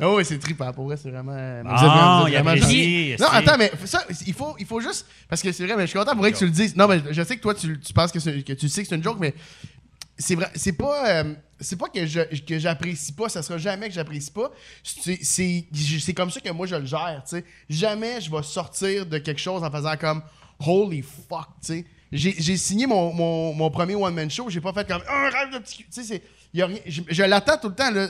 Ah 0.00 0.10
oui, 0.14 0.24
c'est 0.24 0.38
trippant. 0.38 0.72
Pour 0.72 0.86
vrai, 0.86 0.96
c'est 0.96 1.10
vraiment. 1.10 1.32
mais 1.32 1.62
Ah, 1.66 1.76
vous 1.76 1.84
êtes 1.84 1.90
vraiment- 1.90 2.20
vous 2.20 2.26
êtes 2.26 2.32
il 2.32 2.34
vraiment 2.34 2.50
apprécie, 2.50 3.10
gentil. 3.10 3.22
Non, 3.22 3.28
attends, 3.30 3.58
mais 3.58 3.72
ça, 3.84 4.04
il 4.26 4.32
faut, 4.34 4.54
il 4.58 4.66
faut 4.66 4.80
juste. 4.80 5.06
Parce 5.28 5.42
que 5.42 5.52
c'est 5.52 5.66
vrai, 5.66 5.76
mais 5.76 5.82
je 5.82 5.90
suis 5.90 5.98
content 5.98 6.12
pour 6.12 6.20
vrai 6.22 6.32
que 6.32 6.38
tu 6.38 6.44
le 6.46 6.50
dises. 6.50 6.74
Non, 6.76 6.88
mais 6.88 7.00
je 7.10 7.22
sais 7.22 7.36
que 7.36 7.42
toi, 7.42 7.54
tu, 7.54 7.78
tu 7.78 7.92
penses 7.92 8.10
que, 8.12 8.18
tu 8.18 8.68
sais 8.68 8.82
que 8.82 8.88
c'est 8.88 8.94
une 8.96 9.02
joke, 9.04 9.18
mais 9.20 9.34
c'est 10.18 10.34
vrai. 10.34 10.50
C'est 10.54 10.72
pas. 10.72 11.08
euh, 11.08 11.34
c'est 11.62 11.76
pas 11.76 11.88
que 11.88 12.06
je 12.06 12.20
que 12.46 12.58
j'apprécie 12.58 13.12
pas, 13.12 13.28
ça 13.28 13.42
sera 13.42 13.58
jamais 13.58 13.88
que 13.88 13.94
j'apprécie 13.94 14.30
pas. 14.30 14.50
C'est 14.82 16.14
comme 16.14 16.30
ça 16.30 16.40
que 16.40 16.50
moi 16.50 16.66
je 16.66 16.76
le 16.76 16.86
gère, 16.86 17.22
tu 17.28 17.36
sais. 17.36 17.44
Jamais 17.68 18.20
je 18.20 18.30
vais 18.30 18.42
sortir 18.42 19.04
de 19.06 19.18
quelque 19.18 19.40
chose 19.40 19.62
en 19.62 19.70
faisant 19.70 19.96
comme 19.98 20.22
holy 20.66 21.02
fuck, 21.02 21.48
tu 21.62 21.66
sais. 21.74 21.84
J'ai 22.12 22.56
signé 22.56 22.86
mon, 22.86 23.12
mon, 23.12 23.52
mon 23.54 23.70
premier 23.70 23.94
one 23.94 24.14
man 24.14 24.30
show, 24.30 24.48
j'ai 24.50 24.60
pas 24.60 24.72
fait 24.72 24.86
comme 24.88 25.02
un 25.08 25.28
rêve 25.30 25.52
de 25.52 25.58
petit 25.58 25.76
cul. 25.78 25.84
tu 25.84 26.02
sais 26.02 26.02
c'est 26.02 26.22
y 26.52 26.60
a 26.62 26.66
rien 26.66 26.78
je, 26.86 27.02
je 27.08 27.22
l'attends 27.22 27.56
tout 27.58 27.68
le 27.68 27.74
temps 27.74 27.90
là. 27.90 28.08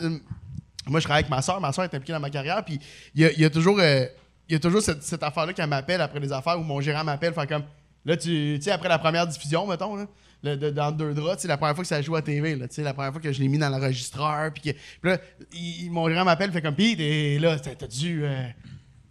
Moi 0.87 1.01
je 1.01 1.05
travaille 1.05 1.23
avec 1.25 1.31
ma 1.31 1.43
soeur, 1.43 1.61
ma 1.61 1.73
soeur 1.73 1.85
est 1.85 1.95
impliquée 1.95 2.13
dans 2.13 2.21
ma 2.21 2.31
carrière 2.31 2.65
puis 2.65 2.79
il 3.15 3.21
y 3.23 3.25
a, 3.25 3.33
il 3.33 3.41
y 3.41 3.45
a 3.45 3.51
toujours 3.51 3.79
euh, 3.81 4.07
il 4.49 4.53
y 4.55 4.57
a 4.57 4.59
toujours 4.59 4.83
cette, 4.83 5.03
cette 5.03 5.23
affaire-là 5.23 5.53
qu'elle 5.53 5.69
m'appelle 5.69 6.01
après 6.01 6.21
des 6.21 6.33
affaires 6.33 6.59
où 6.59 6.63
mon 6.63 6.81
gérant 6.81 7.05
m'appelle, 7.05 7.33
fait 7.35 7.47
comme 7.47 7.65
là 8.05 8.17
tu 8.17 8.59
sais 8.61 8.71
après 8.71 8.89
la 8.89 8.99
première 8.99 9.27
diffusion 9.27 9.67
mettons 9.67 9.95
là, 9.97 10.07
le- 10.43 10.57
de- 10.57 10.71
dans 10.71 10.91
deux 10.91 11.13
draps, 11.13 11.43
sais, 11.43 11.49
la 11.49 11.59
première 11.59 11.75
fois 11.75 11.85
que 11.85 11.89
ça 11.89 12.01
joue 12.01 12.17
à 12.17 12.23
TV, 12.23 12.57
là, 12.57 12.67
tu 12.67 12.77
sais, 12.77 12.83
la 12.83 12.95
première 12.95 13.13
fois 13.13 13.21
que 13.21 13.31
je 13.31 13.39
l'ai 13.41 13.49
mis 13.49 13.59
dans 13.59 13.69
l'enregistreur, 13.69 14.51
puis 14.55 14.63
que- 14.73 14.79
puis 15.03 15.11
là, 15.11 15.19
il- 15.53 15.91
mon 15.91 16.09
gérant 16.09 16.25
m'appelle, 16.25 16.51
fait 16.51 16.63
comme, 16.63 16.75
pis, 16.75 16.97
et 16.99 17.39
là, 17.39 17.59
t'as 17.59 17.87
dû, 17.87 18.25
euh, 18.25 18.45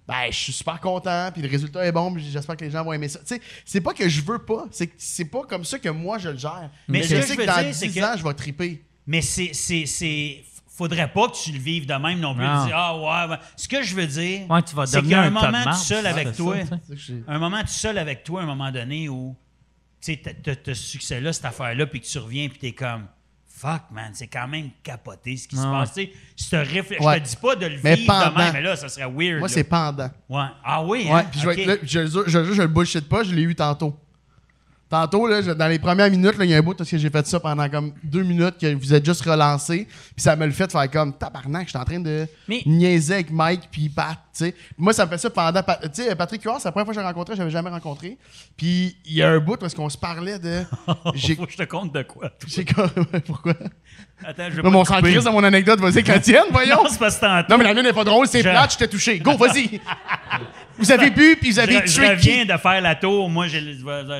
ben, 0.07 0.15
je 0.31 0.35
suis 0.35 0.53
super 0.53 0.79
content, 0.81 1.29
puis 1.31 1.43
le 1.43 1.47
résultat 1.47 1.85
est 1.85 1.91
bon, 1.91 2.17
j'espère 2.17 2.57
que 2.57 2.65
les 2.65 2.71
gens 2.71 2.83
vont 2.83 2.93
aimer 2.93 3.09
ça. 3.09 3.19
Tu 3.19 3.35
sais, 3.35 3.41
c'est 3.63 3.79
pas 3.81 3.93
que 3.93 4.09
je 4.09 4.21
veux 4.21 4.39
pas, 4.39 4.65
c'est 4.71 4.89
c'est 4.97 5.25
pas 5.25 5.43
comme 5.43 5.63
ça 5.65 5.77
que 5.77 5.89
moi 5.89 6.17
je 6.17 6.29
le 6.29 6.37
gère. 6.39 6.71
Mais 6.87 7.01
Mais, 7.01 7.03
je 7.03 7.21
sais 7.21 7.37
que 7.37 7.45
dans 7.45 7.61
dire, 7.61 7.75
c'est 7.75 7.87
10 7.89 7.99
que- 7.99 8.03
ans, 8.05 8.17
je 8.17 8.23
vais 8.23 8.33
triper. 8.33 8.83
Mais 9.05 9.21
c'est. 9.21 9.51
Faudrait 10.79 11.11
pas 11.11 11.27
que 11.29 11.35
tu 11.43 11.51
le 11.51 11.59
vives 11.59 11.85
de 11.85 11.93
même 11.93 12.19
non 12.19 12.33
plus. 12.33 12.43
Non. 12.43 12.65
de 12.65 12.71
ah 12.73 12.97
ouais, 12.97 13.31
ouais. 13.31 13.39
Ce 13.55 13.67
que 13.67 13.83
je 13.83 13.95
veux 13.95 14.07
dire, 14.07 14.49
Ouais, 14.49 14.61
tu 14.63 14.75
vas 14.75 14.85
c'est 14.87 15.01
qu'il 15.01 15.09
y 15.11 15.13
a 15.13 15.21
un 15.21 15.29
de 15.29 15.33
moment 15.33 15.63
tout 15.63 15.73
seul 15.77 16.07
avec 16.07 16.27
ça, 16.29 16.33
toi. 16.33 16.55
un 17.27 17.37
moment 17.39 17.61
tout 17.61 17.67
seul 17.67 17.97
avec 17.97 18.23
toi, 18.23 18.41
un 18.41 18.45
moment 18.45 18.71
donné 18.71 19.07
où 19.09 19.35
tu 20.01 20.13
sais, 20.13 20.63
ce 20.65 20.73
succès-là, 20.73 21.33
cette 21.33 21.45
affaire-là, 21.45 21.85
puis 21.85 21.99
que 21.99 22.05
tu 22.05 22.17
reviens, 22.17 22.47
puis 22.47 22.57
t'es 22.57 22.71
comme 22.71 23.05
fuck, 23.47 23.81
man, 23.91 24.11
c'est 24.13 24.27
quand 24.27 24.47
même 24.47 24.69
capoté 24.81 25.35
ce 25.35 25.45
qui 25.49 25.57
se 25.57 25.61
passe. 25.63 25.93
Tu 25.93 26.09
sais, 26.37 26.61
réflexe, 26.61 27.03
Ouais. 27.03 27.15
je 27.17 27.23
te 27.23 27.27
dis 27.27 27.35
pas 27.35 27.55
de 27.57 27.65
le 27.65 27.77
Mais 27.83 27.95
vivre 27.95 28.13
de 28.13 28.23
pendant. 28.29 28.37
même, 28.37 28.53
mais 28.53 28.61
là, 28.61 28.75
ça 28.77 28.87
serait 28.87 29.03
weird. 29.11 29.39
Moi, 29.39 29.47
là. 29.49 29.53
c'est 29.53 29.65
pendant. 29.65 30.09
Ouais. 30.29 30.45
Ah 30.63 30.81
oui, 30.81 31.03
Ouais, 31.03 31.11
hein? 31.11 31.25
puis 31.29 31.41
je, 31.41 31.45
vais 31.45 31.53
Ok. 31.53 31.59
être 31.59 31.67
là, 31.67 31.75
je, 31.83 32.07
je, 32.07 32.21
je, 32.27 32.43
je, 32.45 32.53
je 32.53 32.61
le 32.61 32.67
bullshit 32.69 33.09
pas, 33.09 33.23
je 33.23 33.33
l'ai 33.35 33.41
eu 33.41 33.53
tantôt. 33.55 33.99
Tantôt, 34.89 35.27
là, 35.27 35.41
je- 35.43 35.51
dans 35.51 35.67
les 35.67 35.77
premières 35.77 36.09
minutes, 36.09 36.35
là, 36.37 36.45
il 36.45 36.49
y 36.51 36.53
a 36.55 36.57
un 36.57 36.61
bout 36.63 36.73
parce 36.73 36.89
que 36.89 36.97
j'ai 36.97 37.11
fait 37.11 37.27
ça 37.27 37.39
pendant 37.39 37.69
comme 37.69 37.93
deux 38.03 38.23
minutes 38.23 38.55
que 38.59 38.73
vous 38.73 38.91
êtes 38.91 39.05
juste 39.05 39.21
relancé. 39.23 39.85
Puis 40.15 40.23
ça 40.23 40.35
me 40.35 40.45
le 40.47 40.51
fait 40.51 40.71
faire 40.71 40.89
comme 40.89 41.13
tabarnak, 41.13 41.65
je 41.65 41.69
suis 41.69 41.77
en 41.77 41.85
train 41.85 41.99
de 41.99 42.27
Mais- 42.47 42.63
niaiser 42.65 43.13
avec 43.13 43.29
Mike 43.31 43.69
puis 43.71 43.87
Pat, 43.89 44.13
tu 44.35 44.45
sais. 44.45 44.55
Moi, 44.79 44.91
ça 44.93 45.05
me 45.05 45.11
fait 45.11 45.19
ça 45.19 45.29
pendant. 45.29 45.61
Pa- 45.61 45.77
Tu 45.93 46.01
sais, 46.03 46.15
Patrick 46.15 46.41
Huard, 46.43 46.59
c'est 46.59 46.67
la 46.67 46.71
première 46.71 46.85
fois 46.85 46.95
que 46.95 46.99
j'ai 46.99 47.05
rencontré, 47.05 47.35
j'avais 47.35 47.51
jamais 47.51 47.69
rencontré. 47.69 48.17
Puis 48.57 48.97
il 49.05 49.13
y 49.13 49.21
a 49.21 49.29
un 49.29 49.39
bout 49.39 49.57
parce 49.57 49.75
qu'on 49.75 49.89
se 49.89 49.97
parlait 49.97 50.39
de. 50.39 50.63
J'ai. 51.13 51.35
Faut 51.35 51.45
que 51.45 51.51
je 51.51 51.57
te 51.57 51.63
compte 51.63 51.93
de 51.93 52.01
quoi. 52.01 52.29
toi? 52.29 52.49
j'ai 52.51 52.65
comme- 52.65 52.89
Pourquoi? 53.27 53.53
Attends, 54.25 54.45
je 54.49 54.55
vais 54.55 54.57
Non, 54.57 54.63
pas 54.63 54.69
mais 54.71 54.75
on 54.77 54.83
te 54.83 54.87
s'en 54.87 54.95
couper. 54.97 55.11
crisse 55.11 55.23
dans 55.23 55.31
mon 55.33 55.43
anecdote, 55.43 55.79
vas-y, 55.79 56.03
que 56.03 56.11
la 56.11 56.19
tienne, 56.19 56.45
voyons. 56.51 56.77
Non, 56.83 56.89
c'est 56.89 56.97
parce 56.99 57.15
que 57.17 57.21
tantôt, 57.21 57.45
Non, 57.51 57.57
mais 57.59 57.63
la 57.63 57.73
mienne 57.75 57.85
n'est 57.85 57.93
pas 57.93 58.03
drôle, 58.03 58.27
c'est 58.27 58.39
Je- 58.41 58.49
plate, 58.49 58.73
je 58.73 58.77
t'ai 58.79 58.87
touché. 58.87 59.19
Go, 59.19 59.37
vas-y. 59.37 59.79
Vous 60.79 60.91
avez 60.91 61.09
bu, 61.11 61.37
puis 61.39 61.51
vous 61.51 61.59
avez 61.59 61.81
je, 61.81 61.85
je 61.87 61.93
tué 61.93 62.03
qui? 62.05 62.09
reviens 62.09 62.45
de 62.45 62.57
faire 62.59 62.81
la 62.81 62.95
tour. 62.95 63.29
Moi, 63.29 63.47
j'ai 63.47 63.61
le, 63.61 63.73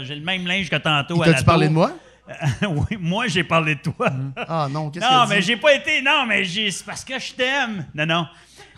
j'ai 0.04 0.16
le 0.16 0.22
même 0.22 0.46
linge 0.46 0.70
que 0.70 0.76
tantôt. 0.76 1.24
La 1.24 1.34
T'as-tu 1.34 1.46
parlé 1.46 1.68
de 1.68 1.74
tour. 1.74 1.88
moi? 1.88 1.92
oui, 2.92 2.98
moi, 3.00 3.28
j'ai 3.28 3.44
parlé 3.44 3.74
de 3.76 3.82
toi. 3.82 4.10
Ah 4.48 4.68
non, 4.70 4.92
qu'est-ce 4.92 5.04
Non, 5.06 5.24
que 5.26 5.30
mais 5.30 5.42
j'ai 5.42 5.58
pas 5.58 5.74
été. 5.74 6.02
Non, 6.02 6.26
mais 6.28 6.44
j'ai- 6.44 6.70
c'est 6.70 6.86
parce 6.86 7.04
que 7.04 7.18
je 7.20 7.34
t'aime. 7.34 7.86
Non, 7.96 8.06
non. 8.06 8.28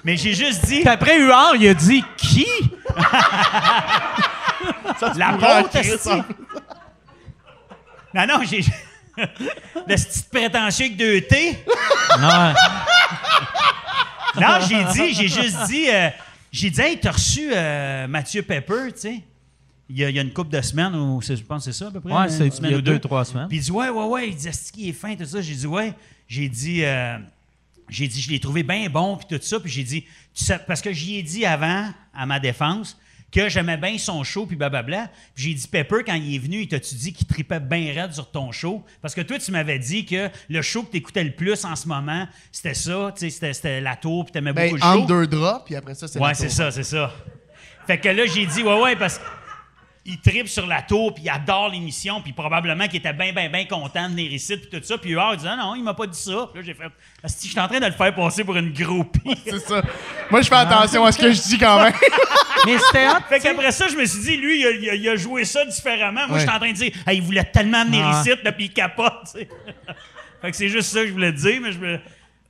Mais 0.03 0.15
j'ai 0.17 0.33
juste 0.33 0.65
dit. 0.65 0.79
Puis 0.79 0.89
après, 0.89 1.19
Huard, 1.19 1.55
il 1.57 1.67
a 1.67 1.73
dit 1.73 2.03
qui? 2.17 2.47
L'apôtre, 5.17 5.75
esti. 5.75 6.09
Non, 8.13 8.25
non, 8.27 8.39
j'ai. 8.49 8.61
Le 9.17 9.95
petit 9.95 10.23
prétentieux 10.31 10.85
avec 10.85 10.97
deux 10.97 11.21
T. 11.21 11.57
Non. 12.19 12.53
Non, 14.39 14.57
j'ai 14.67 14.83
dit, 14.85 15.13
j'ai 15.13 15.27
juste 15.27 15.63
dit. 15.67 15.87
euh, 15.89 16.09
j'ai 16.51 16.69
dit, 16.69 16.81
hey, 16.81 16.99
t'as 16.99 17.11
reçu 17.11 17.51
euh, 17.53 18.07
Mathieu 18.07 18.41
Pepper, 18.41 18.91
tu 18.93 18.99
sais? 18.99 19.23
Il 19.89 19.97
y, 19.97 20.05
a, 20.05 20.09
il 20.09 20.15
y 20.15 20.19
a 20.19 20.21
une 20.21 20.31
couple 20.31 20.51
de 20.51 20.61
semaines, 20.61 20.95
ou 20.95 21.21
je 21.21 21.33
pense 21.43 21.65
que 21.65 21.71
c'est 21.71 21.77
ça 21.77 21.87
à 21.87 21.91
peu 21.91 21.99
près. 21.99 22.13
Ouais, 22.13 22.23
une 22.23 22.29
c'est 22.29 22.47
il 22.47 22.51
semaine 22.53 22.71
y 22.71 22.73
a 22.75 22.77
ou 22.77 22.81
deux, 22.81 22.99
trois 22.99 23.25
semaines. 23.25 23.49
Puis 23.49 23.57
il 23.57 23.61
dit 23.61 23.71
ouais, 23.71 23.89
ouais, 23.89 24.05
ouais. 24.05 24.29
Il 24.29 24.35
dit 24.35 24.47
est-ce 24.47 24.71
qu'il 24.71 24.87
est 24.87 24.93
fin, 24.93 25.15
tout 25.15 25.25
ça? 25.25 25.41
J'ai 25.41 25.55
dit 25.55 25.67
ouais. 25.67 25.93
J'ai 26.29 26.47
dit, 26.47 26.85
euh, 26.85 27.17
j'ai 27.89 28.07
dit, 28.07 28.21
je 28.21 28.29
l'ai 28.29 28.39
trouvé 28.39 28.63
bien 28.63 28.89
bon, 28.89 29.17
puis 29.17 29.37
tout 29.37 29.43
ça. 29.43 29.59
Puis 29.59 29.69
j'ai 29.69 29.83
dit, 29.83 30.03
tu 30.33 30.45
sais, 30.45 30.57
parce 30.65 30.81
que 30.81 30.93
j'y 30.93 31.17
ai 31.17 31.23
dit 31.23 31.45
avant, 31.45 31.91
à 32.13 32.25
ma 32.25 32.39
défense, 32.39 32.97
que 33.31 33.47
j'aimais 33.49 33.77
bien 33.77 33.97
son 33.97 34.23
show, 34.23 34.45
puis 34.45 34.55
blablabla. 34.55 35.09
Puis 35.33 35.45
j'ai 35.45 35.53
dit, 35.53 35.67
Pepper, 35.67 36.03
quand 36.05 36.15
il 36.15 36.35
est 36.35 36.39
venu, 36.39 36.61
il 36.61 36.67
t'a-tu 36.67 36.95
dit 36.95 37.13
qu'il 37.13 37.25
tripait 37.27 37.59
bien 37.61 37.93
raide 37.93 38.13
sur 38.13 38.29
ton 38.29 38.51
show? 38.51 38.83
Parce 39.01 39.15
que 39.15 39.21
toi, 39.21 39.39
tu 39.39 39.51
m'avais 39.51 39.79
dit 39.79 40.05
que 40.05 40.29
le 40.49 40.61
show 40.61 40.83
que 40.83 40.91
t'écoutais 40.91 41.23
le 41.23 41.31
plus 41.31 41.63
en 41.63 41.75
ce 41.75 41.87
moment, 41.87 42.27
c'était 42.51 42.73
ça, 42.73 43.11
tu 43.15 43.21
sais, 43.21 43.29
c'était, 43.29 43.53
c'était 43.53 43.81
la 43.81 43.95
tour, 43.95 44.25
puis 44.25 44.33
t'aimais 44.33 44.51
Ben, 44.53 44.71
beaucoup 44.71 44.85
le 44.85 44.99
show. 44.99 45.05
deux 45.05 45.27
draps, 45.27 45.63
puis 45.65 45.75
après 45.75 45.95
ça, 45.95 46.07
c'est 46.07 46.19
Ouais, 46.19 46.33
c'est 46.33 46.49
ça, 46.49 46.71
c'est 46.71 46.83
ça. 46.83 47.11
Fait 47.87 47.97
que 47.97 48.09
là, 48.09 48.25
j'ai 48.25 48.45
dit, 48.45 48.63
ouais, 48.63 48.81
ouais, 48.81 48.95
parce 48.95 49.17
que. 49.17 49.23
Il 50.05 50.19
tripe 50.19 50.47
sur 50.47 50.65
la 50.65 50.81
tour, 50.81 51.13
puis 51.13 51.23
il 51.25 51.29
adore 51.29 51.69
l'émission, 51.69 52.21
puis 52.21 52.33
probablement 52.33 52.87
qu'il 52.87 52.97
était 52.97 53.13
bien, 53.13 53.31
bien, 53.33 53.49
bien 53.49 53.65
content 53.65 54.05
de 54.05 54.09
venir 54.15 54.31
ici, 54.33 54.57
puis 54.57 54.67
tout 54.79 54.83
ça. 54.85 54.97
Puis 54.97 55.11
Huard, 55.11 55.33
il 55.35 55.39
dit 55.41 55.45
Ah 55.47 55.55
non, 55.55 55.75
il 55.75 55.83
m'a 55.83 55.93
pas 55.93 56.07
dit 56.07 56.17
ça. 56.19 56.49
Puis 56.51 56.61
là, 56.61 56.65
j'ai 56.65 56.73
fait 56.73 56.89
Si 57.29 57.47
je 57.47 57.51
suis 57.51 57.59
en 57.59 57.67
train 57.67 57.79
de 57.79 57.85
le 57.85 57.91
faire 57.91 58.13
passer 58.15 58.43
pour 58.43 58.55
une 58.57 58.73
groupie. 58.73 59.35
C'est 59.45 59.59
ça. 59.59 59.81
Moi, 60.31 60.41
je 60.41 60.47
fais 60.49 60.55
attention 60.55 61.05
à 61.05 61.11
ce 61.11 61.19
que 61.19 61.31
je 61.31 61.41
dis 61.41 61.57
quand 61.59 61.83
même. 61.83 61.93
Mais 62.65 62.77
c'était 62.77 63.07
hot. 63.07 63.13
Fait 63.29 63.39
qu'après 63.39 63.71
ça, 63.71 63.87
je 63.87 63.95
me 63.95 64.05
suis 64.05 64.19
dit, 64.21 64.37
lui, 64.37 64.59
il 64.61 64.65
a, 64.67 64.71
il 64.71 64.89
a- 64.89 64.95
il 64.95 65.09
a 65.09 65.15
joué 65.15 65.45
ça 65.45 65.65
différemment. 65.65 66.27
Moi, 66.27 66.33
Ouais. 66.35 66.39
j'étais 66.41 66.51
en 66.51 66.59
train 66.59 66.71
de 66.71 66.75
dire, 66.75 66.91
Hey, 67.07 67.17
il 67.17 67.23
voulait 67.23 67.43
tellement 67.45 67.83
venir 67.85 68.03
Ah. 68.05 68.19
ici, 68.21 68.29
là, 68.43 68.51
puis 68.51 68.65
il 68.65 68.73
capote. 68.73 69.13
tu 69.31 69.39
sais. 69.39 69.49
fait 70.41 70.51
que 70.51 70.57
c'est 70.57 70.69
juste 70.69 70.91
ça 70.91 71.01
que 71.01 71.07
je 71.07 71.13
voulais 71.13 71.31
te 71.31 71.37
dire, 71.37 71.59
mais 71.61 71.71
je 71.71 71.79
me. 71.79 71.99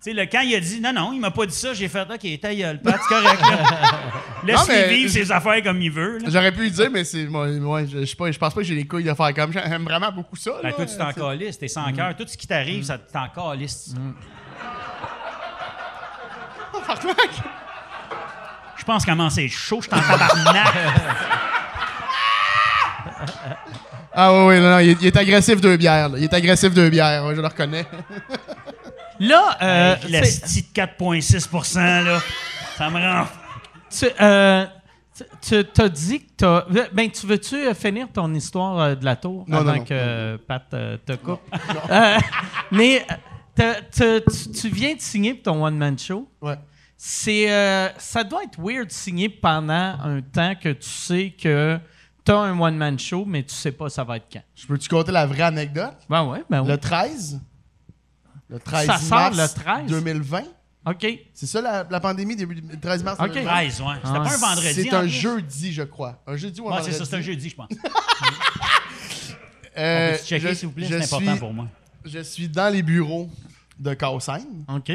Tu 0.04 0.10
sais, 0.10 0.14
le, 0.16 0.26
quand 0.26 0.42
il 0.42 0.56
a 0.56 0.60
dit 0.60 0.82
non, 0.82 0.92
non, 0.94 1.14
il 1.14 1.20
m'a 1.20 1.30
pas 1.30 1.46
dit 1.46 1.54
ça, 1.56 1.76
j'ai 1.76 1.88
fait 1.88 2.02
OK, 2.02 2.40
ta 2.42 2.56
gueule, 2.56 2.82
Pat, 2.82 3.00
c'est 3.00 3.08
correct. 3.08 3.40
Laisse-le 4.44 4.74
mais- 4.74 4.88
vivre 4.96 5.12
ses 5.12 5.32
affaires 5.32 5.62
comme 5.62 5.80
il 5.80 5.92
veut. 5.92 6.18
là. 6.18 6.26
J'aurais 6.28 6.52
pu 6.52 6.64
le 6.64 6.70
dire, 6.72 6.90
mais 6.92 7.04
c'est. 7.04 7.26
Moi, 7.28 7.48
moi, 7.60 7.86
je, 7.86 8.00
je 8.00 8.06
sais 8.06 8.16
pas, 8.16 8.32
je 8.32 8.40
pense 8.40 8.52
pas 8.52 8.62
que 8.62 8.66
j'ai 8.66 8.74
les 8.74 8.88
couilles 8.88 9.04
de 9.04 9.14
faire 9.14 9.32
comme. 9.36 9.54
J'aime 9.54 9.84
vraiment 9.84 10.12
beaucoup 10.12 10.36
ça. 10.36 10.54
Ben, 10.64 10.70
là. 10.70 10.74
toi, 10.74 10.86
tu 10.88 10.98
t'en 10.98 11.12
calisses, 11.14 11.60
t'es 11.60 11.68
sans 11.68 11.94
cœur. 11.94 12.16
Tout 12.16 12.26
ce 12.26 12.36
qui 12.36 12.48
t'arrive, 12.48 12.84
ça 12.84 12.98
t'en 12.98 13.28
calisse. 13.30 13.94
Je 18.78 18.84
pense 18.84 19.06
comment 19.06 19.30
c'est 19.30 19.48
chaud, 19.48 19.82
je 19.82 19.88
suis 19.88 19.96
en 19.96 20.02
tabarnak. 20.02 20.74
Ah 24.14 24.34
oui, 24.34 24.40
oui, 24.48 24.60
non, 24.60 24.72
non, 24.72 24.80
il 24.80 24.90
est, 24.90 24.98
il 25.02 25.08
est 25.08 25.16
agressif 25.16 25.62
deux 25.62 25.78
bières. 25.78 26.10
là. 26.10 26.18
Il 26.18 26.24
est 26.24 26.34
agressif 26.34 26.74
deux 26.74 26.90
bières, 26.90 27.24
ouais, 27.26 27.36
je 27.36 27.42
le 27.42 27.48
reconnais. 27.48 27.86
Là, 29.28 29.58
euh, 29.62 29.96
la 30.10 30.24
c'est- 30.24 30.42
petite 30.42 30.74
4,6 30.74 31.76
là, 32.04 32.20
ça 32.78 32.90
me 32.90 33.00
rend. 33.00 33.28
tu 33.90 34.06
euh, 34.20 34.66
tu- 35.42 35.64
t'as 35.66 35.90
dit 35.90 36.22
que 36.26 36.30
t'as. 36.38 36.66
Ben, 36.92 37.10
tu 37.12 37.28
veux-tu 37.28 37.56
euh, 37.56 37.74
finir 37.76 38.08
ton 38.12 38.34
histoire 38.34 38.80
euh, 38.80 38.96
de 38.96 39.06
la 39.06 39.16
tour 39.16 39.46
Non, 39.48 39.58
avant 39.60 39.74
non, 39.74 39.78
non. 39.78 39.84
que 39.84 39.90
euh, 39.94 40.38
Pat 40.48 40.68
te 40.70 41.16
coupe? 41.18 41.42
Euh, 41.92 42.18
mais 42.72 43.06
t'as- 43.56 43.82
t'as- 43.82 44.22
tu, 44.22 44.70
viens 44.70 44.96
de 44.96 45.02
signer 45.02 45.34
pour 45.36 45.54
ton 45.54 45.64
one-man 45.66 46.00
show. 46.00 46.28
Ouais. 46.42 46.56
C'est, 46.98 47.52
euh, 47.52 47.90
ça 47.98 48.24
doit 48.24 48.44
être 48.44 48.60
weird 48.60 48.88
de 48.88 48.92
signer 48.92 49.28
pendant 49.30 49.74
un 50.04 50.22
temps 50.22 50.54
que 50.56 50.70
tu 50.70 50.90
sais 50.90 51.34
que 51.40 51.78
tu 52.26 52.32
as 52.32 52.38
un 52.38 52.60
one-man 52.60 52.98
show, 52.98 53.26
mais 53.26 53.44
tu 53.44 53.54
sais 53.54 53.72
pas 53.72 53.90
ça 53.90 54.04
va 54.04 54.18
être 54.18 54.28
quand. 54.32 54.42
Je 54.56 54.66
peux-tu 54.68 54.88
compter 54.88 55.12
la 55.12 55.26
vraie 55.26 55.42
anecdote? 55.44 55.96
Ben 56.10 56.24
ouais, 56.26 56.44
ben 56.50 56.64
Le 56.66 56.74
oui. 56.74 56.80
13. 56.80 57.40
Le 58.52 58.60
13 58.60 58.86
Ça 58.86 58.98
sort 58.98 59.18
mars 59.18 59.38
le 59.38 59.62
13? 59.64 59.86
2020. 59.88 60.44
OK. 60.88 61.08
C'est 61.34 61.46
ça 61.46 61.62
la, 61.62 61.88
la 61.90 62.00
pandémie, 62.00 62.36
début 62.36 62.56
du- 62.56 62.80
13 62.80 63.04
mars 63.04 63.18
Ok. 63.20 63.28
2020? 63.30 63.50
13, 63.52 63.82
ouais. 63.82 63.88
C'était 63.96 64.08
Ah. 64.08 64.20
pas 64.20 64.34
un 64.34 64.38
vendredi. 64.38 64.74
C'est 64.84 64.94
en 64.94 64.98
un 64.98 65.02
plus. 65.02 65.10
jeudi, 65.10 65.74
je 65.74 65.84
crois. 65.84 66.22
Un 66.28 66.36
jeudi 66.36 66.60
ou 66.62 66.66
un 66.68 66.72
Ouais, 66.72 66.78
vendredi. 66.78 66.92
c'est 66.94 67.00
ça, 67.00 67.06
c'est 67.06 67.16
un 67.16 67.22
jeudi, 67.22 67.50
je 67.50 67.56
pense. 67.56 67.70
Euh, 69.78 70.18
checker, 70.18 70.50
je- 70.50 70.54
s'il 70.54 70.68
vous 70.68 70.74
plaît? 70.74 70.86
je 70.86 70.98
C'est 71.00 71.04
important 71.06 71.32
suis- 71.32 71.40
pour 71.40 71.54
moi. 71.54 71.68
Je 72.04 72.20
suis 72.20 72.50
dans 72.50 72.72
les 72.74 72.84
bureaux 72.84 73.30
de 73.80 73.94
Caussin 73.94 74.40
OK. 74.68 74.92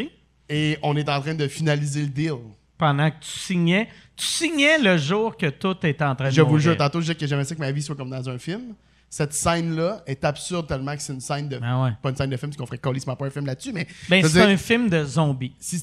et 0.51 0.79
on 0.83 0.95
est 0.97 1.09
en 1.09 1.21
train 1.21 1.35
de 1.35 1.49
finaliser 1.49 2.03
le 2.03 2.09
deal. 2.09 2.35
Pendant 2.77 3.11
que 3.11 3.17
tu 3.21 3.31
signais. 3.31 3.89
Tu 4.17 4.27
signais 4.27 4.79
le 4.79 4.99
jour 4.99 5.35
que 5.37 5.47
tout 5.47 5.75
était 5.87 6.05
en 6.05 6.15
train 6.15 6.27
de 6.29 6.35
Je 6.35 6.43
vous 6.43 6.57
le 6.57 6.61
jure, 6.61 6.77
tantôt, 6.77 7.01
je 7.01 7.05
disais 7.07 7.15
que 7.15 7.27
j'aimerais 7.27 7.47
ça 7.47 7.55
que 7.55 7.61
ma 7.61 7.73
vie 7.73 7.81
soit 7.83 7.97
comme 7.97 8.11
dans 8.11 8.29
un 8.29 8.39
film. 8.39 8.75
Cette 9.09 9.33
scène-là 9.33 10.03
est 10.07 10.25
absurde 10.25 10.67
tellement 10.67 10.95
que 10.95 11.01
c'est 11.03 11.13
une 11.13 11.21
scène 11.21 11.49
de. 11.49 11.59
Ah 11.63 11.83
ouais. 11.85 11.91
Pas 12.03 12.11
une 12.11 12.17
scène 12.17 12.31
de 12.31 12.37
film, 12.37 12.51
parce 12.51 12.59
qu'on 12.59 12.67
ferait 12.67 12.79
colissement 12.79 13.15
pas 13.17 13.27
un 13.27 13.31
film 13.31 13.47
là-dessus, 13.47 13.73
mais. 13.73 13.87
Ben, 14.11 14.23
c'est 14.23 14.33
dire, 14.33 14.49
un 14.49 14.57
film 14.57 14.89
de 14.89 15.05
zombies. 15.05 15.55
si- 15.61 15.83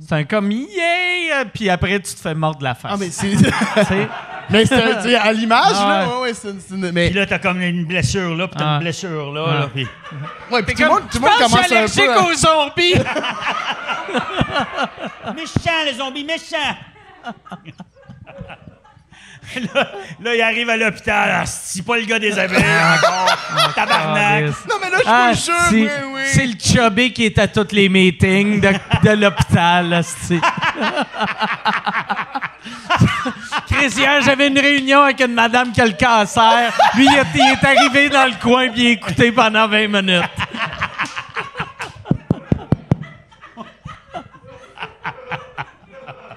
C'est 0.00 0.12
un 0.14 0.24
comme 0.24 0.50
yeah! 0.50 1.44
Puis 1.52 1.70
après, 1.70 2.00
tu 2.00 2.14
te 2.14 2.20
fais 2.20 2.34
mordre 2.34 2.62
la 2.64 2.74
face. 2.74 2.90
Ah, 2.92 2.96
mais 2.98 3.10
c'est. 3.10 3.32
Mais 4.50 4.66
c'est 4.66 4.74
un- 4.74 4.96
tu 4.96 5.02
sais, 5.08 5.14
à 5.14 5.32
l'image, 5.32 5.72
Ah 5.74 6.04
là. 6.06 6.16
ouais. 6.18 6.22
Ouais, 6.24 6.34
c'est 6.34 6.50
une. 6.70 6.90
mais. 6.90 7.06
Puis 7.08 7.16
là, 7.18 7.24
t'as 7.24 7.38
comme 7.38 7.62
une 7.62 7.86
blessure 7.86 8.36
là, 8.36 8.46
puis 8.46 8.58
t'as 8.58 8.72
Ah. 8.72 8.74
une 8.74 8.80
blessure 8.82 9.32
là. 9.32 9.44
Ah. 9.48 9.54
là, 9.60 9.68
puis- 9.74 9.86
Ouais, 10.50 10.62
puis 10.62 10.74
tout 10.74 10.82
le 10.82 10.88
monde, 10.90 11.02
tout 11.10 11.18
monde 11.18 11.30
commence 11.38 11.60
je 11.62 11.66
suis 11.66 11.76
allergique 11.76 12.04
peu. 12.04 12.12
à- 12.12 12.22
aux 12.24 12.34
zombies? 12.34 12.94
Méchant, 15.34 15.84
les 15.86 15.94
zombies, 15.94 16.24
méchant! 16.24 16.76
Là, 19.74 19.90
là, 20.22 20.34
il 20.34 20.42
arrive 20.42 20.68
à 20.70 20.76
l'hôpital. 20.76 21.30
Ah, 21.42 21.46
C'est 21.46 21.84
pas 21.84 21.96
le 21.96 22.04
gars 22.04 22.18
des 22.18 22.38
abeilles 22.38 22.58
encore. 22.58 23.72
Tabarnak. 23.74 24.44
Non, 24.68 24.76
mais 24.82 24.90
là, 24.90 24.98
je 24.98 25.08
Ah, 25.08 25.32
jure, 25.32 25.54
c'est- 25.70 25.74
oui, 25.76 25.88
oui. 26.14 26.20
C'est 26.32 26.46
le 26.46 26.54
chubby 26.58 27.12
qui 27.12 27.24
est 27.26 27.38
à 27.38 27.46
tous 27.48 27.68
les 27.72 27.88
meetings 27.88 28.60
de, 28.60 28.72
de 29.02 29.10
l'hôpital. 29.10 29.88
là, 29.88 30.02
c'est- 30.02 30.40
Chris, 33.70 33.88
hier, 33.96 34.20
j'avais 34.22 34.48
une 34.48 34.58
réunion 34.58 35.02
avec 35.02 35.20
une 35.20 35.34
madame 35.34 35.70
qui 35.72 35.80
a 35.80 35.86
le 35.86 35.92
cancer. 35.92 36.72
Lui, 36.94 37.06
il 37.06 37.14
est, 37.18 37.26
il 37.34 37.40
est 37.52 37.64
arrivé 37.64 38.08
dans 38.08 38.26
le 38.26 38.34
coin 38.40 38.68
puis 38.70 38.82
il 38.82 38.86
a 38.88 38.90
écouté 38.90 39.32
pendant 39.32 39.66
20 39.68 39.88
minutes. 39.88 40.22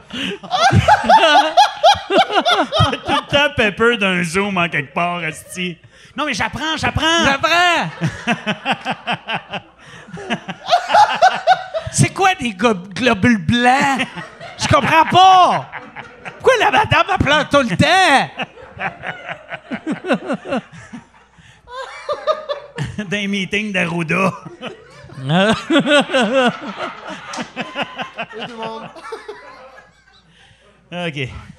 Tout 2.08 2.16
le 3.08 3.28
temps 3.30 3.54
pepper 3.56 3.98
d'un 3.98 4.24
zoom 4.24 4.58
en 4.58 4.68
quelque 4.70 4.94
part, 4.94 5.24
esti. 5.24 5.78
Non, 6.16 6.26
mais 6.26 6.34
j'apprends, 6.34 6.78
j'apprends. 6.78 7.26
J'apprends! 7.26 7.90
C'est 11.92 12.14
quoi 12.14 12.34
des 12.36 12.52
globules 12.52 13.44
blancs? 13.46 14.08
Je 14.58 14.68
comprends 14.68 15.06
pas! 15.06 15.70
Pourquoi 16.40 16.54
la 16.60 16.72
madame 16.72 17.06
elle 17.12 17.18
pleure 17.26 17.50
tout 17.50 17.62
le 17.62 17.78
temps? 17.78 18.30
D'un 23.10 23.28
meeting 23.28 23.72
d'Arruda. 23.72 24.34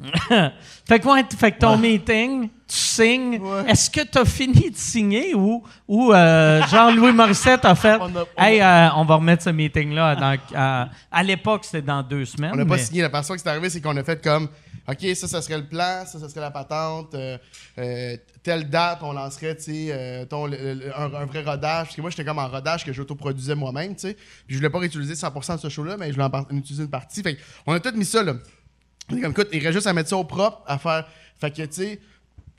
Fait 0.88 1.00
que, 1.00 1.08
ouais, 1.08 1.24
fait 1.36 1.50
que 1.52 1.58
ton 1.58 1.76
meeting, 1.76 2.42
tu 2.68 2.76
signes. 2.76 3.38
Ouais. 3.40 3.68
Est-ce 3.70 3.90
que 3.90 4.02
tu 4.02 4.16
as 4.16 4.24
fini 4.24 4.70
de 4.70 4.76
signer 4.76 5.34
ou, 5.34 5.64
ou 5.88 6.12
euh, 6.12 6.62
Jean-Louis 6.68 7.12
Morissette 7.12 7.64
a 7.64 7.74
fait 7.74 7.98
On 8.00 8.14
a- 8.16 8.22
on 8.36 8.42
Hey, 8.42 8.60
euh, 8.60 8.88
on 8.94 9.04
va 9.04 9.16
remettre 9.16 9.42
ce 9.42 9.50
meeting-là. 9.50 10.14
dans- 10.14 10.36
à, 10.54 10.88
à 11.10 11.22
l'époque, 11.24 11.64
c'était 11.64 11.82
dans 11.82 12.02
deux 12.04 12.24
semaines. 12.26 12.52
On 12.54 12.56
n'a 12.56 12.64
pas 12.64 12.78
signé. 12.78 13.02
La 13.02 13.10
façon 13.10 13.34
que 13.34 13.40
c'est 13.40 13.48
arrivé, 13.48 13.68
c'est 13.70 13.80
qu'on 13.80 13.96
a 13.96 14.04
fait 14.04 14.22
comme 14.22 14.48
OK, 14.88 15.04
ça, 15.16 15.26
ça 15.28 15.42
serait 15.42 15.58
le 15.58 15.66
plan, 15.66 16.04
ça, 16.06 16.18
ça 16.20 16.28
serait 16.28 16.40
la 16.42 16.50
patente. 16.52 17.14
euh, 17.14 18.16
telle 18.42 18.70
date, 18.70 19.00
on 19.02 19.12
lancerait, 19.12 19.56
tu 19.56 19.64
sais, 19.64 20.26
ton- 20.30 20.46
le- 20.46 20.56
le- 20.74 20.96
un, 20.98 21.12
un 21.12 21.26
vrai 21.26 21.42
rodage. 21.42 21.86
Parce 21.86 21.96
que 21.96 22.00
moi, 22.00 22.10
j'étais 22.10 22.24
comme 22.24 22.38
en 22.38 22.48
rodage 22.48 22.84
que 22.84 22.92
j'autoproduisais 22.92 23.54
moi-même, 23.54 23.94
tu 23.94 24.02
sais. 24.08 24.14
Puis 24.14 24.54
je 24.54 24.56
voulais 24.56 24.70
pas 24.70 24.78
réutiliser 24.78 25.14
100% 25.14 25.56
de 25.56 25.60
ce 25.60 25.68
show-là, 25.68 25.96
mais 25.98 26.08
je 26.10 26.12
voulais 26.14 26.28
en 26.32 26.56
utiliser 26.56 26.84
une 26.84 26.90
partie. 26.90 27.20
Fait 27.22 27.36
on 27.66 27.72
a 27.74 27.80
tout 27.80 27.92
mis 27.96 28.04
ça, 28.04 28.22
là. 28.22 28.34
Est 29.16 29.20
comme, 29.20 29.32
écoute, 29.32 29.48
il 29.52 29.60
reste 29.60 29.74
juste 29.74 29.86
à 29.86 29.92
mettre 29.92 30.08
ça 30.10 30.16
au 30.16 30.24
propre, 30.24 30.62
à 30.66 30.78
faire. 30.78 31.06
Fait 31.40 31.50
que, 31.50 31.62
tu 31.62 31.68
sais, 31.72 32.00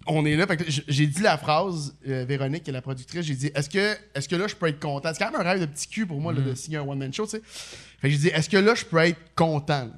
on 0.08 0.26
est 0.26 0.36
là. 0.36 0.48
Fait 0.48 0.58
que 0.58 0.64
j'ai 0.88 1.06
dit 1.08 1.22
la 1.22 1.38
phrase, 1.38 1.96
euh, 2.08 2.26
Véronique, 2.28 2.64
qui 2.64 2.70
est 2.70 2.74
la 2.74 2.82
productrice, 2.82 3.26
j'ai 3.26 3.36
dit, 3.36 3.52
est-ce 3.54 3.70
que, 3.70 3.96
est-ce 4.16 4.28
que 4.28 4.36
là, 4.36 4.48
je 4.48 4.56
peux 4.56 4.68
être 4.68 4.80
content? 4.80 5.10
C'est 5.14 5.24
quand 5.24 5.32
même 5.32 5.42
un 5.42 5.44
rêve 5.44 5.62
de 5.62 5.66
petit 5.66 5.88
cul 5.88 6.06
pour 6.06 6.20
moi, 6.20 6.34
là, 6.34 6.42
de 6.42 6.54
signer 6.56 6.78
un 6.78 6.82
one-man 6.82 7.14
show, 7.14 7.26
tu 7.26 7.32
sais. 7.32 7.42
Fait 8.02 8.08
que 8.08 8.14
j'ai 8.14 8.18
dit, 8.20 8.28
est-ce 8.30 8.50
que 8.50 8.58
là, 8.58 8.74
je 8.76 8.86
peux 8.86 8.98
être 9.00 9.20
content? 9.36 9.86
là? 9.86 9.92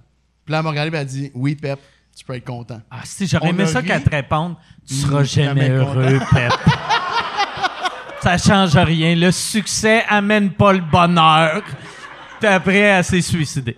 Puis 0.45 0.51
là, 0.51 0.57
elle 0.57 0.63
m'a 0.63 0.69
regardé 0.71 0.89
elle 0.89 1.01
a 1.01 1.05
dit, 1.05 1.31
oui, 1.33 1.55
Pep, 1.55 1.79
tu 2.17 2.25
peux 2.25 2.35
être 2.35 2.45
content. 2.45 2.81
Ah, 2.89 3.01
si, 3.03 3.27
j'aurais 3.27 3.49
aimé 3.49 3.65
ça 3.65 3.81
qu'elle 3.81 4.03
te 4.03 4.09
réponde. 4.09 4.55
Tu 4.87 4.95
seras 4.95 5.21
Mm, 5.21 5.25
jamais, 5.25 5.67
jamais 5.67 5.69
heureux, 5.69 6.19
Pep. 6.31 6.51
ça 8.21 8.37
change 8.37 8.75
rien. 8.75 9.15
Le 9.15 9.31
succès 9.31 10.03
amène 10.09 10.51
pas 10.51 10.73
le 10.73 10.81
bonheur. 10.81 11.63
Puis 12.39 12.49
après, 12.49 12.77
elle 12.79 13.03
s'est 13.03 13.21
suicidée. 13.21 13.77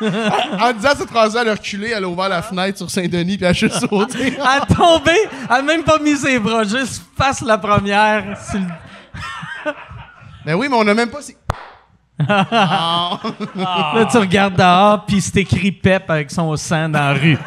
En 0.00 0.72
disant 0.72 0.90
cette 0.96 1.08
phrase-là, 1.10 1.42
elle 1.42 1.48
a 1.50 1.54
reculé, 1.54 1.90
elle 1.96 2.04
a 2.04 2.08
ouvert 2.08 2.28
la 2.28 2.42
fenêtre 2.42 2.78
sur 2.78 2.90
Saint-Denis, 2.90 3.36
puis 3.36 3.44
elle 3.44 3.50
a 3.50 3.52
juste 3.52 3.78
sauté. 3.88 4.34
Elle 4.36 4.40
a 4.42 4.60
tombé, 4.66 5.12
elle 5.48 5.56
a 5.56 5.62
même 5.62 5.82
pas 5.84 5.98
mis 5.98 6.16
ses 6.16 6.38
bras, 6.38 6.64
juste 6.64 7.02
face 7.16 7.40
la 7.42 7.58
première. 7.58 8.36
sur 8.50 8.58
le- 8.58 9.72
Ben 10.44 10.54
oui, 10.54 10.66
mais 10.68 10.76
on 10.76 10.86
a 10.88 10.94
même 10.94 11.10
pas. 11.10 11.22
si- 11.22 11.36
Là, 12.28 13.18
tu 14.10 14.18
regardes 14.18 14.54
dehors, 14.56 15.04
puis 15.06 15.20
c'est 15.20 15.36
écrit 15.40 15.70
Pep 15.72 16.10
avec 16.10 16.30
son 16.30 16.56
sang 16.56 16.88
dans 16.88 16.98
la 16.98 17.12
rue. 17.14 17.38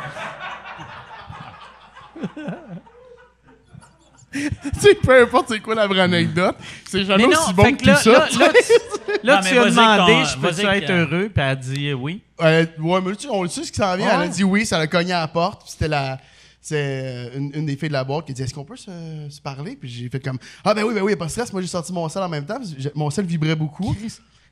tu 4.34 4.80
sais, 4.80 4.95
peu 4.95 5.22
importe 5.24 5.48
c'est 5.49 5.60
quoi 5.60 5.76
la 5.76 5.88
vraie 5.88 6.02
anecdote, 6.02 6.56
c'est 6.86 7.03
jamais 7.03 7.28
non, 7.28 7.32
aussi 7.32 7.53
bon 7.53 7.64
que, 7.76 7.82
que 7.82 7.88
là, 7.88 7.95
tout 7.95 8.03
ça. 8.03 8.12
là, 8.12 8.28
tu 8.32 8.40
là, 8.40 8.52
sais. 8.62 8.74
tu, 9.20 9.28
là, 9.28 9.36
Non, 9.36 9.41
tu 9.48 9.53
mais 9.53 9.60
as 9.60 9.66
demandé, 9.70 10.14
je 10.26 10.40
vas-y 10.40 10.78
être 10.78 10.88
que- 10.88 10.91
heureux? 10.94 11.30
Puis 11.34 11.44
elle 11.44 11.49
a 11.49 11.56
dit 11.56 11.94
oui. 11.94 12.22
Euh, 12.41 12.66
ouais, 12.80 13.02
mais 13.02 13.16
tu 13.16 13.24
sais, 13.24 13.30
on 13.30 13.44
le 13.44 13.49
sait 13.49 13.64
ce 13.64 13.72
qui 13.72 13.78
s'en 13.78 13.95
vient. 13.98 14.08
Ah 14.10 14.16
Elle 14.22 14.22
a 14.22 14.28
dit 14.30 14.44
oui, 14.44 14.66
ça 14.66 14.78
l'a 14.78 14.88
cogné 14.88 15.12
à 15.14 15.20
la 15.22 15.28
porte. 15.28 15.64
Puis 15.64 15.72
c'était 15.72 15.88
la. 15.90 16.18
C'est 16.64 17.32
une, 17.36 17.52
une 17.56 17.66
des 17.66 17.76
filles 17.76 17.90
de 17.90 17.94
la 17.94 18.03
boîte 18.03 18.26
qui 18.26 18.32
a 18.32 18.36
dit 18.36 18.44
Est-ce 18.44 18.53
qu'on 18.53 18.64
peut 18.64 18.76
se, 18.76 18.91
se 19.30 19.41
parler? 19.41 19.76
Puis 19.76 19.90
j'ai 19.90 20.10
fait 20.10 20.20
comme 20.20 20.38
Ah, 20.64 20.74
ben 20.74 20.84
oui, 20.84 20.94
ben 20.94 21.02
oui, 21.02 21.16
pas 21.16 21.26
de 21.26 21.32
stress. 21.32 21.52
Moi, 21.52 21.62
j'ai 21.62 21.68
sorti 21.68 21.91
mon 21.91 22.08
sel 22.08 22.22
en 22.22 22.30
même 22.30 22.45
temps. 22.45 22.60
mon 22.95 23.10
sel 23.10 23.26
vibrait 23.26 23.56
beaucoup. 23.56 23.95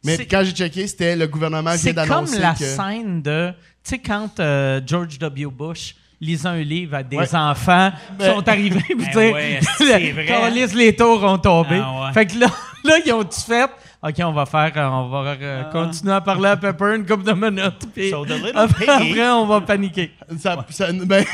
Mais 0.03 0.18
quand 0.26 0.41
j'ai 0.43 0.51
checké, 0.51 0.88
c'était 0.88 1.15
le 1.15 1.27
gouvernement 1.27 1.69
vient 1.72 1.77
C'est 1.77 1.93
comme 1.93 2.07
d'annoncer 2.07 2.39
la 2.39 2.53
que... 2.53 2.64
scène 2.65 3.22
de, 3.22 3.51
tu 3.84 3.89
sais, 3.91 3.99
quand 3.99 4.39
euh, 4.39 4.81
George 4.85 5.19
W. 5.19 5.47
Bush 5.51 5.95
lisait 6.21 6.47
un 6.49 6.61
livre 6.61 6.95
à 6.95 7.03
des 7.03 7.17
Ouais. 7.17 7.35
enfants 7.35 7.91
qui 8.19 8.25
sont 8.25 8.47
arrivés, 8.47 8.79
puis 8.87 8.95
Ben 9.13 9.33
ouais, 9.33 9.59
c'est 9.77 9.85
vrai. 10.11 10.25
quand 10.27 10.39
on 10.43 10.49
lise 10.53 10.73
les 10.75 10.95
tours 10.95 11.23
ont 11.23 11.37
tombé. 11.37 11.81
Ah 11.83 12.07
ouais. 12.07 12.13
Fait 12.13 12.25
que 12.25 12.37
là, 12.39 12.47
là, 12.83 12.97
ils 13.05 13.13
ont 13.13 13.23
tout 13.23 13.39
fait? 13.47 13.69
OK, 14.01 14.13
on 14.23 14.31
va 14.31 14.45
faire, 14.45 14.71
euh, 14.77 14.87
on 14.87 15.09
va 15.09 15.17
euh, 15.41 15.63
Ah. 15.65 15.69
continuer 15.73 16.13
à 16.13 16.21
parler 16.21 16.47
à 16.49 16.55
Pepper 16.57 16.95
une 16.95 17.05
couple 17.05 17.23
de 17.25 17.33
minutes. 17.33 17.85
Puis 17.93 18.09
So 18.11 18.23
après, 18.55 18.87
après, 18.87 19.29
on 19.29 19.45
va 19.45 19.59
paniquer. 19.59 20.11
Ça, 20.37 20.65
ça- 20.69 20.91
ben, 20.93 21.25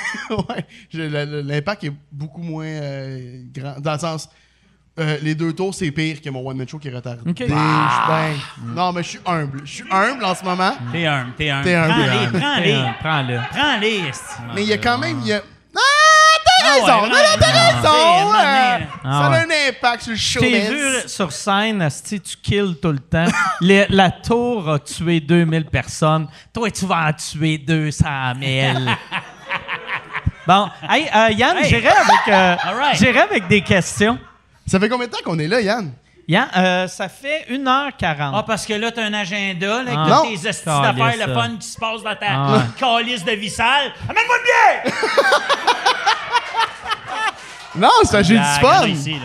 l'impact 0.94 1.84
est 1.84 1.94
beaucoup 2.12 2.42
moins 2.42 2.66
euh, 2.66 3.42
grand. 3.54 3.80
Dans 3.80 3.94
le 3.94 4.00
sens, 4.00 4.30
euh, 5.00 5.18
les 5.22 5.36
deux 5.36 5.52
tours, 5.54 5.74
c'est 5.76 5.92
pire 5.92 6.22
que 6.22 6.30
mon 6.30 6.48
one-man 6.48 6.68
show 6.68 6.80
qui 6.80 6.88
est 6.88 6.96
retardé. 6.96 7.20
Ok. 7.30 7.36
Je- 7.40 7.46
ben, 7.48 8.34
non, 8.76 8.92
mais 8.94 9.04
je 9.04 9.10
suis 9.10 9.20
humble. 9.26 9.62
Je 9.66 9.72
suis 9.72 9.86
humble 9.92 10.24
en 10.24 10.34
ce 10.36 10.44
moment. 10.44 10.74
T'es 10.92 11.06
un, 11.06 11.28
t'es. 11.38 11.52
T'es 11.64 11.74
un, 11.76 11.88
Prends-les, 11.90 12.32
t'es 12.32 12.40
prends-les. 12.40 12.84
Prends-le. 13.02 13.40
Prends-les, 13.52 13.96
esti. 14.10 14.36
Mais 14.54 14.64
il 14.64 14.70
y 14.70 14.74
a 14.74 14.78
quand 14.78 14.98
même. 14.98 15.20
il 15.22 15.28
y 15.28 15.34
a- 15.34 15.42
Ah, 15.78 15.80
t'as 16.46 16.52
Ah 16.64 16.74
ouais, 16.76 16.80
raison! 16.82 17.02
non, 17.02 17.10
non, 17.10 17.38
t'as 17.38 17.48
raison! 17.48 18.32
Euh. 18.34 18.86
Ah 19.04 19.22
ça 19.22 19.30
ouais. 19.30 19.36
a 19.36 19.40
un 19.42 19.70
impact 19.70 20.16
sur 20.16 20.42
le 20.42 20.48
t'ai 20.48 20.62
showbiz. 20.64 20.70
vu 20.70 21.10
sur 21.10 21.32
scène, 21.34 21.82
asti, 21.82 22.22
tu 22.22 22.38
kills 22.38 22.78
tout 22.82 22.92
le 22.94 23.00
temps. 23.00 23.26
Les- 23.62 23.86
la 23.90 24.10
tour 24.12 24.70
a 24.72 24.80
tué 24.80 25.20
2000 25.20 25.66
personnes. 25.66 26.28
Toi, 26.54 26.72
tu 26.72 26.86
vas 26.86 27.08
en 27.10 27.14
tuer 27.14 27.58
200 27.58 28.06
000. 28.42 28.78
bon, 30.48 30.70
hey, 30.90 31.08
euh, 31.14 31.30
Yann, 31.32 31.58
Hey. 31.58 31.66
j'irai 31.70 31.88
avec, 31.90 32.28
euh, 32.30 32.56
right. 32.80 33.18
avec 33.18 33.48
des 33.48 33.62
questions. 33.62 34.18
Ça 34.66 34.80
fait 34.80 34.90
combien 34.90 35.08
de 35.08 35.12
temps 35.12 35.20
qu'on 35.24 35.38
est 35.40 35.48
là, 35.48 35.62
Yann? 35.62 35.92
Yann, 36.28 36.48
euh, 36.58 36.88
ça 36.88 37.08
fait 37.08 37.46
1h40. 37.52 38.32
Ah, 38.34 38.44
parce 38.48 38.66
que 38.66 38.74
là, 38.74 38.92
t'as 38.92 39.04
un 39.06 39.14
agenda, 39.14 39.68
là, 39.68 39.78
avec 39.82 39.94
Ah. 39.96 40.08
Non. 40.10 40.22
toutes 40.32 40.42
tes 40.42 40.48
astuces 40.50 40.66
d'affaires, 40.66 41.14
le 41.28 41.34
ça. 41.34 41.42
fun 41.42 41.56
qui 41.60 41.68
se 41.68 41.78
passe 41.78 42.02
dans 42.04 42.16
ta 42.16 42.26
Ah 42.30 42.64
calice 42.80 43.24
de 43.24 43.32
vie 43.34 43.50
sale. 43.50 43.92
Amène-moi 44.10 44.36
le 44.38 44.84
bière! 44.84 44.94
Non, 47.78 47.90
c'est 48.04 48.24
j'ai 48.24 48.36
du 48.36 48.42
Ah, 48.42 48.60
fun! 48.62 48.88
ici. 48.88 49.18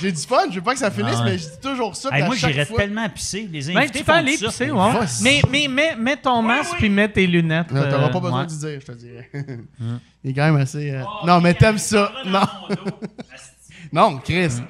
J'ai 0.00 0.10
du 0.12 0.20
fun, 0.22 0.46
je 0.50 0.56
veux 0.56 0.62
pas 0.62 0.72
que 0.72 0.78
ça 0.80 0.90
finisse, 0.90 1.14
Ah 1.18 1.22
ouais. 1.24 1.30
mais 1.32 1.38
je 1.38 1.44
dis 1.44 1.60
toujours 1.62 1.94
ça. 1.96 2.08
Hey, 2.12 2.24
moi, 2.24 2.34
chaque 2.36 2.52
j'irais 2.52 2.66
tellement 2.66 3.04
à 3.04 3.08
pisser. 3.08 3.48
Les 3.50 3.62
Ben, 3.72 3.78
invités 3.78 4.00
tu 4.00 4.04
peux 4.04 4.12
aller 4.12 4.36
ça. 4.36 4.46
pisser, 4.48 4.70
ouais. 4.70 4.92
Vas-y. 4.92 5.22
Mais, 5.22 5.40
mais 5.48 5.68
mets, 5.68 5.96
mets 5.96 6.16
ton 6.16 6.42
masque 6.42 6.74
puis 6.76 6.88
mets 6.88 7.08
tes 7.08 7.26
lunettes. 7.26 7.70
Non, 7.70 7.82
T'auras 7.88 8.04
euh, 8.04 8.08
pas 8.08 8.20
besoin 8.20 8.40
ouais. 8.40 8.46
d'y 8.46 8.58
dire, 8.58 8.80
je 8.80 8.86
te 8.86 8.92
dirais. 8.92 9.30
Il 10.24 10.30
est 10.30 10.34
quand 10.34 10.44
même 10.44 10.56
assez. 10.56 10.90
euh, 10.90 11.02
non, 11.24 11.40
mais 11.40 11.54
t'aimes 11.54 11.78
ça. 11.78 12.10
Non. 12.26 12.40
non, 13.92 14.18
Chris. 14.18 14.60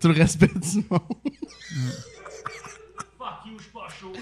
Tu 0.00 0.08
le 0.08 0.14
respectes 0.14 0.58
du 0.58 0.84
monde. 0.90 1.00
Fuck 3.18 3.46
you, 3.46 3.58
je 3.58 3.62
suis 3.62 3.72
pas 3.72 3.88
chaud. 4.00 4.12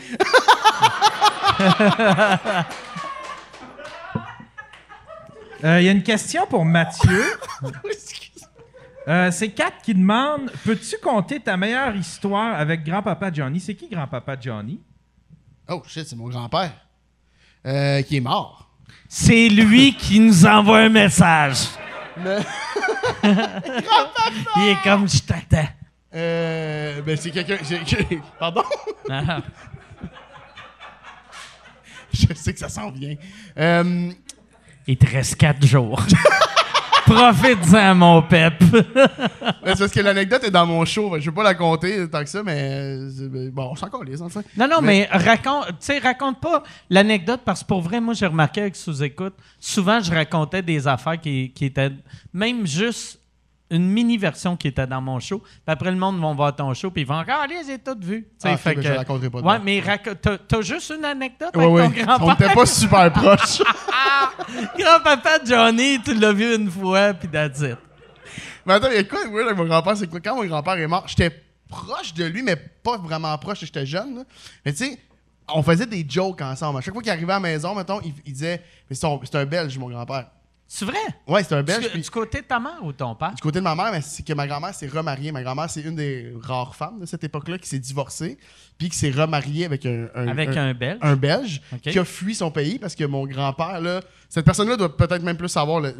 Euh, 5.65 5.81
Il 5.81 5.87
y 5.87 5.89
a 5.89 5.93
une 5.93 6.03
question 6.03 6.47
pour 6.47 6.65
Mathieu. 6.65 7.25
Euh, 9.09 9.33
c'est 9.33 9.49
Kat 9.49 9.73
qui 9.83 9.95
demande 9.95 10.49
Peux-tu 10.65 10.95
conter 11.03 11.41
ta 11.41 11.57
meilleure 11.57 11.97
histoire 11.97 12.57
avec 12.57 12.85
grand-papa 12.85 13.33
Johnny? 13.33 13.59
C'est 13.59 13.75
qui 13.75 13.89
grand-papa 13.89 14.37
Johnny? 14.41 14.79
Oh 15.69 15.83
shit, 15.85 16.07
c'est 16.07 16.15
mon 16.15 16.29
grand-père. 16.29 16.71
Euh, 17.67 18.01
qui 18.03 18.19
est 18.19 18.21
mort. 18.21 18.71
C'est 19.09 19.49
lui 19.49 19.97
qui 19.97 20.21
nous 20.21 20.47
envoie 20.47 20.79
un 20.79 20.89
message. 20.89 21.67
Il 24.57 24.69
est 24.69 24.83
comme 24.85 25.09
je 25.09 25.21
t'attends. 25.23 25.69
Euh, 26.15 27.01
ben, 27.03 27.17
c'est 27.17 27.31
quelqu'un. 27.31 27.57
Pardon? 28.39 28.63
Ah. 29.11 29.41
Je 32.13 32.35
sais 32.35 32.53
que 32.53 32.59
ça 32.59 32.69
s'en 32.69 32.91
vient. 32.91 33.17
Euh, 33.59 34.11
Il 34.87 34.99
te 34.99 35.07
reste 35.11 35.37
quatre 35.37 35.65
jours. 35.65 36.05
Profite-en, 37.15 37.95
mon 37.95 38.23
pep. 38.23 38.55
c'est 38.73 39.79
parce 39.79 39.91
que 39.93 40.01
l'anecdote 40.01 40.45
est 40.45 40.51
dans 40.51 40.67
mon 40.67 40.85
show. 40.85 41.19
Je 41.19 41.27
veux 41.27 41.35
pas 41.35 41.43
la 41.43 41.55
compter 41.55 42.09
tant 42.09 42.21
que 42.23 42.29
ça, 42.29 42.43
mais. 42.43 42.59
euh, 42.59 43.51
Bon, 43.53 43.71
on 43.73 43.77
s'en 43.77 43.89
calisse, 43.89 44.21
enfin. 44.21 44.43
Non, 44.57 44.67
non, 44.69 44.81
mais, 44.83 45.09
raconte, 45.11 45.67
tu 45.69 45.75
sais, 45.81 45.99
raconte 45.99 46.41
pas 46.41 46.63
l'anecdote 46.91 47.41
parce 47.45 47.63
que 47.63 47.69
pour 47.69 47.81
vrai, 47.83 48.01
moi, 48.01 48.15
j'ai 48.15 48.27
remarqué 48.27 48.63
avec 48.63 48.77
sous-écoute, 48.77 49.35
souvent, 49.59 50.01
je 50.01 50.13
racontais 50.13 50.63
des 50.63 50.87
affaires 50.87 51.21
qui, 51.21 51.53
qui 51.55 51.67
étaient 51.67 51.93
même 52.33 52.67
juste 52.67 53.19
une 53.73 53.89
mini-version 53.89 54.57
qui 54.57 54.69
était 54.69 54.87
dans 54.87 55.01
mon 55.01 55.19
show. 55.19 55.39
Puis 55.41 55.51
après, 55.67 55.91
le 55.91 55.97
monde 55.97 56.21
va 56.21 56.33
voir 56.33 56.55
ton 56.55 56.73
show, 56.75 56.91
puis 56.91 57.03
ils 57.03 57.07
vont 57.09 57.17
encore, 57.17 57.41
allez, 57.41 57.57
j'ai 57.67 57.79
tout 57.79 57.97
vu. 58.01 58.29
Ah, 58.45 58.53
ok, 58.53 58.59
fait 58.59 58.75
ben, 58.75 58.83
que- 58.83 58.89
je 58.89 58.93
raconterai 58.93 59.31
pas 59.31 59.41
de 59.41 59.47
Ouais, 59.47 59.59
mais 59.65 59.83
t'as, 60.49 60.61
juste 60.63 60.93
une 60.97 61.05
anecdote 61.05 61.57
Ouais, 61.57 61.65
avec 61.65 61.97
ouais. 61.97 62.05
ton 62.05 62.13
On 62.13 62.17
grand-père. 62.19 62.29
n'était 62.49 62.55
pas 62.55 62.67
super 62.67 63.13
proches. 63.15 63.63
Grand-papa 64.79 65.39
Johnny, 65.45 66.01
tu 66.03 66.15
l'as 66.15 66.33
vu 66.33 66.55
une 66.55 66.71
fois, 66.71 67.15
puis 67.15 67.29
that's 67.29 67.61
it. 67.61 67.77
Mais 68.65 68.75
attends, 68.75 68.89
il 68.91 68.95
y 68.97 68.99
a 68.99 69.05
quoi 69.05 69.25
de 69.25 69.31
weird 69.31 69.47
avec 69.47 69.57
mon 69.59 69.65
grand-père? 69.67 69.97
C'est 69.97 70.09
que 70.09 70.19
quand 70.19 70.37
mon 70.37 70.45
grand-père 70.45 70.75
est 70.75 70.87
mort, 70.87 71.05
j'étais 71.09 71.31
proche 71.69 72.15
de 72.15 72.25
lui, 72.25 72.43
mais 72.43 72.57
pas 72.57 72.97
vraiment 72.99 73.37
proche, 73.39 73.61
j'étais 73.61 73.87
jeune. 73.87 74.17
là. 74.17 74.23
Mais 74.65 74.73
tu 74.73 74.85
sais, 74.85 74.99
on 75.49 75.63
faisait 75.63 75.87
des 75.87 76.05
jokes 76.09 76.41
ensemble. 76.41 76.79
À 76.79 76.81
chaque 76.81 76.95
fois 76.95 77.03
qu'il 77.03 77.11
arrivait 77.11 77.33
à 77.33 77.37
la 77.37 77.41
maison, 77.41 77.75
mettons, 77.75 78.01
il, 78.05 78.13
il 78.25 78.33
disait 78.33 78.63
Mais 78.89 78.97
c'est 78.97 79.35
un 79.37 79.45
Belge, 79.47 79.77
mon 79.79 79.89
grand-père. 79.89 80.27
C'est 80.75 80.87
vrai? 80.87 80.97
Ouais, 81.29 81.45
c'est 81.45 81.55
un 81.55 81.63
Belge. 81.63 81.83
Du, 81.85 81.89
puis- 81.91 82.01
du 82.01 82.09
côté 82.09 82.41
de 82.41 82.47
ta 82.47 82.59
mère 82.59 82.79
ou 82.83 82.95
ton 82.95 83.15
père? 83.15 83.35
Du 83.35 83.43
côté 83.43 83.59
de 83.59 83.63
ma 83.65 83.75
mère, 83.75 83.93
mais 83.93 84.01
c'est 84.01 84.23
que 84.23 84.33
ma 84.33 84.47
grand-mère 84.47 84.75
s'est 84.75 84.87
remariée. 84.89 85.31
Ma 85.31 85.43
grand-mère, 85.43 85.69
c'est 85.69 85.83
une 85.83 85.95
des 85.97 86.33
rares 86.41 86.75
femmes 86.75 86.99
de 87.01 87.05
cette 87.05 87.23
époque-là 87.25 87.59
qui 87.59 87.69
s'est 87.69 87.79
divorcée, 87.79 88.39
puis 88.79 88.89
qui 88.89 88.97
s'est 88.97 89.11
remariée 89.11 89.67
avec 89.67 89.85
un, 89.85 90.07
un- 90.15 90.29
Avec 90.29 90.49
un, 90.57 90.73
Belge? 90.73 90.99
un 91.03 91.15
Belge 91.17 91.61
qui 91.83 91.99
a 91.99 92.05
fui 92.07 92.35
son 92.35 92.51
pays 92.51 92.79
parce 92.79 92.95
que 92.95 93.05
mon 93.05 93.27
grand-père, 93.27 93.83
là, 93.83 94.01
cette 94.31 94.47
personne-là 94.47 94.79
doit 94.79 94.97
peut-être 94.97 95.23
même 95.23 95.37
plus 95.37 95.51
savoir 95.51 95.83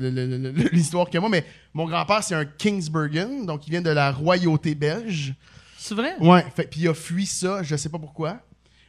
l'histoire 0.73 1.11
que 1.11 1.19
moi, 1.19 1.29
mais 1.29 1.45
mon 1.75 1.85
grand-père, 1.87 2.23
c'est 2.23 2.35
un 2.35 2.47
Kingsburgen, 2.47 3.45
donc 3.45 3.67
il 3.67 3.73
vient 3.73 3.83
de 3.83 3.91
la 3.91 4.11
royauté 4.11 4.75
belge. 4.75 5.35
C'est 5.77 5.95
vrai? 5.95 6.15
Fait, 6.57 6.65
puis 6.65 6.81
il 6.81 6.89
a 6.89 6.95
fui 6.95 7.27
ça, 7.27 7.63
je 7.63 7.77
sais 7.77 7.91
pas 7.91 7.99
pourquoi. 7.99 8.39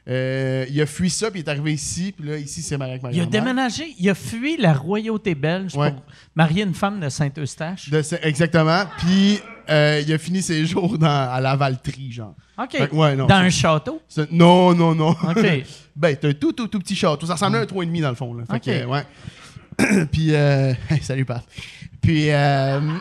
Euh, 0.10 0.66
il 0.70 0.82
a 0.82 0.86
fui 0.86 1.10
ça, 1.10 1.32
puis 1.32 1.40
il 1.40 1.46
est 1.46 1.50
arrivé 1.50 1.74
ici, 1.74 2.14
puis 2.18 2.28
là, 2.28 2.38
ici, 2.38 2.62
c'est 2.62 2.78
marié 2.78 2.94
avec 2.94 3.04
ma 3.04 3.12
Il 3.12 3.22
a 3.22 3.26
déménagé, 3.26 3.96
il 3.98 4.10
a 4.10 4.16
fui 4.16 4.58
la 4.58 4.74
royauté 4.74 5.34
belge 5.34 5.76
Ouais. 5.76 5.92
pour 5.92 6.04
marier 6.36 6.64
une 6.64 6.74
femme 6.74 7.00
de 7.00 7.08
Saint-Eustache. 7.08 7.90
Exactement. 8.22 8.84
Puis 8.98 9.40
euh, 9.70 10.02
il 10.06 10.12
a 10.12 10.18
fini 10.18 10.42
ses 10.42 10.66
jours 10.66 10.98
dans, 10.98 11.32
à 11.32 11.40
la 11.40 11.56
Valtrie, 11.56 12.12
genre. 12.12 12.36
OK. 12.58 12.72
Fait 12.72 12.92
ouais, 12.92 13.16
non, 13.16 13.28
Dans 13.28 13.36
un 13.36 13.50
château? 13.50 14.02
Non, 14.30 14.76
non, 14.76 14.94
non. 14.94 15.12
OK. 15.12 15.64
ben, 15.96 16.18
c'est 16.20 16.26
un 16.26 16.34
tout, 16.34 16.52
tout, 16.52 16.68
tout 16.68 16.80
petit 16.80 16.96
château. 16.96 17.26
Ça 17.26 17.34
ressemblait 17.34 17.60
à 17.60 17.62
un 17.62 17.66
3,5 17.66 18.02
dans 18.02 18.10
le 18.10 18.16
fond. 18.16 18.34
Là. 18.34 18.44
Fait 18.46 18.56
Ok. 18.56 18.64
que, 18.64 18.86
ouais. 18.86 20.06
Puis, 20.12 20.36
euh... 20.36 20.74
salut, 21.02 21.26
Pat. 21.26 21.44
Puis, 22.02 22.30
euh... 22.30 22.80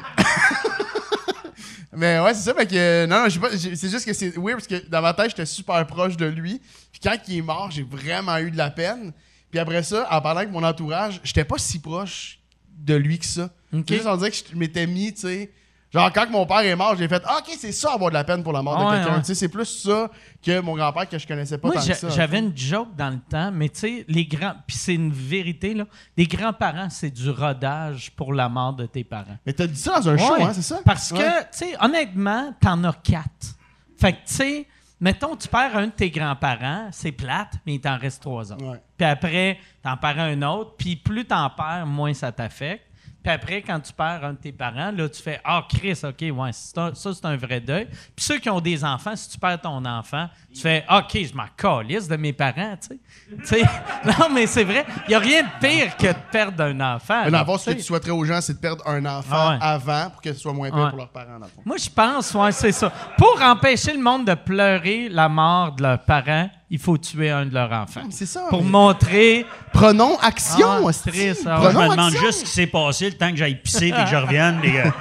Mais 1.94 2.18
ouais, 2.20 2.32
c'est 2.32 2.40
ça. 2.50 2.54
Fait 2.54 2.66
que, 2.66 2.74
euh, 2.74 3.06
non, 3.06 3.24
non, 3.24 3.48
c'est 3.52 3.90
juste 3.90 4.06
que 4.06 4.14
c'est 4.14 4.32
weird 4.38 4.54
parce 4.54 4.66
que 4.66 4.88
dans 4.88 5.02
ma 5.02 5.12
tête, 5.12 5.28
j'étais 5.30 5.44
super 5.44 5.86
proche 5.86 6.16
de 6.16 6.24
lui. 6.24 6.58
Quand 7.02 7.16
il 7.28 7.38
est 7.38 7.42
mort, 7.42 7.70
j'ai 7.70 7.82
vraiment 7.82 8.38
eu 8.38 8.50
de 8.50 8.56
la 8.58 8.70
peine. 8.70 9.12
Puis 9.50 9.58
après 9.60 9.82
ça, 9.82 10.06
en 10.10 10.20
parlant 10.20 10.40
avec 10.40 10.50
mon 10.52 10.62
entourage, 10.62 11.20
j'étais 11.24 11.44
pas 11.44 11.58
si 11.58 11.78
proche 11.78 12.38
de 12.78 12.94
lui 12.94 13.18
que 13.18 13.26
ça. 13.26 13.50
Ok. 13.72 13.84
C'est 13.88 13.94
juste, 13.96 14.06
on 14.08 14.16
dirait 14.16 14.30
que 14.30 14.36
je 14.50 14.56
m'étais 14.56 14.86
mis, 14.86 15.12
tu 15.12 15.20
sais. 15.22 15.50
Genre, 15.92 16.10
quand 16.10 16.30
mon 16.30 16.46
père 16.46 16.60
est 16.60 16.74
mort, 16.74 16.96
j'ai 16.96 17.06
fait 17.06 17.22
Ah, 17.26 17.40
Ok, 17.40 17.54
c'est 17.58 17.70
ça 17.70 17.92
avoir 17.92 18.08
de 18.10 18.14
la 18.14 18.24
peine 18.24 18.42
pour 18.42 18.54
la 18.54 18.62
mort 18.62 18.78
Ouais, 18.78 18.92
de 18.98 19.02
quelqu'un. 19.02 19.16
ouais. 19.16 19.20
Tu 19.20 19.26
sais, 19.26 19.34
c'est 19.34 19.48
plus 19.50 19.66
ça 19.66 20.10
que 20.42 20.58
mon 20.60 20.74
grand-père 20.74 21.06
que 21.06 21.18
je 21.18 21.26
connaissais 21.26 21.58
pas 21.58 21.68
Moi, 21.68 21.76
tant 21.76 21.86
que 21.86 21.92
ça. 21.92 22.08
j'avais 22.08 22.38
une 22.38 22.56
joke 22.56 22.96
dans 22.96 23.10
le 23.10 23.18
temps, 23.28 23.50
mais 23.52 23.68
tu 23.68 23.80
sais, 23.80 24.04
les 24.08 24.24
grands. 24.24 24.54
Puis 24.66 24.78
c'est 24.78 24.94
une 24.94 25.12
vérité, 25.12 25.74
là. 25.74 25.84
Les 26.16 26.26
grands-parents, 26.26 26.88
c'est 26.88 27.10
du 27.10 27.28
rodage 27.28 28.10
pour 28.16 28.32
la 28.32 28.48
mort 28.48 28.72
de 28.72 28.86
tes 28.86 29.04
parents. 29.04 29.36
Mais 29.44 29.52
t'as 29.52 29.66
dit 29.66 29.78
ça 29.78 30.00
dans 30.00 30.08
un 30.08 30.16
show, 30.16 30.34
hein, 30.40 30.52
c'est 30.54 30.62
ça? 30.62 30.80
Parce 30.82 31.12
que, 31.12 31.40
tu 31.42 31.46
sais, 31.50 31.74
honnêtement, 31.78 32.54
t'en 32.58 32.82
as 32.84 32.94
quatre. 32.94 33.54
Fait 33.98 34.14
que, 34.14 34.18
tu 34.26 34.34
sais, 34.34 34.66
mettons, 35.02 35.36
tu 35.36 35.48
perds 35.48 35.76
un 35.76 35.88
de 35.88 35.92
tes 35.92 36.10
grands-parents, 36.10 36.88
c'est 36.92 37.12
plate, 37.12 37.54
mais 37.66 37.74
il 37.74 37.80
t'en 37.80 37.98
reste 37.98 38.22
trois 38.22 38.52
autres. 38.52 38.64
Ouais. 38.64 38.80
Puis 38.96 39.06
après, 39.06 39.58
t'en 39.82 39.96
perds 39.96 40.20
un 40.20 40.40
autre, 40.42 40.76
puis 40.78 40.96
plus 40.96 41.24
t'en 41.24 41.50
perds, 41.50 41.86
moins 41.86 42.14
ça 42.14 42.30
t'affecte. 42.30 42.86
Puis 43.22 43.32
après, 43.32 43.62
quand 43.62 43.78
tu 43.80 43.92
perds 43.92 44.24
un 44.24 44.32
de 44.32 44.38
tes 44.38 44.52
parents, 44.52 44.90
là, 44.90 45.08
tu 45.08 45.22
fais 45.22 45.40
Ah, 45.44 45.64
Chris, 45.68 45.98
OK, 46.02 46.16
ouais, 46.20 46.32
un- 46.48 46.52
ça, 46.52 46.90
c'est 46.94 47.24
un 47.24 47.36
vrai 47.36 47.60
deuil. 47.60 47.86
Puis 47.86 48.24
ceux 48.24 48.38
qui 48.38 48.50
ont 48.50 48.60
des 48.60 48.84
enfants, 48.84 49.14
si 49.14 49.28
tu 49.30 49.38
perds 49.38 49.60
ton 49.60 49.84
enfant, 49.84 50.28
tu 50.54 50.60
fais 50.60 50.84
OK, 50.90 51.10
je 51.24 51.34
m'en 51.34 51.46
calisse 51.56 52.08
de 52.08 52.16
mes 52.16 52.32
parents, 52.32 52.76
tu 52.80 52.98
sais. 53.44 53.62
Non, 54.04 54.28
mais 54.32 54.46
c'est 54.46 54.64
vrai, 54.64 54.84
il 55.06 55.10
n'y 55.10 55.14
a 55.14 55.18
rien 55.20 55.42
de 55.42 55.48
pire 55.66 55.96
que 55.96 56.08
de 56.08 56.16
perdre 56.30 56.64
un 56.64 56.80
enfant. 56.96 57.22
Mais 57.30 57.38
ce 57.58 57.70
que 57.70 57.76
tu 57.76 57.82
souhaiterais 57.82 58.10
aux 58.10 58.24
gens, 58.24 58.40
c'est 58.40 58.54
de 58.54 58.58
perdre 58.58 58.86
un 58.88 59.04
enfant 59.06 59.36
Ah 59.36 59.50
ouais. 59.50 59.58
avant 59.60 60.10
pour 60.10 60.20
que 60.20 60.32
ce 60.32 60.40
soit 60.40 60.52
moins 60.52 60.70
pire 60.70 60.78
Ouais. 60.80 60.88
pour 60.90 60.98
leurs 60.98 61.08
parents, 61.10 61.38
dans 61.38 61.46
le 61.46 61.52
fond. 61.52 61.62
Moi, 61.64 61.76
je 61.76 61.88
pense, 61.88 62.34
ouais, 62.34 62.52
c'est 62.52 62.72
ça. 62.72 62.90
Pour 63.16 63.40
empêcher 63.40 63.92
le 63.92 64.02
monde 64.02 64.26
de 64.26 64.34
pleurer 64.34 65.08
la 65.08 65.28
mort 65.28 65.72
de 65.72 65.82
leurs 65.82 66.00
parents, 66.04 66.50
il 66.72 66.78
faut 66.78 66.96
tuer 66.98 67.30
un 67.30 67.46
de 67.46 67.52
leurs 67.54 67.70
enfants. 67.70 68.00
C'est 68.10 68.26
ça. 68.26 68.46
Pour 68.48 68.64
mais- 68.64 68.70
montrer. 68.70 69.46
Prenons 69.72 70.16
action, 70.18 70.88
Ah, 70.88 70.92
triste, 70.92 71.46
ah 71.46 71.60
je 71.62 71.68
me 71.68 71.72
demande 71.72 71.98
action. 72.08 72.20
juste 72.22 72.38
ce 72.40 72.44
qui 72.44 72.50
s'est 72.50 72.66
passé 72.66 73.10
le 73.10 73.16
temps 73.16 73.30
que 73.30 73.36
j'aille 73.36 73.60
pisser 73.62 73.88
et 73.88 73.92
que 73.92 74.06
je 74.06 74.16
revienne. 74.16 74.60
Les 74.62 74.72
gars. 74.72 74.94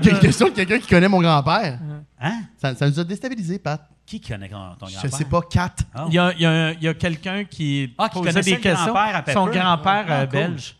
Il 0.00 0.06
y 0.06 0.10
a 0.10 0.12
une 0.12 0.18
question 0.20 0.46
de 0.48 0.52
quelqu'un 0.52 0.78
qui 0.78 0.86
connaît 0.86 1.08
mon 1.08 1.20
grand-père. 1.20 1.78
Hein? 2.20 2.40
Ça, 2.60 2.74
ça 2.74 2.88
nous 2.88 3.00
a 3.00 3.04
déstabilisé, 3.04 3.58
Pat. 3.58 3.80
Qui 4.06 4.20
connaît 4.20 4.48
ton, 4.48 4.74
ton 4.78 4.86
Je 4.86 4.92
grand-père? 4.92 5.14
sais 5.18 5.24
pas, 5.24 5.40
4. 5.50 5.84
Ah. 5.94 6.04
Il 6.08 6.14
y 6.14 6.86
a, 6.88 6.94
quelqu'un 6.94 7.44
qui 7.44 7.92
Ah, 7.98 8.08
qui 8.08 8.20
connaissait 8.20 8.42
des 8.42 8.60
questions. 8.60 8.92
grand-père 8.92 9.16
à 9.16 9.22
Pepper. 9.22 9.32
Son 9.32 9.46
grand-père 9.46 10.04
Ah, 10.08 10.12
euh, 10.12 10.26
cool. 10.26 10.32
belge. 10.32 10.76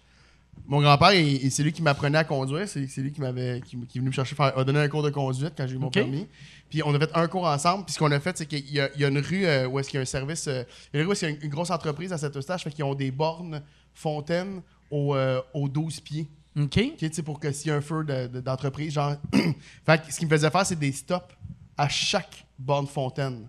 Mon 0.68 0.80
grand-père, 0.80 1.12
il- 1.14 1.44
il- 1.44 1.50
c'est 1.50 1.62
lui 1.62 1.72
qui 1.72 1.82
m'apprenait 1.82 2.18
à 2.18 2.24
conduire. 2.24 2.68
C'est 2.68 2.86
lui 2.98 3.12
qui 3.12 3.20
m'avait 3.20 3.60
qui, 3.60 3.76
qui 3.86 3.98
est 3.98 4.00
venu 4.00 4.08
me 4.08 4.12
chercher, 4.14 4.34
faire, 4.34 4.56
a 4.58 4.64
donné 4.64 4.80
un 4.80 4.88
cours 4.88 5.02
de 5.02 5.10
conduite 5.10 5.52
quand 5.56 5.66
j'ai 5.66 5.74
eu 5.74 5.78
mon 5.78 5.90
permis. 5.90 6.26
Puis 6.68 6.82
on 6.84 6.92
a 6.94 6.98
fait 6.98 7.10
un 7.14 7.28
cours 7.28 7.46
ensemble. 7.46 7.84
Puis 7.84 7.94
ce 7.94 7.98
qu'on 8.00 8.10
a 8.10 8.18
fait, 8.18 8.36
c'est 8.36 8.46
qu'il 8.46 8.68
y, 8.72 8.80
a- 8.80 8.90
il 8.94 9.00
y 9.00 9.04
a 9.04 9.08
une 9.08 9.18
rue 9.18 9.46
euh, 9.46 9.68
où 9.68 9.78
est-ce 9.78 9.88
qu'il 9.88 9.98
y 9.98 10.00
a 10.00 10.02
un 10.02 10.06
service. 10.06 10.48
euh, 10.48 10.64
il 10.92 10.96
y 10.96 10.98
a 10.98 11.02
une 11.02 11.06
rue 11.06 11.10
où 11.10 11.12
est-ce 11.12 11.20
qu'il 11.20 11.28
y 11.28 11.32
a 11.32 11.34
une, 11.36 11.42
une 11.44 11.50
grosse 11.50 11.70
entreprise 11.70 12.12
à 12.12 12.18
cet 12.18 12.40
stage. 12.40 12.64
Fait 12.64 12.70
qu'ils 12.72 12.84
ont 12.84 12.94
des 12.94 13.10
bornes 13.12 13.62
fontaines 13.94 14.60
aux, 14.90 15.14
euh, 15.14 15.40
aux 15.54 15.68
12 15.68 16.00
pieds. 16.00 16.26
OK. 16.58 16.64
OK, 16.78 16.96
tu 16.98 17.12
sais, 17.12 17.22
pour 17.22 17.38
que 17.38 17.52
s'il 17.52 17.68
y 17.68 17.70
a 17.70 17.76
un 17.76 17.80
feu 17.80 18.02
de- 18.04 18.26
de- 18.26 18.40
d'entreprise, 18.40 18.92
genre. 18.94 19.14
fait 19.86 20.02
que 20.04 20.12
ce 20.12 20.18
qu'il 20.18 20.26
me 20.26 20.32
faisait 20.34 20.50
faire, 20.50 20.66
c'est 20.66 20.78
des 20.78 20.92
stops 20.92 21.34
à 21.76 21.88
chaque 21.88 22.44
borne 22.58 22.86
fontaine. 22.86 23.46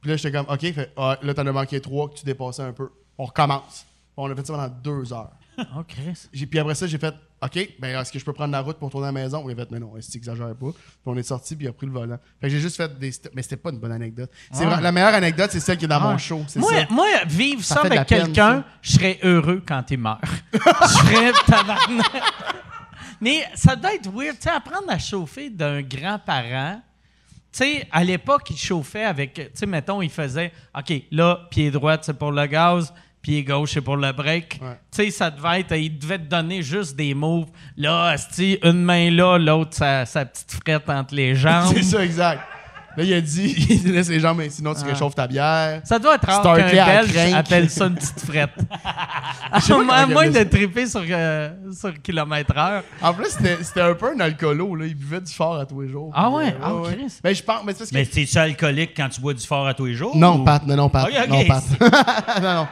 Puis 0.00 0.10
là, 0.10 0.16
j'étais 0.16 0.32
comme, 0.32 0.46
OK, 0.48 0.60
fait, 0.72 0.92
ah, 0.96 1.18
là, 1.22 1.34
t'en 1.34 1.46
as 1.46 1.52
manqué 1.52 1.80
trois 1.80 2.08
que 2.08 2.14
tu 2.14 2.24
dépassais 2.24 2.62
un 2.62 2.72
peu. 2.72 2.88
On 3.18 3.24
recommence. 3.26 3.84
On 4.16 4.30
a 4.30 4.34
fait 4.34 4.46
ça 4.46 4.52
pendant 4.54 4.68
deux 4.68 5.12
heures. 5.12 5.30
Oh, 5.76 5.82
Chris. 5.86 6.28
J'ai- 6.32 6.46
Puis 6.46 6.58
après 6.58 6.74
ça, 6.74 6.86
j'ai 6.86 6.98
fait 6.98 7.14
OK, 7.42 7.68
ben 7.80 7.98
est-ce 8.00 8.12
que 8.12 8.18
je 8.18 8.24
peux 8.24 8.32
prendre 8.32 8.52
la 8.52 8.60
route 8.60 8.78
pour 8.78 8.86
retourner 8.86 9.08
à 9.08 9.12
la 9.12 9.20
maison? 9.22 9.44
Il 9.48 9.52
a 9.52 9.56
fait 9.56 9.70
Mais 9.72 9.80
non, 9.80 9.96
est-ce 9.96 10.06
que 10.06 10.12
tu 10.12 10.18
exagères 10.18 10.54
pas? 10.54 10.70
Puis 10.72 10.74
on 11.06 11.16
est 11.16 11.22
sorti, 11.24 11.56
puis 11.56 11.66
il 11.66 11.68
a 11.68 11.72
pris 11.72 11.86
le 11.86 11.92
volant. 11.92 12.16
Fait 12.40 12.46
que 12.46 12.52
j'ai 12.54 12.60
juste 12.60 12.76
fait 12.76 12.98
des. 12.98 13.10
st- 13.10 13.30
Mais 13.34 13.42
c'était 13.42 13.56
pas 13.56 13.70
une 13.70 13.78
bonne 13.78 13.90
anecdote. 13.92 14.30
C'est 14.52 14.64
vrai- 14.64 14.80
La 14.80 14.92
meilleure 14.92 15.14
anecdote, 15.14 15.50
c'est 15.50 15.60
celle 15.60 15.76
qui 15.76 15.84
est 15.86 15.88
dans 15.88 16.00
mon 16.00 16.16
show. 16.18 16.42
C'est 16.46 16.60
Moi, 16.60 16.70
ça. 16.72 16.86
moi, 16.90 17.06
vivre 17.26 17.62
Ça 17.64 17.74
ça, 17.76 17.82
fait 17.82 17.88
de 17.90 17.94
la 17.94 18.00
avec 18.02 18.08
peine, 18.08 18.24
quelqu'un, 18.26 18.56
ça. 18.60 18.64
je 18.80 18.92
serais 18.92 19.18
heureux 19.24 19.62
quand 19.66 19.82
il 19.90 19.98
meurt. 19.98 20.20
je 20.52 20.58
serais 20.88 21.32
tabarnak. 21.46 22.22
Mais 23.20 23.44
ça 23.54 23.76
doit 23.76 23.94
être 23.94 24.10
weird, 24.10 24.36
tu 24.36 24.42
sais, 24.42 24.50
apprendre 24.50 24.88
à 24.90 24.98
chauffer 24.98 25.50
d'un 25.50 25.82
grand-parent. 25.82 26.80
Tu 27.52 27.58
sais, 27.58 27.88
à 27.92 28.02
l'époque, 28.02 28.48
il 28.50 28.56
chauffait 28.56 29.04
avec, 29.04 29.34
tu 29.34 29.42
sais, 29.54 29.66
mettons, 29.66 30.00
il 30.02 30.10
faisait, 30.10 30.52
OK, 30.76 30.92
là, 31.10 31.46
pied 31.50 31.70
droit, 31.70 31.96
c'est 32.00 32.14
pour 32.18 32.32
le 32.32 32.46
gaz, 32.46 32.92
pied 33.22 33.44
gauche, 33.44 33.70
c'est 33.74 33.80
pour 33.80 33.96
le 33.96 34.12
break. 34.12 34.58
Ouais. 34.60 34.76
Tu 34.94 35.04
sais, 35.04 35.10
ça 35.10 35.30
devait 35.30 35.60
être, 35.60 35.72
il 35.76 35.96
devait 35.98 36.18
te 36.18 36.24
donner 36.28 36.62
juste 36.62 36.96
des 36.96 37.14
moves. 37.14 37.46
Là, 37.76 38.06
asti, 38.08 38.58
une 38.62 38.82
main 38.82 39.10
là, 39.10 39.38
l'autre, 39.38 39.74
sa, 39.76 40.04
sa 40.06 40.24
petite 40.24 40.52
frette 40.52 40.90
entre 40.90 41.14
les 41.14 41.34
jambes. 41.36 41.72
C'est 41.74 41.82
ça, 41.82 42.04
exact. 42.04 42.40
Là, 42.94 43.04
il 43.04 43.14
a 43.14 43.20
dit 43.22 43.54
il 43.84 43.90
laisse 43.92 44.10
les 44.10 44.20
jambes, 44.20 44.36
mais 44.36 44.50
sinon, 44.50 44.74
tu 44.74 44.80
Ah. 44.84 44.88
réchauffes 44.92 45.14
ta 45.14 45.26
bière. 45.26 45.80
Ça 45.84 45.98
doit 45.98 46.16
être 46.16 46.26
rare 46.26 46.42
qu'un 46.42 46.66
Belge 46.84 47.32
appelle 47.34 47.70
ça 47.70 47.86
une 47.86 47.94
petite 47.94 48.20
frette. 48.20 48.50
à 49.50 50.06
moins 50.06 50.28
de 50.28 50.42
triper 50.42 50.86
sur, 50.86 51.02
euh, 51.08 51.50
sur 51.72 52.00
kilomètre 52.02 52.54
heure. 52.56 52.82
En 53.00 53.14
plus, 53.14 53.28
c'était 53.30 53.62
c'était 53.62 53.80
un 53.80 53.94
peu 53.94 54.12
un 54.14 54.20
alcoolo. 54.20 54.74
Là. 54.74 54.84
Il 54.86 54.94
buvait 54.94 55.20
du 55.22 55.32
fort 55.32 55.56
à 55.58 55.64
tous 55.64 55.80
les 55.80 55.88
jours. 55.88 56.12
Ah 56.14 56.28
ouais? 56.30 56.48
euh, 56.48 56.62
Ah, 56.62 56.72
Christ. 56.92 57.20
Ben, 57.22 57.34
je 57.34 57.42
pense. 57.42 57.64
Mais 57.64 57.72
c'est 57.72 57.78
parce 57.78 57.90
que. 57.90 57.94
Mais 57.96 58.04
t'es-tu 58.04 58.36
alcoolique 58.38 58.92
quand 58.94 59.08
tu 59.08 59.20
bois 59.22 59.32
du 59.34 59.46
fort 59.46 59.66
à 59.66 59.72
tous 59.72 59.86
les 59.86 59.94
jours? 59.94 60.14
Non, 60.14 60.40
ou- 60.40 60.44
Pat, 60.44 60.66
non, 60.66 60.76
non, 60.76 60.88
Pat. 60.90 61.06
Ok. 61.08 61.28
Non, 61.30 61.44
Pat. 61.46 62.42
non, 62.42 62.54
non. 62.54 62.68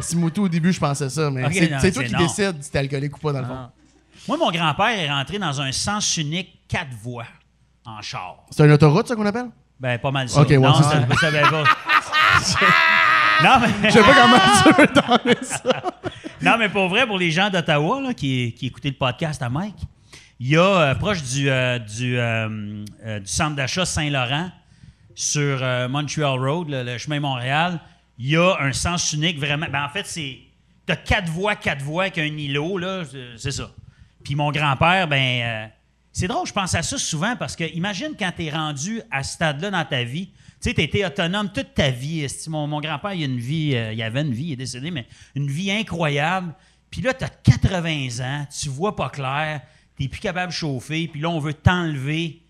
Si 0.00 0.16
Moutou, 0.16 0.44
au 0.44 0.48
début, 0.48 0.72
je 0.72 0.80
pensais 0.80 1.08
ça, 1.08 1.30
mais 1.30 1.48
c'est 1.80 1.92
toi 1.92 2.04
qui 2.04 2.12
non. 2.12 2.18
décides 2.18 2.62
si 2.62 2.70
t'es 2.70 2.78
alcoolique 2.78 3.16
ou 3.16 3.20
pas, 3.20 3.32
dans 3.32 3.40
le 3.40 3.46
fond. 3.46 3.54
Ah. 3.56 3.72
Moi, 4.26 4.36
mon 4.36 4.50
grand-père 4.50 4.98
est 4.98 5.10
rentré 5.10 5.38
dans 5.38 5.60
un 5.60 5.72
sens 5.72 6.16
unique 6.16 6.60
quatre 6.68 6.92
voies 7.02 7.26
en 7.84 8.00
char. 8.00 8.44
C'est 8.50 8.64
une 8.64 8.72
autoroute, 8.72 9.06
ça 9.06 9.14
qu'on 9.14 9.26
appelle? 9.26 9.50
Ben, 9.78 9.98
pas 9.98 10.10
mal 10.10 10.28
ça. 10.28 10.40
Ok, 10.40 10.48
ouais, 10.48 10.58
non, 10.58 10.74
c'est 10.74 10.82
ça, 10.84 10.90
ça. 10.90 11.16
ça, 11.16 11.30
ben, 11.30 11.46
pas. 11.48 11.64
non, 13.42 13.60
mais... 13.60 13.90
Je 13.90 13.94
sais 13.94 14.02
pas 14.02 14.14
comment 14.14 14.38
tu 14.62 14.80
veux 14.80 14.86
donner 14.86 15.36
ça. 15.42 15.82
Non, 16.42 16.56
mais 16.58 16.68
pour 16.68 16.88
vrai, 16.88 17.06
pour 17.06 17.16
les 17.16 17.30
gens 17.30 17.48
d'Ottawa 17.48 18.02
là, 18.02 18.12
qui, 18.12 18.52
qui 18.52 18.66
écoutaient 18.66 18.90
le 18.90 18.96
podcast 18.96 19.40
à 19.40 19.48
Mike, 19.48 19.78
il 20.40 20.48
y 20.48 20.56
a 20.58 20.62
euh, 20.62 20.94
proche 20.94 21.22
du, 21.22 21.48
euh, 21.48 21.78
du, 21.78 22.18
euh, 22.18 22.84
du 23.18 23.26
centre 23.26 23.56
d'achat 23.56 23.86
Saint-Laurent, 23.86 24.50
sur 25.14 25.64
Montreal 25.88 26.38
Road, 26.38 26.68
le, 26.68 26.82
le 26.82 26.98
chemin 26.98 27.20
Montréal, 27.20 27.80
il 28.18 28.30
y 28.30 28.36
a 28.36 28.56
un 28.60 28.72
sens 28.72 29.12
unique 29.12 29.38
vraiment. 29.38 29.66
Ben, 29.70 29.84
en 29.84 29.88
fait, 29.88 30.06
c'est. 30.06 30.38
T'as 30.86 30.96
quatre 30.96 31.30
voies, 31.30 31.56
quatre 31.56 31.82
voies 31.82 32.04
avec 32.04 32.18
un 32.18 32.24
îlot, 32.36 32.76
là, 32.78 33.04
c'est- 33.38 33.50
ça. 33.50 33.70
Puis 34.22 34.34
mon 34.34 34.50
grand-père, 34.52 35.08
ben. 35.08 35.42
euh, 35.42 35.66
c'est 36.12 36.28
drôle, 36.28 36.46
je 36.46 36.52
pense 36.52 36.74
à 36.74 36.82
ça 36.82 36.96
souvent 36.98 37.34
parce 37.36 37.56
que 37.56 37.64
imagine 37.74 38.10
quand 38.18 38.30
t'es 38.36 38.48
rendu 38.50 39.00
à 39.10 39.22
ce 39.24 39.32
stade-là 39.34 39.70
dans 39.70 39.84
ta 39.84 40.04
vie. 40.04 40.28
Tu 40.62 40.70
sais, 40.70 40.82
été 40.82 41.04
autonome 41.04 41.50
toute 41.52 41.74
ta 41.74 41.90
vie. 41.90 42.26
Mon, 42.48 42.66
mon 42.68 42.80
grand-père, 42.80 43.12
il 43.14 43.22
a 43.22 43.26
une 43.26 43.38
vie, 43.40 43.74
euh, 43.74 43.92
il 43.92 44.00
avait 44.02 44.20
une 44.22 44.32
vie, 44.32 44.44
il 44.44 44.52
est 44.52 44.56
décédé, 44.56 44.90
mais 44.90 45.06
une 45.34 45.48
vie 45.50 45.70
incroyable. 45.72 46.54
Puis 46.90 47.02
là, 47.02 47.12
t'as 47.12 47.28
80 47.28 48.20
ans, 48.20 48.46
tu 48.60 48.68
vois 48.68 48.94
pas 48.94 49.10
clair, 49.10 49.60
t'es 49.98 50.06
plus 50.08 50.20
capable 50.20 50.52
de 50.52 50.56
chauffer, 50.56 51.08
puis 51.08 51.20
là, 51.20 51.28
on 51.30 51.40
veut 51.40 51.52
t'enlever. 51.54 52.40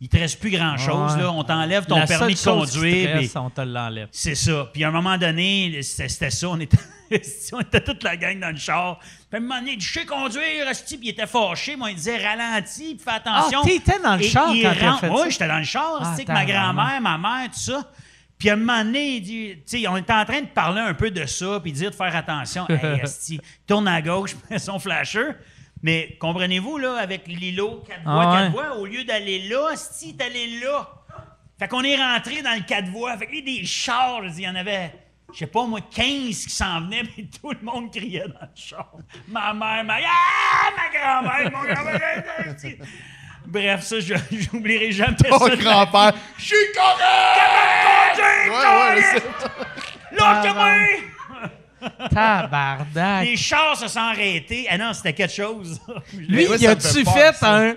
Il 0.00 0.08
te 0.10 0.18
reste 0.18 0.38
plus 0.40 0.50
grand-chose, 0.50 1.14
Ouais. 1.14 1.22
là. 1.22 1.32
On 1.32 1.42
t'enlève 1.42 1.86
ton 1.86 1.96
La 1.98 2.06
permis 2.06 2.34
de 2.34 2.38
conduire. 2.44 3.18
on 3.36 3.48
te 3.50 3.60
l'enlève. 3.62 4.08
c'est 4.12 4.34
ça. 4.34 4.68
Puis 4.72 4.84
à 4.84 4.88
un 4.88 4.90
moment 4.90 5.16
donné, 5.16 5.80
c'était 5.82 6.28
ça. 6.30 6.48
On 6.50 6.60
était, 6.60 6.76
on 7.54 7.60
était 7.60 7.80
toute 7.80 8.02
la 8.02 8.14
gang 8.18 8.38
dans 8.38 8.50
le 8.50 8.56
char. 8.58 8.98
Puis 9.00 9.08
à 9.32 9.36
un 9.38 9.40
moment 9.40 9.58
donné, 9.58 9.76
je 9.80 9.90
sais 9.92 10.04
conduire. 10.04 10.66
Puis 10.86 10.98
il 11.02 11.08
était 11.08 11.26
fâché. 11.26 11.76
Moi, 11.76 11.92
il 11.92 11.96
disait, 11.96 12.18
ralentis, 12.18 12.94
puis 12.96 13.04
fais 13.04 13.10
attention. 13.12 13.60
Ah, 13.62 13.66
t'étais 13.66 13.98
dans 13.98 14.16
le 14.16 14.22
Et 14.22 14.28
char 14.28 14.48
quand 14.62 14.86
rentre- 14.86 15.00
fait 15.00 15.08
Oui, 15.08 15.30
j'étais 15.30 15.48
dans 15.48 15.58
le 15.58 15.64
char, 15.64 15.98
Ah, 16.02 16.12
avec 16.12 16.28
ma 16.28 16.44
grand-mère, 16.44 17.00
ma 17.00 17.16
mère, 17.16 17.50
tout 17.50 17.58
ça. 17.60 17.90
Puis 18.38 18.50
à 18.50 18.52
un 18.52 18.56
moment 18.56 18.84
donné, 18.84 19.16
il 19.16 19.22
dit, 19.22 19.86
on 19.88 19.96
était 19.96 20.12
en 20.12 20.26
train 20.26 20.42
de 20.42 20.46
parler 20.48 20.82
un 20.82 20.92
peu 20.92 21.10
de 21.10 21.24
ça, 21.24 21.58
puis 21.62 21.72
de 21.72 21.76
dire 21.78 21.90
de 21.90 21.96
faire 21.96 22.14
attention. 22.14 22.66
hey, 22.68 23.40
tourne 23.66 23.88
à 23.88 24.02
gauche, 24.02 24.36
son 24.58 24.78
flasher. 24.78 25.28
Mais 25.82 26.16
comprenez-vous, 26.20 26.78
là, 26.78 26.96
avec 26.96 27.26
l'îlot, 27.28 27.84
quatre 27.86 28.00
Ah 28.06 28.12
voies, 28.14 28.26
ouais. 28.30 28.36
quatre 28.38 28.50
voies, 28.52 28.76
au 28.78 28.86
lieu 28.86 29.04
d'aller 29.04 29.48
là, 29.48 29.70
esti, 29.72 30.16
t'es 30.16 30.24
allé 30.24 30.58
là. 30.60 30.88
Fait 31.58 31.68
qu'on 31.68 31.82
est 31.84 31.96
rentré 31.96 32.42
dans 32.42 32.54
le 32.54 32.64
quatre 32.66 32.88
voies. 32.88 33.16
Fait 33.18 33.26
que 33.26 33.44
des 33.44 33.64
chars, 33.64 34.22
il 34.24 34.40
y 34.40 34.48
en 34.48 34.54
avait, 34.54 34.92
je 35.32 35.38
sais 35.38 35.46
pas, 35.46 35.64
moi, 35.64 35.80
15 35.80 36.04
qui 36.46 36.50
s'en 36.50 36.80
venaient, 36.82 37.02
mais 37.16 37.24
tout 37.24 37.50
le 37.50 37.58
monde 37.62 37.90
criait 37.92 38.26
dans 38.28 38.40
le 38.40 38.48
char. 38.54 38.90
Ma 39.28 39.52
mère, 39.54 39.84
ma... 39.84 39.96
Ah, 39.96 40.70
ma 40.76 40.98
grand-mère, 40.98 41.52
mon 41.52 41.62
grand-mère. 41.72 42.24
Bref, 43.46 43.82
ça, 43.84 44.00
je 44.00 44.14
j'oublierai 44.32 44.90
jamais 44.92 45.16
Ton 45.16 45.38
ça. 45.38 45.48
ma 45.48 45.56
grand-père. 45.56 46.12
Je 46.38 46.44
suis 46.44 46.56
correct! 46.74 48.16
vie. 48.16 48.50
Ouais, 48.50 48.56
ouais, 48.56 49.22
Lâche-moi! 50.12 51.15
Tabarnak. 52.10 53.24
Les 53.24 53.36
chars 53.36 53.76
se 53.76 53.88
sont 53.88 53.98
arrêtés. 54.00 54.66
Ah 54.70 54.78
non, 54.78 54.92
c'était 54.92 55.12
quelque 55.12 55.32
chose. 55.34 55.80
Lui, 56.16 56.46
il 56.58 56.66
a-tu 56.66 57.04
fait 57.04 57.34
un, 57.44 57.74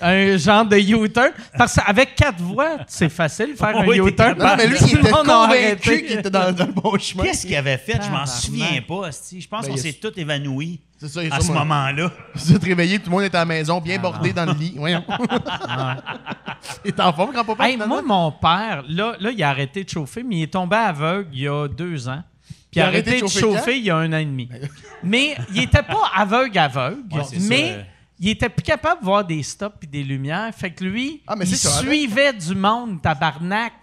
un 0.00 0.36
genre 0.36 0.64
de 0.64 0.76
U-turn? 0.76 1.30
Parce 1.56 1.74
qu'avec 1.76 2.14
quatre 2.16 2.40
voies, 2.40 2.78
c'est 2.86 3.08
facile 3.08 3.52
de 3.52 3.56
faire 3.56 3.76
un 3.76 3.86
Oui, 3.86 3.98
U-turn. 3.98 4.36
Non, 4.38 4.54
mais 4.56 4.66
lui, 4.66 4.78
Tout 4.78 4.84
il 4.88 4.94
le 4.96 5.00
était 5.00 5.10
convaincu 5.10 6.02
qu'il 6.02 6.18
était 6.18 6.30
dans, 6.30 6.52
dans 6.52 6.66
le 6.66 6.72
bon 6.72 6.98
chemin. 6.98 7.24
Qu'est-ce 7.24 7.46
qu'il 7.46 7.56
avait 7.56 7.78
fait? 7.78 8.00
Je 8.02 8.10
m'en 8.10 8.26
souviens 8.26 8.80
pas. 8.86 9.10
Je 9.10 9.46
pense 9.48 9.64
Ben, 9.66 9.70
qu'on 9.70 9.76
s'est 9.76 9.92
tous 9.92 10.12
évanouis 10.18 10.80
est 11.02 11.32
à 11.32 11.40
ce 11.40 11.50
moment-là. 11.50 12.12
Il 12.36 12.40
s'est 12.40 12.58
réveillé, 12.62 12.98
tout 13.00 13.06
le 13.06 13.10
monde 13.10 13.24
était 13.24 13.36
à 13.36 13.40
la 13.40 13.44
maison, 13.46 13.80
bien 13.80 13.96
Ah. 13.98 14.02
bordé 14.02 14.32
dans 14.32 14.44
le 14.44 14.52
lit. 14.52 14.74
Voyons. 14.76 15.02
il 16.84 16.88
est 16.90 17.00
en 17.00 17.12
forme, 17.12 17.32
grand-papa? 17.32 17.68
Hey, 17.68 17.76
moi, 17.76 18.02
mon 18.02 18.30
père, 18.30 18.84
là, 18.88 19.14
là, 19.18 19.30
il 19.32 19.42
a 19.42 19.48
arrêté 19.50 19.82
de 19.84 19.88
chauffer, 19.88 20.22
mais 20.22 20.36
il 20.36 20.42
est 20.44 20.52
tombé 20.52 20.76
aveugle 20.76 21.28
il 21.32 21.40
y 21.40 21.48
a 21.48 21.66
deux 21.68 22.08
ans. 22.08 22.22
Puis 22.72 22.80
il 22.80 22.82
a 22.82 22.86
arrêté 22.86 23.20
de 23.20 23.26
chauffer, 23.26 23.76
il 23.76 23.84
y 23.84 23.90
a 23.90 23.96
un 23.98 24.12
an 24.12 24.16
et 24.16 24.24
demi. 24.24 24.48
mais 25.04 25.36
il 25.54 25.62
était 25.62 25.82
pas 25.82 26.10
aveugle 26.14 26.58
aveugle, 26.58 27.02
Ouais, 27.12 27.22
c'est 27.24 27.38
ça, 27.38 27.46
mais 27.48 27.86
il 28.18 28.30
était 28.30 28.48
plus 28.48 28.62
capable 28.62 29.00
de 29.02 29.04
voir 29.04 29.24
des 29.24 29.42
stops 29.42 29.76
et 29.82 29.86
des 29.86 30.02
lumières. 30.02 30.50
Fait 30.56 30.70
que 30.70 30.82
lui, 30.82 31.22
Ah, 31.26 31.36
mais 31.36 31.44
il 31.44 31.48
avec. 31.54 31.84
suivait 31.86 32.32
du 32.32 32.54
monde, 32.54 33.00
tabarnak. 33.02 33.74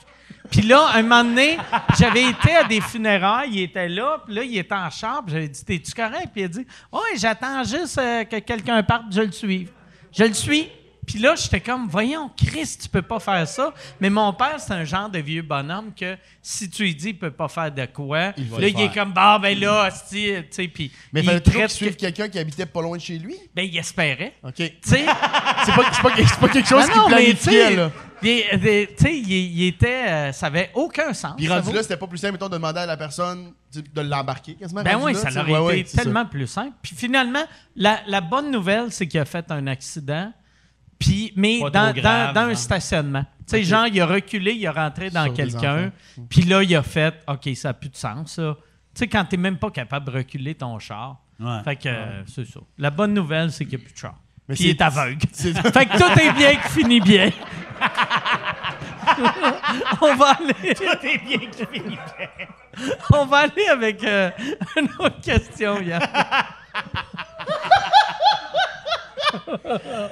Puis 0.49 0.61
là, 0.64 0.88
un 0.95 1.03
moment 1.03 1.24
donné, 1.24 1.57
j'avais 1.99 2.24
été 2.24 2.56
à 2.56 2.64
des 2.64 2.82
funérailles, 2.82 3.49
il 3.52 3.61
était 3.61 3.88
là, 3.90 4.24
puis 4.26 4.34
là, 4.34 4.44
il 4.44 4.57
était 4.57 4.74
en 4.74 4.90
char, 4.90 5.22
j'avais 5.28 5.48
dit 5.48 5.64
T'es-tu 5.64 5.91
correct? 5.91 6.30
Puis 6.34 6.41
il 6.41 6.45
a 6.45 6.48
dit 6.48 6.66
Oui, 6.91 6.99
j'attends 7.18 7.64
juste 7.64 7.99
euh, 7.99 8.24
que 8.24 8.40
quelqu'un 8.40 8.82
parte, 8.82 9.03
je 9.11 9.22
le 9.22 9.32
suive. 9.32 9.70
Je 10.11 10.24
le 10.24 10.34
suis. 10.34 10.68
Puis 11.10 11.18
là, 11.18 11.34
j'étais 11.36 11.60
comme 11.60 11.88
Voyons, 11.88 12.30
Chris, 12.38 12.77
tu 12.80 12.88
peux 12.88 13.02
pas 13.02 13.19
faire 13.19 13.48
ça. 13.48 13.73
Mais 13.99 14.11
mon 14.11 14.31
père, 14.31 14.60
c'est 14.60 14.73
un 14.73 14.84
genre 14.84 15.10
de 15.10 15.18
vieux 15.18 15.41
bonhomme 15.41 15.91
que 15.99 16.15
si 16.40 16.69
tu 16.69 16.84
lui 16.84 16.94
dis 16.94 17.10
il 17.10 17.18
peut 17.18 17.31
pas 17.31 17.48
faire 17.48 17.72
de 17.72 17.86
quoi, 17.88 18.31
Il 18.38 18.48
là, 18.52 18.68
il 18.68 18.80
est 18.80 18.94
comme 18.94 19.11
Bah, 19.11 19.40
ben 19.41 19.60
là, 19.60 19.88
hostie, 19.88 20.34
tu 20.41 20.45
sais, 20.52 20.68
puis. 20.68 20.91
Mais 21.11 21.22
il 21.22 21.26
fallait 21.26 21.40
traite 21.40 21.76
que- 21.80 21.90
quelqu'un 21.95 22.30
qui 22.30 22.38
habitait 22.38 22.68
pas 22.68 22.81
loin 22.84 22.95
de 22.98 23.02
chez 23.02 23.18
lui. 23.18 23.36
Ben, 23.56 23.64
il 23.64 23.76
espérait. 23.76 24.34
OK. 24.44 24.53
Tu 24.56 24.72
sais? 24.84 25.03
C'est 25.65 25.76
pas, 25.76 25.91
c'est 25.91 26.02
pas, 26.02 26.10
pas 26.40 26.49
quelque 26.49 26.69
chose 26.69 26.84
Ah 26.88 26.91
qui 26.91 26.98
non, 26.99 27.07
planifiait, 27.07 27.76
là. 27.76 27.91
tu 28.22 28.27
sais, 28.27 29.18
il, 29.18 29.31
il 29.31 29.68
était. 29.68 30.07
euh, 30.07 30.31
ça 30.31 30.45
avait 30.48 30.69
aucun 30.76 31.14
sens. 31.14 31.34
Puis 31.38 31.48
rendu 31.49 31.73
là, 31.73 31.81
c'était 31.84 31.98
pas 31.98 32.07
plus 32.07 32.18
simple, 32.18 32.34
mettons, 32.34 32.48
de 32.49 32.53
demander 32.53 32.80
à 32.81 32.86
la 32.86 32.98
personne 32.98 33.53
de 33.73 34.02
l'embarquer 34.02 34.56
quasiment. 34.56 34.84
Ben 34.84 34.98
oui, 35.02 35.14
là, 35.14 35.19
ça 35.31 35.41
aurait 35.41 35.52
Ouais, 35.52 35.60
ouais, 35.60 35.80
été 35.80 35.90
ça. 35.90 36.03
tellement 36.03 36.26
plus 36.26 36.48
simple. 36.48 36.73
Puis 36.81 36.95
finalement, 36.95 37.44
la, 37.76 37.99
la 38.07 38.22
bonne 38.22 38.52
nouvelle, 38.52 38.91
c'est 38.91 39.07
qu'il 39.07 39.19
a 39.19 39.26
fait 39.26 39.49
un 39.52 39.68
accident, 39.68 40.31
puis, 40.99 41.31
mais 41.35 41.59
Pas 41.61 41.69
dans, 41.69 41.91
trop 41.93 42.01
grave, 42.01 42.34
dans- 42.34 42.41
dans 42.41 42.47
un 42.47 42.51
hein. 42.51 42.55
stationnement. 42.55 43.26
Tu 43.47 43.55
sais, 43.55 43.63
genre, 43.63 43.88
il 43.88 43.99
a 44.01 44.05
reculé, 44.05 44.51
il 44.51 44.67
a 44.67 44.71
rentré 44.71 45.09
dans 45.09 45.31
quelqu'un, 45.34 45.88
enfants. 45.88 46.26
puis 46.30 46.41
là, 46.43 46.61
il 46.61 46.76
a 46.76 46.84
fait 46.84 47.15
OK, 47.27 47.49
ça 47.55 47.69
n'a 47.69 47.73
plus 47.73 47.89
de 47.89 47.95
sens, 47.95 48.34
ça. 48.34 48.55
Tu 48.93 48.99
sais, 48.99 49.07
quand 49.07 49.23
tu 49.26 49.38
n'es 49.38 49.41
même 49.41 49.57
pas 49.57 49.71
capable 49.71 50.05
de 50.07 50.11
reculer 50.17 50.53
ton 50.55 50.77
char. 50.77 51.17
Ouais. 51.39 51.63
Fait 51.63 51.76
que 51.77 51.88
euh, 51.88 52.23
c'est 52.27 52.45
ça. 52.45 52.59
La 52.77 52.89
bonne 52.91 53.13
nouvelle, 53.13 53.49
c'est 53.51 53.65
qu'il 53.65 53.77
n'y 53.77 53.84
a 53.84 53.85
plus 53.85 53.93
de 53.93 53.97
char. 53.99 54.15
Mais 54.47 54.55
Puis 54.55 54.65
il 54.65 54.69
est 54.71 54.81
aveugle. 54.81 55.21
fait 55.34 55.53
que 55.53 55.97
tout 55.97 56.19
est 56.19 56.34
bien 56.34 56.55
qui 56.55 56.67
finit 56.80 56.99
bien. 56.99 57.30
on 60.01 60.15
va 60.15 60.31
aller, 60.31 60.73
Tout 60.76 61.07
est 61.07 61.17
bien 61.26 61.39
qui 61.49 61.65
finit 61.71 61.97
bien. 62.17 62.27
on 63.13 63.26
va 63.26 63.38
aller 63.38 63.67
avec 63.71 64.03
euh, 64.03 64.30
une 64.77 64.89
autre 64.99 65.21
question, 65.21 65.80
Yann. 65.81 66.01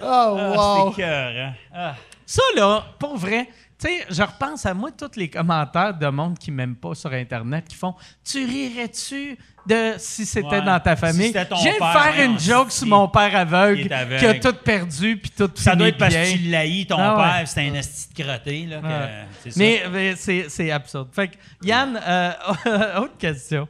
Oh, 0.03 0.37
wow. 0.55 0.91
C'est 0.95 1.01
cœur, 1.01 1.53
hein? 1.73 1.93
Ça, 2.25 2.41
là, 2.55 2.83
pour 2.99 3.15
vrai, 3.17 3.47
tu 3.79 3.87
sais, 3.87 4.05
je 4.09 4.21
repense 4.21 4.65
à 4.65 4.73
moi, 4.73 4.89
tous 4.91 5.11
les 5.15 5.29
commentaires 5.29 5.93
de 5.93 6.07
monde 6.07 6.37
qui 6.37 6.51
m'aiment 6.51 6.75
pas 6.75 6.93
sur 6.95 7.11
Internet 7.13 7.65
qui 7.67 7.75
font 7.75 7.95
Tu 8.25 8.43
rirais-tu 8.45 9.37
de 9.65 9.93
si 9.97 10.25
c'était 10.25 10.47
Ouais. 10.47 10.61
dans 10.61 10.79
ta 10.79 10.95
Si 10.95 11.01
famille? 11.01 11.31
de 11.31 11.43
père, 11.43 12.03
faire 12.03 12.25
une 12.25 12.39
joke 12.39 12.71
si- 12.71 12.79
sur 12.79 12.87
mon 12.87 13.07
père 13.07 13.35
aveugle, 13.35 13.81
qui 13.81 13.87
est 13.87 13.91
aveugle. 13.93 14.19
qui 14.19 14.25
a 14.25 14.33
tout 14.51 14.57
perdu 14.63 15.17
puis 15.17 15.31
tout 15.37 15.49
Ça 15.55 15.75
doit 15.75 15.89
être 15.89 15.97
parce 15.97 16.13
que 16.13 16.31
tu 16.33 16.37
l'haïs, 16.49 16.87
ton 16.87 16.95
Ah 16.97 17.17
ouais. 17.17 17.23
père, 17.39 17.47
c'était 17.47 17.69
un 17.69 17.73
esti 17.75 18.13
de 18.13 18.23
crotté, 18.23 18.65
là. 18.65 18.77
que- 18.79 18.85
Ouais. 18.87 19.25
c'est 19.43 19.51
ça. 19.51 19.59
Mais, 19.59 19.83
mais 19.91 20.15
c'est, 20.15 20.45
c'est 20.49 20.71
absurde. 20.71 21.09
Fait 21.13 21.27
que, 21.29 21.35
Yann, 21.63 21.99
euh, 22.05 22.31
autre 23.01 23.17
question. 23.17 23.67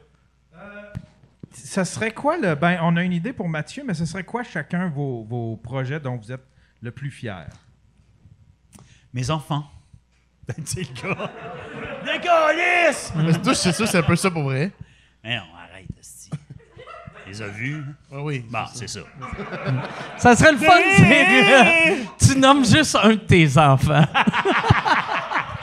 Ce 1.68 1.84
serait 1.84 2.12
quoi 2.12 2.38
le. 2.38 2.54
Ben, 2.54 2.78
on 2.80 2.96
a 2.96 3.02
une 3.02 3.12
idée 3.12 3.34
pour 3.34 3.46
Mathieu, 3.46 3.84
mais 3.86 3.92
ce 3.92 4.06
serait 4.06 4.24
quoi 4.24 4.42
chacun 4.42 4.88
vos, 4.88 5.22
vos 5.28 5.56
projets 5.56 6.00
dont 6.00 6.16
vous 6.16 6.32
êtes 6.32 6.44
le 6.80 6.90
plus 6.90 7.10
fier? 7.10 7.46
Mes 9.12 9.28
enfants. 9.30 9.64
Ben, 10.46 10.54
c'est 10.64 10.80
le 10.80 10.94
gars. 11.02 11.30
Mais 13.16 13.32
toi, 13.34 13.54
c'est 13.54 13.72
sûr, 13.72 13.86
c'est 13.86 13.98
un 13.98 14.02
peu 14.02 14.16
ça 14.16 14.30
pour 14.30 14.44
vrai. 14.44 14.72
Eh 15.22 15.36
non, 15.36 15.42
arrête. 15.62 15.86
Tu 17.24 17.28
les 17.28 17.42
as 17.42 17.48
vus? 17.48 17.84
Ah 18.10 18.22
oui. 18.22 18.42
Bon, 18.48 18.64
c'est 18.72 18.88
ça. 18.88 19.00
Ça 20.16 20.34
serait 20.34 20.52
le 20.52 20.58
fun 20.58 20.72
euh, 20.72 21.96
tu 22.18 22.38
nommes 22.38 22.64
juste 22.64 22.96
un 22.96 23.10
de 23.10 23.16
tes 23.16 23.58
enfants. 23.58 24.06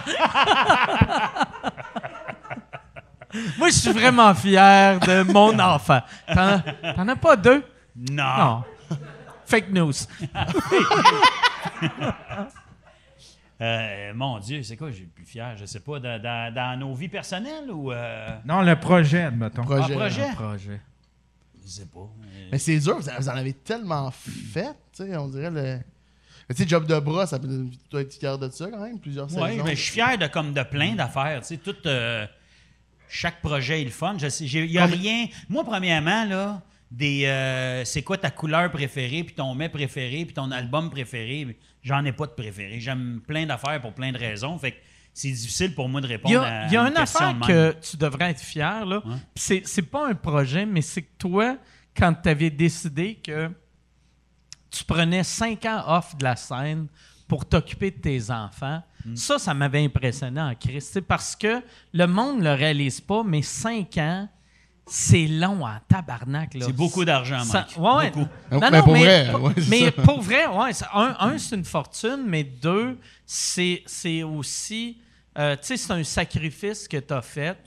Moi, 3.57 3.69
je 3.69 3.73
suis 3.75 3.91
vraiment 3.91 4.33
fier 4.35 4.99
de 4.99 5.23
mon 5.31 5.57
enfant. 5.59 6.01
T'en, 6.33 6.61
t'en 6.95 7.07
as 7.07 7.15
pas 7.15 7.35
deux? 7.35 7.63
Non. 8.11 8.23
Non. 8.37 8.63
Fake 9.45 9.69
news. 9.71 9.93
Euh, 13.61 14.11
mon 14.13 14.37
Dieu, 14.39 14.61
c'est 14.63 14.75
quoi, 14.75 14.91
j'ai 14.91 15.03
le 15.03 15.09
plus 15.09 15.23
fier? 15.23 15.55
Je 15.55 15.63
sais 15.65 15.79
pas, 15.79 15.97
dans, 15.97 16.21
dans- 16.21 16.53
dans 16.53 16.77
nos 16.77 16.93
vies 16.93 17.07
personnelles 17.07 17.71
ou. 17.71 17.89
Euh, 17.91 18.27
Non, 18.45 18.61
le 18.61 18.75
projet, 18.75 19.23
admettons. 19.23 19.63
Projet. 19.63 19.93
en 19.95 19.97
projet? 19.97 20.27
Projet. 20.35 20.81
Je 21.63 21.69
sais 21.69 21.85
pas. 21.85 21.99
Euh, 22.01 22.49
Mais 22.51 22.57
c'est 22.59 22.77
dur, 22.79 22.97
vous 22.99 23.07
en 23.07 23.13
vous 23.17 23.29
en 23.29 23.35
avez 23.35 23.53
tellement 23.53 24.11
fait, 24.11 24.73
tu 24.93 25.05
sais, 25.05 25.15
on 25.17 25.29
dirait 25.29 25.49
le. 25.51 25.79
Mais 26.49 26.53
tu 26.53 26.63
sais, 26.63 26.67
job 26.67 26.85
de 26.85 26.99
bras, 26.99 27.25
ça 27.27 27.39
peut 27.39 27.47
tu 27.47 27.77
dois 27.89 28.01
être 28.01 28.13
fier 28.13 28.37
de 28.37 28.49
ça 28.49 28.67
quand 28.69 28.79
même, 28.83 28.99
plusieurs 28.99 29.33
Ouais, 29.33 29.51
saisons. 29.51 29.63
mais 29.63 29.75
je 29.75 29.81
suis 29.81 29.93
fier 29.93 30.17
de 30.17 30.27
comme 30.27 30.51
de 30.53 30.61
plein 30.63 30.93
d'affaires. 30.93 31.39
Tu 31.39 31.47
sais, 31.47 31.57
tout, 31.57 31.75
euh, 31.85 32.27
chaque 33.07 33.41
projet 33.41 33.81
est 33.81 33.85
le 33.85 33.91
fun. 33.91 34.17
Il 34.39 34.71
y 34.71 34.77
a 34.77 34.85
rien. 34.85 35.27
Moi, 35.49 35.63
premièrement, 35.63 36.25
là, 36.25 36.61
des, 36.91 37.25
euh, 37.25 37.83
c'est 37.85 38.03
quoi 38.03 38.17
ta 38.17 38.31
couleur 38.31 38.71
préférée, 38.71 39.23
puis 39.23 39.35
ton 39.35 39.53
mets 39.55 39.69
préféré, 39.69 40.25
puis 40.25 40.33
ton 40.33 40.51
album 40.51 40.89
préféré? 40.89 41.57
J'en 41.81 42.03
ai 42.05 42.11
pas 42.11 42.25
de 42.25 42.31
préféré. 42.31 42.79
J'aime 42.79 43.21
plein 43.27 43.45
d'affaires 43.45 43.81
pour 43.81 43.93
plein 43.93 44.11
de 44.11 44.17
raisons. 44.17 44.57
Fait 44.57 44.71
que 44.71 44.77
c'est 45.13 45.31
difficile 45.31 45.73
pour 45.73 45.87
moi 45.87 46.01
de 46.01 46.07
répondre 46.07 46.33
y 46.33 46.37
à, 46.37 46.67
il 46.67 46.73
y 46.73 46.77
a 46.77 46.81
une 46.81 46.89
une 46.89 46.97
affaire 46.97 47.35
que 47.45 47.75
tu 47.81 47.97
devrais 47.97 48.31
être 48.31 48.41
fier. 48.41 48.85
Là. 48.85 49.01
C'est, 49.35 49.61
c'est 49.65 49.81
pas 49.83 50.07
un 50.07 50.15
projet, 50.15 50.65
mais 50.65 50.81
c'est 50.81 51.03
que 51.03 51.17
toi, 51.17 51.57
quand 51.95 52.13
tu 52.13 52.29
avais 52.29 52.49
décidé 52.49 53.15
que 53.15 53.49
tu 54.69 54.83
prenais 54.83 55.23
cinq 55.23 55.65
ans 55.65 55.83
off 55.87 56.17
de 56.17 56.23
la 56.23 56.35
scène 56.35 56.87
pour 57.27 57.45
t'occuper 57.45 57.91
de 57.91 57.99
tes 58.01 58.29
enfants, 58.29 58.83
Mm. 59.05 59.15
ça, 59.15 59.37
ça 59.39 59.53
m'avait 59.53 59.83
impressionné 59.85 60.41
en 60.41 60.53
Christ. 60.55 61.01
Parce 61.01 61.35
que 61.35 61.61
le 61.93 62.05
monde 62.07 62.39
ne 62.39 62.43
le 62.45 62.53
réalise 62.53 63.01
pas, 63.01 63.23
mais 63.23 63.41
cinq 63.41 63.97
ans, 63.97 64.27
c'est 64.87 65.25
long 65.27 65.65
en 65.65 65.77
tabarnak. 65.87 66.53
là. 66.53 66.65
C'est 66.67 66.73
beaucoup 66.73 67.05
d'argent, 67.05 67.43
Mike. 67.45 67.77
ouais, 67.77 67.95
ouais. 67.95 68.11
Beaucoup. 68.11 68.29
Ah, 68.51 68.69
mais 68.71 68.81
pour 68.81 68.95
vrai, 68.95 69.33
ouais, 69.33 69.53
mais 69.69 69.91
pour 69.91 70.21
vrai, 70.21 70.45
ouais, 70.47 70.71
un, 70.93 71.15
un, 71.19 71.37
c'est 71.37 71.55
une 71.55 71.65
fortune, 71.65 72.23
mais 72.27 72.43
deux, 72.43 72.97
c'est, 73.25 73.81
c'est 73.87 74.21
aussi, 74.23 74.99
euh, 75.37 75.55
tu 75.55 75.67
sais, 75.67 75.77
c'est 75.77 75.91
un 75.93 76.03
sacrifice 76.03 76.87
que 76.87 76.97
tu 76.97 77.13
as 77.13 77.21
fait 77.23 77.57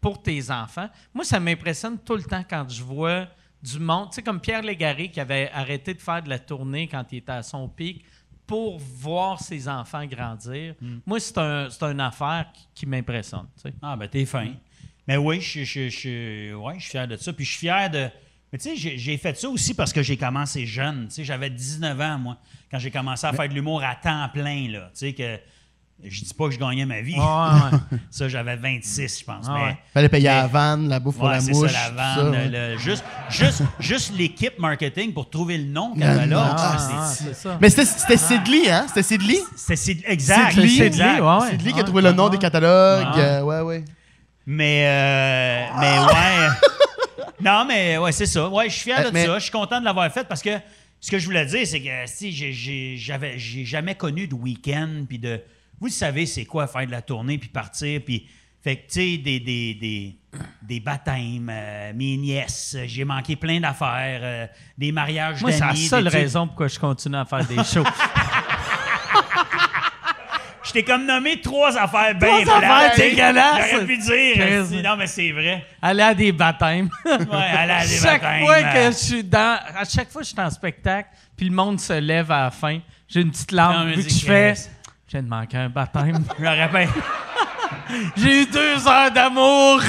pour 0.00 0.22
tes 0.22 0.50
enfants. 0.52 0.88
Moi, 1.12 1.24
ça 1.24 1.40
m'impressionne 1.40 1.98
tout 1.98 2.14
le 2.14 2.22
temps 2.22 2.44
quand 2.48 2.68
je 2.70 2.82
vois 2.84 3.26
du 3.60 3.80
monde, 3.80 4.10
tu 4.10 4.14
sais, 4.16 4.22
comme 4.22 4.40
Pierre 4.40 4.62
Légaré 4.62 5.10
qui 5.10 5.18
avait 5.18 5.50
arrêté 5.52 5.94
de 5.94 6.00
faire 6.00 6.22
de 6.22 6.28
la 6.28 6.38
tournée 6.38 6.86
quand 6.86 7.04
il 7.10 7.18
était 7.18 7.32
à 7.32 7.42
son 7.42 7.68
pic 7.68 8.04
pour 8.48 8.78
voir 8.80 9.40
ses 9.40 9.68
enfants 9.68 10.04
grandir. 10.06 10.74
Moi, 11.06 11.20
c'est, 11.20 11.38
un, 11.38 11.68
c'est 11.70 11.84
une 11.84 12.00
affaire 12.00 12.46
qui, 12.52 12.66
qui 12.74 12.86
m'impressionne. 12.86 13.46
tu 13.54 13.68
sais. 13.68 13.74
Ah, 13.80 13.94
ben, 13.94 14.08
t'es 14.08 14.24
fin. 14.24 14.48
Mais 15.06 15.16
oui, 15.16 15.40
je, 15.40 15.62
je, 15.62 15.88
je, 15.88 16.54
ouais, 16.54 16.74
je 16.78 16.80
suis 16.82 16.90
fier 16.90 17.06
de 17.06 17.16
ça. 17.16 17.32
Puis 17.32 17.44
je 17.44 17.50
suis 17.50 17.60
fier 17.60 17.88
de. 17.90 18.08
Mais 18.52 18.58
tu 18.58 18.70
sais, 18.70 18.76
j'ai- 18.76 18.96
j'ai 18.98 19.16
fait 19.18 19.36
ça 19.38 19.48
aussi 19.48 19.74
parce 19.74 19.92
que 19.92 20.02
j'ai 20.02 20.16
commencé 20.16 20.64
jeune. 20.66 21.06
Tu 21.08 21.14
sais, 21.16 21.24
j'avais 21.24 21.50
19 21.50 22.00
ans, 22.00 22.18
moi, 22.18 22.38
quand 22.70 22.78
j'ai 22.78 22.90
commencé 22.90 23.26
à 23.26 23.32
faire 23.34 23.48
de 23.48 23.54
l'humour 23.54 23.82
à 23.84 23.94
temps 23.94 24.28
plein, 24.32 24.68
là. 24.70 24.90
Tu 24.94 25.00
sais, 25.00 25.12
que. 25.12 25.38
Je 26.04 26.22
dis 26.24 26.32
pas 26.32 26.46
que 26.46 26.52
je 26.54 26.58
gagnais 26.60 26.86
ma 26.86 27.00
vie. 27.00 27.16
Ouais, 27.18 27.98
ça, 28.10 28.28
j'avais 28.28 28.54
26, 28.56 29.18
je 29.18 29.24
pense. 29.24 29.46
Ah 29.48 29.54
ouais. 29.64 29.76
Fallait 29.92 30.08
payer 30.08 30.28
Mais- 30.28 30.34
la 30.36 30.46
vanne, 30.46 30.88
la 30.88 31.00
bouffe 31.00 31.16
pour 31.16 31.28
la 31.28 31.40
c'est 31.40 31.50
mouche. 31.50 31.72
ça, 31.72 31.90
la 31.90 31.90
tout 31.90 31.96
vanne. 31.96 32.34
ça, 32.34 32.38
ouais. 32.40 32.48
le- 32.72 32.78
juste 32.78 33.04
juste, 33.30 33.62
juste 33.80 34.12
l'équipe 34.16 34.58
marketing 34.60 35.12
pour 35.12 35.28
trouver 35.28 35.58
le 35.58 35.64
nom 35.64 35.94
qu'elle 35.94 36.04
avait 36.08 36.26
là. 36.26 36.54
Ah, 36.56 37.10
c'est- 37.12 37.48
ah. 37.48 37.58
Mais 37.60 37.68
c'était 37.68 37.84
c'était 37.84 38.16
Sidley, 38.16 38.70
hein? 38.70 38.84
C'était 38.86 39.02
Sidley? 39.02 39.38
c'est 39.56 39.74
c'est- 39.76 39.98
exact. 40.06 40.52
Sidley. 40.52 40.68
Sidley, 40.68 41.20
ouais. 41.20 41.50
Sidley 41.50 41.72
qui 41.72 41.80
a 41.80 41.84
trouvé 41.84 42.02
le 42.02 42.12
nom 42.12 42.28
des 42.28 42.38
catalogues. 42.38 43.16
Ouais. 43.16 43.20
euh, 43.22 43.42
ouais, 43.42 43.60
ouais. 43.62 43.84
Mais, 44.46 44.84
euh, 44.86 45.66
mais 45.80 45.98
ouais. 45.98 46.48
non, 47.40 47.64
mais 47.66 47.98
ouais, 47.98 48.12
c'est 48.12 48.26
ça. 48.26 48.48
Ouais, 48.48 48.68
je 48.70 48.74
suis 48.74 48.82
fier 48.84 49.00
Euh, 49.00 49.08
de 49.08 49.12
mais- 49.12 49.26
ça. 49.26 49.34
Je 49.38 49.42
suis 49.42 49.50
content 49.52 49.80
de 49.80 49.84
l'avoir 49.84 50.10
fait 50.12 50.26
parce 50.28 50.42
que 50.42 50.50
ce 51.00 51.10
que 51.10 51.18
je 51.18 51.24
voulais 51.26 51.44
dire, 51.44 51.66
c'est 51.66 51.80
que 51.80 51.90
si 52.06 52.30
j'ai 52.32 52.96
jamais 53.66 53.94
connu 53.96 54.28
de 54.28 54.34
week-end 54.34 55.04
puis 55.08 55.18
de. 55.18 55.40
Vous 55.80 55.88
savez, 55.88 56.26
c'est 56.26 56.44
quoi 56.44 56.66
faire 56.66 56.86
de 56.86 56.90
la 56.90 57.02
tournée 57.02 57.38
puis 57.38 57.48
partir 57.48 58.00
puis. 58.04 58.26
Fait 58.60 58.74
que, 58.76 58.86
tu 58.92 59.00
sais, 59.00 59.18
des, 59.18 59.38
des, 59.38 59.74
des, 59.74 60.16
des 60.62 60.80
baptêmes, 60.80 61.48
euh, 61.48 61.92
mes 61.94 62.16
nièces, 62.16 62.76
j'ai 62.86 63.04
manqué 63.04 63.36
plein 63.36 63.60
d'affaires, 63.60 64.20
euh, 64.20 64.46
des 64.76 64.90
mariages 64.90 65.40
Moi, 65.40 65.52
c'est 65.52 65.60
la 65.64 65.76
seule 65.76 66.08
raison 66.08 66.48
pourquoi 66.48 66.66
je 66.66 66.76
continue 66.76 67.14
à 67.16 67.24
faire 67.24 67.44
des 67.46 67.54
shows. 67.64 67.84
Je 70.64 70.72
t'ai 70.72 70.82
comme 70.84 71.06
nommé 71.06 71.40
trois 71.40 71.78
affaires 71.78 72.14
bien 72.14 72.42
Trois 72.44 72.56
affaires 72.58 72.96
dégueulasses. 72.96 73.70
J'aurais 73.70 73.86
pu 73.86 73.96
dire. 73.98 74.34
Chris. 74.34 74.76
euh, 74.76 74.82
Non, 74.82 74.96
mais 74.96 75.06
c'est 75.06 75.30
vrai. 75.32 75.64
aller 75.80 76.02
à 76.02 76.14
des 76.14 76.32
baptêmes. 76.32 76.90
Ouais, 77.06 77.12
aller 77.36 77.72
à 77.72 77.86
des 77.86 77.96
chaque 78.02 78.20
baptêmes, 78.20 78.44
fois 78.44 78.62
que 78.64 78.84
je 78.90 78.96
suis 78.96 79.24
dans, 79.24 79.58
à 79.76 79.84
chaque 79.84 80.10
fois 80.10 80.20
que 80.22 80.26
je 80.28 80.32
suis 80.34 80.40
en 80.42 80.50
spectacle, 80.50 81.08
puis 81.36 81.48
le 81.48 81.54
monde 81.54 81.80
se 81.80 81.94
lève 81.94 82.30
à 82.30 82.42
la 82.44 82.50
fin, 82.50 82.80
j'ai 83.08 83.22
une 83.22 83.30
petite 83.30 83.52
lampe 83.52 83.86
vu 83.94 84.04
que 84.04 84.10
je 84.10 84.26
fais. 84.26 84.54
Je 85.10 85.18
de 85.18 85.28
manquer 85.28 85.56
un 85.58 85.68
baptême. 85.68 86.22
J'aurais 86.38 86.70
pas. 86.70 86.84
j'ai 88.16 88.42
eu 88.42 88.46
deux 88.46 88.86
heures 88.86 89.10
d'amour 89.10 89.80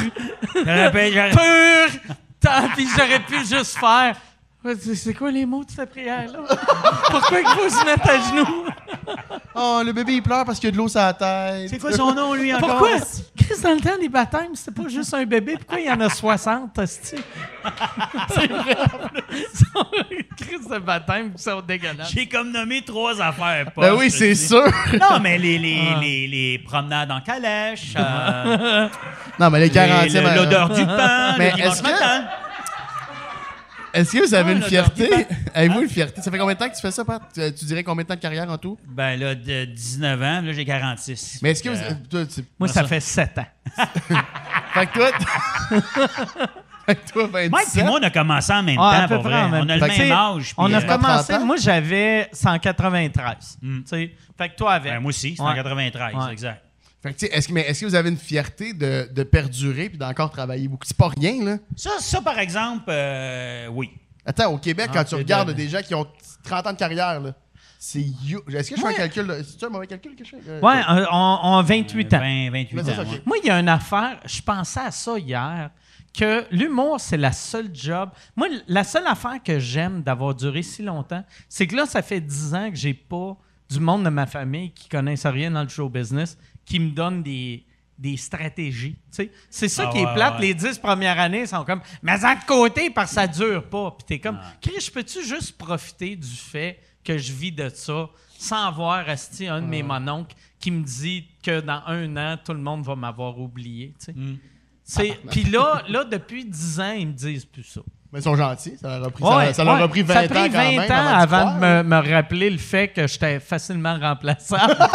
pas. 0.65 1.11
j'aurais- 1.11 1.31
pur. 1.31 1.99
Tant 2.39 2.69
puis 2.73 2.87
j'aurais 2.95 3.19
pu 3.19 3.39
juste 3.39 3.77
faire. 3.77 4.15
C'est 4.83 4.95
c'est 4.95 5.13
quoi 5.13 5.31
les 5.31 5.45
mots 5.45 5.63
de 5.63 5.71
cette 5.71 5.89
prière-là? 5.89 6.39
Pourquoi 7.09 7.39
il 7.39 7.47
faut 7.47 7.69
se 7.69 7.85
mettre 7.85 8.09
à 8.09 8.17
genoux? 8.29 8.65
Oh, 9.61 9.81
le 9.83 9.91
bébé, 9.91 10.13
il 10.13 10.21
pleure 10.21 10.45
parce 10.45 10.57
qu'il 10.59 10.69
y 10.69 10.71
a 10.71 10.71
de 10.71 10.77
l'eau 10.77 10.87
sur 10.87 10.99
la 11.01 11.11
tête. 11.13 11.69
C'est 11.69 11.79
quoi 11.79 11.91
son 11.91 12.13
nom, 12.13 12.33
lui, 12.33 12.53
encore? 12.53 12.69
Pourquoi? 12.77 12.91
Chris, 13.35 13.59
dans 13.61 13.73
le 13.73 13.79
temps 13.81 13.97
des 13.99 14.07
baptêmes, 14.07 14.53
c'était 14.55 14.81
pas 14.83 14.87
juste 14.87 15.13
un 15.13 15.25
bébé. 15.25 15.55
Pourquoi 15.57 15.79
il 15.79 15.87
y 15.87 15.91
en 15.91 15.99
a 15.99 16.09
60, 16.09 16.77
hostie? 16.77 17.15
C'est 18.29 18.47
vrai. 18.47 18.77
Chris 20.37 20.59
de 20.71 20.77
baptême, 20.79 21.33
qui 21.33 21.43
sont 21.43 21.59
dégueulasses. 21.61 22.11
J'ai 22.13 22.27
comme 22.27 22.51
nommé 22.51 22.83
trois 22.83 23.19
affaires. 23.21 23.65
Ben 23.65 23.71
poches, 23.89 23.99
oui, 23.99 24.11
c'est 24.11 24.35
sûr. 24.35 24.63
Non, 24.99 25.19
mais 25.21 25.37
les, 25.37 25.57
les, 25.57 25.81
Ah. 25.95 25.99
les, 25.99 26.27
les 26.27 26.59
promenades 26.59 27.11
en 27.11 27.19
calèche, 27.21 27.93
euh, 27.97 28.87
Non, 29.39 29.49
mais 29.49 29.59
les 29.59 29.65
les- 29.65 29.71
40 29.71 30.09
le- 30.13 30.35
l'odeur 30.35 30.69
du 30.69 30.85
pain, 30.85 31.35
Mais 31.37 31.49
le 31.51 31.55
dimanche 31.57 31.73
est-ce 31.73 31.81
que- 31.83 31.91
matin. 31.91 32.23
Est-ce 33.93 34.11
que 34.13 34.25
vous 34.27 34.33
avez 34.33 34.51
Ah, 34.51 34.55
une 34.55 34.61
fierté? 34.61 35.09
Avez-vous 35.53 35.81
une 35.81 35.89
fierté? 35.89 36.21
Ça 36.21 36.29
fait 36.31 36.37
combien 36.37 36.53
de 36.53 36.59
temps 36.59 36.69
que 36.69 36.75
tu 36.75 36.81
fais 36.81 36.91
ça, 36.91 37.03
Pat? 37.05 37.21
Tu, 37.33 37.41
tu 37.55 37.65
dirais 37.65 37.83
combien 37.83 38.03
de 38.03 38.07
temps 38.09 38.15
de 38.15 38.19
carrière 38.19 38.49
en 38.49 38.57
tout? 38.57 38.77
Ben 38.87 39.19
là, 39.19 39.35
de 39.35 39.65
19 39.65 40.21
ans, 40.21 40.41
là, 40.41 40.53
j'ai 40.53 40.65
46. 40.65 41.39
Mais 41.41 41.51
est-ce 41.51 41.63
que 41.63 41.69
Euh, 41.69 41.73
vous. 41.89 42.07
toi, 42.07 42.25
tu- 42.25 42.45
Moi, 42.59 42.67
ça 42.67 42.81
ça. 42.81 42.87
fait 42.87 42.99
7 42.99 43.37
ans. 43.39 43.45
Fait 44.73 44.85
que 44.85 44.93
toi. 44.93 45.09
fait 46.85 46.95
que 46.95 47.11
toi, 47.11 47.27
27. 47.27 47.51
Mike 47.51 47.67
et 47.77 47.83
moi, 47.83 47.99
on 47.99 48.03
a 48.03 48.09
commencé 48.11 48.53
en 48.53 48.63
même 48.63 48.77
Ah, 48.79 48.91
temps, 48.97 49.03
à 49.03 49.07
peu 49.07 49.15
pour 49.15 49.23
près 49.23 49.33
vrai. 49.33 49.41
en 49.41 49.49
même 49.49 49.63
On 49.65 49.69
a 49.69 49.77
le 49.77 49.87
même 49.87 50.11
âge. 50.11 50.53
On 50.57 50.73
a 50.73 50.77
euh, 50.77 50.81
commencé, 50.81 51.33
30 51.33 51.41
ans? 51.41 51.45
moi 51.45 51.55
j'avais 51.57 52.29
193. 52.31 53.57
Mm. 53.61 53.79
tu 53.79 53.87
sais. 53.87 54.11
Fait 54.37 54.49
que 54.49 54.55
toi 54.55 54.73
avec. 54.73 54.93
ben, 54.93 54.99
moi 54.99 55.09
aussi, 55.09 55.35
c'est 55.35 55.41
Ouais. 55.43 55.49
en 55.49 55.55
93, 55.55 56.15
Ouais. 56.15 56.31
exact. 56.31 56.63
Fait 57.01 57.13
que, 57.13 57.19
tu 57.19 57.27
sais, 57.27 57.31
est-ce 57.33 57.47
que, 57.47 57.53
mais 57.53 57.61
est-ce 57.61 57.81
que 57.81 57.85
vous 57.85 57.95
avez 57.95 58.09
une 58.09 58.17
fierté 58.17 58.73
de, 58.73 59.09
de 59.11 59.23
perdurer 59.23 59.89
puis 59.89 59.97
d'encore 59.97 60.29
travailler 60.31 60.67
beaucoup? 60.67 60.85
C'est 60.85 60.97
pas 60.97 61.07
rien, 61.09 61.43
là. 61.43 61.57
Ça, 61.75 61.91
ça 61.99 62.21
par 62.21 62.37
exemple, 62.39 62.85
euh, 62.89 63.67
oui. 63.67 63.91
Attends, 64.25 64.51
au 64.51 64.57
Québec, 64.57 64.87
Ah, 64.89 64.93
quand 64.97 65.03
tu 65.05 65.09
c'est 65.11 65.15
regardes 65.15 65.47
de- 65.49 65.53
des 65.53 65.69
gens 65.69 65.81
qui 65.81 65.95
ont 65.95 66.05
30 66.43 66.67
ans 66.67 66.73
de 66.73 66.77
carrière, 66.77 67.19
là, 67.21 67.33
C'est 67.81 68.01
you. 68.01 68.41
Est-ce 68.53 68.71
que 68.71 68.75
je 68.75 68.81
fais 68.81 68.87
un 68.87 68.93
calcul? 68.93 69.25
de- 69.25 69.41
C'est-tu 69.43 69.63
un 69.65 69.69
mauvais 69.69 69.87
calcul 69.87 70.13
que 70.15 70.25
je 70.25 70.31
fais? 70.31 70.37
Euh, 70.49 70.59
Ouais, 70.59 70.81
a 70.85 71.61
28 71.63 72.13
ans. 72.13 72.19
20, 72.19 72.51
28 72.51 72.75
Mais 72.75 72.83
ça, 72.83 72.93
ça, 72.95 73.01
ans. 73.01 73.05
ok. 73.05 73.11
ouais. 73.13 73.21
Moi, 73.25 73.37
il 73.41 73.47
y 73.47 73.49
a 73.49 73.59
une 73.59 73.69
affaire, 73.69 74.19
je 74.25 74.41
pensais 74.41 74.81
à 74.81 74.91
ça 74.91 75.17
hier, 75.17 75.69
que 76.13 76.43
l'humour, 76.51 76.99
c'est 76.99 77.15
la 77.17 77.31
seule 77.31 77.69
job. 77.73 78.09
Moi, 78.35 78.47
la 78.67 78.83
seule 78.83 79.07
affaire 79.07 79.41
que 79.41 79.57
j'aime 79.59 80.01
d'avoir 80.03 80.35
duré 80.35 80.61
si 80.63 80.81
longtemps, 80.83 81.23
c'est 81.47 81.65
que 81.67 81.75
là, 81.77 81.85
ça 81.85 82.01
fait 82.01 82.19
10 82.19 82.53
ans 82.53 82.69
que 82.69 82.75
j'ai 82.75 82.93
pas 82.93 83.37
du 83.69 83.79
monde 83.79 84.03
de 84.03 84.09
ma 84.09 84.25
famille 84.25 84.71
qui 84.71 84.89
connaissent 84.89 85.27
rien 85.27 85.51
dans 85.51 85.61
le 85.63 85.69
show 85.69 85.87
business 85.87 86.37
qui 86.69 86.79
me 86.79 86.91
donne 86.91 87.23
des, 87.23 87.65
des 87.97 88.15
stratégies. 88.15 88.93
tu 88.93 88.99
sais. 89.23 89.31
C'est 89.49 89.67
ça 89.67 89.85
Ah 89.87 89.91
qui 89.91 89.97
est 89.99 90.13
plate. 90.13 90.35
ouais. 90.35 90.41
Les 90.47 90.53
10 90.53 90.77
premières 90.77 91.19
années 91.19 91.45
sont 91.47 91.65
comme, 91.65 91.81
mais 92.03 92.23
à 92.23 92.35
côté, 92.37 92.89
parce 92.91 93.09
que 93.09 93.15
ça 93.15 93.27
dure 93.27 93.63
pas. 93.67 93.91
Puis 93.97 94.05
t'es 94.07 94.19
comme, 94.19 94.39
Chris, 94.61 94.89
peux-tu 94.93 95.25
juste 95.25 95.57
profiter 95.57 96.15
du 96.15 96.27
fait 96.27 96.79
que 97.03 97.17
je 97.17 97.33
vis 97.33 97.51
de 97.51 97.67
ça 97.69 98.07
sans 98.37 98.67
avoir 98.67 99.09
asti 99.09 99.47
un 99.47 99.61
de 99.61 99.67
mes 99.67 99.83
mononcles 99.83 100.35
qui 100.59 100.71
me 100.71 100.83
dit 100.83 101.27
que 101.43 101.59
dans 101.59 101.81
un 101.87 102.15
an, 102.17 102.37
tout 102.43 102.53
le 102.53 102.59
monde 102.59 102.83
va 102.85 102.95
m'avoir 102.95 103.37
oublié. 103.39 103.93
tu 103.99 104.05
sais. 104.05 104.13
Mm. 104.13 104.37
C'est- 104.83 105.19
Puis 105.29 105.43
là, 105.43 105.83
là, 105.89 106.03
depuis 106.03 106.45
10 106.45 106.79
ans, 106.79 106.91
ils 106.91 107.07
me 107.07 107.13
disent 107.13 107.45
plus 107.45 107.63
ça. 107.63 107.81
Mais 108.11 108.19
ils 108.19 108.23
sont 108.23 108.35
gentils. 108.35 108.75
Ça 108.81 108.97
leur 108.97 109.07
a 109.07 109.11
pris, 109.11 109.23
Ouais, 109.23 109.45
ça, 109.47 109.53
ça 109.53 109.63
leur 109.63 109.75
ouais. 109.75 109.83
a 109.83 109.87
pris 109.87 110.01
20 110.01 110.13
Ça 110.13 110.19
a 110.21 110.23
ans 110.23 110.27
pris 110.27 110.49
quand 110.49 110.57
20 110.57 110.71
même 110.71 110.91
ans 110.91 111.07
avant, 111.13 111.53
de 111.55 111.59
me, 111.59 111.83
me 111.83 112.11
rappeler 112.13 112.49
le 112.49 112.57
fait 112.57 112.87
que 112.87 113.05
j'étais 113.07 113.39
facilement 113.39 113.99
remplaçable. 113.99 114.75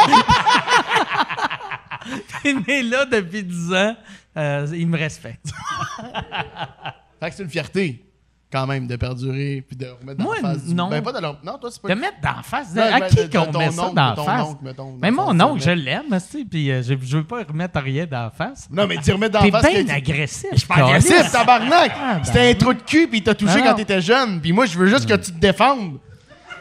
Mais 2.67 2.83
là, 2.83 3.05
depuis 3.05 3.43
10 3.43 3.73
ans, 3.75 3.97
euh, 4.37 4.67
ils 4.73 4.87
me 4.87 4.99
respectent. 4.99 5.47
Fait 7.21 7.31
que 7.31 7.37
c'est 7.37 7.43
une 7.45 7.49
fierté, 7.51 8.05
quand 8.53 8.67
même, 8.67 8.87
de 8.87 8.97
perdurer 8.97 9.65
puis 9.67 9.77
de 9.77 9.87
remettre 9.87 10.19
dans 10.19 10.25
Moi, 10.25 10.37
la 10.43 10.51
face. 10.55 10.67
non. 10.67 10.89
Ben, 10.89 11.03
pas 11.03 11.13
de 11.13 11.21
leur... 11.21 11.39
Non, 11.45 11.57
toi, 11.59 11.71
c'est 11.73 11.81
pas. 11.81 11.89
De 11.89 11.95
mettre 11.95 12.21
d'en 12.23 12.43
face. 12.43 12.75
de- 12.75 12.81
à 12.81 13.01
ben, 13.01 13.09
qui 13.09 13.31
qu'on 13.31 13.59
met 13.59 13.71
ça 13.71 13.87
oncle, 13.87 14.15
ton 14.17 14.25
face? 14.25 14.43
oncle, 14.49 14.65
mettons, 14.65 14.91
dans 14.93 14.99
Mais 15.01 15.11
mon 15.11 15.41
oncle, 15.41 15.63
je 15.63 15.71
l'aime, 15.71 16.13
asti, 16.13 16.45
puis 16.45 16.71
euh, 16.71 16.83
je, 16.83 16.95
je 17.01 17.17
veux 17.17 17.25
pas 17.25 17.43
remettre 17.45 17.81
rien 17.81 18.07
d'en 18.07 18.31
face. 18.31 18.69
Non, 18.71 18.87
mais 18.87 18.99
tu 18.99 19.11
remets 19.13 19.31
dans 19.31 19.41
T'es 19.41 19.51
la 19.51 19.61
face. 19.61 19.73
bien 19.73 19.85
que- 19.85 19.91
agressif. 19.93 20.49
Je 20.53 20.59
suis 20.59 20.69
pas 20.69 20.75
agressif, 20.87 21.31
tabarnak! 21.33 21.93
Ah, 21.97 22.15
ben. 22.17 22.25
C'était 22.25 22.51
un 22.51 22.55
trou 22.55 22.75
de 22.75 22.83
cul, 22.83 23.09
puis 23.09 23.19
il 23.19 23.23
t'a 23.25 23.35
touché 23.35 23.57
Ah, 23.59 23.69
quand 23.69 23.75
t'étais 23.75 24.01
jeune. 24.01 24.41
Puis 24.41 24.53
moi, 24.53 24.67
je 24.67 24.77
veux 24.79 24.87
juste 24.87 25.09
que 25.09 25.15
tu 25.15 25.33
te 25.33 25.39
défendes. 25.39 25.99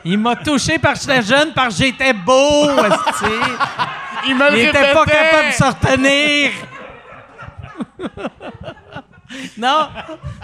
Il 0.05 0.17
m'a 0.17 0.35
touché 0.35 0.79
parce 0.79 1.05
que 1.05 1.13
j'étais 1.13 1.27
jeune, 1.27 1.53
parce 1.53 1.77
que 1.77 1.83
j'étais 1.85 2.13
beau. 2.13 2.67
Il 4.27 4.35
me 4.35 4.51
le 4.51 4.57
Il 4.59 4.67
était 4.67 4.93
pas 4.93 5.05
capable 5.05 5.47
de 5.49 5.53
se 5.53 5.63
retenir. 5.63 6.51
non, 9.57 9.89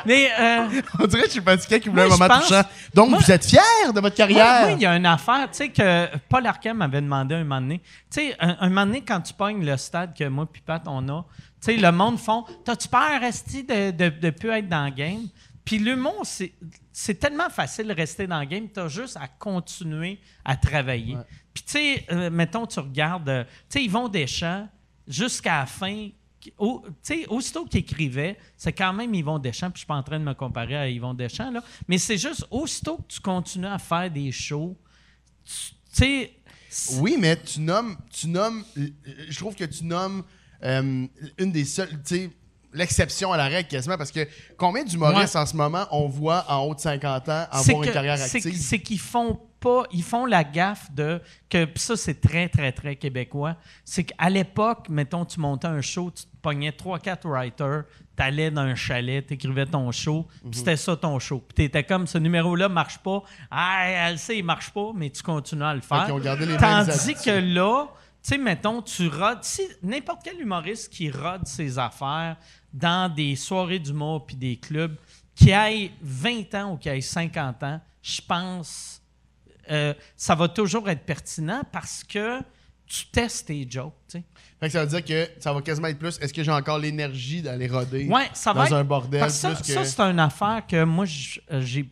mais 0.05 0.29
euh, 0.39 0.81
On 0.99 1.05
dirait 1.05 1.21
que 1.23 1.27
je 1.27 1.33
suis 1.33 1.41
fatigué 1.41 1.79
qui 1.79 1.89
voulait 1.89 2.05
Moi, 2.07 2.15
un 2.15 2.17
moment 2.17 2.27
pense- 2.33 2.47
touchant. 2.47 2.63
Donc, 2.93 3.09
Moi- 3.11 3.19
vous 3.19 3.31
êtes 3.31 3.45
fiers 3.45 3.59
de 3.93 3.99
votre 3.99 4.15
carrière? 4.15 4.61
moi, 4.61 4.71
il 4.71 4.81
y 4.81 4.85
a 4.85 4.95
une 4.95 5.05
affaire, 5.05 5.47
tu 5.51 5.57
sais, 5.57 5.69
que 5.69 6.07
Paul 6.27 6.45
Arcand 6.45 6.73
m'avait 6.73 7.01
demandé 7.01 7.35
un 7.35 7.43
moment 7.43 7.61
donné. 7.61 7.79
Tu 8.11 8.21
sais, 8.21 8.35
un, 8.39 8.57
un 8.59 8.69
moment 8.69 8.85
donné, 8.87 9.01
quand 9.01 9.21
tu 9.21 9.33
pognes 9.33 9.63
le 9.63 9.77
stade 9.77 10.15
que 10.17 10.23
moi 10.27 10.47
puis 10.51 10.61
Pat, 10.65 10.81
on 10.87 11.07
a, 11.09 11.21
tu 11.61 11.71
sais, 11.73 11.77
le 11.77 11.91
monde 11.91 12.17
font 12.17 12.45
«T'as-tu 12.65 12.87
peur, 12.87 13.21
Esti, 13.21 13.63
de, 13.63 13.91
de, 13.91 14.09
de 14.09 14.29
plus 14.31 14.49
être 14.49 14.67
dans 14.69 14.85
le 14.85 14.91
game?» 14.91 15.27
Puis 15.65 15.77
l'humour, 15.77 16.21
c'est, 16.23 16.53
c'est 16.91 17.19
tellement 17.19 17.49
facile 17.49 17.87
de 17.89 17.93
rester 17.93 18.25
dans 18.25 18.39
le 18.39 18.45
game, 18.45 18.67
t'as 18.73 18.87
juste 18.87 19.17
à 19.17 19.27
continuer 19.27 20.19
à 20.43 20.55
travailler. 20.55 21.15
Puis 21.53 21.63
tu 21.63 21.71
sais, 21.71 22.05
euh, 22.11 22.29
mettons, 22.29 22.65
tu 22.65 22.79
regardes, 22.79 23.29
euh, 23.29 23.43
tu 23.69 23.79
sais, 23.79 23.83
Yvon 23.83 24.07
Deschamps, 24.07 24.67
jusqu'à 25.07 25.59
la 25.59 25.65
fin, 25.65 26.09
au- 26.57 26.83
tu 26.87 26.93
sais, 27.01 27.27
aussitôt 27.27 27.65
qu'il 27.65 27.79
écrivait, 27.81 28.37
c'est 28.55 28.71
quand 28.73 28.93
même 28.93 29.13
Yvon 29.13 29.39
Deschamps, 29.39 29.67
puis 29.71 29.75
je 29.75 29.79
suis 29.79 29.87
pas 29.87 29.95
en 29.95 30.03
train 30.03 30.19
de 30.19 30.23
me 30.23 30.33
comparer 30.33 30.75
à 30.77 30.87
Yvon 30.89 31.13
Deschamps, 31.13 31.51
là, 31.51 31.61
mais 31.87 31.97
c'est 31.97 32.17
juste, 32.17 32.45
aussitôt 32.51 32.97
que 32.97 33.07
tu 33.13 33.19
continues 33.19 33.65
à 33.67 33.77
faire 33.79 34.09
des 34.11 34.31
shows, 34.31 34.77
tu 35.45 35.53
sais, 35.91 36.33
Oui, 36.99 37.17
mais 37.19 37.35
tu 37.41 37.61
nommes, 37.61 37.97
tu 38.11 38.27
nommes, 38.27 38.63
je 38.75 39.37
trouve 39.39 39.55
que 39.55 39.63
tu 39.63 39.83
nommes 39.85 40.23
euh, 40.63 41.07
une 41.39 41.51
des 41.51 41.65
seules, 41.65 41.89
tu 42.05 42.15
sais, 42.15 42.29
l'exception 42.71 43.33
à 43.33 43.37
la 43.37 43.45
règle 43.47 43.67
quasiment, 43.67 43.97
parce 43.97 44.11
que 44.11 44.27
combien 44.55 44.83
d'humoristes 44.83 45.35
en 45.35 45.45
ce 45.47 45.55
moment 45.55 45.87
on 45.91 46.07
voit 46.07 46.45
en 46.47 46.59
haut 46.65 46.75
de 46.75 46.79
50 46.79 47.27
ans 47.29 47.47
avoir 47.51 47.63
une 47.87 47.91
carrière 47.93 48.17
active? 48.21 48.41
C'est 48.61 48.79
qu'ils 48.79 48.99
font 48.99 49.39
pas, 49.59 49.83
ils 49.91 50.03
font 50.03 50.25
la 50.25 50.43
gaffe 50.43 50.91
de 50.91 51.21
que 51.49 51.65
pis 51.65 51.81
ça 51.81 51.95
c'est 51.97 52.19
très 52.21 52.49
très 52.49 52.71
très 52.71 52.95
québécois. 52.95 53.55
C'est 53.85 54.03
qu'à 54.05 54.29
l'époque, 54.29 54.87
mettons, 54.89 55.25
tu 55.25 55.39
montais 55.39 55.67
un 55.67 55.81
show, 55.81 56.11
tu 56.11 56.23
te 56.23 56.35
pognais 56.41 56.71
trois 56.71 56.99
quatre 56.99 57.27
writers, 57.27 57.83
t'allais 58.15 58.51
dans 58.51 58.61
un 58.61 58.75
chalet, 58.75 59.25
t'écrivais 59.25 59.65
ton 59.65 59.91
show, 59.91 60.27
Mhm. 60.43 60.51
puis 60.51 60.59
c'était 60.59 60.77
ça 60.77 60.95
ton 60.95 61.19
show. 61.19 61.39
Puis 61.47 61.55
t'étais 61.55 61.83
comme 61.83 62.07
ce 62.07 62.17
numéro-là 62.17 62.69
marche 62.69 62.97
pas, 62.99 63.23
ah 63.51 63.83
elle 63.87 64.19
sait 64.19 64.37
il 64.37 64.43
marche 64.45 64.71
pas, 64.71 64.91
mais 64.95 65.09
tu 65.09 65.21
continues 65.23 65.63
à 65.63 65.73
le 65.73 65.81
faire. 65.81 66.05
les 66.17 66.57
Tandis 66.57 67.13
que 67.15 67.39
là, 67.55 67.85
tu 68.21 68.29
sais, 68.31 68.37
mettons, 68.37 68.81
tu 68.81 69.07
rodes. 69.07 69.43
Si 69.43 69.61
n'importe 69.81 70.21
quel 70.23 70.39
humoriste 70.41 70.91
qui 70.91 71.09
rode 71.09 71.47
ses 71.47 71.79
affaires 71.79 72.35
dans 72.73 73.13
des 73.13 73.35
soirées 73.37 73.79
d'humour 73.79 74.25
puis 74.25 74.35
des 74.35 74.57
clubs, 74.57 74.95
qui 75.35 75.53
aille 75.53 75.91
20 76.01 76.53
ans 76.55 76.73
ou 76.73 76.77
qui 76.77 76.89
aille 76.89 77.01
50 77.01 77.63
ans, 77.63 77.79
je 78.01 78.19
pense 78.27 78.98
euh, 79.71 79.93
ça 80.15 80.35
va 80.35 80.47
toujours 80.47 80.89
être 80.89 81.05
pertinent 81.05 81.61
parce 81.71 82.03
que 82.03 82.39
tu 82.87 83.05
testes 83.07 83.47
tes 83.47 83.67
jokes. 83.69 83.93
Fait 84.11 84.23
que 84.61 84.69
ça 84.69 84.83
veut 84.83 84.89
dire 84.89 85.05
que 85.05 85.29
ça 85.41 85.53
va 85.53 85.61
quasiment 85.61 85.87
être 85.89 85.99
plus, 85.99 86.17
est-ce 86.19 86.33
que 86.33 86.43
j'ai 86.43 86.51
encore 86.51 86.79
l'énergie 86.79 87.41
d'aller 87.41 87.67
roder 87.67 88.07
Ouais, 88.07 88.27
ça 88.33 88.53
dans 88.53 88.65
être- 88.65 88.73
un 88.73 88.83
bordel 88.83 89.19
Parce 89.19 89.35
ça, 89.35 89.51
plus 89.51 89.59
que... 89.67 89.73
ça, 89.73 89.85
c'est 89.85 90.01
une 90.01 90.19
affaire 90.19 90.63
que 90.67 90.83
moi, 90.83 91.05
euh, 91.51 91.61
j'ai. 91.61 91.83
Tu 91.83 91.89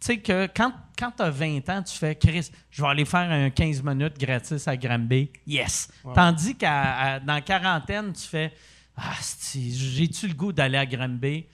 sais, 0.00 0.16
que 0.18 0.48
quand, 0.56 0.72
quand 0.98 1.12
tu 1.12 1.22
as 1.22 1.30
20 1.30 1.68
ans, 1.68 1.82
tu 1.82 1.96
fais 1.96 2.16
Chris, 2.16 2.50
je 2.70 2.82
vais 2.82 2.88
aller 2.88 3.04
faire 3.04 3.30
un 3.30 3.50
15 3.50 3.82
minutes 3.84 4.18
gratis 4.18 4.66
à 4.66 4.76
Granby. 4.76 5.30
Yes. 5.46 5.88
Tandis 6.14 6.56
qu'à 6.56 7.20
dans 7.20 7.40
quarantaine, 7.42 8.12
tu 8.12 8.22
fais 8.26 8.52
Ah, 8.96 9.12
j'ai-tu 9.54 10.26
le 10.28 10.34
goût 10.34 10.52
d'aller 10.52 10.78
à 10.78 10.86
Granby, 10.86 11.44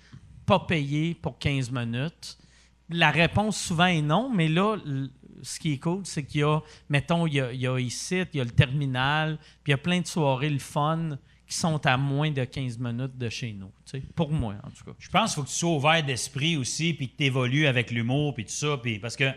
pas 0.47 0.61
payer 0.61 1.15
pour 1.15 1.39
15 1.39 1.71
minutes? 1.71 2.39
La 2.91 3.11
réponse 3.11 3.59
souvent 3.61 3.85
est 3.87 4.01
non, 4.01 4.31
mais 4.35 4.49
là, 4.49 4.77
ce 5.43 5.59
qui 5.59 5.75
est 5.75 5.79
cool, 5.79 6.03
c'est 6.05 6.25
qu'il 6.25 6.41
y 6.41 6.45
a, 6.45 6.61
mettons, 6.89 7.27
il 7.27 7.35
y 7.35 7.41
a, 7.41 7.53
il 7.53 7.61
y 7.61 7.67
a 7.67 7.79
ici, 7.79 8.23
il 8.33 8.39
y 8.39 8.41
a 8.41 8.45
le 8.45 8.51
terminal, 8.51 9.39
puis 9.63 9.71
il 9.71 9.71
y 9.71 9.75
a 9.75 9.79
plein 9.79 10.01
de 10.01 10.07
soirées, 10.07 10.51
le 10.51 10.59
fun, 10.59 11.19
qui 11.47 11.57
sont 11.57 11.85
à 11.87 11.97
moins 11.97 12.31
de 12.31 12.45
15 12.45 12.79
minutes 12.79 13.17
de 13.17 13.29
chez 13.31 13.53
nous. 13.53 13.73
tu 13.87 13.99
sais. 13.99 14.03
Pour 14.15 14.31
moi, 14.31 14.57
en 14.63 14.71
tout 14.71 14.85
cas. 14.85 14.93
Je 14.99 15.09
pense 15.09 15.31
qu'il 15.31 15.37
faut 15.37 15.43
que 15.45 15.49
tu 15.49 15.55
sois 15.55 15.75
ouvert 15.77 16.05
d'esprit 16.05 16.57
aussi, 16.57 16.93
puis 16.93 17.09
que 17.09 17.17
tu 17.17 17.25
évolues 17.25 17.67
avec 17.67 17.91
l'humour, 17.91 18.35
puis 18.35 18.45
tout 18.45 18.53
ça. 18.53 18.77
Puis, 18.77 18.99
parce 18.99 19.17
que 19.17 19.31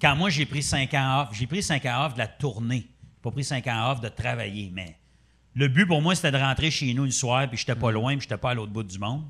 quand 0.00 0.14
moi, 0.16 0.28
j'ai 0.28 0.44
pris 0.44 0.62
5 0.62 0.92
ans 0.94 1.22
off, 1.22 1.28
j'ai 1.32 1.46
pris 1.46 1.62
5 1.62 1.86
ans 1.86 2.06
off 2.06 2.14
de 2.14 2.18
la 2.18 2.26
tournée. 2.26 2.88
J'ai 2.88 3.22
pas 3.22 3.30
pris 3.30 3.44
5 3.44 3.66
ans 3.68 3.92
off 3.92 4.00
de 4.00 4.08
travailler, 4.08 4.70
mais 4.72 4.98
le 5.54 5.68
but 5.68 5.86
pour 5.86 6.02
moi, 6.02 6.14
c'était 6.14 6.32
de 6.32 6.38
rentrer 6.38 6.70
chez 6.70 6.92
nous 6.92 7.04
le 7.04 7.10
soir, 7.10 7.48
puis 7.48 7.56
j'étais 7.56 7.74
pas 7.74 7.90
loin, 7.90 8.12
puis 8.12 8.22
j'étais 8.22 8.36
pas 8.36 8.50
à 8.50 8.54
l'autre 8.54 8.72
bout 8.72 8.82
du 8.82 8.98
monde. 8.98 9.24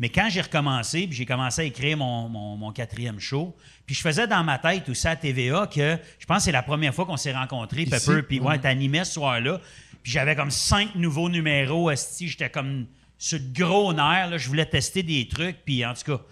Mais 0.00 0.08
quand 0.08 0.28
j'ai 0.30 0.40
recommencé, 0.40 1.06
puis 1.06 1.14
j'ai 1.16 1.26
commencé 1.26 1.60
à 1.60 1.64
écrire 1.64 1.96
mon, 1.96 2.28
mon- 2.28 2.56
mon 2.56 2.72
quatrième 2.72 3.20
show, 3.20 3.54
puis 3.86 3.94
je 3.94 4.00
faisais 4.00 4.26
dans 4.26 4.42
ma 4.42 4.58
tête 4.58 4.88
aussi 4.88 5.06
à 5.06 5.14
TVA 5.14 5.66
que 5.72 5.98
je 6.18 6.26
pense 6.26 6.38
que 6.38 6.42
c'est 6.44 6.52
la 6.52 6.62
première 6.62 6.94
fois 6.94 7.04
qu'on 7.06 7.16
s'est 7.18 7.32
rencontrés, 7.34 7.82
Ici? 7.82 7.90
Pepper, 7.90 8.22
puis 8.22 8.40
ouais, 8.40 8.58
t'animais 8.58 9.04
ce 9.04 9.12
soir-là. 9.12 9.60
Puis 10.02 10.10
j'avais 10.12 10.34
comme 10.34 10.50
cinq 10.50 10.94
nouveaux 10.94 11.28
numéros, 11.28 11.90
esti, 11.90 12.26
j'étais 12.28 12.48
comme 12.50 12.86
sur 13.18 13.38
le 13.38 13.44
gros 13.52 13.92
nerf, 13.92 14.30
là, 14.30 14.38
je 14.38 14.48
voulais 14.48 14.64
tester 14.64 15.02
des 15.02 15.28
trucs, 15.28 15.58
puis 15.66 15.84
en 15.84 15.92
tout 15.92 16.16
cas, 16.16 16.22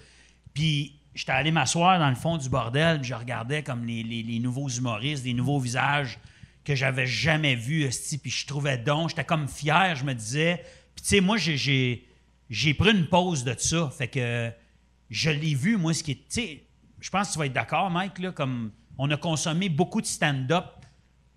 puis 0.55 0.95
j'étais 1.15 1.33
allé 1.33 1.51
m'asseoir 1.51 1.99
dans 1.99 2.09
le 2.09 2.15
fond 2.17 2.39
du 2.39 2.49
bordel, 2.49 3.01
puis 3.01 3.11
je 3.11 3.15
regardais 3.15 3.63
comme 3.63 3.85
les, 3.85 4.03
les- 4.03 4.23
les 4.23 4.39
nouveaux 4.39 4.69
humoristes, 4.71 5.25
des 5.25 5.35
nouveaux 5.35 5.61
visages 5.61 6.19
que 6.65 6.75
j'avais 6.75 7.07
jamais 7.07 7.55
vus, 7.55 7.83
esti, 7.85 8.17
puis 8.17 8.31
je 8.31 8.47
trouvais 8.47 8.79
donc, 8.79 9.11
j'étais 9.11 9.25
comme 9.25 9.47
fier, 9.49 9.95
je 9.97 10.05
me 10.05 10.15
disais, 10.15 10.63
puis 10.95 11.03
tu 11.03 11.09
sais, 11.09 11.21
moi, 11.21 11.37
j'ai- 11.37 12.05
j'ai 12.51 12.75
pris 12.75 12.91
une 12.91 13.07
pause 13.09 13.45
de 13.45 13.55
ça, 13.59 13.91
fait 13.91 14.09
que 14.09 14.51
je 15.11 15.31
l'ai 15.31 15.55
vu, 15.55 15.77
moi, 15.77 15.95
ce 15.95 16.03
qui 16.03 16.13
est, 16.13 16.15
tu 16.15 16.23
sais, 16.29 16.65
je 17.01 17.11
pense 17.11 17.29
que 17.29 17.33
tu 17.35 17.39
vas 17.39 17.47
être 17.47 17.53
d'accord, 17.53 17.91
Mike, 17.91 18.19
là, 18.19 18.33
comme 18.33 18.73
on 18.99 19.11
a 19.11 19.17
consommé 19.17 19.69
beaucoup 19.69 20.01
de 20.01 20.07
stand-up 20.07 20.65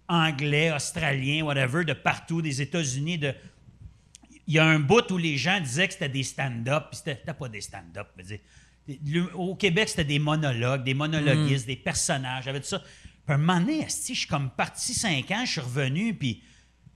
anglais, 0.07 0.71
australien, 0.71 1.43
whatever, 1.43 1.85
de 1.85 1.93
partout, 1.93 2.41
des 2.41 2.61
États-Unis, 2.61 3.17
de 3.17 3.33
il 4.47 4.55
y 4.55 4.59
a 4.59 4.65
un 4.65 4.79
bout 4.79 5.09
où 5.11 5.17
les 5.17 5.38
gens 5.38 5.61
disaient 5.61 5.88
que 5.88 5.93
c'était 5.93 6.09
des 6.09 6.23
stand-up, 6.23 6.88
puis 6.91 6.99
c'était 7.03 7.33
pas 7.33 7.47
des 7.47 7.61
stand-up. 7.61 8.07
Au 9.35 9.55
Québec, 9.55 9.88
c'était 9.88 10.03
des 10.03 10.19
monologues, 10.19 10.83
des 10.83 10.93
monologuistes, 10.93 11.67
des 11.67 11.77
personnages, 11.77 12.45
j'avais 12.45 12.59
tout 12.59 12.67
ça. 12.67 12.79
Puis 12.79 12.89
à 13.27 13.33
un 13.35 13.38
moment 13.38 13.59
donné, 13.59 13.85
je 13.88 14.13
suis 14.13 14.27
comme 14.27 14.49
parti 14.49 14.93
cinq 14.93 15.31
ans, 15.31 15.45
je 15.45 15.51
suis 15.51 15.61
revenu, 15.61 16.13
puis 16.15 16.43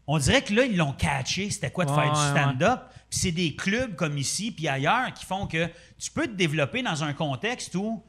on 0.07 0.17
dirait 0.19 0.43
que 0.43 0.53
là, 0.53 0.65
ils 0.65 0.77
l'ont 0.77 0.93
catché, 0.93 1.49
c'était 1.49 1.71
quoi 1.71 1.85
de 1.85 1.91
faire 1.91 2.11
du 2.11 2.19
ouais, 2.19 2.41
stand-up. 2.41 2.81
Puis 3.09 3.19
c'est 3.19 3.31
des 3.31 3.55
clubs 3.55 3.95
comme 3.95 4.17
ici, 4.17 4.51
puis 4.51 4.67
ailleurs, 4.67 5.13
qui 5.13 5.25
font 5.25 5.47
que 5.47 5.67
tu 5.97 6.11
peux 6.11 6.27
te 6.27 6.33
développer 6.33 6.83
dans 6.83 7.03
un 7.03 7.13
contexte 7.13 7.73
où 7.75 8.03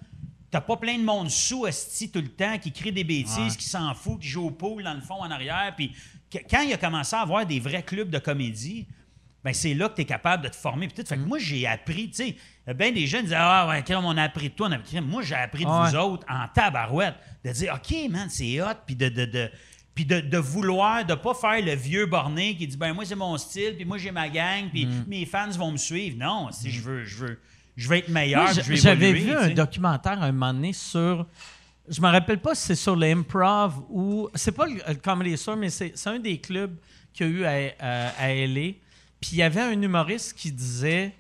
t'as 0.50 0.60
pas 0.60 0.76
plein 0.76 0.98
de 0.98 1.04
monde 1.04 1.30
sous 1.30 1.66
esti 1.66 2.10
tout 2.10 2.20
le 2.20 2.28
temps, 2.28 2.58
qui 2.58 2.72
crie 2.72 2.92
des 2.92 3.04
bêtises, 3.04 3.56
qui 3.56 3.64
s'en 3.64 3.94
fout, 3.94 4.20
qui 4.20 4.28
joue 4.28 4.46
au 4.46 4.50
pool 4.50 4.82
dans 4.84 4.94
le 4.94 5.00
fond, 5.00 5.16
en 5.22 5.30
arrière. 5.30 5.72
Puis 5.76 5.92
quand 6.50 6.62
il 6.62 6.72
a 6.72 6.76
commencé 6.76 7.16
à 7.16 7.20
avoir 7.20 7.46
des 7.46 7.60
vrais 7.60 7.82
clubs 7.82 8.10
de 8.10 8.18
comédie, 8.18 8.86
ben 9.44 9.54
c'est 9.54 9.74
là 9.74 9.88
que 9.88 9.94
tu 9.94 10.02
es 10.02 10.04
capable 10.04 10.42
de 10.42 10.48
te 10.48 10.56
former. 10.56 10.88
Fait 10.88 11.04
que 11.04 11.14
moi, 11.14 11.38
j'ai 11.38 11.66
appris, 11.68 12.10
tu 12.10 12.16
sais, 12.16 12.28
il 12.30 12.36
y 12.66 12.70
a 12.70 12.74
bien 12.74 12.90
des 12.90 13.06
jeunes 13.06 13.22
qui 13.22 13.28
disent 13.28 13.36
Ah, 13.38 13.68
ouais, 13.68 13.84
on 13.94 14.16
a 14.16 14.24
appris 14.24 14.48
de 14.48 14.54
toi. 14.54 14.66
on 14.68 14.72
a 14.72 14.76
appris- 14.76 15.00
Moi, 15.00 15.22
j'ai 15.22 15.36
appris 15.36 15.64
de 15.64 15.70
vous 15.70 15.96
autres 15.96 16.26
en 16.28 16.48
tabarouette. 16.48 17.14
De 17.44 17.52
dire 17.52 17.74
OK, 17.74 18.10
man, 18.10 18.28
c'est 18.28 18.60
hot. 18.60 18.74
Puis 18.84 18.96
de. 18.96 19.08
de, 19.08 19.24
de 19.24 19.50
puis 19.96 20.04
de, 20.04 20.20
de 20.20 20.38
vouloir, 20.38 21.04
de 21.04 21.14
pas 21.14 21.34
faire 21.34 21.60
le 21.64 21.74
vieux 21.74 22.06
borné 22.06 22.54
qui 22.56 22.68
dit 22.68 22.76
ben 22.76 22.92
moi 22.92 23.04
c'est 23.04 23.16
mon 23.16 23.36
style, 23.38 23.74
puis 23.74 23.84
moi 23.84 23.98
j'ai 23.98 24.12
ma 24.12 24.28
gang, 24.28 24.68
puis 24.70 24.86
Mm. 24.86 25.04
mes 25.08 25.26
fans 25.26 25.50
vont 25.50 25.72
me 25.72 25.76
suivre. 25.78 26.16
Non, 26.16 26.50
si 26.52 26.70
je 26.70 26.80
veux, 26.82 27.04
je 27.04 27.16
veux, 27.16 27.40
je 27.76 27.88
veux 27.88 27.96
être 27.96 28.08
meilleur, 28.10 28.46
J'avais 28.52 29.12
vu 29.12 29.32
un 29.32 29.48
sais. 29.48 29.54
documentaire 29.54 30.22
un 30.22 30.30
moment 30.30 30.54
donné 30.54 30.72
sur. 30.72 31.26
Je 31.88 32.00
me 32.00 32.08
rappelle 32.08 32.38
pas 32.40 32.54
si 32.54 32.66
c'est 32.66 32.74
sur 32.74 32.94
l'improv 32.94 33.74
ou. 33.88 34.28
C'est 34.34 34.52
pas 34.52 34.66
le, 34.66 34.74
le 34.86 34.94
Comedy 34.94 35.36
Store, 35.36 35.56
mais 35.56 35.70
c'est 35.70 35.92
c'est 35.96 36.10
un 36.10 36.18
des 36.18 36.38
clubs 36.38 36.76
qu'il 37.12 37.26
y 37.26 37.30
a 37.30 37.32
eu 37.32 37.44
à, 37.44 37.72
à, 37.80 38.08
à 38.24 38.28
LA. 38.34 38.72
Puis 39.20 39.30
il 39.32 39.38
y 39.38 39.42
avait 39.42 39.62
un 39.62 39.80
humoriste 39.80 40.34
qui 40.36 40.52
disait 40.52 41.14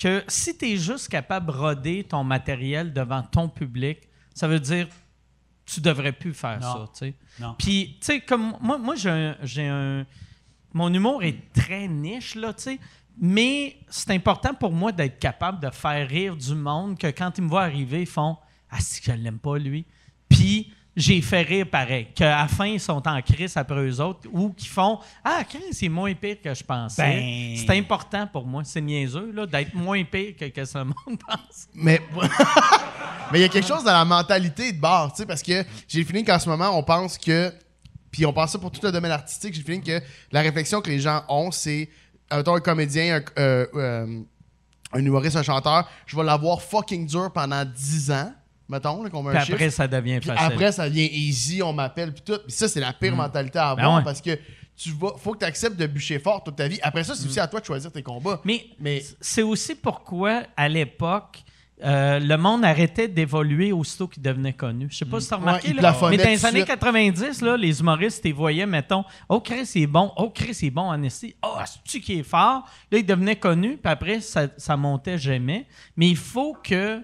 que 0.00 0.22
si 0.28 0.56
tu 0.56 0.66
es 0.70 0.76
juste 0.76 1.08
capable 1.08 1.46
de 1.46 1.52
roder 1.52 2.04
ton 2.04 2.24
matériel 2.24 2.92
devant 2.92 3.22
ton 3.22 3.48
public, 3.48 3.98
ça 4.34 4.46
veut 4.48 4.60
dire 4.60 4.86
tu 5.72 5.80
devrais 5.80 6.12
plus 6.12 6.34
faire 6.34 6.58
Non. 6.60 6.72
ça. 6.72 6.90
tu 6.92 6.98
sais. 6.98 7.14
Puis, 7.58 7.96
tu 8.00 8.06
sais, 8.06 8.20
comme 8.20 8.54
moi, 8.60 8.78
moi 8.78 8.94
j'ai 8.96 9.10
un, 9.10 9.36
j'ai 9.42 9.66
un- 9.68 10.06
Mon 10.74 10.92
humour 10.92 11.22
est 11.22 11.52
très 11.52 11.88
niche, 11.88 12.34
là, 12.34 12.52
tu 12.52 12.62
sais. 12.64 12.78
Mais 13.20 13.76
c'est 13.88 14.10
important 14.12 14.54
pour 14.54 14.70
moi 14.72 14.92
d'être 14.92 15.18
capable 15.18 15.60
de 15.60 15.70
faire 15.70 16.06
rire 16.08 16.36
du 16.36 16.54
monde 16.54 16.98
que 16.98 17.06
quand 17.08 17.36
ils 17.38 17.42
me 17.44 17.48
voient 17.48 17.62
arriver, 17.64 18.00
ils 18.02 18.06
font 18.06 18.36
Ah, 18.70 18.80
si 18.80 19.00
je 19.02 19.12
l'aime 19.12 19.38
pas, 19.38 19.58
lui. 19.58 19.84
Puis, 20.28 20.72
j'ai 20.98 21.22
fait 21.22 21.42
rire 21.42 21.66
pareil. 21.70 22.08
Qu'à 22.14 22.38
la 22.42 22.48
fin, 22.48 22.66
ils 22.66 22.80
sont 22.80 23.06
en 23.06 23.22
crise 23.22 23.56
après 23.56 23.76
eux 23.88 24.00
autres 24.00 24.28
ou 24.32 24.50
qu'ils 24.52 24.68
font 24.68 24.98
Ah, 25.24 25.42
Chris, 25.48 25.62
c'est 25.72 25.88
moins 25.88 26.12
pire 26.14 26.36
que 26.42 26.52
je 26.52 26.64
pensais. 26.64 27.02
Ben- 27.02 27.56
C'est 27.56 27.78
important 27.78 28.26
pour 28.26 28.44
moi, 28.46 28.62
c'est 28.64 28.80
niaiseux, 28.80 29.30
là, 29.32 29.46
d'être 29.46 29.74
moins 29.74 30.02
pire 30.04 30.34
que, 30.38 30.46
que 30.46 30.64
ce 30.64 30.78
monde 30.78 30.94
pense. 31.26 31.68
Mais 31.74 32.00
mais 33.32 33.38
il 33.38 33.42
y 33.42 33.44
a 33.44 33.48
quelque 33.48 33.66
chose 33.68 33.84
dans 33.84 33.92
la 33.92 34.04
mentalité 34.04 34.72
de 34.72 34.80
bar, 34.80 35.12
tu 35.12 35.18
sais, 35.18 35.26
parce 35.26 35.42
que 35.42 35.64
j'ai 35.86 36.00
le 36.00 36.04
feeling 36.06 36.24
qu'en 36.24 36.38
ce 36.38 36.48
moment, 36.48 36.76
on 36.76 36.82
pense 36.82 37.16
que. 37.18 37.52
Puis 38.10 38.24
on 38.24 38.32
pense 38.32 38.52
ça 38.52 38.58
pour 38.58 38.70
tout 38.70 38.80
le 38.82 38.90
domaine 38.90 39.12
artistique. 39.12 39.52
J'ai 39.54 39.60
le 39.60 39.66
feeling 39.66 39.82
que 39.82 40.00
la 40.32 40.40
réflexion 40.40 40.80
que 40.80 40.88
les 40.90 40.98
gens 41.00 41.22
ont, 41.28 41.50
c'est. 41.50 41.88
Mettons, 42.32 42.54
un 42.56 42.60
comédien, 42.60 43.16
un, 43.16 43.40
euh, 43.40 43.66
euh, 43.74 44.20
un 44.92 45.04
humoriste, 45.04 45.36
un 45.36 45.42
chanteur, 45.42 45.88
je 46.06 46.16
vais 46.16 46.24
l'avoir 46.24 46.60
fucking 46.62 47.06
dur 47.06 47.30
pendant 47.32 47.64
10 47.64 48.10
ans, 48.10 48.32
mettons, 48.68 49.08
qu'on 49.08 49.22
met 49.22 49.30
Puis 49.30 49.38
un 49.38 49.42
après, 49.42 49.58
chiffre. 49.64 49.76
ça 49.76 49.88
devient 49.88 50.20
facile. 50.22 50.52
après, 50.52 50.72
ça 50.72 50.88
devient 50.88 51.08
easy, 51.12 51.62
on 51.62 51.72
m'appelle, 51.72 52.12
puis 52.12 52.22
tout. 52.24 52.38
Puis 52.44 52.52
ça, 52.52 52.68
c'est 52.68 52.80
la 52.80 52.92
pire 52.92 53.14
mentalité 53.16 53.58
à 53.58 53.74
Ben 53.74 53.82
avoir 53.84 53.98
ouais. 53.98 54.04
parce 54.04 54.20
que 54.20 54.38
tu 54.76 54.90
vas, 54.92 55.12
faut 55.18 55.32
que 55.32 55.38
tu 55.40 55.44
acceptes 55.44 55.76
de 55.76 55.86
bûcher 55.86 56.18
fort 56.20 56.44
toute 56.44 56.56
ta 56.56 56.68
vie. 56.68 56.78
Après 56.82 57.02
ça, 57.02 57.14
c'est 57.14 57.26
aussi 57.26 57.40
à 57.40 57.46
toi 57.48 57.60
de 57.60 57.64
choisir 57.64 57.90
tes 57.90 58.02
combats. 58.02 58.40
Mais, 58.44 58.66
Mais- 58.78 59.02
c'est 59.20 59.42
aussi 59.42 59.74
pourquoi, 59.74 60.42
à 60.56 60.68
l'époque, 60.68 61.42
euh, 61.84 62.18
le 62.20 62.36
monde 62.36 62.64
arrêtait 62.64 63.06
d'évoluer 63.08 63.70
aussitôt 63.72 64.06
qu'il 64.08 64.22
devenait 64.22 64.52
connu. 64.52 64.88
Je 64.90 64.96
sais 64.98 65.04
pas 65.04 65.20
si 65.20 65.28
tu 65.28 65.34
as 65.34 65.36
remarqué, 65.36 65.68
Ouais, 65.68 65.74
il 65.76 65.80
là, 65.82 65.96
mais 66.10 66.16
dans 66.16 66.24
les 66.24 66.44
années 66.46 66.58
suite. 66.60 66.66
90, 66.68 67.40
là, 67.40 67.56
les 67.56 67.80
humoristes, 67.80 68.20
ils 68.24 68.34
voyaient, 68.34 68.66
mettons, 68.66 69.04
«Oh, 69.28 69.40
Chris, 69.40 69.64
c'est 69.66 69.86
bon. 69.86 70.12
Oh, 70.16 70.30
Chris, 70.30 70.54
c'est 70.54 70.70
bon 70.70 70.82
en 70.82 71.00
esti. 71.04 71.34
Oh, 71.42 71.54
c'est-tu 71.64 72.00
qui 72.00 72.18
est 72.18 72.22
fort?» 72.24 72.64
Là, 72.92 72.98
ils 72.98 73.06
devenaient 73.06 73.36
connus, 73.36 73.78
puis 73.82 73.92
après, 73.92 74.20
ça, 74.20 74.48
ça 74.56 74.76
montait 74.76 75.18
jamais. 75.18 75.66
Mais 75.96 76.08
il 76.08 76.16
faut 76.16 76.56
que 76.62 77.00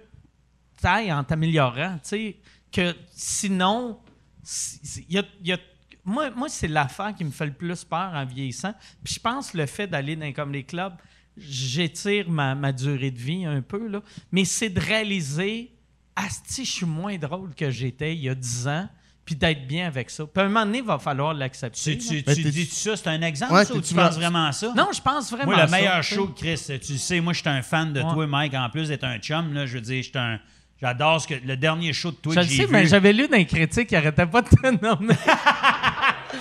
en 0.87 1.25
t'améliorant, 1.25 1.95
tu 2.03 2.09
sais, 2.09 2.37
que 2.73 2.95
sinon, 3.13 3.99
si- 4.43 4.81
si- 4.83 5.07
il 5.09 5.15
y 5.15 5.19
a- 5.19 5.25
il 5.43 5.49
y 5.49 5.53
a- 5.53 5.59
moi, 6.05 6.31
moi 6.31 6.49
c'est 6.49 6.69
l'affaire 6.69 7.15
qui 7.15 7.25
me 7.25 7.31
fait 7.31 7.47
le 7.47 7.53
plus 7.53 7.85
peur 7.85 8.13
en 8.15 8.25
vieillissant. 8.27 8.75
Puis 9.03 9.15
je 9.15 9.21
pense 9.21 9.51
que 9.53 9.59
le 9.59 9.67
fait 9.67 9.87
d'aller 9.87 10.17
dans 10.17 10.33
comme 10.33 10.53
les 10.53 10.65
clubs, 10.65 10.95
j'étire 11.37 12.29
ma, 12.29 12.55
ma 12.55 12.73
durée 12.73 13.11
de 13.11 13.19
vie 13.19 13.45
un 13.45 13.61
peu, 13.63 13.89
là. 13.89 14.01
mais 14.33 14.45
c'est 14.45 14.69
de 14.71 14.81
réaliser, 14.81 15.73
asti, 16.17 16.65
je 16.65 16.71
suis 16.71 16.87
moins 16.87 17.17
drôle 17.19 17.55
que 17.55 17.71
j'étais 17.71 18.15
il 18.15 18.23
y 18.23 18.29
a 18.29 18.35
10 18.35 18.69
ans, 18.69 18.89
puis 19.25 19.35
d'être 19.35 19.67
bien 19.67 19.87
avec 19.87 20.11
ça. 20.11 20.27
Puis 20.27 20.43
à 20.43 20.45
un 20.45 20.49
moment 20.49 20.67
donné, 20.67 20.79
il 20.79 20.85
va 20.85 20.99
falloir 20.99 21.33
l'accepter. 21.35 21.97
Tu, 21.99 22.23
dis 22.23 22.67
ça, 22.67 22.97
c'est 22.97 23.09
un 23.09 23.23
exemple, 23.23 23.55
Ouais, 23.55 23.65
ça, 23.65 23.75
ou 23.75 23.81
tu 23.81 23.95
penses 23.95 24.15
vraiment- 24.17 24.31
vraiment 24.41 24.53
ça? 24.53 24.73
Non, 24.77 24.89
je 24.95 25.01
pense 25.01 25.31
vraiment 25.31 25.53
Moi, 25.53 25.63
le 25.63 25.69
ça, 25.69 25.77
meilleur 25.77 26.03
show, 26.03 26.29
Chris, 26.29 26.61
tu 26.85 26.99
sais, 26.99 27.21
moi, 27.21 27.33
je 27.33 27.41
suis 27.41 27.49
un 27.49 27.63
fan 27.63 27.93
de 27.93 28.01
Ouais. 28.03 28.13
toi, 28.13 28.27
Mike, 28.27 28.55
en 28.55 28.69
plus 28.71 28.89
d'être 28.89 29.05
un 29.05 29.19
chum, 29.19 29.53
là, 29.55 29.65
je 29.67 29.75
veux 29.75 29.81
dire, 29.81 30.03
j'étais 30.03 30.19
un... 30.19 30.39
J'adore 30.85 31.19
ce 31.21 31.27
que 31.29 31.35
le 31.43 31.57
dernier 31.57 31.95
show 31.95 32.11
de 32.11 32.17
toi 32.17 32.35
Je 32.35 32.41
le 32.41 32.47
sais, 32.47 32.67
vu. 32.67 32.69
mais 32.71 32.87
j'avais 32.87 33.15
lu 33.15 33.27
dans 33.27 33.39
les 33.39 33.47
critiques 33.47 33.89
qui 33.89 33.95
n'arrêtaient 33.95 34.27
pas 34.27 34.43
de 34.43 34.49
te 34.51 34.85
nommer. 34.85 35.15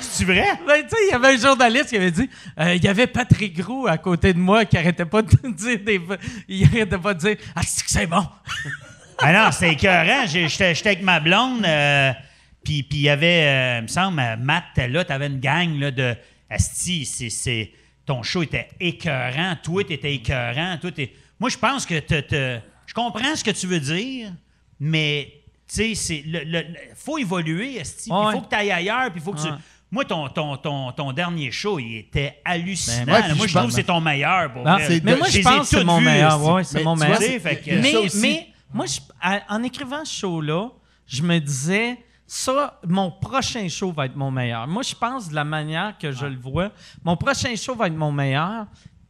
C'est 0.02 0.26
vrai? 0.26 0.44
Ben, 0.68 0.82
tu 0.84 0.90
sais, 0.90 0.98
il 1.08 1.12
y 1.12 1.14
avait 1.14 1.30
un 1.36 1.38
journaliste 1.38 1.90
qui 1.90 1.96
avait 1.96 2.12
dit 2.12 2.30
euh, 2.60 2.76
il 2.76 2.84
y 2.84 2.88
avait 2.90 3.08
Patrick 3.08 3.56
Gros 3.58 3.88
à 3.88 3.98
côté 3.98 4.34
de 4.34 4.40
moi 4.40 4.66
qui 4.66 4.78
arrêtait 4.78 5.06
pas 5.06 5.22
de 5.22 5.30
dire 5.50 5.80
des. 5.86 6.02
Il 6.50 6.66
arrêtait 6.66 6.98
pas 6.98 7.14
de 7.14 7.20
dire 7.20 7.38
Ah, 7.56 7.62
c'est 7.66 7.86
que 7.86 7.90
c'est 7.92 8.08
bon. 8.08 8.26
Ah 9.26 9.32
non, 9.32 9.52
c'était 9.52 9.74
écœurant. 9.74 10.26
J'étais 10.26 10.76
j'étais 10.76 10.90
avec 10.90 11.04
ma 11.04 11.20
blonde, 11.22 11.64
euh, 11.66 12.12
puis 12.66 12.86
il 12.92 12.98
y 13.02 13.08
avait, 13.10 13.44
euh, 13.46 13.78
il 13.78 13.84
me 13.84 13.88
semble, 13.88 14.20
euh, 14.20 14.36
Matt 14.38 14.64
était 14.76 14.90
là, 14.90 15.06
t'avais 15.06 15.28
une 15.28 15.40
gang 15.40 15.80
là, 15.80 15.92
de... 15.92 16.16
Asti, 16.50 17.06
c'est- 17.06 17.30
c'est... 17.30 17.72
Ton 18.06 18.22
show 18.24 18.42
était 18.44 18.68
écœurant, 18.82 19.56
toi, 19.64 19.84
t'étais 19.86 20.16
écœurant, 20.16 20.78
toi, 20.82 20.92
t'es... 20.92 21.14
Moi, 21.40 21.50
je 21.52 21.58
pense 21.58 21.86
que 21.86 22.00
te- 22.00 22.60
je 22.86 22.94
comprends 22.94 23.36
ce 23.36 23.44
que 23.44 23.52
tu 23.52 23.68
veux 23.68 23.80
dire, 23.80 24.32
mais, 24.80 25.42
tu 25.68 25.76
sais, 25.76 25.96
c'est... 25.96 26.24
Le, 26.26 26.40
le- 26.44 26.62
le- 26.62 26.78
faut 26.96 27.18
évoluer, 27.18 27.82
puis 27.82 27.92
il 28.08 28.14
Ouais. 28.14 28.32
faut 28.34 28.42
que 28.42 28.50
tu 28.50 28.56
ailles 28.56 28.72
ailleurs, 28.72 29.10
puis 29.12 29.20
il 29.20 29.24
faut 29.24 29.34
que 29.34 29.42
tu... 29.42 29.48
Moi, 29.92 30.06
ton, 30.06 30.28
ton, 30.30 30.58
ton, 30.58 30.92
ton 30.92 31.12
dernier 31.14 31.52
show, 31.52 31.78
il 31.78 31.98
était 31.98 32.42
hallucinant. 32.44 33.06
Ben, 33.06 33.14
ouais, 33.30 33.34
Moi, 33.36 33.46
je 33.48 33.54
trouve 33.56 33.68
que 33.70 33.74
c'est 33.76 33.84
ton 33.84 34.02
meilleur, 34.02 34.52
pour 34.52 34.64
Non, 34.64 34.74
vrai. 34.74 34.88
c'est 34.88 35.04
mais 35.04 35.16
moi, 35.16 35.28
je 35.30 35.42
pense 35.42 35.70
que 35.70 35.78
c'est 35.78 35.84
mon 35.84 36.02
meilleur. 36.02 36.34
esti. 36.40 36.52
Ouais, 36.52 36.64
c'est 36.64 36.78
Mais 36.80 36.84
mon 36.84 36.96
meilleur. 36.96 37.18
Sais, 37.18 37.40
fait 37.40 37.58
que- 37.62 37.70
il 37.70 37.80
mais, 37.82 37.96
aussi. 37.98 38.20
mais 38.22 38.48
moi, 38.74 38.86
je- 38.88 39.00
en 39.50 39.62
écrivant 39.62 40.04
ce 40.04 40.16
show-là, 40.20 40.70
je 41.06 41.22
me 41.22 41.38
disais, 41.38 41.98
ça, 42.26 42.80
mon 42.88 43.12
prochain 43.12 43.68
show 43.70 43.92
va 43.92 44.08
être 44.08 44.16
mon 44.16 44.32
meilleur. 44.32 44.68
Moi, 44.68 44.82
je 44.82 44.96
pense 44.96 45.30
de 45.30 45.36
la 45.36 45.44
manière 45.44 45.96
que 46.00 46.12
je 46.12 46.26
le 46.26 46.38
vois, 46.40 46.72
mon 47.04 47.16
prochain 47.16 47.56
show 47.56 47.76
va 47.76 47.86
être 47.86 47.94
mon 47.96 48.12
meilleur, 48.12 48.66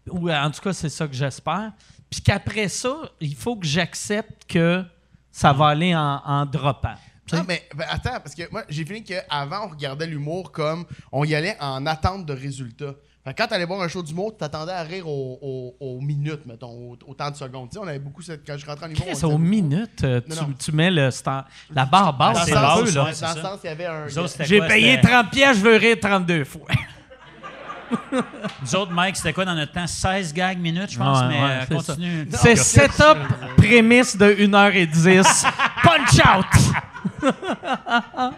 ou 0.09 0.29
en 0.29 0.51
tout 0.51 0.59
cas, 0.59 0.73
c'est 0.73 0.89
ça 0.89 1.07
que 1.07 1.13
j'espère. 1.15 1.71
Puis 2.13 2.21
qu'après 2.21 2.67
ça, 2.67 2.95
il 3.19 3.35
faut 3.35 3.55
que 3.55 3.65
j'accepte 3.65 4.45
que 4.47 4.83
ça 5.31 5.51
va 5.51 5.69
aller 5.69 5.95
en, 5.95 6.21
en 6.23 6.45
droppant. 6.45 6.93
Non, 7.31 7.43
mais 7.47 7.63
ben, 7.75 7.85
attends, 7.89 8.19
parce 8.23 8.35
que 8.35 8.43
moi, 8.51 8.63
j'ai 8.69 8.85
fini 8.85 9.03
qu'avant, 9.03 9.65
on 9.65 9.69
regardait 9.69 10.05
l'humour 10.05 10.51
comme 10.51 10.85
on 11.11 11.23
y 11.23 11.33
allait 11.33 11.57
en 11.59 11.85
attente 11.87 12.25
de 12.27 12.33
résultats. 12.33 12.93
Fait 13.23 13.33
que 13.33 13.41
quand 13.41 13.47
t'allais 13.47 13.65
voir 13.65 13.81
un 13.81 13.87
show 13.87 14.03
d'humour, 14.03 14.33
tu 14.33 14.37
t'attendais 14.39 14.73
à 14.73 14.83
rire 14.83 15.07
aux, 15.07 15.39
aux- 15.41 15.75
aux 15.79 16.01
minutes, 16.01 16.45
mettons, 16.45 16.69
aux, 16.91 16.97
aux 17.07 17.13
temps 17.15 17.31
de 17.31 17.35
secondes. 17.35 17.69
Tu 17.69 17.75
sais, 17.75 17.79
on 17.79 17.87
avait 17.87 17.97
beaucoup 17.97 18.21
cette. 18.21 18.45
Quand 18.45 18.57
je 18.57 18.65
rentrais 18.67 18.85
en 18.87 18.89
humour. 18.89 19.07
disait 19.07 19.25
aux 19.25 19.37
minutes, 19.39 20.03
euh, 20.03 20.21
Non, 20.27 20.35
tu, 20.35 20.41
non. 20.43 20.53
tu 20.59 20.71
mets 20.73 20.91
le 20.91 21.09
star- 21.09 21.47
la 21.73 21.85
barre 21.85 22.15
basse, 22.15 22.45
c'est 22.45 22.53
là. 22.53 22.75
dans 22.75 22.81
le 23.07 23.11
sens, 23.13 23.59
il 23.63 23.67
y 23.67 23.69
avait 23.69 23.85
un. 23.87 24.07
J'ai 24.41 24.59
payé 24.67 24.95
C'était- 24.97 25.07
30 25.07 25.31
pièces, 25.31 25.57
je 25.57 25.63
veux 25.63 25.77
rire 25.77 25.97
32 25.99 26.43
fois. 26.43 26.67
Nous 28.61 28.75
autres, 28.75 28.91
Mike, 28.91 29.15
c'était 29.17 29.33
quoi 29.33 29.45
dans 29.45 29.55
notre 29.55 29.71
temps? 29.71 29.87
16 29.87 30.33
gags 30.33 30.57
minutes, 30.59 30.91
je 30.91 30.97
pense, 30.97 31.21
Ouais, 31.21 31.27
mais 31.27 31.41
ouais, 31.41 31.49
euh, 31.61 31.65
continue. 31.75 32.27
C'est 32.31 32.55
setup, 32.55 33.17
prémisse 33.57 34.15
de 34.17 34.25
1h10, 34.33 35.45
punch 35.83 36.19
out! 36.25 36.45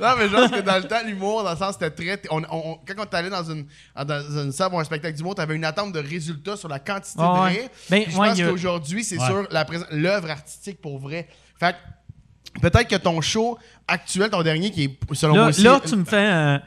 Non, 0.00 0.08
mais 0.18 0.28
je 0.28 0.34
pense 0.34 0.50
que 0.50 0.60
dans 0.60 0.76
le 0.76 0.84
temps, 0.84 1.00
l'humour, 1.04 1.44
dans 1.44 1.50
le 1.50 1.56
sens, 1.56 1.76
c'était 1.78 1.90
très. 1.90 2.22
on- 2.30 2.42
on- 2.44 2.46
on- 2.50 2.78
quand 2.86 2.94
on 2.98 3.02
est 3.02 3.14
allé 3.14 3.28
dans 3.28 3.44
une, 3.44 3.66
dans 3.94 4.20
une 4.42 4.50
salle 4.52 4.70
pour 4.70 4.80
un 4.80 4.84
spectacle 4.84 5.14
d'humour, 5.16 5.34
tu 5.34 5.42
avais 5.42 5.54
une 5.54 5.64
attente 5.64 5.92
de 5.92 5.98
résultats 5.98 6.56
sur 6.56 6.68
la 6.68 6.78
quantité 6.78 7.20
Ouais, 7.20 7.26
de 7.26 7.32
ouais. 7.42 7.48
rire. 7.50 7.68
Ben, 7.90 8.04
je 8.08 8.16
ouais, 8.16 8.28
pense 8.28 8.40
qu'aujourd'hui, 8.40 9.04
c'est 9.04 9.18
Ouais. 9.18 9.26
sur 9.26 9.46
l'œuvre 9.90 10.30
artistique 10.30 10.80
pour 10.80 10.98
vrai. 10.98 11.28
Fait 11.60 11.76
que 12.54 12.60
peut-être 12.60 12.88
que 12.88 12.96
ton 12.96 13.20
show 13.20 13.58
actuel, 13.86 14.30
ton 14.30 14.42
dernier, 14.42 14.70
qui 14.70 14.84
est 14.84 15.14
selon 15.14 15.34
moi 15.34 15.42
Là, 15.44 15.48
aussi. 15.50 15.62
là, 15.62 15.80
tu 15.86 15.96
me 15.96 16.04
fais 16.04 16.58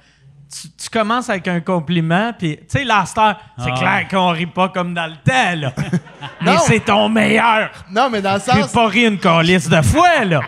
Tu, 0.51 0.67
tu 0.71 0.89
commences 0.89 1.29
avec 1.29 1.47
un 1.47 1.59
compliment, 1.59 2.33
puis, 2.37 2.57
tu 2.57 2.63
sais, 2.79 2.83
la 2.83 3.05
star, 3.05 3.37
c'est 3.57 3.69
Ah. 3.71 3.77
clair 3.79 4.07
qu'on 4.09 4.29
rit 4.29 4.47
pas 4.47 4.69
comme 4.69 4.95
dans 4.95 5.05
le 5.05 5.13
temps, 5.17 5.55
là. 5.55 5.71
Mais 6.41 6.53
Non. 6.53 6.59
c'est 6.65 6.79
ton 6.79 7.07
meilleur. 7.07 7.69
Non, 7.91 8.09
mais 8.09 8.21
dans 8.21 8.33
le 8.33 8.39
J'ai 8.39 8.61
sens. 8.63 8.71
pas 8.71 8.87
ri 8.87 9.05
une 9.05 9.19
calice 9.19 9.69
de 9.69 9.81
fois, 9.83 10.25
là. 10.25 10.41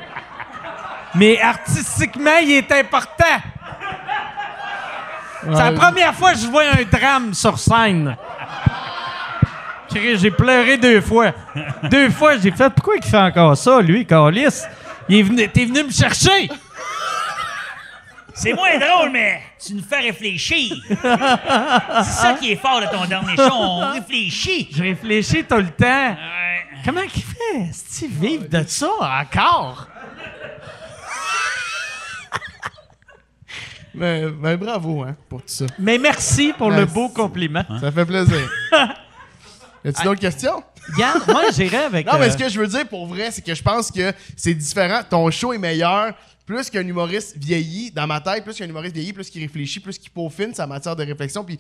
Mais 1.13 1.39
artistiquement, 1.41 2.37
il 2.41 2.51
est 2.51 2.71
important. 2.71 3.25
C'est 5.43 5.49
la 5.51 5.71
première 5.73 6.13
fois 6.15 6.33
que 6.33 6.39
je 6.39 6.47
vois 6.47 6.63
un 6.63 6.83
drame 6.97 7.33
sur 7.33 7.57
scène. 7.59 8.15
J'ai 9.93 10.31
pleuré 10.31 10.77
deux 10.77 11.01
fois. 11.01 11.31
Deux 11.83 12.09
fois, 12.09 12.37
j'ai 12.37 12.51
fait 12.51 12.69
pourquoi 12.69 12.95
il 12.95 13.03
fait 13.03 13.17
encore 13.17 13.57
ça, 13.57 13.81
lui, 13.81 14.05
Calis? 14.05 14.61
T'es 15.07 15.65
venu 15.65 15.83
me 15.83 15.91
chercher. 15.91 16.49
C'est 18.41 18.53
moins 18.53 18.76
drôle, 18.80 19.11
mais 19.11 19.39
tu 19.63 19.76
nous 19.76 19.84
fais 19.84 19.99
réfléchir. 19.99 20.76
c'est 20.89 22.11
ça 22.11 22.35
qui 22.39 22.53
est 22.53 22.55
fort 22.55 22.81
de 22.81 22.88
ton 22.88 23.05
dernier 23.05 23.35
show. 23.35 23.51
On 23.51 23.91
réfléchit. 23.91 24.68
Je 24.73 24.81
réfléchis 24.81 25.43
tout 25.43 25.57
le 25.57 25.69
temps. 25.69 25.85
Ouais. 25.85 26.51
Comment 26.84 27.05
qu'il 27.05 27.22
fait? 27.22 27.59
Est-ce 27.69 28.05
vivre 28.07 28.47
de 28.49 28.63
ça 28.65 28.89
encore? 28.99 29.88
Mais, 33.93 34.23
mais 34.39 34.57
bravo, 34.57 35.03
hein, 35.03 35.15
pour 35.30 35.41
tout 35.41 35.49
ça. 35.49 35.65
Mais 35.77 35.97
merci 35.99 36.53
pour 36.57 36.72
le 36.72 36.85
beau 36.85 37.09
compliment. 37.09 37.63
Ça 37.80 37.91
fait 37.91 38.05
plaisir. 38.05 38.49
y 39.85 39.89
a-tu 39.89 40.03
d'autres 40.03 40.22
questions? 40.22 40.63
Yann, 40.97 41.19
moi, 41.27 41.43
j'irais 41.53 41.85
avec. 41.85 42.07
Non, 42.07 42.13
mais 42.18 42.27
euh, 42.27 42.31
ce 42.31 42.38
que 42.38 42.49
je 42.49 42.59
veux 42.59 42.68
dire 42.68 42.88
pour 42.88 43.05
vrai, 43.05 43.30
c'est 43.31 43.43
que 43.43 43.53
je 43.53 43.61
pense 43.61 43.91
que 43.91 44.13
c'est 44.35 44.53
différent. 44.53 45.01
Ton 45.07 45.30
show 45.30 45.53
est 45.53 45.57
meilleur 45.57 46.13
plus 46.53 46.69
qu'un 46.69 46.85
humoriste 46.85 47.37
vieilli, 47.37 47.91
dans 47.91 48.05
ma 48.07 48.19
tête, 48.19 48.43
plus 48.43 48.55
qu'un 48.57 48.67
humoriste 48.67 48.93
vieilli, 48.93 49.13
plus 49.13 49.29
qu'il 49.29 49.41
réfléchit, 49.41 49.79
plus 49.79 49.97
qu'il 49.97 50.09
peaufine 50.11 50.53
sa 50.53 50.67
matière 50.67 50.95
de 50.95 51.03
réflexion, 51.05 51.43
puis 51.45 51.57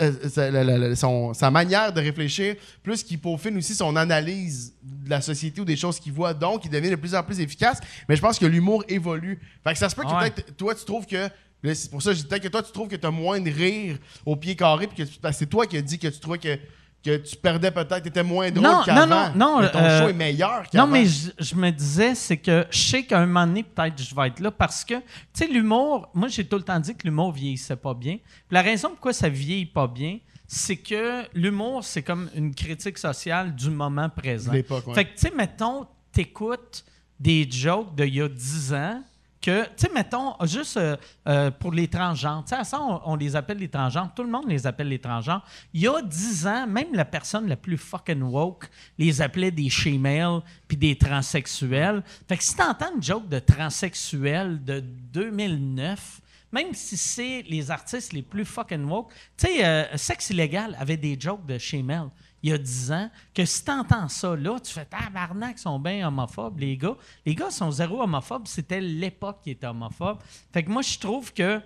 euh, 0.00 0.12
sa, 0.28 0.50
la- 0.50 0.62
la- 0.64 0.76
la- 0.78 0.94
son- 0.96 1.32
sa 1.32 1.50
manière 1.50 1.92
de 1.92 2.00
réfléchir, 2.00 2.56
plus 2.82 3.02
qu'il 3.02 3.18
peaufine 3.18 3.56
aussi 3.56 3.74
son 3.74 3.96
analyse 3.96 4.74
de 4.82 5.08
la 5.08 5.20
société 5.20 5.60
ou 5.60 5.64
des 5.64 5.76
choses 5.76 5.98
qu'il 5.98 6.12
voit. 6.12 6.34
Donc, 6.34 6.64
il 6.66 6.70
devient 6.70 6.90
de 6.90 6.96
plus 6.96 7.14
en 7.14 7.22
plus 7.22 7.40
efficace. 7.40 7.78
Mais 8.08 8.16
je 8.16 8.20
pense 8.20 8.38
que 8.38 8.46
l'humour 8.46 8.84
évolue. 8.88 9.38
Fait 9.64 9.72
que 9.72 9.78
ça 9.78 9.88
se 9.88 9.94
peut 9.96 10.02
que 10.02 10.08
Ouais. 10.08 10.30
peut-être 10.30 10.56
toi, 10.56 10.74
tu 10.74 10.84
trouves 10.84 11.06
que. 11.06 11.28
C'est 11.74 11.90
pour 11.90 12.02
ça 12.02 12.10
que 12.10 12.16
je 12.16 12.22
dis 12.22 12.28
peut-être 12.28 12.42
que 12.42 12.48
toi, 12.48 12.62
tu 12.62 12.72
trouves 12.72 12.88
que 12.88 12.96
tu 12.96 13.06
as 13.06 13.10
moins 13.10 13.40
de 13.40 13.50
rire 13.50 13.96
au 14.26 14.36
pied 14.36 14.54
carré, 14.54 14.86
puis 14.86 15.04
que 15.06 15.10
c'est 15.32 15.46
toi 15.46 15.66
qui 15.66 15.78
as 15.78 15.82
dit 15.82 15.98
que 15.98 16.08
tu 16.08 16.20
trouvais 16.20 16.36
que, 16.38 16.58
que 17.04 17.16
tu 17.18 17.36
perdais 17.36 17.70
peut-être, 17.70 18.02
tu 18.02 18.08
étais 18.08 18.22
moins 18.22 18.50
drôle 18.50 18.64
Non, 18.64 18.82
qu'avant. 18.84 19.06
non, 19.06 19.16
non, 19.16 19.32
non, 19.34 19.60
Mais 19.60 19.70
ton 19.70 19.78
euh, 19.80 20.00
show 20.02 20.08
est 20.08 20.12
meilleur 20.14 20.68
qu'avant. 20.70 20.86
Non, 20.86 20.92
mais 20.92 21.04
je, 21.04 21.30
je 21.38 21.54
me 21.54 21.70
disais, 21.70 22.14
c'est 22.14 22.38
que 22.38 22.66
je 22.70 22.78
sais 22.78 23.04
qu'à 23.04 23.20
un 23.20 23.26
moment 23.26 23.46
donné, 23.46 23.62
peut-être, 23.62 24.02
je 24.02 24.14
vais 24.14 24.28
être 24.28 24.40
là 24.40 24.50
parce 24.50 24.84
que, 24.84 24.94
tu 24.94 25.02
sais, 25.34 25.46
l'humour, 25.46 26.08
moi, 26.14 26.28
j'ai 26.28 26.46
tout 26.46 26.56
le 26.56 26.62
temps 26.62 26.80
dit 26.80 26.94
que 26.96 27.06
l'humour 27.06 27.32
vieillissait 27.32 27.76
pas 27.76 27.94
bien. 27.94 28.16
Puis 28.16 28.52
la 28.54 28.62
raison 28.62 28.88
pourquoi 28.90 29.12
ça 29.12 29.28
vieillit 29.28 29.66
pas 29.66 29.86
bien, 29.86 30.18
c'est 30.46 30.76
que 30.76 31.24
l'humour, 31.34 31.84
c'est 31.84 32.02
comme 32.02 32.30
une 32.34 32.54
critique 32.54 32.98
sociale 32.98 33.54
du 33.54 33.70
moment 33.70 34.08
présent. 34.08 34.52
Ouais. 34.52 34.64
Fait 34.94 35.04
que, 35.04 35.10
tu 35.14 35.18
sais, 35.28 35.32
mettons, 35.36 35.86
t'écoutes 36.12 36.84
des 37.20 37.48
jokes 37.50 37.94
d'il 37.94 38.14
y 38.14 38.22
a 38.22 38.28
10 38.28 38.72
ans 38.74 39.02
que, 39.44 39.64
tu 39.64 39.70
sais, 39.76 39.90
mettons, 39.92 40.34
juste 40.44 40.78
euh, 40.78 40.96
euh, 41.28 41.50
pour 41.50 41.72
les 41.72 41.86
transgenres, 41.86 42.44
tu 42.48 42.56
sais, 42.56 42.64
ça, 42.64 42.80
on, 42.80 43.00
on 43.04 43.16
les 43.16 43.36
appelle 43.36 43.58
les 43.58 43.68
transgenres, 43.68 44.10
tout 44.14 44.22
le 44.22 44.30
monde 44.30 44.48
les 44.48 44.66
appelle 44.66 44.88
les 44.88 44.98
transgenres. 44.98 45.44
Il 45.74 45.82
y 45.82 45.86
a 45.86 46.00
10 46.00 46.46
ans, 46.46 46.66
même 46.66 46.94
la 46.94 47.04
personne 47.04 47.46
la 47.46 47.56
plus 47.56 47.76
fucking 47.76 48.22
woke 48.22 48.70
les 48.96 49.20
appelait 49.20 49.50
des 49.50 49.68
shemales 49.68 50.40
puis 50.66 50.78
des 50.78 50.96
transsexuels. 50.96 52.02
Fait 52.26 52.38
que 52.38 52.42
si 52.42 52.56
t'entends 52.56 52.94
une 52.96 53.02
joke 53.02 53.28
de 53.28 53.38
transsexuel 53.38 54.64
de 54.64 54.80
2009, 54.80 56.22
même 56.50 56.72
si 56.72 56.96
c'est 56.96 57.42
les 57.42 57.70
artistes 57.70 58.14
les 58.14 58.22
plus 58.22 58.46
fucking 58.46 58.84
woke, 58.86 59.12
tu 59.36 59.46
sais, 59.46 59.62
euh, 59.62 59.84
Sexe 59.98 60.30
illégal 60.30 60.74
avait 60.80 60.96
des 60.96 61.20
jokes 61.20 61.44
de 61.44 61.58
shemale 61.58 62.08
il 62.44 62.50
y 62.50 62.52
a 62.52 62.58
10 62.58 62.92
ans, 62.92 63.10
que 63.34 63.44
si 63.46 63.64
t'entends 63.64 64.06
ça 64.08 64.36
là, 64.36 64.60
tu 64.60 64.70
fais 64.72 64.84
tabarnak, 64.84 65.54
ils 65.56 65.60
sont 65.62 65.78
bien 65.78 66.06
homophobes, 66.06 66.58
les 66.60 66.76
gars. 66.76 66.94
Les 67.24 67.34
gars 67.34 67.50
sont 67.50 67.70
zéro 67.70 68.02
homophobes, 68.02 68.46
c'était 68.46 68.80
l'époque 68.82 69.38
qui 69.42 69.50
était 69.52 69.66
homophobe. 69.66 70.18
Fait 70.52 70.62
que 70.62 70.70
moi, 70.70 70.82
je 70.82 70.98
trouve 70.98 71.32
que 71.32 71.60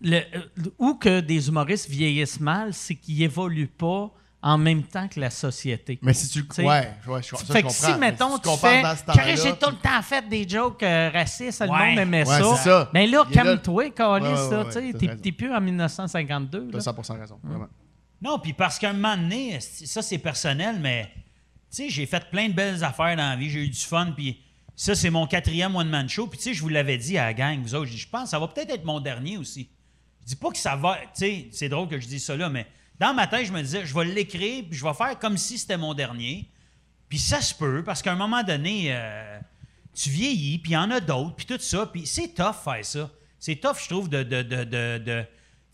le, 0.00 0.16
euh, 0.16 0.42
ou 0.78 0.94
que 0.94 1.20
des 1.20 1.48
humoristes 1.48 1.88
vieillissent 1.88 2.40
mal, 2.40 2.74
c'est 2.74 2.96
qu'ils 2.96 3.22
évoluent 3.22 3.68
pas 3.68 4.10
en 4.40 4.56
même 4.58 4.84
temps 4.84 5.08
que 5.08 5.18
la 5.18 5.30
société. 5.30 5.98
Mais 6.02 6.12
si 6.14 6.28
tu 6.28 6.42
le. 6.42 6.64
Ouais, 6.64 6.92
ouais, 7.08 7.22
je, 7.22 7.28
ça, 7.34 7.36
fait 7.38 7.46
je 7.46 7.52
que 7.54 7.58
comprends. 7.62 7.70
si, 7.70 7.94
mettons, 7.98 8.34
si 8.36 8.42
tu, 8.42 8.48
compares 8.48 8.96
fais... 8.96 9.36
j'ai 9.36 9.52
tout 9.56 9.70
le 9.70 9.76
temps 9.76 10.02
fait 10.02 10.28
des 10.28 10.48
jokes 10.48 10.82
euh, 10.84 11.10
racistes, 11.12 11.60
le 11.60 11.68
Ouais. 11.70 11.90
monde 11.90 11.98
aimait 11.98 12.26
Ouais, 12.28 12.38
ça. 12.40 12.56
c'est 12.56 12.68
ça. 12.68 12.90
Mais 12.94 13.06
là, 13.08 13.24
calme-toi, 13.32 13.90
Calis, 13.90 14.92
tu 14.98 15.08
t'es- 15.20 15.32
plus 15.32 15.52
en 15.52 15.60
1952. 15.60 16.68
T'as 16.70 16.78
là. 16.78 16.82
100% 16.82 17.18
raison. 17.18 17.40
Vraiment. 17.42 17.66
Non, 18.20 18.38
puis 18.38 18.52
parce 18.52 18.78
qu'à 18.78 18.90
un 18.90 18.94
moment 18.94 19.16
donné, 19.16 19.60
ça 19.60 20.02
c'est 20.02 20.18
personnel, 20.18 20.78
mais 20.80 21.10
tu 21.70 21.76
sais, 21.76 21.90
j'ai 21.90 22.06
fait 22.06 22.28
plein 22.30 22.48
de 22.48 22.54
belles 22.54 22.82
affaires 22.82 23.16
dans 23.16 23.30
la 23.30 23.36
vie, 23.36 23.50
j'ai 23.50 23.64
eu 23.64 23.68
du 23.68 23.78
fun, 23.78 24.12
puis 24.16 24.40
ça 24.74 24.94
c'est 24.94 25.10
mon 25.10 25.26
quatrième 25.26 25.76
one-man 25.76 26.08
show, 26.08 26.26
puis 26.26 26.38
tu 26.38 26.44
sais, 26.44 26.54
je 26.54 26.62
vous 26.62 26.68
l'avais 26.68 26.98
dit 26.98 27.16
à 27.18 27.26
la 27.26 27.34
gang, 27.34 27.60
vous 27.60 27.74
autres, 27.74 27.90
je 27.90 28.08
pense 28.08 28.30
ça 28.30 28.38
va 28.38 28.48
peut-être 28.48 28.70
être 28.70 28.84
mon 28.84 29.00
dernier 29.00 29.38
aussi. 29.38 29.68
Je 30.22 30.26
dis 30.26 30.36
pas 30.36 30.50
que 30.50 30.58
ça 30.58 30.76
va, 30.76 30.96
tu 30.96 31.08
sais, 31.14 31.48
c'est 31.52 31.68
drôle 31.68 31.88
que 31.88 32.00
je 32.00 32.06
dise 32.06 32.24
ça 32.24 32.36
là, 32.36 32.48
mais 32.48 32.66
dans 32.98 33.14
ma 33.14 33.26
tête, 33.26 33.46
je 33.46 33.52
me 33.52 33.62
disais, 33.62 33.86
je 33.86 33.94
vais 33.94 34.04
l'écrire, 34.04 34.64
puis 34.68 34.76
je 34.76 34.84
vais 34.84 34.94
faire 34.94 35.18
comme 35.18 35.36
si 35.36 35.56
c'était 35.56 35.76
mon 35.76 35.94
dernier. 35.94 36.50
Puis 37.08 37.18
ça 37.18 37.40
se 37.40 37.54
peut, 37.54 37.82
parce 37.84 38.02
qu'à 38.02 38.12
un 38.12 38.16
moment 38.16 38.42
donné, 38.42 38.88
euh, 38.88 39.38
tu 39.94 40.10
vieillis, 40.10 40.58
puis 40.58 40.72
il 40.72 40.74
y 40.74 40.76
en 40.76 40.90
a 40.90 41.00
d'autres, 41.00 41.36
puis 41.36 41.46
tout 41.46 41.58
ça, 41.58 41.86
puis 41.86 42.06
c'est 42.06 42.34
tough 42.34 42.56
faire 42.64 42.84
ça. 42.84 43.10
C'est 43.38 43.56
tough, 43.56 43.76
je 43.82 43.88
trouve, 43.88 44.08
de... 44.08 45.24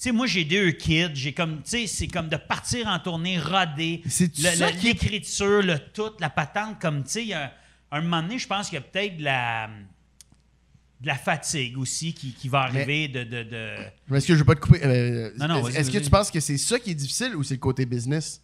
sais, 0.05 0.13
moi, 0.13 0.27
j'ai 0.27 0.45
deux 0.45 0.71
kids, 0.73 1.11
j'ai 1.15 1.33
comme, 1.33 1.57
tu 1.63 1.71
sais, 1.71 1.87
c'est 1.87 2.07
comme 2.09 2.29
de 2.29 2.37
partir 2.37 2.87
en 2.89 2.99
tournée, 2.99 3.39
roder, 3.39 4.03
qui 4.05 4.43
l'écriture, 4.85 5.63
le 5.63 5.79
tout, 5.93 6.13
la 6.21 6.31
patente, 6.31 6.79
comme, 6.81 7.05
tu 7.05 7.11
sais, 7.27 7.33
un, 7.35 7.51
un 7.91 8.01
moment 8.01 8.23
donné, 8.23 8.39
je 8.39 8.47
pense 8.47 8.69
qu'il 8.69 8.77
y 8.77 8.79
a 8.79 8.83
peut-être 8.83 9.17
de 9.19 9.25
la, 9.25 9.69
de 11.01 11.07
la 11.07 11.15
fatigue 11.17 11.77
aussi 11.79 12.15
qui, 12.15 12.33
qui 12.33 12.49
va 12.49 12.69
Mais- 12.73 12.81
arriver 12.81 13.09
de... 13.09 13.25
de, 13.25 13.43
de- 13.43 13.77
Je 14.21 14.35
veux 14.35 14.45
pas 14.45 14.55
te 14.55 14.61
couper? 14.61 14.81
Euh, 14.85 15.31
Non, 15.39 15.49
non, 15.49 15.69
est-ce 15.69 15.79
est-ce 15.79 15.91
que 15.91 15.99
tu 15.99 16.11
penses 16.11 16.31
que 16.31 16.41
c'est 16.41 16.59
ça 16.59 16.79
qui 16.79 16.91
est 16.93 16.95
difficile 16.95 17.37
ou 17.37 17.43
c'est 17.43 17.55
le 17.55 17.61
côté 17.61 17.85
business? 17.87 18.41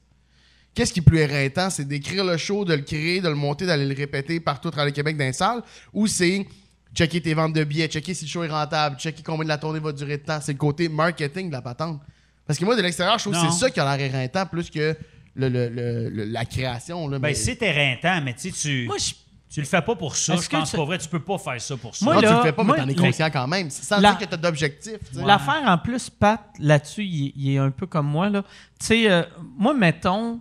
Qu'est-ce 0.74 0.92
qui 0.92 1.00
est 1.00 1.02
plus 1.02 1.18
éreintant? 1.18 1.68
C'est 1.68 1.84
d'écrire 1.84 2.24
le 2.24 2.36
show, 2.36 2.64
de 2.64 2.74
le 2.74 2.82
créer, 2.82 3.20
de 3.20 3.28
le 3.28 3.34
monter, 3.34 3.66
d'aller 3.66 3.86
le 3.86 3.94
répéter 3.94 4.38
partout 4.38 4.68
à 4.68 4.70
travers 4.70 4.86
le 4.86 4.92
Québec 4.92 5.16
dans 5.16 5.24
les 5.24 5.32
salles? 5.32 5.62
Ou 5.92 6.06
c'est 6.06 6.46
checker 6.94 7.20
tes 7.20 7.34
ventes 7.34 7.52
de 7.52 7.64
billets, 7.64 7.88
checker 7.88 8.14
si 8.14 8.24
le 8.24 8.30
show 8.30 8.42
est 8.44 8.48
rentable, 8.48 8.96
checker 8.98 9.22
combien 9.22 9.44
de 9.44 9.48
la 9.48 9.58
tournée 9.58 9.78
va 9.80 9.92
durer 9.92 10.18
de 10.18 10.22
temps? 10.24 10.38
C'est 10.40 10.52
le 10.52 10.58
côté 10.58 10.88
marketing 10.88 11.48
de 11.48 11.52
la 11.52 11.62
patente. 11.62 12.00
Parce 12.46 12.58
que 12.58 12.64
moi, 12.64 12.74
de 12.76 12.82
l'extérieur, 12.82 13.16
je 13.18 13.24
trouve 13.30 13.34
que 13.34 13.50
c'est 13.52 13.58
ça 13.58 13.70
qui 13.70 13.78
a 13.78 13.96
l'air 13.96 14.06
éreintant 14.06 14.44
plus 14.46 14.70
que 14.70 14.96
le- 15.36 15.48
le- 15.48 15.68
le- 15.68 16.08
le- 16.08 16.24
la 16.24 16.44
création. 16.44 17.06
Là, 17.08 17.18
Ben, 17.18 17.28
mais- 17.28 17.34
c'est 17.34 17.62
éreintant, 17.62 18.20
mais 18.24 18.34
tu 18.34 18.50
sais, 18.50 18.50
tu, 18.50 18.86
Moi, 18.86 18.96
je- 18.98 19.12
tu 19.48 19.60
le 19.60 19.66
fais 19.66 19.80
pas 19.82 19.94
pour 19.94 20.16
ça. 20.16 20.34
Je 20.34 20.48
que 20.48 20.56
pense 20.56 20.70
tu- 20.72 20.76
pas 20.76 20.84
vrai, 20.84 20.98
tu 20.98 21.08
peux 21.08 21.20
pas 21.22 21.38
faire 21.38 21.60
ça 21.60 21.76
pour 21.76 21.94
ça. 21.94 22.04
Moi, 22.04 22.16
non, 22.16 22.20
tu 22.22 22.26
le 22.34 22.42
fais 22.42 22.52
pas, 22.52 22.64
moi, 22.64 22.76
mais 22.76 22.82
t'en 22.82 22.88
es 22.88 22.94
le- 22.94 23.00
conscient 23.00 23.30
quand 23.30 23.46
même. 23.46 23.70
Sans 23.70 24.00
La- 24.00 24.10
dire 24.10 24.18
que 24.18 24.24
t'as 24.24 24.36
d'objectifs. 24.36 24.98
tu 25.12 25.18
sais. 25.18 25.24
L'affaire 25.24 25.62
en 25.64 25.78
plus, 25.78 26.10
Pat, 26.10 26.40
là-dessus, 26.58 27.04
il, 27.04 27.32
il 27.36 27.54
est 27.54 27.58
un 27.58 27.70
peu 27.70 27.86
comme 27.86 28.06
moi. 28.08 28.28
là. 28.28 28.42
Tu 28.80 28.86
sais, 28.86 29.10
euh, 29.10 29.22
moi, 29.56 29.72
mettons, 29.72 30.40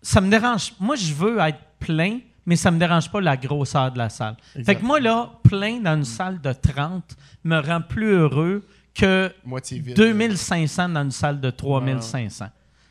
ça 0.00 0.20
me 0.22 0.30
dérange. 0.30 0.72
Moi, 0.80 0.96
je 0.96 1.12
veux 1.12 1.38
être 1.40 1.58
plein, 1.78 2.20
mais 2.48 2.56
ça 2.56 2.70
me 2.70 2.78
dérange 2.78 3.10
pas 3.10 3.20
la 3.20 3.36
grosseur 3.36 3.92
de 3.92 3.98
la 3.98 4.08
salle. 4.08 4.34
Fait 4.64 4.74
que 4.76 4.82
moi, 4.84 4.98
là, 5.00 5.30
plein 5.42 5.80
dans 5.80 5.96
une 5.96 6.04
salle 6.04 6.40
de 6.40 6.52
30 6.52 7.16
me 7.44 7.58
rend 7.60 7.82
plus 7.82 8.10
heureux 8.12 8.66
que 8.94 9.30
vide. 9.78 9.94
2500 9.96 10.88
dans 10.88 11.02
une 11.02 11.10
salle 11.10 11.40
de 11.40 11.50
3500. 11.50 12.46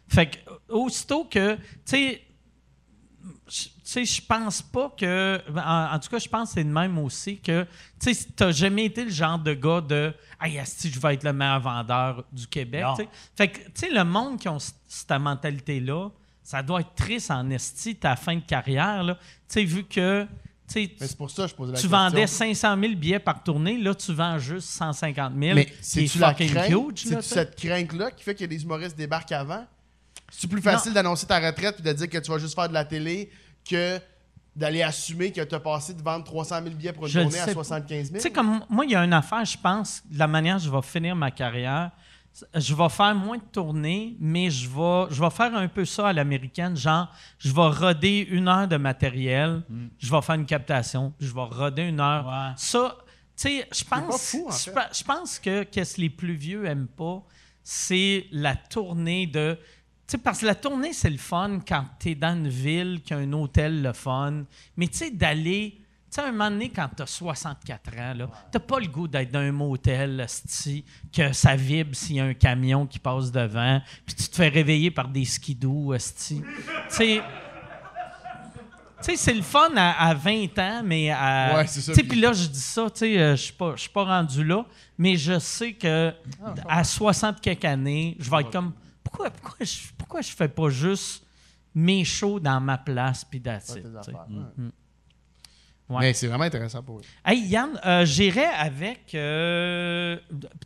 Fait 0.08 0.28
que, 0.28 0.38
aussitôt 0.70 1.24
que, 1.26 1.56
tu 1.56 1.62
sais, 1.86 2.22
je- 3.50 3.64
tu 3.64 3.72
sais, 3.84 4.06
je 4.06 4.22
pense 4.22 4.62
pas 4.62 4.94
que. 4.98 5.42
En, 5.56 5.96
en 5.96 6.00
tout 6.00 6.10
cas, 6.10 6.20
je 6.20 6.28
pense 6.30 6.50
que 6.50 6.54
c'est 6.56 6.64
le 6.64 6.70
même 6.70 6.98
aussi 7.00 7.40
que. 7.40 7.66
Tu 8.00 8.14
sais, 8.14 8.28
t'as 8.36 8.52
jamais 8.52 8.86
été 8.86 9.04
le 9.06 9.10
genre 9.10 9.40
de 9.40 9.54
gars 9.54 9.82
de. 9.82 10.14
Hey, 10.40 10.60
asti, 10.60 10.92
je 10.92 11.00
vais 11.00 11.16
être 11.16 11.24
le 11.24 11.34
meilleur 11.34 11.60
vendeur 11.62 12.24
du 12.32 12.46
Québec. 12.48 12.84
Fait 13.36 13.48
que, 13.48 13.58
tu 13.60 13.72
sais, 13.74 13.90
le 13.92 14.04
monde 14.04 14.38
qui 14.40 14.48
c- 14.60 14.74
cette 14.88 15.12
mentalité-là, 15.20 16.10
ça 16.48 16.64
doit 16.64 16.80
être 16.80 16.96
triste 16.96 17.30
en 17.30 17.50
esti, 17.50 17.98
ta 17.98 18.16
fin 18.16 18.36
de 18.36 18.40
carrière, 18.42 19.04
là. 19.04 19.16
Tu 19.16 19.20
sais, 19.50 19.64
vu 19.66 19.84
que. 19.84 20.24
tu 20.24 20.28
sais, 20.68 20.92
Mais 20.98 21.06
c'est 21.08 21.18
pour 21.18 21.30
ça 21.30 21.44
que 21.44 21.50
je 21.50 21.56
pose 21.56 21.72
la 21.72 21.76
tu 21.78 21.82
question. 21.82 21.98
vendais 21.98 22.26
500 22.26 22.80
000 22.80 22.96
billets 22.96 23.20
par 23.20 23.44
tournée, 23.44 23.78
là, 23.78 23.94
tu 23.94 24.14
vends 24.14 24.40
juste 24.40 24.70
150 24.70 25.34
000. 25.38 25.56
Mais 25.56 25.68
c'est-tu 25.82 26.20
la 26.20 26.34
crainte? 26.34 26.52
huge, 26.52 26.56
là, 26.56 26.72
C'est-tu 26.72 26.94
tu 26.94 27.10
sais? 27.16 27.22
cette 27.22 27.56
crainte-là 27.60 28.12
qui 28.12 28.24
fait 28.24 28.34
que 28.34 28.46
les 28.46 28.64
humoristes 28.64 28.98
débarquent 28.98 29.34
avant? 29.34 29.66
C'est 30.32 30.48
plus 30.50 30.62
facile 30.62 30.94
d'annoncer 30.94 31.26
ta 31.28 31.38
retraite 31.38 31.80
et 31.80 31.84
de 31.84 31.92
dire 31.92 32.10
que 32.10 32.18
tu 32.18 32.32
vas 32.32 32.38
juste 32.38 32.56
faire 32.56 32.70
de 32.70 32.74
la 32.74 32.86
télé 32.86 33.30
que 33.70 34.00
d'aller 34.56 34.84
assumer 34.84 35.34
que 35.34 35.42
tu 35.42 35.54
as 35.54 35.60
passé 35.60 35.94
de 35.96 36.02
vendre 36.02 36.24
300 36.24 36.64
000 36.64 36.76
billets 36.76 36.94
pour 36.94 37.08
une 37.08 37.12
Je 37.12 37.20
le 37.20 37.26
tournée 37.26 37.40
à 37.40 37.46
sais. 37.46 37.52
75 37.54 38.06
000? 38.08 38.16
Tu 38.16 38.22
sais, 38.22 38.32
comme 38.32 38.62
moi, 38.70 38.86
il 38.86 38.92
y 38.92 38.96
a 38.96 39.04
une 39.04 39.12
affaire, 39.12 39.44
je 39.44 39.58
pense, 39.58 40.02
de 40.10 40.18
la 40.18 40.28
manière 40.28 40.56
dont 40.60 40.64
je 40.64 40.70
vais 40.72 40.82
finir 40.82 41.14
ma 41.14 41.30
carrière, 41.30 41.92
je 42.54 42.74
vais 42.76 42.90
faire 42.90 43.16
moins 43.16 43.38
de 43.38 43.44
tournées, 43.52 44.16
mais 44.20 44.50
je 44.50 44.68
vais, 44.70 45.06
je 45.14 45.22
vais 45.22 45.30
faire 45.30 45.56
un 45.56 45.68
peu 45.68 45.86
ça 45.86 46.10
à 46.10 46.14
l'américaine, 46.14 46.76
genre, 46.76 47.08
je 47.40 47.52
vais 47.52 47.68
roder 47.68 48.28
une 48.30 48.48
heure 48.48 48.68
de 48.68 48.78
matériel, 48.78 49.64
je 49.98 50.12
vais 50.12 50.22
faire 50.22 50.36
une 50.36 50.46
captation, 50.46 51.14
je 51.20 51.34
vais 51.34 51.42
roder 51.42 51.84
une 51.84 52.00
heure. 52.00 52.28
Ouais. 52.28 52.54
Ça, 52.58 52.96
tu 53.36 53.44
sais, 53.50 53.68
je 53.74 53.84
pense, 53.84 54.08
pas 54.08 54.18
fou, 54.18 54.48
en 54.48 54.52
je 54.52 54.58
fait. 54.64 54.72
pe- 54.72 54.94
je 54.98 55.04
pense 55.04 55.40
que 55.40 55.64
qu'est-ce 55.64 55.96
que 55.98 56.02
les 56.02 56.10
plus 56.10 56.34
vieux 56.36 56.66
aiment 56.66 56.88
pas, 56.88 57.24
c'est 57.64 58.26
la 58.32 58.56
tournée 58.56 59.28
de. 59.28 59.58
Tu 60.08 60.12
sais, 60.14 60.18
parce 60.20 60.40
que 60.40 60.46
la 60.46 60.56
tournée, 60.56 60.94
c'est 60.94 61.10
le 61.10 61.18
fun 61.18 61.60
quand 61.68 61.84
tu 62.00 62.12
es 62.12 62.16
dans 62.16 62.34
une 62.36 62.48
ville, 62.48 63.02
qui 63.04 63.14
a 63.14 63.18
un 63.18 63.34
hôtel 63.34 63.82
le 63.82 63.94
fun. 63.94 64.44
Mais 64.78 64.88
tu 64.88 64.98
sais, 64.98 65.12
d'aller. 65.12 65.82
Tu 66.18 66.24
sais, 66.24 66.30
à 66.30 66.30
un 66.30 66.32
moment 66.32 66.50
donné, 66.50 66.70
quand 66.70 66.90
tu 66.96 67.04
as 67.04 67.06
64 67.06 67.94
ans, 68.00 68.14
là, 68.16 68.30
t'as 68.52 68.60
pas 68.60 68.80
le 68.80 68.88
goût 68.88 69.08
d'être 69.08 69.32
dans 69.32 69.38
un 69.38 69.52
motel, 69.52 70.26
sti, 70.28 70.84
que 71.14 71.32
ça 71.32 71.56
vibre 71.56 71.96
s'il 71.96 72.16
y 72.16 72.20
a 72.20 72.26
un 72.26 72.34
camion 72.34 72.88
qui 72.88 72.98
passe 72.98 73.32
devant, 73.32 73.80
puis 74.04 74.16
tu 74.16 74.28
te 74.28 74.36
fais 74.36 74.48
réveiller 74.48 74.90
par 74.90 75.10
des 75.10 75.26
skidoo, 75.26 75.96
sti. 76.00 76.42
Tu 76.42 76.44
sais. 76.90 77.22
Tu 79.00 79.04
sais, 79.12 79.16
c'est 79.16 79.34
le 79.36 79.44
fun 79.44 79.70
à, 79.76 80.08
à 80.08 80.16
20 80.16 80.58
ans, 80.58 80.82
mais 80.84 81.12
à. 81.12 81.58
Ouais, 81.58 81.68
c'est 81.68 81.94
Tu 81.94 82.04
puis- 82.04 82.20
là, 82.20 82.34
je 82.34 82.48
dis 82.48 82.60
ça, 82.60 82.90
tu 82.90 82.98
sais, 83.02 83.20
euh, 83.20 83.36
je 83.36 83.42
suis 83.44 83.54
pas, 83.54 83.76
pas 83.94 84.04
rendu 84.06 84.44
là, 84.44 84.66
mais 84.98 85.18
je 85.18 85.38
sais 85.38 85.74
que 85.74 86.12
à 86.68 86.84
60 86.84 87.40
quelques 87.42 87.64
années, 87.66 88.18
je 88.20 88.28
vais 88.32 88.42
être 88.42 88.50
comme. 88.50 88.74
Pourquoi, 89.04 89.30
pourquoi, 89.30 89.64
je, 89.64 89.76
pourquoi 89.96 90.22
je 90.22 90.32
fais 90.32 90.48
pas 90.48 90.70
juste 90.70 91.28
mes 91.76 92.04
shows 92.04 92.40
dans 92.40 92.60
ma 92.60 92.80
place, 92.80 93.24
puis 93.24 93.40
tu 93.40 93.48
ouais. 93.48 93.84
Ouais. 95.90 95.98
Mais 96.02 96.14
c'est 96.14 96.28
vraiment 96.28 96.44
intéressant 96.44 96.84
pour 96.84 96.98
eux. 96.98 97.02
Hey, 97.26 97.40
Yann, 97.48 97.80
euh, 97.86 98.04
j'irai 98.06 98.44
avec 98.46 99.14
euh, 99.16 100.18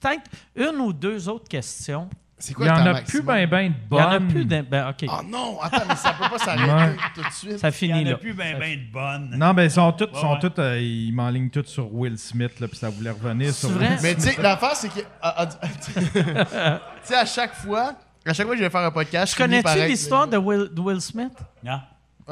peut-être 0.02 0.24
une 0.56 0.80
ou 0.82 0.94
deux 0.94 1.30
autres 1.30 1.48
questions. 1.48 2.10
C'est 2.40 2.54
Il 2.54 2.56
quoi 2.56 2.66
n'y 2.66 2.84
le 2.86 2.90
en 2.92 2.96
a 2.96 3.02
plus 3.04 3.22
ben 3.22 3.46
ben 3.48 3.70
de 3.70 3.76
Il 3.92 3.98
y 3.98 4.02
en 4.02 4.08
a 4.08 4.18
bonnes. 4.18 4.28
plus 4.30 4.46
d'un. 4.46 4.64
Ben, 4.64 4.90
OK. 4.90 5.06
Oh 5.08 5.22
non, 5.24 5.60
attends, 5.62 5.84
mais 5.88 5.96
ça 5.96 6.14
peut 6.14 6.28
pas 6.28 6.40
s'arrêter 6.40 6.98
tout 7.14 7.22
de 7.22 7.30
suite. 7.32 7.60
Ça 7.60 7.68
Il 7.68 7.72
finit 7.72 7.94
n'y 8.00 8.06
en 8.06 8.10
là. 8.10 8.12
a 8.14 8.18
plus 8.18 8.34
ben 8.34 8.58
ben 8.58 8.80
de 8.80 8.92
bonnes. 8.92 9.36
Non, 9.38 9.54
ben 9.54 9.66
ils 9.66 9.70
sont 9.70 9.92
tous, 9.92 10.06
Ouais, 10.06 10.20
sont 10.20 10.34
ouais. 10.34 10.40
tous 10.40 10.60
euh, 10.60 10.80
ils 10.82 11.12
m'enlignent 11.14 11.52
tous 11.52 11.66
sur 11.68 11.94
Will 11.94 12.18
Smith, 12.18 12.60
là, 12.60 12.68
puis 12.68 12.78
ça 12.78 12.90
voulait 12.90 13.12
revenir 13.12 13.54
sur 13.54 13.70
C'est 13.70 13.76
vrai? 13.76 13.98
Mais 14.02 14.16
tu 14.16 14.22
sais, 14.22 14.42
l'affaire, 14.42 14.76
c'est 14.76 14.90
que. 14.90 15.02
ah, 15.22 15.48
ah, 15.62 15.68
Tu 15.86 16.82
sais, 17.04 17.16
à 17.16 17.26
chaque 17.26 17.54
fois, 17.54 17.94
à 18.26 18.34
chaque 18.34 18.48
fois 18.48 18.56
que 18.56 18.60
je 18.60 18.64
vais 18.66 18.72
faire 18.72 18.82
un 18.82 18.92
podcast, 18.92 19.32
Tu 19.36 19.38
je 19.40 19.44
connais-tu 19.44 19.88
l'histoire 19.88 20.28
de 20.28 20.38
Will, 20.38 20.70
de 20.74 20.82
Will 20.82 21.00
Smith? 21.00 21.34
Non. 21.64 21.80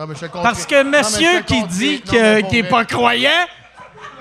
Ah, 0.01 0.05
mais 0.07 0.15
je 0.15 0.19
te 0.21 0.25
compterai- 0.27 0.43
Parce 0.43 0.65
que 0.65 0.83
monsieur 0.83 1.41
qui 1.41 1.61
dit 1.67 2.01
qu'il 2.01 2.17
n'est 2.21 2.41
vrai. 2.41 2.63
pas 2.69 2.85
croyant, 2.85 3.29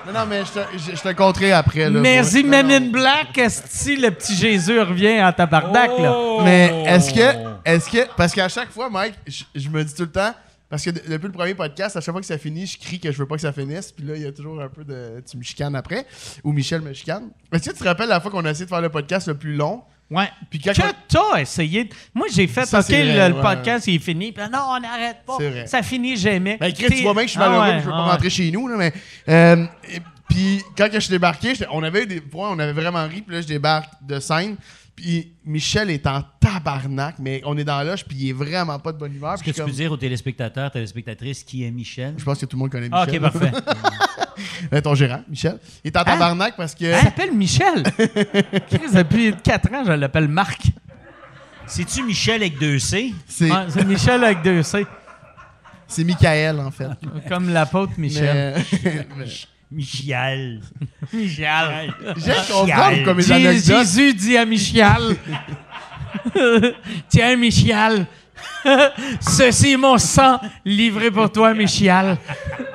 Non, 0.05 0.11
non, 0.13 0.25
mais 0.25 0.43
je 0.43 0.51
te, 0.51 0.59
je, 0.95 1.01
te 1.01 1.13
compterai 1.13 1.51
après. 1.53 1.89
Là, 1.89 1.99
mais 2.01 2.23
si 2.23 2.43
Men 2.43 2.69
in 2.71 2.89
Black, 2.89 3.37
est-ce 3.37 3.85
que 3.95 4.01
le 4.01 4.11
petit 4.11 4.35
Jésus 4.35 4.79
revient 4.79 5.21
en 5.23 5.31
tabarnak, 5.31 5.91
là? 5.99 6.13
Oh! 6.17 6.41
Mais 6.43 6.83
est-ce 6.85 7.13
que. 7.13 7.37
Est-ce 7.63 7.89
que. 7.89 8.07
Parce 8.17 8.33
qu'à 8.33 8.49
chaque 8.49 8.71
fois, 8.71 8.89
Mike, 8.89 9.15
je, 9.27 9.43
je 9.55 9.69
me 9.69 9.83
dis 9.83 9.93
tout 9.93 10.03
le 10.03 10.11
temps. 10.11 10.33
Parce 10.69 10.83
que 10.83 10.89
de- 10.91 11.01
depuis 11.07 11.27
le 11.27 11.31
premier 11.33 11.53
podcast, 11.55 11.95
à 11.97 12.01
chaque 12.01 12.11
fois 12.13 12.21
que 12.21 12.27
ça 12.27 12.37
finit, 12.37 12.65
je 12.67 12.77
crie 12.77 12.99
que 12.99 13.11
je 13.11 13.17
veux 13.17 13.25
pas 13.27 13.35
que 13.35 13.41
ça 13.41 13.51
finisse. 13.53 13.91
Puis 13.91 14.05
là, 14.05 14.15
il 14.15 14.21
y 14.23 14.27
a 14.27 14.31
toujours 14.31 14.61
un 14.61 14.67
peu 14.69 14.83
de. 14.83 15.21
Tu 15.29 15.37
me 15.37 15.43
chicanes 15.43 15.75
après. 15.75 16.05
Ou 16.43 16.51
Michel 16.53 16.81
me 16.81 16.93
chicane. 16.93 17.29
Est-ce 17.53 17.69
que 17.69 17.73
tu 17.75 17.79
te 17.79 17.83
rappelles 17.87 18.09
la 18.09 18.19
fois 18.19 18.31
qu'on 18.31 18.43
a 18.45 18.51
essayé 18.51 18.65
de 18.65 18.69
faire 18.69 18.81
le 18.81 18.89
podcast 18.89 19.27
le 19.27 19.35
plus 19.35 19.55
long? 19.55 19.83
Ouais. 20.11 20.29
Puis 20.49 20.59
quand. 20.59 20.73
Que 20.73 20.81
t'as 21.07 21.39
essayé. 21.41 21.83
de- 21.85 21.93
Moi, 22.13 22.27
j'ai 22.33 22.47
fait, 22.47 22.65
Ça, 22.65 22.79
OK, 22.79 22.89
le, 22.89 22.95
vrai, 23.13 23.29
le 23.29 23.35
ouais. 23.35 23.41
podcast, 23.41 23.85
il 23.87 23.95
est 23.95 23.99
fini. 23.99 24.31
Puis 24.31 24.43
non, 24.51 24.59
on 24.69 24.79
n'arrête 24.79 25.17
pas. 25.25 25.35
Vrai. 25.37 25.67
Ça 25.67 25.83
finit 25.83 26.17
jamais. 26.17 26.57
Ben, 26.57 26.73
Chris, 26.73 26.87
tu 26.89 27.03
vois 27.03 27.13
bien 27.13 27.23
que 27.23 27.27
je 27.27 27.33
suis 27.33 27.39
Ah 27.41 27.47
malheureux, 27.49 27.65
ouais, 27.67 27.71
puis 27.73 27.81
je 27.81 27.85
veux 27.85 27.93
ah 27.93 27.97
pas 27.97 28.05
ouais. 28.05 28.11
rentrer 28.11 28.29
chez 28.29 28.51
nous, 28.51 28.67
là, 28.67 28.75
mais. 28.77 28.93
euh, 29.29 29.65
puis 30.27 30.61
quand 30.77 30.89
que 30.91 30.99
je 30.99 31.09
débarquais, 31.09 31.53
j'étais- 31.55 31.67
on 31.71 31.83
avait 31.83 32.03
eu 32.03 32.07
des 32.07 32.21
points, 32.21 32.49
on 32.51 32.59
avait 32.59 32.73
vraiment 32.73 33.03
ri, 33.07 33.21
puis 33.21 33.35
là, 33.35 33.41
je 33.41 33.47
débarque 33.47 33.89
de 34.01 34.19
scène. 34.19 34.55
Puis 35.01 35.31
Michel 35.45 35.89
est 35.91 36.05
en 36.07 36.21
tabarnak, 36.41 37.15
mais 37.19 37.41
on 37.45 37.57
est 37.57 37.63
dans 37.63 37.81
l'âge, 37.83 38.03
puis 38.05 38.17
il 38.19 38.29
est 38.31 38.33
vraiment 38.33 38.77
pas 38.79 38.91
de 38.91 38.97
bonne 38.97 39.15
humeur. 39.15 39.35
Est-ce 39.35 39.43
que 39.45 39.51
tu 39.51 39.63
peux 39.63 39.71
dire 39.71 39.93
aux 39.93 39.97
téléspectateurs, 39.97 40.69
téléspectatrices 40.71 41.41
qui 41.45 41.63
est 41.63 41.71
Michel? 41.71 42.15
Je 42.17 42.23
pense 42.25 42.37
que 42.37 42.45
tout 42.45 42.57
le 42.57 42.59
monde 42.59 42.69
connaît 42.69 42.89
Ah, 42.91 43.05
Michel. 43.05 43.23
ok, 43.23 43.31
parfait. 43.31 44.81
Ton 44.83 44.95
gérant, 44.95 45.21
Michel. 45.29 45.57
Il 45.85 45.87
est 45.87 45.97
en 45.97 46.03
tabarnak 46.03 46.57
parce 46.57 46.75
que. 46.75 46.83
Il 46.83 46.95
s'appelle 47.01 47.31
Michel. 47.31 47.83
Chris, 48.69 48.91
depuis 48.93 49.33
4 49.41 49.73
ans, 49.73 49.83
je 49.85 49.93
l'appelle 49.93 50.27
Marc. 50.27 50.63
C'est-tu 51.65 52.03
Michel 52.03 52.41
avec 52.41 52.59
deux 52.59 52.77
C? 52.77 53.13
C'est 53.25 53.85
Michel 53.85 54.21
avec 54.21 54.41
deux 54.41 54.63
C. 54.63 54.85
c'est 55.87 56.03
Michael, 56.03 56.59
en 56.59 56.71
fait. 56.71 56.89
Comme 57.29 57.47
l'apôtre 57.53 57.93
Michel. 57.97 58.61
Mais- 58.83 59.07
mais- 59.17 59.25
Qu'on 62.51 62.67
parle 62.67 63.03
comme 63.03 63.17
les 63.17 63.23
Jé- 63.23 63.33
anecdotes. 63.33 63.77
Jésus 63.77 64.13
dit 64.13 64.37
à 64.37 64.45
Michel 64.45 65.15
Tiens, 67.09 67.35
Michel, 67.35 68.05
ceci 69.21 69.73
est 69.73 69.77
mon 69.77 69.97
sang 69.99 70.39
livré 70.65 71.11
pour 71.11 71.31
toi, 71.31 71.53
Michel. 71.53 72.17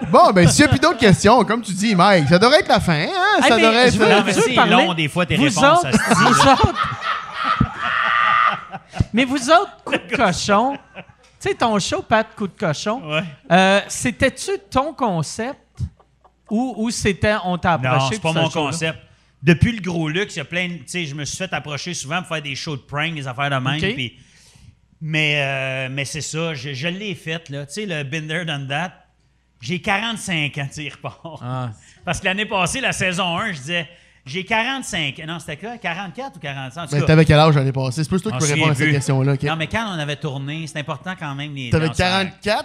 Bon, 0.09 0.31
ben, 0.33 0.47
s'il 0.49 0.65
n'y 0.65 0.69
a 0.69 0.71
plus 0.71 0.79
d'autres 0.81 0.99
questions, 0.99 1.45
comme 1.45 1.61
tu 1.62 1.73
dis, 1.73 1.95
Mike, 1.97 2.29
ça 2.29 2.39
devrait 2.39 2.61
être 2.61 2.69
la 2.69 2.79
fin, 2.81 2.93
hein? 3.09 3.41
Ça 3.41 3.49
Ah, 3.51 3.57
mais 3.57 3.62
devrait 3.62 3.91
je 3.91 4.01
être. 4.03 4.09
Non, 4.19 4.23
mais 4.25 4.33
c'est 4.33 4.55
long, 4.66 4.95
des 4.95 5.09
fois, 5.09 5.27
tes 5.27 5.37
vous 5.37 5.43
réponses, 5.45 5.59
autres, 5.85 5.91
ça 5.93 6.15
vous 6.15 6.41
autres- 6.49 6.75
Mais 9.12 9.25
vous 9.25 9.51
autres, 9.51 9.77
coup 9.85 9.93
de 9.95 10.16
cochon, 10.16 10.77
tu 11.41 11.49
sais, 11.51 11.55
ton 11.55 11.79
show, 11.81 12.03
Pat, 12.03 12.27
coup 12.37 12.47
de 12.47 12.59
cochon, 12.59 13.03
Ouais. 13.11 13.25
euh, 13.51 13.81
c'était-tu 13.89 14.53
ton 14.71 14.93
concept 14.93 15.59
ou, 16.55 16.74
ou 16.76 16.90
c'était 16.90 17.35
on 17.44 17.59
t'a 17.59 17.74
approché? 17.74 17.97
Non, 17.98 18.09
c'est 18.12 18.22
pas 18.22 18.32
mon 18.32 18.48
concept. 18.48 18.98
Depuis 19.43 19.72
le 19.72 19.81
gros 19.82 20.09
luxe, 20.09 20.36
il 20.36 20.39
y 20.39 20.43
a 20.43 20.44
plein 20.44 20.68
de. 20.68 20.74
Tu 20.78 20.82
sais, 20.86 21.05
je 21.05 21.14
me 21.14 21.24
suis 21.24 21.36
fait 21.36 21.52
approcher 21.52 21.93
souvent 21.94 22.18
pour 22.20 22.28
faire 22.28 22.43
des 22.43 22.55
shows 22.55 22.76
de 22.76 22.82
prank, 22.82 23.14
des 23.14 23.26
affaires 23.26 23.51
de 23.51 23.56
même. 23.56 23.82
OK. 23.82 23.94
puis- 23.94 24.16
mais 25.01 25.35
euh, 25.43 25.89
mais 25.90 26.05
c'est 26.06 26.22
ça, 26.22 26.55
je, 26.55 26.72
je 26.72 26.89
l'ai 26.89 27.14
fait, 27.14 27.48
là. 27.51 27.66
Tu 27.66 27.74
sais, 27.74 27.86
le 27.86 28.05
Binder 28.05 28.44
Done 28.47 28.66
That. 28.68 28.93
J'ai 29.60 29.81
45 29.81 30.59
ans, 30.59 30.68
tu 30.72 30.89
repart. 30.89 31.40
Ah. 31.43 31.70
Parce 32.05 32.20
que 32.20 32.26
l'année 32.26 32.44
passée, 32.47 32.81
la 32.81 32.93
saison 32.93 33.36
1, 33.39 33.52
je 33.52 33.59
disais, 33.59 33.89
j'ai 34.26 34.44
45. 34.44 35.18
Non, 35.26 35.39
c'était 35.39 35.56
quoi? 35.56 35.78
44 35.78 36.36
ou 36.36 36.39
45? 36.39 36.82
En 36.82 36.86
tout 36.86 36.93
Ben, 36.97 37.05
t'avais 37.05 37.24
quel 37.24 37.39
âge 37.39 37.55
l'année 37.55 37.72
passée? 37.72 38.02
C'est 38.02 38.09
plus 38.09 38.20
toi 38.22 38.32
qui 38.32 38.39
peux 38.39 38.44
répondre 38.52 38.72
à 38.72 38.74
cette 38.74 38.90
question-là? 38.90 39.36
Non, 39.43 39.56
mais 39.56 39.66
quand 39.66 39.86
on 39.94 39.98
avait 39.98 40.16
tourné, 40.16 40.66
c'est 40.66 40.78
important 40.78 41.14
quand 41.18 41.35
même. 41.35 41.55
les 41.55 41.70
T'avais 41.70 41.89
danseurs. 41.89 42.24
44? 42.43 42.64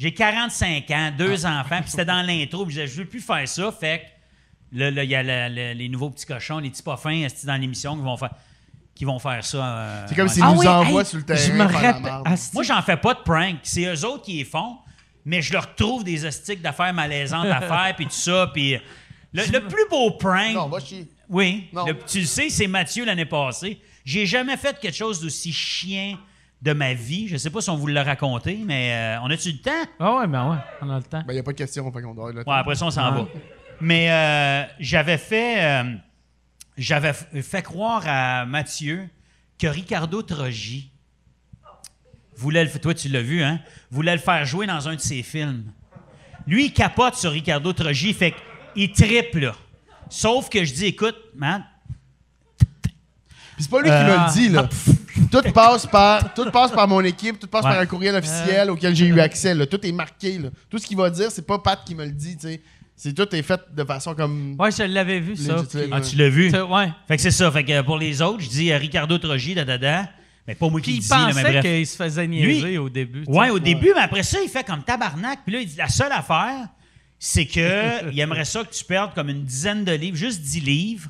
J'ai 0.00 0.14
45 0.14 0.90
ans, 0.92 1.12
deux 1.16 1.44
enfants, 1.44 1.80
puis 1.82 1.90
c'était 1.90 2.06
dans 2.06 2.22
l'intro, 2.26 2.64
puis 2.64 2.74
je 2.74 2.80
disais, 2.80 2.92
je 2.94 3.02
veux 3.02 3.06
plus 3.08 3.20
faire 3.20 3.46
ça, 3.46 3.70
fait 3.70 4.06
que 4.72 4.78
là, 4.78 4.90
là, 4.90 5.04
il 5.04 5.10
y 5.10 5.14
a 5.14 5.22
le- 5.22 5.54
le- 5.54 5.72
les 5.74 5.88
nouveaux 5.90 6.08
petits 6.08 6.24
cochons, 6.24 6.58
les 6.58 6.70
petits 6.70 6.82
pas 6.82 6.96
fins 6.96 7.10
esti, 7.22 7.44
dans 7.44 7.56
l'émission 7.56 7.94
qui 7.96 8.02
vont 8.02 8.16
faire 8.16 8.30
qui 8.94 9.04
vont 9.06 9.18
faire 9.18 9.42
ça. 9.44 9.58
euh, 9.78 10.06
C'est 10.08 10.14
comme 10.14 10.28
s'ils 10.28 10.42
Ah 10.42 10.52
nous 10.52 10.60
oui, 10.60 10.68
envoient 10.68 11.00
hey, 11.02 11.06
sur 11.06 11.18
le 11.18 11.24
terrain. 11.24 11.40
Je 11.40 11.52
me 11.52 11.64
rappelle. 11.64 12.12
Asti. 12.26 12.50
Moi, 12.54 12.62
j'en 12.64 12.82
fais 12.82 12.98
pas 12.98 13.14
de 13.14 13.20
prank. 13.20 13.56
C'est 13.62 13.84
eux 13.86 14.04
autres 14.04 14.24
qui 14.24 14.34
les 14.38 14.44
font, 14.44 14.76
mais 15.24 15.40
je 15.40 15.52
leur 15.54 15.74
trouve 15.74 16.04
des 16.04 16.22
hostiques 16.26 16.60
d'affaires 16.60 16.92
malaisantes 16.92 17.46
à 17.46 17.60
faire, 17.62 17.94
puis 17.96 18.04
tout 18.06 18.10
ça, 18.12 18.50
puis... 18.52 18.76
Le, 19.32 19.42
le 19.52 19.60
plus 19.68 19.86
beau 19.88 20.10
prank... 20.12 20.52
Non, 20.54 20.68
va 20.68 20.80
chier. 20.80 21.08
Oui. 21.30 21.68
Non. 21.72 21.86
Le- 21.86 21.96
tu 22.06 22.20
le 22.20 22.26
sais, 22.26 22.50
c'est 22.50 22.66
Mathieu 22.66 23.04
l'année 23.06 23.24
passée. 23.24 23.80
J'ai 24.04 24.26
jamais 24.26 24.56
fait 24.58 24.78
quelque 24.78 24.96
chose 24.96 25.20
d'aussi 25.20 25.50
chien 25.52 26.18
de 26.62 26.72
ma 26.72 26.92
vie. 26.94 27.26
Je 27.28 27.36
sais 27.36 27.50
pas 27.50 27.60
si 27.60 27.70
on 27.70 27.76
vous 27.76 27.86
l'a 27.86 28.02
raconté, 28.02 28.60
mais 28.64 28.92
euh, 28.92 29.20
on 29.22 29.30
a-tu 29.30 29.52
le 29.52 29.58
temps? 29.58 29.90
Ah 29.98 30.16
ouais, 30.18 30.26
ben 30.26 30.50
ouais, 30.50 30.56
on 30.82 30.90
a 30.90 30.96
le 30.98 31.02
temps. 31.04 31.22
Ben, 31.26 31.32
y 31.34 31.38
a 31.38 31.42
pas 31.42 31.52
de 31.52 31.56
question, 31.58 31.90
fait 31.92 32.02
qu'on 32.02 32.14
doit 32.14 32.32
le 32.32 32.38
Ouais, 32.40 32.54
après 32.54 32.74
ça, 32.74 32.86
on 32.86 32.90
s'en 32.90 33.10
va. 33.12 33.26
Mais 33.80 34.10
euh, 34.10 34.64
j'avais 34.78 35.16
fait, 35.18 35.64
euh, 35.64 35.94
j'avais 36.76 37.12
fait 37.14 37.62
croire 37.62 38.02
à 38.06 38.44
Mathieu 38.44 39.08
que 39.58 39.66
Ricardo 39.66 40.20
Trogi 40.22 40.90
voulait 42.36 42.64
le, 42.64 42.70
toi 42.78 42.94
tu 42.94 43.08
l'as 43.08 43.22
vu, 43.22 43.42
hein, 43.42 43.60
voulait 43.90 44.12
le 44.14 44.20
faire 44.20 44.44
jouer 44.44 44.66
dans 44.66 44.88
un 44.88 44.94
de 44.96 45.00
ses 45.00 45.22
films. 45.22 45.64
Lui, 46.46 46.66
il 46.66 46.72
capote 46.72 47.14
sur 47.14 47.32
Ricardo 47.32 47.72
Trogi, 47.72 48.12
fait 48.14 48.34
qu'il 48.74 48.92
triple 48.92 49.40
là. 49.40 49.54
Sauf 50.08 50.48
que 50.48 50.64
je 50.64 50.72
dis, 50.74 50.86
écoute, 50.86 51.16
man, 51.34 51.64
Puis 52.58 52.92
c'est 53.60 53.70
pas 53.70 53.80
lui 53.80 53.88
qui 53.88 53.94
Euh, 53.94 54.18
me 54.18 54.26
le 54.26 54.32
dit, 54.32 54.48
là. 54.48 54.68
Tout 55.30 55.42
passe 55.52 55.86
par, 55.86 56.34
tout 56.34 56.50
passe 56.50 56.70
par 56.70 56.86
mon 56.88 57.00
équipe, 57.02 57.38
tout 57.38 57.46
passe 57.46 57.64
Ouais. 57.64 57.70
par 57.70 57.80
un 57.80 57.86
courriel 57.86 58.14
officiel 58.14 58.70
auquel 58.70 58.94
j'ai 58.94 59.06
eu 59.06 59.20
accès, 59.20 59.54
là. 59.54 59.66
Tout 59.66 59.84
est 59.86 59.92
marqué, 59.92 60.38
là. 60.38 60.50
Tout 60.68 60.78
ce 60.78 60.86
qu'il 60.86 60.96
va 60.96 61.10
dire, 61.10 61.30
c'est 61.30 61.46
pas 61.46 61.58
Pat 61.58 61.80
qui 61.84 61.94
me 61.94 62.04
le 62.04 62.12
dit. 62.12 62.36
C'est 62.96 63.14
tout 63.14 63.34
est 63.34 63.42
fait 63.42 63.60
de 63.74 63.82
façon 63.84 64.14
comme. 64.14 64.56
Ouais, 64.58 64.70
je 64.70 64.82
l'avais 64.82 65.20
vu, 65.20 65.34
ça. 65.36 65.56
Puis- 65.68 65.80
ah, 65.90 66.00
tu 66.02 66.16
l'as 66.16 66.28
vu? 66.28 66.50
Ouais. 66.54 66.90
Fait 67.08 67.16
que 67.16 67.22
c'est 67.22 67.30
ça. 67.30 67.50
Fait 67.50 67.64
que 67.64 67.72
euh, 67.72 67.82
pour 67.82 67.96
les 67.96 68.20
autres, 68.20 68.40
je 68.40 68.48
dis 68.50 68.70
euh, 68.70 68.76
Ricardo 68.76 69.16
Trogi, 69.16 69.54
da 69.54 69.64
da 69.64 69.78
da. 69.78 70.08
Mais 70.46 70.54
pas 70.54 70.68
moi 70.68 70.80
qui 70.80 70.96
il 70.96 71.06
pensait 71.06 71.60
qu'il 71.60 71.86
se 71.86 71.96
faisait 71.96 72.26
niaiser 72.26 72.76
au 72.78 72.90
début. 72.90 73.24
Ouais, 73.26 73.46
sais. 73.46 73.50
au 73.52 73.58
début, 73.58 73.92
mais 73.94 74.02
après 74.02 74.22
ça, 74.22 74.38
il 74.42 74.48
fait 74.50 74.64
comme 74.64 74.82
tabarnak. 74.82 75.40
Puis 75.44 75.54
là, 75.54 75.60
il 75.60 75.66
dit 75.66 75.76
la 75.76 75.88
seule 75.88 76.12
affaire, 76.12 76.68
c'est 77.18 77.46
que 77.46 78.10
il 78.12 78.20
aimerait 78.20 78.44
ça 78.44 78.64
que 78.64 78.74
tu 78.74 78.84
perdes 78.84 79.14
comme 79.14 79.28
une 79.30 79.44
dizaine 79.44 79.84
de 79.84 79.92
livres, 79.92 80.16
juste 80.16 80.42
10 80.42 80.60
livres. 80.60 81.08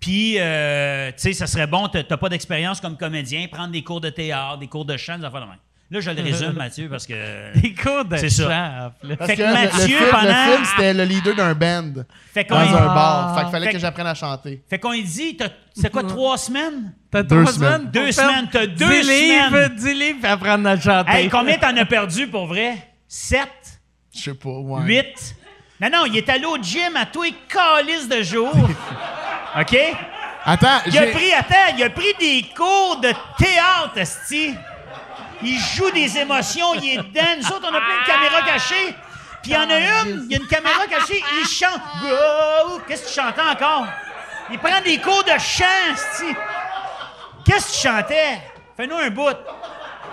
Puis, 0.00 0.36
euh, 0.38 1.08
tu 1.12 1.14
sais, 1.18 1.32
ça 1.32 1.46
serait 1.46 1.66
bon, 1.66 1.88
t'as 1.88 2.02
t'as 2.04 2.16
pas 2.16 2.28
d'expérience 2.28 2.80
comme 2.80 2.96
comédien, 2.96 3.46
prendre 3.50 3.70
des 3.72 3.82
cours 3.82 4.00
de 4.00 4.10
théâtre, 4.10 4.58
des 4.58 4.66
cours 4.68 4.84
de 4.84 4.96
chant, 4.96 5.18
des 5.18 5.24
affaires 5.24 5.40
de 5.40 5.46
même. 5.46 5.56
Là, 5.88 6.00
je 6.00 6.10
le 6.10 6.20
résume, 6.20 6.52
Mathieu, 6.56 6.88
parce 6.88 7.06
que. 7.06 7.58
Des 7.60 7.72
cours 7.72 8.04
de 8.04 8.16
C'est 8.16 8.28
ça. 8.28 8.92
Parce 9.18 9.30
Fait 9.30 9.36
que 9.36 9.42
Mathieu, 9.42 9.78
le, 9.78 9.86
film, 9.86 10.10
pendant- 10.10 10.26
le 10.28 10.52
film, 10.52 10.64
c'était 10.64 10.94
le 10.94 11.04
leader 11.04 11.34
d'un 11.36 11.54
band 11.54 11.92
Fait 12.34 12.44
qu'on 12.44 12.56
dans 12.56 12.76
un 12.76 12.86
bar. 12.86 13.36
Fait 13.36 13.42
qu'il 13.42 13.50
fallait 13.52 13.66
Fait 13.66 13.70
que 13.72 13.76
que- 13.76 13.80
j'apprenne 13.82 14.06
à 14.08 14.14
chanter. 14.14 14.62
fait 14.68 14.78
qu'on 14.80 14.90
lui 14.92 15.04
dit, 15.04 15.36
t'as- 15.36 15.48
c'est 15.74 15.90
quoi, 15.90 16.02
trois 16.02 16.36
semaines? 16.38 16.92
T'as 17.10 17.22
Deux 17.22 17.40
trois 17.42 17.52
semaines. 17.54 17.90
Deux 17.92 18.10
semaines, 18.12 18.48
t'as 18.50 18.66
10 18.66 18.74
deux 18.84 19.00
livres, 19.00 19.48
semaines. 19.48 19.74
10 19.76 19.94
livres, 19.94 20.18
apprendre 20.24 20.68
à 20.68 20.78
chanter. 20.78 21.10
Hey, 21.12 21.28
combien 21.28 21.56
t'en 21.56 21.76
as 21.76 21.84
perdu 21.86 22.26
pour 22.26 22.46
vrai? 22.46 22.76
Sept? 23.06 23.80
Je 24.14 24.20
sais 24.22 24.34
pas, 24.34 24.48
ouais. 24.50 24.82
8. 24.82 25.36
Non, 25.80 25.88
non, 25.92 26.04
il 26.06 26.16
est 26.16 26.28
allé 26.28 26.46
au 26.46 26.56
gym 26.60 26.96
à 26.96 27.06
tous 27.06 27.22
les 27.22 27.34
calices 27.48 28.08
de 28.08 28.22
jours. 28.22 28.52
OK? 29.58 29.76
Attends, 30.44 30.80
Il 30.86 30.98
a 30.98 31.06
pris, 31.08 31.32
attends, 31.32 31.74
il 31.76 31.82
a 31.82 31.90
pris 31.90 32.14
des 32.20 32.46
cours 32.56 32.98
de 33.00 33.12
théâtre, 33.38 33.96
esti. 33.96 34.54
Il 35.42 35.58
joue 35.58 35.90
des 35.90 36.18
émotions, 36.18 36.74
il 36.74 36.90
est 36.90 36.96
dedans. 36.98 37.36
Nous 37.38 37.46
autres, 37.48 37.68
on 37.70 37.74
a 37.74 37.80
plein 37.80 38.00
de 38.00 38.06
caméras 38.06 38.42
cachées. 38.46 38.94
Puis 39.42 39.52
il 39.52 39.54
y 39.54 39.56
en 39.56 39.68
a 39.68 39.78
une, 39.78 40.26
il 40.28 40.32
y 40.32 40.34
a 40.34 40.38
une 40.38 40.46
caméra 40.46 40.86
cachée, 40.88 41.22
il 41.40 41.46
chante. 41.48 41.80
Wow! 42.02 42.80
Qu'est-ce 42.86 43.02
que 43.02 43.08
tu 43.08 43.14
chantais 43.14 43.40
encore? 43.40 43.86
Il 44.50 44.58
prend 44.58 44.80
des 44.84 44.98
cours 44.98 45.24
de 45.24 45.38
chant, 45.38 45.64
esti. 45.92 46.34
Qu'est-ce 47.44 47.66
que 47.66 47.72
tu 47.82 47.88
chantais? 47.88 48.40
Fais-nous 48.76 48.96
un 48.96 49.10
bout. 49.10 49.36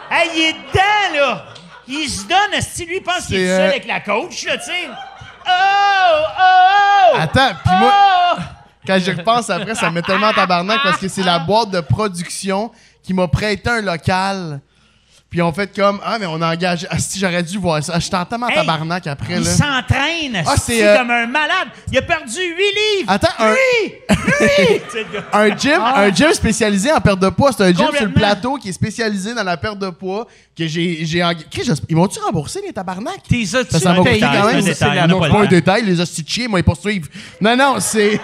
Hey, 0.09 0.30
il 0.35 0.41
est 0.43 0.53
dedans, 0.53 1.15
là. 1.15 1.45
Il 1.88 2.09
se 2.09 2.25
donne, 2.27 2.53
esti. 2.53 2.85
Lui, 2.85 2.97
il 2.97 3.03
pense 3.03 3.27
qu'il 3.27 3.35
est 3.35 3.47
seul 3.47 3.61
euh, 3.61 3.69
avec 3.69 3.85
la 3.85 3.99
coach, 3.99 4.45
là, 4.45 4.57
tu 4.57 4.65
sais. 4.65 4.89
Oh! 5.47 6.23
Oh! 6.39 7.17
Attends, 7.19 7.51
puis 7.63 7.75
moi, 7.77 7.93
Oh! 7.93 8.41
Quand 8.86 9.00
j'y 9.00 9.12
repense 9.12 9.50
après, 9.50 9.76
ça 9.76 9.90
me 9.90 9.95
met 9.95 10.02
tellement 10.02 10.28
en 10.28 10.34
tabarnak 10.34 10.80
parce 10.84 10.98
que 10.98 11.08
c'est 11.08 11.24
la 11.24 11.40
boîte 11.40 11.72
de 11.72 11.80
production 11.82 12.72
qui 13.03 13.14
m'a 13.14 13.28
prêté 13.28 13.70
un 13.70 13.82
local 13.82 14.62
Puis 15.30 15.42
on 15.42 15.52
fait 15.52 15.76
comme 15.76 16.00
Ah, 16.06 16.18
mais 16.20 16.26
on 16.28 16.40
a 16.42 16.53
engagé. 16.53 16.86
Ah, 16.92 17.00
si 17.00 17.20
j'aurais 17.20 17.42
dû 17.44 17.58
voir 17.58 17.84
ça. 17.84 17.98
Je 18.00 18.08
t'entends 18.10 18.42
en 18.44 18.48
Hey, 18.50 18.56
tabarnak 18.56 19.08
après. 19.08 19.34
Il 19.38 19.44
Là. 19.44 19.50
s'entraîne 19.50 20.44
Ah, 20.45 20.56
c'est, 20.62 20.86
euh, 20.86 20.98
comme 21.00 21.10
un 21.10 21.26
malade. 21.26 21.70
Il 21.92 21.98
a 21.98 22.02
perdu 22.03 22.40
8 22.40 23.00
livres. 23.00 23.12
Attends, 23.12 23.28
un, 23.40 23.50
Lui! 23.52 23.94
Tu 24.92 25.06
un 25.32 25.58
gym, 25.58 25.82
un 25.82 26.14
gym 26.14 26.32
spécialisé 26.34 26.92
en 26.92 27.02
perte 27.02 27.20
de 27.20 27.30
poids. 27.30 27.52
C'est 27.52 27.64
un 27.64 27.74
gym 27.74 27.88
sur 27.95 28.06
le 28.06 28.14
plateau 28.14 28.58
qui 28.58 28.70
est 28.70 28.74
spécialisé 28.74 29.34
dans 29.34 29.44
la 29.44 29.58
perte 29.58 29.80
de 29.80 29.90
poids. 29.90 30.28
Que 30.56 30.68
j'ai. 30.68 31.03
j'ai 31.06 31.24
Ils 31.90 31.95
vont-tu 31.95 32.20
rembourser 32.20 32.62
les 32.66 32.72
tabarnak? 32.72 33.24
T'es 33.28 33.44
Ça, 33.45 33.64
ça 33.68 33.94
va 33.94 34.03
payé? 34.03 34.20
coûter 34.20 34.38
quand 34.38 34.45
même. 34.53 34.62
C'est 34.62 34.80
pas 34.80 35.40
un 35.42 35.45
détail, 35.45 35.84
les 35.84 36.06
chiens, 36.28 36.48
moi, 36.48 36.60
ils 36.60 36.64
poursuivent. 36.64 37.10
Non, 37.42 37.56
non, 37.58 37.76
c'est 37.80 38.20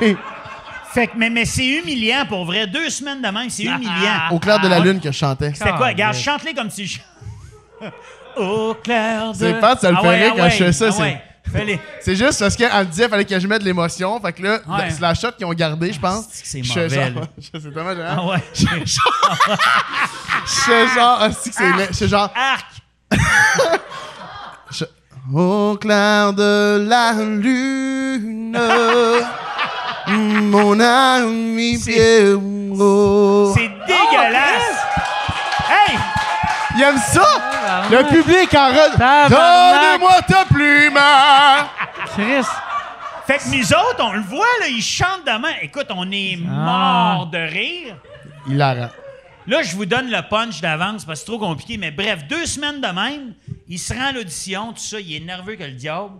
Fait 1.00 1.08
que, 1.08 1.14
mais, 1.16 1.30
mais 1.30 1.46
c'est 1.46 1.66
humiliant 1.66 2.26
pour 2.28 2.44
vrai. 2.44 2.68
Deux 2.68 2.90
semaines 2.90 3.22
de 3.22 3.28
même, 3.30 3.50
c'est 3.50 3.64
humiliant. 3.64 4.30
au 4.32 4.40
clair 4.40 4.60
de 4.60 4.68
la 4.68 4.80
lune 4.80 5.00
que 5.00 5.10
je 5.12 5.18
chantais. 5.18 5.54
C'était 5.54 5.70
quoi? 5.72 5.86
Ah, 5.88 5.90
Regarde, 5.92 6.14
ouais. 6.16 6.22
chante-les 6.22 6.54
comme 6.54 6.68
tu 6.70 6.86
chantes. 6.88 7.06
Au 8.38 8.74
clair 8.74 9.32
de... 9.32 9.38
C'est 9.38 9.60
pas, 9.62 9.76
ça 9.78 9.92
le 9.92 9.98
Ah 9.98 10.04
ouais, 10.04 10.30
ah 10.32 10.34
quand 10.36 10.50
je 10.50 10.56
fais 10.58 10.66
ouais, 10.66 10.72
ça, 10.74 10.86
ah 10.90 10.92
c'est- 10.92 11.02
ouais. 11.02 11.80
C'est 12.02 12.16
juste 12.16 12.40
parce 12.40 12.56
qu'elle 12.56 12.72
me 12.72 12.84
disait 12.84 13.08
fallait 13.08 13.24
que 13.26 13.40
je 13.40 13.48
mette 13.48 13.62
de 13.62 13.66
l'émotion. 13.66 14.20
Fait 14.20 14.34
que 14.34 14.44
là, 14.44 14.60
Ouais. 14.68 14.90
c'est 14.90 15.00
la 15.02 15.14
shot 15.14 15.32
qu'ils 15.38 15.46
ont 15.46 15.54
gardé, 15.54 15.92
je 15.94 16.00
pense. 16.00 16.26
c'est 16.32 16.62
mauvais, 16.62 16.90
genre- 16.90 17.24
je- 17.38 17.60
C'est 17.60 17.74
tellement 17.74 17.94
Ah 18.06 18.26
ouais. 18.26 18.44
Je 18.54 18.66
fais 20.62 20.88
genre, 20.96 21.18
ah, 21.22 21.30
c'est. 21.32 21.52
Je 21.54 21.94
fais 21.98 22.08
genre, 22.10 22.32
Arc! 22.36 22.66
au 25.34 25.78
clair 25.80 26.34
de 26.34 26.86
la 26.88 27.14
lune, 27.14 28.58
mon 30.12 30.80
ami 30.80 31.78
C'est- 31.78 31.92
Pierrot. 31.92 33.54
C'est 33.56 33.70
dégueulasse! 33.88 34.86
Hey! 35.70 35.98
Il 36.76 36.82
aime 36.84 36.98
ça? 36.98 37.28
Le 37.92 38.04
public 38.10 38.54
en 38.54 38.70
re... 38.70 39.30
Donne-moi 39.30 40.22
ta 40.28 40.46
plume! 40.46 41.00
Chris. 42.14 42.46
Fait 43.28 43.38
que 43.38 43.56
nous 43.56 43.74
autres, 43.74 44.00
on 44.04 44.14
le 44.14 44.22
voit, 44.22 44.46
là, 44.62 44.68
ils 44.68 44.82
chantent 44.82 45.26
demain. 45.26 45.52
Écoute, 45.62 45.88
on 45.90 46.10
est 46.12 46.40
Ah. 46.48 46.52
morts 46.52 47.28
de 47.28 47.38
rire. 47.38 47.96
Hilarant. 48.48 48.90
Là, 49.46 49.62
je 49.64 49.76
vous 49.76 49.86
donne 49.86 50.10
le 50.10 50.22
punch 50.28 50.62
d'avance 50.62 51.06
parce 51.06 51.20
que 51.22 51.26
c'est 51.26 51.32
trop 51.32 51.40
compliqué. 51.40 51.78
Mais 51.78 51.92
bref, 51.92 52.20
deux 52.28 52.46
semaines 52.46 52.82
de 52.82 52.88
même, 52.88 53.34
il 53.72 53.78
se 53.78 53.94
rend 53.94 54.08
à 54.08 54.12
l'audition, 54.12 54.74
tout 54.74 54.80
ça, 54.82 55.00
il 55.00 55.16
est 55.16 55.20
nerveux 55.20 55.56
que 55.56 55.64
le 55.64 55.74
diable. 55.74 56.14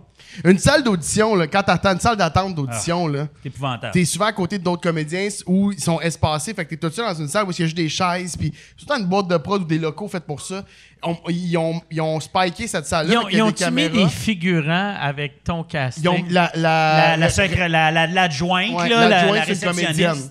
Une 0.44 0.58
salle 0.58 0.84
d'audition, 0.84 1.34
là, 1.34 1.48
quand 1.48 1.64
t'attends 1.64 1.94
une 1.94 1.98
salle 2.00 2.16
d'attente 2.16 2.54
d'audition, 2.54 3.08
là, 3.08 3.26
C'est 3.42 3.48
épouvantable. 3.48 3.92
t'es 3.92 4.04
souvent 4.04 4.26
à 4.26 4.32
côté 4.32 4.56
d'autres 4.58 4.82
comédiens 4.82 5.26
où 5.46 5.72
ils 5.72 5.80
sont 5.80 6.00
espacés, 6.00 6.54
fait 6.54 6.64
que 6.64 6.70
t'es 6.70 6.76
tout 6.76 6.90
seul 6.94 7.06
dans 7.12 7.20
une 7.20 7.26
salle 7.28 7.44
où 7.46 7.50
il 7.50 7.58
y 7.58 7.62
a 7.62 7.64
juste 7.66 7.76
des 7.76 7.88
chaises, 7.88 8.36
puis 8.36 8.52
tout 8.78 8.86
une 8.94 9.04
boîte 9.06 9.26
de 9.26 9.36
prod 9.36 9.62
ou 9.62 9.64
des 9.64 9.78
locaux 9.78 10.06
faits 10.06 10.24
pour 10.24 10.40
ça. 10.40 10.64
On- 11.02 11.16
ils, 11.28 11.56
ont, 11.56 11.82
ils 11.90 12.00
ont 12.00 12.20
spiké 12.20 12.68
cette 12.68 12.86
salle-là. 12.86 13.12
Ils 13.12 13.18
ont, 13.18 13.22
fait 13.22 13.28
qu'il 13.28 13.36
y 13.36 13.38
ils 13.38 13.64
a 13.64 13.68
ont 13.68 13.70
des 13.74 13.88
mis 13.88 14.04
des 14.04 14.08
figurants 14.08 14.94
avec 15.00 15.42
ton 15.42 15.64
casting? 15.64 16.04
Ils 16.04 16.08
ont 16.08 16.24
la, 16.30 16.52
la, 16.54 17.16
La, 17.16 18.06
l'adjointe, 18.06 18.70
ouais, 18.72 18.88
là, 18.88 19.00
la, 19.00 19.08
l'adjointe, 19.08 19.34
la 19.36 19.40
réceptionniste. 19.44 19.82
comédienne. 19.86 20.30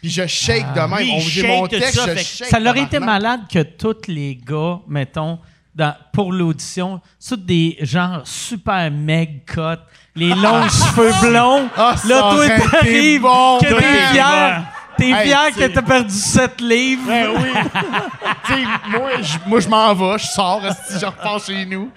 Puis 0.00 0.10
je 0.10 0.26
shake 0.26 0.72
de 0.74 0.80
même. 0.80 0.98
Lui, 0.98 1.12
On- 1.14 1.20
shake 1.20 1.46
mon 1.46 1.66
texte, 1.68 1.94
ça, 1.94 2.14
je 2.14 2.22
shake. 2.22 2.48
Ça 2.48 2.58
leur 2.60 2.76
été 2.76 2.98
tabarnak. 2.98 3.22
malade 3.22 3.40
que 3.52 3.62
tous 3.62 4.08
les 4.08 4.36
gars, 4.36 4.80
mettons, 4.88 5.38
dans- 5.76 5.94
pour 6.12 6.32
l'audition, 6.32 7.00
tous 7.28 7.36
des 7.36 7.76
gens 7.82 8.22
super 8.24 8.90
meg 8.90 9.44
cut, 9.46 9.78
les 10.14 10.30
longs 10.30 10.68
cheveux 10.68 11.12
blonds. 11.28 11.68
Ah, 11.76 11.94
là, 12.08 12.20
toi, 12.20 12.48
t'arrives, 12.48 13.20
bon, 13.20 13.58
que 13.60 13.66
t'es 13.66 14.06
fier. 14.12 14.62
T'es 14.96 15.10
Hey, 15.10 15.26
fier 15.28 15.38
c'est- 15.54 15.68
que 15.68 15.74
t'as 15.74 15.82
perdu 15.82 16.14
7 16.14 16.58
livres. 16.62 17.02
Ben 17.06 17.28
oui. 17.36 17.50
moi, 18.88 19.10
je- 19.20 19.38
moi, 19.46 19.60
je 19.60 19.68
m'en 19.68 19.92
vais, 19.94 20.18
je 20.18 20.26
sors, 20.26 20.62
si 20.88 20.98
je 20.98 21.04
repars 21.04 21.38
chez 21.44 21.66
nous. 21.66 21.90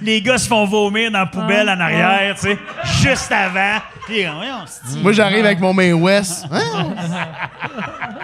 Les 0.00 0.20
gars 0.22 0.38
se 0.38 0.46
font 0.48 0.64
vomir 0.64 1.10
dans 1.10 1.20
la 1.20 1.26
poubelle 1.26 1.68
Ah, 1.68 1.74
en 1.76 1.80
arrière, 1.80 2.34
tu 2.36 2.42
sais, 2.42 2.58
juste 3.02 3.32
avant. 3.32 3.80
Puis, 4.06 4.24
voyons, 4.24 4.64
c'est- 4.66 5.00
Moi, 5.00 5.12
j'arrive 5.12 5.44
avec 5.44 5.58
mon 5.60 5.72
main 5.74 5.92
West. 5.94 6.46
Hein? 6.52 6.94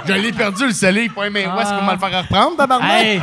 je 0.07 0.12
l'ai 0.12 0.32
perdu, 0.32 0.66
le 0.66 0.73
soleil, 0.73 1.08
pas 1.08 1.24
un 1.24 1.31
main 1.31 1.57
West 1.57 1.73
pour 1.74 1.82
me 1.82 1.92
le 1.92 1.99
faire 1.99 2.23
reprendre, 2.23 2.57
tabarnak. 2.57 2.90
Hey, 3.05 3.20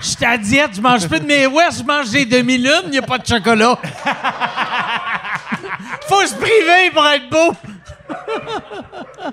je 0.00 0.06
suis 0.06 0.24
à 0.24 0.38
diète, 0.38 0.70
je 0.76 0.80
mange 0.80 1.06
plus 1.08 1.20
de 1.20 1.26
mes 1.26 1.46
West, 1.46 1.78
je 1.80 1.84
mange 1.84 2.10
des 2.10 2.24
demi-lunes, 2.24 2.82
il 2.86 2.90
n'y 2.90 2.98
a 2.98 3.02
pas 3.02 3.18
de 3.18 3.26
chocolat. 3.26 3.78
Faut 6.08 6.24
se 6.26 6.34
priver 6.34 6.90
pour 6.92 7.06
être 7.06 7.28
beau. 7.28 7.52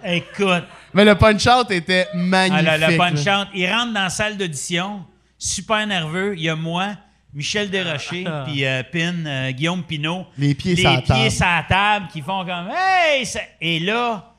Écoute, 0.04 0.64
Mais 0.94 1.06
le 1.06 1.16
punch-out 1.16 1.72
était 1.72 2.08
ah, 2.12 2.18
magnifique. 2.18 2.68
le, 2.68 2.92
le 2.92 2.98
punch 2.98 3.26
là. 3.26 3.42
out, 3.42 3.48
il 3.54 3.72
rentre 3.72 3.94
dans 3.94 4.02
la 4.04 4.10
salle 4.10 4.38
d'audition, 4.38 5.06
super 5.38 5.86
nerveux. 5.88 6.34
Il 6.36 6.44
y 6.44 6.50
a 6.50 6.56
moi, 6.56 6.90
Michel 7.34 7.70
Desrochers, 7.70 8.26
puis 8.46 8.66
euh, 8.66 8.84
Pin, 8.92 9.26
euh, 9.26 9.52
Guillaume 9.52 9.84
Pinault. 9.84 10.26
Les 10.38 10.54
pieds 10.56 10.76
les 10.76 10.82
sur 10.82 10.92
la 10.92 11.02
pieds 11.02 11.16
table. 11.16 11.32
sur 11.32 11.46
la 11.46 11.66
table 11.68 12.08
qui 12.12 12.22
font 12.22 12.46
comme 12.46 12.70
Hey! 12.76 13.26
Et 13.62 13.80
là, 13.80 14.35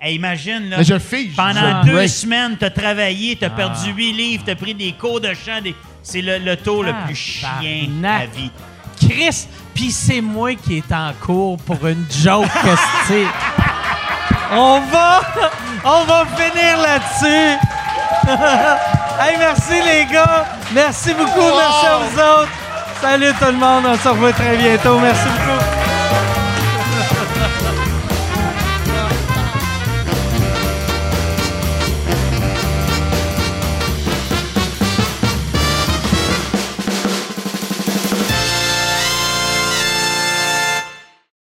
hey, 0.00 0.14
imagine, 0.16 0.70
là. 0.70 0.78
Mais 0.78 0.84
je 0.84 0.98
fige, 0.98 1.34
Pendant 1.36 1.82
je 1.82 1.86
deux 1.86 1.92
break. 1.94 2.08
semaines, 2.08 2.56
t'as 2.58 2.70
travaillé, 2.70 3.36
t'as 3.36 3.46
Ah. 3.46 3.50
perdu 3.50 3.90
huit 3.92 4.12
livres, 4.12 4.42
t'as 4.46 4.54
pris 4.54 4.74
des 4.74 4.92
cours 4.92 5.20
de 5.20 5.28
chant. 5.34 5.60
des- 5.62 5.74
C'est 6.02 6.22
le, 6.22 6.38
le 6.38 6.56
taux 6.56 6.82
le 6.82 6.92
plus 7.04 7.14
chien 7.14 7.86
de 7.88 8.02
la 8.02 8.26
vie. 8.26 8.50
Chris, 9.00 9.46
pis 9.74 9.90
c'est 9.92 10.20
moi 10.20 10.54
qui 10.54 10.78
est 10.78 10.92
en 10.92 11.12
cours 11.20 11.56
pour 11.58 11.86
une 11.86 12.04
joke, 12.22 12.46
qu'est-ce 12.62 12.74
que 12.74 13.06
c'est? 13.08 13.26
On 14.52 14.80
va, 14.90 15.20
on 15.84 16.04
va 16.04 16.24
finir 16.36 16.78
là-dessus. 16.78 17.58
hey, 19.20 19.36
merci 19.38 19.82
les 19.84 20.06
gars. 20.12 20.46
Merci 20.72 21.12
beaucoup. 21.14 21.40
Merci 21.56 21.86
à 21.86 21.98
vous 21.98 22.18
autres. 22.18 22.48
Salut 23.00 23.32
tout 23.38 23.46
le 23.46 23.52
monde. 23.52 23.84
On 23.86 23.96
se 23.98 24.08
revoit 24.08 24.32
très 24.32 24.56
bientôt. 24.56 24.98
Merci 24.98 25.24
beaucoup. 25.24 25.77